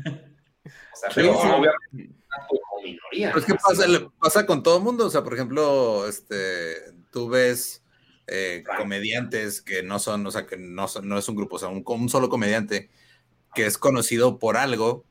O 0.65 0.69
sea, 0.95 1.09
pero 1.13 1.33
Sí, 1.33 1.39
sí. 1.41 1.47
obviamente 1.47 2.15
como 2.47 2.81
minoría. 2.83 3.27
Pero 3.33 3.39
es 3.39 3.45
que 3.45 3.55
pasa, 4.19 4.45
con 4.45 4.63
todo 4.63 4.77
el 4.77 4.83
mundo. 4.83 5.05
O 5.05 5.09
sea, 5.09 5.23
por 5.23 5.33
ejemplo, 5.33 6.07
este, 6.07 6.75
tú 7.11 7.29
ves 7.29 7.83
eh, 8.27 8.63
comediantes 8.77 9.61
que 9.61 9.83
no 9.83 9.99
son, 9.99 10.25
o 10.25 10.31
sea, 10.31 10.45
que 10.45 10.57
no, 10.57 10.87
son- 10.87 11.07
no 11.09 11.17
es 11.17 11.27
un 11.27 11.35
grupo, 11.35 11.57
o 11.57 11.59
sea, 11.59 11.67
un, 11.69 11.83
un 11.85 12.09
solo 12.09 12.29
comediante 12.29 12.89
que 13.53 13.65
es 13.65 13.77
conocido 13.77 14.39
por 14.39 14.55
algo 14.55 15.03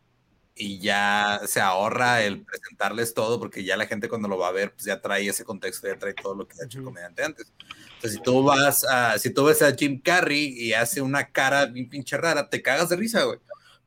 y 0.54 0.78
ya 0.80 1.40
se 1.46 1.60
ahorra 1.60 2.22
el 2.22 2.42
presentarles 2.44 3.12
todo 3.14 3.38
porque 3.38 3.64
ya 3.64 3.76
la 3.76 3.86
gente 3.86 4.08
cuando 4.08 4.28
lo 4.28 4.38
va 4.38 4.48
a 4.48 4.52
ver, 4.52 4.72
pues 4.72 4.84
ya 4.84 5.00
trae 5.00 5.26
ese 5.28 5.44
contexto, 5.44 5.86
ya 5.88 5.98
trae 5.98 6.14
todo 6.14 6.34
lo 6.34 6.48
que 6.48 6.56
ha 6.60 6.64
hecho 6.64 6.78
el 6.78 6.84
comediante 6.84 7.22
antes. 7.24 7.52
O 7.98 8.00
sea, 8.00 8.10
si 8.10 8.22
tú 8.22 8.42
vas 8.42 8.84
a, 8.84 9.18
si 9.18 9.30
tú 9.30 9.44
ves 9.44 9.60
a 9.62 9.74
Jim 9.74 10.00
Carrey 10.00 10.46
y 10.58 10.72
hace 10.72 11.02
una 11.02 11.30
cara 11.30 11.66
bien 11.66 11.88
pinche 11.90 12.16
rara, 12.16 12.48
te 12.48 12.62
cagas 12.62 12.88
de 12.88 12.96
risa, 12.96 13.24
güey. 13.24 13.38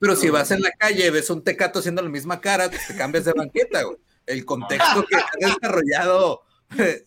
Pero 0.04 0.18
si 0.18 0.30
vas 0.30 0.52
en 0.52 0.62
la 0.62 0.72
calle, 0.72 1.10
ves 1.12 1.30
un 1.30 1.42
tecato 1.42 1.80
haciendo 1.80 2.02
la 2.02 2.10
misma 2.10 2.42
cara, 2.42 2.68
pues 2.68 2.86
te 2.86 2.94
cambias 2.98 3.24
de 3.24 3.32
banqueta, 3.32 3.84
güey. 3.84 3.96
El 4.26 4.44
contexto 4.44 5.06
que 5.06 5.16
ha 5.16 5.30
desarrollado 5.40 6.42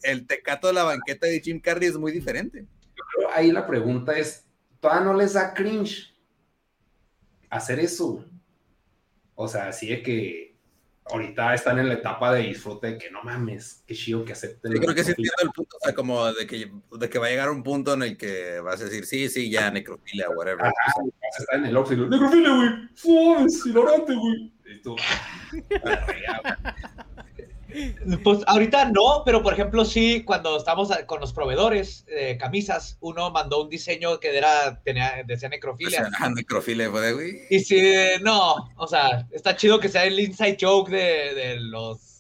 el 0.02 0.26
tecato 0.26 0.68
de 0.68 0.73
la 0.73 0.84
banqueta 0.84 1.26
de 1.26 1.41
Jim 1.41 1.60
Carrey 1.60 1.89
es 1.89 1.99
muy 1.99 2.10
diferente. 2.10 2.66
Pero 2.94 3.31
ahí 3.34 3.52
la 3.52 3.66
pregunta 3.66 4.16
es, 4.16 4.47
¿todavía 4.81 5.05
no 5.05 5.12
les 5.12 5.34
da 5.34 5.52
cringe 5.52 6.15
hacer 7.50 7.81
eso? 7.81 8.25
O 9.34 9.47
sea, 9.47 9.68
así 9.68 9.89
de 9.89 10.02
que 10.02 10.56
ahorita 11.10 11.55
están 11.55 11.78
en 11.78 11.89
la 11.89 11.94
etapa 11.94 12.33
de 12.33 12.43
disfrute 12.43 12.89
de 12.89 12.99
que 12.99 13.10
no 13.10 13.23
mames, 13.23 13.85
qué 13.86 13.94
chido 13.94 14.25
que 14.25 14.33
acepten. 14.33 14.73
Yo 14.73 14.81
creo 14.81 14.94
que 14.94 15.05
sí 15.05 15.10
entiendo 15.10 15.35
el 15.43 15.51
punto, 15.51 15.76
o 15.76 15.85
sea, 15.85 15.94
como 15.94 16.33
de 16.33 16.47
que, 16.47 16.70
de 16.99 17.09
que 17.09 17.18
va 17.18 17.26
a 17.26 17.31
llegar 17.31 17.51
un 17.51 17.62
punto 17.62 17.94
en 17.94 18.02
el 18.02 18.17
que 18.17 18.60
vas 18.60 18.81
a 18.81 18.85
decir, 18.85 19.07
sí, 19.07 19.28
sí, 19.28 19.51
ya, 19.51 19.70
necrofilia, 19.70 20.31
whatever. 20.31 20.67
Ajá, 20.67 20.73
O 20.99 21.05
sea, 21.05 21.05
vas 21.05 21.39
a 21.39 21.43
estar 21.43 21.59
en 21.59 21.67
el 21.67 21.76
Oxxo 21.76 21.94
y 21.94 21.97
lo, 21.97 22.09
necrofilia, 22.09 22.55
güey, 22.55 22.68
suaves, 22.94 23.67
hilarante, 23.67 24.15
güey. 24.15 24.52
Y 24.67 24.83
tú, 24.83 24.97
ah. 25.85 26.75
Pues 28.23 28.41
ahorita 28.47 28.91
no, 28.93 29.23
pero 29.25 29.43
por 29.43 29.53
ejemplo 29.53 29.85
sí, 29.85 30.23
cuando 30.25 30.57
estamos 30.57 30.91
con 31.07 31.20
los 31.20 31.33
proveedores 31.33 32.05
de 32.07 32.36
camisas, 32.39 32.97
uno 33.01 33.31
mandó 33.31 33.62
un 33.62 33.69
diseño 33.69 34.19
que 34.20 34.36
era, 34.36 34.81
tenía, 34.83 35.23
decía 35.27 35.49
necrofilia. 35.49 36.09
ah, 36.20 36.31
necrofilia, 36.31 36.91
fue 36.91 37.01
de, 37.01 37.12
güey. 37.12 37.41
Y 37.51 37.61
si 37.61 37.83
no, 38.23 38.55
o 38.77 38.86
sea, 38.86 39.27
está 39.31 39.57
chido 39.57 39.81
que 39.81 39.89
sea 39.89 40.05
el 40.05 40.19
inside 40.19 40.57
joke 40.61 40.91
de, 40.91 41.35
de 41.35 41.57
los. 41.61 42.12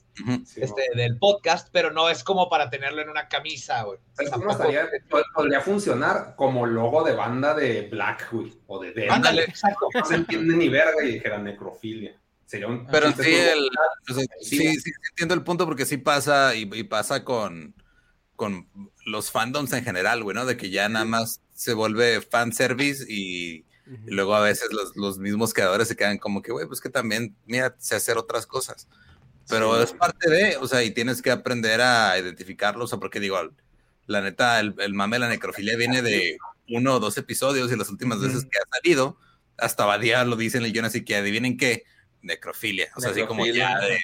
Sí, 0.46 0.62
este, 0.62 0.82
del 0.94 1.18
podcast, 1.18 1.68
pero 1.72 1.90
no 1.90 2.08
es 2.08 2.24
como 2.24 2.48
para 2.48 2.70
tenerlo 2.70 3.02
en 3.02 3.10
una 3.10 3.28
camisa, 3.28 3.82
güey. 3.82 3.98
¿Sabes 4.14 4.32
cómo 4.32 4.46
Tampoco- 4.46 4.70
estaría? 4.70 4.90
Pod- 5.10 5.24
Podría 5.34 5.60
funcionar 5.60 6.32
como 6.36 6.64
logo 6.64 7.04
de 7.04 7.12
banda 7.14 7.52
de 7.52 7.82
Black, 7.82 8.28
güey, 8.32 8.50
o 8.66 8.78
de 8.80 8.92
Dead. 8.92 9.10
Ándale, 9.10 9.42
exacto. 9.42 9.88
No 9.92 10.04
se 10.06 10.14
entiende 10.14 10.56
ni 10.56 10.70
verga 10.70 11.04
y 11.04 11.12
dijera 11.12 11.36
necrofilia. 11.36 12.14
Sería 12.46 12.68
un 12.68 12.86
Pero 12.86 13.10
sí, 13.12 13.34
el, 13.34 13.68
o 14.08 14.14
sea, 14.14 14.24
sí, 14.40 14.56
sí, 14.58 14.80
sí 14.80 14.92
entiendo 15.10 15.34
el 15.34 15.42
punto 15.42 15.66
porque 15.66 15.84
sí 15.84 15.96
pasa 15.96 16.54
y, 16.54 16.70
y 16.72 16.84
pasa 16.84 17.24
con, 17.24 17.74
con 18.36 18.68
los 19.04 19.30
fandoms 19.30 19.72
en 19.72 19.84
general, 19.84 20.22
güey, 20.22 20.34
¿no? 20.36 20.46
De 20.46 20.56
que 20.56 20.70
ya 20.70 20.88
nada 20.88 21.04
más 21.04 21.40
se 21.54 21.74
vuelve 21.74 22.20
fanservice 22.20 23.04
y, 23.08 23.64
y 24.06 24.10
luego 24.10 24.34
a 24.34 24.40
veces 24.40 24.72
los, 24.72 24.96
los 24.96 25.18
mismos 25.18 25.54
creadores 25.54 25.88
se 25.88 25.96
quedan 25.96 26.18
como 26.18 26.40
que, 26.42 26.52
güey, 26.52 26.66
pues 26.66 26.80
que 26.80 26.88
también, 26.90 27.34
mira, 27.46 27.74
sé 27.78 27.96
hacer 27.96 28.16
otras 28.16 28.46
cosas. 28.46 28.86
Pero 29.48 29.76
Sí. 29.76 29.84
es 29.84 29.92
parte 29.92 30.28
de, 30.30 30.56
o 30.56 30.66
sea, 30.68 30.82
y 30.82 30.90
tienes 30.92 31.22
que 31.22 31.30
aprender 31.30 31.80
a 31.80 32.18
identificarlo, 32.18 32.84
o 32.84 32.88
sea, 32.88 32.98
porque 32.98 33.20
digo, 33.20 33.38
la 34.06 34.20
neta, 34.20 34.60
el, 34.60 34.74
el 34.78 34.94
mame 34.94 35.16
de 35.16 35.20
la 35.20 35.28
necrofilia 35.28 35.76
viene 35.76 36.02
de 36.02 36.36
uno 36.68 36.94
o 36.94 37.00
dos 37.00 37.16
episodios 37.18 37.72
y 37.72 37.76
las 37.76 37.88
últimas 37.88 38.20
veces 38.20 38.44
que 38.44 38.58
ha 38.58 38.76
salido, 38.76 39.18
hasta 39.56 39.84
Badía 39.84 40.24
lo 40.24 40.36
dice 40.36 40.58
en 40.58 40.64
el 40.64 40.72
guion, 40.72 40.84
así 40.84 41.04
que 41.04 41.16
adivinen 41.16 41.56
qué, 41.56 41.84
necrofilia, 42.26 42.88
o 42.96 43.00
sea, 43.00 43.10
así 43.12 43.24
como 43.24 43.46
ya 43.46 43.78
de, 43.80 43.98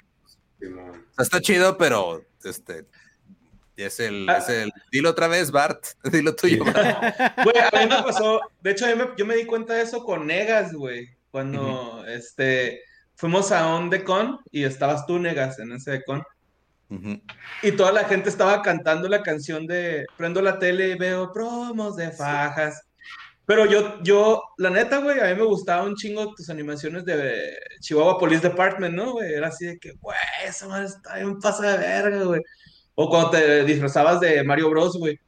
Simón. 0.61 0.91
o 0.91 1.15
sea, 1.15 1.23
está 1.25 1.41
chido, 1.41 1.77
pero 1.77 2.25
este 2.45 2.87
es 3.77 4.01
el, 4.01 4.29
Ah. 4.29 4.39
es 4.39 4.49
el 4.49 4.71
dilo 4.91 5.11
otra 5.11 5.27
vez, 5.29 5.51
Bart, 5.51 5.85
dilo 6.13 6.35
tuyo. 6.35 6.65
Bart. 6.65 7.15
Güey, 7.45 7.57
a 7.59 7.71
mí 7.81 7.87
me 7.95 8.03
pasó, 8.03 8.41
de 8.61 8.71
hecho, 8.71 8.87
me- 8.97 9.11
yo 9.17 9.27
me 9.27 9.37
di 9.37 9.45
cuenta 9.45 9.75
de 9.75 9.83
eso 9.83 10.05
con 10.05 10.27
Negas, 10.27 10.73
güey, 10.73 11.09
cuando 11.31 12.05
este, 12.07 12.81
fuimos 13.17 13.51
a 13.53 13.75
un 13.77 13.91
Decon 13.91 14.39
y 14.51 14.65
estabas 14.65 15.05
tú, 15.07 15.19
Negas, 15.19 15.59
en 15.59 15.73
ese 15.73 15.91
Decon, 15.93 16.23
y 17.63 17.73
toda 17.73 17.91
la 17.91 18.05
gente 18.05 18.29
estaba 18.29 18.61
cantando 18.61 19.09
la 19.09 19.23
canción 19.23 19.67
de 19.67 20.05
Prendo 20.19 20.43
la 20.43 20.59
tele 20.59 20.89
y 20.91 20.95
veo 20.99 21.33
promos 21.33 21.97
de 21.97 22.11
fajas. 22.11 22.83
Pero 23.45 23.67
yo, 23.67 24.01
yo, 24.03 24.43
la 24.59 24.71
neta, 24.71 24.99
güey, 24.99 25.19
a 25.19 25.25
mí 25.27 25.35
me 25.35 25.47
gustaba 25.47 25.83
un 25.83 25.97
chingo 25.97 26.33
tus 26.35 26.49
animaciones 26.49 27.05
de 27.05 27.53
Chihuahua 27.81 28.19
Police 28.19 28.49
Department, 28.49 28.95
¿no, 28.95 29.13
güey? 29.13 29.33
Era 29.33 29.49
así 29.49 29.67
de 29.67 29.79
que, 29.79 29.93
güey, 30.01 30.17
esa 30.47 30.69
madre 30.69 30.87
está 30.87 31.17
bien 31.17 31.39
pasa 31.41 31.73
de 31.73 31.79
verga, 31.79 32.25
güey. 32.25 32.41
O 32.95 33.09
cuando 33.09 33.31
te 33.31 33.65
disfrazabas 33.65 34.21
de 34.21 34.45
Mario 34.45 34.71
Bros, 34.71 34.97
güey. 34.97 35.19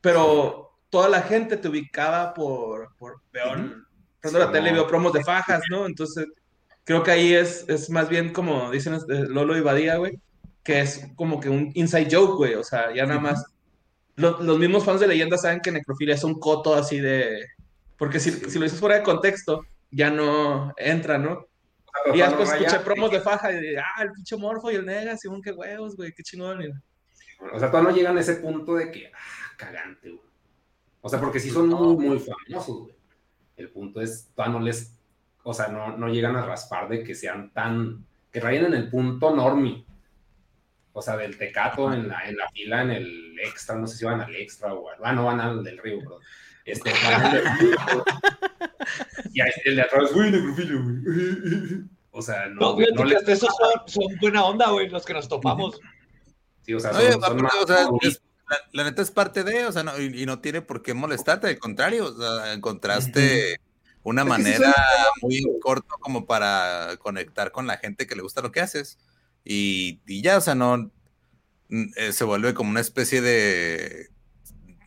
Pero 0.00 0.70
toda 0.88 1.08
la 1.08 1.22
gente 1.22 1.56
te 1.56 1.68
ubicaba 1.68 2.32
por, 2.32 2.94
por 2.96 3.20
veo, 3.32 3.52
prendo 4.20 4.38
la 4.38 4.50
tele 4.50 4.70
y 4.70 4.74
veo 4.74 4.86
promos 4.86 5.12
de 5.12 5.22
fajas, 5.22 5.62
¿no? 5.70 5.86
Entonces, 5.86 6.26
creo 6.84 7.02
que 7.02 7.10
ahí 7.10 7.34
es, 7.34 7.64
es 7.68 7.90
más 7.90 8.08
bien 8.08 8.32
como 8.32 8.70
dicen 8.70 8.94
este, 8.94 9.28
Lolo 9.28 9.56
y 9.56 9.60
Badía, 9.60 9.96
güey, 9.96 10.18
que 10.62 10.80
es 10.80 11.08
como 11.14 11.40
que 11.40 11.48
un 11.48 11.70
inside 11.74 12.08
joke, 12.10 12.36
güey. 12.36 12.54
O 12.54 12.64
sea, 12.64 12.94
ya 12.94 13.06
nada 13.06 13.20
más. 13.20 13.44
Lo- 14.20 14.40
los 14.42 14.58
mismos 14.58 14.84
fans 14.84 15.00
de 15.00 15.08
leyenda 15.08 15.36
saben 15.38 15.60
que 15.60 15.70
necrofilia 15.72 16.14
es 16.14 16.24
un 16.24 16.38
coto 16.38 16.74
así 16.74 17.00
de. 17.00 17.46
Porque 17.96 18.18
si, 18.20 18.30
si 18.30 18.58
lo 18.58 18.64
dices 18.64 18.80
fuera 18.80 18.96
de 18.96 19.02
contexto, 19.02 19.64
ya 19.90 20.10
no 20.10 20.72
entra, 20.76 21.18
¿no? 21.18 21.46
Y 22.14 22.18
después 22.18 22.50
escuché 22.52 22.78
promos 22.80 23.10
de 23.10 23.20
faja 23.20 23.52
y 23.52 23.60
de, 23.60 23.78
ah, 23.78 24.02
el 24.02 24.12
pinche 24.12 24.36
morfo 24.36 24.70
y 24.70 24.76
el 24.76 24.86
nega, 24.86 25.16
según 25.16 25.42
qué 25.42 25.52
huevos, 25.52 25.96
güey, 25.96 26.12
qué 26.12 26.22
chingón. 26.22 26.62
Y- 26.62 26.68
O 27.52 27.58
sea, 27.58 27.70
todavía 27.70 27.90
no 27.90 27.96
llegan 27.96 28.16
a 28.16 28.20
ese 28.20 28.36
punto 28.36 28.74
de 28.74 28.90
que, 28.90 29.08
ah, 29.14 29.54
cagante, 29.56 30.08
güey. 30.10 30.22
O 31.02 31.08
sea, 31.08 31.18
porque 31.18 31.40
sí 31.40 31.50
son 31.50 31.68
muy, 31.68 31.96
muy 32.06 32.18
famosos, 32.20 32.82
güey. 32.82 32.94
El 33.56 33.70
punto 33.70 34.00
es, 34.00 34.30
todavía 34.34 34.58
no 34.58 34.64
les, 34.64 34.94
o 35.42 35.52
sea, 35.52 35.68
no, 35.68 35.96
no 35.96 36.08
llegan 36.08 36.36
a 36.36 36.44
raspar 36.46 36.88
de 36.88 37.02
que 37.02 37.14
sean 37.14 37.50
tan, 37.52 38.06
que 38.30 38.40
rayen 38.40 38.66
en 38.66 38.74
el 38.74 38.88
punto 38.88 39.34
normie. 39.34 39.84
O 40.92 41.02
sea, 41.02 41.16
del 41.16 41.36
tecato 41.38 41.92
en 41.92 42.08
la, 42.08 42.28
en 42.28 42.36
la 42.36 42.48
fila, 42.50 42.82
en 42.82 42.90
el 42.90 43.29
extra, 43.42 43.76
no 43.76 43.86
sé 43.86 43.96
si 43.96 44.04
van 44.04 44.20
al 44.20 44.34
extra 44.36 44.72
o 44.74 44.88
al, 44.90 44.96
ah, 45.02 45.12
no 45.12 45.24
van 45.26 45.40
al 45.40 45.62
del 45.64 45.78
río, 45.78 45.98
pero 46.00 46.18
este, 46.64 46.90
van 47.04 47.22
al 47.26 47.32
del 47.32 47.44
río, 47.58 47.76
y 49.32 49.40
ahí 49.40 49.50
el 49.64 49.76
de 49.76 49.82
atrás, 49.82 50.12
güey, 50.12 50.30
necrofilio, 50.30 50.82
güey. 50.82 51.84
O 52.12 52.22
sea, 52.22 52.46
no, 52.48 52.76
No, 52.96 53.04
les- 53.04 53.28
esos 53.28 53.50
son, 53.56 53.70
son 53.86 54.16
buena 54.20 54.44
onda, 54.44 54.68
güey, 54.70 54.88
los 54.88 55.04
que 55.04 55.14
nos 55.14 55.28
topamos. 55.28 55.78
sí, 56.66 56.74
o 56.74 56.80
sea, 56.80 56.90
Oye, 56.90 57.12
son- 57.12 57.20
son 57.22 57.24
aparte, 57.38 57.42
más- 57.44 57.54
o 57.62 57.66
sea, 57.68 57.88
es- 58.02 58.20
la, 58.48 58.56
la 58.72 58.84
neta 58.84 59.00
es 59.00 59.12
parte 59.12 59.44
de, 59.44 59.64
o 59.66 59.70
sea, 59.72 59.84
no- 59.84 59.96
y, 59.96 60.22
y 60.22 60.26
no 60.26 60.40
tiene 60.40 60.60
por 60.60 60.82
qué 60.82 60.92
molestarte, 60.92 61.46
al 61.46 61.58
contrario, 61.60 62.06
o 62.06 62.12
sea, 62.20 62.52
encontraste 62.52 63.60
una 64.02 64.22
Es 64.22 64.28
que 64.28 64.34
sí 64.34 64.42
manera 64.42 64.74
muy 65.22 65.40
corto 65.60 65.94
como 66.00 66.26
para 66.26 66.96
conectar 66.98 67.52
con 67.52 67.68
la 67.68 67.76
gente 67.76 68.08
que 68.08 68.16
le 68.16 68.22
gusta 68.22 68.42
lo 68.42 68.50
que 68.50 68.60
haces. 68.60 68.98
Y, 69.44 70.00
y 70.04 70.20
ya, 70.20 70.36
o 70.36 70.40
sea, 70.40 70.56
no 70.56 70.90
eh, 71.96 72.12
se 72.12 72.24
vuelve 72.24 72.54
como 72.54 72.70
una 72.70 72.80
especie 72.80 73.20
de 73.20 74.08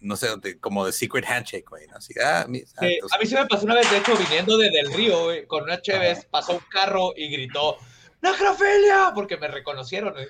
no 0.01 0.17
sé, 0.17 0.27
de- 0.41 0.59
como 0.59 0.85
de 0.85 0.91
secret 0.91 1.23
handshake, 1.25 1.69
güey, 1.69 1.87
¿no? 1.87 1.95
Así, 1.95 2.13
ah, 2.21 2.45
mi- 2.49 2.59
ah, 2.75 2.79
Sí, 2.81 2.85
entonces- 2.95 3.17
a 3.17 3.19
mí 3.21 3.25
se 3.25 3.35
me 3.35 3.45
pasó 3.47 3.63
una 3.65 3.75
vez, 3.75 3.89
de 3.89 3.97
hecho, 3.99 4.17
viniendo 4.17 4.57
de 4.57 4.69
Del 4.69 4.93
Río, 4.93 5.23
güey, 5.23 5.45
con 5.47 5.63
una 5.63 5.81
Cheves, 5.81 6.25
pasó 6.25 6.51
un 6.55 6.59
carro 6.69 7.13
y 7.15 7.29
gritó, 7.31 7.77
¡Necrofilia! 8.21 9.11
Porque 9.15 9.37
me 9.37 9.47
reconocieron, 9.47 10.11
güey. 10.13 10.27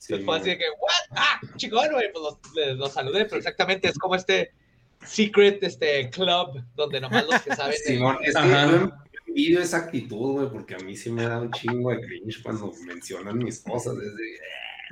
Entonces 0.00 0.24
fue 0.24 0.36
así 0.38 0.50
de 0.50 0.58
que, 0.58 0.64
¿what? 0.80 1.16
¡Ah! 1.18 1.40
Chingón, 1.56 1.92
güey. 1.92 2.10
Pues 2.12 2.22
los, 2.24 2.54
les- 2.56 2.76
los 2.76 2.92
saludé, 2.92 3.24
pero 3.26 3.36
exactamente 3.36 3.88
es 3.88 3.98
como 3.98 4.14
este 4.16 4.52
secret 5.06 5.62
este 5.62 6.10
club 6.10 6.60
donde 6.74 7.00
nomás 7.00 7.24
los 7.26 7.40
que 7.42 7.50
saben. 7.56 7.72
de- 7.72 7.78
Simón, 7.78 8.18
es 8.22 8.34
que 8.34 8.90
envidio 9.28 9.60
esa 9.60 9.76
actitud, 9.78 10.32
güey, 10.32 10.48
porque 10.50 10.74
a 10.74 10.78
mí 10.78 10.96
sí 10.96 11.10
me 11.10 11.22
da 11.24 11.38
un 11.40 11.50
chingo 11.52 11.90
de 11.90 12.00
cringe 12.00 12.42
cuando 12.42 12.72
mencionan 12.86 13.38
mis 13.38 13.60
cosas. 13.60 13.94
es 13.94 14.16
de, 14.16 14.34
eh, 14.34 14.38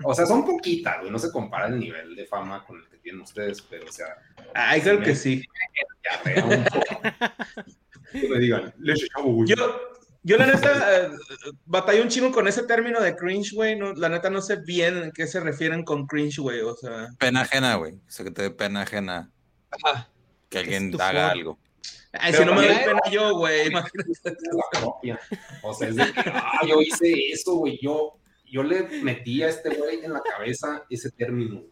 O 0.04 0.14
sea, 0.14 0.26
son 0.26 0.44
poquitas, 0.44 0.98
güey, 1.00 1.10
no 1.10 1.18
se 1.18 1.30
compara 1.30 1.66
el 1.68 1.78
nivel 1.78 2.14
de 2.16 2.26
fama 2.26 2.64
con 2.64 2.78
el 2.80 2.88
que 2.88 2.96
tienen 2.98 3.20
ustedes, 3.22 3.60
pero 3.62 3.86
o 3.88 3.92
sea, 3.92 4.06
Ay, 4.54 4.80
claro 4.80 5.00
que 5.00 5.14
sí. 5.14 5.42
ya 6.04 6.44
un 6.44 6.64
poco. 6.64 7.02
Me 8.12 8.38
digan. 8.38 8.74
Yo, 9.46 9.80
yo 10.22 10.36
la 10.36 10.46
neta, 10.46 10.96
eh, 11.06 11.10
batallé 11.64 12.02
un 12.02 12.08
chingo 12.08 12.32
con 12.32 12.48
ese 12.48 12.64
término 12.64 13.00
de 13.00 13.14
cringe, 13.16 13.52
güey. 13.54 13.76
No, 13.76 13.92
la 13.94 14.08
neta 14.08 14.28
no 14.30 14.40
sé 14.42 14.56
bien 14.56 14.96
en 14.98 15.12
qué 15.12 15.26
se 15.26 15.40
refieren 15.40 15.84
con 15.84 16.06
cringe, 16.06 16.38
güey. 16.38 16.60
O 16.60 16.74
sea, 16.74 17.08
Pena 17.18 17.42
ajena, 17.42 17.76
güey. 17.76 17.94
O 17.94 18.10
sea, 18.10 18.24
que 18.24 18.30
te 18.30 18.42
dé 18.42 18.50
pena 18.50 18.82
ajena 18.82 19.30
Ajá. 19.70 20.10
que 20.48 20.58
alguien 20.58 21.00
haga 21.00 21.30
algo. 21.30 21.58
ay, 22.12 22.32
Pero 22.32 22.44
si 22.44 22.50
no 22.50 22.54
me 22.60 22.66
doy 22.66 22.76
pena 22.84 23.00
yo, 23.10 23.34
güey. 23.36 23.68
imagínate. 23.68 24.10
la 24.52 24.80
propia. 24.80 25.20
O 25.62 25.72
sea, 25.74 25.88
es 25.88 25.96
de 25.96 26.12
que, 26.12 26.20
ah, 26.26 26.60
yo 26.66 26.80
hice 26.82 27.30
eso, 27.32 27.54
güey. 27.54 27.78
Yo, 27.80 28.18
yo 28.50 28.62
le 28.62 28.82
metí 29.02 29.42
a 29.42 29.48
este 29.48 29.70
güey 29.70 30.04
en 30.04 30.12
la 30.12 30.20
cabeza 30.22 30.84
ese 30.90 31.10
término. 31.10 31.62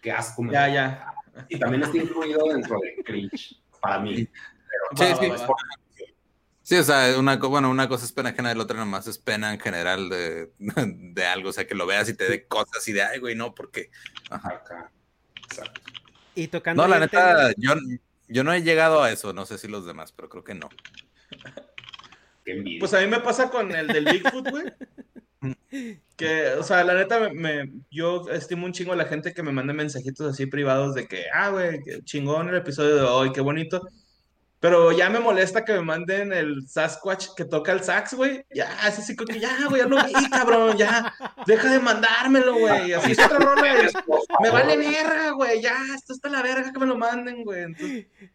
Qué 0.00 0.12
asco, 0.12 0.42
me 0.42 0.52
Ya, 0.52 0.68
ya. 0.68 1.14
Y 1.48 1.58
también 1.58 1.82
está 1.82 1.96
incluido 1.96 2.46
dentro 2.48 2.78
de 2.80 3.02
cringe, 3.02 3.60
para 3.80 3.98
mí. 4.00 4.16
Sí, 4.16 4.28
Va, 5.00 5.16
sí. 5.16 5.28
va, 5.28 5.36
va. 5.36 5.54
Sí, 6.62 6.76
o 6.76 6.82
sea, 6.82 7.18
una, 7.18 7.36
bueno, 7.36 7.68
una 7.70 7.88
cosa 7.88 8.06
es 8.06 8.12
pena 8.12 8.30
ajena 8.30 8.50
y 8.52 8.54
la 8.54 8.62
otra 8.62 8.78
nomás 8.78 9.06
es 9.06 9.18
pena 9.18 9.52
en 9.52 9.60
general 9.60 10.08
de, 10.08 10.50
de 10.58 11.24
algo. 11.26 11.50
O 11.50 11.52
sea, 11.52 11.66
que 11.66 11.74
lo 11.74 11.86
veas 11.86 12.08
y 12.08 12.14
te 12.14 12.24
dé 12.28 12.46
cosas 12.46 12.86
y 12.88 12.92
de, 12.92 13.02
ay, 13.02 13.18
güey, 13.18 13.34
no, 13.34 13.54
porque. 13.54 13.90
Ajá. 14.30 14.48
Acá. 14.48 14.90
Exacto. 15.44 15.80
Y 16.34 16.48
tocando. 16.48 16.82
No, 16.82 16.88
la 16.88 17.00
neta, 17.00 17.50
tema- 17.50 17.54
yo, 17.58 17.74
yo 18.28 18.44
no 18.44 18.52
he 18.54 18.62
llegado 18.62 19.02
a 19.02 19.10
eso. 19.12 19.32
No 19.34 19.44
sé 19.44 19.58
si 19.58 19.68
los 19.68 19.84
demás, 19.84 20.12
pero 20.12 20.28
creo 20.30 20.42
que 20.44 20.54
no. 20.54 20.68
Pues 22.80 22.94
a 22.94 23.00
mí 23.00 23.06
me 23.06 23.20
pasa 23.20 23.50
con 23.50 23.70
el 23.74 23.86
del 23.86 24.04
Bigfoot, 24.04 24.50
güey. 24.50 24.64
Que, 26.16 26.48
o 26.58 26.62
sea, 26.62 26.84
la 26.84 26.94
neta, 26.94 27.18
me, 27.18 27.30
me- 27.32 27.72
yo 27.90 28.28
estimo 28.30 28.66
un 28.66 28.72
chingo 28.72 28.92
a 28.92 28.96
la 28.96 29.06
gente 29.06 29.32
que 29.34 29.42
me 29.42 29.50
manda 29.52 29.72
mensajitos 29.72 30.30
así 30.32 30.46
privados 30.46 30.94
de 30.94 31.06
que, 31.08 31.24
ah, 31.34 31.48
güey, 31.50 31.80
chingón 32.04 32.48
el 32.48 32.54
episodio 32.56 32.94
de 32.96 33.02
hoy, 33.02 33.32
qué 33.32 33.40
bonito. 33.40 33.82
Pero 34.60 34.92
ya 34.92 35.10
me 35.10 35.18
molesta 35.20 35.62
que 35.62 35.74
me 35.74 35.82
manden 35.82 36.32
el 36.32 36.66
Sasquatch 36.66 37.34
que 37.36 37.44
toca 37.44 37.70
el 37.72 37.82
sax, 37.84 38.14
güey. 38.14 38.46
Ya, 38.54 38.70
así 38.80 39.14
como 39.14 39.26
que 39.28 39.38
ya, 39.38 39.58
güey, 39.68 39.82
ya 39.82 39.88
lo 39.88 39.96
vi, 40.02 40.30
cabrón, 40.30 40.74
ya. 40.78 41.12
Deja 41.46 41.70
de 41.70 41.80
mandármelo, 41.80 42.54
güey. 42.58 42.94
Así 42.94 43.12
es 43.12 43.18
otra 43.18 43.40
rola. 43.40 43.90
Me 44.40 44.48
vale 44.48 44.78
verga, 44.78 45.32
güey. 45.32 45.60
Ya, 45.60 45.76
esto 45.94 46.14
está 46.14 46.30
la 46.30 46.40
verga 46.40 46.72
que 46.72 46.78
me 46.78 46.86
lo 46.86 46.96
manden, 46.96 47.44
güey. 47.44 47.74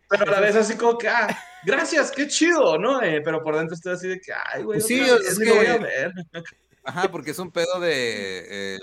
Pero 0.08 0.24
a 0.28 0.32
la 0.32 0.40
vez 0.40 0.56
así 0.56 0.76
como 0.76 1.00
que, 1.00 1.10
ah, 1.10 1.36
gracias, 1.66 2.12
qué 2.12 2.28
chido, 2.28 2.78
¿no? 2.78 3.02
Eh, 3.02 3.22
pero 3.26 3.42
por 3.42 3.56
dentro 3.58 3.74
estoy 3.74 3.94
así 3.94 4.08
de 4.10 4.20
que, 4.20 4.32
ay, 4.54 4.62
güey, 4.62 4.78
Pues 4.82 4.86
sí, 4.86 5.00
es 5.02 5.40
que- 5.40 5.52
voy 5.52 5.66
a 5.66 5.78
ver. 5.78 6.14
Ajá, 6.84 7.10
porque 7.12 7.32
es 7.32 7.40
un 7.40 7.52
pedo 7.52 7.80
de. 7.80 8.76
eh, 8.76 8.80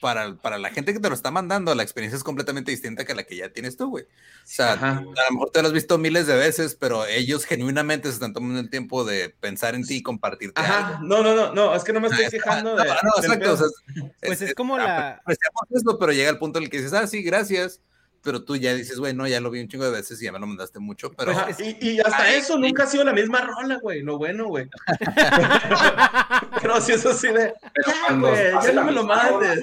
para, 0.00 0.36
para 0.36 0.58
la 0.58 0.70
gente 0.70 0.92
que 0.92 1.00
te 1.00 1.08
lo 1.08 1.14
está 1.16 1.32
mandando, 1.32 1.74
la 1.74 1.82
experiencia 1.82 2.16
es 2.16 2.22
completamente 2.22 2.70
distinta 2.70 3.04
que 3.04 3.16
la 3.16 3.24
que 3.24 3.34
ya 3.34 3.48
tienes 3.52 3.76
tú, 3.76 3.90
güey. 3.90 4.04
O 4.04 4.06
sea, 4.44 4.74
Ajá. 4.74 4.98
a 4.98 5.00
lo 5.02 5.32
mejor 5.32 5.50
te 5.50 5.60
lo 5.60 5.66
has 5.66 5.74
visto 5.74 5.98
miles 5.98 6.28
de 6.28 6.36
veces, 6.36 6.76
pero 6.76 7.04
ellos 7.04 7.44
genuinamente 7.44 8.06
se 8.06 8.14
están 8.14 8.32
tomando 8.32 8.60
el 8.60 8.70
tiempo 8.70 9.04
de 9.04 9.30
pensar 9.40 9.74
en 9.74 9.84
ti 9.84 9.96
y 9.96 10.02
compartirte 10.04 10.60
Ajá, 10.60 10.98
algo. 10.98 11.04
no, 11.08 11.22
no, 11.24 11.34
no, 11.34 11.52
no, 11.52 11.74
es 11.74 11.82
que 11.82 11.92
no 11.92 12.00
me 12.00 12.06
estoy 12.08 12.28
quejando 12.28 12.76
de. 12.76 12.84
No, 12.84 12.94
no, 12.94 13.22
del 13.22 13.32
exacto. 13.32 13.40
pedo. 13.40 13.54
o 13.54 13.56
sea, 13.56 14.12
Pues 14.20 14.40
es 14.42 14.54
como 14.54 14.78
la- 14.78 15.14
Apreciamos 15.14 15.62
eso, 15.72 15.98
pero 15.98 16.12
llega 16.12 16.30
el 16.30 16.38
punto 16.38 16.58
en 16.60 16.64
el 16.66 16.70
que 16.70 16.76
dices, 16.76 16.92
ah, 16.92 17.06
sí, 17.08 17.22
gracias. 17.24 17.80
Pero 18.22 18.42
tú 18.42 18.56
ya 18.56 18.74
dices, 18.74 18.98
güey, 18.98 19.14
no, 19.14 19.26
ya 19.26 19.40
lo 19.40 19.50
vi 19.50 19.60
un 19.60 19.68
chingo 19.68 19.84
de 19.84 19.90
veces 19.90 20.20
y 20.20 20.24
ya 20.24 20.32
me 20.32 20.38
lo 20.38 20.46
mandaste 20.46 20.78
mucho, 20.78 21.12
pero. 21.12 21.30
Ajá, 21.32 21.48
y, 21.58 21.88
y 21.88 22.00
hasta 22.00 22.22
Ay, 22.22 22.36
eso 22.36 22.58
nunca 22.58 22.84
ha 22.84 22.86
sido 22.86 23.04
la 23.04 23.12
misma 23.12 23.42
rola, 23.42 23.78
güey. 23.80 24.02
Lo 24.02 24.18
bueno, 24.18 24.48
güey. 24.48 24.68
Pero 26.60 26.80
si 26.80 26.92
eso 26.92 27.12
sí 27.12 27.28
de. 27.28 27.54
Ya, 27.86 27.94
cuando 28.06 28.28
güey, 28.28 28.52
ya 28.62 28.72
no 28.72 28.84
me 28.84 28.92
lo 28.92 29.04
mandes. 29.04 29.60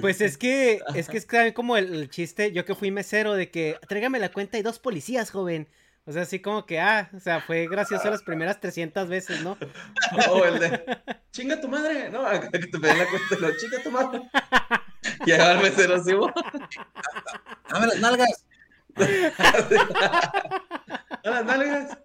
Pues 0.00 0.20
es 0.20 0.38
que, 0.38 0.80
es 0.94 1.08
que 1.08 1.18
es 1.18 1.26
también 1.26 1.52
como 1.54 1.76
el, 1.76 1.94
el 1.94 2.10
chiste, 2.10 2.52
yo 2.52 2.64
que 2.64 2.74
fui 2.74 2.90
mesero, 2.90 3.34
de 3.34 3.50
que 3.50 3.78
tráigame 3.88 4.18
la 4.18 4.32
cuenta 4.32 4.58
y 4.58 4.62
dos 4.62 4.78
policías, 4.78 5.30
joven. 5.30 5.68
O 6.08 6.12
sea, 6.12 6.22
así 6.22 6.38
como 6.40 6.64
que, 6.64 6.80
ah, 6.80 7.10
o 7.14 7.20
sea, 7.20 7.42
fue 7.42 7.68
gracioso 7.68 8.08
las 8.08 8.22
primeras 8.22 8.58
300 8.60 9.10
veces, 9.10 9.42
¿no? 9.42 9.58
O 10.30 10.42
el 10.42 10.58
de. 10.58 10.98
Chinga 11.32 11.60
tu 11.60 11.68
madre. 11.68 12.08
No, 12.08 12.26
acá 12.26 12.50
que 12.52 12.60
te 12.60 12.78
pedían 12.78 12.98
la 12.98 13.06
cuenta 13.06 13.36
lo 13.38 13.56
chinga 13.58 13.82
tu 13.82 13.90
madre. 13.90 14.22
Llegaba 15.24 15.52
el 15.52 15.62
mesero 15.62 15.94
así. 15.96 16.12
Dame 17.70 17.86
las 17.86 17.98
nalgas. 18.00 18.44
A 21.24 21.30
las 21.30 21.44
nalgas. 21.44 21.98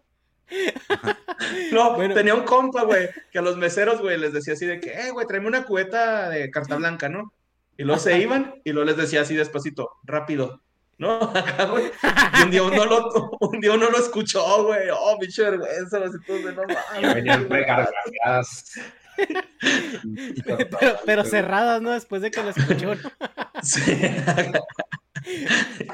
No, 1.72 1.96
Bueno. 1.96 2.14
tenía 2.14 2.36
un 2.36 2.44
compa, 2.44 2.84
güey, 2.84 3.10
que 3.32 3.40
a 3.40 3.42
los 3.42 3.58
meseros, 3.58 4.02
güey, 4.02 4.20
les 4.20 4.34
decía 4.34 4.54
así 4.54 4.66
de 4.68 4.80
que, 4.80 4.92
eh, 4.92 5.10
güey, 5.12 5.26
tráeme 5.26 5.48
una 5.48 5.64
cubeta 5.64 6.30
de 6.30 6.52
carta 6.52 6.76
blanca, 6.76 7.10
¿no? 7.10 7.34
Y 7.78 7.84
luego 7.84 8.00
se 8.00 8.20
iban 8.20 8.56
y 8.64 8.72
luego 8.72 8.86
les 8.88 8.98
decía 8.98 9.22
así 9.22 9.36
despacito, 9.36 9.90
rápido, 10.04 10.62
¿no? 11.00 11.16
Acá, 11.36 11.66
güey. 11.66 11.92
Y 12.40 12.44
un 12.44 12.52
día 12.52 12.62
uno 12.64 12.86
lo, 12.86 13.32
un 13.40 13.60
día 13.60 13.72
uno 13.74 13.90
lo 13.90 13.98
escuchó, 13.98 14.66
güey. 14.66 14.90
Oh, 14.94 15.18
pinche 15.20 15.42
vergüenza, 15.44 15.98
así 15.98 16.18
todos 16.28 16.44
de 16.46 16.54
no 16.54 16.62
mames. 16.68 17.16
venían 17.16 17.50
re 17.50 17.66
gargareadas. 17.66 18.74
Pero, 20.80 20.98
pero 21.06 21.24
cerradas, 21.26 21.82
¿no? 21.82 21.92
Después 21.92 22.22
de 22.22 22.32
que 22.32 22.44
lo 22.44 22.50
escuchó. 22.50 22.96
¿no? 22.96 23.02
Sí. 23.64 23.82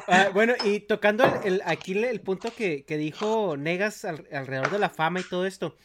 Ah, 0.08 0.30
bueno, 0.34 0.54
y 0.66 0.80
tocando 0.82 1.24
el, 1.44 1.54
el- 1.56 1.62
aquí 1.66 1.92
el, 2.04 2.22
punto 2.22 2.52
que, 2.56 2.84
que 2.86 2.98
dijo 2.98 3.58
Negas 3.58 4.06
al- 4.06 4.28
alrededor 4.32 4.72
de 4.72 4.80
la 4.80 4.90
fama 4.90 5.20
y 5.20 5.24
todo 5.24 5.46
esto, 5.46 5.76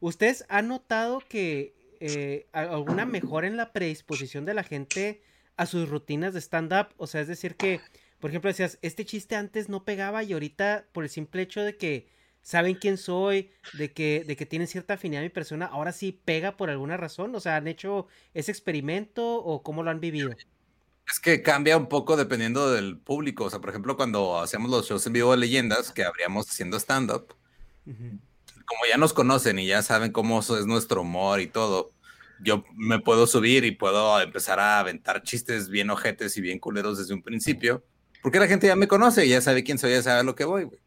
¿ustedes 0.00 0.44
han 0.48 0.68
notado 0.68 1.20
que 1.28 1.74
eh, 2.00 2.46
alguna 2.52 3.06
mejora 3.06 3.46
en 3.46 3.56
la 3.56 3.72
predisposición 3.72 4.44
de 4.44 4.54
la 4.54 4.62
gente 4.64 5.22
a 5.56 5.66
sus 5.66 5.88
rutinas 5.88 6.34
de 6.34 6.40
stand-up? 6.40 6.88
O 6.96 7.06
sea, 7.06 7.20
es 7.22 7.28
decir 7.28 7.56
que, 7.56 7.80
por 8.20 8.30
ejemplo, 8.30 8.48
decías, 8.48 8.78
este 8.82 9.04
chiste 9.04 9.36
antes 9.36 9.68
no 9.68 9.84
pegaba 9.84 10.22
y 10.22 10.32
ahorita 10.32 10.86
por 10.92 11.04
el 11.04 11.10
simple 11.10 11.42
hecho 11.42 11.62
de 11.62 11.76
que 11.76 12.06
saben 12.42 12.74
quién 12.74 12.98
soy, 12.98 13.50
de 13.72 13.92
que, 13.92 14.24
de 14.26 14.36
que 14.36 14.46
tienen 14.46 14.68
cierta 14.68 14.94
afinidad 14.94 15.22
a 15.22 15.24
mi 15.24 15.30
persona, 15.30 15.66
ahora 15.66 15.92
sí 15.92 16.20
pega 16.24 16.56
por 16.56 16.70
alguna 16.70 16.96
razón. 16.96 17.34
O 17.34 17.40
sea, 17.40 17.56
¿han 17.56 17.68
hecho 17.68 18.08
ese 18.34 18.50
experimento 18.50 19.36
o 19.36 19.62
cómo 19.62 19.82
lo 19.82 19.90
han 19.90 20.00
vivido? 20.00 20.30
Es 21.10 21.18
que 21.20 21.42
cambia 21.42 21.76
un 21.76 21.88
poco 21.88 22.16
dependiendo 22.16 22.72
del 22.72 22.98
público. 22.98 23.44
O 23.44 23.50
sea, 23.50 23.60
por 23.60 23.70
ejemplo, 23.70 23.96
cuando 23.96 24.40
hacíamos 24.40 24.70
los 24.70 24.88
shows 24.88 25.06
en 25.06 25.12
vivo 25.14 25.30
de 25.30 25.38
leyendas, 25.38 25.92
que 25.92 26.04
abríamos 26.04 26.48
haciendo 26.48 26.76
stand-up, 26.78 27.34
como 27.84 28.80
ya 28.88 28.96
nos 28.96 29.12
conocen 29.12 29.58
y 29.58 29.66
ya 29.66 29.82
saben 29.82 30.12
cómo 30.12 30.40
es 30.40 30.66
nuestro 30.66 31.02
humor 31.02 31.40
y 31.40 31.46
todo, 31.46 31.92
yo 32.42 32.64
me 32.74 32.98
puedo 32.98 33.26
subir 33.26 33.64
y 33.64 33.72
puedo 33.72 34.20
empezar 34.20 34.58
a 34.58 34.80
aventar 34.80 35.22
chistes 35.22 35.68
bien 35.68 35.90
ojetes 35.90 36.36
y 36.36 36.40
bien 36.40 36.58
culeros 36.58 36.98
desde 36.98 37.14
un 37.14 37.22
principio, 37.22 37.84
porque 38.22 38.40
la 38.40 38.46
gente 38.46 38.66
ya 38.66 38.76
me 38.76 38.88
conoce, 38.88 39.28
ya 39.28 39.40
sabe 39.40 39.64
quién 39.64 39.78
soy, 39.78 39.92
ya 39.92 40.02
sabe 40.02 40.20
a 40.20 40.24
lo 40.24 40.34
que 40.34 40.44
voy, 40.44 40.64
güey. 40.64 40.81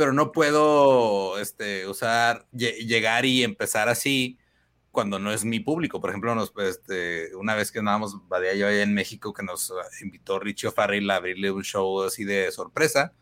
Pero 0.00 0.12
no 0.14 0.32
puedo 0.32 1.38
este, 1.38 1.86
usar, 1.86 2.46
lle- 2.52 2.76
llegar 2.86 3.26
y 3.26 3.44
empezar 3.44 3.88
así 3.90 4.38
cuando 4.90 5.18
no 5.18 5.30
es 5.30 5.44
mi 5.44 5.60
público. 5.60 6.00
Por 6.00 6.08
ejemplo, 6.10 6.34
nos, 6.34 6.52
este, 6.58 7.36
una 7.36 7.54
vez 7.54 7.70
que 7.70 7.80
andábamos, 7.80 8.16
Badía 8.28 8.54
yo 8.54 8.66
allá 8.66 8.82
en 8.82 8.94
México, 8.94 9.32
que 9.34 9.42
nos 9.42 9.70
uh, 9.70 9.74
invitó 10.02 10.38
Richie 10.40 10.68
O'Farrell 10.68 11.10
a 11.10 11.16
abrirle 11.16 11.50
un 11.50 11.62
show 11.62 12.02
así 12.02 12.24
de 12.24 12.50
sorpresa, 12.50 13.12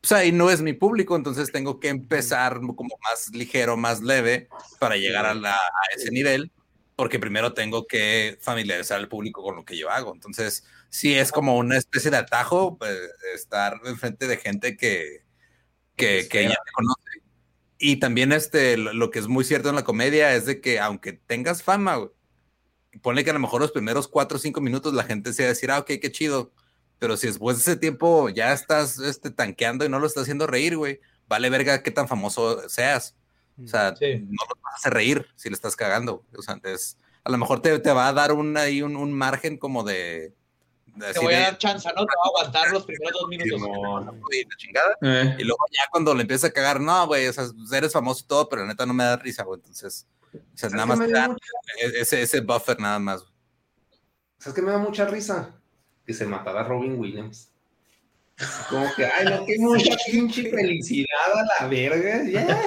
pues 0.00 0.12
ahí 0.12 0.32
no 0.32 0.48
es 0.50 0.62
mi 0.62 0.72
público, 0.72 1.14
entonces 1.14 1.52
tengo 1.52 1.78
que 1.78 1.88
empezar 1.88 2.54
como 2.60 2.96
más 3.02 3.28
ligero, 3.34 3.76
más 3.76 4.00
leve 4.00 4.48
para 4.78 4.96
llegar 4.96 5.26
a, 5.26 5.34
la- 5.34 5.54
a 5.56 5.94
ese 5.96 6.10
nivel, 6.10 6.50
porque 6.96 7.18
primero 7.18 7.52
tengo 7.52 7.86
que 7.86 8.38
familiarizar 8.40 8.98
al 8.98 9.08
público 9.08 9.42
con 9.42 9.56
lo 9.56 9.64
que 9.64 9.76
yo 9.76 9.90
hago. 9.90 10.14
Entonces, 10.14 10.64
sí 10.88 11.14
es 11.14 11.30
como 11.30 11.56
una 11.58 11.76
especie 11.76 12.10
de 12.10 12.16
atajo, 12.16 12.76
pues, 12.78 12.96
estar 13.34 13.78
enfrente 13.84 14.26
de 14.26 14.36
gente 14.38 14.76
que, 14.76 15.22
que, 15.98 16.26
que 16.28 16.44
ya 16.44 16.48
te 16.64 16.72
conoce. 16.72 17.02
Y 17.76 17.96
también 17.96 18.32
este, 18.32 18.78
lo, 18.78 18.94
lo 18.94 19.10
que 19.10 19.18
es 19.18 19.28
muy 19.28 19.44
cierto 19.44 19.68
en 19.68 19.74
la 19.74 19.84
comedia 19.84 20.34
es 20.34 20.46
de 20.46 20.60
que 20.62 20.80
aunque 20.80 21.12
tengas 21.12 21.62
fama, 21.62 21.96
güey, 21.96 22.10
ponle 23.02 23.22
que 23.24 23.30
a 23.30 23.34
lo 23.34 23.38
mejor 23.38 23.60
los 23.60 23.72
primeros 23.72 24.08
cuatro 24.08 24.36
o 24.36 24.40
cinco 24.40 24.60
minutos 24.60 24.94
la 24.94 25.04
gente 25.04 25.32
se 25.32 25.42
va 25.42 25.48
a 25.48 25.50
decir, 25.50 25.70
ah, 25.70 25.78
ok, 25.80 25.86
qué 26.00 26.10
chido. 26.10 26.52
Pero 26.98 27.16
si 27.16 27.26
después 27.28 27.58
de 27.58 27.60
ese 27.62 27.76
tiempo 27.76 28.28
ya 28.30 28.52
estás 28.52 28.98
este, 28.98 29.30
tanqueando 29.30 29.84
y 29.84 29.88
no 29.88 30.00
lo 30.00 30.06
estás 30.06 30.22
haciendo 30.22 30.46
reír, 30.46 30.76
güey, 30.76 31.00
vale 31.28 31.50
verga 31.50 31.82
qué 31.82 31.90
tan 31.90 32.08
famoso 32.08 32.68
seas. 32.68 33.14
O 33.62 33.68
sea, 33.68 33.94
Sí. 33.96 34.20
no 34.20 34.44
lo 34.48 34.60
vas 34.62 34.74
a 34.74 34.76
hacer 34.78 34.94
reír 34.94 35.26
si 35.36 35.48
le 35.48 35.54
estás 35.54 35.76
cagando. 35.76 36.24
O 36.36 36.42
sea, 36.42 36.60
a 37.24 37.30
lo 37.30 37.38
mejor 37.38 37.60
te, 37.60 37.78
te 37.78 37.92
va 37.92 38.08
a 38.08 38.12
dar 38.12 38.32
un, 38.32 38.56
ahí 38.56 38.82
un, 38.82 38.96
un 38.96 39.12
margen 39.12 39.58
como 39.58 39.84
de, 39.84 40.32
Te 40.98 41.18
voy 41.20 41.34
a 41.34 41.40
dar 41.40 41.58
chance, 41.58 41.88
¿no? 41.88 42.06
Te 42.06 42.12
voy 42.16 42.24
a 42.24 42.28
aguantar 42.28 42.70
los 42.72 42.84
primeros 42.84 43.20
dos 43.20 43.28
minutos. 43.28 43.60
y 44.32 44.42
la 44.44 44.56
chingada. 44.56 44.96
Eh. 45.02 45.36
Y 45.38 45.44
luego 45.44 45.64
ya 45.70 45.82
cuando 45.90 46.14
le 46.14 46.22
empieza 46.22 46.48
a 46.48 46.50
cagar, 46.50 46.80
no, 46.80 47.06
güey, 47.06 47.26
o 47.28 47.32
sea, 47.32 47.44
eres 47.72 47.92
famoso 47.92 48.22
y 48.24 48.28
todo, 48.28 48.48
pero 48.48 48.62
la 48.62 48.68
neta 48.68 48.86
no 48.86 48.94
me 48.94 49.04
da 49.04 49.16
risa, 49.16 49.44
güey. 49.44 49.58
Entonces, 49.60 50.06
o 50.34 50.38
sea, 50.54 50.68
nada 50.70 50.82
que 50.84 50.88
más 50.88 50.98
me 50.98 51.06
te 51.06 51.12
da 51.12 51.28
mucha- 51.28 51.40
ese, 52.00 52.22
ese 52.22 52.40
buffer 52.40 52.78
nada 52.80 52.98
más. 52.98 53.20
güey. 53.22 53.32
¿Sabes 54.38 54.54
qué 54.54 54.62
me 54.62 54.70
da 54.72 54.78
mucha 54.78 55.04
risa? 55.06 55.54
Que 56.06 56.14
se 56.14 56.26
matara 56.26 56.62
Robin 56.64 56.98
Williams. 56.98 57.50
Como 58.70 58.86
que, 58.94 59.04
ay, 59.04 59.24
no, 59.26 59.44
qué 59.44 59.56
mucha 59.58 59.96
pinche 60.10 60.48
felicidad 60.48 61.06
a 61.34 61.62
la 61.62 61.68
verga. 61.68 62.22
Ya, 62.30 62.60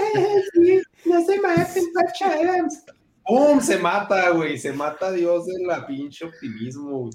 sí, 0.53 0.81
no 1.05 1.25
se 1.25 1.39
maten, 1.39 1.85
Patch 1.93 2.21
Adams. 2.23 2.83
¡Pum! 3.25 3.61
Se 3.61 3.77
mata, 3.77 4.31
güey. 4.31 4.57
Se 4.59 4.73
mata 4.73 5.11
Dios 5.11 5.45
de 5.45 5.63
la 5.65 5.87
pinche 5.87 6.25
optimismo, 6.25 6.99
güey. 7.03 7.13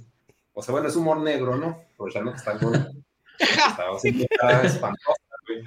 O 0.58 0.62
sea, 0.62 0.72
bueno, 0.72 0.88
es 0.88 0.96
humor 0.96 1.20
negro, 1.20 1.54
¿no? 1.56 1.82
Aprovechando 1.92 2.30
que 2.32 2.38
está 2.38 2.52
el 2.52 2.58
gordo. 2.60 2.90
Estaba 3.38 3.94
así, 3.94 4.26
está 4.30 4.62
espantosa, 4.64 5.20
güey. 5.46 5.62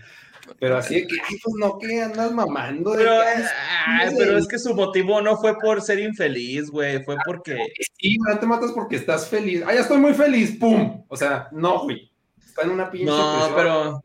Pero 0.60 0.78
así 0.78 0.96
de 0.96 1.08
que, 1.08 1.16
ay, 1.30 1.38
pues 1.44 1.56
no, 1.60 1.78
que 1.78 2.02
andas 2.02 2.32
mamando. 2.32 2.94
de 2.94 2.98
Pero, 2.98 3.12
que, 3.22 3.28
ay, 3.28 3.44
ay, 3.86 4.16
pero 4.18 4.36
es 4.40 4.48
que 4.48 4.58
su 4.58 4.74
motivo 4.74 5.22
no 5.22 5.38
fue 5.38 5.56
por 5.60 5.80
ser 5.84 6.00
infeliz, 6.00 6.72
güey, 6.72 7.04
fue 7.04 7.18
porque... 7.24 7.56
Sí, 8.00 8.18
no 8.18 8.40
te 8.40 8.48
matas 8.48 8.72
porque 8.72 8.96
estás 8.96 9.28
feliz. 9.28 9.62
Ah, 9.64 9.76
ya 9.76 9.82
estoy 9.82 10.00
muy 10.00 10.16
feliz, 10.16 10.58
¡pum! 10.60 11.06
O 11.08 11.16
sea, 11.16 11.50
no, 11.52 11.84
güey. 11.84 12.12
Está 12.44 12.64
en 12.64 12.72
una 12.72 12.90
pinche 12.90 13.06
No, 13.06 13.52
presión. 13.52 13.56
pero... 13.56 14.02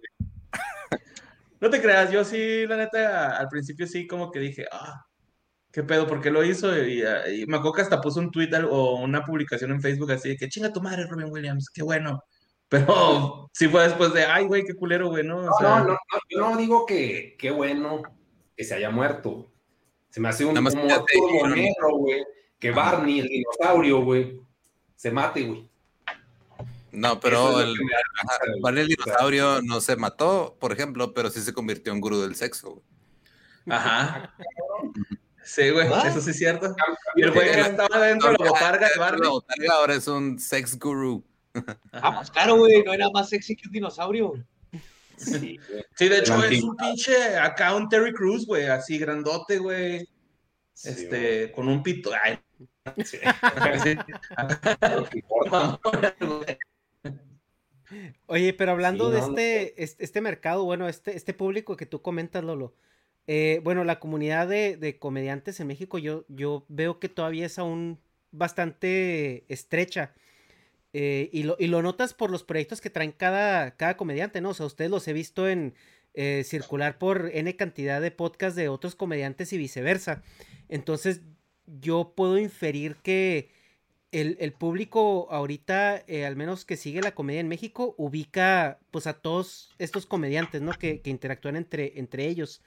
No 1.60 1.70
te 1.70 1.80
creas, 1.80 2.10
yo 2.10 2.22
sí, 2.26 2.66
la 2.66 2.76
neta, 2.76 3.38
al 3.38 3.48
principio 3.48 3.86
sí 3.86 4.06
como 4.06 4.30
que 4.30 4.38
dije, 4.38 4.66
ah, 4.70 5.06
qué 5.74 5.82
pedo, 5.82 6.06
¿por 6.06 6.20
qué 6.20 6.30
lo 6.30 6.44
hizo? 6.44 6.72
Y, 6.78 7.02
y 7.02 7.46
me 7.46 7.56
acuerdo 7.56 7.72
que 7.72 7.82
hasta 7.82 8.00
puso 8.00 8.20
un 8.20 8.30
tweet 8.30 8.50
o 8.70 8.94
una 9.00 9.24
publicación 9.24 9.72
en 9.72 9.82
Facebook 9.82 10.12
así 10.12 10.28
de 10.28 10.36
que 10.36 10.48
chinga 10.48 10.72
tu 10.72 10.80
madre, 10.80 11.04
Robin 11.08 11.32
Williams, 11.32 11.68
qué 11.68 11.82
bueno. 11.82 12.22
Pero 12.68 13.50
sí 13.52 13.68
fue 13.68 13.82
después 13.82 14.14
de, 14.14 14.24
ay, 14.24 14.46
güey, 14.46 14.64
qué 14.64 14.74
culero, 14.74 15.08
güey, 15.08 15.24
¿no? 15.24 15.38
O 15.38 15.42
No, 15.44 15.52
sea, 15.58 15.78
no, 15.80 15.84
no, 15.84 15.92
no, 15.92 16.18
yo 16.30 16.38
no 16.38 16.56
digo 16.56 16.86
que 16.86 17.36
qué 17.38 17.50
bueno 17.50 18.02
que 18.56 18.64
se 18.64 18.74
haya 18.74 18.90
muerto. 18.90 19.50
Se 20.10 20.20
me 20.20 20.28
hace 20.28 20.44
un, 20.44 20.54
como 20.54 21.48
negro, 21.48 21.96
güey. 21.98 22.24
Que 22.58 22.70
Barney, 22.70 23.18
el 23.18 23.28
dinosaurio, 23.28 24.00
güey, 24.02 24.40
se 24.94 25.10
mate, 25.10 25.42
güey. 25.42 25.68
No, 26.92 27.18
pero 27.18 27.60
es 27.60 27.66
el, 27.66 27.74
ajá, 28.22 28.70
el 28.70 28.86
dinosaurio 28.88 29.60
no 29.62 29.80
se 29.80 29.96
mató, 29.96 30.56
por 30.60 30.72
ejemplo, 30.72 31.12
pero 31.12 31.30
sí 31.30 31.40
se 31.40 31.52
convirtió 31.52 31.92
en 31.92 32.00
gurú 32.00 32.20
del 32.20 32.36
sexo, 32.36 32.70
güey. 32.70 32.84
Ajá. 33.76 34.34
Sí, 35.44 35.70
güey, 35.70 35.88
¿What? 35.88 36.06
eso 36.06 36.20
sí 36.20 36.30
es 36.30 36.38
cierto. 36.38 36.74
Y 37.16 37.22
el 37.22 37.32
güey 37.32 37.48
de- 37.48 37.60
estaba 37.60 38.06
dentro 38.06 38.30
de 38.32 38.38
la 38.44 38.50
botarga 38.50 38.88
de 38.88 38.94
La 38.96 39.00
Barney. 39.00 39.28
botarga 39.28 39.72
ahora 39.74 39.94
es 39.94 40.06
un 40.08 40.38
sex 40.38 40.78
guru. 40.78 41.24
Ah, 41.92 42.16
pues 42.16 42.30
claro, 42.30 42.56
güey, 42.56 42.82
no 42.82 42.96
nada 42.96 43.10
más 43.12 43.28
sexy 43.28 43.54
que 43.54 43.68
un 43.68 43.72
dinosaurio. 43.72 44.32
Sí, 45.16 45.58
de 45.98 46.18
hecho 46.18 46.42
es 46.44 46.62
un 46.62 46.76
pinche 46.76 47.36
acá 47.36 47.74
un 47.76 47.88
Terry 47.88 48.12
Crews, 48.12 48.46
güey, 48.46 48.66
así 48.66 48.98
grandote, 48.98 49.58
güey. 49.58 50.08
Sí, 50.72 50.88
Este, 50.88 51.52
con 51.52 51.68
un 51.68 51.82
pito. 51.84 52.10
Ay. 52.20 52.38
Sí. 53.04 53.18
que. 53.18 53.98
Oye, 58.26 58.54
pero 58.54 58.72
hablando 58.72 59.08
Sí, 59.08 59.12
de 59.14 59.20
no, 59.20 59.26
no 59.28 59.32
este, 59.38 59.82
este, 59.82 60.04
este 60.04 60.20
mercado, 60.20 60.64
bueno, 60.64 60.88
este, 60.88 61.16
este 61.16 61.34
público 61.34 61.76
que 61.76 61.86
tú 61.86 62.02
comentas, 62.02 62.42
Lolo, 62.42 62.74
eh, 63.26 63.60
bueno, 63.64 63.84
la 63.84 64.00
comunidad 64.00 64.48
de, 64.48 64.98
comediantes 64.98 65.58
en 65.60 65.66
México, 65.66 65.98
yo, 65.98 66.24
veo 66.68 66.98
que 66.98 67.08
todavía 67.08 67.46
es 67.46 67.58
aún 67.58 67.98
bastante 68.32 69.44
estrecha. 69.48 70.12
eh, 70.92 71.30
y, 71.32 71.42
lo, 71.42 71.82
notas 71.82 72.14
por 72.14 72.30
los 72.30 72.44
proyectos 72.44 72.80
que 72.80 72.90
traen 72.90 73.12
cada, 73.12 73.76
comediante, 73.96 74.40
¿no? 74.40 74.50
O 74.50 74.54
sea, 74.54 74.66
ustedes 74.66 74.90
los 74.90 75.08
he 75.08 75.12
visto 75.12 75.48
en 75.48 75.74
eh, 76.14 76.44
circular 76.44 76.98
por 76.98 77.30
N 77.32 77.56
cantidad 77.56 78.00
de 78.00 78.10
podcasts 78.10 78.56
de 78.56 78.68
otros 78.68 78.94
comediantes 78.94 79.52
y 79.52 79.58
viceversa. 79.58 80.22
Entonces, 80.68 81.22
yo 81.66 82.12
puedo 82.14 82.38
inferir 82.38 82.96
que 82.96 83.50
el, 84.12 84.52
público 84.52 85.28
ahorita, 85.30 86.04
eh, 86.06 86.24
al 86.24 86.36
menos 86.36 86.64
que 86.64 86.76
sigue 86.76 87.00
la 87.00 87.14
comedia 87.14 87.40
en 87.40 87.48
México, 87.48 87.94
ubica 87.98 88.78
pues 88.92 89.06
a 89.08 89.14
todos 89.14 89.74
estos 89.78 90.06
comediantes, 90.06 90.62
¿no? 90.62 90.72
Que, 90.72 91.00
interactúan 91.04 91.56
entre 91.56 92.28
ellos. 92.28 92.62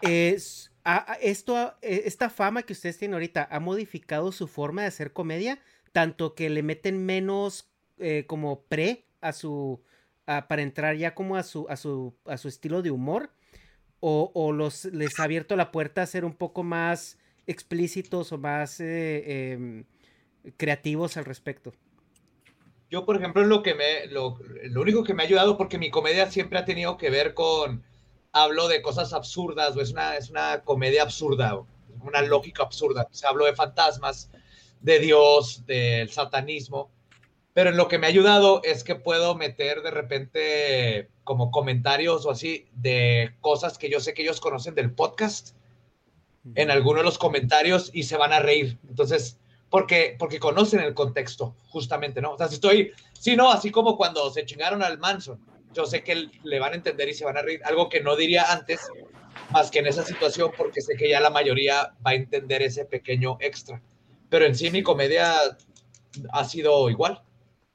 Es, 0.00 0.72
esto, 1.20 1.74
e- 1.82 2.02
esta 2.06 2.30
fama 2.30 2.62
que 2.62 2.72
ustedes 2.72 2.98
tienen 2.98 3.14
ahorita 3.14 3.48
ha 3.50 3.60
modificado 3.60 4.32
su 4.32 4.46
forma 4.46 4.82
de 4.82 4.88
hacer 4.88 5.12
comedia, 5.12 5.60
tanto 5.92 6.34
que 6.34 6.50
le 6.50 6.62
meten 6.62 7.04
menos 7.04 7.70
eh, 7.98 8.24
como 8.26 8.62
pre 8.62 9.06
a 9.20 9.32
su, 9.32 9.82
para 10.24 10.62
entrar 10.62 10.96
ya 10.96 11.14
como 11.14 11.36
a 11.36 11.42
su, 11.42 11.66
a 11.68 11.76
su, 11.76 12.14
a 12.26 12.36
su 12.36 12.48
estilo 12.48 12.82
de 12.82 12.90
humor, 12.90 13.30
o, 14.00 14.30
o 14.34 14.52
los, 14.52 14.84
les 14.86 15.18
ha 15.18 15.24
abierto 15.24 15.56
la 15.56 15.72
puerta 15.72 16.02
a 16.02 16.06
ser 16.06 16.24
un 16.24 16.34
poco 16.34 16.62
más 16.62 17.18
explícitos 17.46 18.30
o 18.30 18.38
más 18.38 18.78
eh, 18.78 19.52
em, 19.52 19.84
creativos 20.56 21.16
al 21.16 21.24
respecto. 21.24 21.72
Yo, 22.90 23.04
por 23.04 23.16
ejemplo, 23.16 23.44
lo 23.44 23.62
que 23.62 23.74
me, 23.74 24.06
lo, 24.06 24.38
lo 24.64 24.80
único 24.80 25.02
que 25.02 25.14
me 25.14 25.22
ha 25.22 25.26
ayudado, 25.26 25.58
porque 25.58 25.78
mi 25.78 25.90
comedia 25.90 26.30
siempre 26.30 26.58
ha 26.58 26.64
tenido 26.64 26.96
que 26.96 27.10
ver 27.10 27.34
con, 27.34 27.82
hablo 28.32 28.68
de 28.68 28.82
cosas 28.82 29.12
absurdas, 29.12 29.76
o 29.76 29.80
es 29.80 29.90
una, 29.90 30.16
es 30.16 30.30
una 30.30 30.62
comedia 30.62 31.02
absurda, 31.02 31.56
o 31.56 31.66
una 32.02 32.22
lógica 32.22 32.62
absurda. 32.62 33.06
O 33.10 33.14
sea, 33.14 33.30
hablo 33.30 33.44
de 33.44 33.54
fantasmas, 33.54 34.30
de 34.80 34.98
Dios, 34.98 35.64
del 35.66 36.10
satanismo, 36.10 36.90
pero 37.58 37.70
en 37.70 37.76
lo 37.76 37.88
que 37.88 37.98
me 37.98 38.06
ha 38.06 38.10
ayudado 38.10 38.60
es 38.62 38.84
que 38.84 38.94
puedo 38.94 39.34
meter 39.34 39.82
de 39.82 39.90
repente 39.90 41.10
como 41.24 41.50
comentarios 41.50 42.24
o 42.24 42.30
así 42.30 42.68
de 42.72 43.34
cosas 43.40 43.78
que 43.78 43.90
yo 43.90 44.00
sé 44.00 44.14
que 44.14 44.22
ellos 44.22 44.40
conocen 44.40 44.76
del 44.76 44.92
podcast 44.92 45.56
en 46.54 46.70
alguno 46.70 46.98
de 46.98 47.04
los 47.04 47.18
comentarios 47.18 47.90
y 47.92 48.04
se 48.04 48.16
van 48.16 48.32
a 48.32 48.38
reír. 48.38 48.78
Entonces, 48.88 49.40
porque, 49.70 50.16
porque 50.18 50.38
conocen 50.38 50.80
el 50.80 50.94
contexto, 50.94 51.56
justamente, 51.68 52.22
¿no? 52.22 52.32
O 52.32 52.38
sea, 52.38 52.48
si 52.48 52.54
estoy, 52.54 52.92
si 53.12 53.36
no, 53.36 53.50
así 53.50 53.70
como 53.70 53.96
cuando 53.96 54.30
se 54.30 54.46
chingaron 54.46 54.82
al 54.82 54.98
Manson, 54.98 55.40
yo 55.72 55.86
sé 55.86 56.02
que 56.02 56.30
le 56.42 56.58
van 56.58 56.72
a 56.72 56.76
entender 56.76 57.08
y 57.08 57.14
se 57.14 57.24
van 57.24 57.36
a 57.36 57.42
reír, 57.42 57.60
algo 57.64 57.88
que 57.88 58.00
no 58.00 58.16
diría 58.16 58.52
antes, 58.52 58.80
más 59.50 59.70
que 59.70 59.78
en 59.78 59.86
esa 59.86 60.04
situación, 60.04 60.50
porque 60.56 60.80
sé 60.80 60.96
que 60.96 61.08
ya 61.08 61.20
la 61.20 61.30
mayoría 61.30 61.94
va 62.04 62.10
a 62.12 62.14
entender 62.14 62.62
ese 62.62 62.84
pequeño 62.84 63.36
extra. 63.40 63.80
Pero 64.28 64.44
en 64.44 64.54
sí 64.54 64.70
mi 64.70 64.82
comedia 64.82 65.34
ha 66.32 66.44
sido 66.44 66.90
igual. 66.90 67.22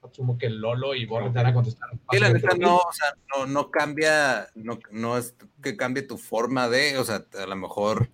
Asumo 0.01 0.37
que 0.37 0.49
Lolo 0.49 0.95
y 0.95 1.05
Borre 1.05 1.29
te 1.29 1.37
van 1.37 1.47
a 1.47 1.53
contestar. 1.53 1.89
Sí, 2.11 2.19
la 2.19 2.29
neta 2.29 2.55
no, 2.57 2.77
o 2.77 2.91
sea, 2.91 3.15
no, 3.33 3.45
no 3.45 3.71
cambia, 3.71 4.49
no, 4.53 4.77
no 4.91 5.17
es 5.17 5.33
que 5.61 5.77
cambie 5.77 6.03
tu 6.03 6.17
forma 6.17 6.67
de, 6.67 6.97
o 6.97 7.05
sea, 7.05 7.25
a 7.39 7.45
lo 7.45 7.55
mejor 7.55 8.09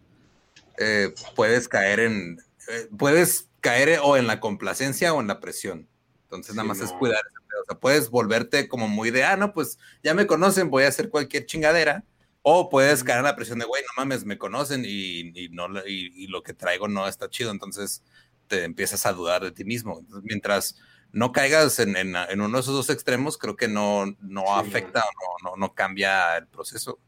eh, 0.77 1.13
puedes 1.35 1.67
caer 1.67 1.99
en, 2.01 2.39
eh, 2.69 2.87
puedes 2.95 3.49
caer 3.59 3.99
o 4.03 4.17
en 4.17 4.27
la 4.27 4.39
complacencia 4.39 5.13
o 5.13 5.19
en 5.19 5.27
la 5.27 5.39
presión. 5.39 5.87
Entonces 6.23 6.53
nada 6.53 6.63
Sí, 6.63 6.67
más 6.67 6.81
es 6.81 6.93
cuidar. 6.93 7.23
O 7.61 7.65
sea, 7.65 7.79
puedes 7.79 8.09
volverte 8.09 8.67
como 8.67 8.87
muy 8.87 9.11
de, 9.11 9.23
ah, 9.23 9.37
no, 9.37 9.53
pues 9.53 9.77
ya 10.03 10.13
me 10.13 10.27
conocen, 10.27 10.69
voy 10.69 10.83
a 10.83 10.87
hacer 10.89 11.09
cualquier 11.09 11.45
chingadera. 11.45 12.05
O 12.41 12.69
puedes 12.69 13.03
caer 13.03 13.19
en 13.19 13.25
la 13.25 13.35
presión 13.35 13.59
de, 13.59 13.65
güey, 13.65 13.83
no 13.83 13.89
mames, 14.01 14.25
me 14.25 14.37
conocen 14.37 14.83
y, 14.85 15.31
y 15.39 15.49
no, 15.49 15.67
y, 15.85 16.23
y 16.23 16.27
lo 16.27 16.41
que 16.41 16.53
traigo 16.53 16.87
no 16.87 17.07
está 17.07 17.29
chido. 17.29 17.51
Entonces 17.51 18.03
te 18.47 18.63
empiezas 18.63 19.05
a 19.05 19.13
dudar 19.13 19.43
de 19.43 19.51
ti 19.51 19.65
mismo. 19.65 19.99
Entonces, 19.99 20.23
mientras 20.25 20.77
no 21.11 21.31
caigas 21.31 21.79
en, 21.79 21.95
en- 21.97 22.15
en 22.15 22.41
uno 22.41 22.57
de 22.57 22.61
esos 22.61 22.73
dos 22.75 22.89
extremos, 22.89 23.37
creo 23.37 23.55
que 23.55 23.67
no, 23.67 24.05
no 24.21 24.41
Sí, 24.45 24.55
afecta 24.57 25.01
o 25.01 25.43
no, 25.43 25.51
no, 25.51 25.57
no 25.57 25.73
cambia 25.75 26.37
el 26.37 26.47
proceso. 26.47 26.99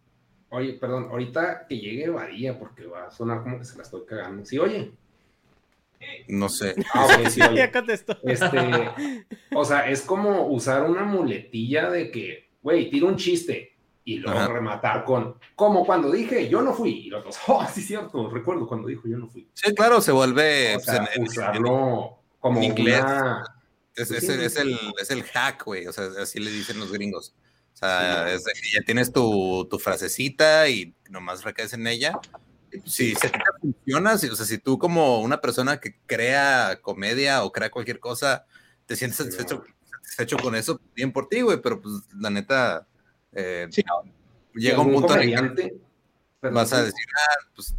Oye, 0.49 0.73
perdón, 0.73 1.05
ahorita 1.09 1.65
que 1.67 1.77
llegue 1.79 2.09
Badía, 2.09 2.59
porque 2.59 2.85
va 2.85 3.07
a 3.07 3.11
sonar 3.11 3.41
como 3.43 3.57
que 3.57 3.65
se 3.65 3.75
la 3.77 3.83
estoy 3.83 4.05
cagando. 4.05 4.45
Sí, 4.45 4.59
oye. 4.59 4.91
No 6.27 6.49
sé. 6.49 6.75
Ah, 6.93 7.05
ok, 7.05 7.27
sí, 7.29 7.41
oye. 7.41 7.57
ya 7.57 7.71
contestó. 7.71 8.17
Este, 8.23 8.47
o 9.55 9.65
sea, 9.65 9.89
es 9.89 10.01
como 10.01 10.47
usar 10.47 10.83
una 10.89 11.03
muletilla 11.03 11.89
de 11.89 12.11
que, 12.11 12.49
güey, 12.61 12.89
tira 12.89 13.07
un 13.07 13.17
chiste 13.17 13.75
y 14.03 14.17
luego 14.17 14.39
Ajá. 14.39 14.47
rematar 14.47 15.03
con, 15.05 15.35
como 15.55 15.85
cuando 15.85 16.11
dije, 16.11 16.49
yo 16.49 16.61
no 16.61 16.73
fui. 16.73 16.91
Y 17.05 17.09
los 17.09 17.19
otros, 17.21 17.37
oh, 17.47 17.65
sí, 17.73 17.81
cierto, 17.81 18.29
recuerdo 18.29 18.67
cuando 18.67 18.87
dijo, 18.87 19.03
yo 19.07 19.17
no 19.17 19.27
fui. 19.27 19.47
Sí, 19.53 19.73
claro, 19.75 20.01
se 20.01 20.11
vuelve 20.11 20.75
O 20.75 20.79
sea, 20.79 20.97
en- 21.15 21.21
en- 21.21 21.27
usarlo 21.27 22.17
como 22.39 22.57
en 22.59 22.63
inglés. 22.65 23.01
una... 23.01 23.43
Es, 23.95 24.07
Sí, 24.07 24.15
es 24.15 24.25
sí, 24.25 24.31
el, 24.31 24.41
es, 24.41 24.55
el, 24.55 24.79
es 25.01 25.11
el 25.11 25.23
hack, 25.23 25.65
güey. 25.65 25.85
O 25.85 25.91
sea, 25.93 26.05
así 26.21 26.39
le 26.39 26.49
dicen 26.49 26.79
los 26.79 26.91
gringos. 26.93 27.35
O 27.73 27.77
sea, 27.77 28.25
Sí. 28.29 28.35
es 28.35 28.73
ya 28.73 28.81
tienes 28.85 29.11
tu, 29.11 29.67
tu 29.69 29.77
frasecita 29.79 30.67
y 30.69 30.95
nomás 31.09 31.43
recaes 31.43 31.73
en 31.73 31.85
ella. 31.87 32.13
Si 32.85 33.15
se 33.15 33.29
te 33.29 33.39
funciona, 33.59 34.17
si, 34.17 34.27
o 34.27 34.35
sea, 34.35 34.45
si 34.45 34.57
tú 34.57 34.77
como 34.77 35.19
una 35.21 35.41
persona 35.41 35.79
que 35.79 35.97
crea 36.05 36.79
comedia 36.81 37.43
o 37.43 37.51
crea 37.51 37.69
cualquier 37.69 37.99
cosa, 37.99 38.45
te 38.85 38.95
sientes 38.95 39.17
satisfecho, 39.17 39.63
satisfecho 39.91 40.37
con 40.37 40.55
eso, 40.55 40.79
bien 40.95 41.11
por 41.11 41.27
ti, 41.27 41.41
güey, 41.41 41.61
pero 41.61 41.81
pues 41.81 41.95
la 42.17 42.29
neta, 42.29 42.87
eh, 43.33 43.67
Sí, 43.71 43.83
llega 44.53 44.79
un 44.79 44.93
punto 44.93 45.15
en 45.15 45.33
el 45.33 45.55
que 45.55 46.49
vas 46.49 46.73
a 46.73 46.83
decir, 46.83 47.05
ah, 47.17 47.49
pues 47.55 47.75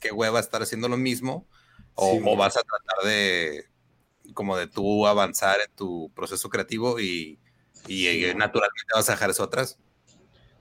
qué 0.00 0.12
hueva 0.12 0.40
estar 0.40 0.62
haciendo 0.62 0.88
lo 0.88 0.96
mismo, 0.96 1.46
o, 1.94 2.12
Sí, 2.12 2.18
o 2.18 2.20
man. 2.20 2.38
vas 2.38 2.56
a 2.56 2.62
tratar 2.62 3.10
de, 3.10 3.64
como 4.34 4.56
de 4.56 4.66
tú 4.66 5.06
avanzar 5.06 5.58
en 5.60 5.74
tu 5.74 6.10
proceso 6.14 6.48
creativo 6.48 7.00
y, 7.00 7.38
y 7.86 8.06
eh, 8.06 8.34
naturalmente 8.34 8.92
vas 8.94 9.08
a 9.08 9.12
dejar 9.12 9.30
eso 9.30 9.42
atrás. 9.42 9.78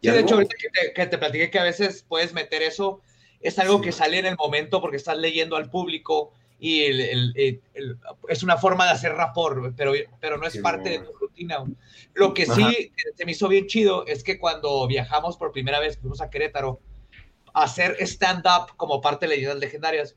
Sí, 0.02 0.12
de 0.12 0.20
hecho, 0.20 0.36
ahorita 0.36 0.56
que 0.58 0.70
te, 0.70 0.94
que 0.94 1.06
te 1.08 1.18
platiqué 1.18 1.50
que 1.50 1.60
a 1.60 1.64
veces 1.64 2.06
puedes 2.08 2.32
meter 2.34 2.62
eso, 2.62 3.02
es 3.42 3.60
algo 3.60 3.82
que 3.82 3.92
sale 3.92 4.20
en 4.20 4.26
el 4.26 4.36
momento 4.36 4.82
porque 4.82 4.98
estás 4.98 5.18
leyendo 5.18 5.56
al 5.56 5.70
público 5.70 6.32
y 6.60 6.82
el- 6.86 7.02
el- 7.02 7.34
el- 7.36 7.62
el- 7.76 7.98
es 8.30 8.42
una 8.42 8.58
forma 8.58 8.86
de 8.86 8.92
hacer 8.92 9.14
rapport, 9.14 9.74
pero, 9.78 9.94
pero 10.20 10.38
no 10.38 10.48
es 10.48 10.58
parte 10.58 10.90
de 10.90 11.00
tu 11.00 11.14
rutina. 11.14 11.64
Lo 12.14 12.34
que 12.34 12.46
sí 12.48 12.62
Ajá. 12.64 12.74
se 13.16 13.26
me 13.26 13.32
hizo 13.34 13.48
bien 13.48 13.68
chido 13.68 14.06
es 14.08 14.24
que 14.24 14.40
cuando 14.40 14.88
viajamos 14.88 15.38
por 15.38 15.52
primera 15.52 15.80
vez, 15.80 15.98
fuimos 16.00 16.20
a 16.20 16.30
Querétaro, 16.32 16.80
a 17.54 17.64
hacer 17.64 17.96
stand-up 18.02 18.76
como 18.76 19.02
parte 19.02 19.28
de 19.28 19.36
leyendas 19.36 19.60
legendarias. 19.60 20.16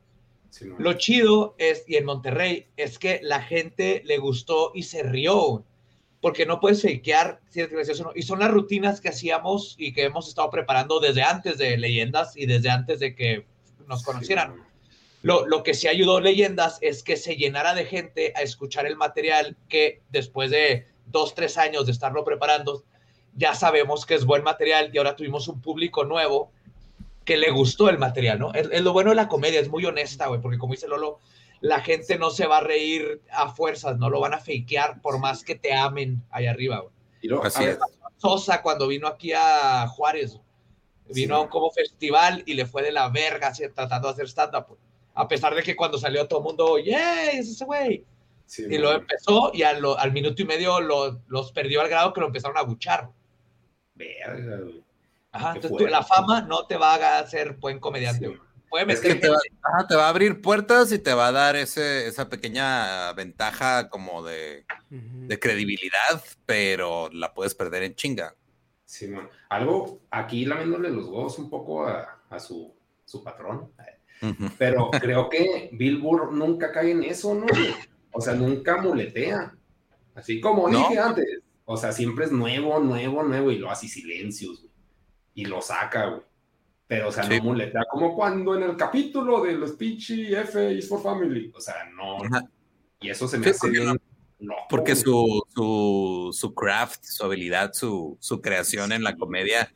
Lo 0.78 0.94
chido 0.94 1.54
es, 1.58 1.84
y 1.86 1.96
en 1.96 2.06
Monterrey, 2.06 2.66
es 2.76 2.98
que 2.98 3.20
la 3.22 3.40
gente 3.42 4.02
le 4.04 4.18
gustó 4.18 4.72
y 4.74 4.82
se 4.82 5.02
rió, 5.02 5.64
porque 6.20 6.44
no 6.44 6.60
puedes 6.60 6.82
fakear 6.82 7.40
si 7.48 7.60
es 7.60 7.70
gracioso 7.70 8.02
o 8.02 8.06
no. 8.06 8.12
Y 8.14 8.22
son 8.22 8.40
las 8.40 8.50
rutinas 8.50 9.00
que 9.00 9.08
hacíamos 9.08 9.74
y 9.78 9.92
que 9.92 10.04
hemos 10.04 10.28
estado 10.28 10.50
preparando 10.50 11.00
desde 11.00 11.22
antes 11.22 11.58
de 11.58 11.76
Leyendas 11.78 12.36
y 12.36 12.46
desde 12.46 12.70
antes 12.70 13.00
de 13.00 13.14
que 13.14 13.46
nos 13.88 14.02
conocieran. 14.02 14.56
Lo, 15.22 15.46
lo 15.46 15.62
que 15.62 15.74
sí 15.74 15.88
ayudó 15.88 16.20
Leyendas 16.20 16.78
es 16.80 17.02
que 17.02 17.16
se 17.16 17.36
llenara 17.36 17.74
de 17.74 17.84
gente 17.84 18.32
a 18.36 18.42
escuchar 18.42 18.86
el 18.86 18.96
material 18.96 19.56
que 19.68 20.02
después 20.10 20.50
de 20.50 20.86
dos, 21.06 21.34
tres 21.34 21.58
años 21.58 21.86
de 21.86 21.92
estarlo 21.92 22.24
preparando, 22.24 22.84
ya 23.34 23.54
sabemos 23.54 24.06
que 24.06 24.14
es 24.14 24.24
buen 24.24 24.42
material 24.42 24.90
y 24.92 24.98
ahora 24.98 25.16
tuvimos 25.16 25.48
un 25.48 25.60
público 25.60 26.04
nuevo 26.04 26.52
que 27.24 27.36
le 27.36 27.50
gustó 27.50 27.88
el 27.88 27.98
material, 27.98 28.38
¿no? 28.38 28.52
Es, 28.54 28.68
es 28.72 28.82
lo 28.82 28.92
bueno 28.92 29.10
de 29.10 29.16
la 29.16 29.28
comedia, 29.28 29.60
es 29.60 29.68
muy 29.68 29.84
honesta, 29.84 30.26
güey, 30.26 30.40
porque 30.40 30.58
como 30.58 30.74
dice 30.74 30.88
Lolo, 30.88 31.20
la 31.60 31.80
gente 31.80 32.18
no 32.18 32.30
se 32.30 32.46
va 32.46 32.58
a 32.58 32.62
reír 32.62 33.20
a 33.32 33.50
fuerzas, 33.52 33.98
no 33.98 34.08
lo 34.10 34.20
van 34.20 34.34
a 34.34 34.38
fakear 34.38 35.00
por 35.02 35.18
más 35.18 35.44
que 35.44 35.54
te 35.54 35.74
amen 35.74 36.22
allá 36.30 36.50
arriba, 36.50 36.80
güey. 36.80 36.92
Y 37.22 37.28
luego, 37.28 37.44
Así 37.44 37.64
es. 37.64 37.78
Sosa 38.16 38.62
cuando 38.62 38.86
vino 38.88 39.06
aquí 39.08 39.32
a 39.34 39.86
Juárez, 39.88 40.38
vino 41.12 41.36
a 41.36 41.40
un 41.40 41.48
como 41.48 41.70
festival 41.70 42.42
y 42.46 42.54
le 42.54 42.66
fue 42.66 42.82
de 42.82 42.92
la 42.92 43.08
verga 43.08 43.48
así, 43.48 43.64
tratando 43.74 44.08
de 44.08 44.12
hacer 44.14 44.28
stand-up, 44.28 44.78
a 45.14 45.26
pesar 45.28 45.54
de 45.54 45.62
que 45.62 45.74
cuando 45.76 45.98
salió 45.98 46.26
todo 46.28 46.40
el 46.40 46.44
mundo, 46.44 46.78
¡yay! 46.78 47.38
Es 47.38 47.48
ese 47.48 47.64
güey. 47.64 48.04
sí, 48.46 48.64
Y 48.68 48.78
lo 48.78 48.92
empezó 48.92 49.50
y 49.54 49.62
al 49.62 50.12
minuto 50.12 50.40
y 50.42 50.44
medio 50.44 50.80
lo- 50.80 51.20
los 51.28 51.50
perdió 51.52 51.80
al 51.80 51.88
grado 51.88 52.12
que 52.12 52.20
lo 52.20 52.26
empezaron 52.26 52.56
a 52.58 52.62
buchar. 52.62 53.08
verga, 53.94 54.56
güey. 54.58 54.82
Ajá, 55.32 55.48
entonces 55.48 55.70
tú- 55.70 55.76
fuerte. 55.78 55.90
la 55.90 56.02
fama 56.02 56.40
no 56.42 56.66
te 56.66 56.76
va 56.76 56.94
a 56.94 57.18
hacer 57.20 57.54
buen 57.54 57.78
comediante. 57.78 58.26
Sí. 58.26 58.34
güey. 58.34 58.49
Puede 58.70 58.92
Es 58.92 59.00
que 59.00 59.08
meter 59.08 59.20
te 59.20 59.28
va, 59.28 59.38
gente- 59.42 59.58
ajá, 59.62 59.86
te 59.88 59.96
va 59.96 60.06
a 60.06 60.08
abrir 60.10 60.40
puertas 60.40 60.92
y 60.92 60.98
te 61.00 61.12
va 61.12 61.26
a 61.28 61.32
dar 61.32 61.56
ese, 61.56 62.06
esa 62.06 62.28
pequeña 62.30 63.12
ventaja 63.14 63.88
como 63.90 64.22
de, 64.22 64.64
de 64.88 65.38
credibilidad, 65.40 66.22
pero 66.46 67.10
la 67.12 67.34
puedes 67.34 67.54
perder 67.54 67.82
en 67.82 67.94
chinga. 67.96 68.34
Sí, 68.84 69.08
man. 69.08 69.28
Algo 69.48 70.00
aquí 70.10 70.44
lamiéndole 70.46 70.90
los 70.90 71.06
huevos 71.06 71.38
un 71.38 71.50
poco 71.50 71.86
a, 71.86 72.20
a 72.30 72.38
su, 72.38 72.72
su 73.04 73.22
patrón. 73.24 73.72
Pero 74.58 74.90
creo 75.00 75.28
que 75.28 75.70
Bill 75.72 75.98
Burr 75.98 76.32
nunca 76.32 76.70
cae 76.72 76.92
en 76.92 77.02
eso, 77.04 77.34
¿no? 77.34 77.46
O 78.12 78.20
sea, 78.20 78.34
nunca 78.34 78.80
muletea. 78.80 79.54
Así 80.14 80.40
como 80.40 80.68
No. 80.68 80.78
dije 80.78 80.98
antes. 80.98 81.26
O 81.64 81.76
sea, 81.76 81.92
siempre 81.92 82.24
es 82.24 82.32
nuevo, 82.32 82.78
nuevo, 82.80 83.22
nuevo 83.22 83.50
y 83.52 83.58
lo 83.58 83.70
hace 83.70 83.86
silencios, 83.88 84.60
güey. 84.60 84.72
Y 85.34 85.44
lo 85.44 85.62
saca, 85.62 86.06
güey. 86.06 86.22
Pero, 86.90 87.08
o 87.08 87.12
sea, 87.12 87.22
Sí. 87.22 87.36
no 87.38 87.44
muletea. 87.44 87.84
Como 87.88 88.16
cuando 88.16 88.56
en 88.56 88.64
el 88.64 88.76
capítulo 88.76 89.44
de 89.44 89.52
los 89.52 89.70
pinche 89.72 90.32
F 90.40 90.72
is 90.74 90.88
for 90.88 91.00
Family. 91.00 91.52
O 91.54 91.60
sea, 91.60 91.88
no. 91.96 92.16
Ajá. 92.24 92.42
Y 93.00 93.10
eso 93.10 93.28
se 93.28 93.38
me 93.38 93.44
Sí, 93.44 93.50
hace 93.50 93.58
porque 93.60 93.78
bien 93.78 94.00
loco, 94.40 94.60
Porque 94.68 94.96
su, 94.96 95.42
su, 95.54 96.30
su 96.32 96.52
craft, 96.52 97.04
su 97.04 97.24
habilidad, 97.24 97.72
su, 97.74 98.18
su 98.20 98.40
creación 98.40 98.90
en 98.90 99.04
la 99.04 99.14
comedia, 99.16 99.72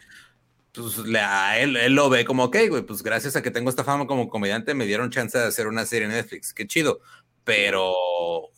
pues 0.72 0.98
le- 0.98 1.20
a 1.20 1.56
él, 1.60 1.76
él 1.76 1.94
lo 1.94 2.10
ve 2.10 2.24
como, 2.24 2.42
ok, 2.44 2.56
güey, 2.68 2.82
pues 2.82 3.00
gracias 3.04 3.36
a 3.36 3.42
que 3.42 3.52
tengo 3.52 3.70
esta 3.70 3.84
fama 3.84 4.08
como 4.08 4.28
comediante, 4.28 4.74
me 4.74 4.84
dieron 4.86 5.10
chance 5.10 5.38
de 5.38 5.44
hacer 5.44 5.68
una 5.68 5.86
serie 5.86 6.06
en 6.08 6.14
Netflix, 6.14 6.52
qué 6.52 6.66
chido. 6.66 6.98
Pero 7.44 7.94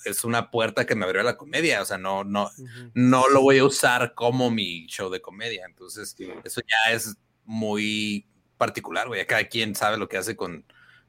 es 0.07 0.25
una 0.25 0.51
puerta 0.51 0.87
que 0.87 0.95
me 0.95 1.05
abrió 1.05 1.21
a 1.21 1.25
la 1.25 1.37
comedia, 1.37 1.83
o 1.83 1.85
sea, 1.85 1.99
no, 1.99 2.25
no, 2.25 2.45
Ujú. 2.45 2.91
no 2.95 3.29
lo 3.29 3.43
voy 3.43 3.59
a 3.59 3.65
usar 3.65 4.15
como 4.15 4.51
mi 4.51 4.87
show 4.87 5.11
de 5.11 5.21
comedia. 5.21 5.67
Entonces, 5.69 6.15
Sí, 6.17 6.27
eso 6.43 6.63
ya 6.63 6.95
es 6.95 7.15
muy 7.45 8.27
particular, 8.57 9.07
güey. 9.09 9.25
Cada 9.27 9.45
quien 9.45 9.75
sabe 9.75 9.99
lo 9.99 10.09
que 10.09 10.17
hace 10.19 10.37
con, 10.37 10.65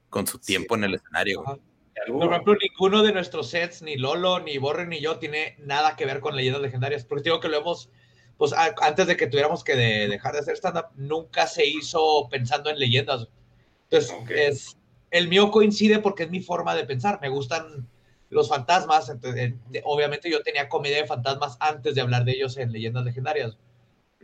con 0.09 0.27
su 0.27 0.39
tiempo 0.39 0.75
en 0.75 0.83
el 0.85 0.95
escenario. 0.95 1.43
güey. 1.43 1.57
Por 2.07 2.31
ejemplo, 2.31 2.55
ninguno 2.61 3.01
de 3.03 3.11
nuestros 3.11 3.49
sets, 3.49 3.81
ni 3.81 3.95
Lolo, 3.97 4.39
ni 4.39 4.57
Borre, 4.59 4.85
ni 4.85 4.99
yo, 5.01 5.17
tiene 5.17 5.55
nada 5.59 5.95
que 5.95 6.05
ver 6.05 6.19
con 6.19 6.35
leyendas 6.35 6.61
legendarias. 6.61 7.03
Porque 7.05 7.23
digo 7.23 7.39
que 7.39 7.49
lo 7.49 7.57
hemos, 7.57 7.89
pues 8.37 8.53
a- 8.53 8.75
antes 8.81 9.07
de 9.07 9.17
que 9.17 9.25
tuviéramos 9.27 9.63
que 9.63 9.75
de- 9.75 10.07
dejar 10.07 10.33
de 10.33 10.39
hacer 10.39 10.55
stand-up, 10.57 10.87
nunca 10.95 11.47
se 11.47 11.65
hizo 11.65 12.27
pensando 12.29 12.69
en 12.69 12.77
leyendas. 12.77 13.27
Entonces, 13.89 14.11
Ok. 14.11 14.29
es, 14.31 14.77
el 15.09 15.27
mío 15.27 15.49
coincide 15.49 15.99
porque 15.99 16.23
es 16.23 16.29
mi 16.29 16.39
forma 16.41 16.75
de 16.75 16.85
pensar. 16.85 17.19
Me 17.21 17.29
gustan 17.29 17.87
los 18.29 18.47
fantasmas. 18.49 19.09
entonces, 19.09 19.53
obviamente 19.83 20.29
yo 20.29 20.43
tenía 20.43 20.69
comedia 20.69 20.97
de 20.97 21.07
fantasmas 21.07 21.57
antes 21.61 21.95
de 21.95 22.01
hablar 22.01 22.25
de 22.25 22.33
ellos 22.33 22.57
en 22.57 22.71
leyendas 22.73 23.05
legendarias. 23.05 23.57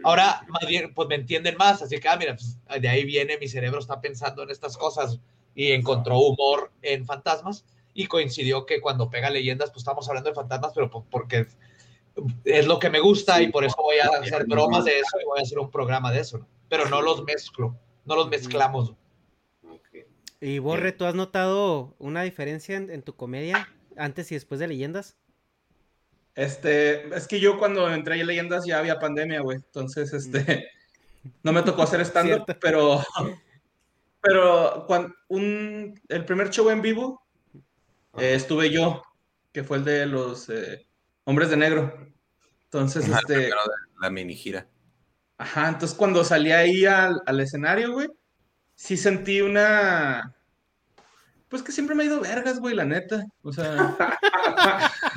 Ahora, 0.04 0.44
más 0.50 0.68
bien, 0.68 0.94
pues 0.94 1.08
me 1.08 1.16
entienden 1.16 1.56
más. 1.58 1.82
Así 1.82 2.00
que, 2.00 2.08
ah, 2.10 2.18
mira, 2.18 2.36
pues, 2.36 2.58
de 2.82 2.90
ahí 2.90 3.04
viene, 3.04 3.38
mi 3.38 3.48
cerebro 3.48 3.80
está 3.80 4.02
pensando 4.02 4.44
en 4.44 4.50
estas 4.50 4.78
cosas 4.78 5.20
y 5.56 5.72
encontró 5.72 6.18
humor 6.18 6.72
en 6.82 7.06
fantasmas 7.06 7.66
y 7.94 8.08
coincidió 8.08 8.66
que 8.66 8.82
cuando 8.82 9.10
pega 9.10 9.30
leyendas, 9.30 9.70
pues 9.70 9.82
estamos 9.82 10.08
hablando 10.10 10.30
de 10.30 10.36
fantasmas, 10.36 10.72
pero 10.74 10.90
po- 10.90 11.06
porque 11.10 11.46
es 12.44 12.66
lo 12.68 12.80
que 12.80 12.90
me 12.90 13.00
gusta 13.00 13.38
Sí, 13.38 13.44
y 13.44 13.48
por 13.50 13.64
eso 13.64 13.76
voy 13.78 13.98
a 13.98 14.08
hacer 14.20 14.46
bromas 14.46 14.86
de 14.86 15.00
eso 15.00 15.20
y 15.22 15.26
voy 15.26 15.40
a 15.40 15.44
hacer 15.44 15.60
un 15.60 15.70
programa 15.70 16.12
de 16.12 16.20
eso, 16.22 16.40
¿no? 16.40 16.48
pero 16.70 16.90
no 16.90 17.02
los 17.02 17.24
mezclo, 17.24 17.78
no 18.06 18.16
los 18.16 18.30
mezclamos. 18.30 18.94
Ok. 19.64 20.08
Y 20.42 20.58
Borre, 20.60 20.92
¿tú 20.92 21.06
has 21.06 21.14
notado 21.16 21.96
una 22.00 22.24
diferencia 22.24 22.76
en, 22.78 22.90
en 22.90 23.04
tu 23.04 23.16
comedia 23.16 23.68
antes 23.96 24.32
y 24.32 24.36
después 24.36 24.60
de 24.60 24.68
leyendas? 24.68 25.18
Este, 26.36 27.16
es 27.16 27.28
que 27.28 27.40
yo 27.40 27.60
cuando 27.60 27.92
entré 27.94 28.20
a 28.20 28.26
Leyendas 28.26 28.66
ya 28.66 28.80
había 28.80 29.00
pandemia, 29.00 29.42
güey. 29.42 29.58
Entonces, 29.58 30.14
este, 30.14 30.68
no 31.44 31.54
me 31.54 31.62
tocó 31.64 31.84
hacer 31.84 32.02
stand-up, 32.02 32.46
pero, 32.60 33.04
pero 34.22 34.86
cuando 34.88 35.14
un, 35.28 36.00
el 36.10 36.26
primer 36.26 36.50
show 36.50 36.70
en 36.70 36.82
vivo 36.82 37.22
eh, 38.18 38.34
estuve 38.36 38.70
yo, 38.70 39.04
que 39.52 39.64
fue 39.64 39.78
el 39.78 39.86
de 39.86 40.06
los 40.06 40.50
eh, 40.50 40.88
Hombres 41.26 41.50
de 41.50 41.58
Negro. 41.58 41.96
Entonces, 42.66 43.06
Ajá, 43.06 43.20
este, 43.20 43.38
de 43.38 43.52
la 44.02 44.10
mini 44.10 44.36
gira. 44.36 44.68
ajá, 45.38 45.70
entonces 45.70 45.96
cuando 45.96 46.24
salí 46.24 46.52
ahí 46.52 46.86
al, 46.86 47.22
al 47.28 47.40
escenario, 47.40 47.92
güey, 47.92 48.08
sí 48.74 48.98
sentí 48.98 49.42
una, 49.42 50.36
pues 51.50 51.62
que 51.62 51.72
siempre 51.72 51.96
me 51.96 52.02
ha 52.02 52.08
ido 52.08 52.20
vergas, 52.20 52.60
güey, 52.60 52.74
la 52.74 52.84
neta. 52.86 53.24
O 53.44 53.54
sea, 53.54 53.96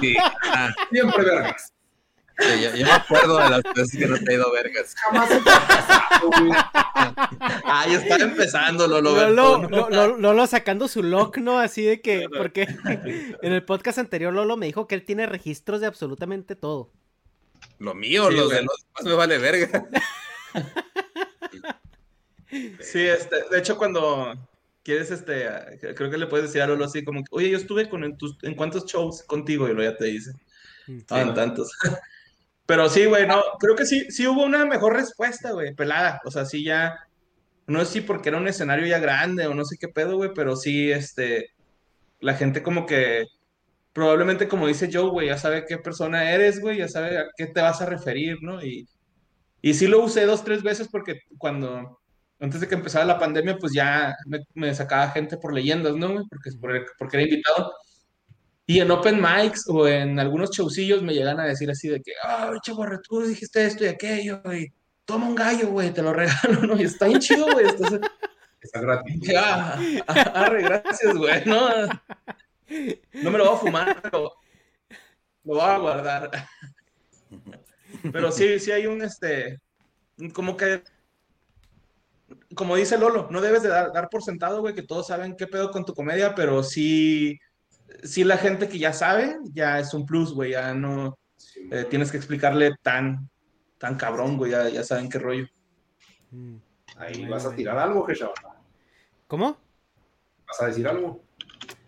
Sí, 0.00 0.16
ah, 0.44 0.74
Siempre 0.90 1.24
vergas. 1.24 1.72
sí, 2.38 2.62
yo, 2.62 2.74
yo 2.76 2.86
me 2.86 2.92
acuerdo 2.92 3.38
de 3.38 3.50
las 3.50 3.62
veces 3.74 3.98
que 3.98 4.06
no 4.06 4.16
te 4.18 4.30
he 4.32 4.34
ido 4.34 4.50
vergas. 4.52 4.94
Jamás 4.96 5.28
se 5.28 5.34
ha 5.46 6.20
güey. 6.22 6.52
ay, 7.64 7.94
estaba 7.94 8.22
empezando, 8.24 8.86
Lolo. 8.86 9.12
Lolo, 9.14 9.68
¿no? 9.68 9.68
Lo- 9.68 9.90
Lo- 9.90 10.16
Lolo 10.16 10.46
sacando 10.46 10.86
su 10.88 11.02
lock, 11.02 11.38
¿no? 11.38 11.58
Así 11.58 11.82
de 11.82 12.00
que, 12.00 12.26
porque 12.36 12.68
en 13.42 13.52
el 13.52 13.64
podcast 13.64 13.98
anterior 13.98 14.32
Lolo 14.32 14.56
me 14.56 14.66
dijo 14.66 14.86
que 14.86 14.94
él 14.94 15.04
tiene 15.04 15.26
registros 15.26 15.80
de 15.80 15.86
absolutamente 15.88 16.54
todo. 16.56 16.90
Lo 17.78 17.94
mío, 17.94 18.28
Sí, 18.30 18.36
los 18.36 18.46
güey. 18.46 18.58
de 18.58 18.64
los 18.64 18.76
demás 18.86 19.04
me 19.04 19.12
vale 19.14 19.38
verga. 19.38 19.86
Sí, 22.80 23.00
este, 23.06 23.36
de 23.50 23.58
hecho, 23.58 23.78
cuando 23.78 24.34
quieres, 24.82 25.10
este, 25.10 25.48
a- 25.48 25.66
creo 25.94 26.10
que 26.10 26.18
le 26.18 26.26
puedes 26.26 26.46
decir 26.46 26.62
a 26.62 26.66
Lolo 26.66 26.84
así 26.84 27.04
como, 27.04 27.22
oye, 27.30 27.50
yo 27.50 27.58
estuve 27.58 27.88
con 27.88 28.04
en, 28.04 28.16
tus, 28.16 28.36
en 28.42 28.54
cuántos 28.54 28.86
shows 28.86 29.22
contigo 29.24 29.68
y 29.68 29.74
lo 29.74 29.82
ya 29.82 29.96
te 29.96 30.06
dice. 30.06 30.32
Ah, 31.10 31.22
en 31.22 31.34
tantos. 31.34 31.70
Pero 32.66 32.88
sí, 32.88 33.04
güey, 33.06 33.26
no, 33.26 33.42
creo 33.58 33.74
que 33.74 33.84
sí, 33.84 34.10
sí 34.10 34.26
hubo 34.26 34.44
una 34.44 34.64
mejor 34.64 34.94
respuesta, 34.94 35.52
güey, 35.52 35.74
pelada. 35.74 36.20
O 36.24 36.30
sea, 36.30 36.44
sí 36.44 36.62
ya, 36.62 36.96
no 37.66 37.84
sé 37.84 37.92
si 37.92 38.00
porque 38.00 38.28
era 38.28 38.38
un 38.38 38.46
escenario 38.48 38.86
ya 38.86 38.98
grande 39.00 39.46
o 39.46 39.54
no 39.54 39.64
sé 39.64 39.76
qué 39.78 39.88
pedo, 39.88 40.16
güey, 40.16 40.30
pero 40.34 40.54
sí, 40.56 40.90
este, 40.90 41.50
la 42.20 42.34
gente 42.34 42.62
como 42.62 42.86
que, 42.86 43.24
probablemente 43.92 44.48
como 44.48 44.66
dice 44.68 44.88
Joe, 44.92 45.10
güey, 45.10 45.28
ya 45.28 45.38
sabe 45.38 45.64
qué 45.66 45.78
persona 45.78 46.32
eres, 46.32 46.60
güey, 46.60 46.78
ya 46.78 46.88
sabe 46.88 47.18
a 47.18 47.24
qué 47.36 47.46
te 47.46 47.60
vas 47.60 47.80
a 47.82 47.86
referir, 47.86 48.38
¿no? 48.40 48.64
Y, 48.64 48.88
y 49.62 49.74
sí 49.74 49.86
lo 49.88 50.00
usé 50.04 50.24
dos, 50.26 50.44
tres 50.44 50.62
veces 50.62 50.88
porque 50.88 51.20
cuando, 51.38 51.99
antes 52.40 52.60
de 52.60 52.66
que 52.68 52.74
empezara 52.74 53.04
la 53.04 53.18
pandemia, 53.18 53.56
pues 53.58 53.72
ya 53.72 54.16
me, 54.26 54.40
me 54.54 54.74
sacaba 54.74 55.10
gente 55.10 55.36
por 55.36 55.52
leyendas, 55.52 55.94
¿no? 55.94 56.12
güey? 56.12 56.24
Porque, 56.28 56.50
por- 56.58 56.86
porque 56.98 57.16
era 57.18 57.24
invitado. 57.28 57.72
Y 58.66 58.80
en 58.80 58.90
open 58.90 59.20
mics 59.20 59.64
o 59.68 59.86
en 59.88 60.18
algunos 60.20 60.50
showcillos 60.50 61.02
me 61.02 61.12
llegan 61.12 61.40
a 61.40 61.44
decir 61.44 61.70
así 61.70 61.88
de 61.88 62.00
que, 62.00 62.12
ah, 62.24 62.52
chavarra, 62.62 63.00
tú 63.06 63.20
dijiste 63.22 63.64
esto 63.66 63.84
y 63.84 63.88
aquello, 63.88 64.40
y 64.54 64.72
toma 65.04 65.26
un 65.26 65.34
gallo, 65.34 65.68
güey, 65.68 65.92
te 65.92 66.02
lo 66.02 66.12
regalo, 66.14 66.60
¿no? 66.66 66.76
Y 66.80 66.84
está 66.84 67.06
bien 67.08 67.18
chido, 67.20 67.46
güey. 67.52 67.66
Estás, 67.66 67.92
esa 68.62 68.80
gratitud. 68.80 69.26
Ya, 69.26 69.72
arre, 70.06 70.62
gracias, 70.62 71.16
güey. 71.16 71.42
No, 71.46 71.68
no 71.68 73.30
me 73.30 73.38
lo 73.38 73.44
voy 73.46 73.54
a 73.54 73.58
fumar, 73.58 74.00
pero 74.02 74.32
lo 75.44 75.54
voy 75.54 75.60
a 75.62 75.78
guardar. 75.78 76.30
Pero 78.12 78.30
sí, 78.30 78.58
sí 78.60 78.70
hay 78.70 78.86
un, 78.86 79.02
este, 79.02 79.58
como 80.32 80.56
que, 80.56 80.82
como 82.54 82.76
dice 82.76 82.98
Lolo, 82.98 83.28
no 83.30 83.40
debes 83.40 83.62
de 83.62 83.68
dar, 83.68 83.92
dar 83.92 84.08
por 84.08 84.22
sentado, 84.22 84.60
güey, 84.60 84.74
que 84.74 84.82
todos 84.82 85.06
saben 85.06 85.36
qué 85.36 85.46
pedo 85.46 85.70
con 85.70 85.84
tu 85.84 85.94
comedia, 85.94 86.34
pero 86.34 86.62
sí, 86.62 87.38
sí 88.02 88.24
la 88.24 88.36
gente 88.36 88.68
que 88.68 88.78
ya 88.78 88.92
sabe, 88.92 89.38
ya 89.52 89.78
es 89.78 89.94
un 89.94 90.06
plus, 90.06 90.32
güey, 90.32 90.52
ya 90.52 90.74
no 90.74 91.18
eh, 91.70 91.86
tienes 91.88 92.10
que 92.10 92.16
explicarle 92.16 92.72
tan, 92.82 93.28
tan 93.78 93.96
cabrón, 93.96 94.36
güey, 94.36 94.52
ya, 94.52 94.68
ya 94.68 94.84
saben 94.84 95.08
qué 95.08 95.18
rollo. 95.18 95.46
Ahí 96.96 97.26
vas 97.26 97.46
a 97.46 97.54
tirar 97.54 97.78
algo, 97.78 98.06
que 98.06 98.14
¿Cómo? 99.26 99.56
¿Vas 100.46 100.62
a 100.62 100.66
decir 100.66 100.86
algo? 100.86 101.22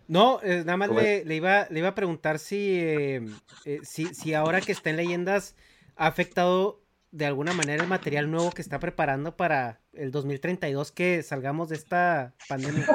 No, 0.08 0.40
eh, 0.42 0.58
nada 0.58 0.76
más 0.76 0.88
¿Cómo 0.88 1.00
le, 1.00 1.24
le 1.24 1.36
iba, 1.36 1.66
le 1.70 1.78
iba 1.78 1.88
a 1.88 1.94
preguntar 1.94 2.38
si, 2.38 2.78
eh, 2.78 3.24
eh, 3.64 3.80
si, 3.82 4.14
si 4.14 4.34
ahora 4.34 4.60
que 4.60 4.72
está 4.72 4.90
en 4.90 4.96
leyendas 4.96 5.56
ha 5.96 6.06
afectado 6.06 6.81
de 7.12 7.26
alguna 7.26 7.52
manera 7.52 7.82
el 7.82 7.88
material 7.88 8.30
nuevo 8.30 8.50
que 8.50 8.62
está 8.62 8.80
preparando 8.80 9.36
para 9.36 9.80
el 9.92 10.10
2032 10.10 10.92
que 10.92 11.22
salgamos 11.22 11.68
de 11.68 11.76
esta 11.76 12.34
pandemia. 12.48 12.88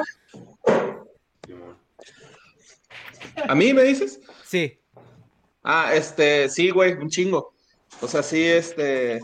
¿A 3.48 3.54
mí 3.54 3.72
me 3.72 3.84
dices? 3.84 4.20
Sí. 4.44 4.80
Ah, 5.62 5.92
este, 5.94 6.48
sí, 6.48 6.70
güey, 6.70 6.94
un 6.94 7.08
chingo. 7.08 7.54
O 8.00 8.08
sea, 8.08 8.22
sí, 8.22 8.44
este, 8.44 9.20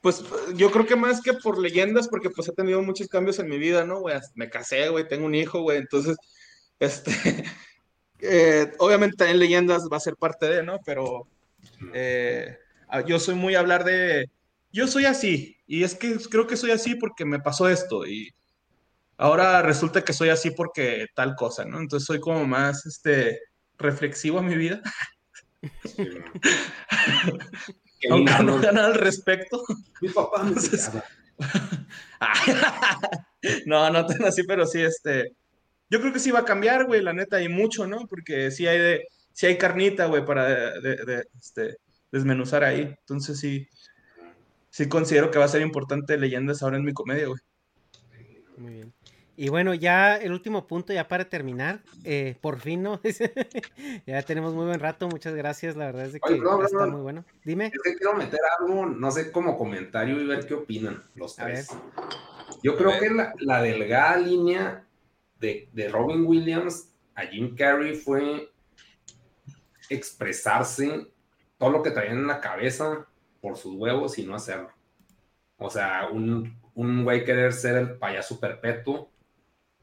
pues 0.00 0.24
yo 0.54 0.70
creo 0.70 0.86
que 0.86 0.96
más 0.96 1.20
que 1.20 1.34
por 1.34 1.58
leyendas, 1.58 2.08
porque 2.08 2.30
pues 2.30 2.48
he 2.48 2.52
tenido 2.52 2.82
muchos 2.82 3.08
cambios 3.08 3.38
en 3.38 3.48
mi 3.48 3.58
vida, 3.58 3.84
¿no, 3.84 4.00
güey? 4.00 4.16
Me 4.34 4.50
casé, 4.50 4.88
güey, 4.88 5.06
tengo 5.06 5.26
un 5.26 5.34
hijo, 5.34 5.60
güey, 5.62 5.78
entonces, 5.78 6.16
este, 6.80 7.12
eh, 8.20 8.72
obviamente 8.78 9.30
en 9.30 9.38
leyendas 9.38 9.88
va 9.92 9.96
a 9.96 10.00
ser 10.00 10.16
parte 10.16 10.46
de, 10.46 10.62
¿no? 10.62 10.80
Pero 10.84 11.28
eh, 11.92 12.58
yo 13.06 13.18
soy 13.18 13.34
muy 13.34 13.54
a 13.54 13.60
hablar 13.60 13.84
de, 13.84 14.30
yo 14.72 14.86
soy 14.88 15.04
así, 15.06 15.56
y 15.66 15.82
es 15.84 15.94
que 15.94 16.16
creo 16.30 16.46
que 16.46 16.56
soy 16.56 16.70
así 16.70 16.94
porque 16.94 17.24
me 17.24 17.40
pasó 17.40 17.68
esto, 17.68 18.06
y 18.06 18.30
ahora 19.16 19.62
resulta 19.62 20.04
que 20.04 20.12
soy 20.12 20.28
así 20.30 20.50
porque 20.50 21.06
tal 21.14 21.34
cosa, 21.36 21.64
¿no? 21.64 21.78
Entonces 21.80 22.06
soy 22.06 22.20
como 22.20 22.44
más, 22.46 22.86
este, 22.86 23.40
reflexivo 23.78 24.38
en 24.40 24.46
mi 24.46 24.56
vida. 24.56 24.82
Aunque 28.10 28.32
no 28.44 28.58
nada 28.60 28.86
al 28.86 28.94
respecto. 28.94 29.62
Mi 30.00 30.08
papá 30.08 30.42
me 30.44 30.50
Entonces- 30.50 30.90
no, 33.66 33.90
no 33.90 34.06
tan 34.06 34.24
así, 34.24 34.42
pero 34.44 34.66
sí, 34.66 34.82
este. 34.82 35.32
Yo 35.90 36.00
creo 36.00 36.12
que 36.12 36.18
sí 36.20 36.30
va 36.30 36.40
a 36.40 36.44
cambiar, 36.44 36.86
güey, 36.86 37.02
la 37.02 37.12
neta, 37.12 37.40
y 37.40 37.48
mucho, 37.48 37.86
¿no? 37.86 38.06
Porque 38.08 38.50
sí 38.50 38.66
hay 38.66 38.78
de, 38.78 39.08
sí 39.32 39.46
hay 39.46 39.56
carnita, 39.56 40.06
güey, 40.06 40.24
para 40.24 40.44
de- 40.46 40.80
de- 40.80 41.04
de, 41.04 41.24
este, 41.38 41.76
desmenuzar 42.10 42.64
ahí. 42.64 42.82
Entonces 43.00 43.38
sí, 43.38 43.68
sí 44.70 44.88
considero 44.88 45.30
que 45.30 45.38
va 45.38 45.44
a 45.44 45.48
ser 45.48 45.62
importante 45.62 46.18
leyendas 46.18 46.62
ahora 46.62 46.76
en 46.76 46.84
mi 46.84 46.92
comedia, 46.92 47.26
güey. 47.26 47.40
Muy 48.56 48.72
bien. 48.72 48.94
Y 49.40 49.50
bueno, 49.50 49.72
ya 49.72 50.16
el 50.16 50.32
último 50.32 50.66
punto, 50.66 50.92
ya 50.92 51.06
para 51.06 51.28
terminar, 51.28 51.80
eh, 52.02 52.34
por 52.40 52.58
fin, 52.58 52.82
¿no? 52.82 53.00
ya 54.06 54.20
tenemos 54.22 54.52
muy 54.52 54.66
buen 54.66 54.80
rato, 54.80 55.06
muchas 55.06 55.32
gracias, 55.32 55.76
la 55.76 55.86
verdad 55.86 56.06
es 56.06 56.14
de 56.14 56.18
que 56.18 56.32
Oye, 56.34 56.64
está 56.64 56.86
muy 56.86 57.02
bueno. 57.02 57.24
Dime. 57.44 57.66
Es 57.66 57.80
que 57.84 57.94
quiero 57.94 58.14
meter 58.14 58.40
algo, 58.58 58.86
no 58.86 59.10
sé, 59.12 59.30
como 59.30 59.56
comentario 59.56 60.20
y 60.20 60.26
ver 60.26 60.44
qué 60.44 60.54
opinan 60.54 61.04
los 61.14 61.38
A 61.38 61.44
ver. 61.44 61.54
tres. 61.54 61.68
Yo 62.64 62.76
creo 62.76 62.90
ver. 62.90 62.98
que 62.98 63.10
la, 63.10 63.32
la 63.38 63.62
delgada 63.62 64.16
línea 64.16 64.84
de, 65.38 65.68
de 65.72 65.88
Robin 65.88 66.26
Williams 66.26 66.92
a 67.14 67.22
Jim 67.22 67.54
Carrey 67.54 67.94
fue 67.94 68.50
expresarse 69.88 71.06
todo 71.58 71.70
lo 71.70 71.82
que 71.82 71.90
traían 71.90 72.18
en 72.18 72.26
la 72.26 72.40
cabeza 72.40 73.06
por 73.40 73.56
sus 73.56 73.74
huevos 73.74 74.18
y 74.18 74.24
no 74.24 74.34
hacerlo. 74.34 74.70
O 75.58 75.70
sea, 75.70 76.08
un, 76.12 76.56
un 76.74 77.04
güey 77.04 77.24
querer 77.24 77.52
ser 77.52 77.76
el 77.76 77.98
payaso 77.98 78.38
perpetuo 78.38 79.10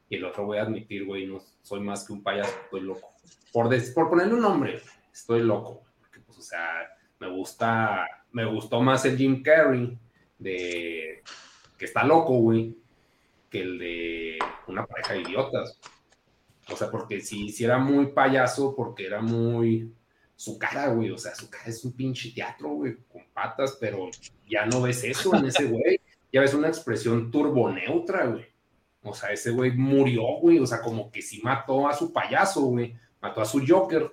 y 0.08 0.16
el 0.16 0.24
otro 0.24 0.46
voy 0.46 0.58
a 0.58 0.62
admitir, 0.62 1.04
güey, 1.04 1.26
no 1.26 1.40
soy 1.62 1.80
más 1.80 2.06
que 2.06 2.12
un 2.12 2.22
payaso, 2.22 2.52
estoy 2.64 2.80
loco. 2.82 3.12
Por, 3.52 3.68
des- 3.68 3.90
por 3.90 4.08
ponerle 4.08 4.34
un 4.34 4.40
nombre, 4.42 4.80
estoy 5.12 5.42
loco. 5.42 5.82
Porque, 6.00 6.20
pues, 6.20 6.38
o 6.38 6.42
sea, 6.42 6.88
me 7.18 7.28
gusta, 7.28 8.06
me 8.32 8.44
gustó 8.44 8.80
más 8.80 9.04
el 9.04 9.16
Jim 9.16 9.42
Carrey 9.42 9.98
de 10.38 11.22
que 11.76 11.84
está 11.84 12.04
loco, 12.04 12.34
güey, 12.38 12.76
que 13.50 13.60
el 13.62 13.78
de 13.78 14.38
una 14.68 14.86
pareja 14.86 15.14
de 15.14 15.22
idiotas. 15.22 15.78
O 16.72 16.76
sea, 16.76 16.90
porque 16.90 17.20
si, 17.20 17.50
si 17.50 17.64
era 17.64 17.78
muy 17.78 18.06
payaso, 18.08 18.74
porque 18.74 19.06
era 19.06 19.20
muy 19.20 19.92
su 20.36 20.58
cara, 20.58 20.88
güey, 20.88 21.10
o 21.10 21.18
sea, 21.18 21.34
su 21.34 21.48
cara 21.48 21.64
es 21.66 21.82
un 21.84 21.92
pinche 21.92 22.30
teatro, 22.30 22.68
güey, 22.68 22.96
con 23.10 23.22
patas, 23.32 23.78
pero 23.80 24.10
ya 24.48 24.66
no 24.66 24.82
ves 24.82 25.02
eso 25.02 25.34
en 25.34 25.46
ese 25.46 25.64
güey, 25.64 25.98
ya 26.32 26.42
ves 26.42 26.52
una 26.54 26.68
expresión 26.68 27.30
turboneutra, 27.30 28.26
güey. 28.26 28.44
O 29.02 29.14
sea, 29.14 29.30
ese 29.30 29.50
güey 29.50 29.72
murió, 29.72 30.22
güey, 30.40 30.58
o 30.58 30.66
sea, 30.66 30.82
como 30.82 31.10
que 31.10 31.22
sí 31.22 31.40
mató 31.42 31.88
a 31.88 31.94
su 31.94 32.12
payaso, 32.12 32.62
güey, 32.62 32.94
mató 33.20 33.40
a 33.40 33.46
su 33.46 33.64
Joker 33.66 34.12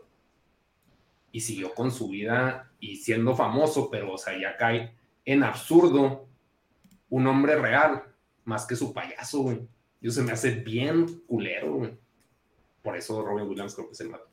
y 1.31 1.41
siguió 1.41 1.73
con 1.73 1.91
su 1.91 2.07
vida 2.07 2.71
y 2.79 2.95
siendo 2.95 3.35
famoso, 3.35 3.89
pero, 3.89 4.13
o 4.13 4.17
sea, 4.17 4.39
ya 4.39 4.55
cae 4.55 4.95
en 5.25 5.43
absurdo 5.43 6.27
un 7.09 7.27
hombre 7.27 7.55
real 7.55 8.03
más 8.45 8.65
que 8.65 8.75
su 8.75 8.93
payaso, 8.93 9.41
güey. 9.41 9.67
Y 9.99 10.07
eso 10.07 10.19
se 10.19 10.23
me 10.23 10.31
hace 10.31 10.51
bien 10.51 11.21
culero, 11.27 11.75
güey. 11.75 11.97
Por 12.81 12.95
eso 12.95 13.23
Robin 13.23 13.47
Williams 13.47 13.73
creo 13.73 13.89
que 13.89 13.95
se 13.95 14.05
mató. 14.05 14.32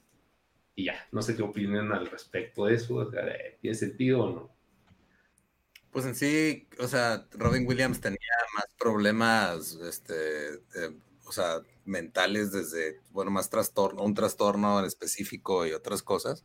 Y 0.81 0.84
ya, 0.86 1.07
no 1.12 1.20
sé 1.23 1.36
qué 1.36 1.42
opinan 1.42 1.92
al 1.92 2.07
respecto 2.10 2.65
de 2.67 2.75
eso. 2.76 2.94
o 2.97 3.10
sea, 3.10 3.23
¿Tiene 3.60 3.76
sentido 3.76 4.20
o 4.25 4.33
no? 4.34 4.57
Pues 5.91 6.05
en 6.07 6.15
sí, 6.15 6.68
o 6.78 6.86
sea, 6.86 7.26
Robin 7.33 7.67
Williams 7.67 8.00
tenía 8.00 8.18
más 8.57 8.67
problemas, 8.78 9.73
este, 9.75 10.55
eh, 10.55 10.97
o 11.25 11.33
sea, 11.33 11.62
mentales 11.84 12.52
desde, 12.52 13.00
bueno, 13.10 13.31
más 13.33 13.50
trastorno, 13.50 14.05
un 14.05 14.15
trastorno 14.15 14.78
en 14.78 14.84
específico 14.86 15.67
y 15.67 15.73
otras 15.73 16.02
cosas 16.02 16.44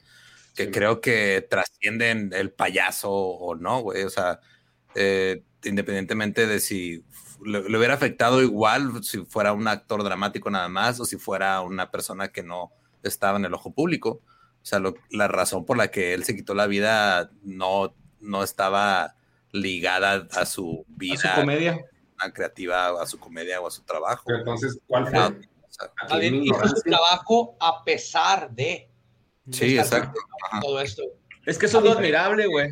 que 0.55 0.65
Sí. 0.65 0.72
creo 0.72 1.01
que 1.01 1.45
trascienden 1.49 2.31
el 2.33 2.51
payaso 2.53 3.11
o 3.11 3.55
no, 3.55 3.81
güey. 3.81 4.03
O 4.03 4.09
sea, 4.09 4.39
eh, 4.95 5.43
independientemente 5.64 6.47
de 6.47 6.59
si 6.59 7.05
le, 7.45 7.69
le 7.69 7.77
hubiera 7.77 7.93
afectado 7.95 8.41
igual 8.41 9.03
si 9.03 9.25
fuera 9.25 9.53
un 9.53 9.67
actor 9.67 10.03
dramático 10.03 10.49
nada 10.49 10.69
más 10.69 10.99
o 10.99 11.05
si 11.05 11.17
fuera 11.17 11.61
una 11.61 11.91
persona 11.91 12.31
que 12.31 12.43
no 12.43 12.72
estaba 13.08 13.38
en 13.38 13.45
el 13.45 13.53
ojo 13.53 13.72
público. 13.74 14.22
O 14.61 14.66
sea, 14.67 14.80
lo- 14.80 14.95
la 15.11 15.27
razón 15.27 15.66
por 15.66 15.77
la 15.77 15.90
que 15.92 16.14
él 16.14 16.24
se 16.24 16.35
quitó 16.35 16.53
la 16.56 16.67
vida 16.67 17.32
no, 17.43 17.93
no 18.19 18.43
estaba 18.43 19.16
ligada 19.51 20.27
a 20.32 20.45
su 20.45 20.85
A 20.88 20.93
vida 20.98 21.17
su 21.17 21.42
comedia. 21.42 21.80
a 22.17 22.32
creativa, 22.32 23.01
a 23.01 23.06
su 23.06 23.19
comedia 23.19 23.61
o 23.61 23.67
a 23.67 23.72
su 23.72 23.84
trabajo. 23.84 24.24
Pero 24.25 24.40
entonces, 24.40 24.80
¿cuál 24.88 25.08
fue? 25.08 25.19
Ah, 25.19 25.34
o 25.34 26.08
sea, 26.08 26.17
bien 26.19 26.40
mi 26.40 26.48
hizo 26.48 26.67
su 26.67 26.82
trabajo 26.82 27.56
a 27.59 27.84
pesar 27.84 28.50
de 28.51 28.90
sí, 29.51 29.77
exacto. 29.77 30.19
Todo 30.61 30.80
esto. 30.82 31.03
Es 31.45 31.59
que 31.59 31.67
eso 31.67 31.77
es 31.77 31.84
lo 31.84 31.92
admirable, 31.92 32.48
güey. 32.48 32.72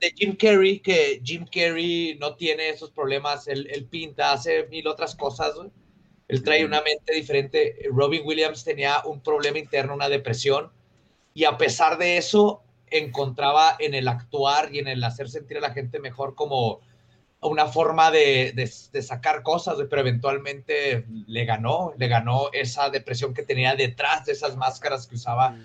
De 0.00 0.12
Jim 0.14 0.36
Carrey, 0.36 0.78
que 0.78 1.20
Jim 1.24 1.44
Carrey 1.46 2.16
no 2.20 2.36
tiene 2.36 2.68
esos 2.68 2.92
problemas, 2.92 3.48
él, 3.48 3.66
él 3.70 3.86
pinta, 3.86 4.32
hace 4.32 4.68
mil 4.68 4.86
otras 4.86 5.16
cosas, 5.16 5.54
güey. 5.56 5.70
Él 6.28 6.42
trae 6.42 6.64
una 6.64 6.82
mente 6.82 7.14
diferente. 7.14 7.76
Robin 7.92 8.22
Williams 8.24 8.64
tenía 8.64 9.02
un 9.04 9.20
problema 9.20 9.58
interno, 9.58 9.94
una 9.94 10.08
depresión, 10.08 10.70
y 11.34 11.44
a 11.44 11.56
pesar 11.56 11.98
de 11.98 12.16
eso, 12.16 12.62
encontraba 12.88 13.76
en 13.78 13.94
el 13.94 14.08
actuar 14.08 14.74
y 14.74 14.78
en 14.78 14.88
el 14.88 15.02
hacer 15.04 15.28
sentir 15.28 15.58
a 15.58 15.60
la 15.60 15.72
gente 15.72 15.98
mejor 16.00 16.34
como 16.34 16.80
una 17.40 17.66
forma 17.66 18.10
de, 18.10 18.52
de- 18.54 18.70
de 18.92 19.02
sacar 19.02 19.42
cosas, 19.42 19.76
pero 19.90 20.00
eventualmente 20.00 21.04
le 21.26 21.44
ganó, 21.44 21.92
le 21.96 22.08
ganó 22.08 22.48
esa 22.52 22.88
depresión 22.90 23.34
que 23.34 23.42
tenía 23.42 23.76
detrás 23.76 24.24
de 24.24 24.32
esas 24.32 24.56
máscaras 24.56 25.06
que 25.06 25.16
usaba 25.16 25.56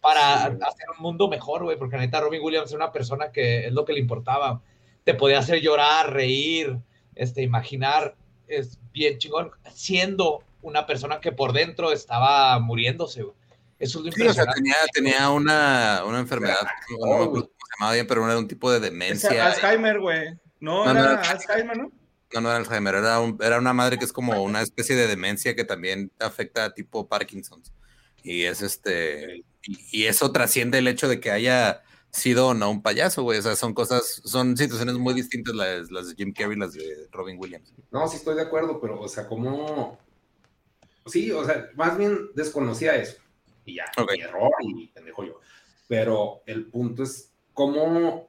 para 0.00 0.50
Sí. 0.50 0.58
hacer 0.60 0.86
un 0.96 1.02
mundo 1.02 1.28
mejor, 1.28 1.64
güey, 1.64 1.78
porque 1.78 1.96
neta 1.96 2.20
Robin 2.20 2.42
Williams 2.42 2.68
es 2.70 2.74
una 2.76 2.92
persona 2.92 3.32
que 3.32 3.66
es 3.66 3.72
lo 3.72 3.84
que 3.84 3.94
le 3.94 4.00
importaba. 4.00 4.60
Te 5.02 5.14
podía 5.14 5.38
hacer 5.38 5.60
llorar, 5.60 6.12
reír, 6.12 6.76
este, 7.14 7.42
imaginar, 7.42 8.14
es 8.48 8.78
bien 8.92 9.18
chingón, 9.18 9.50
siendo 9.74 10.42
una 10.62 10.86
persona 10.86 11.20
que 11.20 11.32
por 11.32 11.52
dentro 11.52 11.92
estaba 11.92 12.58
muriéndose, 12.58 13.22
güey. 13.22 13.36
Eso 13.78 13.98
es 13.98 14.04
lo 14.06 14.12
Sí, 14.12 14.22
o 14.22 14.32
sea, 14.32 14.44
impresionante. 14.44 14.60
tenía, 14.60 14.76
tenía 14.92 15.30
una, 15.30 16.04
una 16.06 16.18
enfermedad, 16.20 16.56
no 16.90 17.06
me 17.06 17.12
acuerdo 17.24 17.30
cómo 17.32 17.42
se 17.42 17.76
llamaba 17.78 17.92
bien, 17.94 18.06
pero 18.06 18.24
era 18.26 18.38
un 18.38 18.48
tipo 18.48 18.70
de 18.70 18.76
Es 18.76 18.82
demencia. 18.82 19.46
Alzheimer, 19.46 19.98
güey. 20.00 20.28
No, 20.60 20.84
No, 20.86 20.94
no, 20.94 21.00
era 21.04 21.12
no. 21.16 21.28
Alzheimer, 21.28 21.76
¿no? 21.76 21.92
No, 22.32 22.40
no 22.40 22.48
era 22.48 22.58
Alzheimer, 22.58 22.94
era, 22.94 23.20
un- 23.20 23.38
era 23.42 23.58
una 23.58 23.72
madre 23.72 23.98
que 23.98 24.04
es 24.04 24.12
como 24.12 24.42
una 24.42 24.62
especie 24.62 24.96
de 24.96 25.06
demencia 25.06 25.54
que 25.54 25.64
también 25.64 26.10
afecta 26.20 26.64
a 26.66 26.74
tipo 26.74 27.06
Parkinson's. 27.08 27.72
Y 28.22 28.44
es 28.44 28.62
este, 28.62 29.44
y, 29.62 29.78
y 29.92 30.04
eso 30.06 30.32
trasciende 30.32 30.78
el 30.78 30.88
hecho 30.88 31.08
de 31.08 31.20
que 31.20 31.30
haya 31.30 31.82
sido 32.14 32.48
o 32.48 32.54
no 32.54 32.70
un 32.70 32.82
payaso, 32.82 33.22
güey. 33.22 33.38
O 33.38 33.42
sea, 33.42 33.56
son 33.56 33.74
cosas, 33.74 34.22
son 34.24 34.56
situaciones 34.56 34.96
muy 34.96 35.14
distintas 35.14 35.54
las, 35.54 35.90
las 35.90 36.08
de 36.08 36.14
Jim 36.14 36.32
Carrey 36.32 36.56
y 36.56 36.60
las 36.60 36.72
de 36.72 37.08
Robin 37.12 37.36
Williams. 37.38 37.72
No, 37.90 38.06
sí 38.08 38.16
estoy 38.16 38.36
de 38.36 38.42
acuerdo, 38.42 38.80
pero, 38.80 39.00
o 39.00 39.08
sea, 39.08 39.26
como... 39.26 39.98
Sí, 41.06 41.30
o 41.32 41.44
sea, 41.44 41.68
más 41.74 41.98
bien 41.98 42.30
desconocía 42.34 42.96
eso. 42.96 43.18
Y 43.66 43.74
ya, 43.76 43.84
Ok. 43.98 44.12
mi 44.12 44.20
error 44.22 44.52
y 44.62 44.86
pendejo 44.88 45.24
yo. 45.24 45.40
Pero 45.86 46.42
el 46.46 46.66
punto 46.66 47.02
es 47.02 47.30
cómo 47.52 48.28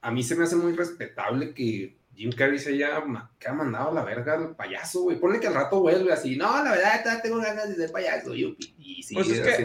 a 0.00 0.10
mí 0.10 0.22
se 0.22 0.34
me 0.34 0.44
hace 0.44 0.56
muy 0.56 0.72
respetable 0.72 1.52
que 1.52 1.98
Jim 2.14 2.32
Carrey 2.32 2.58
se 2.58 2.70
haya, 2.70 3.02
que 3.38 3.48
ha 3.48 3.52
mandado 3.52 3.90
a 3.90 3.94
la 3.94 4.04
verga 4.04 4.34
al 4.34 4.56
payaso, 4.56 5.02
güey. 5.02 5.20
Ponle 5.20 5.40
que 5.40 5.48
al 5.48 5.54
rato 5.54 5.80
vuelve 5.80 6.12
así, 6.12 6.36
no, 6.36 6.62
la 6.64 6.70
verdad, 6.70 7.20
tengo 7.22 7.38
ganas 7.38 7.68
de 7.68 7.74
ser 7.74 7.92
payaso, 7.92 8.34
yupi. 8.34 8.74
Y 8.78 9.02
sí, 9.02 9.14
Pues 9.14 9.28
es 9.28 9.40
que. 9.40 9.64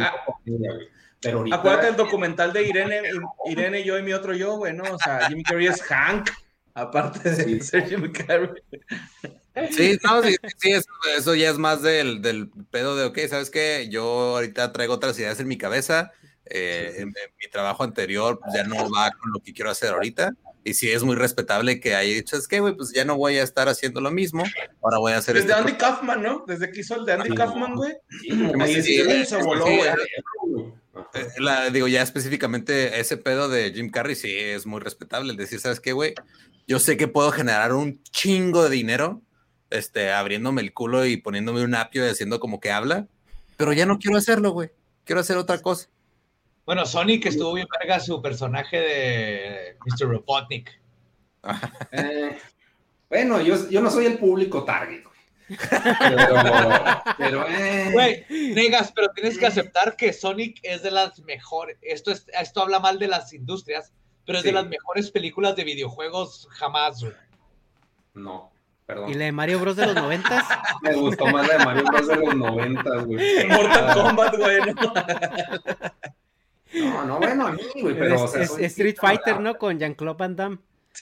Pero 1.21 1.37
ahorita... 1.39 1.55
Acuérdate 1.57 1.87
el 1.89 1.95
documental 1.95 2.51
de 2.53 2.63
Irene, 2.67 3.01
Irene, 3.45 3.83
yo 3.83 3.97
y 3.97 4.03
mi 4.03 4.13
otro 4.13 4.33
yo, 4.33 4.57
güey, 4.57 4.73
¿no? 4.73 4.83
O 4.83 4.97
sea, 4.97 5.27
Jim 5.29 5.43
Carrey 5.43 5.67
es 5.67 5.81
Hank, 5.83 6.29
aparte 6.73 7.29
de 7.31 7.61
ser 7.61 7.87
Jim 7.87 8.11
Carrey. 8.11 8.49
Sí, 9.71 9.97
no, 10.03 10.23
sí, 10.23 10.35
sí, 10.57 10.71
eso, 10.71 10.89
eso 11.17 11.35
ya 11.35 11.49
es 11.49 11.57
más 11.57 11.81
del, 11.81 12.21
del 12.21 12.49
pedo 12.71 12.95
de, 12.95 13.05
ok, 13.05 13.19
¿sabes 13.29 13.49
qué? 13.49 13.87
Yo 13.91 14.03
ahorita 14.37 14.71
traigo 14.71 14.93
otras 14.93 15.19
ideas 15.19 15.39
en 15.41 15.47
mi 15.47 15.57
cabeza, 15.57 16.11
eh, 16.45 16.93
en- 16.97 17.09
en 17.09 17.13
mi 17.39 17.49
trabajo 17.51 17.83
anterior 17.83 18.39
pues, 18.41 18.53
ya 18.55 18.63
no 18.63 18.89
va 18.89 19.11
con 19.11 19.31
lo 19.33 19.39
que 19.41 19.53
quiero 19.53 19.69
hacer 19.69 19.89
ahorita, 19.91 20.31
y 20.63 20.73
sí 20.73 20.89
es 20.91 21.03
muy 21.03 21.15
respetable 21.15 21.79
que 21.81 21.95
haya 21.95 22.13
dicho, 22.15 22.37
es 22.37 22.47
que, 22.47 22.61
güey, 22.61 22.75
pues 22.75 22.93
ya 22.93 23.03
no 23.05 23.17
voy 23.17 23.37
a 23.37 23.43
estar 23.43 23.67
haciendo 23.67 23.99
lo 23.99 24.09
mismo, 24.09 24.43
ahora 24.81 24.97
voy 24.99 25.11
a 25.11 25.17
hacer 25.17 25.35
Desde 25.35 25.49
este 25.49 25.59
Andy 25.61 25.73
Kaufman, 25.73 26.21
¿no? 26.23 26.45
Desde 26.47 26.71
que 26.71 26.79
hizo 26.79 26.95
el 26.95 27.05
de 27.05 27.13
Andy 27.13 27.29
Sí, 27.29 27.35
Kaufman, 27.35 27.71
no. 27.71 27.77
güey. 27.77 27.93
Sí, 28.21 28.51
Ahí 28.59 28.81
sí, 28.81 29.03
sí, 29.03 29.25
se 29.25 29.35
voló, 29.43 29.65
sí, 29.67 29.77
güey. 29.77 30.73
Eh, 31.13 31.27
la- 31.39 31.69
digo, 31.69 31.87
ya 31.87 32.01
específicamente 32.01 32.99
ese 32.99 33.17
pedo 33.17 33.47
de 33.49 33.71
Jim 33.73 33.89
Carrey 33.89 34.15
sí 34.15 34.33
es 34.35 34.65
muy 34.65 34.79
respetable. 34.81 35.31
El 35.31 35.37
decir, 35.37 35.59
¿sabes 35.59 35.79
qué, 35.79 35.93
güey? 35.93 36.13
Yo 36.67 36.79
sé 36.79 36.97
que 36.97 37.07
puedo 37.07 37.31
generar 37.31 37.73
un 37.73 38.01
chingo 38.03 38.63
de 38.63 38.69
dinero, 38.69 39.21
este, 39.69 40.11
abriéndome 40.11 40.61
el 40.61 40.73
culo 40.73 41.05
y 41.05 41.17
poniéndome 41.17 41.63
un 41.63 41.75
apio 41.75 42.05
y 42.05 42.09
haciendo 42.09 42.39
como 42.39 42.59
que 42.59 42.71
habla, 42.71 43.07
pero 43.57 43.73
ya 43.73 43.85
no 43.85 43.99
quiero 43.99 44.17
hacerlo, 44.17 44.51
güey. 44.51 44.69
Quiero 45.05 45.21
hacer 45.21 45.37
otra 45.37 45.61
cosa. 45.61 45.87
Bueno, 46.65 46.85
Sonic 46.85 47.25
estuvo 47.25 47.53
bien 47.53 47.67
verga 47.79 47.99
su 47.99 48.21
personaje 48.21 48.77
de 48.77 49.77
Mr. 49.85 50.07
Robotnik. 50.09 50.79
Eh, 51.91 52.37
bueno, 53.09 53.41
yo, 53.41 53.69
yo 53.69 53.81
no 53.81 53.89
soy 53.91 54.05
el 54.05 54.17
público 54.19 54.63
target. 54.63 55.03
Pero, 55.99 56.25
pero 57.17 57.47
eh, 57.47 57.89
Güey, 57.91 58.25
negas, 58.53 58.91
pero 58.93 59.09
tienes 59.09 59.37
que 59.37 59.47
aceptar 59.47 59.95
que 59.95 60.13
Sonic 60.13 60.59
es 60.63 60.83
de 60.83 60.91
las 60.91 61.19
mejores. 61.21 61.77
Esto, 61.81 62.11
es, 62.11 62.25
esto 62.39 62.61
habla 62.61 62.79
mal 62.79 62.99
de 62.99 63.07
las 63.07 63.33
industrias, 63.33 63.91
pero 64.25 64.37
es 64.37 64.43
de 64.43 64.51
las 64.51 64.67
mejores 64.67 65.11
películas 65.11 65.55
de 65.55 65.63
videojuegos 65.63 66.47
jamás, 66.51 67.01
güey. 67.01 67.13
no, 68.13 68.51
perdón. 68.85 69.09
¿Y 69.09 69.13
la 69.15 69.25
de 69.25 69.31
Mario 69.31 69.59
Bros 69.59 69.75
de 69.75 69.85
los 69.87 69.95
noventas? 69.95 70.45
Me 70.81 70.93
gustó 70.93 71.25
más 71.27 71.47
la 71.47 71.57
de 71.57 71.65
Mario 71.65 71.83
Bros 71.85 72.07
de 72.07 72.15
los 72.17 72.35
90, 72.35 72.89
güey. 73.05 73.47
Mortal 73.47 73.85
Ah, 73.89 73.93
Kombat, 73.93 74.35
güey. 74.37 74.57
¿no? 74.61 74.93
No, 76.73 77.05
no, 77.05 77.17
bueno, 77.17 77.47
a 77.47 77.51
mí, 77.51 77.61
güey, 77.81 77.97
pero, 77.97 78.15
Es- 78.15 78.21
o 78.21 78.27
sea, 78.27 78.41
es- 78.43 78.49
soy- 78.51 78.63
Street 78.65 78.95
Fighter, 78.99 79.39
¿no? 79.41 79.57
Con 79.57 79.77
Jean-Claude 79.77 80.17
Van 80.17 80.35
Damme. 80.37 80.57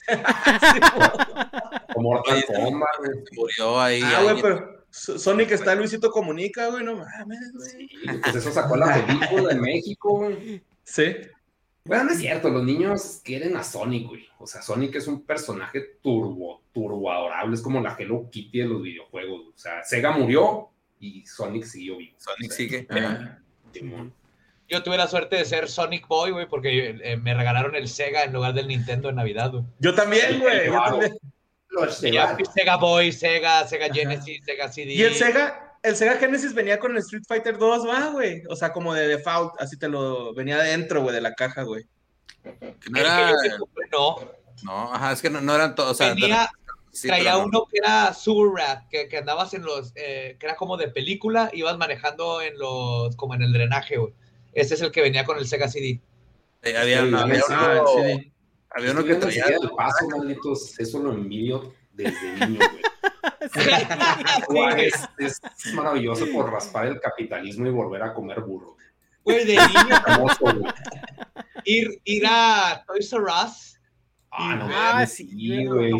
O 1.96 2.02
Mortal 2.02 2.44
Kombat, 2.46 2.96
güey. 2.98 3.10
Murió 3.32 3.80
ahí. 3.80 4.00
Ah, 4.04 4.22
güey, 4.22 4.40
pero 4.40 4.84
So- 4.90 5.18
Sonic 5.18 5.52
está 5.52 5.74
Luisito 5.74 6.10
Comunica, 6.10 6.68
güey, 6.68 6.84
no 6.84 6.96
mames, 6.96 7.52
güey. 7.54 7.88
Pues 8.22 8.36
eso 8.36 8.50
sacó 8.52 8.76
la 8.76 9.04
película 9.06 9.52
en 9.52 9.60
México, 9.60 10.18
güey. 10.18 10.62
Sí. 10.84 11.16
Bueno, 11.84 12.04
no 12.04 12.10
es 12.12 12.18
cierto, 12.18 12.50
los 12.50 12.64
niños 12.64 13.20
quieren 13.24 13.56
a 13.56 13.64
Sonic, 13.64 14.08
güey. 14.08 14.28
O 14.38 14.46
sea, 14.46 14.62
Sonic 14.62 14.96
es 14.96 15.06
un 15.06 15.22
personaje 15.24 15.80
turbo, 16.02 16.62
turbo 16.72 17.10
adorable, 17.10 17.54
es 17.54 17.62
como 17.62 17.80
la 17.80 17.96
Hello 17.98 18.28
Kitty 18.30 18.58
de 18.58 18.64
los 18.66 18.82
videojuegos. 18.82 19.54
O 19.54 19.58
sea, 19.58 19.82
Sega 19.84 20.10
murió 20.12 20.68
y 20.98 21.26
Sonic 21.26 21.64
siguió 21.64 21.96
vivo. 21.96 22.16
Sonic 22.18 22.50
O 22.50 22.54
sea, 22.54 22.56
sigue. 22.56 22.86
Yo 24.70 24.84
tuve 24.84 24.96
la 24.96 25.08
suerte 25.08 25.34
de 25.34 25.44
ser 25.44 25.68
Sonic 25.68 26.06
Boy, 26.06 26.30
güey, 26.30 26.46
porque 26.46 26.96
eh, 27.02 27.16
me 27.16 27.34
regalaron 27.34 27.74
el 27.74 27.88
Sega 27.88 28.22
en 28.22 28.32
lugar 28.32 28.54
del 28.54 28.68
Nintendo 28.68 29.08
en 29.08 29.16
Navidad, 29.16 29.50
güey. 29.50 29.64
Yo 29.80 29.96
también, 29.96 30.38
güey. 30.38 30.66
yo 30.66 30.80
también. 30.80 31.18
Los 31.70 31.96
Sega. 31.96 32.76
Boy, 32.76 33.10
Sega, 33.10 33.66
Sega 33.66 33.92
Genesis, 33.92 34.44
Sega 34.44 34.70
CD. 34.70 34.92
Y 34.92 35.02
el 35.02 35.14
Sega, 35.14 35.76
el 35.82 35.96
Sega 35.96 36.18
Genesis 36.18 36.54
venía 36.54 36.78
con 36.78 36.92
el 36.92 36.98
Street 36.98 37.24
Fighter 37.26 37.58
2, 37.58 37.88
va, 37.88 38.10
güey. 38.10 38.44
O 38.48 38.54
sea, 38.54 38.72
como 38.72 38.94
de 38.94 39.08
default, 39.08 39.60
así 39.60 39.76
te 39.76 39.88
lo 39.88 40.32
venía 40.34 40.58
dentro, 40.58 41.02
güey, 41.02 41.16
de 41.16 41.20
la 41.20 41.34
caja, 41.34 41.64
güey. 41.64 41.86
No 42.90 43.00
era. 43.00 43.32
compré, 43.58 43.86
no. 43.90 44.16
No, 44.62 44.94
ajá, 44.94 45.12
es 45.12 45.20
que 45.20 45.30
no, 45.30 45.40
no 45.40 45.52
eran 45.52 45.74
todos. 45.74 45.90
O 45.90 45.94
sea, 45.94 46.14
sí, 46.92 47.08
traía 47.08 47.32
no. 47.32 47.44
uno 47.44 47.66
que 47.68 47.78
era 47.78 48.14
Sewer 48.14 48.52
Rat, 48.54 48.88
que, 48.88 49.08
que 49.08 49.18
andabas 49.18 49.52
en 49.52 49.62
los, 49.62 49.92
eh, 49.96 50.36
que 50.38 50.46
era 50.46 50.54
como 50.54 50.76
de 50.76 50.88
película, 50.88 51.50
ibas 51.54 51.76
manejando 51.76 52.40
en 52.40 52.56
los, 52.56 53.16
como 53.16 53.34
en 53.34 53.42
el 53.42 53.52
drenaje, 53.52 53.96
güey. 53.96 54.14
Ese 54.52 54.74
es 54.74 54.80
el 54.82 54.90
que 54.90 55.02
venía 55.02 55.24
con 55.24 55.38
el 55.38 55.46
Sega 55.46 55.68
CD. 55.68 56.00
Había, 56.62 57.02
Sí, 57.06 57.14
había 57.14 57.36
sí, 57.40 57.42
uno, 57.48 57.58
Ah, 57.58 57.84
sí. 57.96 58.32
había 58.70 58.90
uno 58.92 59.04
que 59.04 59.14
traía. 59.14 59.44
el 59.46 59.70
paso, 59.76 60.08
malditos. 60.08 60.78
Eso 60.78 60.98
lo 61.02 61.12
envidio 61.12 61.74
desde 61.92 62.46
niño, 62.46 62.58
güey. 62.58 62.82
Sí, 64.80 64.84
es, 65.18 65.40
es 65.64 65.74
maravilloso 65.74 66.26
por 66.32 66.50
raspar 66.50 66.86
el 66.86 67.00
capitalismo 67.00 67.66
y 67.66 67.70
volver 67.70 68.02
a 68.02 68.12
comer 68.14 68.40
burro. 68.40 68.76
Güey, 69.24 69.44
de 69.44 69.54
niño, 69.56 70.02
güey. 70.40 70.56
ir, 71.64 72.00
ir 72.04 72.24
a 72.26 72.82
Toys 72.86 73.12
R 73.12 73.22
Us 73.24 73.76
Ah, 74.32 74.54
no, 74.54 74.68
Ah, 74.72 75.06
sí, 75.06 75.64
güey. 75.66 75.92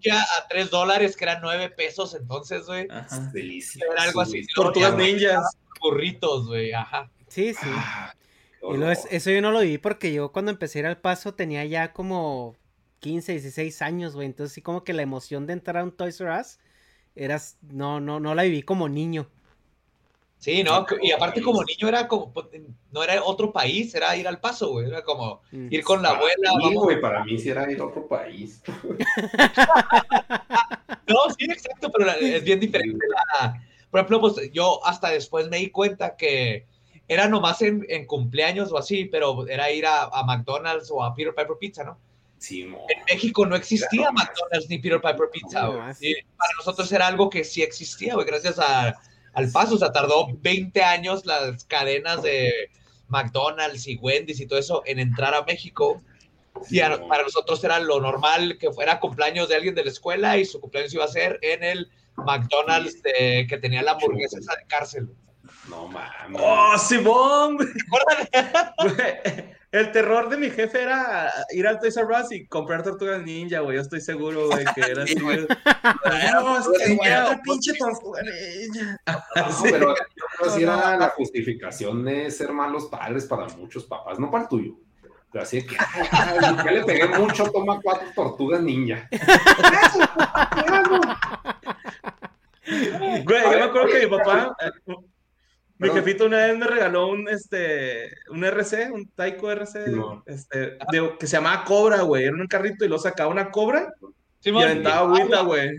ya 0.00 0.20
a 0.20 0.46
3 0.48 0.68
dólares, 0.70 1.16
que 1.16 1.24
eran 1.24 1.40
9 1.40 1.70
pesos 1.70 2.14
entonces, 2.14 2.66
güey. 2.66 2.86
Delicioso. 3.32 3.90
Era 3.92 4.02
algo 4.02 4.20
así. 4.20 4.44
Tortugas 4.54 4.94
ninjas. 4.94 5.42
Burritos, 5.80 6.46
güey, 6.48 6.72
ajá. 6.72 7.10
Sí, 7.28 7.54
sí. 7.54 7.68
Ah, 7.70 8.14
Y 8.70 8.76
luego 8.76 8.90
es- 8.90 9.06
eso 9.10 9.30
yo 9.30 9.40
no 9.40 9.50
lo 9.52 9.60
viví 9.60 9.78
porque 9.78 10.12
yo 10.12 10.32
cuando 10.32 10.50
empecé 10.50 10.78
a 10.78 10.80
ir 10.80 10.86
al 10.86 10.98
paso 11.00 11.34
tenía 11.34 11.64
ya 11.64 11.92
como 11.92 12.56
15, 13.00 13.32
16 13.32 13.80
años, 13.82 14.14
güey. 14.14 14.26
Entonces 14.26 14.52
sí 14.54 14.62
como 14.62 14.84
que 14.84 14.92
la 14.92 15.02
emoción 15.02 15.46
de 15.46 15.52
entrar 15.54 15.78
a 15.78 15.84
un 15.84 15.92
Toys 15.92 16.20
R 16.20 16.40
Us 16.40 16.58
eras, 17.14 17.56
no, 17.62 18.00
no, 18.00 18.20
no 18.20 18.34
la 18.34 18.42
viví 18.42 18.62
como 18.62 18.88
niño. 18.88 19.28
Sí, 20.38 20.62
¿no? 20.62 20.86
Y 21.02 21.10
aparte 21.10 21.42
como 21.42 21.64
niño 21.64 21.88
era 21.88 22.06
como, 22.06 22.32
pues, 22.32 22.46
no 22.92 23.02
era 23.02 23.22
otro 23.24 23.52
país, 23.52 23.92
era 23.94 24.14
ir 24.16 24.28
al 24.28 24.38
paso, 24.38 24.70
güey. 24.70 24.86
Era 24.86 25.02
como 25.02 25.40
Mm. 25.50 25.66
ir 25.72 25.82
con 25.82 26.00
la 26.02 26.10
Para 26.10 26.20
abuela, 26.20 26.52
mí, 26.58 26.64
vamos. 26.64 26.84
güey, 26.84 27.00
para 27.00 27.24
mí 27.24 27.38
sí 27.38 27.48
era 27.50 27.70
ir 27.72 27.80
a 27.80 27.86
otro 27.86 28.06
país. 28.06 28.62
No, 31.06 31.16
sí, 31.38 31.46
exacto, 31.46 31.90
pero 31.90 32.10
es 32.10 32.44
bien 32.44 32.60
diferente 32.60 32.98
la... 33.40 33.62
Por 33.90 34.00
ejemplo, 34.00 34.20
pues 34.20 34.52
yo 34.52 34.84
hasta 34.84 35.08
después 35.10 35.48
me 35.48 35.56
di 35.56 35.70
cuenta 35.70 36.16
que 36.16 36.66
era 37.08 37.26
nomás 37.26 37.62
en, 37.62 37.84
en 37.88 38.06
cumpleaños 38.06 38.70
o 38.70 38.78
así, 38.78 39.06
pero 39.06 39.46
era 39.48 39.70
ir 39.70 39.86
a, 39.86 40.04
a 40.04 40.22
McDonald's 40.24 40.90
o 40.90 41.02
a 41.02 41.14
Peter 41.14 41.34
Piper 41.34 41.56
Pizza, 41.58 41.82
¿no? 41.84 41.98
Sí. 42.38 42.60
En 42.62 43.04
México 43.10 43.44
no 43.46 43.56
existía 43.56 43.88
Claro. 44.08 44.12
McDonald's 44.12 44.68
ni 44.68 44.78
Peter 44.78 45.00
Piper 45.00 45.28
Pizza, 45.32 45.62
No. 45.62 45.90
Y 46.00 46.14
para 46.36 46.52
nosotros 46.58 46.92
era 46.92 47.06
algo 47.06 47.28
que 47.30 47.42
sí 47.44 47.62
existía, 47.62 48.14
güey, 48.14 48.26
gracias 48.26 48.58
a- 48.58 48.94
al 49.32 49.50
paso. 49.50 49.74
O 49.74 49.78
sea, 49.78 49.90
tardó 49.90 50.28
20 50.40 50.82
años 50.82 51.26
las 51.26 51.64
cadenas 51.64 52.22
de 52.22 52.52
McDonald's 53.08 53.86
y 53.88 53.96
Wendy's 53.96 54.40
y 54.40 54.46
todo 54.46 54.58
eso 54.58 54.82
en 54.86 54.98
entrar 54.98 55.34
a 55.34 55.42
México. 55.44 56.02
Y 56.70 56.80
a- 56.80 57.06
para 57.08 57.22
nosotros 57.22 57.62
era 57.64 57.78
lo 57.80 58.00
normal 58.00 58.58
que 58.58 58.70
fuera 58.70 59.00
cumpleaños 59.00 59.48
de 59.48 59.54
alguien 59.56 59.74
de 59.74 59.84
la 59.84 59.90
escuela 59.90 60.36
y 60.36 60.44
su 60.44 60.60
cumpleaños 60.60 60.92
iba 60.94 61.04
a 61.04 61.08
ser 61.08 61.38
en 61.42 61.64
el 61.64 61.90
McDonald's 62.16 63.02
de- 63.02 63.46
que 63.48 63.58
tenía 63.58 63.82
la 63.82 63.92
hamburguesa 63.92 64.38
esa 64.38 64.54
de 64.56 64.64
cárcel. 64.66 65.08
No 65.68 65.86
mames. 65.88 66.40
¡Oh, 66.42 66.78
Simón! 66.78 67.58
El 69.70 69.92
terror 69.92 70.30
de 70.30 70.38
mi 70.38 70.48
jefe 70.48 70.80
era 70.82 71.30
ir 71.52 71.66
al 71.66 71.78
Toys 71.78 71.94
R 71.98 72.06
Us 72.06 72.32
y 72.32 72.46
comprar 72.46 72.82
tortugas 72.82 73.22
ninja, 73.22 73.60
güey. 73.60 73.76
Yo 73.76 73.82
estoy 73.82 74.00
seguro, 74.00 74.46
güey, 74.48 74.64
que 74.74 74.80
era 74.80 75.02
así. 75.02 75.20
güey. 75.20 75.46
No, 76.32 76.58
es 76.58 76.66
que, 76.86 76.94
güey, 76.94 77.12
otra 77.12 77.38
pinche 77.44 77.74
tortuga 77.74 78.22
ninja. 78.22 78.98
No, 79.36 79.52
Sí. 79.62 79.64
pero 79.70 79.88
yo 79.94 79.94
creo 80.38 80.44
que 80.44 80.50
sí 80.56 80.62
era 80.62 80.96
la 80.96 81.08
justificación 81.10 82.02
de 82.02 82.30
ser 82.30 82.50
malos 82.52 82.86
padres 82.86 83.26
para 83.26 83.46
muchos 83.56 83.84
papás, 83.84 84.18
no 84.18 84.30
para 84.30 84.44
el 84.44 84.48
tuyo. 84.48 84.72
Pero 85.30 85.42
así 85.44 85.62
que, 85.66 85.76
ay, 85.78 86.08
ay, 86.12 86.56
ya 86.64 86.70
le 86.72 86.84
pegué 86.84 87.06
mucho, 87.06 87.44
toma 87.52 87.78
cuatro 87.82 88.08
tortugas 88.14 88.62
ninja. 88.62 89.06
Güey, 92.66 93.42
yo 93.42 93.50
me 93.50 93.62
acuerdo 93.62 93.86
que 93.88 94.06
mi 94.06 94.16
papá, 94.16 94.56
eh, 94.60 94.94
mi 95.78 95.88
Perdón. 95.88 95.96
jefito 96.04 96.26
una 96.26 96.38
vez 96.38 96.58
me 96.58 96.66
regaló 96.66 97.08
un, 97.08 97.28
este, 97.28 98.10
un 98.30 98.44
RC, 98.44 98.90
un 98.90 99.08
Taiko 99.10 99.50
RC, 99.50 99.84
este, 100.26 100.58
de- 100.90 101.16
que 101.18 101.26
se 101.26 101.36
llamaba 101.36 101.64
Cobra, 101.64 102.02
güey. 102.02 102.24
Era 102.24 102.34
un 102.34 102.46
carrito 102.48 102.84
y 102.84 102.88
lo 102.88 102.98
sacaba 102.98 103.30
una 103.30 103.50
cobra 103.50 103.92
y 104.00 104.06
Simón, 104.40 104.64
aventaba 104.64 105.00
agüita, 105.00 105.40
güey. 105.42 105.78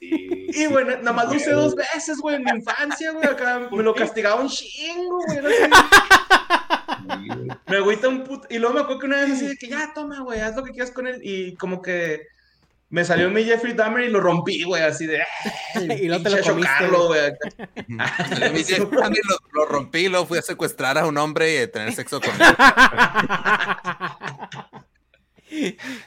Sí, 0.00 0.28
Y, 0.52 0.66
güey, 0.66 0.84
nada 0.84 1.12
más 1.12 1.26
lo 1.26 1.36
usé 1.36 1.52
dos 1.52 1.74
veces, 1.74 2.18
güey, 2.18 2.36
en 2.36 2.44
mi 2.44 2.50
infancia, 2.50 3.12
güey. 3.12 3.24
Acá 3.26 3.68
me 3.70 3.82
lo 3.82 3.94
castigaba 3.94 4.40
un 4.40 4.48
chingo, 4.48 5.20
güey. 5.26 5.40
Me 7.66 7.76
agüita 7.76 8.08
un 8.08 8.24
puto. 8.24 8.46
Y 8.50 8.58
luego 8.58 8.74
me 8.74 8.80
acuerdo 8.80 9.00
que 9.00 9.06
una 9.06 9.20
vez 9.22 9.32
así 9.32 9.46
de 9.46 9.56
que 9.56 9.68
ya, 9.68 9.92
toma, 9.94 10.20
güey, 10.20 10.40
haz 10.40 10.56
lo 10.56 10.64
que 10.64 10.72
quieras 10.72 10.90
con 10.90 11.06
él. 11.06 11.20
Y 11.22 11.54
como 11.56 11.82
que 11.82 12.26
me 12.88 13.04
salió 13.04 13.28
mi 13.30 13.44
Jeffrey 13.44 13.72
Dahmer 13.74 14.04
y 14.04 14.08
lo 14.10 14.20
rompí, 14.20 14.62
güey, 14.62 14.82
así 14.82 15.06
de. 15.06 15.22
Y 16.00 16.06
luego 16.08 16.22
te 16.22 16.30
lo 16.30 16.42
comiste, 16.42 16.72
chocarlo, 16.78 17.08
güey. 17.08 17.20
A 18.00 18.48
mí 18.50 18.64
sí, 18.64 18.76
también 18.76 19.22
lo, 19.28 19.36
lo 19.52 19.66
rompí 19.66 19.98
y 20.00 20.08
luego 20.08 20.26
fui 20.26 20.38
a 20.38 20.42
secuestrar 20.42 20.96
a 20.98 21.06
un 21.06 21.18
hombre 21.18 21.54
y 21.54 21.58
a 21.58 21.70
tener 21.70 21.92
sexo 21.92 22.20
con 22.20 22.30
él. 22.30 22.40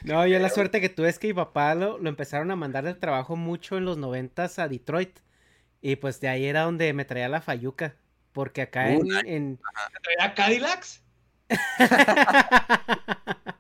No, 0.04 0.28
yo 0.28 0.38
la 0.38 0.50
suerte 0.50 0.82
que 0.82 0.90
tuve 0.90 1.08
es 1.10 1.18
que 1.18 1.28
mi 1.28 1.34
papá 1.34 1.74
lo, 1.74 1.98
lo 1.98 2.10
empezaron 2.10 2.52
a 2.52 2.56
mandar 2.58 2.84
del 2.84 3.00
trabajo 3.00 3.36
mucho 3.38 3.78
en 3.78 3.86
los 3.86 3.98
noventas 3.98 4.60
a 4.60 4.68
Detroit. 4.68 5.18
Y 5.82 5.96
pues 5.96 6.20
de 6.20 6.28
ahí 6.28 6.46
era 6.46 6.64
donde 6.64 6.92
me 6.94 7.06
traía 7.06 7.30
la 7.30 7.40
fayuca. 7.42 7.96
Porque 8.34 8.62
acá 8.64 8.92
en, 8.92 8.98
Uh, 9.00 9.04
nice. 9.04 9.22
en- 9.36 9.60
¿Era 10.18 10.34
Cadillacs? 10.36 11.02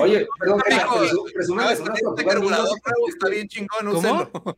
Oye, 0.00 0.26
perdón, 0.38 0.60
Mijo, 0.68 0.96
presu- 0.96 1.32
presúmele 1.32 1.76
¿sabes? 1.76 1.80
una 1.80 2.10
Este 2.10 2.24
carburador 2.24 2.78
está 3.08 3.28
bien 3.28 3.48
chingón. 3.48 3.78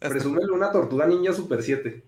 Presúmele 0.00 0.50
una 0.52 0.72
tortuga 0.72 1.06
ninja 1.06 1.32
super 1.32 1.62
7. 1.62 2.02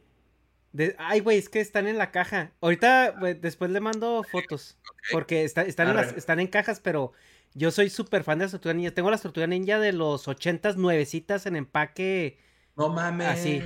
de- 0.73 0.97
ay, 0.99 1.21
güey, 1.21 1.39
es 1.39 1.49
que 1.49 1.61
están 1.61 1.87
en 1.87 1.97
la 1.99 2.11
caja. 2.11 2.51
Ahorita, 2.61 3.13
después 3.41 3.71
le 3.71 3.79
mando 3.81 4.25
fotos. 4.25 4.77
Porque 5.13 5.45
está- 5.45 5.63
están, 5.63 5.89
en 5.89 5.97
las- 5.97 6.09
Arre. 6.09 6.19
están 6.19 6.41
en 6.41 6.49
cajas, 6.49 6.81
pero 6.81 7.13
yo 7.55 7.71
soy 7.71 7.91
súper 7.91 8.25
fan 8.25 8.39
de 8.41 8.47
las 8.47 8.53
tortugas 8.53 8.75
ninja. 8.77 8.91
Tengo 8.91 9.11
las 9.11 9.23
tortugas 9.23 9.49
ninja 9.49 9.79
de 9.79 9.93
los 9.93 10.27
ochentas, 10.27 10.77
nuevecitas 10.77 11.47
en 11.47 11.55
empaque. 11.57 12.39
No 12.77 12.89
mames. 12.89 13.29
Así. 13.29 13.63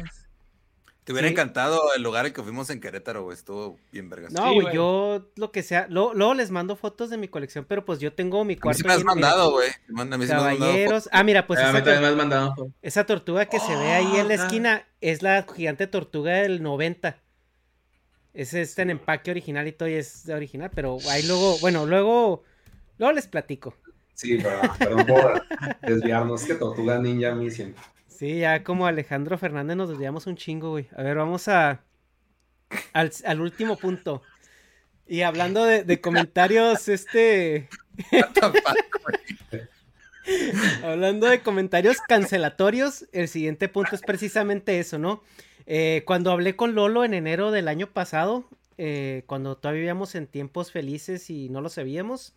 Te 1.09 1.13
hubiera 1.15 1.29
Sí. 1.29 1.33
encantado 1.33 1.81
el 1.97 2.03
lugar 2.03 2.27
en 2.27 2.35
que 2.35 2.43
fuimos 2.43 2.69
en 2.69 2.83
Querétaro, 2.83 3.23
güey. 3.23 3.35
Estuvo 3.35 3.79
bien 3.91 4.11
vergas. 4.11 4.31
No, 4.31 4.43
güey, 4.53 4.61
güey. 4.61 4.75
yo 4.75 5.27
lo 5.37 5.51
que 5.53 5.63
sea. 5.63 5.87
Luego 5.89 6.35
les 6.35 6.51
mando 6.51 6.77
fotos 6.77 7.09
de 7.09 7.17
mi 7.17 7.29
colección, 7.29 7.65
pero 7.67 7.83
pues 7.87 7.99
yo 7.99 8.13
tengo 8.13 8.45
mi 8.45 8.53
A 8.53 8.57
mí 8.57 8.61
cuarto. 8.61 8.79
sí 8.79 8.85
me 8.87 8.93
has 8.93 8.99
lleno- 8.99 9.15
mira, 9.15 9.29
mandado, 9.29 9.51
güey. 9.53 9.69
A 9.69 9.73
mí 9.73 9.79
sí 9.87 9.95
me 9.95 10.03
has 10.03 10.19
mandado 10.29 10.59
Caballeros. 10.59 11.09
Ah, 11.11 11.25
mira, 11.25 11.47
pues 11.47 11.61
a 11.61 11.63
mí 11.63 11.69
esa, 11.79 11.79
también 11.85 12.03
me 12.03 12.09
has 12.09 12.15
mandado. 12.17 12.55
esa 12.83 13.07
tortuga 13.07 13.47
que 13.47 13.59
se 13.59 13.75
ve 13.75 13.87
ahí 13.93 14.17
en 14.19 14.29
la 14.29 14.35
Ah, 14.35 14.37
esquina 14.37 14.87
es 15.01 15.23
la 15.23 15.47
gigante 15.57 15.87
tortuga 15.87 16.35
del 16.35 16.63
90. 16.63 17.17
Ese 18.35 18.61
está 18.61 18.83
en 18.83 18.91
empaque 18.91 19.31
original 19.31 19.67
y 19.67 19.73
todo 19.73 19.89
y 19.89 19.95
es 19.95 20.27
de 20.27 20.35
original, 20.35 20.71
pero 20.75 20.99
ahí 21.09 21.23
luego, 21.27 21.59
bueno, 21.61 21.87
luego, 21.87 22.45
luego 22.99 23.13
les 23.15 23.27
platico. 23.29 23.75
Sí, 24.13 24.37
perdón, 24.37 24.71
perdón 24.79 25.07
por 25.07 25.43
desviarnos. 25.83 26.45
Que 26.45 26.55
tortuga 26.55 26.99
ninja 26.99 27.31
a 27.31 27.35
mí 27.35 27.51
siempre. 27.51 27.83
Sí, 28.19 28.41
ya 28.41 28.65
como 28.65 28.89
Alejandro 28.89 29.39
Fernández 29.39 29.77
nos 29.77 29.91
desviamos 29.91 30.27
un 30.27 30.35
chingo, 30.35 30.71
güey. 30.71 30.89
A 30.97 31.05
ver, 31.05 31.17
vamos 31.17 31.47
a 31.47 31.85
al, 32.93 33.41
último 33.41 33.77
punto. 33.77 34.23
Y 35.07 35.23
hablando 35.23 35.65
de, 35.65 35.85
de 35.85 36.01
comentarios, 36.01 36.89
este, 36.89 37.69
hablando 40.83 41.29
de 41.29 41.43
comentarios 41.43 41.99
cancelatorios, 42.09 43.07
el 43.13 43.29
siguiente 43.29 43.69
punto 43.69 43.95
es 43.95 44.03
precisamente 44.03 44.81
eso, 44.81 44.99
¿no? 44.99 45.23
Eh, 45.67 46.03
cuando 46.05 46.33
hablé 46.33 46.57
con 46.57 46.75
Lolo 46.75 47.05
en 47.05 47.15
enero 47.15 47.53
del 47.53 47.69
año 47.69 47.93
pasado, 47.93 48.49
eh, 48.79 49.23
cuando 49.27 49.57
todavía 49.57 49.83
vivíamos 49.83 50.17
en 50.17 50.27
tiempos 50.27 50.73
felices 50.73 51.31
y 51.31 51.51
no 51.51 51.61
lo 51.61 51.69
sabíamos, 51.69 52.35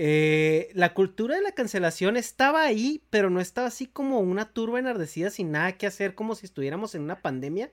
eh, 0.00 0.70
la 0.74 0.94
cultura 0.94 1.34
de 1.34 1.42
la 1.42 1.50
cancelación 1.50 2.16
estaba 2.16 2.62
ahí, 2.62 3.02
pero 3.10 3.30
no 3.30 3.40
estaba 3.40 3.66
así 3.66 3.86
como 3.86 4.20
una 4.20 4.52
turba 4.52 4.78
enardecida 4.78 5.28
sin 5.28 5.50
nada 5.50 5.76
que 5.76 5.88
hacer, 5.88 6.14
como 6.14 6.36
si 6.36 6.46
estuviéramos 6.46 6.94
en 6.94 7.02
una 7.02 7.20
pandemia. 7.20 7.72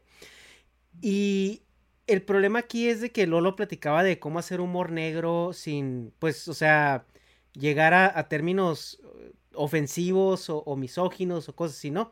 Y 1.01 1.61
el 2.07 2.23
problema 2.23 2.59
aquí 2.59 2.89
es 2.89 2.99
de 2.99 3.11
que 3.11 3.27
Lolo 3.27 3.55
platicaba 3.55 4.03
de 4.03 4.17
cómo 4.17 4.39
hacer 4.39 4.59
humor 4.59 4.91
negro 4.91 5.53
sin, 5.53 6.13
pues, 6.17 6.47
o 6.47 6.55
sea, 6.55 7.05
llegar 7.53 7.93
a, 7.93 8.27
términos 8.27 8.99
eh, 9.19 9.33
ofensivos 9.53 10.47
o, 10.49 10.75
misóginos 10.75 11.47
o 11.47 11.55
cosas 11.55 11.77
así, 11.77 11.91
¿no? 11.91 12.11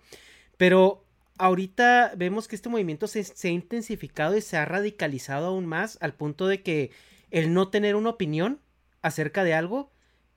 Pero 0.58 1.06
ahorita 1.40 2.14
vemos 2.16 2.48
que 2.48 2.56
este 2.56 2.70
movimiento 2.70 3.08
se 3.08 3.48
ha 3.48 3.52
intensificado 3.52 4.38
y 4.38 4.42
se 4.42 4.58
ha 4.58 4.66
radicalizado 4.66 5.48
aún 5.48 5.66
más 5.66 5.98
al 6.02 6.14
punto 6.14 6.48
de 6.48 6.62
que 6.62 6.92
el 7.32 7.52
no 7.54 7.70
tener 7.70 7.96
una 7.96 8.12
opinión 8.12 8.62
acerca 9.02 9.44
de 9.44 9.56
algo 9.56 9.93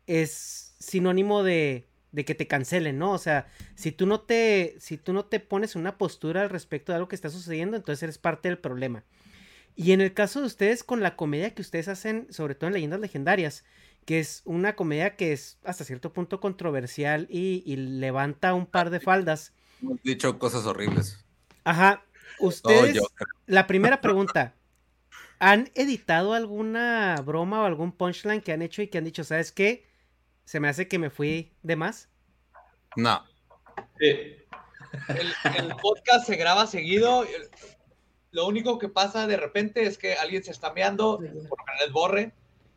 es 0.07 0.75
sinónimo 0.79 1.43
de, 1.43 1.87
de 2.13 2.25
que 2.25 2.35
te 2.35 2.47
cancelen, 2.47 2.99
¿no? 2.99 3.13
O 3.13 3.19
sea, 3.19 3.47
si 3.75 3.93
tú 3.93 4.07
no 4.07 4.21
te, 4.21 4.77
si 4.79 4.97
tú 4.97 5.13
no 5.13 5.27
te 5.27 5.39
pones 5.39 5.77
una 5.77 5.99
postura 5.99 6.43
al 6.43 6.51
respecto 6.51 6.93
de 6.93 6.97
algo 6.97 7.09
que 7.09 7.17
está 7.17 7.29
sucediendo, 7.29 7.77
entonces 7.77 8.03
eres 8.03 8.19
parte 8.19 8.49
del 8.49 8.59
problema. 8.59 9.05
Y 9.75 9.93
en 9.93 10.01
el 10.01 10.15
caso 10.15 10.41
de 10.41 10.47
ustedes, 10.47 10.83
con 10.83 11.03
la 11.03 11.17
comedia 11.17 11.55
que 11.55 11.61
ustedes 11.61 11.89
hacen, 11.89 12.27
sobre 12.31 12.55
todo 12.55 12.69
en 12.69 12.75
Leyendas 12.75 13.01
Legendarias, 13.01 13.65
que 14.07 14.19
es 14.21 14.41
una 14.47 14.77
comedia 14.77 15.17
que 15.17 15.35
es 15.35 15.59
hasta 15.65 15.85
cierto 15.85 16.15
punto 16.15 16.41
controversial 16.41 17.27
y, 17.29 17.63
y 17.67 17.77
levanta 17.77 18.55
un 18.55 18.65
par 18.65 18.89
de 18.89 19.01
faldas. 19.01 19.53
Hemos 19.83 20.03
dicho 20.03 20.39
cosas 20.39 20.65
horribles. 20.65 21.23
Ajá, 21.65 22.03
ustedes, 22.39 22.95
yo. 22.95 23.03
la 23.47 23.67
primera 23.67 24.01
pregunta, 24.01 24.55
¿han 25.39 25.71
editado 25.75 26.33
alguna 26.33 27.17
broma 27.27 27.61
o 27.61 27.65
algún 27.67 27.93
punchline 27.93 28.41
que 28.41 28.53
han 28.53 28.63
hecho 28.63 28.81
y 28.81 28.89
que 28.89 28.97
han 28.97 29.05
dicho, 29.05 29.25
¿sabes 29.25 29.53
qué? 29.53 29.85
Se 30.47 30.61
me 30.61 30.69
hace 30.69 30.89
que 30.89 30.99
me 30.99 31.11
fui 31.11 31.53
de 31.63 31.77
más. 31.77 32.09
No. 32.97 33.23
El, 33.99 34.47
el 35.59 35.77
podcast 35.83 36.27
se 36.27 36.37
graba 36.37 36.67
seguido. 36.67 37.27
Lo 38.31 38.47
único 38.47 38.79
que 38.79 38.89
pasa 38.89 39.27
de 39.27 39.37
repente 39.37 39.83
es 39.83 39.99
que 39.99 40.15
alguien 40.15 40.45
se 40.45 40.53
está 40.53 40.73
meando, 40.73 41.19
por 41.19 41.25
lo 41.25 41.31
general 41.33 41.87
es 41.87 41.93
borre, 41.93 42.35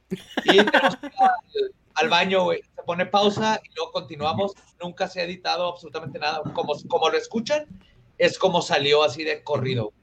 y 0.10 0.66
tenemos 0.66 0.96
que 0.98 1.08
ir 1.08 1.14
al, 1.22 1.76
al 1.94 2.10
baño, 2.10 2.44
güey. 2.44 2.62
Se 2.76 2.84
pone 2.84 3.06
pausa 3.06 3.62
y 3.64 3.76
luego 3.76 3.92
continuamos. 3.92 4.54
Nunca 4.82 5.08
se 5.08 5.22
ha 5.22 5.24
editado 5.24 5.68
absolutamente 5.68 6.18
nada. 6.18 6.42
Como, 6.54 6.74
como 6.88 7.10
lo 7.10 7.18
escuchan, 7.18 7.68
es 8.18 8.40
como 8.40 8.64
salió 8.64 9.04
así 9.04 9.24
de 9.24 9.44
corrido. 9.44 9.94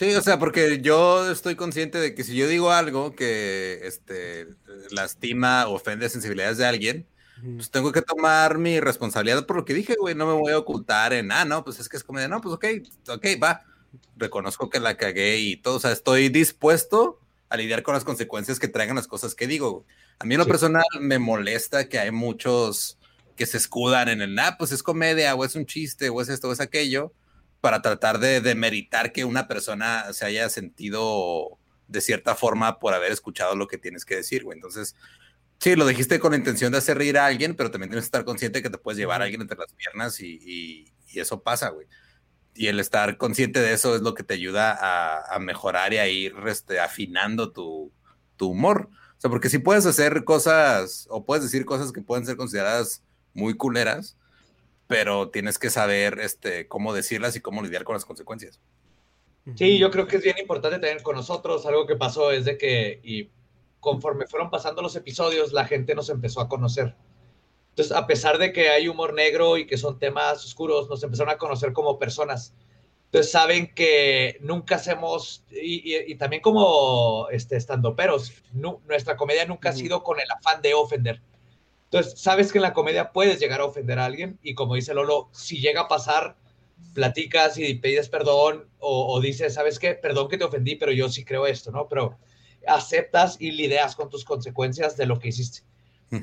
Sí, 0.00 0.14
o 0.14 0.22
sea, 0.22 0.38
porque 0.38 0.80
yo 0.80 1.30
estoy 1.30 1.56
consciente 1.56 1.98
de 1.98 2.14
que 2.14 2.24
si 2.24 2.34
yo 2.34 2.48
digo 2.48 2.70
algo 2.72 3.14
que 3.14 3.80
este, 3.82 4.46
lastima 4.92 5.66
o 5.68 5.74
ofende 5.74 6.08
sensibilidades 6.08 6.56
de 6.56 6.64
alguien, 6.64 7.06
pues 7.56 7.70
tengo 7.70 7.92
que 7.92 8.00
tomar 8.00 8.56
mi 8.56 8.80
responsabilidad 8.80 9.44
por 9.44 9.56
lo 9.56 9.66
que 9.66 9.74
dije, 9.74 9.96
güey. 10.00 10.14
No 10.14 10.26
me 10.26 10.32
voy 10.32 10.52
a 10.52 10.58
ocultar 10.58 11.12
en, 11.12 11.30
ah, 11.30 11.44
no, 11.44 11.64
pues 11.64 11.80
es 11.80 11.90
que 11.90 11.98
es 11.98 12.02
comedia. 12.02 12.28
No, 12.28 12.40
pues 12.40 12.54
ok, 12.54 12.64
ok, 13.10 13.26
va. 13.42 13.62
Reconozco 14.16 14.70
que 14.70 14.80
la 14.80 14.96
cagué 14.96 15.36
y 15.36 15.56
todo. 15.58 15.76
O 15.76 15.80
sea, 15.80 15.92
estoy 15.92 16.30
dispuesto 16.30 17.20
a 17.50 17.58
lidiar 17.58 17.82
con 17.82 17.92
las 17.92 18.04
consecuencias 18.04 18.58
que 18.58 18.68
traigan 18.68 18.96
las 18.96 19.06
cosas 19.06 19.34
que 19.34 19.46
digo. 19.46 19.84
A 20.18 20.24
mí 20.24 20.32
en 20.32 20.38
lo 20.38 20.44
Sí. 20.44 20.50
personal 20.50 20.84
me 20.98 21.18
molesta 21.18 21.90
que 21.90 21.98
hay 21.98 22.10
muchos 22.10 22.96
que 23.36 23.44
se 23.44 23.58
escudan 23.58 24.08
en 24.08 24.22
el, 24.22 24.38
ah, 24.38 24.56
pues 24.58 24.72
es 24.72 24.82
comedia, 24.82 25.34
o 25.34 25.44
es 25.44 25.56
un 25.56 25.66
chiste, 25.66 26.08
o 26.08 26.22
es 26.22 26.30
esto, 26.30 26.48
o 26.48 26.52
es 26.54 26.60
aquello, 26.60 27.12
para 27.60 27.82
tratar 27.82 28.18
de, 28.18 28.40
de 28.40 28.54
meritar 28.54 29.12
que 29.12 29.24
una 29.24 29.48
persona 29.48 30.12
se 30.12 30.24
haya 30.26 30.48
sentido 30.48 31.58
de 31.88 32.00
cierta 32.00 32.34
forma 32.34 32.78
por 32.78 32.94
haber 32.94 33.12
escuchado 33.12 33.56
lo 33.56 33.66
que 33.66 33.78
tienes 33.78 34.04
que 34.04 34.16
decir, 34.16 34.44
güey. 34.44 34.56
Entonces, 34.56 34.96
sí, 35.58 35.76
lo 35.76 35.86
dijiste 35.86 36.20
con 36.20 36.32
la 36.32 36.38
intención 36.38 36.72
de 36.72 36.78
hacer 36.78 36.98
reír 36.98 37.18
a 37.18 37.26
alguien, 37.26 37.54
pero 37.56 37.70
también 37.70 37.90
tienes 37.90 38.04
que 38.04 38.08
estar 38.08 38.24
consciente 38.24 38.62
que 38.62 38.70
te 38.70 38.78
puedes 38.78 38.98
llevar 38.98 39.20
a 39.20 39.24
alguien 39.24 39.42
entre 39.42 39.58
las 39.58 39.72
piernas 39.74 40.20
y, 40.20 40.38
y- 40.42 40.92
y 41.12 41.20
eso 41.20 41.42
pasa, 41.42 41.70
güey. 41.70 41.86
Y 42.54 42.66
el 42.68 42.80
estar 42.80 43.16
consciente 43.16 43.60
de 43.60 43.72
eso 43.72 43.94
es 43.96 44.02
lo 44.02 44.14
que 44.14 44.22
te 44.24 44.34
ayuda 44.34 44.72
a, 44.80 45.34
a 45.34 45.38
mejorar 45.38 45.92
y 45.92 45.98
a 45.98 46.08
ir 46.08 46.34
este, 46.46 46.80
afinando 46.80 47.52
tu, 47.52 47.92
tu 48.36 48.48
humor. 48.50 48.90
O 49.18 49.20
sea, 49.20 49.30
porque 49.30 49.48
si 49.48 49.58
puedes 49.58 49.86
hacer 49.86 50.24
cosas 50.24 51.06
o 51.10 51.24
puedes 51.24 51.44
decir 51.44 51.64
cosas 51.64 51.92
que 51.92 52.02
pueden 52.02 52.26
ser 52.26 52.36
consideradas 52.36 53.02
muy 53.34 53.56
culeras, 53.56 54.16
pero 54.90 55.30
tienes 55.30 55.56
que 55.60 55.70
saber 55.70 56.18
este, 56.18 56.66
cómo 56.66 56.92
decirlas 56.92 57.36
y 57.36 57.40
cómo 57.40 57.62
lidiar 57.62 57.84
con 57.84 57.94
las 57.94 58.04
consecuencias. 58.04 58.58
Sí, 59.54 59.78
yo 59.78 59.88
creo 59.92 60.08
que 60.08 60.16
es 60.16 60.22
bien 60.24 60.36
importante 60.38 60.80
tener 60.80 61.00
con 61.04 61.14
nosotros. 61.14 61.64
Algo 61.64 61.86
que 61.86 61.94
pasó 61.94 62.32
es 62.32 62.44
de 62.44 62.58
que, 62.58 62.98
y 63.04 63.30
conforme 63.78 64.26
fueron 64.26 64.50
pasando 64.50 64.82
los 64.82 64.96
episodios, 64.96 65.52
la 65.52 65.64
gente 65.64 65.94
nos 65.94 66.10
empezó 66.10 66.40
a 66.40 66.48
conocer. 66.48 66.96
Entonces, 67.68 67.96
a 67.96 68.08
pesar 68.08 68.38
de 68.38 68.52
que 68.52 68.68
hay 68.68 68.88
humor 68.88 69.14
negro 69.14 69.56
y 69.58 69.66
que 69.68 69.78
son 69.78 70.00
temas 70.00 70.44
oscuros, 70.44 70.88
nos 70.90 71.02
empezaron 71.04 71.32
a 71.32 71.38
conocer 71.38 71.72
como 71.72 71.96
personas. 72.00 72.52
Entonces, 73.06 73.30
saben 73.30 73.72
que 73.74 74.38
nunca 74.40 74.74
hacemos, 74.74 75.44
y, 75.52 75.94
y- 75.96 76.12
y 76.12 76.14
también 76.16 76.42
como 76.42 77.28
este, 77.30 77.56
estandoperos, 77.56 78.32
nu- 78.52 78.80
nuestra 78.88 79.16
comedia 79.16 79.46
nunca 79.46 79.68
ha 79.70 79.72
sido 79.72 80.02
con 80.02 80.18
el 80.18 80.30
afán 80.32 80.60
de 80.62 80.74
ofender. 80.74 81.22
Entonces, 81.92 82.20
sabes 82.20 82.52
que 82.52 82.58
en 82.58 82.62
la 82.62 82.72
comedia 82.72 83.12
puedes 83.12 83.40
llegar 83.40 83.60
a 83.60 83.64
ofender 83.64 83.98
a 83.98 84.04
alguien, 84.04 84.38
y 84.42 84.54
como 84.54 84.76
dice 84.76 84.94
Lolo, 84.94 85.28
si 85.32 85.58
llega 85.58 85.82
a 85.82 85.88
pasar, 85.88 86.36
platicas 86.94 87.58
y 87.58 87.74
pides 87.74 88.08
perdón 88.08 88.68
o, 88.78 89.12
o 89.12 89.20
dices, 89.20 89.54
¿sabes 89.54 89.78
qué? 89.78 89.94
Perdón 89.94 90.28
que 90.28 90.38
te 90.38 90.44
ofendí, 90.44 90.76
pero 90.76 90.92
yo 90.92 91.08
sí 91.08 91.24
creo 91.24 91.46
esto, 91.46 91.70
¿no? 91.70 91.88
Pero 91.88 92.16
aceptas 92.66 93.36
y 93.40 93.50
lidias 93.52 93.96
con 93.96 94.08
tus 94.08 94.24
consecuencias 94.24 94.96
de 94.96 95.06
lo 95.06 95.18
que 95.18 95.28
hiciste. 95.28 95.62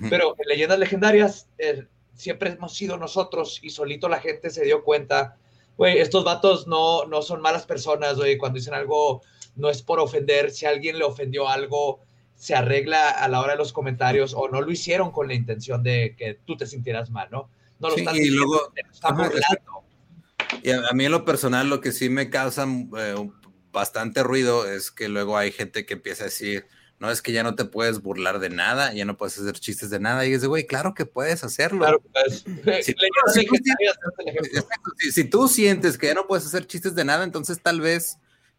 Pero 0.09 0.35
en 0.37 0.47
leyendas 0.49 0.79
legendarias 0.79 1.47
eh, 1.57 1.87
siempre 2.13 2.49
hemos 2.49 2.75
sido 2.75 2.97
nosotros 2.97 3.59
y 3.61 3.69
solito 3.69 4.09
la 4.09 4.19
gente 4.19 4.49
se 4.49 4.65
dio 4.65 4.83
cuenta, 4.83 5.37
güey, 5.77 5.99
estos 5.99 6.25
vatos 6.25 6.67
no, 6.67 7.05
no 7.05 7.21
son 7.21 7.41
malas 7.41 7.65
personas, 7.65 8.17
güey, 8.17 8.37
cuando 8.37 8.57
dicen 8.57 8.73
algo 8.73 9.21
no 9.55 9.69
es 9.69 9.81
por 9.81 10.01
ofender, 10.01 10.51
si 10.51 10.65
alguien 10.65 10.97
le 10.99 11.05
ofendió 11.05 11.47
algo, 11.47 12.01
se 12.37 12.55
arregla 12.55 13.09
a 13.09 13.27
la 13.27 13.41
hora 13.41 13.53
de 13.53 13.57
los 13.57 13.73
comentarios 13.73 14.33
o 14.35 14.47
no 14.47 14.61
lo 14.61 14.71
hicieron 14.71 15.11
con 15.11 15.27
la 15.27 15.33
intención 15.33 15.83
de 15.83 16.15
que 16.17 16.35
tú 16.45 16.55
te 16.55 16.65
sintieras 16.67 17.09
mal, 17.09 17.27
¿no? 17.31 17.49
No 17.79 17.89
lo 17.89 17.95
Sí, 17.95 18.01
están 18.01 18.15
y 18.15 18.19
diciendo, 18.19 18.45
luego- 18.45 18.71
te 18.73 18.83
lo 18.83 18.91
están 18.91 19.13
ajá, 19.13 19.23
burlando. 19.29 19.83
Y 20.63 20.71
a, 20.71 20.93
mí 20.93 21.05
en 21.05 21.11
lo 21.11 21.25
personal 21.25 21.69
lo 21.69 21.81
que 21.81 21.91
sí 21.91 22.09
me 22.09 22.29
causa 22.29 22.65
eh, 22.97 23.29
bastante 23.71 24.23
ruido 24.23 24.71
es 24.71 24.91
que 24.91 25.09
luego 25.09 25.37
hay 25.37 25.51
gente 25.51 25.85
que 25.85 25.95
empieza 25.95 26.23
a 26.23 26.25
decir, 26.25 26.65
no, 26.99 27.11
es 27.11 27.21
que 27.21 27.31
ya 27.31 27.43
no 27.43 27.53
te 27.55 27.65
puedes 27.65 28.01
burlar 28.01 28.39
de 28.39 28.49
nada, 28.49 28.93
ya 28.93 29.05
no 29.05 29.17
puedes 29.17 29.37
hacer 29.37 29.53
chistes 29.59 29.89
de 29.89 29.99
nada. 29.99 30.25
Y 30.25 30.33
es 30.33 30.41
de, 30.41 30.47
güey, 30.47 30.65
claro 30.65 30.93
que 30.95 31.05
puedes 31.05 31.43
hacerlo. 31.43 31.79
Claro, 31.81 32.01
pues, 32.13 32.43
Si, 32.85 32.93
tú 32.93 33.05
si- 34.99 35.11
si 35.11 35.23
tú 35.25 35.47
sientes 35.47 35.97
que 35.97 36.07
ya 36.07 36.13
no 36.13 36.27
puedes 36.27 36.45
hacer 36.45 36.65
chistes 36.65 36.95
de 36.95 37.05
nada, 37.05 37.23
entonces 37.23 37.59
tal 37.61 37.81
vez 37.81 38.17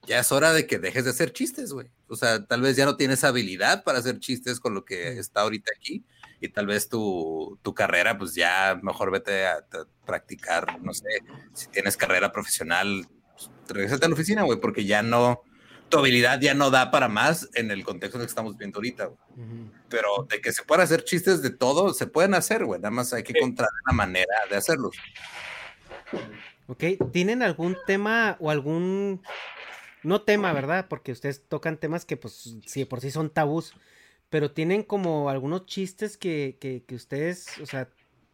ya 0.09 0.19
es 0.21 0.33
hora 0.33 0.53
de 0.53 0.67
que 0.67 0.79
dejes 0.79 1.05
de 1.05 1.11
hacer 1.11 1.33
chistes, 1.33 1.73
güey. 1.73 1.89
O 2.09 2.17
sea, 2.17 2.45
tal 2.47 2.63
vez 2.63 2.77
ya 2.77 2.87
no 2.87 2.97
tienes 2.97 3.25
habilidad 3.25 3.85
para 3.85 3.99
hacer 3.99 4.19
chistes 4.19 4.59
con 4.59 4.75
lo 4.75 4.85
que 4.85 5.19
está 5.19 5.43
ahorita 5.43 5.71
aquí 5.77 6.03
y 6.41 6.49
tal 6.49 6.67
vez 6.67 6.89
tu, 6.89 7.59
tu 7.63 7.75
carrera, 7.75 8.17
pues 8.17 8.35
ya 8.35 8.81
mejor 8.83 9.11
vete 9.11 9.47
a, 9.47 9.57
a 9.57 9.87
practicar, 10.07 10.81
no 10.81 10.95
sé, 10.95 11.23
si 11.53 11.69
tienes 11.69 11.97
carrera 11.97 12.33
profesional, 12.33 13.07
pues, 13.35 13.51
regrésate 13.69 14.07
a 14.07 14.09
la 14.09 14.15
oficina, 14.15 14.43
güey, 14.45 14.59
porque 14.59 14.87
ya 14.87 15.03
no, 15.03 15.43
tu 15.91 15.99
habilidad 15.99 16.41
ya 16.41 16.55
no 16.55 16.71
da 16.71 16.91
para 16.91 17.09
más 17.09 17.51
en 17.55 17.71
el 17.71 17.85
contexto 17.85 18.17
en 18.17 18.23
el 18.23 18.27
que 18.27 18.31
estamos 18.31 18.57
viendo 18.57 18.79
ahorita, 18.79 19.07
güey. 19.07 19.19
Pero 19.91 20.27
de 20.31 20.41
que 20.41 20.53
se 20.53 20.63
puedan 20.63 20.85
hacer 20.85 21.05
chistes 21.05 21.43
de 21.43 21.51
todo, 21.51 21.93
se 21.93 22.07
pueden 22.07 22.33
hacer, 22.33 22.65
güey. 22.65 22.81
Nada 22.81 22.93
más 22.93 23.13
hay 23.13 23.23
que 23.23 23.37
encontrar 23.37 23.69
una 23.87 23.97
manera 23.97 24.35
de 24.49 24.57
hacerlos. 24.57 24.97
Ok, 26.67 26.85
¿tienen 27.13 27.43
algún 27.43 27.77
tema 27.87 28.37
o 28.41 28.51
algún... 28.51 29.23
No 30.09 30.23
tema, 30.23 30.55
¿verdad? 30.55 30.87
Porque 30.89 31.13
ustedes 31.13 31.47
tocan 31.47 31.77
temas 31.77 32.07
que 32.07 32.17
pues 32.17 32.57
sí, 32.65 32.81
de 32.81 32.87
por 32.87 33.03
sí 33.03 33.11
son 33.11 33.29
tabús, 33.29 33.75
pero 34.31 34.53
tienen 34.53 34.83
como 34.83 35.29
algunos 35.29 35.67
chistes 35.67 36.17
que, 36.17 36.57
que, 36.59 36.83
que 36.83 36.95
ustedes, 36.95 37.47
o 37.61 37.67
sea, 37.67 37.91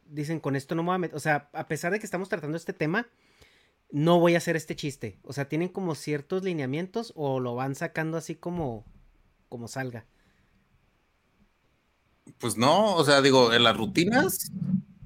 dicen 0.07 0.39
con 0.39 0.55
esto 0.55 0.77
no 0.77 0.85
me 0.85 0.91
voy 0.91 0.95
a 0.95 0.99
meter, 0.99 1.17
o 1.17 1.21
sea, 1.21 1.51
a 1.53 1.67
pesar 1.67 1.91
de 1.91 1.99
que 1.99 2.07
estamos 2.07 2.29
tratando 2.29 2.57
este 2.57 2.75
tema, 2.75 3.09
no 3.91 4.21
voy 4.21 4.37
a 4.37 4.39
hacer 4.39 4.55
este 4.55 4.77
chiste. 4.77 5.19
O 5.25 5.33
sea, 5.33 5.49
tienen 5.49 5.69
como 5.69 5.97
ciertos 5.97 6.45
lineamientos 6.45 7.13
o 7.17 7.41
lo 7.41 7.57
van 7.57 7.75
sacando 7.75 8.19
así 8.19 8.37
como, 8.37 8.85
como 9.49 9.67
salga. 9.67 10.07
Pues 12.39 12.57
no, 12.57 12.95
o 12.95 13.05
sea, 13.05 13.21
digo, 13.21 13.53
en 13.53 13.65
las 13.65 13.77
rutinas, 13.77 14.53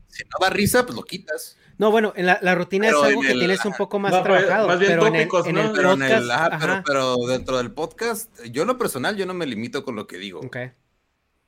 si 0.09 0.23
no 0.25 0.39
da 0.39 0.51
risa, 0.51 0.85
pues 0.85 0.97
lo 0.97 1.03
quitas. 1.03 1.57
No, 1.79 1.91
bueno, 1.93 2.13
en 2.17 2.27
la, 2.27 2.39
la 2.43 2.55
rutina 2.57 2.89
Pero 2.89 2.99
es 3.03 3.09
algo 3.09 3.21
en 3.23 3.27
que 3.29 3.33
el- 3.35 3.39
tienes 3.39 3.65
un 3.65 3.73
poco 3.75 3.99
más 4.01 4.11
No, 4.13 4.23
pero 4.23 4.35
trabajado, 4.37 4.67
más 4.69 4.79
bien 4.81 4.93
pero 4.93 5.07
en 5.07 5.15
el, 5.15 5.21
tópicos, 5.23 5.47
en 5.47 5.55
¿no? 5.55 5.61
el 5.63 5.73
Pero, 5.73 5.93
en 5.93 5.99
podcast, 6.01 6.23
el, 6.23 6.31
ajá, 6.33 6.59
pero, 6.59 6.83
pero 6.85 7.17
dentro 7.29 7.57
del 7.59 7.71
podcast, 7.73 8.45
yo 8.47 8.63
en 8.63 8.69
lo 8.69 8.77
personal, 8.79 9.17
yo 9.17 9.27
no 9.27 9.35
me 9.35 9.47
limito 9.47 9.85
con 9.85 9.95
lo 9.97 10.07
que 10.07 10.19
digo. 10.19 10.41
ok. 10.41 10.57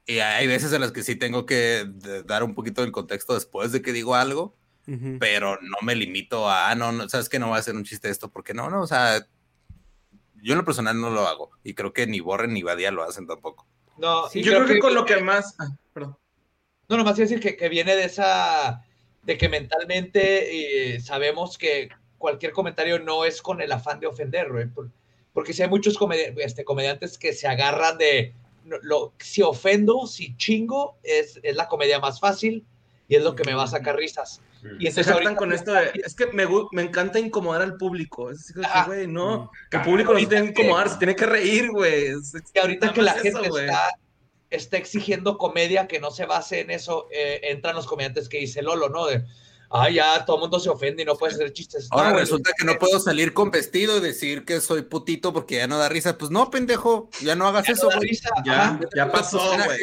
Y 0.06 0.18
hay 0.20 0.46
veces 0.46 0.72
en 0.72 0.80
las 0.80 0.90
que 0.92 1.02
sí 1.04 1.14
tengo 1.16 1.46
que 1.46 1.84
dar 2.26 2.42
un 2.42 2.54
poquito 2.54 2.80
del 2.82 2.90
contexto 2.90 3.34
después 3.34 3.70
de 3.72 3.82
que 3.82 3.92
digo 3.92 4.14
algo, 4.16 4.56
pero 5.20 5.56
no 5.62 5.76
me 5.82 5.94
limito 5.94 6.48
a, 6.48 6.70
ah, 6.70 6.74
no, 6.74 6.90
no, 6.90 7.08
sabes 7.08 7.28
que 7.28 7.38
no 7.38 7.48
voy 7.48 7.56
a 7.56 7.60
hacer 7.60 7.76
un 7.76 7.84
chiste 7.84 8.08
de 8.08 8.12
esto, 8.12 8.28
porque 8.28 8.52
no, 8.54 8.68
no, 8.70 8.80
o 8.82 8.86
sea, 8.88 9.24
yo 10.42 10.52
en 10.52 10.58
lo 10.58 10.64
personal 10.64 11.00
no 11.00 11.10
lo 11.10 11.28
hago. 11.28 11.50
Y 11.62 11.74
creo 11.74 11.92
que 11.92 12.06
ni 12.08 12.18
Borren 12.18 12.52
ni 12.52 12.62
Badía 12.62 12.90
lo 12.90 13.04
hacen 13.04 13.26
tampoco. 13.26 13.68
No, 13.98 14.28
Sí, 14.28 14.42
Yo 14.42 14.52
creo 14.52 14.66
que 14.66 14.78
con 14.80 14.94
lo 14.94 15.04
que 15.04 15.20
más. 15.22 15.54
ah, 15.60 15.68
perdón. 15.92 16.16
No, 16.88 16.96
nomás 16.96 17.16
iba 17.18 17.26
a 17.26 17.28
decir 17.28 17.40
que, 17.40 17.56
que 17.56 17.68
viene 17.68 17.94
de 17.94 18.04
esa, 18.06 18.82
de 19.22 19.36
que 19.38 19.48
mentalmente 19.48 20.94
eh, 20.94 21.00
sabemos 21.00 21.58
que 21.58 21.88
cualquier 22.18 22.52
comentario 22.52 22.98
no 22.98 23.24
es 23.24 23.42
con 23.42 23.60
el 23.60 23.72
afán 23.72 24.00
de 24.00 24.06
ofender, 24.06 24.50
güey, 24.52 24.66
por- 24.66 24.90
porque 25.32 25.52
si 25.52 25.62
hay 25.62 25.68
muchos 25.68 25.98
comedi- 25.98 26.34
este, 26.38 26.64
comediantes 26.64 27.16
que 27.18 27.32
se 27.32 27.46
agarran 27.46 27.98
de, 27.98 28.34
lo, 28.82 29.12
si 29.18 29.42
ofendo, 29.42 30.06
si 30.06 30.36
chingo, 30.36 30.96
es, 31.02 31.38
es 31.42 31.56
la 31.56 31.68
comedia 31.68 31.98
más 32.00 32.18
fácil 32.20 32.64
y 33.08 33.16
es 33.16 33.22
lo 33.22 33.34
que 33.34 33.44
me 33.44 33.54
va 33.54 33.64
a 33.64 33.68
sacar 33.68 33.96
risas. 33.96 34.40
Y 34.62 34.64
Se 34.64 34.88
entonces 35.00 35.06
jactan 35.06 35.22
ahorita- 35.24 35.36
con 35.38 35.52
esto 35.52 35.72
de, 35.72 35.90
es 36.04 36.14
que 36.14 36.26
me, 36.26 36.46
me 36.72 36.82
encanta 36.82 37.18
incomodar 37.18 37.62
al 37.62 37.76
público. 37.76 38.30
Es 38.30 38.52
que, 38.52 38.60
Ajá. 38.64 38.84
güey, 38.86 39.06
no, 39.06 39.50
que 39.70 39.78
el 39.78 39.82
público 39.84 40.12
no 40.12 40.20
se 40.20 40.26
tiene 40.26 40.52
que 40.52 40.62
incomodar, 40.62 40.88
se 40.90 40.98
tiene 40.98 41.16
que 41.16 41.26
reír, 41.26 41.70
güey. 41.70 42.06
Es- 42.06 42.34
Y 42.54 42.58
ahorita 42.58 42.92
que 42.92 43.02
la 43.02 43.12
gente 43.14 43.28
eso, 43.40 43.48
güey. 43.48 43.64
está, 43.64 43.88
está 44.50 44.76
exigiendo 44.76 45.38
comedia 45.38 45.86
que 45.86 46.00
no 46.00 46.10
se 46.10 46.26
base 46.26 46.60
en 46.60 46.70
eso, 46.70 47.08
eh, 47.10 47.40
entran 47.44 47.74
los 47.76 47.86
comediantes 47.86 48.28
que 48.28 48.38
dice 48.38 48.62
Lolo, 48.62 48.88
¿no? 48.88 49.06
De, 49.06 49.24
ay, 49.70 49.94
ya 49.94 50.24
todo 50.24 50.36
el 50.36 50.40
mundo 50.40 50.58
se 50.60 50.68
ofende 50.68 51.02
y 51.02 51.06
no 51.06 51.16
puedes 51.16 51.36
hacer 51.36 51.52
chistes. 51.52 51.88
Ahora 51.90 52.10
No, 52.10 52.18
resulta 52.18 52.50
que 52.58 52.64
no 52.64 52.74
puedo 52.78 52.98
salir 52.98 53.32
con 53.32 53.50
vestido 53.50 53.96
y 53.96 54.00
decir 54.00 54.44
que 54.44 54.60
soy 54.60 54.82
putito 54.82 55.32
porque 55.32 55.56
ya 55.56 55.66
no 55.68 55.78
da 55.78 55.88
risa. 55.88 56.18
Pues 56.18 56.30
no, 56.30 56.50
pendejo, 56.50 57.08
ya 57.22 57.36
no 57.36 57.46
hagas 57.46 57.66
ya 57.66 57.72
no 57.72 57.76
eso, 57.78 57.88
da 57.88 57.98
risa, 58.00 58.30
Ya, 58.44 58.62
ajá. 58.62 58.80
ya 58.94 59.12
pasó, 59.12 59.38
güey. 59.64 59.78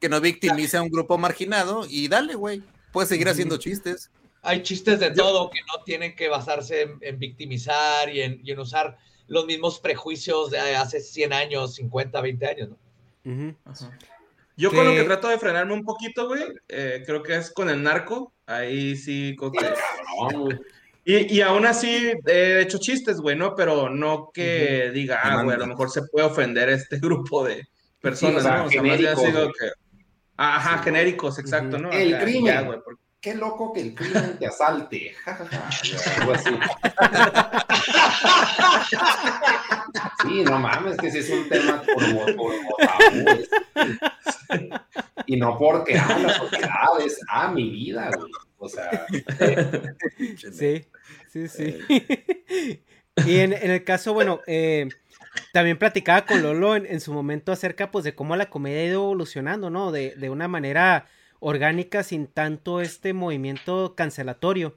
Que 0.00 0.08
no 0.08 0.20
victimice 0.20 0.76
a 0.76 0.82
un 0.82 0.90
grupo 0.90 1.18
marginado 1.18 1.84
y 1.88 2.08
dale, 2.08 2.34
güey. 2.34 2.62
Puedes 2.92 3.08
seguir 3.10 3.28
haciendo 3.28 3.58
chistes. 3.58 4.10
Hay 4.42 4.62
chistes 4.62 5.00
de 5.00 5.10
todo 5.10 5.50
que 5.50 5.58
no 5.66 5.82
tienen 5.84 6.14
que 6.14 6.28
basarse 6.28 6.82
en, 6.82 6.98
en 7.02 7.18
victimizar 7.18 8.08
y 8.08 8.22
en, 8.22 8.40
y 8.42 8.52
en 8.52 8.60
usar 8.60 8.96
los 9.26 9.44
mismos 9.44 9.80
prejuicios 9.80 10.50
de 10.50 10.58
hace 10.58 11.00
100 11.00 11.32
años, 11.34 11.74
50, 11.74 12.20
20 12.20 12.46
años, 12.46 12.68
¿no? 12.70 12.78
Ajá. 13.64 13.90
Yo 14.56 14.70
con 14.72 14.84
lo 14.84 14.92
Que- 14.92 15.04
trato 15.04 15.28
de 15.28 15.38
frenarme 15.38 15.72
un 15.72 15.84
poquito, 15.84 16.26
güey, 16.26 16.42
eh, 16.68 17.02
creo 17.06 17.22
que 17.22 17.36
es 17.36 17.52
con 17.52 17.70
el 17.70 17.82
narco. 17.82 18.32
Ahí 18.46 18.96
sí. 18.96 19.36
Y, 21.04 21.36
y 21.36 21.40
aún 21.40 21.64
así 21.64 22.12
he 22.26 22.60
hecho 22.60 22.76
chistes, 22.76 23.18
güey, 23.18 23.34
¿no? 23.34 23.54
Pero 23.54 23.88
no 23.88 24.30
que 24.34 24.90
diga, 24.92 25.18
ah, 25.22 25.42
güey, 25.42 25.56
a 25.56 25.58
lo 25.58 25.66
mejor 25.66 25.88
se 25.90 26.02
puede 26.02 26.26
ofender 26.26 26.68
este 26.68 26.98
grupo 27.00 27.44
de 27.46 27.66
personas, 28.02 28.42
Sí, 28.42 28.48
o 28.48 28.50
sea, 28.50 28.58
¿no? 28.58 28.64
O 28.66 28.70
sea, 28.70 28.82
más 28.82 29.00
ha 29.04 29.16
sido 29.16 29.46
que. 29.52 29.70
Ajá, 30.36 30.82
genéricos, 30.82 31.38
exacto. 31.38 31.78
¿no? 31.78 31.90
El 31.92 32.12
Acá, 32.14 32.24
crimen. 32.24 32.44
ya, 32.44 32.60
güey, 32.60 32.78
porque- 32.84 33.00
Qué 33.20 33.34
loco 33.34 33.72
que 33.72 33.80
el 33.80 33.94
crimen 33.94 34.38
te 34.38 34.46
asalte. 34.46 35.12
Algo 36.20 36.32
así. 36.34 36.50
Sí, 40.22 40.42
no 40.44 40.58
mames, 40.58 40.96
que 40.96 41.10
sí 41.10 41.18
es 41.18 41.30
un 41.30 41.48
tema 41.48 41.82
por, 41.82 42.36
por, 42.36 42.52
Y 45.26 45.36
no 45.36 45.56
porque 45.58 45.96
ah, 45.98 46.18
la 46.18 46.34
sociedad 46.34 47.00
es 47.04 47.20
ah, 47.28 47.50
mi 47.52 47.70
vida, 47.70 48.10
güey. 48.16 48.32
O 48.58 48.68
sea, 48.68 49.06
Sí, 50.52 50.86
sí, 51.28 51.48
sí. 51.48 51.78
y 53.26 53.36
en, 53.38 53.52
en 53.52 53.70
el 53.70 53.84
caso, 53.84 54.14
bueno, 54.14 54.40
eh, 54.46 54.88
también 55.52 55.78
platicaba 55.78 56.26
con 56.26 56.42
Lolo 56.42 56.76
en, 56.76 56.86
en 56.86 57.00
su 57.00 57.12
momento 57.12 57.52
acerca 57.52 57.90
pues 57.90 58.04
de 58.04 58.14
cómo 58.14 58.36
la 58.36 58.50
comedia 58.50 58.80
ha 58.80 58.84
ido 58.84 59.02
evolucionando, 59.04 59.70
¿no? 59.70 59.92
De, 59.92 60.14
de 60.16 60.30
una 60.30 60.48
manera 60.48 61.06
orgánica 61.40 62.02
sin 62.02 62.26
tanto 62.26 62.80
este 62.80 63.12
movimiento 63.12 63.94
cancelatorio. 63.94 64.76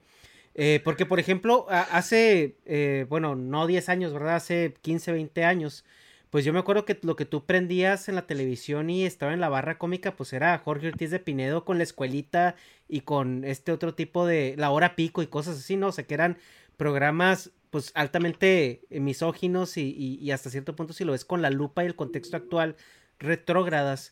Eh, 0.53 0.81
porque, 0.83 1.05
por 1.05 1.19
ejemplo, 1.19 1.65
hace, 1.69 2.57
eh, 2.65 3.05
bueno, 3.09 3.35
no 3.35 3.67
10 3.67 3.87
años, 3.89 4.13
¿verdad? 4.13 4.35
Hace 4.35 4.73
15, 4.81 5.11
20 5.13 5.45
años, 5.45 5.85
pues 6.29 6.43
yo 6.45 6.53
me 6.53 6.59
acuerdo 6.59 6.85
que 6.85 6.97
lo 7.03 7.15
que 7.15 7.25
tú 7.25 7.45
prendías 7.45 8.09
en 8.09 8.15
la 8.15 8.27
televisión 8.27 8.89
y 8.89 9.05
estaba 9.05 9.33
en 9.33 9.39
la 9.39 9.49
barra 9.49 9.77
cómica, 9.77 10.15
pues 10.15 10.33
era 10.33 10.57
Jorge 10.57 10.89
Ortiz 10.89 11.09
de 11.11 11.19
Pinedo 11.19 11.63
con 11.65 11.77
la 11.77 11.83
escuelita 11.83 12.55
y 12.87 13.01
con 13.01 13.43
este 13.45 13.71
otro 13.71 13.95
tipo 13.95 14.25
de 14.25 14.55
La 14.57 14.71
Hora 14.71 14.95
Pico 14.95 15.21
y 15.21 15.27
cosas 15.27 15.57
así, 15.57 15.77
¿no? 15.77 15.87
O 15.87 15.91
sea, 15.91 16.05
que 16.05 16.13
eran 16.13 16.37
programas 16.77 17.51
pues 17.69 17.91
altamente 17.95 18.81
misóginos 18.89 19.77
y, 19.77 19.83
y- 19.97 20.15
y 20.21 20.31
hasta 20.31 20.49
cierto 20.49 20.75
punto 20.75 20.91
si 20.93 21.05
lo 21.05 21.13
ves 21.13 21.23
con 21.25 21.41
la 21.41 21.49
lupa 21.49 21.83
y 21.83 21.87
el 21.87 21.95
contexto 21.95 22.35
actual, 22.37 22.75
retrógradas. 23.19 24.11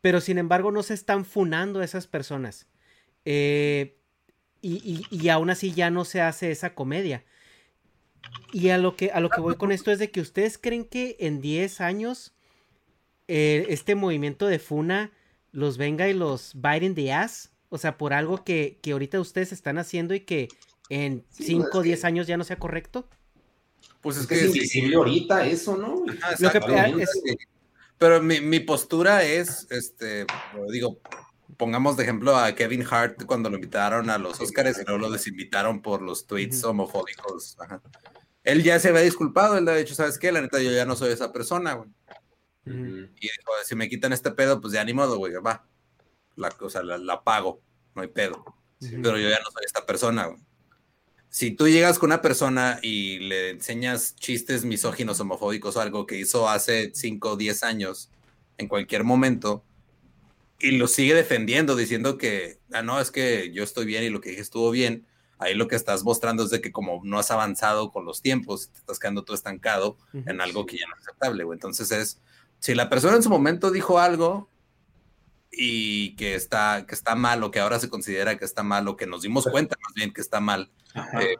Pero 0.00 0.20
sin 0.20 0.38
embargo 0.38 0.72
no 0.72 0.82
se 0.82 0.94
están 0.94 1.24
funando 1.24 1.80
a 1.80 1.84
esas 1.84 2.06
personas. 2.06 2.68
Eh, 3.24 3.98
y, 4.62 5.06
y- 5.10 5.16
y 5.16 5.28
aún 5.28 5.50
así 5.50 5.72
ya 5.72 5.90
no 5.90 6.04
se 6.04 6.20
hace 6.22 6.50
esa 6.50 6.74
comedia. 6.74 7.24
Y 8.52 8.68
a 8.70 8.78
lo 8.78 8.96
que, 8.96 9.10
a 9.10 9.20
lo 9.20 9.28
que 9.28 9.40
voy 9.40 9.56
con 9.56 9.72
esto 9.72 9.90
es 9.90 9.98
de 9.98 10.10
que 10.10 10.20
ustedes 10.20 10.56
creen 10.56 10.84
que 10.84 11.16
en 11.20 11.40
10 11.40 11.80
años 11.80 12.32
eh, 13.28 13.66
este 13.68 13.94
movimiento 13.94 14.46
de 14.46 14.58
Funa 14.58 15.10
los 15.50 15.76
venga 15.76 16.08
y 16.08 16.14
los 16.14 16.52
bite 16.54 16.86
in 16.86 16.94
the 16.94 17.12
ass. 17.12 17.50
O 17.68 17.78
sea, 17.78 17.98
por 17.98 18.12
algo 18.12 18.44
que, 18.44 18.78
que 18.82 18.92
ahorita 18.92 19.20
ustedes 19.20 19.52
están 19.52 19.78
haciendo 19.78 20.14
y 20.14 20.20
que 20.20 20.48
en 20.88 21.24
Sí, 21.30 21.44
5 21.44 21.64
o 21.64 21.66
es 21.80 21.82
que- 21.82 21.88
10 21.88 22.04
años 22.04 22.26
ya 22.26 22.36
no 22.36 22.44
sea 22.44 22.58
correcto. 22.58 23.08
Pues 24.00 24.16
es 24.16 24.22
es 24.22 24.28
que 24.28 24.34
que 24.36 24.40
es 24.44 24.52
sí, 24.52 24.58
invisible 24.58 24.96
ahorita 24.96 25.46
eso, 25.46 25.76
¿no? 25.76 26.04
Ah, 26.22 26.34
Lo 26.38 26.50
que- 26.52 27.02
es- 27.02 27.10
Pero 27.98 28.20
mi, 28.22 28.40
mi 28.40 28.60
postura 28.60 29.22
es, 29.24 29.66
este, 29.70 30.26
digo, 30.70 30.98
pongamos 31.56 31.96
de 31.96 32.04
ejemplo 32.04 32.36
a 32.36 32.54
Kevin 32.54 32.84
Hart 32.88 33.24
cuando 33.24 33.50
lo 33.50 33.56
invitaron 33.56 34.10
a 34.10 34.18
los 34.18 34.40
Oscars 34.40 34.78
y 34.78 34.84
luego 34.84 34.98
lo 34.98 35.10
desinvitaron 35.10 35.82
por 35.82 36.02
los 36.02 36.26
tweets 36.26 36.64
homofóbicos. 36.64 37.56
Ajá. 37.60 37.82
Él 38.44 38.62
ya 38.62 38.78
se 38.78 38.88
había 38.88 39.02
disculpado, 39.02 39.56
él 39.56 39.64
le 39.64 39.70
ha 39.70 39.76
dicho, 39.76 39.94
¿sabes 39.94 40.18
qué? 40.18 40.32
La 40.32 40.40
neta, 40.40 40.60
yo 40.60 40.72
ya 40.72 40.84
no 40.84 40.96
soy 40.96 41.12
esa 41.12 41.32
persona, 41.32 41.74
güey. 41.74 41.90
Y 42.64 43.20
dijo, 43.20 43.52
si 43.64 43.74
me 43.74 43.88
quitan 43.88 44.12
este 44.12 44.30
pedo, 44.30 44.60
pues 44.60 44.72
ya 44.72 44.84
ni 44.84 44.92
modo, 44.92 45.16
güey, 45.16 45.32
va. 45.34 45.66
La, 46.36 46.52
o 46.60 46.70
sea, 46.70 46.82
la, 46.82 46.98
la 46.98 47.22
pago, 47.22 47.60
no 47.94 48.02
hay 48.02 48.08
pedo. 48.08 48.44
Pero 48.80 49.16
yo 49.16 49.28
ya 49.28 49.38
no 49.38 49.50
soy 49.52 49.64
esta 49.64 49.86
persona, 49.86 50.26
güey. 50.26 50.40
Si 51.28 51.52
tú 51.52 51.66
llegas 51.66 51.98
con 51.98 52.08
una 52.08 52.20
persona 52.20 52.78
y 52.82 53.20
le 53.20 53.50
enseñas 53.50 54.14
chistes 54.16 54.64
misóginos, 54.64 55.18
homofóbicos 55.20 55.76
o 55.76 55.80
algo 55.80 56.06
que 56.06 56.18
hizo 56.18 56.48
hace 56.48 56.90
5 56.94 57.30
o 57.30 57.36
10 57.36 57.62
años 57.62 58.10
en 58.58 58.68
cualquier 58.68 59.02
momento 59.02 59.64
y 60.62 60.70
lo 60.78 60.86
sigue 60.86 61.12
defendiendo, 61.12 61.74
diciendo 61.74 62.16
que, 62.16 62.60
ah, 62.72 62.82
no, 62.82 63.00
es 63.00 63.10
que 63.10 63.52
yo 63.52 63.64
estoy 63.64 63.84
bien 63.84 64.04
y 64.04 64.10
lo 64.10 64.20
que 64.20 64.30
dije 64.30 64.42
estuvo 64.42 64.70
bien. 64.70 65.06
Ahí 65.38 65.54
lo 65.54 65.66
que 65.66 65.74
estás 65.74 66.04
mostrando 66.04 66.44
es 66.44 66.50
de 66.50 66.60
que 66.60 66.70
como 66.70 67.00
no 67.02 67.18
has 67.18 67.32
avanzado 67.32 67.90
con 67.90 68.04
los 68.04 68.22
tiempos, 68.22 68.70
te 68.70 68.78
estás 68.78 69.00
quedando 69.00 69.24
tú 69.24 69.34
estancado 69.34 69.98
en 70.12 70.40
algo 70.40 70.64
que 70.64 70.78
ya 70.78 70.86
no 70.86 70.94
es 70.94 71.02
aceptable, 71.02 71.42
güey. 71.42 71.56
Entonces 71.56 71.90
es, 71.90 72.20
si 72.60 72.76
la 72.76 72.88
persona 72.88 73.16
en 73.16 73.24
su 73.24 73.28
momento 73.28 73.72
dijo 73.72 73.98
algo 73.98 74.48
y 75.50 76.14
que 76.14 76.36
está, 76.36 76.86
que 76.86 76.94
está 76.94 77.16
mal 77.16 77.42
o 77.42 77.50
que 77.50 77.58
ahora 77.58 77.80
se 77.80 77.88
considera 77.88 78.38
que 78.38 78.44
está 78.44 78.62
mal 78.62 78.86
o 78.86 78.96
que 78.96 79.08
nos 79.08 79.22
dimos 79.22 79.48
cuenta 79.48 79.76
más 79.82 79.94
bien 79.94 80.12
que 80.12 80.20
está 80.20 80.38
mal, 80.38 80.70
eh, 81.20 81.34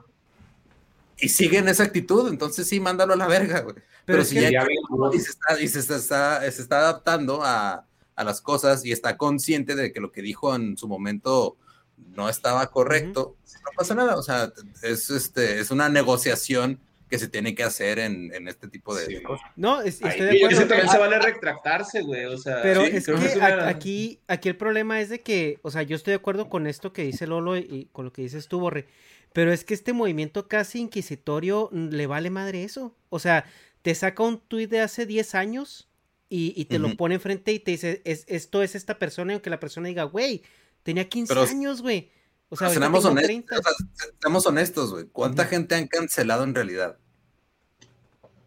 y 1.16 1.28
sigue 1.28 1.58
en 1.58 1.68
esa 1.68 1.84
actitud, 1.84 2.28
entonces 2.28 2.66
sí, 2.66 2.80
mándalo 2.80 3.12
a 3.12 3.16
la 3.16 3.28
verga, 3.28 3.60
güey. 3.60 3.76
Pero, 4.04 4.24
si 4.24 4.40
ya, 4.40 4.66
y 5.12 5.20
se, 5.20 5.30
está, 5.30 5.60
y 5.60 5.68
se, 5.68 5.78
está, 5.78 6.40
se 6.40 6.60
está 6.60 6.80
adaptando 6.80 7.44
a, 7.44 7.86
a 8.22 8.24
las 8.24 8.40
cosas 8.40 8.84
y 8.84 8.92
está 8.92 9.16
consciente 9.16 9.74
de 9.74 9.92
que 9.92 10.00
lo 10.00 10.10
que 10.12 10.22
dijo 10.22 10.54
en 10.54 10.76
su 10.76 10.88
momento 10.88 11.56
no 11.96 12.28
estaba 12.28 12.66
correcto, 12.70 13.36
no 13.64 13.70
pasa 13.76 13.94
nada. 13.94 14.16
O 14.16 14.22
sea, 14.22 14.52
es, 14.82 15.10
este, 15.10 15.60
es 15.60 15.70
una 15.70 15.88
negociación 15.88 16.80
que 17.08 17.18
se 17.18 17.28
tiene 17.28 17.54
que 17.54 17.62
hacer 17.62 17.98
en, 17.98 18.32
en 18.34 18.48
este 18.48 18.68
tipo 18.68 18.94
de, 18.94 19.22
cosas. 19.22 19.46
No, 19.54 19.82
es- 19.82 20.00
estoy 20.00 20.26
de 20.26 20.34
Y 20.34 20.42
acuerdo. 20.42 20.58
eso 20.60 20.66
también 20.68 20.88
se 20.88 20.96
Ah, 20.96 21.00
vale 21.00 21.18
retractarse, 21.18 22.00
güey. 22.00 22.24
O 22.24 22.38
sea, 22.38 22.62
Pero 22.62 22.80
sí, 22.80 22.86
es 22.96 23.04
que 23.06 23.12
es 23.12 23.34
a- 23.36 23.54
una- 23.54 23.68
aquí, 23.68 24.18
aquí 24.28 24.48
el 24.48 24.56
problema 24.56 24.98
es 25.00 25.10
de 25.10 25.20
que, 25.20 25.58
o 25.62 25.70
sea, 25.70 25.82
yo 25.82 25.94
estoy 25.94 26.12
de 26.12 26.16
acuerdo 26.16 26.48
con 26.48 26.66
esto 26.66 26.94
que 26.94 27.04
dice 27.04 27.26
Lolo 27.26 27.58
y, 27.58 27.60
y 27.70 27.88
con 27.92 28.06
lo 28.06 28.12
que 28.14 28.22
dices 28.22 28.48
tú, 28.48 28.60
Borre, 28.60 28.86
pero 29.34 29.52
es 29.52 29.62
que 29.64 29.74
este 29.74 29.92
movimiento 29.92 30.48
casi 30.48 30.80
inquisitorio 30.80 31.68
le 31.72 32.06
vale 32.06 32.30
madre 32.30 32.64
eso. 32.64 32.94
O 33.10 33.18
sea, 33.18 33.44
te 33.82 33.94
saca 33.94 34.22
un 34.22 34.38
tuit 34.40 34.70
de 34.70 34.80
hace 34.80 35.04
10 35.04 35.34
años 35.34 35.88
y, 36.34 36.54
y 36.56 36.64
te 36.64 36.78
lo 36.78 36.96
pone 36.96 37.16
enfrente 37.16 37.52
y 37.52 37.58
te 37.58 37.72
dice, 37.72 38.00
es, 38.06 38.24
esto 38.26 38.62
es 38.62 38.74
esta 38.74 38.98
persona, 38.98 39.32
y 39.32 39.34
aunque 39.34 39.50
la 39.50 39.60
persona 39.60 39.88
diga, 39.88 40.04
güey, 40.04 40.42
tenía 40.82 41.06
15 41.06 41.28
Pero- 41.34 41.42
años, 41.46 41.82
güey. 41.82 42.10
O 42.48 42.56
sea, 42.56 42.68
ahorita 42.68 42.80
seamos, 42.80 43.04
honestos, 43.04 43.26
30. 43.26 43.58
o 43.58 43.62
sea, 43.62 44.08
seamos 44.20 44.46
honestos, 44.46 44.90
güey. 44.92 45.04
¿Cuánta 45.12 45.44
gente 45.46 45.74
han 45.74 45.88
cancelado 45.88 46.44
en 46.44 46.54
realidad? 46.54 46.96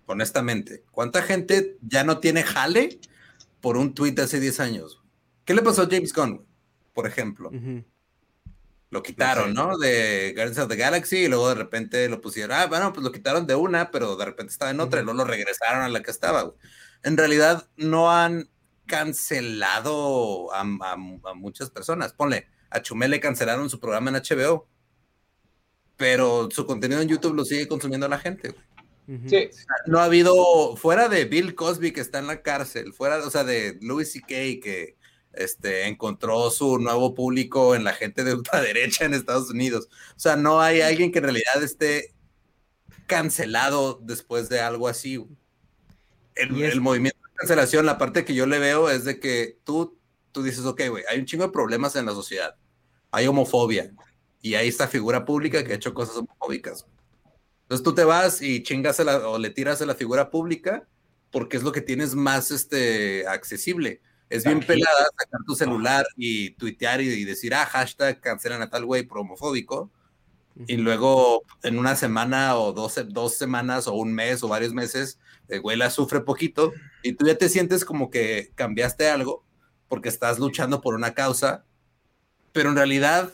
Honestamente, 0.07 0.83
¿cuánta 0.91 1.22
gente 1.23 1.77
ya 1.81 2.03
no 2.03 2.19
tiene 2.19 2.43
jale 2.43 2.99
por 3.61 3.77
un 3.77 3.93
tweet 3.93 4.14
de 4.14 4.23
hace 4.23 4.39
10 4.39 4.59
años? 4.59 5.01
¿Qué 5.43 5.53
le 5.53 5.61
pasó 5.61 5.83
a 5.83 5.88
James 5.89 6.14
Gunn, 6.14 6.35
güey? 6.38 6.47
por 6.93 7.07
ejemplo? 7.07 7.51
Lo 8.89 9.03
quitaron, 9.03 9.53
¿no? 9.53 9.77
De 9.77 10.31
Guardians 10.35 10.59
of 10.59 10.69
the 10.69 10.75
Galaxy 10.75 11.17
y 11.17 11.27
luego 11.27 11.49
de 11.49 11.55
repente 11.55 12.07
lo 12.07 12.22
pusieron. 12.22 12.53
Ah, 12.57 12.67
bueno, 12.67 12.93
pues 12.93 13.03
lo 13.03 13.11
quitaron 13.11 13.45
de 13.45 13.55
una, 13.55 13.91
pero 13.91 14.15
de 14.15 14.25
repente 14.25 14.53
estaba 14.53 14.72
en 14.72 14.80
otra 14.80 15.01
y 15.01 15.03
luego 15.03 15.17
lo 15.17 15.25
regresaron 15.25 15.81
a 15.83 15.89
la 15.89 16.01
que 16.01 16.11
estaba. 16.11 16.43
güey. 16.43 16.55
En 17.06 17.16
realidad 17.17 17.67
no 17.77 18.11
han 18.11 18.50
cancelado 18.85 20.53
a, 20.53 20.61
a- 20.61 20.93
a 20.93 21.34
muchas 21.34 21.69
personas. 21.69 22.11
Ponle, 22.14 22.48
a 22.69 22.82
Chumel 22.82 23.11
le 23.11 23.19
cancelaron 23.19 23.69
su 23.69 23.80
programa 23.80 24.09
en 24.09 24.17
HBO, 24.17 24.67
pero 25.98 26.50
su 26.51 26.66
contenido 26.66 27.01
en 27.01 27.08
YouTube 27.08 27.35
lo 27.35 27.45
sigue 27.45 27.67
consumiendo 27.67 28.08
la 28.08 28.19
gente. 28.19 28.50
güey. 28.50 29.19
Sí. 29.30 29.50
No 29.85 30.00
ha 30.00 30.06
habido, 30.06 30.75
fuera 30.75 31.08
de 31.09 31.25
Bill 31.25 31.53
Cosby 31.56 31.92
que 31.93 32.01
está 32.01 32.19
en 32.19 32.27
la 32.27 32.42
cárcel, 32.42 32.92
fuera, 32.92 33.17
o 33.25 33.30
sea, 33.30 33.43
de 33.43 33.77
Louis 33.82 34.11
C.K. 34.11 34.27
que 34.27 34.98
este, 35.34 35.88
encontró 35.88 36.50
su 36.50 36.80
nuevo 36.80 37.14
público 37.14 37.75
en 37.75 37.84
la 37.84 37.93
gente 37.93 38.24
de 38.24 38.34
ultraderecha 38.34 39.06
en 39.06 39.14
Estados 39.14 39.50
Unidos. 39.51 39.88
O 40.16 40.19
sea, 40.19 40.35
no 40.35 40.59
hay 40.59 40.82
alguien 40.82 41.11
que 41.11 41.19
en 41.19 41.25
realidad 41.25 41.61
esté 41.61 42.16
cancelado 43.06 44.00
después 44.01 44.50
de 44.50 44.59
algo 44.59 44.88
así. 44.88 45.17
güey. 45.17 45.38
El, 46.35 46.61
es- 46.61 46.73
el 46.73 46.81
movimiento 46.81 47.19
de 47.23 47.33
cancelación, 47.35 47.85
la 47.85 47.97
parte 47.97 48.25
que 48.25 48.35
yo 48.35 48.45
le 48.45 48.59
veo 48.59 48.89
es 48.89 49.03
de 49.05 49.19
que 49.19 49.57
tú, 49.64 49.97
tú 50.31 50.43
dices, 50.43 50.65
ok, 50.65 50.81
güey, 50.89 51.03
hay 51.09 51.19
un 51.19 51.25
chingo 51.25 51.45
de 51.45 51.51
problemas 51.51 51.95
en 51.95 52.05
la 52.05 52.11
sociedad. 52.14 52.55
Hay 53.11 53.27
homofobia. 53.27 53.91
Y 54.41 54.55
hay 54.55 54.67
esta 54.67 54.88
figura 54.88 55.25
pública 55.25 55.64
que 55.64 55.72
ha 55.73 55.75
hecho 55.75 55.93
cosas 55.93 56.17
homofóbicas. 56.17 56.85
Entonces 57.64 57.83
tú 57.83 57.95
te 57.95 58.03
vas 58.03 58.41
y 58.41 58.61
chingas 58.61 58.99
a 58.99 59.03
la- 59.03 59.27
o 59.27 59.39
le 59.39 59.49
tiras 59.49 59.81
a 59.81 59.85
la 59.85 59.95
figura 59.95 60.30
pública 60.30 60.88
porque 61.31 61.57
es 61.57 61.64
lo 61.64 61.72
que 61.72 61.81
tienes 61.81 62.14
más 62.15 62.51
este, 62.51 63.27
accesible. 63.27 64.01
Es 64.30 64.43
bien 64.43 64.59
pelada 64.59 65.05
sacar 65.17 65.39
tu 65.45 65.55
celular 65.55 66.05
y 66.15 66.51
tuitear 66.51 67.01
y, 67.01 67.07
y 67.09 67.23
decir, 67.25 67.53
ah, 67.53 67.65
hashtag 67.65 68.19
cancelan 68.22 68.61
a 68.61 68.69
tal 68.69 68.85
güey 68.85 69.03
por 69.03 69.19
homofóbico. 69.19 69.91
Y 70.67 70.77
luego 70.77 71.43
en 71.64 71.77
una 71.77 71.95
semana 71.95 72.55
o 72.57 72.72
dos, 72.72 72.99
dos 73.09 73.35
semanas 73.35 73.88
o 73.88 73.93
un 73.93 74.14
mes 74.14 74.41
o 74.43 74.47
varios 74.47 74.73
meses, 74.73 75.19
el 75.48 75.61
güey 75.61 75.77
la 75.77 75.90
sufre 75.90 76.22
poquito 76.22 76.74
y 77.03 77.14
tú 77.14 77.25
ya 77.25 77.38
te 77.38 77.49
sientes 77.49 77.85
como 77.85 78.09
que 78.09 78.51
cambiaste 78.56 79.09
algo 79.09 79.43
porque 79.88 80.09
estás 80.09 80.40
luchando 80.40 80.82
por 80.82 80.95
una 80.95 81.14
causa, 81.14 81.65
pero 82.51 82.69
en 82.69 82.75
realidad 82.75 83.33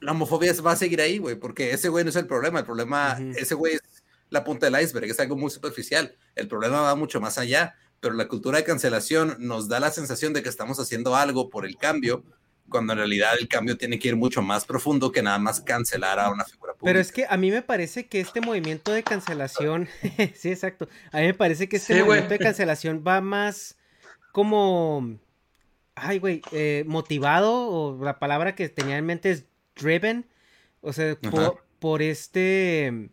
la 0.00 0.12
homofobia 0.12 0.52
va 0.64 0.72
a 0.72 0.76
seguir 0.76 1.00
ahí, 1.00 1.18
güey, 1.18 1.34
porque 1.34 1.72
ese 1.72 1.88
güey 1.88 2.04
no 2.04 2.10
es 2.10 2.16
el 2.16 2.26
problema, 2.26 2.60
el 2.60 2.64
problema, 2.64 3.16
Ujú. 3.18 3.32
ese 3.36 3.54
güey 3.54 3.74
es 3.74 3.82
la 4.30 4.44
punta 4.44 4.68
del 4.68 4.82
iceberg, 4.82 5.10
es 5.10 5.20
algo 5.20 5.36
muy 5.36 5.50
superficial, 5.50 6.16
el 6.34 6.48
problema 6.48 6.82
va 6.82 6.94
mucho 6.94 7.20
más 7.20 7.38
allá, 7.38 7.76
pero 8.00 8.14
la 8.14 8.28
cultura 8.28 8.58
de 8.58 8.64
cancelación 8.64 9.36
nos 9.38 9.68
da 9.68 9.80
la 9.80 9.90
sensación 9.90 10.32
de 10.32 10.42
que 10.42 10.48
estamos 10.48 10.78
haciendo 10.78 11.16
algo 11.16 11.48
por 11.48 11.64
el 11.64 11.76
cambio, 11.76 12.22
cuando 12.68 12.92
en 12.92 12.98
realidad 12.98 13.32
el 13.38 13.48
cambio 13.48 13.76
tiene 13.76 13.98
que 13.98 14.08
ir 14.08 14.16
mucho 14.16 14.42
más 14.42 14.64
profundo 14.64 15.12
que 15.12 15.22
nada 15.22 15.38
más 15.38 15.60
cancelar 15.60 16.18
a 16.18 16.30
una 16.30 16.44
figura 16.44 16.72
pública. 16.72 16.84
Pero 16.84 17.00
es 17.00 17.12
que 17.12 17.26
a 17.28 17.36
mí 17.36 17.50
me 17.50 17.62
parece 17.62 18.06
que 18.06 18.20
este 18.20 18.40
movimiento 18.40 18.92
de 18.92 19.02
cancelación, 19.02 19.88
sí, 20.34 20.50
exacto, 20.50 20.88
a 21.12 21.18
mí 21.20 21.26
me 21.26 21.34
parece 21.34 21.68
que 21.68 21.76
este 21.76 21.94
Sí, 21.94 22.02
movimiento 22.02 22.34
de 22.34 22.38
cancelación 22.38 23.04
va 23.06 23.20
más 23.20 23.76
como, 24.32 25.18
ay, 25.94 26.18
güey, 26.18 26.42
eh, 26.52 26.84
motivado, 26.86 27.68
o 27.68 28.02
la 28.02 28.18
palabra 28.18 28.54
que 28.54 28.68
tenía 28.68 28.96
en 28.98 29.06
mente 29.06 29.30
es 29.30 29.44
driven, 29.76 30.26
o 30.80 30.92
sea, 30.92 31.16
por, 31.16 31.64
por 31.78 32.02
este, 32.02 33.10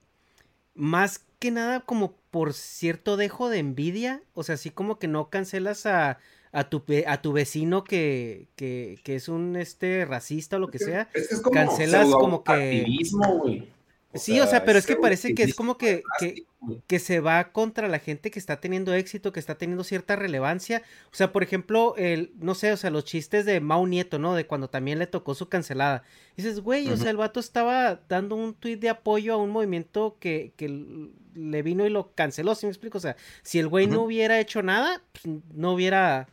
más 0.74 1.26
que 1.40 1.52
nada 1.52 1.82
como 1.82 2.16
por 2.32 2.54
cierto 2.54 3.18
dejo 3.18 3.50
de 3.50 3.60
envidia, 3.60 4.24
o 4.34 4.44
sea, 4.44 4.56
así 4.56 4.72
como 4.72 4.98
que 4.98 5.08
no 5.08 5.30
cancelas 5.30 5.86
a, 5.86 6.18
a 6.52 6.70
tu, 6.70 6.84
a 7.08 7.22
tu 7.22 7.34
vecino 7.34 7.84
que, 7.84 8.48
que, 8.56 9.00
que 9.04 9.16
es 9.16 9.30
un 9.30 9.56
este 9.56 10.06
racista 10.06 10.58
o 10.58 10.60
lo 10.60 10.70
que 10.70 10.80
sea, 10.80 11.10
Es 11.14 11.30
que 11.30 11.36
es 11.36 11.42
como 11.42 11.54
cancelas 11.54 12.08
como 12.08 12.44
que... 12.44 12.86
güey. 13.42 13.70
Sí, 14.14 14.40
o 14.42 14.48
sea, 14.48 14.66
pero 14.66 14.78
es 14.78 14.86
que 14.86 14.98
parece 14.98 15.34
que 15.34 15.44
es 15.44 15.56
como 15.56 15.78
que, 15.78 16.04
que, 16.20 16.44
que 16.86 17.00
se 17.00 17.22
va 17.22 17.52
contra 17.54 17.88
la 17.88 18.00
gente 18.00 18.30
que 18.30 18.40
está 18.40 18.60
teniendo 18.60 18.94
éxito, 18.94 19.32
que 19.32 19.40
está 19.40 19.58
teniendo 19.58 19.86
cierta 19.86 20.18
relevancia. 20.18 20.84
O 21.06 21.16
sea, 21.16 21.32
por 21.32 21.44
ejemplo, 21.44 21.96
el, 21.96 22.34
no 22.38 22.54
sé, 22.54 22.74
o 22.74 22.78
sea, 22.78 22.90
los 22.90 23.06
chistes 23.06 23.46
de 23.46 23.62
Mau 23.62 23.88
Nieto, 23.88 24.20
¿no? 24.20 24.36
De 24.36 24.46
cuando 24.46 24.70
también 24.70 25.00
le 25.00 25.08
tocó 25.08 25.34
su 25.34 25.48
cancelada. 25.48 26.04
Dices, 26.36 26.60
güey, 26.60 26.90
o 26.90 26.98
sea, 26.98 27.10
el 27.10 27.18
vato 27.18 27.40
estaba 27.40 28.02
dando 28.10 28.36
un 28.36 28.54
tuit 28.54 28.82
de 28.82 28.90
apoyo 28.90 29.34
a 29.34 29.38
un 29.38 29.50
movimiento 29.50 30.18
que, 30.20 30.52
que 30.58 30.68
le 31.34 31.62
vino 31.62 31.86
y 31.86 31.90
lo 31.90 32.12
canceló, 32.14 32.54
¿sí 32.56 32.66
me 32.66 32.72
explico? 32.72 32.98
O 32.98 33.02
sea, 33.02 33.16
si 33.44 33.60
el 33.60 33.70
güey 33.70 33.88
no 33.88 34.04
hubiera 34.04 34.42
hecho 34.42 34.62
nada, 34.62 35.02
pues, 35.14 35.38
no 35.54 35.72
hubiera, 35.72 36.28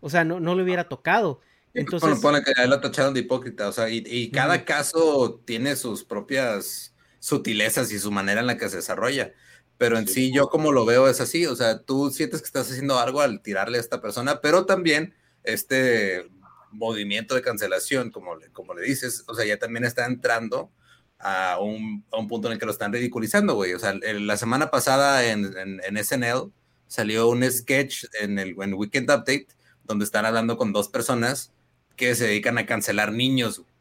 o 0.00 0.10
sea, 0.10 0.24
no, 0.24 0.40
no 0.40 0.54
le 0.54 0.62
hubiera 0.62 0.88
tocado. 0.88 1.40
Entonces, 1.74 2.08
Entonces, 2.08 2.22
pone 2.22 2.42
que 2.42 2.52
a 2.58 2.64
él 2.64 2.70
lo 2.70 2.80
tacharon 2.80 3.12
de 3.12 3.20
hipócrita, 3.20 3.68
o 3.68 3.72
sea, 3.72 3.90
y, 3.90 4.02
y 4.06 4.30
cada 4.30 4.64
caso 4.64 5.42
tiene 5.44 5.76
sus 5.76 6.04
propias 6.04 6.94
sutilezas 7.18 7.92
y 7.92 7.98
su 7.98 8.10
manera 8.10 8.40
en 8.40 8.46
la 8.46 8.56
que 8.56 8.68
se 8.68 8.76
desarrolla. 8.76 9.32
Pero 9.78 9.98
en 9.98 10.08
sí, 10.08 10.32
yo 10.32 10.48
como 10.48 10.72
lo 10.72 10.86
veo 10.86 11.06
es 11.06 11.20
así, 11.20 11.44
o 11.44 11.54
sea, 11.54 11.80
tú 11.82 12.10
sientes 12.10 12.40
que 12.40 12.46
estás 12.46 12.70
haciendo 12.70 12.98
algo 12.98 13.20
al 13.20 13.42
tirarle 13.42 13.76
a 13.76 13.80
esta 13.82 14.00
persona, 14.00 14.40
pero 14.40 14.64
también 14.64 15.14
este 15.44 16.26
movimiento 16.72 17.34
de 17.34 17.42
cancelación, 17.42 18.10
como 18.10 18.36
le, 18.36 18.50
como 18.52 18.72
le 18.74 18.82
dices, 18.82 19.24
o 19.28 19.34
sea, 19.34 19.44
ya 19.44 19.58
también 19.58 19.84
está 19.84 20.06
entrando 20.06 20.70
a 21.18 21.58
un, 21.60 22.04
a 22.10 22.18
un 22.18 22.28
punto 22.28 22.48
en 22.48 22.54
el 22.54 22.58
que 22.58 22.66
lo 22.66 22.72
están 22.72 22.92
ridiculizando, 22.92 23.54
güey. 23.54 23.74
O 23.74 23.78
sea, 23.78 23.90
el- 23.90 24.26
la 24.26 24.36
semana 24.38 24.70
pasada 24.70 25.24
en, 25.26 25.44
en, 25.58 25.80
en 25.84 25.96
SNL 26.04 26.50
salió 26.86 27.28
un 27.28 27.42
sketch 27.50 28.04
en 28.20 28.38
el 28.38 28.54
en 28.62 28.74
Weekend 28.74 29.10
Update 29.10 29.48
donde 29.86 30.04
están 30.04 30.26
hablando 30.26 30.56
con 30.56 30.72
dos 30.72 30.88
personas 30.88 31.52
que 31.96 32.14
se 32.14 32.26
dedican 32.26 32.58
a 32.58 32.66
cancelar 32.66 33.12
niños. 33.12 33.60
güey. 33.60 33.76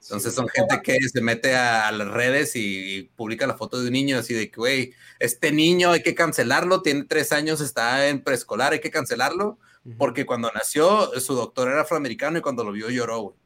Entonces 0.00 0.32
son 0.32 0.48
gente 0.48 0.80
que 0.82 0.96
se 1.08 1.20
mete 1.20 1.56
a, 1.56 1.88
a 1.88 1.92
las 1.92 2.08
redes 2.08 2.54
y, 2.56 2.96
y 2.96 3.02
publica 3.02 3.46
la 3.46 3.56
foto 3.56 3.80
de 3.80 3.88
un 3.88 3.92
niño 3.92 4.18
así 4.18 4.32
de 4.32 4.50
que, 4.50 4.56
güey, 4.56 4.94
este 5.18 5.52
niño 5.52 5.90
hay 5.90 6.02
que 6.02 6.14
cancelarlo, 6.14 6.82
tiene 6.82 7.04
tres 7.04 7.32
años, 7.32 7.60
está 7.60 8.08
en 8.08 8.22
preescolar, 8.22 8.72
hay 8.72 8.80
que 8.80 8.90
cancelarlo, 8.90 9.58
porque 9.96 10.26
cuando 10.26 10.50
nació 10.52 11.10
su 11.20 11.34
doctor 11.34 11.68
era 11.68 11.82
afroamericano 11.82 12.38
y 12.38 12.42
cuando 12.42 12.64
lo 12.64 12.72
vio 12.72 12.90
lloró, 12.90 13.20
güey. 13.20 13.36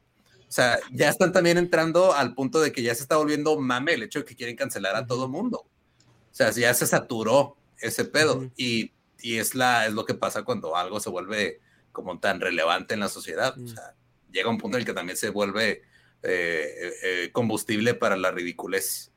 O 0.47 0.55
sea, 0.55 0.79
ya 0.91 1.09
están 1.09 1.31
también 1.31 1.57
entrando 1.57 2.13
al 2.13 2.35
punto 2.35 2.61
de 2.61 2.71
que 2.71 2.83
ya 2.83 2.93
se 2.93 3.01
está 3.01 3.17
volviendo 3.17 3.59
mame 3.59 3.93
el 3.93 4.03
hecho 4.03 4.19
de 4.19 4.25
que 4.25 4.35
quieren 4.35 4.55
cancelar 4.55 4.95
a 4.95 5.07
todo 5.07 5.27
mundo. 5.27 5.65
O 6.05 6.35
sea, 6.35 6.51
ya 6.51 6.73
se 6.75 6.85
saturó 6.85 7.57
ese 7.79 8.05
pedo 8.05 8.51
y, 8.55 8.91
y 9.23 9.37
es, 9.39 9.55
la, 9.55 9.87
es 9.87 9.93
lo 9.93 10.05
que 10.05 10.13
pasa 10.13 10.43
cuando 10.43 10.75
algo 10.75 10.99
se 10.99 11.09
vuelve 11.09 11.61
como 11.91 12.19
tan 12.19 12.41
relevante 12.41 12.93
en 12.93 12.99
la 12.99 13.09
sociedad. 13.09 13.57
O 13.57 13.61
Mm. 13.61 13.67
sea, 13.67 13.95
llega 14.31 14.49
un 14.49 14.57
punto 14.57 14.77
en 14.77 14.81
el 14.81 14.85
que 14.85 14.93
también 14.93 15.17
se 15.17 15.29
vuelve 15.29 15.81
eh, 16.23 16.93
eh, 17.03 17.29
combustible 17.31 17.93
para 17.95 18.15
la 18.17 18.31
ridiculez. 18.31 19.11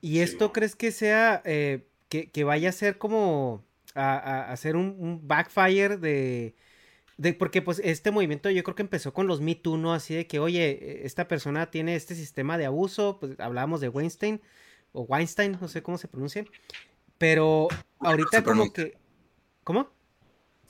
¿Y 0.00 0.18
esto 0.20 0.52
crees 0.52 0.74
que 0.74 0.90
sea, 0.90 1.42
eh, 1.44 1.86
que, 2.08 2.30
que 2.30 2.44
vaya 2.44 2.70
a 2.70 2.72
ser 2.72 2.98
como, 2.98 3.64
a, 3.94 4.16
a 4.18 4.52
hacer 4.52 4.76
un, 4.76 4.96
un 4.98 5.26
backfire 5.28 5.96
de, 5.96 6.54
de, 7.18 7.34
porque 7.34 7.62
pues 7.62 7.80
este 7.84 8.10
movimiento 8.10 8.50
yo 8.50 8.62
creo 8.64 8.74
que 8.74 8.82
empezó 8.82 9.12
con 9.12 9.26
los 9.26 9.40
Me 9.40 9.54
Too, 9.54 9.76
¿no? 9.78 9.94
Así 9.94 10.14
de 10.14 10.26
que, 10.26 10.38
oye, 10.40 11.06
esta 11.06 11.28
persona 11.28 11.70
tiene 11.70 11.94
este 11.94 12.14
sistema 12.14 12.58
de 12.58 12.66
abuso, 12.66 13.18
pues 13.20 13.38
hablábamos 13.38 13.80
de 13.80 13.88
Weinstein, 13.88 14.40
o 14.92 15.02
Weinstein, 15.02 15.58
no 15.60 15.68
sé 15.68 15.82
cómo 15.82 15.98
se 15.98 16.08
pronuncia, 16.08 16.44
pero 17.18 17.68
ahorita 18.00 18.42
como 18.42 18.72
que... 18.72 19.00
¿Cómo? 19.64 19.90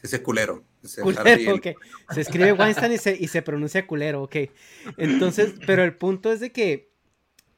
Ese 0.02 0.22
culero. 0.22 0.64
culero, 1.00 1.54
ok. 1.54 1.68
Se 2.12 2.20
escribe 2.20 2.52
Weinstein 2.52 2.92
y 2.92 2.98
se, 2.98 3.16
y 3.16 3.28
se 3.28 3.42
pronuncia 3.42 3.86
culero, 3.86 4.22
ok. 4.24 4.36
Entonces, 4.96 5.54
pero 5.66 5.84
el 5.84 5.96
punto 5.96 6.32
es 6.32 6.40
de 6.40 6.50
que 6.50 6.90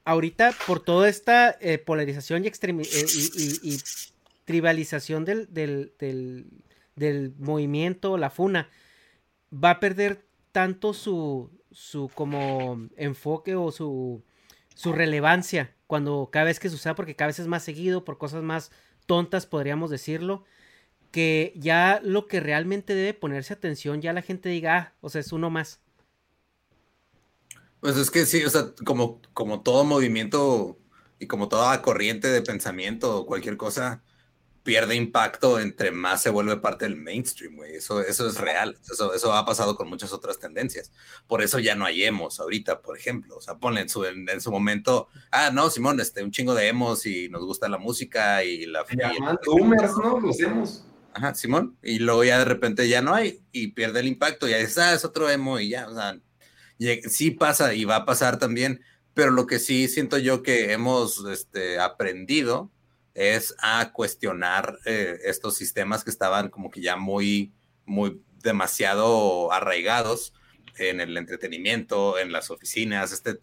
ahorita 0.04 0.54
por 0.66 0.80
toda 0.80 1.08
esta 1.08 1.56
eh, 1.60 1.78
polarización 1.78 2.44
y, 2.44 2.48
eh, 2.48 3.06
y, 3.36 3.74
y, 3.74 3.78
tribalización 4.44 5.24
del, 5.24 5.52
del, 5.52 5.94
del, 5.98 6.46
del, 6.96 7.32
movimiento, 7.38 8.18
la 8.18 8.28
funa, 8.28 8.68
va 9.52 9.70
a 9.70 9.80
perder 9.80 10.26
tanto 10.52 10.92
su, 10.92 11.50
su 11.70 12.10
como 12.14 12.88
enfoque 12.96 13.56
o 13.56 13.72
su, 13.72 14.22
su 14.74 14.92
relevancia 14.92 15.74
cuando 15.86 16.28
cada 16.30 16.46
vez 16.46 16.60
que 16.60 16.68
se 16.68 16.74
usa, 16.74 16.94
porque 16.94 17.16
cada 17.16 17.28
vez 17.28 17.38
es 17.38 17.46
más 17.46 17.62
seguido 17.62 18.04
por 18.04 18.18
cosas 18.18 18.42
más 18.42 18.70
tontas, 19.06 19.46
podríamos 19.46 19.90
decirlo, 19.90 20.44
que 21.15 21.52
ya 21.55 22.01
lo 22.02 22.26
que 22.26 22.41
realmente 22.41 22.93
debe 22.93 23.15
ponerse 23.15 23.55
atención, 23.55 24.02
ya 24.02 24.12
la 24.12 24.20
gente 24.20 24.49
diga, 24.49 24.76
ah, 24.76 24.93
o 25.01 25.09
sea, 25.09 25.20
es 25.20 25.31
uno 25.31 25.49
más. 25.49 25.81
Pues 27.78 27.97
es 27.97 28.10
que 28.10 28.26
sí, 28.26 28.43
o 28.43 28.51
sea, 28.51 28.73
como, 28.84 29.23
como 29.33 29.62
todo 29.62 29.84
movimiento 29.84 30.76
y 31.20 31.28
como 31.28 31.47
toda 31.47 31.81
corriente 31.83 32.26
de 32.26 32.43
pensamiento 32.43 33.17
o 33.17 33.26
cualquier 33.26 33.57
cosa, 33.57 34.02
pierde 34.65 34.97
impacto 34.97 35.60
entre 35.60 35.93
más 35.93 36.20
se 36.20 36.31
vuelve 36.31 36.57
parte 36.57 36.84
del 36.84 36.97
mainstream, 36.97 37.55
güey. 37.55 37.76
Eso, 37.76 38.01
eso 38.01 38.26
es 38.26 38.39
real. 38.39 38.76
Eso, 38.91 39.15
eso 39.15 39.33
ha 39.34 39.47
pasado 39.47 39.76
con 39.76 39.89
muchas 39.89 40.12
otras 40.12 40.41
tendencias. 40.41 40.91
Por 41.28 41.43
eso 41.43 41.60
ya 41.60 41.76
no 41.76 41.84
hay 41.84 42.02
emos 42.02 42.41
ahorita, 42.41 42.83
por 42.83 42.99
ejemplo. 42.99 43.36
O 43.36 43.41
sea, 43.41 43.55
ponle 43.59 43.83
en 43.83 43.89
su, 43.89 44.05
en, 44.05 44.41
su 44.41 44.51
momento, 44.51 45.07
ah, 45.31 45.52
no, 45.52 45.70
Simón, 45.70 46.01
este, 46.01 46.25
un 46.25 46.33
chingo 46.33 46.57
de 46.57 46.67
emos 46.67 47.07
y 47.07 47.28
nos 47.28 47.44
gusta 47.44 47.68
la 47.68 47.78
música 47.78 48.43
y 48.43 48.67
la... 48.67 48.84
boomers, 49.47 49.97
¿no? 49.97 50.18
Los 50.18 50.41
emos. 50.41 50.84
Ajá, 51.15 51.34
Simón. 51.34 51.78
Y 51.83 52.01
luego 52.01 52.25
ya 52.25 52.39
de 52.41 52.44
repente 52.44 52.89
ya 52.89 53.01
no 53.01 53.15
hay 53.15 53.41
y 53.52 53.68
pierde 53.68 54.01
el 54.01 54.09
impacto. 54.09 54.49
Ya 54.49 54.59
dices, 54.59 54.78
ah, 54.78 54.94
es 54.94 55.05
otro 55.05 55.31
emo 55.31 55.60
y 55.60 55.70
ya, 55.70 55.89
o 55.89 55.94
sea, 55.94 56.18
sí 57.09 57.31
pasa 57.31 57.73
y 57.75 57.84
va 57.84 57.97
a 57.97 58.05
pasar 58.05 58.39
también. 58.39 58.83
Pero 59.15 59.31
lo 59.31 59.47
que 59.47 59.60
sí 59.60 59.86
siento 59.86 60.18
yo 60.18 60.43
que 60.43 60.73
hemos 60.73 61.25
este, 61.26 61.78
aprendido 61.78 62.73
es 63.15 63.55
a 63.60 63.93
cuestionar 63.93 64.81
eh, 64.86 65.20
estos 65.25 65.57
sistemas 65.57 66.02
que 66.02 66.10
estaban 66.10 66.49
como 66.51 66.68
que 66.68 66.81
ya 66.81 66.97
muy, 66.97 67.52
muy 67.86 68.20
demasiado 68.43 69.52
arraigados 69.52 70.34
en 70.78 71.01
el 71.01 71.17
entretenimiento, 71.17 72.18
en 72.18 72.33
las 72.33 72.51
oficinas, 72.51 73.12
este, 73.12 73.39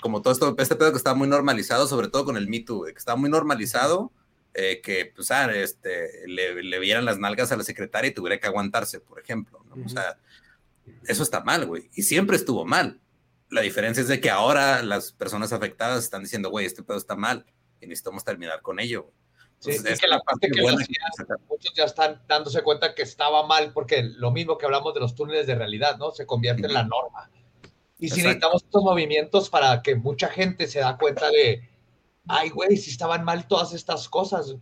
como 0.00 0.20
todo 0.20 0.32
esto, 0.32 0.56
este 0.58 0.74
pedo 0.74 0.90
que 0.90 0.98
estaba 0.98 1.16
muy 1.16 1.28
normalizado, 1.28 1.86
sobre 1.86 2.08
todo 2.08 2.24
con 2.24 2.36
el 2.36 2.48
Me 2.48 2.60
Too, 2.60 2.86
que 2.86 2.98
estaba 2.98 3.16
muy 3.16 3.30
normalizado, 3.30 4.12
eh, 4.54 4.80
que 4.80 5.06
pues, 5.06 5.30
ah, 5.32 5.52
este, 5.52 6.28
le, 6.28 6.62
le, 6.62 6.78
vieran 6.78 7.04
las 7.04 7.18
nalgas 7.18 7.50
a 7.50 7.56
la 7.56 7.64
secretaria 7.64 8.10
y 8.10 8.14
tuviera 8.14 8.38
que 8.38 8.46
aguantarse, 8.46 9.00
por 9.00 9.18
ejemplo, 9.18 9.64
¿no? 9.68 9.84
O 9.84 9.88
sea, 9.88 10.16
eso 11.06 11.22
está 11.24 11.40
mal, 11.40 11.66
güey, 11.66 11.90
y 11.94 12.02
siempre 12.02 12.36
estuvo 12.36 12.64
mal. 12.64 13.00
La 13.50 13.62
diferencia 13.62 14.00
es 14.00 14.08
de 14.08 14.20
que 14.20 14.30
ahora 14.30 14.82
las 14.82 15.12
personas 15.12 15.52
afectadas 15.52 16.04
están 16.04 16.22
diciendo, 16.22 16.50
güey, 16.50 16.66
este 16.66 16.82
pedo 16.82 16.96
está 16.96 17.16
mal 17.16 17.46
y 17.80 17.86
necesitamos 17.86 18.24
terminar 18.24 18.62
con 18.62 18.78
ello. 18.78 19.10
Sí, 19.58 19.70
es 19.70 20.00
que 20.00 20.08
la 20.08 20.20
parte 20.20 20.50
que, 20.50 20.60
muchos 20.60 21.74
ya 21.74 21.84
están 21.84 22.22
dándose 22.28 22.62
cuenta 22.62 22.94
que 22.94 23.02
estaba 23.02 23.46
mal, 23.46 23.72
porque 23.72 24.02
lo 24.02 24.30
mismo 24.30 24.58
que 24.58 24.66
hablamos 24.66 24.94
de 24.94 25.00
los 25.00 25.14
túneles 25.14 25.46
de 25.46 25.54
realidad, 25.54 25.96
¿no? 25.96 26.10
Se 26.10 26.26
convierte 26.26 26.66
en 26.66 26.74
la 26.74 26.84
norma. 26.84 27.30
Y 27.98 28.08
si 28.08 28.22
necesitamos 28.22 28.62
estos 28.62 28.82
movimientos 28.82 29.48
para 29.48 29.80
que 29.82 29.94
mucha 29.94 30.28
gente 30.28 30.66
se 30.66 30.80
da 30.80 30.98
cuenta 30.98 31.30
de, 31.30 31.68
ay, 32.28 32.50
güey, 32.50 32.76
si 32.76 32.90
estaban 32.90 33.24
mal 33.24 33.46
todas 33.46 33.72
estas 33.72 34.08
cosas. 34.08 34.56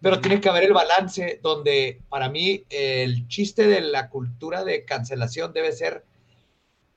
Pero 0.00 0.20
tiene 0.20 0.40
que 0.40 0.48
haber 0.48 0.64
el 0.64 0.72
balance 0.72 1.40
donde, 1.42 2.00
para 2.08 2.28
mí, 2.28 2.64
el 2.68 3.26
chiste 3.28 3.66
de 3.66 3.80
la 3.80 4.10
cultura 4.10 4.62
de 4.62 4.84
cancelación 4.84 5.52
debe 5.52 5.72
ser 5.72 6.04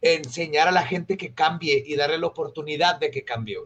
enseñar 0.01 0.67
a 0.67 0.71
la 0.71 0.83
gente 0.83 1.17
que 1.17 1.33
cambie 1.33 1.83
y 1.85 1.95
darle 1.95 2.17
la 2.17 2.27
oportunidad 2.27 2.99
de 2.99 3.11
que 3.11 3.23
cambie 3.23 3.57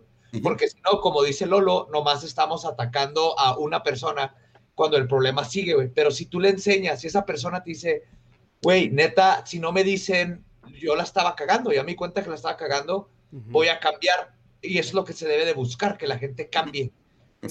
porque 0.41 0.67
si 0.67 0.77
no, 0.81 0.99
como 0.99 1.23
dice 1.23 1.45
Lolo, 1.45 1.87
nomás 1.91 2.23
estamos 2.23 2.65
atacando 2.65 3.37
a 3.37 3.57
una 3.57 3.83
persona 3.83 4.35
cuando 4.73 4.97
el 4.97 5.07
problema 5.07 5.45
sigue, 5.45 5.75
güey. 5.75 5.89
Pero 5.89 6.09
si 6.09 6.25
tú 6.25 6.39
le 6.39 6.49
enseñas, 6.49 7.01
si 7.01 7.07
esa 7.07 7.25
persona 7.25 7.61
te 7.61 7.71
dice, 7.71 8.03
güey, 8.61 8.89
neta, 8.89 9.45
si 9.45 9.59
no 9.59 9.71
me 9.71 9.83
dicen, 9.83 10.43
yo 10.81 10.95
la 10.95 11.03
estaba 11.03 11.35
cagando, 11.35 11.71
ya 11.71 11.83
me 11.83 11.95
cuenta 11.95 12.23
que 12.23 12.29
la 12.29 12.35
estaba 12.35 12.57
cagando, 12.57 13.09
voy 13.31 13.67
a 13.67 13.79
cambiar. 13.79 14.33
Y 14.63 14.79
es 14.79 14.93
lo 14.93 15.03
que 15.03 15.13
se 15.13 15.27
debe 15.27 15.45
de 15.45 15.53
buscar, 15.53 15.97
que 15.97 16.07
la 16.07 16.17
gente 16.17 16.49
cambie. 16.49 16.91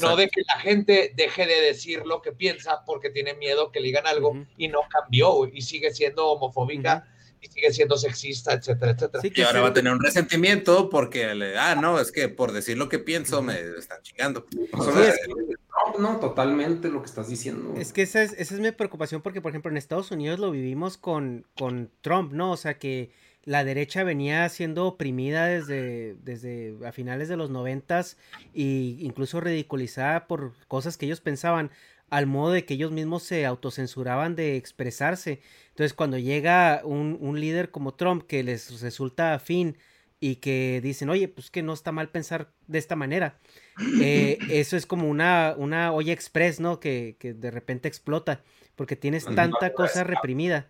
No 0.01 0.17
de 0.17 0.29
que 0.29 0.41
la 0.47 0.59
gente 0.61 1.13
deje 1.15 1.47
de 1.47 1.61
decir 1.61 2.07
lo 2.07 2.23
que 2.23 2.33
piensa 2.33 2.83
porque 2.87 3.11
tiene 3.11 3.35
miedo 3.35 3.71
que 3.71 3.81
le 3.81 3.89
digan 3.89 4.07
algo 4.07 4.35
y 4.57 4.69
no 4.69 4.81
cambió 4.89 5.47
y 5.47 5.61
sigue 5.61 5.93
siendo 5.93 6.29
homofóbica 6.29 7.07
y 7.43 7.49
sigue 7.49 7.73
siendo 7.73 7.97
sexista, 7.99 8.55
etcétera, 8.55 8.93
etcétera. 8.93 9.21
Sí, 9.21 9.31
que 9.31 9.45
ahora 9.45 9.61
va 9.61 9.69
a 9.69 9.73
tener 9.75 9.93
un 9.93 10.01
resentimiento 10.01 10.89
porque 10.89 11.35
le, 11.35 11.59
ah, 11.59 11.75
no, 11.75 11.99
es 11.99 12.13
que 12.13 12.29
por 12.29 12.53
decir 12.53 12.79
lo 12.79 12.89
que 12.89 13.01
pienso 13.01 13.43
me 13.43 13.61
están 13.77 14.01
chingando. 14.03 14.47
no, 14.73 15.99
no, 15.99 16.21
totalmente 16.21 16.89
lo 16.89 17.03
que 17.03 17.09
estás 17.09 17.29
diciendo. 17.29 17.75
Es 17.77 17.93
que 17.93 18.03
esa 18.03 18.23
es, 18.23 18.33
esa 18.39 18.55
es 18.55 18.61
mi 18.61 18.71
preocupación 18.71 19.21
porque, 19.21 19.41
por 19.41 19.51
ejemplo, 19.51 19.71
en 19.71 19.77
Estados 19.77 20.11
Unidos 20.11 20.39
lo 20.39 20.53
vivimos 20.53 20.97
con, 20.97 21.47
con 21.59 21.91
Trump, 22.01 22.33
¿no? 22.33 22.53
O 22.53 22.57
sea, 22.57 22.79
que 22.79 23.11
la 23.45 23.65
derecha 23.65 24.05
venía 24.05 24.49
siendo 24.49 24.87
oprimida 24.87 25.47
desde, 25.47 26.15
desde 26.23 26.77
a 26.87 26.93
finales 26.93 27.29
de 27.29 27.37
los 27.37 27.51
noventas 27.51 28.17
e 28.55 28.97
incluso 29.01 29.41
ridiculizada 29.41 30.27
por 30.27 30.53
cosas 30.69 30.97
que 30.97 31.07
ellos 31.07 31.21
pensaban 31.21 31.71
al 32.11 32.27
modo 32.27 32.53
de 32.53 32.65
que 32.65 32.75
ellos 32.75 32.93
mismos 32.93 33.23
se 33.23 33.47
autocensuraban 33.47 34.37
de 34.37 34.57
expresarse. 34.57 35.41
Entonces, 35.71 35.95
cuando 35.95 36.19
llega 36.19 36.83
un, 36.85 37.17
un 37.21 37.41
líder 37.41 37.71
como 37.71 37.95
Trump 37.95 38.25
que 38.27 38.43
les 38.43 38.81
resulta 38.83 39.33
afín 39.35 39.79
y 40.21 40.37
que 40.37 40.81
dicen, 40.83 41.09
oye, 41.09 41.27
pues 41.27 41.51
que 41.51 41.63
no 41.63 41.73
está 41.73 41.91
mal 41.91 42.11
pensar 42.11 42.53
de 42.69 42.79
esta 42.79 42.97
manera, 42.97 43.39
eh, 44.01 44.39
eso 44.51 44.77
es 44.77 44.87
como 44.87 45.09
una, 45.09 45.55
una 45.57 45.91
olla 45.93 46.13
express, 46.13 46.61
¿no? 46.61 46.81
Que, 46.81 47.17
que 47.19 47.33
de 47.33 47.51
repente 47.51 47.89
explota, 47.89 48.43
porque 48.77 48.95
tienes 48.95 49.25
tanta 49.25 49.73
cosa 49.73 50.05
reprimida 50.05 50.69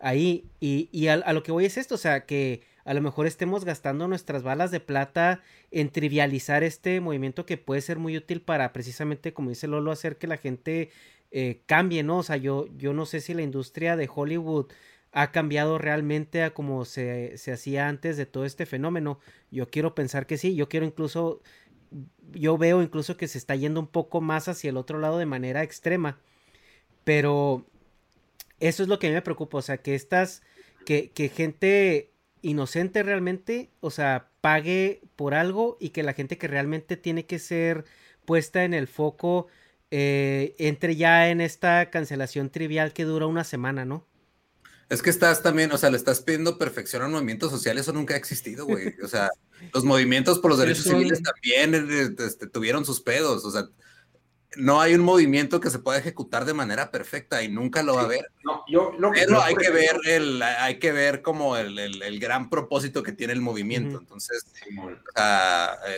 ahí. 0.00 0.48
Y, 0.60 0.88
y 0.92 1.08
a, 1.08 1.32
lo 1.32 1.42
que 1.42 1.52
voy 1.52 1.64
es 1.64 1.76
esto, 1.76 1.94
o 1.94 1.98
sea, 1.98 2.26
que 2.26 2.62
a 2.84 2.94
lo 2.94 3.02
mejor 3.02 3.26
estemos 3.26 3.64
gastando 3.64 4.06
nuestras 4.08 4.42
balas 4.42 4.70
de 4.70 4.80
plata 4.80 5.42
en 5.70 5.90
trivializar 5.90 6.62
este 6.62 7.00
movimiento 7.00 7.44
que 7.44 7.58
puede 7.58 7.80
ser 7.80 7.98
muy 7.98 8.16
útil 8.16 8.40
para 8.40 8.72
precisamente, 8.72 9.32
como 9.32 9.50
dice 9.50 9.66
Lolo, 9.66 9.90
hacer 9.90 10.16
que 10.18 10.26
la 10.28 10.36
gente 10.36 10.90
eh, 11.32 11.62
cambie, 11.66 12.02
¿no? 12.02 12.18
O 12.18 12.22
sea, 12.22 12.36
yo, 12.36 12.68
yo 12.76 12.92
no 12.92 13.04
sé 13.04 13.20
si 13.20 13.34
la 13.34 13.42
industria 13.42 13.96
de 13.96 14.08
Hollywood 14.12 14.66
ha 15.12 15.32
cambiado 15.32 15.78
realmente 15.78 16.42
a 16.42 16.54
como 16.54 16.84
se, 16.84 17.38
se 17.38 17.52
hacía 17.52 17.88
antes 17.88 18.16
de 18.16 18.26
todo 18.26 18.44
este 18.44 18.66
fenómeno. 18.66 19.18
Yo 19.50 19.68
quiero 19.68 19.94
pensar 19.94 20.26
que 20.26 20.38
sí, 20.38 20.54
yo 20.54 20.68
quiero 20.68 20.86
incluso, 20.86 21.40
yo 22.32 22.58
veo 22.58 22.82
incluso 22.82 23.16
que 23.16 23.26
se 23.26 23.38
está 23.38 23.56
yendo 23.56 23.80
un 23.80 23.86
poco 23.86 24.20
más 24.20 24.46
hacia 24.48 24.70
el 24.70 24.76
otro 24.76 24.98
lado 24.98 25.18
de 25.18 25.26
manera 25.26 25.62
extrema. 25.62 26.18
Pero 27.04 27.66
eso 28.60 28.82
es 28.82 28.88
lo 28.88 28.98
que 28.98 29.06
a 29.06 29.10
mí 29.10 29.14
me 29.14 29.22
preocupa, 29.22 29.58
o 29.58 29.62
sea, 29.62 29.78
que 29.78 29.94
estas, 29.94 30.42
que, 30.84 31.10
que 31.10 31.28
gente 31.28 32.12
inocente 32.42 33.02
realmente, 33.02 33.70
o 33.80 33.90
sea, 33.90 34.30
pague 34.40 35.02
por 35.16 35.34
algo 35.34 35.76
y 35.80 35.90
que 35.90 36.02
la 36.02 36.12
gente 36.12 36.38
que 36.38 36.48
realmente 36.48 36.96
tiene 36.96 37.26
que 37.26 37.38
ser 37.38 37.84
puesta 38.24 38.64
en 38.64 38.74
el 38.74 38.86
foco 38.86 39.48
eh, 39.90 40.54
entre 40.58 40.96
ya 40.96 41.30
en 41.30 41.40
esta 41.40 41.90
cancelación 41.90 42.50
trivial 42.50 42.92
que 42.92 43.04
dura 43.04 43.26
una 43.26 43.44
semana, 43.44 43.84
¿no? 43.84 44.04
Es 44.88 45.02
que 45.02 45.10
estás 45.10 45.42
también, 45.42 45.72
o 45.72 45.78
sea, 45.78 45.90
le 45.90 45.96
estás 45.96 46.20
pidiendo 46.20 46.58
perfección 46.58 47.02
a 47.02 47.06
un 47.06 47.12
movimiento 47.12 47.50
social, 47.50 47.78
eso 47.78 47.92
nunca 47.92 48.14
ha 48.14 48.16
existido, 48.16 48.66
güey. 48.66 48.94
O 49.02 49.08
sea, 49.08 49.30
los 49.74 49.84
movimientos 49.84 50.38
por 50.38 50.50
los 50.50 50.60
derechos 50.60 50.84
civiles 50.84 51.22
también 51.22 51.74
eh, 51.74 52.14
este, 52.18 52.46
tuvieron 52.46 52.84
sus 52.84 53.00
pedos, 53.00 53.44
o 53.44 53.50
sea, 53.50 53.68
no 54.56 54.80
hay 54.80 54.94
un 54.94 55.02
movimiento 55.02 55.60
que 55.60 55.70
se 55.70 55.78
pueda 55.78 55.98
ejecutar 55.98 56.44
de 56.44 56.54
manera 56.54 56.90
perfecta 56.90 57.42
y 57.42 57.48
nunca 57.48 57.82
lo 57.82 57.94
va 57.94 58.02
a 58.02 58.04
haber. 58.04 58.30
No, 58.44 58.64
yo, 58.68 58.92
Pero 59.12 59.42
hay 59.42 59.54
que 59.54 59.70
ver 59.70 59.96
el, 60.06 60.42
hay 60.42 60.78
que 60.78 60.92
ver 60.92 61.22
como 61.22 61.56
el, 61.56 61.78
el, 61.78 62.20
gran 62.20 62.48
propósito 62.48 63.02
que 63.02 63.12
tiene 63.12 63.32
el 63.32 63.40
movimiento. 63.40 63.98
Entonces, 63.98 64.46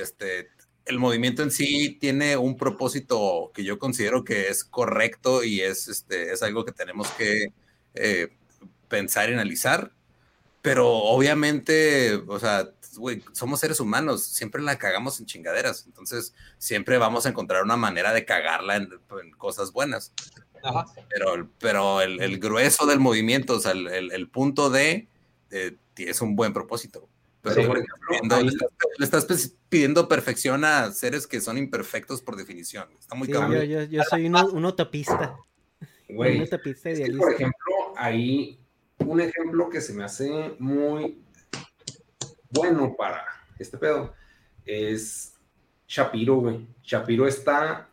este, 0.01 0.49
el 0.86 0.99
movimiento 0.99 1.43
en 1.43 1.51
sí 1.51 1.97
tiene 2.01 2.36
un 2.36 2.57
propósito 2.57 3.52
que 3.55 3.65
yo 3.65 3.78
considero 3.78 4.25
que 4.25 4.49
es 4.49 4.65
correcto 4.65 5.44
y 5.44 5.60
es, 5.60 5.89
este, 5.89 6.33
es 6.33 6.43
algo 6.43 6.65
que 6.65 6.73
tenemos 6.73 7.10
que 7.12 7.52
eh, 7.94 8.28
pensar 8.89 9.31
y 9.31 9.35
analizar. 9.35 9.93
Pero 10.62 10.89
obviamente, 10.89 12.15
o 12.27 12.39
sea, 12.39 12.70
somos 13.33 13.60
seres 13.60 13.81
humanos, 13.81 14.25
siempre 14.25 14.62
la 14.62 14.78
cagamos 14.78 15.20
en 15.20 15.27
chingaderas, 15.27 15.85
entonces 15.86 16.35
siempre 16.59 16.99
vamos 16.99 17.27
a 17.27 17.31
encontrar 17.31 17.62
una 17.62 17.77
manera 17.77 18.12
de 18.12 18.25
cagarla 18.25 18.77
en, 18.77 18.89
cosas 19.36 19.73
buenas. 19.73 20.12
Pero, 21.09 21.49
pero 21.60 22.01
el, 22.01 22.20
el, 22.20 22.39
grueso 22.41 22.85
del 22.86 22.99
movimiento, 22.99 23.55
o 23.55 23.60
sea, 23.60 23.73
el, 23.73 24.10
el 24.10 24.28
punto 24.28 24.70
de 24.70 25.09
eh, 25.51 25.77
es 25.97 26.20
un 26.20 26.36
buen 26.36 26.52
propósito. 26.52 27.09
Pero, 27.41 27.67
por 27.67 27.78
ejemplo, 27.78 28.41
le, 28.99 29.05
estás, 29.05 29.55
pidiendo 29.68 30.09
perfección 30.09 30.65
a 30.65 30.91
seres 30.93 31.27
que 31.27 31.41
son 31.41 31.57
imperfectos 31.57 32.20
por 32.20 32.36
definición. 32.36 32.89
Está 32.99 33.15
muy 33.15 33.27
sí, 33.27 33.33
yo, 33.33 33.62
yo, 33.62 33.83
yo, 33.85 34.02
soy 34.10 34.27
un, 34.27 34.35
un 34.35 34.65
utopista. 34.65 35.36
Güey, 36.09 36.39
un 36.39 36.43
utopista 36.43 36.91
es 36.91 37.01
que, 37.01 37.12
por 37.12 37.33
ejemplo, 37.33 37.94
ahí 37.97 38.59
un 38.99 39.20
ejemplo 39.20 39.68
que 39.70 39.81
se 39.81 39.93
me 39.93 40.05
hace 40.05 40.57
muy 40.59 41.23
bueno 42.51 42.94
para 42.97 43.25
este 43.59 43.78
pedo 43.78 44.15
es 44.65 45.35
Shapiro, 45.86 46.36
güey. 46.36 46.67
Shapiro 46.83 47.27
está 47.27 47.89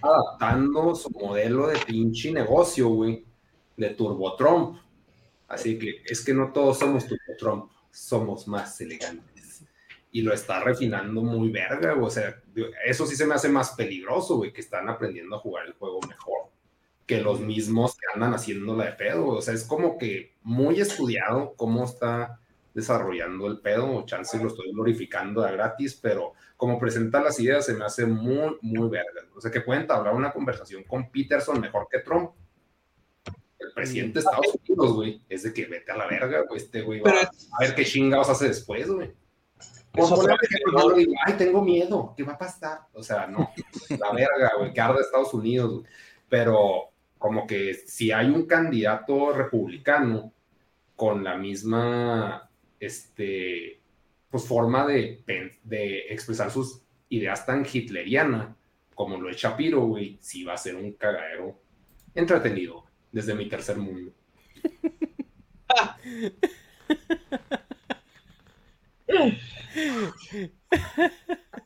adaptando 0.00 0.94
su 0.94 1.10
modelo 1.10 1.68
de 1.68 1.78
pinche 1.78 2.32
negocio, 2.32 2.88
güey, 2.88 3.24
de 3.76 3.90
Turbo 3.90 4.36
Trump. 4.36 4.78
Así 5.48 5.78
que 5.78 6.02
es 6.04 6.24
que 6.24 6.34
no 6.34 6.52
todos 6.52 6.78
somos 6.78 7.06
Turbo 7.06 7.36
Trump, 7.38 7.70
somos 7.90 8.48
más 8.48 8.80
elegantes. 8.80 9.64
Y 10.10 10.22
lo 10.22 10.32
está 10.32 10.60
refinando 10.60 11.22
muy 11.22 11.50
verga, 11.50 11.94
o 11.94 12.08
sea, 12.08 12.42
eso 12.86 13.06
sí 13.06 13.16
se 13.16 13.26
me 13.26 13.34
hace 13.34 13.50
más 13.50 13.72
peligroso, 13.72 14.36
güey, 14.36 14.52
que 14.52 14.62
están 14.62 14.88
aprendiendo 14.88 15.36
a 15.36 15.40
jugar 15.40 15.66
el 15.66 15.74
juego 15.74 16.00
mejor 16.08 16.46
que 17.06 17.20
los 17.20 17.40
mismos 17.40 17.96
que 17.96 18.06
andan 18.12 18.34
haciendo 18.34 18.74
la 18.74 18.86
de 18.86 18.92
pedo, 18.92 19.28
o 19.28 19.40
sea, 19.40 19.54
es 19.54 19.64
como 19.64 19.96
que 19.96 20.34
muy 20.42 20.80
estudiado 20.80 21.54
cómo 21.56 21.84
está 21.84 22.40
desarrollando 22.76 23.46
el 23.46 23.58
pedo, 23.60 23.90
o 23.90 24.04
chance 24.04 24.38
lo 24.38 24.48
estoy 24.48 24.70
glorificando 24.70 25.42
a 25.42 25.50
gratis, 25.50 25.98
pero 26.00 26.34
como 26.58 26.78
presenta 26.78 27.22
las 27.22 27.40
ideas 27.40 27.64
se 27.64 27.72
me 27.72 27.86
hace 27.86 28.04
muy, 28.04 28.58
muy 28.60 28.90
verga. 28.90 29.22
O 29.34 29.40
sea, 29.40 29.50
que 29.50 29.62
pueden 29.62 29.90
hablar 29.90 30.14
una 30.14 30.30
conversación 30.30 30.84
con 30.84 31.10
Peterson 31.10 31.58
mejor 31.58 31.88
que 31.90 32.00
Trump. 32.00 32.32
El 33.58 33.72
presidente 33.72 34.18
de 34.18 34.20
Estados 34.20 34.58
Unidos, 34.68 34.92
güey, 34.92 35.22
es 35.26 35.44
de 35.44 35.54
que 35.54 35.64
vete 35.64 35.90
a 35.90 35.96
la 35.96 36.06
verga, 36.06 36.42
güey, 36.46 36.60
este 36.60 36.82
güey 36.82 37.00
va 37.00 37.12
a 37.12 37.60
ver 37.60 37.74
qué 37.74 37.82
chingados 37.82 38.28
hace 38.28 38.48
después, 38.48 38.90
güey. 38.90 39.10
ay, 41.24 41.34
tengo 41.38 41.62
miedo, 41.62 42.12
¿qué 42.14 42.24
va 42.24 42.34
a 42.34 42.38
pasar? 42.38 42.80
O 42.92 43.02
sea, 43.02 43.26
no, 43.26 43.50
la 43.98 44.12
verga, 44.12 44.52
güey, 44.58 44.74
que 44.74 44.80
arde 44.82 45.00
Estados 45.00 45.32
Unidos, 45.32 45.82
Pero 46.28 46.90
como 47.16 47.46
que 47.46 47.72
si 47.72 48.12
hay 48.12 48.28
un 48.28 48.44
candidato 48.44 49.32
republicano 49.32 50.34
con 50.94 51.24
la 51.24 51.36
misma 51.36 52.45
este, 52.80 53.80
pues, 54.30 54.44
forma 54.44 54.86
de, 54.86 55.22
de 55.64 55.98
expresar 56.08 56.50
sus 56.50 56.82
ideas 57.08 57.46
tan 57.46 57.64
hitleriana 57.64 58.56
como 58.94 59.20
lo 59.20 59.28
es 59.28 59.36
Shapiro, 59.36 59.86
güey, 59.86 60.18
sí 60.20 60.42
va 60.42 60.54
a 60.54 60.58
ser 60.58 60.74
un 60.74 60.92
cagadero 60.92 61.60
entretenido 62.14 62.84
desde 63.12 63.34
mi 63.34 63.48
tercer 63.48 63.76
mundo. 63.76 64.12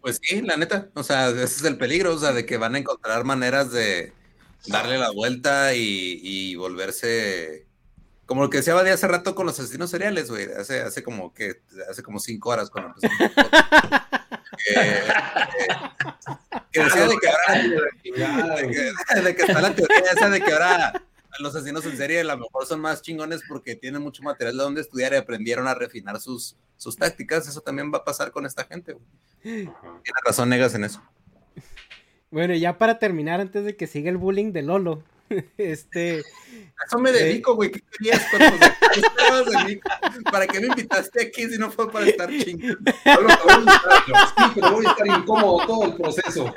Pues 0.01 0.19
sí, 0.23 0.41
la 0.43 0.57
neta, 0.57 0.91
o 0.95 1.03
sea, 1.05 1.29
ese 1.29 1.45
es 1.45 1.65
el 1.65 1.79
peligro, 1.79 2.15
o 2.15 2.19
sea, 2.19 2.33
de 2.33 2.45
que 2.45 2.57
van 2.57 2.75
a 2.75 2.79
encontrar 2.79 3.25
maneras 3.25 3.71
de, 3.71 4.13
darle 4.67 4.99
la 4.99 5.11
vuelta 5.11 5.75
y, 5.75 6.55
volverse 6.57 7.67
como 8.31 8.43
lo 8.43 8.51
que 8.51 8.59
decía 8.59 8.75
Badía 8.75 8.95
hace 8.95 9.09
rato 9.09 9.35
con 9.35 9.45
los 9.45 9.59
asesinos 9.59 9.91
seriales, 9.91 10.31
güey, 10.31 10.45
hace, 10.53 10.83
hace 10.83 11.03
como 11.03 11.35
que, 11.35 11.63
hace 11.91 12.01
como 12.05 12.21
cinco 12.21 12.51
horas 12.51 12.71
cuando 12.71 12.95
empezó. 12.95 13.13
que, 16.71 16.81
decía 16.81 17.09
de 17.09 17.17
que 17.21 17.29
ahora, 17.29 18.55
de 19.21 19.35
que, 19.35 19.43
está 19.43 19.61
la 19.61 19.75
teoría 19.75 20.13
esa 20.13 20.31
de 20.31 20.41
que 20.41 20.53
ahora 20.53 21.03
los 21.41 21.57
asesinos 21.57 21.85
en 21.87 21.97
serie 21.97 22.21
a 22.21 22.25
lo 22.25 22.39
mejor 22.39 22.67
son 22.67 22.81
más 22.81 23.03
chingones 23.03 23.43
porque 23.49 23.75
tienen 23.75 24.01
mucho 24.01 24.23
material 24.23 24.57
de 24.57 24.63
donde 24.63 24.81
estudiar 24.83 25.13
y 25.13 25.17
aprendieron 25.17 25.67
a 25.67 25.75
refinar 25.75 26.21
sus, 26.21 26.57
sus 26.77 26.97
tácticas, 26.97 27.49
eso 27.49 27.63
también 27.63 27.93
va 27.93 27.99
a 27.99 28.05
pasar 28.05 28.31
con 28.31 28.47
esta 28.47 28.63
gente. 28.63 28.97
Tiene 29.43 29.73
razón, 30.25 30.51
negas 30.51 30.73
en 30.77 30.85
eso. 30.85 31.03
Bueno, 32.31 32.55
ya 32.55 32.79
para 32.79 33.01
terminar, 33.01 33.41
antes 33.41 33.65
de 33.65 33.75
que 33.75 33.89
siga 33.89 34.09
el 34.09 34.19
bullying 34.19 34.53
de 34.53 34.63
Lolo, 34.63 35.03
este. 35.59 36.19
eso 36.19 36.99
me 36.99 37.13
dedico, 37.13 37.55
güey. 37.55 37.71
¿Qué 37.71 37.81
querías 37.99 38.27
cuando? 38.31 38.59
¿Para 40.31 40.47
qué 40.47 40.61
me 40.61 40.67
invitaste 40.67 41.23
aquí 41.23 41.49
si 41.49 41.59
no 41.59 41.71
fue 41.71 41.91
para 41.91 42.07
estar 42.07 42.29
chingando? 42.29 42.93
Sí, 42.93 43.03
pero 44.55 44.73
voy 44.73 44.87
a 44.87 44.91
estar 44.91 45.07
incómodo 45.07 45.67
todo 45.67 45.85
el 45.85 45.95
proceso. 45.95 46.53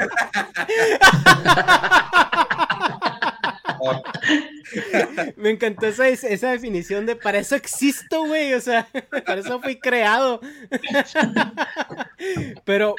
Me 5.37 5.49
encantó 5.49 5.87
esa, 5.87 6.07
esa, 6.07 6.51
definición 6.51 7.05
de 7.05 7.15
para 7.15 7.39
eso 7.39 7.55
existo, 7.55 8.25
güey. 8.25 8.53
O 8.53 8.61
sea, 8.61 8.87
para 9.25 9.41
eso 9.41 9.61
fui 9.61 9.77
creado. 9.79 10.41
Pero, 12.65 12.95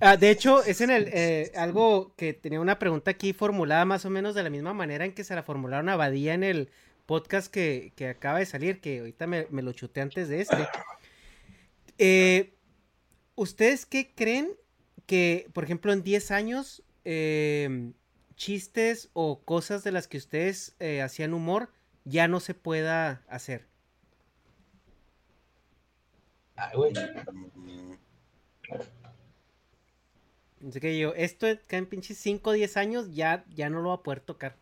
ah, 0.00 0.16
de 0.16 0.30
hecho, 0.30 0.62
es 0.64 0.80
en 0.80 0.90
el 0.90 1.08
eh, 1.12 1.52
algo 1.56 2.14
que 2.16 2.32
tenía 2.32 2.60
una 2.60 2.78
pregunta 2.78 3.10
aquí 3.10 3.32
formulada 3.32 3.84
más 3.84 4.04
o 4.04 4.10
menos 4.10 4.34
de 4.34 4.42
la 4.42 4.50
misma 4.50 4.72
manera 4.72 5.04
en 5.04 5.12
que 5.12 5.24
se 5.24 5.34
la 5.34 5.42
formularon 5.42 5.88
a 5.88 5.96
Badía 5.96 6.34
en 6.34 6.44
el 6.44 6.70
podcast 7.06 7.52
que, 7.52 7.92
acaba 8.08 8.38
de 8.38 8.46
salir, 8.46 8.80
que 8.80 9.00
ahorita 9.00 9.26
me, 9.26 9.46
lo 9.50 9.72
chuté 9.72 10.00
antes 10.00 10.28
de 10.28 10.40
este. 10.40 10.68
Eh, 11.98 12.54
¿Ustedes 13.34 13.86
qué 13.86 14.12
creen 14.14 14.50
que, 15.06 15.48
por 15.52 15.64
ejemplo, 15.64 15.92
en 15.92 16.02
10 16.02 16.30
años 16.30 16.82
eh, 17.04 17.92
chistes 18.34 19.10
o 19.12 19.42
cosas 19.42 19.84
de 19.84 19.92
las 19.92 20.08
que 20.08 20.18
ustedes 20.18 20.74
eh, 20.78 21.02
hacían 21.02 21.34
humor 21.34 21.70
ya 22.04 22.28
no 22.28 22.40
se 22.40 22.54
pueda 22.54 23.22
hacer. 23.28 23.66
Ay, 26.56 26.76
güey. 26.76 26.92
Así 30.68 30.80
que 30.80 30.98
yo, 30.98 31.12
esto 31.14 31.46
en 31.70 31.86
pinches 31.86 32.18
5 32.18 32.50
o 32.50 32.52
10 32.52 32.76
años 32.76 33.14
ya, 33.14 33.44
ya 33.50 33.68
no 33.68 33.82
lo 33.82 33.88
va 33.88 33.96
a 33.96 34.02
poder 34.02 34.20
tocar. 34.20 34.56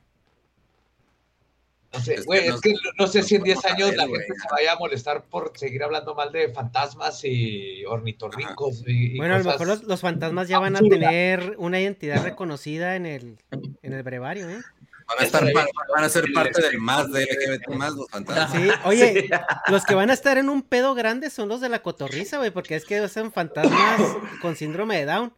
No 1.92 2.00
sé, 2.00 2.20
güey, 2.22 2.46
es 2.46 2.60
que 2.60 2.72
no 2.98 3.06
sé 3.08 3.22
si 3.22 3.34
en 3.34 3.42
10 3.42 3.64
años 3.64 3.96
la 3.96 4.04
gente 4.04 4.34
se 4.40 4.48
vaya 4.50 4.72
a 4.74 4.76
molestar 4.76 5.24
por 5.24 5.52
seguir 5.56 5.82
hablando 5.82 6.14
mal 6.14 6.30
de 6.30 6.52
fantasmas 6.52 7.24
y 7.24 7.84
ornitorrincos. 7.84 8.84
bueno, 9.16 9.34
a 9.34 9.38
lo 9.38 9.44
mejor 9.44 9.82
los, 9.84 10.00
fantasmas 10.00 10.46
ya 10.46 10.60
van 10.60 10.76
a 10.76 10.80
tener 10.80 11.56
una 11.58 11.80
identidad 11.80 12.22
reconocida 12.22 12.94
en 12.94 13.06
el, 13.06 13.38
en 13.82 13.92
el 13.92 14.02
brevario, 14.04 14.48
¿eh? 14.48 14.60
Van 15.08 15.18
a, 15.18 15.24
estar, 15.24 15.44
van 15.52 16.04
a 16.04 16.08
ser 16.08 16.24
parte 16.32 16.62
del 16.62 16.78
más 16.78 17.10
de 17.10 17.24
LGBT 17.24 17.68
más 17.70 17.94
los 17.94 18.08
fantasmas. 18.08 18.52
Sí, 18.52 18.68
oye, 18.84 19.28
los 19.66 19.84
que 19.84 19.96
van 19.96 20.10
a 20.10 20.12
estar 20.12 20.38
en 20.38 20.48
un 20.48 20.62
pedo 20.62 20.94
grande 20.94 21.30
son 21.30 21.48
los 21.48 21.60
de 21.60 21.68
la 21.68 21.82
cotorriza, 21.82 22.38
güey, 22.38 22.52
porque 22.52 22.76
es 22.76 22.84
que 22.84 23.08
son 23.08 23.32
fantasmas 23.32 24.00
con 24.40 24.54
síndrome 24.54 24.98
de 24.98 25.06
Down. 25.06 25.34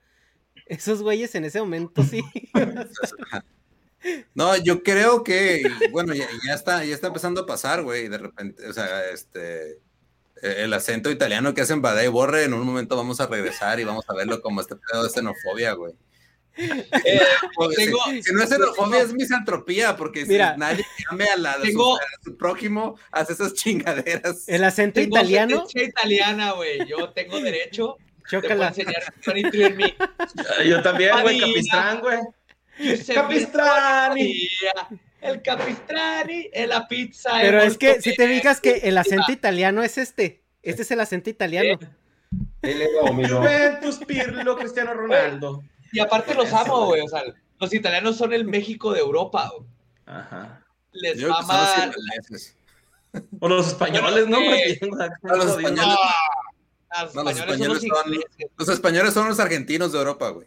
Esos 0.66 1.00
güeyes 1.02 1.34
en 1.34 1.46
ese 1.46 1.60
momento 1.60 2.02
sí. 2.02 2.22
No, 4.34 4.56
yo 4.56 4.82
creo 4.82 5.22
que, 5.22 5.62
bueno, 5.90 6.14
ya, 6.14 6.26
está, 6.54 6.84
ya 6.84 6.94
está 6.94 7.08
empezando 7.08 7.42
a 7.42 7.46
pasar, 7.46 7.82
güey, 7.82 8.08
de 8.08 8.18
repente, 8.18 8.66
o 8.66 8.72
sea, 8.72 9.08
este, 9.10 9.78
e, 10.42 10.64
el 10.64 10.72
acento 10.72 11.10
italiano 11.10 11.54
que 11.54 11.60
hacen 11.60 11.82
Badai 11.82 12.08
Borre, 12.08 12.44
en 12.44 12.54
un 12.54 12.66
momento 12.66 12.96
vamos 12.96 13.20
a 13.20 13.26
regresar 13.26 13.80
y 13.80 13.84
vamos 13.84 14.04
a 14.08 14.14
verlo 14.14 14.40
como 14.42 14.60
este 14.60 14.76
pedo 14.76 15.04
de 15.04 15.10
xenofobia, 15.10 15.72
güey. 15.72 15.94
Eh, 16.54 17.20
si, 18.22 18.32
no 18.32 18.42
es 18.42 18.48
xenofobia, 18.50 19.02
es 19.02 19.14
misantropía, 19.14 19.96
porque 19.96 20.26
si 20.26 20.36
nadie 20.36 20.84
llame 21.10 21.24
a 21.24 21.36
la 21.36 21.58
de 21.58 21.72
su, 21.72 22.36
prójimo, 22.36 22.98
hace 23.10 23.32
esas 23.32 23.54
chingaderas. 23.54 24.48
El 24.48 24.64
acento 24.64 25.00
italiano. 25.00 25.64
italiana, 25.74 26.52
güey. 26.52 26.86
Yo 26.86 27.10
tengo 27.10 27.40
derecho. 27.40 27.96
Chócala. 28.28 28.68
enseñar 28.68 29.02
Yo 30.66 30.82
también, 30.82 31.20
güey, 31.22 31.40
capistrán, 31.40 32.00
güey. 32.00 32.18
Capistrani. 33.14 34.48
El 35.20 35.42
Capistrani 35.42 36.48
en 36.52 36.68
la 36.68 36.88
pizza. 36.88 37.30
Pero 37.40 37.62
es 37.62 37.78
que 37.78 38.00
si 38.00 38.14
te 38.14 38.26
fijas 38.26 38.60
que 38.60 38.78
el 38.84 38.98
acento 38.98 39.30
italiano 39.30 39.82
es 39.82 39.98
este. 39.98 40.42
Este 40.62 40.82
es 40.82 40.90
el 40.90 41.00
acento 41.00 41.30
italiano. 41.30 41.78
El 42.62 42.86
Juventus, 43.28 43.98
Pirlo, 44.06 44.56
Cristiano 44.56 44.94
Ronaldo. 44.94 45.62
Y 45.92 46.00
aparte 46.00 46.34
los 46.34 46.52
amo, 46.52 46.86
güey. 46.86 47.02
O 47.02 47.08
sea, 47.08 47.22
los 47.60 47.74
italianos 47.74 48.16
son 48.16 48.32
el 48.32 48.44
México 48.44 48.92
de 48.92 49.00
Europa. 49.00 49.52
Ajá. 50.06 50.64
Les 50.92 51.20
mama. 51.20 51.92
O 53.40 53.48
los 53.48 53.68
españoles, 53.68 54.26
¿no? 54.26 54.40
los 54.40 55.46
españoles. 55.50 55.96
los 57.14 57.38
españoles 57.38 57.82
son, 57.82 58.24
los 58.56 58.68
españoles 58.68 59.14
son 59.14 59.28
los 59.28 59.38
argentinos 59.38 59.92
de 59.92 59.98
Europa, 59.98 60.30
güey. 60.30 60.46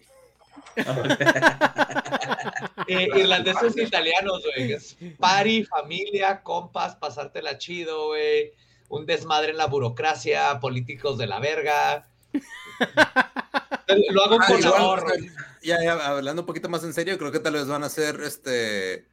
eh, 2.88 3.08
irlandeses 3.16 3.78
italianos, 3.78 4.44
güey. 4.44 4.78
Party, 5.18 5.64
familia, 5.64 6.42
compas, 6.42 6.96
pasártela 6.96 7.58
chido, 7.58 8.08
güey. 8.08 8.52
Un 8.90 9.06
desmadre 9.06 9.52
en 9.52 9.58
la 9.58 9.68
burocracia, 9.68 10.60
políticos 10.60 11.18
de 11.18 11.28
la 11.28 11.40
verga. 11.40 12.08
Lo 14.12 14.24
hago 14.24 14.38
con 14.38 14.66
amor. 14.66 15.14
Ya, 15.62 15.84
ya, 15.84 15.94
hablando 15.94 16.44
un 16.44 16.46
poquito 16.46 16.70
más 16.70 16.84
en 16.84 16.94
serio, 16.94 17.18
creo 17.18 17.32
que 17.32 17.40
tal 17.40 17.54
vez 17.54 17.68
van 17.68 17.84
a 17.84 17.90
ser 17.90 18.22
este 18.22 19.08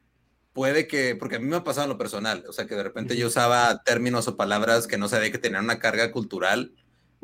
puede 0.53 0.87
que, 0.87 1.15
porque 1.15 1.37
a 1.37 1.39
mí 1.39 1.47
me 1.47 1.57
ha 1.57 1.63
pasado 1.63 1.85
en 1.85 1.89
lo 1.89 1.97
personal, 1.97 2.45
o 2.47 2.53
sea, 2.53 2.67
que 2.67 2.75
de 2.75 2.83
repente 2.83 3.17
yo 3.17 3.27
usaba 3.27 3.83
términos 3.83 4.27
o 4.27 4.37
palabras 4.37 4.87
que 4.87 4.97
no 4.97 5.09
sabía 5.09 5.31
que 5.31 5.39
tenían 5.39 5.63
una 5.63 5.79
carga 5.79 6.11
cultural 6.11 6.73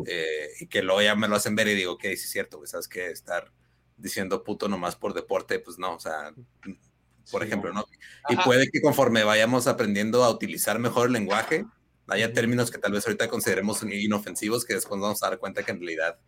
eh, 0.06 0.50
y 0.60 0.68
que 0.68 0.82
luego 0.82 1.02
ya 1.02 1.16
me 1.16 1.28
lo 1.28 1.36
hacen 1.36 1.56
ver 1.56 1.68
y 1.68 1.76
digo, 1.76 1.94
ok, 1.94 2.02
sí 2.02 2.14
es 2.14 2.32
cierto, 2.32 2.58
güey, 2.58 2.68
sabes 2.68 2.88
que 2.88 3.12
estar 3.12 3.52
diciendo 4.00 4.44
puto 4.44 4.68
nomás 4.68 4.96
por 4.96 5.14
deporte, 5.14 5.60
pues 5.60 5.78
no, 5.78 5.96
o 5.96 6.00
sea, 6.00 6.34
por 7.32 7.44
ejemplo, 7.44 7.72
¿no? 7.74 7.86
Y 8.30 8.36
Ajá. 8.36 8.44
puede 8.44 8.70
que 8.70 8.82
conforme 8.82 9.24
vayamos 9.24 9.68
aprendiendo 9.68 10.24
a 10.24 10.30
utilizar 10.30 10.80
mejor 10.80 11.08
el 11.08 11.14
lenguaje, 11.14 11.66
haya 12.08 12.34
términos 12.34 12.72
que 12.72 12.78
tal 12.78 12.92
vez 12.92 13.06
ahorita 13.06 13.28
consideremos 13.28 13.84
inofensivos 13.84 14.66
que 14.66 14.74
después 14.74 14.98
nos 14.98 15.08
vamos 15.08 15.24
a 15.24 15.30
dar 15.30 15.40
cuenta 15.40 15.64
que 15.64 15.72
en 15.72 15.80
realidad 15.80 16.20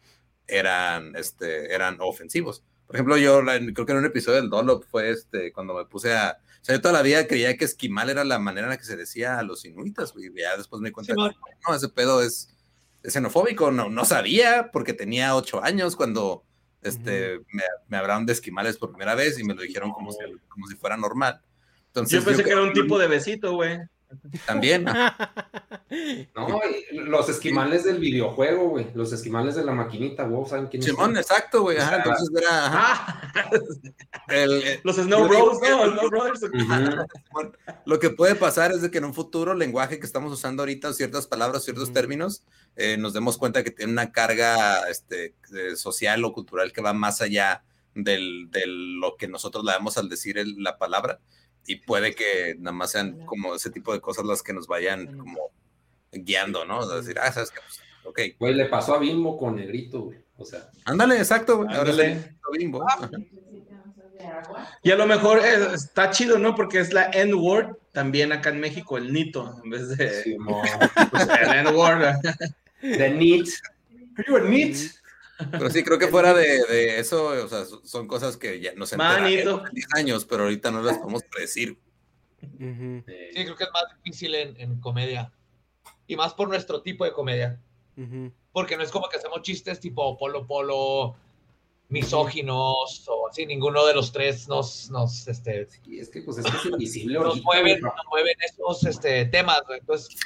eran, 0.47 1.15
este, 1.15 1.73
eran 1.73 1.97
ofensivos. 1.99 2.63
Por 2.85 2.95
ejemplo, 2.97 3.17
yo 3.17 3.41
creo 3.73 3.85
que 3.85 3.91
en 3.93 3.97
un 3.99 4.05
episodio 4.05 4.41
del 4.41 4.49
Dolop 4.49 4.83
fue 4.83 5.11
este, 5.11 5.51
cuando 5.53 5.73
me 5.73 5.85
puse 5.85 6.13
a... 6.13 6.37
O 6.61 6.63
sea, 6.63 6.75
yo 6.75 6.81
toda 6.81 6.93
la 6.93 7.01
vida 7.01 7.25
creía 7.25 7.57
que 7.57 7.65
esquimal 7.65 8.09
era 8.09 8.23
la 8.23 8.37
manera 8.37 8.67
en 8.67 8.71
la 8.71 8.77
que 8.77 8.83
se 8.83 8.97
decía 8.97 9.39
a 9.39 9.43
los 9.43 9.65
inuitas, 9.65 10.13
y 10.15 10.39
Ya 10.39 10.57
después 10.57 10.81
me 10.81 10.89
di 10.89 10.93
cuenta 10.93 11.13
Simón. 11.13 11.31
que 11.31 11.37
no, 11.67 11.75
ese 11.75 11.89
pedo 11.89 12.21
es, 12.21 12.53
es 13.01 13.13
xenofóbico. 13.13 13.71
No, 13.71 13.89
no 13.89 14.05
sabía 14.05 14.69
porque 14.71 14.93
tenía 14.93 15.35
ocho 15.35 15.63
años 15.63 15.95
cuando 15.95 16.43
este, 16.81 17.39
me, 17.51 17.63
me 17.87 17.97
hablaron 17.97 18.25
de 18.25 18.33
esquimales 18.33 18.77
por 18.77 18.91
primera 18.91 19.15
vez 19.15 19.39
y 19.39 19.43
me 19.43 19.53
lo 19.53 19.61
dijeron 19.61 19.91
como 19.91 20.11
si, 20.11 20.19
como 20.47 20.67
si 20.67 20.75
fuera 20.75 20.97
normal. 20.97 21.41
Entonces, 21.87 22.19
Yo 22.19 22.25
pensé 22.25 22.43
que 22.43 22.51
era 22.51 22.61
un 22.61 22.73
tipo 22.73 22.97
de 22.97 23.07
besito, 23.07 23.53
güey. 23.53 23.79
También. 24.45 24.85
No, 26.35 26.61
los 26.93 27.27
esquimales 27.27 27.83
del 27.83 27.99
videojuego, 27.99 28.69
güey. 28.69 28.87
Los 28.93 29.11
esquimales 29.11 29.55
de 29.55 29.65
la 29.65 29.73
maquinita, 29.73 30.23
güey. 30.23 30.49
¿Saben 30.49 30.67
quiénes 30.67 30.85
Simón, 30.87 31.17
exacto, 31.17 31.63
güey. 31.63 31.77
Ajá, 31.77 31.97
entonces 31.97 32.29
era... 32.41 32.65
ajá. 32.65 33.31
Ah, 33.35 33.49
El- 34.29 34.63
el- 34.63 34.79
los 34.85 34.95
Snow 34.95 35.27
Bros, 35.27 35.59
no, 35.61 35.91
Snow 35.91 36.09
Brothers. 36.09 36.41
Lo 37.85 37.99
que 37.99 38.09
puede 38.09 38.35
pasar 38.35 38.71
es 38.71 38.81
de 38.81 38.89
que 38.89 38.99
en 38.99 39.05
un 39.05 39.13
futuro 39.13 39.51
el 39.51 39.59
lenguaje 39.59 39.99
que 39.99 40.05
estamos 40.05 40.31
usando 40.31 40.61
ahorita, 40.63 40.93
ciertas 40.93 41.27
palabras, 41.27 41.65
ciertos 41.65 41.91
términos, 41.91 42.43
eh, 42.77 42.95
nos 42.97 43.11
demos 43.13 43.37
cuenta 43.37 43.61
que 43.63 43.71
tiene 43.71 43.91
una 43.91 44.13
carga 44.13 44.89
este, 44.89 45.35
eh, 45.53 45.75
social 45.75 46.23
o 46.23 46.31
cultural 46.31 46.71
que 46.71 46.81
va 46.81 46.93
más 46.93 47.21
allá 47.21 47.63
del, 47.95 48.49
de 48.49 48.63
lo 48.65 49.17
que 49.17 49.27
nosotros 49.27 49.65
le 49.65 49.73
damos 49.73 49.97
al 49.97 50.07
decir 50.07 50.37
el- 50.37 50.55
la 50.63 50.77
palabra 50.77 51.19
y 51.65 51.77
puede 51.77 52.15
que 52.15 52.55
nada 52.59 52.71
más 52.71 52.91
sean 52.91 53.25
como 53.25 53.55
ese 53.55 53.69
tipo 53.69 53.93
de 53.93 54.01
cosas 54.01 54.25
las 54.25 54.43
que 54.43 54.53
nos 54.53 54.67
vayan 54.67 55.17
como 55.17 55.51
guiando, 56.11 56.65
¿no? 56.65 56.79
O 56.79 56.85
sea, 56.87 56.97
decir, 56.97 57.17
ah, 57.19 57.31
sabes 57.31 57.51
qué, 57.51 57.59
pues, 57.61 57.79
ok, 58.03 58.37
Güey, 58.39 58.53
le 58.55 58.65
pasó 58.65 58.95
a 58.95 58.99
Bimbo 58.99 59.37
con 59.37 59.55
Negrito, 59.55 60.01
güey. 60.01 60.19
O 60.37 60.45
sea, 60.45 60.69
ándale, 60.85 61.17
exacto, 61.17 61.57
güey. 61.57 61.69
Ándale. 61.69 62.15
sí, 62.15 62.57
bimbo. 62.57 62.83
Ajá. 62.87 63.09
Y 64.83 64.91
a 64.91 64.95
lo 64.95 65.05
mejor 65.07 65.39
eh, 65.39 65.73
está 65.73 66.09
chido, 66.11 66.37
¿no? 66.37 66.55
Porque 66.55 66.79
es 66.79 66.93
la 66.93 67.09
N-word 67.13 67.75
también 67.91 68.31
acá 68.31 68.49
en 68.49 68.59
México, 68.59 68.97
el 68.97 69.13
nito, 69.13 69.59
en 69.63 69.69
vez 69.69 69.89
de 69.89 70.23
Simón. 70.23 70.65
pues, 71.11 71.27
el 71.27 71.67
N-word. 71.67 72.15
The 72.81 73.09
Neat. 73.11 73.47
Are 74.17 74.25
you 74.27 74.37
a 74.37 74.41
Neat? 74.41 74.77
Pero 75.49 75.69
sí, 75.69 75.83
creo 75.83 75.97
que 75.97 76.07
fuera 76.09 76.33
de, 76.33 76.63
de 76.65 76.99
eso, 76.99 77.25
o 77.27 77.47
sea, 77.47 77.65
son- 77.83 78.07
cosas 78.07 78.37
que 78.37 78.59
ya 78.59 78.73
nos 78.75 78.91
Manito. 78.97 79.25
enteraremos 79.27 79.69
en 79.69 79.75
10 79.75 79.87
años, 79.95 80.25
pero 80.25 80.43
ahorita 80.43 80.69
no 80.71 80.81
las 80.81 80.97
podemos 80.99 81.23
predecir. 81.23 81.77
Sí, 82.41 82.47
creo 83.43 83.55
que 83.55 83.63
es 83.63 83.69
más 83.73 83.83
difícil 84.03 84.35
en, 84.35 84.59
en 84.59 84.79
comedia. 84.79 85.31
Y 86.07 86.15
más 86.15 86.33
por 86.33 86.47
nuestro 86.49 86.81
tipo 86.81 87.05
de 87.05 87.11
comedia. 87.13 87.59
Porque 88.51 88.75
no 88.77 88.83
es 88.83 88.89
como 88.91 89.07
que 89.09 89.17
hacemos 89.17 89.41
chistes 89.43 89.79
tipo 89.79 90.17
polo 90.17 90.45
polo, 90.47 91.15
misóginos, 91.89 93.05
o 93.07 93.27
así, 93.29 93.45
ninguno 93.45 93.85
de 93.85 93.93
los 93.93 94.11
tres 94.11 94.47
nos, 94.47 94.89
nos, 94.89 95.27
este, 95.27 95.67
Y 95.85 95.99
es 95.99 96.09
que, 96.09 96.21
pues, 96.21 96.37
es 96.39 96.45
que 96.45 96.57
es 96.57 96.65
invisible 96.65 97.19
nos 97.19 97.41
mueven, 97.43 97.79
nos 97.81 97.93
mueven 98.09 98.35
esos 98.43 98.83
este, 98.85 99.25
temas. 99.25 99.61
güey. 99.67 99.79
Entonces, 99.79 100.17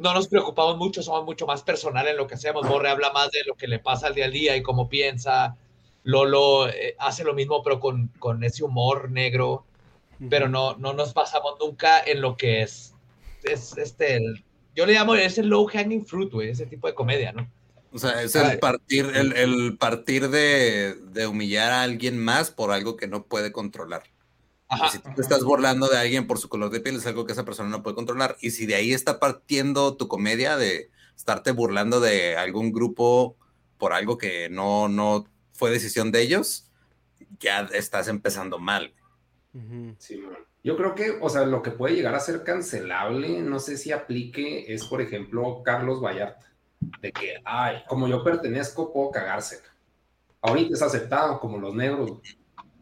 no 0.00 0.14
nos 0.14 0.28
preocupamos 0.28 0.76
mucho, 0.76 1.02
somos 1.02 1.24
mucho 1.24 1.46
más 1.46 1.62
personal 1.62 2.06
en 2.08 2.16
lo 2.16 2.26
que 2.26 2.34
hacemos. 2.34 2.66
Borre 2.66 2.88
habla 2.90 3.12
más 3.12 3.30
de 3.30 3.44
lo 3.46 3.54
que 3.54 3.68
le 3.68 3.78
pasa 3.78 4.08
al 4.08 4.14
día 4.14 4.24
al 4.24 4.32
día 4.32 4.56
y 4.56 4.62
cómo 4.62 4.88
piensa. 4.88 5.56
Lolo 6.02 6.68
eh, 6.68 6.96
hace 6.98 7.24
lo 7.24 7.34
mismo, 7.34 7.62
pero 7.62 7.78
con, 7.78 8.08
con 8.18 8.42
ese 8.42 8.64
humor 8.64 9.10
negro. 9.10 9.64
Pero 10.28 10.48
no, 10.48 10.74
no 10.76 10.92
nos 10.92 11.14
basamos 11.14 11.54
nunca 11.60 12.00
en 12.04 12.20
lo 12.20 12.36
que 12.36 12.62
es. 12.62 12.94
es 13.42 13.76
este, 13.78 14.16
el- 14.16 14.44
yo 14.74 14.86
le 14.86 14.92
llamo 14.94 15.14
ese 15.14 15.42
low 15.42 15.66
hanging 15.66 16.06
fruit, 16.06 16.30
güey, 16.32 16.50
ese 16.50 16.66
tipo 16.66 16.86
de 16.86 16.94
comedia, 16.94 17.32
¿no? 17.32 17.50
O 17.92 17.98
sea, 17.98 18.22
es 18.22 18.36
el 18.36 18.58
partir, 18.60 19.06
el, 19.14 19.32
el 19.32 19.76
partir 19.76 20.28
de, 20.30 20.94
de 20.94 21.26
humillar 21.26 21.72
a 21.72 21.82
alguien 21.82 22.18
más 22.18 22.50
por 22.52 22.70
algo 22.70 22.96
que 22.96 23.08
no 23.08 23.24
puede 23.24 23.50
controlar. 23.50 24.04
Si 24.92 24.98
tú 25.00 25.10
te 25.14 25.22
estás 25.22 25.42
burlando 25.42 25.88
de 25.88 25.98
alguien 25.98 26.26
por 26.26 26.38
su 26.38 26.48
color 26.48 26.70
de 26.70 26.80
piel, 26.80 26.96
es 26.96 27.06
algo 27.06 27.26
que 27.26 27.32
esa 27.32 27.44
persona 27.44 27.68
no 27.68 27.82
puede 27.82 27.96
controlar. 27.96 28.36
Y 28.40 28.50
si 28.50 28.66
de 28.66 28.76
ahí 28.76 28.92
está 28.92 29.18
partiendo 29.18 29.96
tu 29.96 30.06
comedia 30.06 30.56
de 30.56 30.90
estarte 31.16 31.50
burlando 31.50 32.00
de 32.00 32.36
algún 32.36 32.72
grupo 32.72 33.36
por 33.78 33.92
algo 33.92 34.16
que 34.16 34.48
no, 34.48 34.88
no 34.88 35.26
fue 35.52 35.70
decisión 35.70 36.12
de 36.12 36.22
ellos, 36.22 36.70
ya 37.40 37.68
estás 37.72 38.08
empezando 38.08 38.58
mal. 38.58 38.94
Simón. 39.98 40.38
Yo 40.62 40.76
creo 40.76 40.94
que, 40.94 41.18
o 41.20 41.28
sea, 41.30 41.46
lo 41.46 41.62
que 41.62 41.70
puede 41.70 41.94
llegar 41.94 42.14
a 42.14 42.20
ser 42.20 42.44
cancelable, 42.44 43.40
no 43.40 43.58
sé 43.58 43.78
si 43.78 43.92
aplique, 43.92 44.72
es 44.72 44.84
por 44.84 45.00
ejemplo 45.00 45.62
Carlos 45.64 46.02
Vallarta, 46.02 46.52
de 47.00 47.12
que, 47.12 47.36
ay, 47.44 47.82
como 47.88 48.06
yo 48.06 48.22
pertenezco, 48.22 48.92
puedo 48.92 49.10
cagársela. 49.10 49.64
Ahorita 50.42 50.74
es 50.74 50.82
aceptado 50.82 51.40
como 51.40 51.58
los 51.58 51.74
negros, 51.74 52.10
güey. 52.10 52.39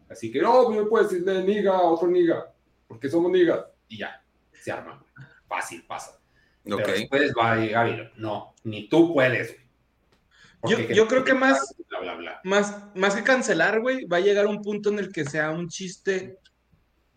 Así 0.09 0.31
que, 0.31 0.41
no, 0.41 0.69
me 0.69 0.83
puedes 0.83 1.09
decir 1.09 1.25
de 1.25 1.43
niga 1.43 1.75
a 1.77 1.81
otro 1.83 2.07
niga, 2.07 2.51
porque 2.87 3.09
somos 3.09 3.31
nigas, 3.31 3.65
y 3.87 3.97
ya, 3.99 4.21
se 4.53 4.71
arma, 4.71 4.97
güey. 5.15 5.27
fácil, 5.47 5.83
pasa. 5.87 6.19
Ok. 6.65 6.81
Pero 6.85 6.91
después 6.91 7.33
va 7.37 7.53
a 7.53 7.55
llegar 7.57 8.11
no, 8.17 8.53
ni 8.63 8.87
tú 8.87 9.13
puedes, 9.13 9.55
Yo- 10.63 10.77
yo 10.79 11.07
creo 11.07 11.23
que 11.23 11.33
más- 11.33 11.73
Bla, 11.89 11.99
bla, 12.01 12.15
bla. 12.15 12.41
Más, 12.43 12.83
más 12.95 13.15
que 13.15 13.23
cancelar, 13.23 13.79
güey, 13.79 14.05
va 14.05 14.17
a 14.17 14.21
llegar 14.21 14.45
un 14.45 14.61
punto 14.61 14.89
en 14.89 14.99
el 14.99 15.11
que 15.11 15.23
sea 15.25 15.51
un 15.51 15.69
chiste 15.69 16.37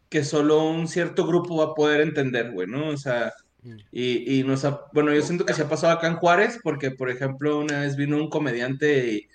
que 0.09 0.25
solo 0.25 0.63
un 0.65 0.87
cierto 0.89 1.27
grupo 1.27 1.57
va 1.57 1.73
a 1.73 1.75
poder 1.75 2.01
entender, 2.03 2.53
güey, 2.53 2.69
¿no? 2.69 2.89
O 2.91 2.97
sea, 2.97 3.33
y, 3.91 4.39
y 4.39 4.45
nos 4.45 4.65
ha- 4.65 4.83
bueno, 4.93 5.13
yo 5.13 5.23
siento 5.23 5.45
que 5.45 5.55
se 5.55 5.63
ha 5.63 5.69
pasado 5.69 5.93
acá 5.93 6.07
en 6.07 6.17
Juárez, 6.17 6.61
porque, 6.63 6.91
por 6.93 7.11
ejemplo, 7.11 7.59
una 7.59 7.81
vez 7.81 7.97
vino 7.97 8.17
un 8.17 8.29
comediante 8.31 9.09
y 9.13 9.29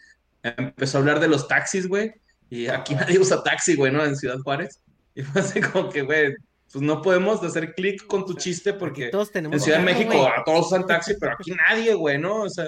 empezó 0.43 0.97
a 0.97 1.01
hablar 1.01 1.19
de 1.19 1.27
los 1.27 1.47
taxis, 1.47 1.87
güey, 1.87 2.13
y 2.49 2.67
aquí 2.67 2.95
nadie 2.95 3.19
usa 3.19 3.43
taxi, 3.43 3.75
güey, 3.75 3.91
¿no? 3.91 4.03
En 4.05 4.15
Ciudad 4.15 4.39
Juárez. 4.39 4.81
Y 5.15 5.23
fue 5.23 5.41
así 5.41 5.61
como 5.61 5.89
que, 5.89 6.01
güey, 6.03 6.35
pues 6.71 6.83
no 6.83 7.01
podemos 7.01 7.43
hacer 7.43 7.73
clic 7.73 8.05
con 8.07 8.25
tu 8.25 8.33
chiste 8.33 8.73
porque 8.73 9.05
Aquí 9.05 9.11
todos 9.11 9.31
tenemos 9.31 9.55
en 9.55 9.61
Ciudad 9.61 9.79
de 9.79 9.85
México 9.85 10.27
a 10.27 10.43
todos 10.43 10.67
usan 10.67 10.85
taxi, 10.85 11.15
pero 11.19 11.33
aquí 11.33 11.51
nadie, 11.51 11.93
güey, 11.93 12.17
¿no? 12.17 12.41
O 12.41 12.49
sea, 12.49 12.67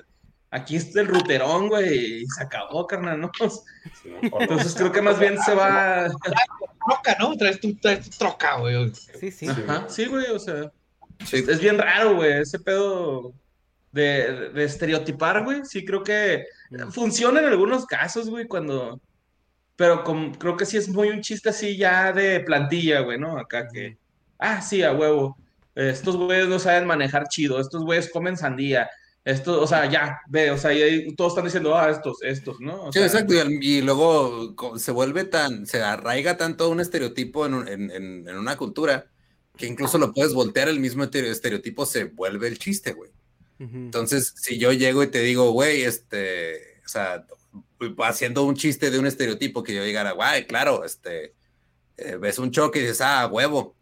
aquí 0.52 0.76
está 0.78 1.02
el 1.02 1.08
ruterón, 1.08 1.68
güey, 1.68 2.22
y 2.22 2.26
se 2.26 2.44
acabó, 2.44 2.88
carnal, 2.88 3.20
¿no? 3.20 3.32
Entonces 4.40 4.74
creo 4.76 4.92
que 4.92 5.02
más 5.02 5.20
bien 5.20 5.38
se 5.42 5.54
va. 5.54 6.08
Troca, 6.88 7.18
¿no? 7.20 7.36
Traes 7.36 7.60
tu, 7.60 7.76
traes 7.76 8.10
tu 8.10 8.18
troca, 8.18 8.58
güey. 8.58 8.92
Sí, 9.20 9.32
sí. 9.32 9.48
Ajá, 9.48 9.86
sí, 9.90 10.06
güey, 10.06 10.28
o 10.28 10.40
sea. 10.40 10.72
Sí. 11.26 11.44
Es 11.48 11.60
bien 11.60 11.78
raro, 11.78 12.16
güey, 12.16 12.42
ese 12.42 12.60
pedo 12.60 13.34
de, 13.92 14.50
de 14.52 14.64
estereotipar, 14.64 15.44
güey. 15.44 15.66
Sí, 15.66 15.84
creo 15.84 16.02
que 16.02 16.46
funciona 16.92 17.42
en 17.42 17.48
algunos 17.48 17.86
casos, 17.86 18.30
güey, 18.30 18.48
cuando. 18.48 19.00
Pero 19.80 20.04
como, 20.04 20.38
creo 20.38 20.58
que 20.58 20.66
sí 20.66 20.76
es 20.76 20.90
muy 20.90 21.08
un 21.08 21.22
chiste 21.22 21.48
así 21.48 21.78
ya 21.78 22.12
de 22.12 22.42
plantilla, 22.42 23.00
güey, 23.00 23.18
¿no? 23.18 23.40
Acá 23.40 23.66
que. 23.72 23.98
Ah, 24.38 24.62
sí, 24.62 24.84
a 24.84 24.92
huevo. 24.92 25.38
Estos 25.74 26.18
güeyes 26.18 26.50
no 26.50 26.60
saben 26.60 26.86
manejar 26.86 27.30
chido. 27.30 27.62
Estos 27.62 27.84
güeyes 27.86 28.12
comen 28.12 28.36
sandía. 28.36 28.90
Esto, 29.24 29.62
o 29.62 29.66
sea, 29.68 29.86
ya, 29.90 30.20
ve, 30.28 30.52
o 30.52 30.58
sea, 30.58 30.74
y 30.74 30.82
ahí 30.82 31.16
todos 31.16 31.32
están 31.32 31.46
diciendo, 31.46 31.78
ah, 31.78 31.90
estos, 31.90 32.22
estos, 32.24 32.60
¿no? 32.60 32.84
O 32.84 32.92
Sí, 32.92 33.00
sea, 33.00 33.08
exacto. 33.08 33.34
Y, 33.62 33.82
luego 33.82 34.54
se 34.78 34.92
vuelve 34.92 35.24
tan, 35.24 35.66
se 35.66 35.82
arraiga 35.82 36.36
tanto 36.36 36.68
un 36.70 36.82
estereotipo 36.82 37.46
en, 37.46 37.54
un- 37.54 37.68
en- 37.70 37.90
en- 37.92 38.28
en 38.28 38.36
una 38.38 38.58
cultura 38.58 39.06
que 39.56 39.66
incluso 39.66 39.98
lo 39.98 40.12
puedes 40.14 40.34
voltear, 40.34 40.68
el 40.68 40.82
mismo 40.82 41.06
estere- 41.06 41.30
estereotipo 41.30 41.86
se 41.86 42.04
vuelve 42.04 42.50
el 42.50 42.60
chiste, 42.60 42.92
güey. 42.92 43.12
Entonces, 43.60 44.34
si 44.36 44.58
yo 44.58 44.74
llego 44.74 45.04
y 45.04 45.08
te 45.08 45.20
digo, 45.22 45.52
güey, 45.52 45.84
este, 45.84 46.82
o 46.86 46.90
sea, 46.90 47.26
haciendo 48.00 48.44
un 48.44 48.56
chiste 48.56 48.92
de 48.92 49.00
un 49.00 49.06
estereotipo 49.06 49.64
que 49.64 49.74
yo 49.74 49.84
llegara, 49.84 50.12
güey, 50.12 50.46
claro, 50.48 50.84
este, 50.84 51.34
eh, 51.98 52.18
ves 52.20 52.40
un 52.40 52.52
choque 52.52 52.80
y 52.80 52.82
dices, 52.84 53.02
ah, 53.02 53.28
huevo. 53.28 53.76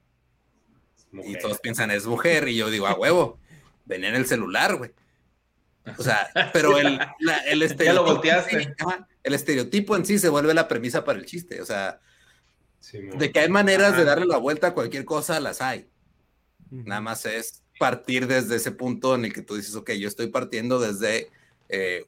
Y 1.11 1.37
todos 1.39 1.59
piensan, 1.59 1.89
es 1.91 2.05
mujer, 2.05 2.47
y 2.47 2.55
yo 2.57 2.69
digo, 2.69 2.85
ah, 2.87 2.93
huevo, 2.95 3.39
venía 3.85 4.09
en 4.09 4.15
el 4.15 4.25
celular, 4.27 4.75
güey. 4.75 4.91
O 5.97 6.03
sea, 6.03 6.29
pero 6.53 6.77
el, 6.77 6.99
la- 7.19 7.37
el 7.47 7.61
estereotipo. 7.63 8.21
sí, 8.49 8.67
el 9.23 9.33
estereotipo 9.33 9.95
en 9.95 10.05
sí 10.05 10.19
se 10.19 10.29
vuelve 10.29 10.53
la 10.53 10.67
premisa 10.67 11.03
para 11.05 11.17
el 11.17 11.25
chiste. 11.25 11.61
O 11.61 11.65
sea, 11.65 11.99
de 12.91 13.31
que 13.31 13.39
hay 13.39 13.49
maneras 13.49 13.95
de 13.95 14.03
darle 14.03 14.25
la 14.25 14.37
vuelta 14.37 14.67
a 14.67 14.73
cualquier 14.73 15.05
cosa, 15.05 15.39
las 15.39 15.61
hay. 15.61 15.87
Nada 16.69 16.99
más 17.01 17.25
es 17.25 17.63
partir 17.79 18.27
desde 18.27 18.57
ese 18.57 18.71
punto 18.71 19.15
en 19.15 19.25
el 19.25 19.33
que 19.33 19.41
tú 19.41 19.55
dices, 19.55 19.75
ok, 19.75 19.91
yo 19.91 20.09
estoy 20.09 20.27
partiendo 20.27 20.79
desde 20.79 21.29
eh, 21.69 22.05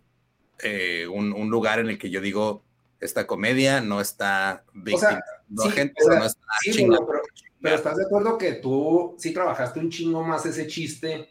eh, 0.62 1.08
un, 1.08 1.34
un 1.34 1.50
lugar 1.50 1.80
en 1.80 1.90
el 1.90 1.98
que 1.98 2.10
yo 2.10 2.22
digo, 2.22 2.64
esta 3.00 3.26
comedia 3.28 3.82
no 3.82 4.02
está 4.02 4.64
O 4.68 4.72
sea, 4.98 5.10
víctima, 5.10 5.22
no 5.50 5.64
sí, 5.64 5.70
gente, 5.72 5.94
o 6.04 6.10
sea, 6.10 6.20
no 6.20 6.26
está 6.26 6.42
Sí, 6.62 6.72
pero 6.88 7.22
Pero 7.62 7.76
estás 7.76 7.98
de 7.98 8.06
acuerdo 8.06 8.38
que 8.38 8.54
tú 8.54 9.16
sí 9.18 9.34
trabajaste 9.34 9.80
un 9.80 9.90
chingo 9.90 10.24
más 10.24 10.46
ese 10.46 10.68
chiste 10.68 11.30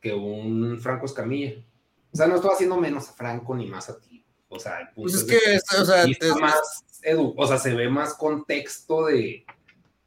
que 0.00 0.12
un 0.12 0.78
Franco 0.80 1.06
Escamilla. 1.06 1.54
O 2.12 2.16
sea, 2.16 2.26
no 2.26 2.36
estoy 2.36 2.50
haciendo 2.52 2.76
menos 2.76 3.08
a 3.08 3.12
Franco 3.12 3.54
ni 3.54 3.66
más 3.66 3.88
a 3.90 4.00
ti. 4.00 4.24
O 4.48 4.58
sea, 4.58 4.80
el 4.80 4.88
punto 4.88 5.02
Pues 5.02 5.14
es 5.14 5.24
que, 5.24 5.54
es- 5.54 5.78
o 5.78 5.84
sea, 5.84 6.04
sí 6.04 6.12
está 6.12 6.26
es- 6.28 6.36
más 6.36 6.84
edu- 7.02 7.34
o 7.36 7.46
sea, 7.46 7.58
se 7.58 7.74
ve 7.74 7.88
más 7.88 8.14
contexto 8.14 9.06
de, 9.06 9.44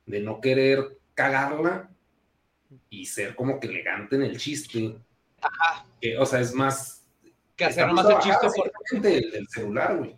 de 0.06 0.19
no 0.19 0.42
querer 0.42 0.98
cagarla 1.14 1.90
y 2.90 3.06
ser 3.06 3.35
como 3.35 3.60
que 3.60 3.68
elegante 3.68 4.16
en 4.18 4.24
el 4.24 4.38
chiste. 4.38 4.98
Que, 6.02 6.18
o 6.18 6.26
sea, 6.26 6.42
es 6.42 6.53
más. 6.53 6.92
Que 7.67 7.72
hacer 7.72 7.88
nomás 7.88 8.06
el 8.08 8.16
más 8.16 8.24
chiste 8.24 8.48
por- 8.92 9.01
del 9.01 9.48
celular, 9.50 9.98
güey. 9.98 10.17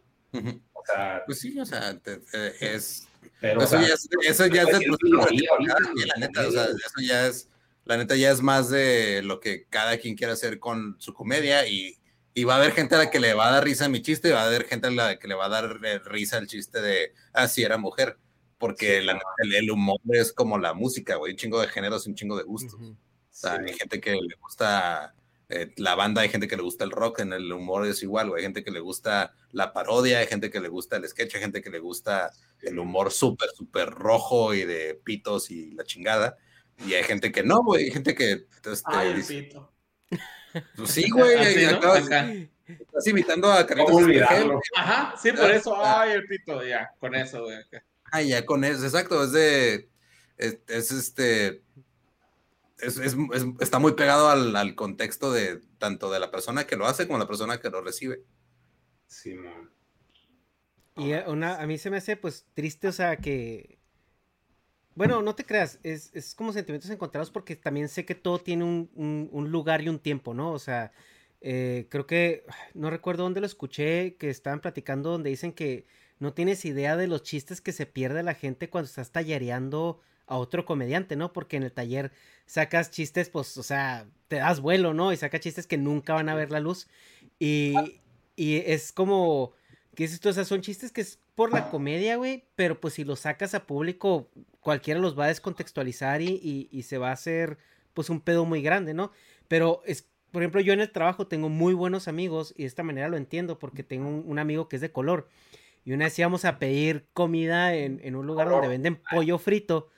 O 0.74 0.84
sea, 0.86 1.24
Pues 1.26 1.40
sí, 1.40 1.58
o 1.60 1.66
sea, 1.66 1.98
te- 2.00 2.18
te- 2.18 2.76
es. 2.76 3.08
pero. 3.42 3.62
eso, 3.62 3.76
o 3.78 3.80
sea, 3.80 3.88
ya 3.88 3.94
es, 3.94 4.10
eso 4.28 4.46
ya 4.48 4.62
es 4.64 4.80
de 4.80 6.06
la 6.06 6.16
neta, 6.18 6.48
o 6.48 6.52
sea, 6.52 6.66
eso 6.66 7.02
ya 7.02 7.28
es, 7.28 7.50
la 7.86 7.98
neta 7.98 8.16
ya 8.16 8.32
es 8.32 8.42
más 8.42 8.70
de 8.70 9.22
lo 9.24 9.40
que 9.40 9.66
cada 9.70 9.98
quien 9.98 10.16
quiere 10.16 10.34
hacer 10.34 10.60
con 10.60 10.96
su 11.00 11.14
comedia 11.14 11.68
y, 11.68 11.98
y 12.34 12.44
va 12.44 12.56
a 12.56 12.58
haber 12.58 12.72
gente 12.74 12.96
a 12.96 12.98
la 13.00 13.10
que 13.10 13.20
le 13.20 13.34
va 13.34 13.48
a 13.48 13.52
dar 13.52 13.64
risa 13.64 13.88
mi 13.90 14.02
chiste 14.02 14.30
y 14.30 14.32
va 14.32 14.44
a 14.44 14.48
haber 14.48 14.66
gente 14.66 14.88
a 14.88 14.92
la 14.92 15.18
que 15.18 15.28
le 15.28 15.36
va 15.36 15.46
a 15.46 15.50
dar 15.50 15.80
eh, 15.84 16.00
risa 16.00 16.38
el 16.38 16.48
chiste 16.48 16.82
de, 16.82 17.14
ah, 17.34 17.48
sí, 17.48 17.64
era 17.64 17.78
mujer, 17.78 18.18
porque 18.58 19.02
la 19.02 19.14
neta, 19.14 19.26
el, 19.40 19.56
el 19.56 19.72
humor 19.72 20.00
es 20.10 20.34
como 20.34 20.58
la 20.58 20.74
música, 20.74 21.16
güey, 21.16 21.32
un 21.34 21.38
chingo 21.38 21.62
de 21.62 21.68
géneros 21.68 22.06
y 22.06 22.10
un 22.10 22.16
chingo 22.16 22.38
de 22.38 22.44
gustos. 22.44 22.74
O 22.82 22.96
sea, 23.30 23.54
hay 23.54 23.74
gente 23.74 24.00
que 24.00 24.12
le 24.12 24.36
gusta 24.42 25.14
eh, 25.50 25.72
la 25.78 25.96
banda, 25.96 26.22
hay 26.22 26.30
gente 26.30 26.48
que 26.48 26.56
le 26.56 26.64
gusta 26.64 26.84
el 26.84 26.92
rock, 26.92 27.20
en 27.20 27.34
el 27.34 27.52
humor 27.52 27.86
es 27.86 28.02
igual, 28.04 28.30
güey. 28.30 28.40
Hay 28.42 28.46
gente 28.46 28.64
que 28.64 28.72
le 28.72 28.80
gusta 28.80 29.34
la 29.52 29.74
parodia, 29.74 30.20
hay 30.20 30.28
gente 30.28 30.50
que 30.50 30.60
le 30.60 30.70
gusta 30.70 30.98
el 30.98 31.08
sketch, 31.08 31.36
hay 31.36 31.42
gente 31.42 31.62
que 31.62 31.70
le 31.70 31.80
gusta 31.80 32.32
el 32.62 32.80
humor 32.80 33.12
súper, 33.12 33.50
súper 33.56 33.90
rojo 33.90 34.54
y 34.54 34.66
de 34.66 35.00
pitos 35.04 35.52
y 35.52 35.72
la 35.72 35.84
chingada. 35.84 36.38
Y 36.88 36.94
hay 36.94 37.04
gente 37.04 37.32
que 37.32 37.44
no, 37.44 37.64
güey. 37.64 37.86
Hay 37.86 37.92
gente 37.92 38.16
que. 38.16 38.32
este, 38.32 38.82
Ay, 38.86 39.10
el 39.12 39.24
pito. 39.24 39.72
pues 40.76 40.90
sí, 40.92 41.10
güey. 41.10 41.36
Así, 41.36 41.66
¿no? 41.66 41.78
acabas- 41.78 42.10
estás 42.68 43.08
imitando 43.08 43.52
a 43.52 43.66
Carlitos. 43.66 44.02
Ajá, 44.76 45.16
sí, 45.22 45.32
por 45.32 45.52
eso. 45.52 45.76
Ay, 45.86 46.12
el 46.14 46.26
pito, 46.26 46.66
ya, 46.66 46.92
con 47.00 47.14
eso, 47.16 47.44
güey. 47.44 47.58
Ah, 48.12 48.22
ya 48.22 48.46
con 48.46 48.64
eso, 48.64 48.84
exacto, 48.86 49.24
es 49.24 49.32
de, 49.32 49.90
es, 50.38 50.60
es 50.68 50.92
este, 50.92 51.62
es, 52.80 52.98
es- 52.98 53.16
es- 53.34 53.46
está 53.60 53.80
muy 53.80 53.94
pegado 53.94 54.30
al, 54.30 54.56
al 54.56 54.76
contexto 54.76 55.32
de 55.32 55.62
tanto 55.80 56.12
de 56.12 56.20
la 56.20 56.32
persona 56.32 56.68
que 56.68 56.76
lo 56.78 56.86
hace 56.88 57.08
como 57.08 57.20
la 57.20 57.28
persona 57.28 57.60
que 57.60 57.70
lo 57.70 57.82
recibe. 57.82 58.24
Sí, 59.08 59.34
man. 59.34 59.72
Y 60.96 61.14
a- 61.14 61.30
una, 61.30 61.62
a 61.62 61.68
mí 61.68 61.78
se 61.78 61.90
me 61.90 61.98
hace 61.98 62.18
pues 62.18 62.48
triste, 62.54 62.88
o 62.88 62.92
sea, 62.92 63.18
que... 63.22 63.80
Bueno, 64.96 65.22
no 65.22 65.36
te 65.36 65.44
creas, 65.46 65.80
es, 65.84 66.10
es 66.14 66.34
como 66.36 66.54
sentimientos 66.54 66.90
encontrados 66.90 67.30
porque 67.30 67.56
también 67.58 67.90
sé 67.90 68.06
que 68.06 68.16
todo 68.16 68.40
tiene 68.40 68.64
un, 68.64 68.90
un- 68.96 69.30
un 69.32 69.52
lugar 69.52 69.82
y 69.82 69.90
un 69.90 70.00
tiempo, 70.00 70.34
¿no? 70.34 70.52
O 70.54 70.60
sea, 70.60 70.94
eh, 71.42 71.88
creo 71.90 72.08
que, 72.08 72.46
no 72.74 72.90
recuerdo 72.90 73.24
dónde 73.24 73.42
lo 73.42 73.46
escuché, 73.46 74.16
que 74.16 74.30
estaban 74.30 74.62
platicando 74.62 75.12
donde 75.12 75.30
dicen 75.32 75.52
que 75.54 75.86
no 76.20 76.34
tienes 76.34 76.64
idea 76.64 76.96
de 76.96 77.08
los 77.08 77.24
chistes 77.24 77.60
que 77.62 77.74
se 77.74 77.86
pierde 77.86 78.24
la 78.24 78.36
gente 78.36 78.70
cuando 78.70 78.88
estás 78.88 79.12
tallereando 79.12 80.00
a 80.28 80.38
otro 80.38 80.66
comediante, 80.66 81.16
¿no? 81.16 81.34
Porque 81.34 81.58
en 81.58 81.64
el 81.64 81.72
taller 81.72 82.12
sacas 82.46 82.92
chistes, 82.92 83.30
pues, 83.30 83.58
o 83.58 83.64
sea, 83.64 84.08
te 84.28 84.38
das 84.38 84.60
vuelo, 84.60 84.94
¿no? 84.94 85.12
Y 85.14 85.18
sacas 85.18 85.42
chistes 85.42 85.68
que 85.68 85.78
nunca 85.78 86.14
van 86.14 86.30
a 86.30 86.36
ver 86.36 86.52
la 86.52 86.60
luz. 86.60 86.88
Y, 87.40 87.76
y 88.36 88.58
es 88.58 88.92
como, 88.92 89.54
¿qué 89.96 90.04
dices 90.04 90.20
tú? 90.20 90.30
O 90.30 90.34
sea, 90.34 90.46
son 90.46 90.62
chistes 90.62 90.92
que 90.92 91.02
es 91.02 91.20
por 91.36 91.52
la 91.54 91.70
comedia, 91.70 92.16
güey, 92.16 92.46
pero 92.56 92.80
pues 92.80 92.94
si 92.96 93.04
los 93.04 93.20
sacas 93.22 93.54
a 93.56 93.66
público, 93.66 94.30
cualquiera 94.62 95.00
los 95.00 95.18
va 95.20 95.26
a 95.26 95.28
descontextualizar 95.28 96.22
y, 96.22 96.30
y- 96.42 96.70
y 96.72 96.84
se 96.84 96.98
va 96.98 97.10
a 97.10 97.14
hacer, 97.14 97.58
pues, 97.94 98.10
un 98.10 98.22
pedo 98.22 98.46
muy 98.46 98.62
grande, 98.62 98.94
¿no? 98.94 99.12
Pero 99.48 99.82
es, 99.86 100.08
por 100.32 100.42
ejemplo, 100.42 100.62
yo 100.62 100.74
en 100.74 100.80
el 100.82 100.92
trabajo 100.92 101.28
tengo 101.28 101.50
muy 101.50 101.74
buenos 101.74 102.08
amigos 102.08 102.54
y 102.58 102.64
de 102.64 102.68
esta 102.68 102.84
manera 102.84 103.10
lo 103.10 103.18
entiendo 103.18 103.60
porque 103.60 103.84
tengo 103.84 104.08
un, 104.08 104.24
un 104.26 104.40
amigo 104.40 104.68
que 104.70 104.78
es 104.78 104.82
de 104.82 104.92
color. 104.92 105.28
Y 105.84 105.92
una 105.94 106.06
vez 106.06 106.18
íbamos 106.18 106.46
a 106.46 106.58
pedir 106.58 107.06
comida 107.14 107.76
en, 107.76 108.00
en 108.04 108.16
un 108.16 108.26
lugar 108.26 108.48
donde 108.50 108.68
venden 108.70 108.96
pollo 109.12 109.38
frito 109.38 109.90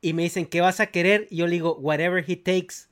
y 0.00 0.12
me 0.12 0.22
dicen, 0.22 0.46
¿qué 0.46 0.60
vas 0.60 0.80
a 0.80 0.86
querer? 0.86 1.26
Y 1.30 1.36
yo 1.36 1.46
le 1.46 1.52
digo, 1.52 1.76
whatever 1.76 2.24
he 2.26 2.36
takes. 2.36 2.86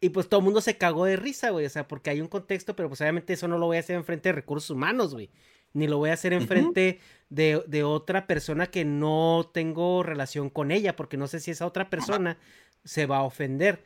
Y 0.00 0.08
pues 0.10 0.28
todo 0.28 0.40
el 0.40 0.44
mundo 0.44 0.60
se 0.60 0.76
cagó 0.78 1.04
de 1.04 1.16
risa, 1.16 1.50
güey. 1.50 1.66
O 1.66 1.70
sea, 1.70 1.86
porque 1.86 2.10
hay 2.10 2.20
un 2.20 2.28
contexto, 2.28 2.74
pero 2.74 2.88
pues 2.88 3.00
obviamente 3.02 3.32
eso 3.34 3.48
no 3.48 3.58
lo 3.58 3.66
voy 3.66 3.76
a 3.76 3.80
hacer 3.80 3.96
enfrente 3.96 4.30
de 4.30 4.34
recursos 4.34 4.70
humanos, 4.70 5.12
güey. 5.14 5.30
Ni 5.72 5.86
lo 5.86 5.98
voy 5.98 6.10
a 6.10 6.14
hacer 6.14 6.32
enfrente 6.32 6.98
de, 7.28 7.62
de 7.68 7.84
otra 7.84 8.26
persona 8.26 8.66
que 8.66 8.84
no 8.84 9.50
tengo 9.52 10.02
relación 10.02 10.50
con 10.50 10.70
ella, 10.70 10.96
porque 10.96 11.16
no 11.16 11.28
sé 11.28 11.38
si 11.38 11.50
esa 11.52 11.66
otra 11.66 11.90
persona 11.90 12.38
se 12.84 13.06
va 13.06 13.18
a 13.18 13.22
ofender. 13.22 13.84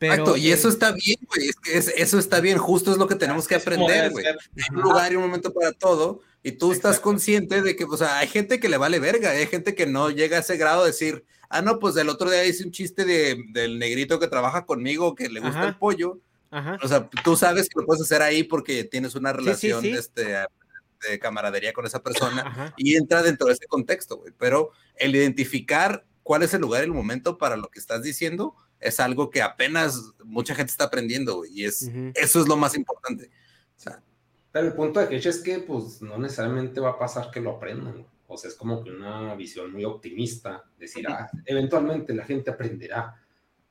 Pero, 0.00 0.12
Exacto, 0.14 0.36
y 0.36 0.48
eh, 0.50 0.52
eso 0.54 0.68
está 0.68 0.92
bien, 0.92 1.18
güey. 1.28 1.48
Es 1.48 1.56
que 1.56 1.76
es- 1.78 1.92
eso 1.96 2.18
está 2.18 2.40
bien, 2.40 2.58
justo 2.58 2.90
es 2.92 2.96
lo 2.98 3.06
que 3.06 3.14
tenemos 3.16 3.46
que 3.46 3.54
aprender, 3.56 4.10
güey. 4.10 4.24
Hay 4.26 4.34
un 4.74 4.80
lugar 4.82 5.12
y 5.12 5.16
un 5.16 5.22
momento 5.22 5.52
para 5.52 5.72
todo, 5.72 6.20
y 6.46 6.52
tú 6.52 6.72
estás 6.72 7.00
consciente 7.00 7.62
de 7.62 7.74
que, 7.74 7.84
o 7.84 7.96
sea, 7.96 8.18
hay 8.18 8.28
gente 8.28 8.60
que 8.60 8.68
le 8.68 8.76
vale 8.76 9.00
verga, 9.00 9.30
hay 9.30 9.46
gente 9.46 9.74
que 9.74 9.86
no 9.86 10.10
llega 10.10 10.36
a 10.36 10.40
ese 10.40 10.58
grado 10.58 10.82
de 10.82 10.88
decir, 10.88 11.24
ah, 11.48 11.62
no, 11.62 11.78
pues 11.78 11.96
el 11.96 12.10
otro 12.10 12.30
día 12.30 12.44
hice 12.44 12.64
un 12.64 12.70
chiste 12.70 13.06
de, 13.06 13.42
del 13.52 13.78
negrito 13.78 14.20
que 14.20 14.28
trabaja 14.28 14.66
conmigo, 14.66 15.14
que 15.14 15.30
le 15.30 15.40
gusta 15.40 15.60
Ajá. 15.60 15.68
el 15.68 15.78
pollo. 15.78 16.20
Ajá. 16.50 16.78
O 16.82 16.86
sea, 16.86 17.08
tú 17.24 17.34
sabes 17.34 17.66
que 17.70 17.80
lo 17.80 17.86
puedes 17.86 18.02
hacer 18.02 18.20
ahí 18.20 18.42
porque 18.42 18.84
tienes 18.84 19.14
una 19.14 19.30
sí, 19.30 19.36
relación 19.38 19.80
sí. 19.80 19.92
Este, 19.92 20.36
de 21.08 21.18
camaradería 21.18 21.72
con 21.72 21.86
esa 21.86 22.02
persona 22.02 22.42
Ajá. 22.42 22.74
y 22.76 22.94
entra 22.96 23.22
dentro 23.22 23.46
de 23.46 23.54
ese 23.54 23.66
contexto, 23.66 24.18
güey. 24.18 24.34
Pero 24.36 24.70
el 24.96 25.16
identificar 25.16 26.04
cuál 26.22 26.42
es 26.42 26.52
el 26.52 26.60
lugar 26.60 26.82
y 26.82 26.84
el 26.84 26.92
momento 26.92 27.38
para 27.38 27.56
lo 27.56 27.70
que 27.70 27.78
estás 27.78 28.02
diciendo 28.02 28.54
es 28.80 29.00
algo 29.00 29.30
que 29.30 29.40
apenas 29.40 30.12
mucha 30.22 30.54
gente 30.54 30.72
está 30.72 30.84
aprendiendo, 30.84 31.36
güey, 31.36 31.50
y 31.54 31.64
es, 31.64 31.84
Ujú. 31.84 32.12
eso 32.14 32.42
es 32.42 32.48
lo 32.48 32.58
más 32.58 32.76
importante. 32.76 33.30
O 33.78 33.80
sea, 33.80 34.02
Pero 34.54 34.68
el 34.68 34.72
punto 34.74 35.00
de 35.00 35.08
que 35.08 35.16
es 35.16 35.42
que, 35.42 35.58
pues, 35.58 36.00
no 36.00 36.16
necesariamente 36.16 36.78
va 36.80 36.90
a 36.90 36.98
pasar 36.98 37.28
que 37.32 37.40
lo 37.40 37.56
aprendan. 37.56 38.06
O 38.28 38.36
sea, 38.36 38.48
es 38.50 38.54
como 38.54 38.84
que 38.84 38.90
una 38.92 39.34
visión 39.34 39.72
muy 39.72 39.84
optimista. 39.84 40.62
Decir, 40.78 41.04
ah, 41.08 41.28
eventualmente 41.44 42.14
la 42.14 42.24
gente 42.24 42.52
aprenderá 42.52 43.20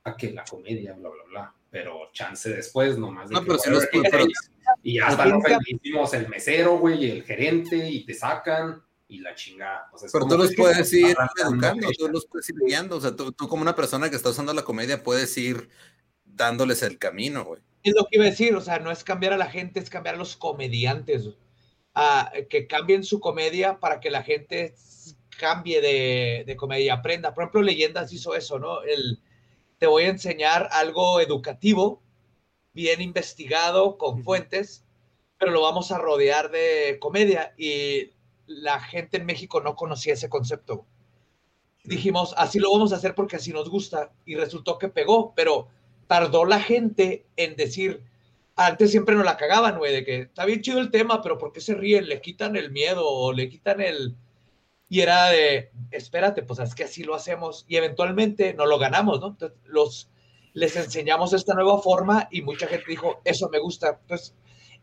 a 0.03 0.18
que 0.18 0.34
la 0.34 0.44
comedia, 0.44 0.92
bla, 0.92 1.08
bla, 1.10 1.24
bla. 1.30 1.53
Pero 1.72 2.10
chance 2.12 2.50
después, 2.50 2.98
nomás. 2.98 3.30
de 3.30 3.36
No, 3.36 3.40
que, 3.42 3.48
pero 3.48 3.60
si 3.60 3.70
los- 3.70 3.88
pero- 4.12 4.26
y 4.84 4.95
ya 4.95 5.08
hasta 5.08 5.26
lo 5.26 5.38
ofendimos 5.38 6.14
el 6.16 6.28
mesero, 6.28 6.78
güey, 6.78 7.06
y 7.06 7.12
el 7.12 7.24
gerente, 7.24 7.90
y 7.90 8.06
te 8.06 8.14
sacan, 8.14 8.84
y 9.08 9.20
la 9.20 9.34
chingada. 9.36 9.90
O 9.94 9.98
sea, 9.98 10.10
pero 10.12 10.26
tú 10.28 10.38
los 10.38 10.53
puedes 10.53 10.92
ir 10.92 11.16
educando, 11.42 11.88
tú 11.98 12.10
los 12.10 12.26
puedes 12.28 12.50
ir 12.50 12.56
guiando, 12.66 12.98
o 12.98 13.02
sea, 13.02 13.16
tú, 13.16 13.32
tú 13.32 13.48
como 13.48 13.62
una 13.62 13.74
persona 13.76 14.10
que 14.10 14.18
está 14.18 14.32
usando 14.32 14.53
la 14.53 14.64
comedia 14.64 15.02
puedes 15.02 15.38
ir 15.38 15.70
dándoles 16.26 16.84
el 16.84 16.98
camino, 16.98 17.45
güey. 17.45 17.62
Es 17.84 17.94
lo 17.95 18.06
que 18.06 18.16
iba 18.18 18.26
a 18.26 18.30
decir, 18.30 18.56
o 18.56 18.62
sea, 18.62 18.80
no 18.80 18.92
es 18.92 19.03
cambiar 19.03 19.34
a 19.34 19.38
la 19.38 19.50
gente, 19.50 19.80
es 19.80 19.90
cambiar 19.90 20.16
a 20.16 20.18
los 20.18 20.36
comediantes. 20.38 21.30
a 21.95 22.32
que 22.50 22.68
cambien 22.68 23.03
su 23.03 23.20
comedia 23.22 23.80
para 23.80 24.00
que 24.02 24.12
la 24.12 24.24
gente 24.24 24.76
cambie 25.40 25.82
de, 25.82 26.44
de 26.48 26.58
comedia, 26.58 26.95
aprenda. 26.95 27.34
Por 27.34 27.44
ejemplo, 27.44 27.62
Leyendas 27.64 28.14
hizo 28.14 28.36
eso, 28.36 28.60
¿no? 28.60 28.84
El, 28.84 29.22
te 29.80 29.88
voy 29.88 30.06
a 30.06 30.10
enseñar 30.10 30.70
algo 30.72 31.22
educativo, 31.22 32.03
bien 32.74 33.02
investigado, 33.02 33.98
con 33.98 34.24
fuentes, 34.24 34.86
pero 35.40 35.52
lo 35.52 35.62
vamos 35.62 35.92
a 35.92 36.00
rodear 36.00 36.52
de 36.52 36.98
comedia. 37.02 37.53
Y 37.58 38.14
la 38.48 38.80
gente 38.82 39.18
en 39.18 39.26
México 39.28 39.62
no 39.62 39.76
conocía 39.76 40.14
ese 40.14 40.30
concepto. 40.30 40.88
Dijimos, 41.84 42.34
así 42.38 42.60
lo 42.60 42.72
vamos 42.72 42.94
a 42.94 42.95
hacer 42.98 43.14
porque 43.16 43.36
así 43.38 43.52
nos 43.52 43.70
gusta. 43.70 44.14
Y 44.26 44.36
resultó 44.36 44.78
que 44.78 44.90
pegó, 44.90 45.34
pero 45.36 45.68
tardó 46.07 46.45
la 46.45 46.59
gente 46.59 47.25
en 47.38 47.56
decir, 47.56 48.03
antes 48.56 48.91
siempre 48.91 49.15
nos 49.15 49.25
la 49.25 49.38
cagaban, 49.38 49.77
güey, 49.77 49.93
de 49.93 50.06
que 50.06 50.22
está 50.22 50.45
bien 50.45 50.61
chido 50.61 50.80
el 50.80 50.91
tema, 50.91 51.22
pero 51.22 51.38
¿por 51.38 51.51
qué 51.51 51.61
se 51.61 51.75
ríen? 51.75 52.07
Le 52.07 52.22
quitan 52.22 52.56
el 52.56 52.72
miedo 52.72 53.07
o 53.07 53.33
le 53.33 53.49
quitan 53.49 53.82
el... 53.82 54.15
Y 54.90 55.01
era 55.01 55.30
de, 55.30 55.72
espérate, 55.90 56.43
pues 56.43 56.59
es 56.59 56.75
que 56.75 56.83
así 56.83 57.03
lo 57.03 57.15
hacemos 57.15 57.65
y 57.67 57.77
eventualmente 57.77 58.53
no 58.53 58.67
lo 58.67 58.77
ganamos, 58.77 59.22
¿no? 59.22 59.27
Entonces, 59.30 59.57
los, 59.65 60.09
les 60.53 60.75
enseñamos 60.75 61.33
esta 61.33 61.56
nueva 61.56 61.82
forma 61.82 62.27
y 62.30 62.43
mucha 62.43 62.67
gente 62.67 62.85
dijo, 62.88 63.19
eso 63.23 63.49
me 63.49 63.57
gusta. 63.57 63.98
Entonces, 64.01 64.35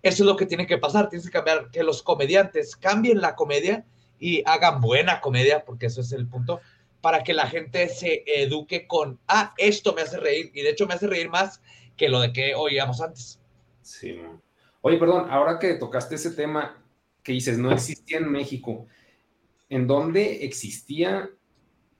eso 0.02 0.23
es 0.23 0.26
lo 0.26 0.36
que 0.36 0.47
tiene 0.47 0.66
que 0.66 0.78
pasar, 0.78 1.08
tienes 1.08 1.26
que 1.26 1.32
cambiar, 1.32 1.70
que 1.70 1.84
los 1.84 2.02
comediantes 2.02 2.74
cambien 2.74 3.20
la 3.20 3.36
comedia 3.36 3.84
y 4.18 4.42
hagan 4.47 4.81
buena 4.81 5.20
comedia, 5.20 5.65
porque 5.65 5.86
eso 5.86 6.00
es 6.00 6.12
el 6.12 6.26
punto, 6.26 6.60
para 7.01 7.23
que 7.23 7.33
la 7.35 7.47
gente 7.47 7.89
se 7.89 8.23
eduque 8.27 8.87
con, 8.87 9.19
ah, 9.29 9.55
esto 9.59 9.95
me 9.95 10.03
hace 10.03 10.19
reír, 10.19 10.51
y 10.55 10.62
de 10.62 10.70
hecho 10.70 10.87
me 10.87 10.95
hace 10.95 11.07
reír 11.07 11.29
más 11.29 11.61
que 11.97 12.09
lo 12.09 12.20
de 12.20 12.33
que 12.33 12.55
oíamos 12.55 13.01
antes. 13.01 13.41
Sí, 13.83 14.12
man. 14.15 14.41
Oye, 14.83 14.97
perdón, 14.99 15.31
ahora 15.31 15.59
que 15.59 15.75
tocaste 15.75 16.15
ese 16.15 16.31
tema 16.31 16.83
que 17.23 17.33
dices 17.33 17.59
no 17.59 17.70
existía 17.73 18.19
en 18.19 18.31
México, 18.31 18.87
¿en 19.69 19.87
dónde 19.87 20.45
existía 20.45 21.29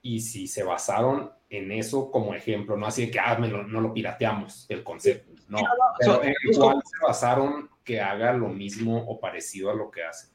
y 0.03 0.21
si 0.21 0.47
se 0.47 0.63
basaron 0.63 1.31
en 1.51 1.73
eso 1.73 2.11
como 2.11 2.35
ejemplo? 2.35 2.77
No 2.77 2.87
así 2.87 3.07
de 3.07 3.11
que 3.11 3.21
ah, 3.21 3.37
me 3.39 3.49
lo- 3.49 3.65
no 3.65 3.81
lo 3.83 3.93
pirateamos, 3.93 4.65
el 4.71 4.83
concepto. 4.83 5.31
No, 5.49 5.59
pero 5.99 6.15
so- 6.15 6.23
en 6.23 6.35
cuál 6.57 6.77
se 6.85 7.07
basaron 7.07 7.69
que 7.85 8.01
haga 8.01 8.33
lo 8.33 8.49
mismo 8.49 9.05
o 9.07 9.21
parecido 9.21 9.71
a 9.71 9.75
lo 9.75 9.91
que 9.91 10.03
hace. 10.05 10.29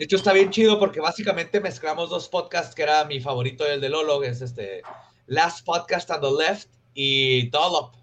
De 0.00 0.06
hecho, 0.06 0.16
está 0.16 0.32
bien 0.32 0.48
chido 0.48 0.78
porque 0.78 0.98
básicamente 0.98 1.60
mezclamos 1.60 2.08
dos 2.08 2.26
podcasts 2.26 2.74
que 2.74 2.84
era 2.84 3.04
mi 3.04 3.20
favorito, 3.20 3.66
el 3.66 3.82
de 3.82 3.90
Lolo, 3.90 4.18
que 4.18 4.28
es 4.28 4.40
este 4.40 4.80
Last 5.26 5.62
Podcast 5.66 6.08
on 6.08 6.22
the 6.22 6.42
Left 6.42 6.70
y 6.94 7.50
Dollop. 7.50 7.94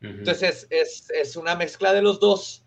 Entonces 0.00 0.66
es, 0.70 1.10
es, 1.10 1.36
una 1.36 1.56
mezcla 1.56 1.92
de 1.92 2.00
los 2.00 2.20
dos. 2.20 2.64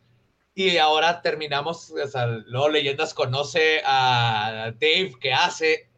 Y 0.54 0.78
ahora 0.78 1.24
terminamos, 1.24 1.90
o 1.90 2.08
sea, 2.08 2.28
luego 2.28 2.70
Leyendas 2.70 3.16
conoce 3.16 3.82
a 3.84 4.72
Dave 4.80 5.14
que 5.20 5.34
hace 5.34 5.90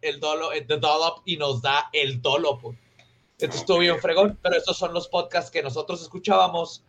el 0.00 0.18
Dollop, 0.18 0.54
el 0.54 0.66
Dollop 0.66 1.22
y 1.24 1.36
nos 1.36 1.62
da 1.62 1.88
el 1.92 2.20
Dollop. 2.20 2.74
Entonces 3.38 3.60
estuvo 3.60 3.78
bien 3.78 4.00
fregón, 4.00 4.40
pero 4.42 4.56
estos 4.56 4.76
son 4.76 4.92
los 4.92 5.06
podcasts 5.06 5.52
que 5.52 5.62
nosotros 5.62 6.02
escuchábamos 6.02 6.84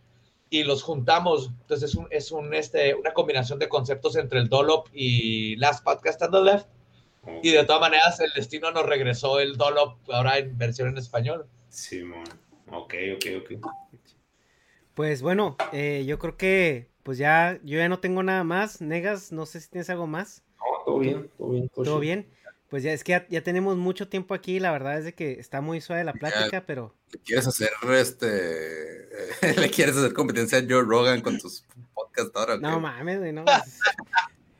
y 0.50 0.64
los 0.64 0.82
juntamos. 0.82 1.50
Entonces 1.62 1.90
es, 1.90 1.96
un, 1.96 2.06
es 2.10 2.32
un, 2.32 2.54
este, 2.54 2.94
una 2.94 3.12
combinación 3.12 3.58
de 3.58 3.68
conceptos 3.68 4.16
entre 4.16 4.38
el 4.38 4.48
Dollop 4.48 4.88
y 4.92 5.56
Last 5.56 5.84
Podcast 5.84 6.22
on 6.22 6.30
the 6.30 6.40
Left. 6.40 6.66
Y 7.42 7.50
de 7.50 7.64
todas 7.64 7.80
maneras 7.80 8.20
el 8.20 8.30
destino 8.34 8.70
nos 8.70 8.86
regresó 8.86 9.40
el 9.40 9.56
Dollop 9.56 9.98
ahora 10.12 10.38
en 10.38 10.56
versión 10.56 10.88
en 10.88 10.98
español. 10.98 11.46
Sí, 11.68 12.02
Ok, 12.68 12.94
ok, 13.16 13.26
ok. 13.42 13.70
Pues 14.94 15.22
bueno, 15.22 15.56
eh, 15.72 16.04
yo 16.06 16.18
creo 16.18 16.36
que 16.36 16.88
pues 17.02 17.18
ya 17.18 17.60
yo 17.62 17.78
ya 17.78 17.88
no 17.88 18.00
tengo 18.00 18.22
nada 18.22 18.44
más. 18.44 18.80
Negas, 18.80 19.30
no 19.30 19.44
sé 19.46 19.60
si 19.60 19.68
tienes 19.68 19.90
algo 19.90 20.06
más. 20.06 20.42
No, 20.58 20.84
todo 20.84 20.98
bien, 20.98 21.30
todo 21.36 21.50
bien. 21.50 21.68
Todo, 21.68 21.98
bien. 22.00 22.26
Pues 22.68 22.82
ya 22.82 22.92
es 22.92 23.04
que 23.04 23.24
ya, 23.28 23.40
tenemos 23.42 23.76
mucho 23.76 24.08
tiempo 24.08 24.34
aquí, 24.34 24.58
la 24.58 24.72
verdad 24.72 24.98
es 24.98 25.04
de 25.04 25.14
que 25.14 25.32
está 25.38 25.60
muy 25.60 25.80
suave 25.80 26.02
la 26.02 26.12
plática, 26.12 26.64
pero... 26.66 26.94
¿Le 27.12 27.20
quieres 27.20 27.46
hacer 27.46 27.70
este... 27.92 29.08
¿Le 29.60 29.70
quieres 29.70 29.96
hacer 29.96 30.12
competencia 30.12 30.58
a 30.58 30.62
Joe 30.62 30.82
Rogan 30.82 31.20
con 31.20 31.38
tus 31.38 31.64
podcasts 31.94 32.32
ahora? 32.34 32.56
No 32.56 32.80
mames, 32.80 33.32
no. 33.32 33.44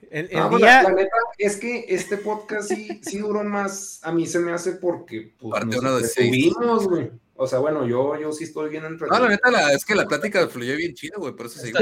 El, 0.08 0.28
el 0.30 0.58
día... 0.58 0.84
la, 0.84 0.92
neta 0.92 1.16
es 1.36 1.56
que 1.56 1.84
este 1.88 2.16
podcast 2.16 2.68
sí, 2.68 3.00
sí 3.02 3.18
duró 3.18 3.42
más, 3.42 3.98
a 4.04 4.12
mí 4.12 4.24
se 4.24 4.38
me 4.38 4.52
hace 4.52 4.72
porque 4.72 5.32
pues, 5.36 5.50
Parte 5.50 5.78
uno 5.78 5.96
de 5.96 6.06
seis. 6.06 6.54
güey. 6.54 7.10
O 7.34 7.46
sea, 7.46 7.58
bueno, 7.58 7.86
yo, 7.86 8.18
yo 8.18 8.32
sí 8.32 8.44
estoy 8.44 8.70
bien 8.70 8.84
entretenido. 8.84 9.18
No, 9.18 9.28
la 9.28 9.30
neta 9.30 9.72
es 9.72 9.84
que 9.84 9.94
la 9.94 10.06
plática 10.06 10.46
fluyó 10.48 10.76
bien 10.76 10.94
chido, 10.94 11.18
güey, 11.18 11.34
por 11.34 11.46
eso 11.46 11.58
sí. 11.58 11.72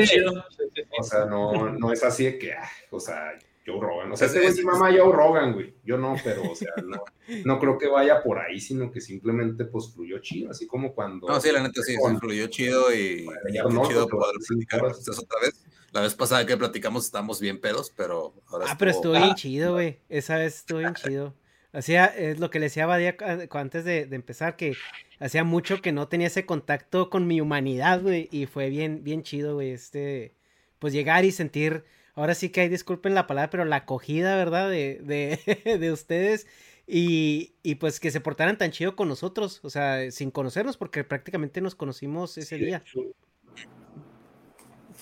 O 0.98 1.02
sea, 1.04 1.26
no, 1.26 1.70
no 1.70 1.92
es 1.92 2.02
así 2.02 2.24
de 2.24 2.38
que, 2.38 2.54
ah, 2.54 2.68
o 2.90 2.98
sea, 2.98 3.38
Joe 3.66 3.80
Rogan. 3.80 4.12
O 4.12 4.16
sea, 4.16 4.26
este 4.26 4.40
güey 4.40 4.52
sí 4.52 4.62
mamá 4.64 4.90
Joe 4.90 5.12
Rogan, 5.12 5.54
güey. 5.54 5.74
Yo 5.84 5.96
no, 5.96 6.16
pero, 6.22 6.42
o 6.50 6.54
sea, 6.54 6.72
no, 6.84 7.02
no 7.44 7.58
creo 7.58 7.78
que 7.78 7.88
vaya 7.88 8.22
por 8.22 8.38
ahí, 8.38 8.60
sino 8.60 8.90
que 8.90 9.00
simplemente, 9.00 9.64
pues, 9.64 9.92
fluyó 9.94 10.18
chido, 10.18 10.50
así 10.50 10.66
como 10.66 10.94
cuando... 10.94 11.26
No, 11.26 11.40
sí, 11.40 11.50
la 11.50 11.62
neta 11.62 11.82
sí, 11.82 11.94
sí 11.94 12.16
fluyó 12.18 12.46
chido 12.48 12.94
y, 12.94 13.24
bueno, 13.62 13.86
chido 13.88 14.06
poder 14.08 14.36
platicar 14.46 14.84
otra 14.84 15.40
vez. 15.40 15.64
La 15.92 16.00
vez 16.00 16.14
pasada 16.14 16.44
que 16.44 16.56
platicamos 16.56 17.04
estábamos 17.04 17.40
bien 17.40 17.60
pedos, 17.60 17.92
pero 17.96 18.34
ahora 18.48 18.66
Ah, 18.68 18.76
pero 18.76 18.90
estuvo 18.90 19.12
bien 19.12 19.34
chido, 19.36 19.74
güey. 19.74 20.00
Esa 20.08 20.38
vez 20.38 20.56
estuvo 20.56 20.80
bien 20.80 20.94
chido. 20.94 21.34
Hacía, 21.72 22.06
es 22.06 22.38
lo 22.38 22.50
que 22.50 22.58
le 22.60 22.66
decía 22.66 22.84
a 22.84 22.86
Badia 22.86 23.16
antes 23.50 23.84
de, 23.84 24.06
de, 24.06 24.16
empezar, 24.16 24.56
que 24.56 24.76
hacía 25.18 25.42
mucho 25.42 25.82
que 25.82 25.92
no 25.92 26.06
tenía 26.08 26.28
ese 26.28 26.46
contacto 26.46 27.10
con 27.10 27.26
mi 27.26 27.40
humanidad, 27.40 28.00
güey, 28.00 28.28
y 28.30 28.46
fue 28.46 28.70
bien, 28.70 29.02
bien 29.02 29.24
chido, 29.24 29.54
güey, 29.54 29.70
este, 29.70 30.36
pues 30.78 30.92
llegar 30.92 31.24
y 31.24 31.32
sentir, 31.32 31.84
ahora 32.14 32.34
sí 32.34 32.50
que 32.50 32.62
hay, 32.62 32.68
disculpen 32.68 33.14
la 33.14 33.26
palabra, 33.26 33.50
pero 33.50 33.64
la 33.64 33.76
acogida, 33.76 34.36
¿verdad? 34.36 34.70
De, 34.70 35.00
de, 35.02 35.78
de 35.78 35.92
ustedes 35.92 36.46
y, 36.86 37.54
y, 37.62 37.76
pues 37.76 37.98
que 37.98 38.10
se 38.10 38.20
portaran 38.20 38.58
tan 38.58 38.70
chido 38.70 38.94
con 38.94 39.08
nosotros, 39.08 39.60
o 39.62 39.70
sea, 39.70 40.10
sin 40.10 40.30
conocernos, 40.30 40.76
porque 40.76 41.02
prácticamente 41.02 41.62
nos 41.62 41.74
conocimos 41.74 42.36
ese 42.36 42.56
día. 42.56 42.82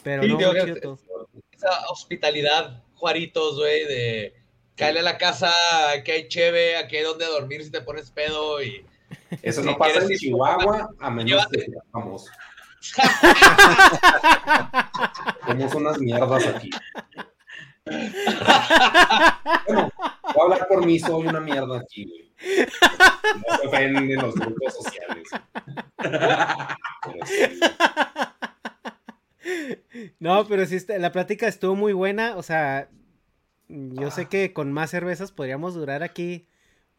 Pero 0.05 0.23
no, 0.23 0.39
Esa 0.39 1.87
hospitalidad, 1.91 2.83
Juaritos, 2.95 3.57
güey, 3.57 3.85
de 3.87 4.35
caerle 4.77 5.01
a 5.01 5.05
la 5.05 5.19
casa, 5.19 5.53
que 6.05 6.13
hay 6.13 6.29
cheve, 6.29 6.77
aquí 6.77 6.97
hay 6.97 7.05
donde 7.05 7.27
dormir 7.27 7.65
si 7.65 7.71
te 7.71 7.81
pones 7.81 8.11
pedo 8.11 8.63
y... 8.63 8.85
Eso 9.43 9.63
no 9.63 9.77
pasa 9.77 10.03
en 10.03 10.09
Chihuahua, 10.17 10.89
a 11.01 11.11
menos 11.11 11.47
que 11.49 11.67
famoso. 11.91 12.31
Somos 15.47 15.75
unas 15.75 15.99
mierdas 16.01 16.47
aquí. 16.47 16.71
bueno, 19.67 19.91
voy 20.35 20.41
a 20.41 20.43
hablar 20.43 20.67
por 20.69 20.87
mí, 20.87 20.99
soy 20.99 21.27
una 21.27 21.41
mierda 21.41 21.81
aquí, 21.81 22.07
güey. 22.07 22.33
No 23.49 23.57
se 23.57 23.67
ofenden 23.67 24.21
los 24.21 24.35
grupos 24.35 24.75
sociales. 24.75 25.29
No, 30.19 30.47
pero 30.47 30.65
sí, 30.67 30.79
la 30.99 31.11
plática 31.11 31.49
estuvo 31.49 31.75
muy 31.75 31.93
buena. 31.93 32.37
O 32.37 32.43
sea, 32.43 32.89
yo 33.69 34.11
sé 34.13 34.29
que 34.29 34.53
con 34.53 34.73
más 34.73 34.91
cervezas 34.91 35.33
podríamos 35.33 35.75
durar 35.75 36.05
aquí 36.05 36.47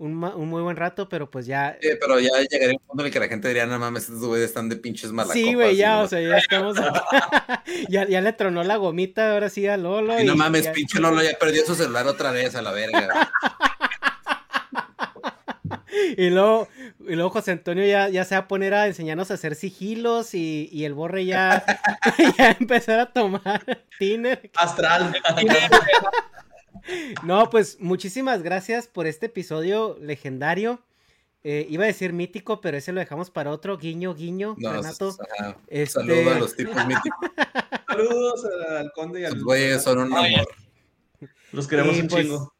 un, 0.03 0.49
muy 0.49 0.61
buen 0.61 0.75
rato, 0.75 1.07
pero 1.07 1.29
pues 1.29 1.45
ya. 1.45 1.77
Sí, 1.81 1.89
pero 1.99 2.19
ya 2.19 2.29
llegaría 2.49 2.75
un 2.75 2.85
punto 2.85 3.03
en 3.03 3.07
el 3.07 3.13
que 3.13 3.19
la 3.19 3.27
gente 3.27 3.47
diría, 3.47 3.65
no 3.65 3.79
mames, 3.79 4.03
estos 4.03 4.25
güeyes 4.25 4.49
están 4.49 4.67
de 4.69 4.75
pinches 4.75 5.11
malacopas. 5.11 5.41
Sí, 5.41 5.53
güey, 5.53 5.77
ya, 5.77 6.01
o 6.01 6.07
sea, 6.07 6.19
ya 6.19 6.37
estamos. 6.37 6.77
ya, 7.89 8.07
ya 8.07 8.21
le 8.21 8.33
tronó 8.33 8.63
la 8.63 8.75
gomita 8.75 9.33
ahora 9.33 9.49
sí 9.49 9.65
a 9.67 9.77
Lolo. 9.77 10.19
Y, 10.19 10.25
no 10.25 10.35
mames, 10.35 10.67
pinche 10.69 10.99
Lolo 10.99 11.23
ya 11.23 11.37
perdió 11.39 11.65
su 11.65 11.75
celular 11.75 12.05
otra 12.07 12.31
vez 12.31 12.55
a 12.55 12.61
la 12.61 12.71
verga. 12.71 13.31
y 16.17 16.29
luego, 16.29 16.67
y 17.07 17.15
luego 17.15 17.29
José 17.29 17.51
Antonio 17.51 17.85
ya, 17.85 18.09
ya 18.09 18.25
se 18.25 18.35
va 18.35 18.41
a 18.41 18.47
poner 18.47 18.73
a 18.73 18.87
enseñarnos 18.87 19.31
a 19.31 19.35
hacer 19.35 19.55
sigilos 19.55 20.33
y, 20.33 20.69
y 20.71 20.83
el 20.83 20.93
borre 20.93 21.25
ya, 21.25 21.63
ya 22.37 22.57
empezar 22.59 22.99
a 22.99 23.05
tomar 23.05 23.85
tiner. 23.97 24.51
Astral. 24.55 25.13
no, 27.23 27.49
pues 27.49 27.79
muchísimas 27.79 28.43
gracias 28.43 28.87
por 28.87 29.07
este 29.07 29.27
episodio 29.27 29.97
legendario. 29.99 30.81
Eh, 31.45 31.67
iba 31.69 31.83
a 31.83 31.87
decir 31.87 32.13
mítico, 32.13 32.61
pero 32.61 32.77
ese 32.77 32.93
lo 32.93 33.01
dejamos 33.01 33.29
para 33.29 33.51
otro. 33.51 33.77
Guiño, 33.77 34.15
guiño, 34.15 34.55
Renato. 34.57 35.15
Este... 35.67 35.99
Saludos 35.99 36.27
a 36.27 36.39
los 36.39 36.55
tipos 36.55 36.87
míticos. 36.87 37.19
Saludos 37.87 38.45
al 38.69 38.91
conde 38.93 39.21
y 39.21 39.25
al. 39.25 39.33
Los 39.33 39.43
güeyes 39.43 39.83
son 39.83 39.99
un 39.99 40.13
amor. 40.13 40.47
Los 41.51 41.67
queremos 41.67 41.97
un 41.97 42.07
pues, 42.07 42.23
chingo. 42.23 42.53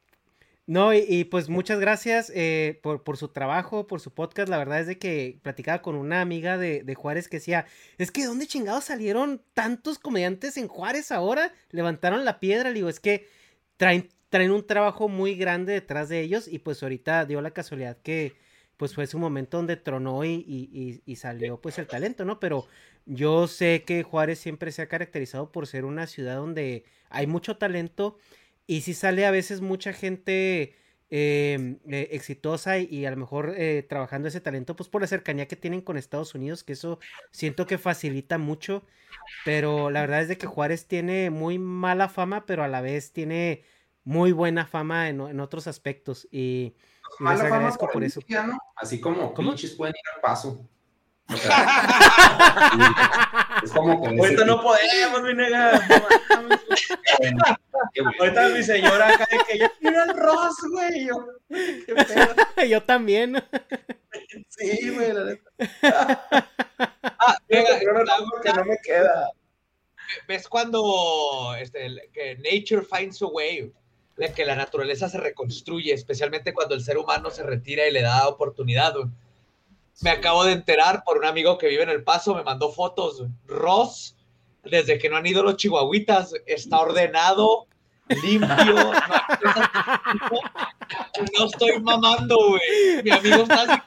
No, 0.66 0.94
y, 0.94 1.26
pues 1.26 1.50
muchas 1.50 1.80
gracias 1.80 2.32
eh, 2.34 2.80
por, 2.84 3.04
por, 3.04 3.18
su 3.18 3.30
trabajo, 3.30 3.86
por 3.86 4.00
su 4.00 4.14
podcast. 4.14 4.48
La 4.48 4.58
verdad 4.58 4.80
es 4.80 4.88
de 4.88 4.98
que 4.98 5.40
platicaba 5.42 5.82
con 5.82 5.96
una 5.96 6.22
amiga 6.22 6.58
de, 6.58 6.84
de, 6.84 6.96
Juárez 6.96 7.28
que 7.28 7.38
decía, 7.38 7.66
es 7.98 8.12
que 8.12 8.26
¿dónde 8.26 8.48
chingados 8.48 8.86
salieron 8.86 9.42
tantos 9.54 10.00
comediantes 10.00 10.56
en 10.56 10.70
Juárez 10.70 11.12
ahora? 11.12 11.54
Levantaron 11.70 12.24
la 12.24 12.40
piedra, 12.40 12.70
le 12.70 12.76
digo, 12.76 12.90
es 12.90 13.02
que 13.02 13.28
traen, 13.78 14.10
traen 14.30 14.52
un 14.52 14.66
trabajo 14.66 15.10
muy 15.10 15.36
grande 15.36 15.74
detrás 15.74 16.10
de 16.10 16.22
ellos 16.22 16.48
y 16.48 16.60
pues 16.60 16.82
ahorita 16.84 17.26
dio 17.26 17.42
la 17.42 17.52
casualidad 17.52 17.98
que 18.02 18.36
pues 18.78 18.94
fue 18.94 19.08
su 19.08 19.20
momento 19.20 19.58
donde 19.58 19.78
tronó 19.78 20.26
y, 20.26 20.32
y, 20.48 21.02
y 21.06 21.16
salió 21.16 21.62
pues 21.62 21.78
el 21.78 21.88
talento, 21.88 22.26
¿no? 22.26 22.40
Pero 22.40 22.68
yo 23.06 23.48
sé 23.48 23.84
que 23.86 24.04
Juárez 24.04 24.40
siempre 24.40 24.72
se 24.72 24.82
ha 24.82 24.88
caracterizado 24.88 25.52
por 25.52 25.68
ser 25.68 25.86
una 25.86 26.08
ciudad 26.08 26.38
donde 26.38 26.86
hay 27.10 27.28
mucho 27.28 27.58
talento 27.58 28.18
y 28.66 28.82
si 28.82 28.94
sale 28.94 29.26
a 29.26 29.32
veces 29.32 29.62
mucha 29.62 29.94
gente 29.94 30.76
em, 31.16 31.78
eh, 31.88 32.10
exitosa 32.14 32.80
y, 32.80 33.06
a 33.06 33.12
lo 33.12 33.18
mejor 33.18 33.54
eh, 33.56 33.86
trabajando 33.88 34.28
ese 34.28 34.42
talento, 34.42 34.76
pues 34.76 34.90
por 34.90 35.02
la 35.02 35.08
cercanía 35.08 35.48
que 35.48 35.56
tienen 35.56 35.82
con 35.82 35.96
Estados 35.96 36.34
Unidos, 36.34 36.64
que 36.64 36.74
eso 36.74 36.98
siento 37.30 37.68
que 37.68 37.78
facilita 37.78 38.40
mucho. 38.40 38.84
Pero 39.46 39.92
la 39.92 40.02
verdad 40.02 40.24
es 40.24 40.28
de 40.28 40.40
que 40.40 40.48
Juárez 40.48 40.88
tiene 40.88 41.30
muy 41.30 41.60
mala 41.60 42.10
fama, 42.10 42.48
pero 42.48 42.64
a 42.64 42.68
la 42.68 42.82
vez 42.82 43.14
tiene 43.14 43.64
muy 44.04 44.32
buena 44.32 44.66
fama 44.66 45.08
en, 45.08 45.22
en 45.22 45.40
otros 45.40 45.68
aspectos. 45.68 46.28
Y, 46.32 46.74
les 47.20 47.42
agradezco 47.42 47.88
por, 47.90 48.04
eso. 48.04 48.20
Así 48.76 49.00
como 49.00 49.36
¿Cómo? 49.36 49.54
pueden 49.78 49.94
ir 49.96 50.10
al 50.16 50.22
paso. 50.22 50.68
es 53.64 53.72
como 53.72 54.02
que 54.02 54.20
Ahorita 54.20 54.46
no 54.46 54.64
podemos, 54.64 55.22
mi 55.22 55.36
nega. 55.36 55.80
Ahorita 58.20 58.50
mi 58.50 58.64
señora 58.64 59.10
acá 59.10 59.28
de 59.30 59.38
que 59.46 59.60
yo 59.60 59.68
quiero 59.80 60.04
el 60.04 60.18
Ross, 60.18 60.56
güey. 60.72 61.08
Yo, 61.08 61.38
yo 62.68 62.84
también. 62.84 63.44
Sí, 64.50 64.90
güey, 64.90 65.14
la 65.14 65.24
neta. 65.26 66.28
ah, 67.20 67.38
venga, 67.48 67.80
que 67.80 68.54
no 68.54 68.66
me 68.66 68.78
queda. 68.84 69.32
¿Ves 70.28 70.48
cuando 70.48 71.56
este, 71.60 71.88
que 72.14 72.36
nature 72.38 72.86
finds 72.86 73.22
a 73.22 73.28
way? 73.28 73.72
Que 74.36 74.46
la 74.46 74.56
naturaleza 74.56 75.10
se 75.10 75.18
reconstruye, 75.18 75.94
especialmente 75.94 76.54
cuando 76.54 76.76
el 76.76 76.84
ser 76.84 76.98
humano 76.98 77.32
se 77.32 77.44
retira 77.44 77.88
y 77.88 77.92
le 77.92 78.02
da 78.02 78.28
oportunidad. 78.28 78.94
Güey 78.94 79.10
me 80.02 80.10
acabo 80.10 80.44
de 80.44 80.54
enterar 80.54 81.04
por 81.04 81.18
un 81.18 81.26
amigo 81.26 81.58
que 81.58 81.68
vive 81.68 81.84
en 81.84 81.90
El 81.90 82.04
Paso, 82.04 82.36
me 82.36 82.44
mandó 82.44 82.72
fotos. 82.72 83.24
Ross, 83.46 84.16
desde 84.64 84.98
que 84.98 85.10
no 85.10 85.18
han 85.18 85.26
ido 85.26 85.44
los 85.44 85.58
chihuahuitas, 85.58 86.34
está 86.46 86.80
ordenado, 86.80 87.68
limpio. 88.10 88.94
No, 91.38 91.46
estoy 91.46 91.80
mamando, 91.82 92.38
güey. 92.50 93.04
Mi 93.04 93.12
amigo 93.12 93.44
está 93.44 93.62
así. 93.62 93.82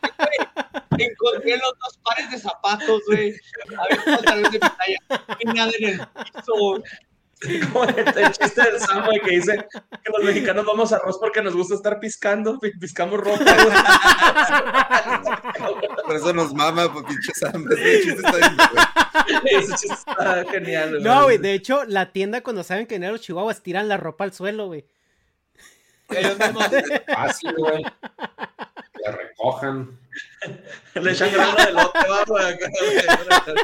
Encontré 0.98 1.56
los 1.58 1.72
dos 1.78 1.98
pares 2.02 2.30
de 2.30 2.38
zapatos, 2.38 3.02
güey. 3.06 3.34
A 3.78 4.34
ver, 4.34 4.50
de 4.50 4.58
nada 5.52 5.70
en 5.78 5.84
el 5.84 5.98
piso. 5.98 6.82
Como 7.72 7.84
el, 7.84 7.98
el 7.98 8.32
chiste 8.32 8.62
del 8.62 8.80
Sam, 8.80 9.04
güey, 9.04 9.20
que 9.20 9.30
dice 9.32 9.66
que 10.04 10.12
los 10.12 10.24
mexicanos 10.24 10.64
vamos 10.64 10.90
a 10.92 10.96
arroz 10.96 11.18
porque 11.18 11.42
nos 11.42 11.54
gusta 11.54 11.74
estar 11.74 12.00
piscando, 12.00 12.58
pi- 12.58 12.72
piscamos 12.78 13.20
ropa, 13.20 13.38
güey. 13.44 13.76
Por 16.06 16.16
eso 16.16 16.32
nos 16.32 16.54
mama, 16.54 16.90
pues 16.92 17.04
pinche 17.04 17.32
Sam. 17.34 17.66
Ese 17.72 18.02
chiste 18.02 18.22
está 18.24 18.36
bien, 18.38 18.56
güey. 18.56 19.62
Ese 19.62 19.72
chiste 19.74 19.94
está 20.08 20.44
genial, 20.50 20.90
güey. 20.92 21.02
No, 21.02 21.24
güey, 21.24 21.38
de 21.38 21.52
hecho, 21.52 21.84
la 21.84 22.10
tienda 22.12 22.40
cuando 22.42 22.62
saben 22.64 22.86
que 22.86 22.94
en 22.94 23.10
los 23.12 23.20
chihuahuas 23.20 23.62
tiran 23.62 23.88
la 23.88 23.96
ropa 23.98 24.24
al 24.24 24.32
suelo, 24.32 24.66
güey. 24.68 24.86
Ellos 26.08 26.38
mismos. 26.38 26.68
Fácil, 27.06 27.54
güey. 27.58 27.82
Que 27.84 29.02
la 29.04 29.10
recojan. 29.12 29.98
Le 30.94 31.10
echan 31.12 31.30
grano 31.32 31.56
de 31.56 31.72
lote, 31.72 31.98
güey, 32.28 32.56
güey. 32.56 33.56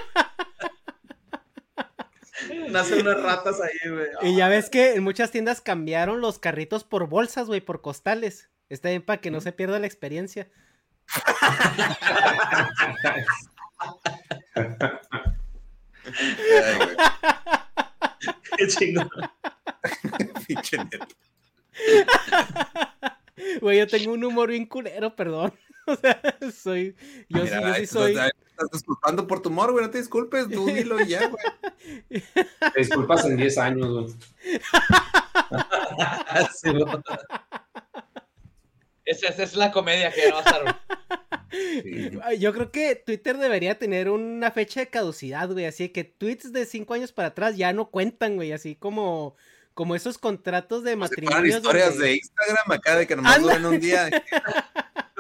Nacen 2.71 3.01
unas 3.01 3.23
ratas 3.23 3.61
ahí, 3.61 3.91
güey. 3.91 4.09
Y 4.23 4.37
ya 4.37 4.49
ves 4.49 4.71
que 4.71 4.95
en 4.95 5.03
muchas 5.03 5.31
tiendas 5.31 5.61
cambiaron 5.61 6.21
los 6.21 6.39
carritos 6.39 6.85
por 6.85 7.09
bolsas, 7.09 7.47
güey, 7.47 7.61
por 7.61 7.81
costales. 7.81 8.51
Está 8.69 8.89
bien 8.89 9.03
para 9.03 9.21
que 9.21 9.31
no 9.31 9.41
se 9.41 9.53
pierda 9.53 9.79
la 9.79 9.87
experiencia. 9.87 10.49
Ay. 11.41 13.25
Qué 18.57 18.69
chingón. 18.69 19.09
Pinche. 20.47 20.79
Güey, 23.61 23.79
yo 23.79 23.87
tengo 23.87 24.13
un 24.13 24.25
humor 24.25 24.51
bien 24.51 24.67
culero, 24.67 25.15
perdón. 25.17 25.53
O 25.87 25.97
sea, 25.97 26.21
soy. 26.63 26.95
Yo, 27.29 27.45
sí- 27.47 27.53
Mira, 27.55 27.61
yo 27.61 27.75
sí 27.75 27.87
soy. 27.87 28.13
Estás, 28.13 28.31
estás 28.51 28.71
disculpando 28.73 29.27
por 29.27 29.43
tu 29.43 29.49
humor, 29.49 29.73
güey. 29.73 29.85
No 29.85 29.91
te 29.91 29.99
disculpes. 29.99 30.49
Tú 30.49 30.67
dilo 30.75 31.01
y 31.01 31.09
ya, 31.09 31.27
güey. 31.29 31.45
Te 32.75 32.79
disculpas 32.79 33.25
en 33.25 33.37
10 33.37 33.59
años, 33.59 33.89
güey. 33.91 34.09
Sí. 36.55 36.71
Esa, 39.05 39.27
esa 39.29 39.43
es 39.43 39.57
la 39.57 39.73
comedia 39.73 40.13
que 40.13 40.31
va 40.31 40.39
a 40.39 40.43
estar. 40.43 40.81
Ay, 42.23 42.39
Yo 42.39 42.53
creo 42.53 42.71
que 42.71 42.95
Twitter 42.95 43.37
debería 43.37 43.79
tener 43.79 44.09
una 44.09 44.51
fecha 44.53 44.81
de 44.81 44.89
caducidad, 44.89 45.51
güey. 45.51 45.67
Así 45.67 45.89
que 45.89 46.05
tweets 46.05 46.53
de 46.53 46.65
cinco 46.67 46.95
años 46.95 47.13
para 47.13 47.29
atrás 47.29 47.57
ya 47.57 47.73
no 47.73 47.91
cuentan, 47.91 48.37
güey. 48.37 48.53
Así 48.53 48.77
como, 48.77 49.35
como 49.75 49.97
esos 49.97 50.19
contratos 50.19 50.85
de 50.85 50.95
matrimonio. 50.97 51.57
historias 51.57 51.99
de 51.99 52.15
Instagram 52.15 52.71
acá 52.71 52.97
de 52.97 53.07
que 53.09 53.17
nomás 53.17 53.43
duran 53.43 53.67
un 53.67 53.81
día. 53.81 54.09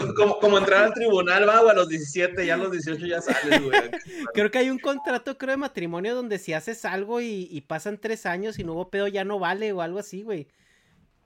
Como, 0.16 0.38
como 0.38 0.58
entrar 0.58 0.84
al 0.84 0.94
tribunal, 0.94 1.48
va, 1.48 1.60
güey, 1.60 1.70
a 1.70 1.74
los 1.74 1.88
17, 1.88 2.46
ya 2.46 2.54
a 2.54 2.56
los 2.56 2.70
18 2.72 3.06
ya 3.06 3.20
sales, 3.20 3.62
güey. 3.62 3.72
Creo 4.34 4.50
que 4.50 4.58
hay 4.58 4.70
un 4.70 4.78
contrato, 4.78 5.38
creo, 5.38 5.52
de 5.52 5.56
matrimonio 5.56 6.14
donde 6.14 6.38
si 6.38 6.52
haces 6.52 6.84
algo 6.84 7.20
y, 7.20 7.48
y 7.50 7.62
pasan 7.62 7.98
tres 7.98 8.26
años 8.26 8.58
y 8.58 8.64
no 8.64 8.74
hubo 8.74 8.90
pedo, 8.90 9.08
ya 9.08 9.24
no 9.24 9.38
vale 9.38 9.72
o 9.72 9.80
algo 9.80 9.98
así, 9.98 10.22
güey. 10.22 10.48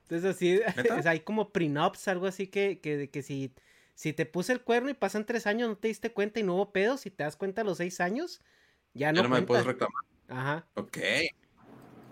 Entonces 0.03 0.37
así, 0.37 0.61
hay 1.09 1.21
como 1.21 1.51
prenups, 1.51 2.09
algo 2.09 2.27
así 2.27 2.47
que, 2.47 2.81
que, 2.81 3.11
que 3.11 3.23
si, 3.23 3.53
si 3.95 4.13
te 4.13 4.27
puse 4.27 4.53
el 4.53 4.63
cuerno 4.63 4.91
y 4.91 4.95
pasan 4.95 5.27
tres 5.27 5.47
años, 5.47 5.69
no 5.69 5.77
te 5.77 5.89
diste 5.89 6.13
cuenta 6.13 6.41
y 6.41 6.43
no 6.43 6.55
hubo 6.55 6.73
pedo, 6.73 6.97
si 6.97 7.11
te 7.11 7.25
das 7.25 7.37
cuenta 7.37 7.63
a 7.63 7.65
los 7.65 7.79
seis 7.79 8.01
años, 8.01 8.41
ya 8.95 9.13
Ya 9.13 9.23
no, 9.23 9.25
no 9.25 9.29
me 9.31 9.43
puedes 9.43 9.67
reclamar. 9.67 10.05
Ajá. 10.29 10.67
Ok. 10.75 10.99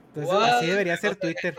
Entonces 0.09 0.33
What? 0.33 0.43
así 0.43 0.67
debería 0.67 0.97
ser 0.97 1.17
Twitter. 1.17 1.57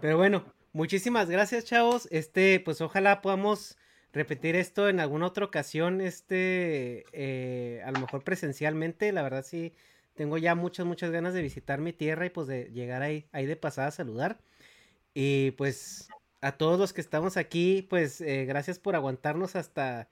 Pero 0.00 0.16
bueno, 0.16 0.44
muchísimas 0.78 1.28
gracias, 1.28 1.64
chavos. 1.64 2.06
Este, 2.12 2.60
pues 2.60 2.80
ojalá 2.80 3.20
podamos 3.20 3.76
repetir 4.12 4.54
esto 4.54 4.88
en 4.88 5.00
alguna 5.00 5.26
otra 5.26 5.44
ocasión, 5.44 6.00
este, 6.00 7.04
eh, 7.12 7.82
a 7.84 7.90
lo 7.90 7.98
mejor 7.98 8.22
presencialmente. 8.22 9.10
La 9.10 9.22
verdad 9.22 9.44
sí, 9.44 9.74
tengo 10.14 10.38
ya 10.38 10.54
muchas, 10.54 10.86
muchas 10.86 11.10
ganas 11.10 11.34
de 11.34 11.42
visitar 11.42 11.80
mi 11.80 11.92
tierra 11.92 12.26
y 12.26 12.30
pues 12.30 12.46
de 12.46 12.70
llegar 12.72 13.02
ahí, 13.02 13.26
ahí 13.32 13.44
de 13.44 13.56
pasada 13.56 13.88
a 13.88 13.90
saludar. 13.90 14.38
Y 15.14 15.50
pues 15.52 16.08
a 16.40 16.52
todos 16.52 16.78
los 16.78 16.92
que 16.92 17.00
estamos 17.00 17.36
aquí, 17.36 17.84
pues 17.90 18.20
eh, 18.20 18.44
gracias 18.44 18.78
por 18.78 18.94
aguantarnos 18.94 19.56
hasta, 19.56 20.08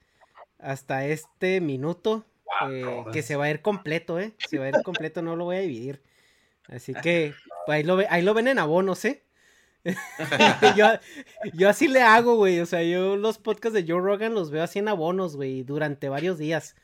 hasta 0.59 1.05
este 1.05 1.61
minuto. 1.61 2.25
eh, 2.69 3.05
que 3.13 3.21
se 3.23 3.37
va 3.37 3.45
a 3.45 3.49
ir 3.49 3.61
completo, 3.61 4.19
¿eh? 4.19 4.33
Se 4.49 4.59
va 4.59 4.65
a 4.65 4.69
ir 4.69 4.83
completo, 4.83 5.21
no 5.21 5.37
lo 5.37 5.45
voy 5.45 5.55
a 5.55 5.61
dividir. 5.61 6.01
Así 6.67 6.93
que 6.93 7.33
pues, 7.65 7.77
ahí, 7.77 7.83
lo 7.83 7.99
ahí 8.09 8.21
lo 8.21 8.33
ven 8.33 8.49
en 8.49 8.59
abonos, 8.59 9.05
¿eh? 9.05 9.23
yo, 10.77 10.85
yo 11.53 11.69
así 11.69 11.87
le 11.87 12.01
hago, 12.01 12.35
güey. 12.35 12.59
O 12.59 12.65
sea, 12.65 12.83
yo 12.83 13.15
los 13.15 13.37
podcasts 13.37 13.73
de 13.73 13.85
Joe 13.91 14.01
Rogan 14.01 14.33
los 14.33 14.51
veo 14.51 14.63
así 14.63 14.79
en 14.79 14.87
abonos, 14.87 15.35
güey, 15.35 15.63
durante 15.63 16.09
varios 16.09 16.37
días. 16.37 16.75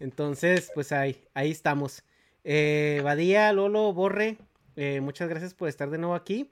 Entonces, 0.00 0.70
pues 0.74 0.90
ahí, 0.92 1.22
ahí 1.34 1.50
estamos. 1.50 2.02
Eh, 2.44 3.00
Badía, 3.04 3.52
Lolo, 3.52 3.92
Borre, 3.92 4.38
eh, 4.74 5.00
muchas 5.00 5.28
gracias 5.28 5.54
por 5.54 5.68
estar 5.68 5.90
de 5.90 5.98
nuevo 5.98 6.14
aquí. 6.14 6.50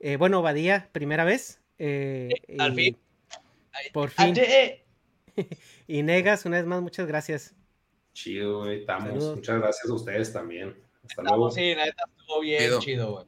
Eh, 0.00 0.16
bueno, 0.16 0.42
Badía, 0.42 0.88
primera 0.92 1.24
vez. 1.24 1.60
eh, 1.78 2.28
al 2.58 2.72
y 2.72 2.76
fin. 2.76 2.98
Por 3.92 4.10
fin. 4.10 4.34
Y 5.86 6.02
Negas, 6.02 6.44
una 6.46 6.56
vez 6.56 6.66
más, 6.66 6.82
muchas 6.82 7.06
gracias. 7.06 7.54
Chido, 8.12 8.64
güey. 8.64 8.80
Estamos. 8.80 9.10
Saludos. 9.10 9.36
Muchas 9.36 9.58
gracias 9.60 9.88
a 9.88 9.94
ustedes 9.94 10.32
también. 10.32 10.76
Hasta 11.08 11.22
luego. 11.22 11.50
Sí, 11.52 11.74
la 11.76 11.84
neta 11.86 12.02
estuvo 12.18 12.40
bien 12.40 12.58
Chido. 12.60 12.80
chido, 12.80 13.12
güey. 13.12 13.26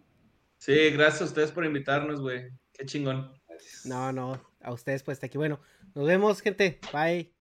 Sí, 0.60 0.90
gracias 0.90 1.22
a 1.22 1.24
ustedes 1.24 1.52
por 1.52 1.64
invitarnos, 1.64 2.20
güey. 2.20 2.50
Qué 2.74 2.84
chingón. 2.84 3.32
No, 3.86 4.12
no, 4.12 4.40
a 4.60 4.72
ustedes 4.72 5.02
pues 5.02 5.16
hasta 5.16 5.26
aquí. 5.26 5.38
Bueno, 5.38 5.58
nos 5.94 6.06
vemos, 6.06 6.42
gente. 6.42 6.78
Bye. 6.92 7.32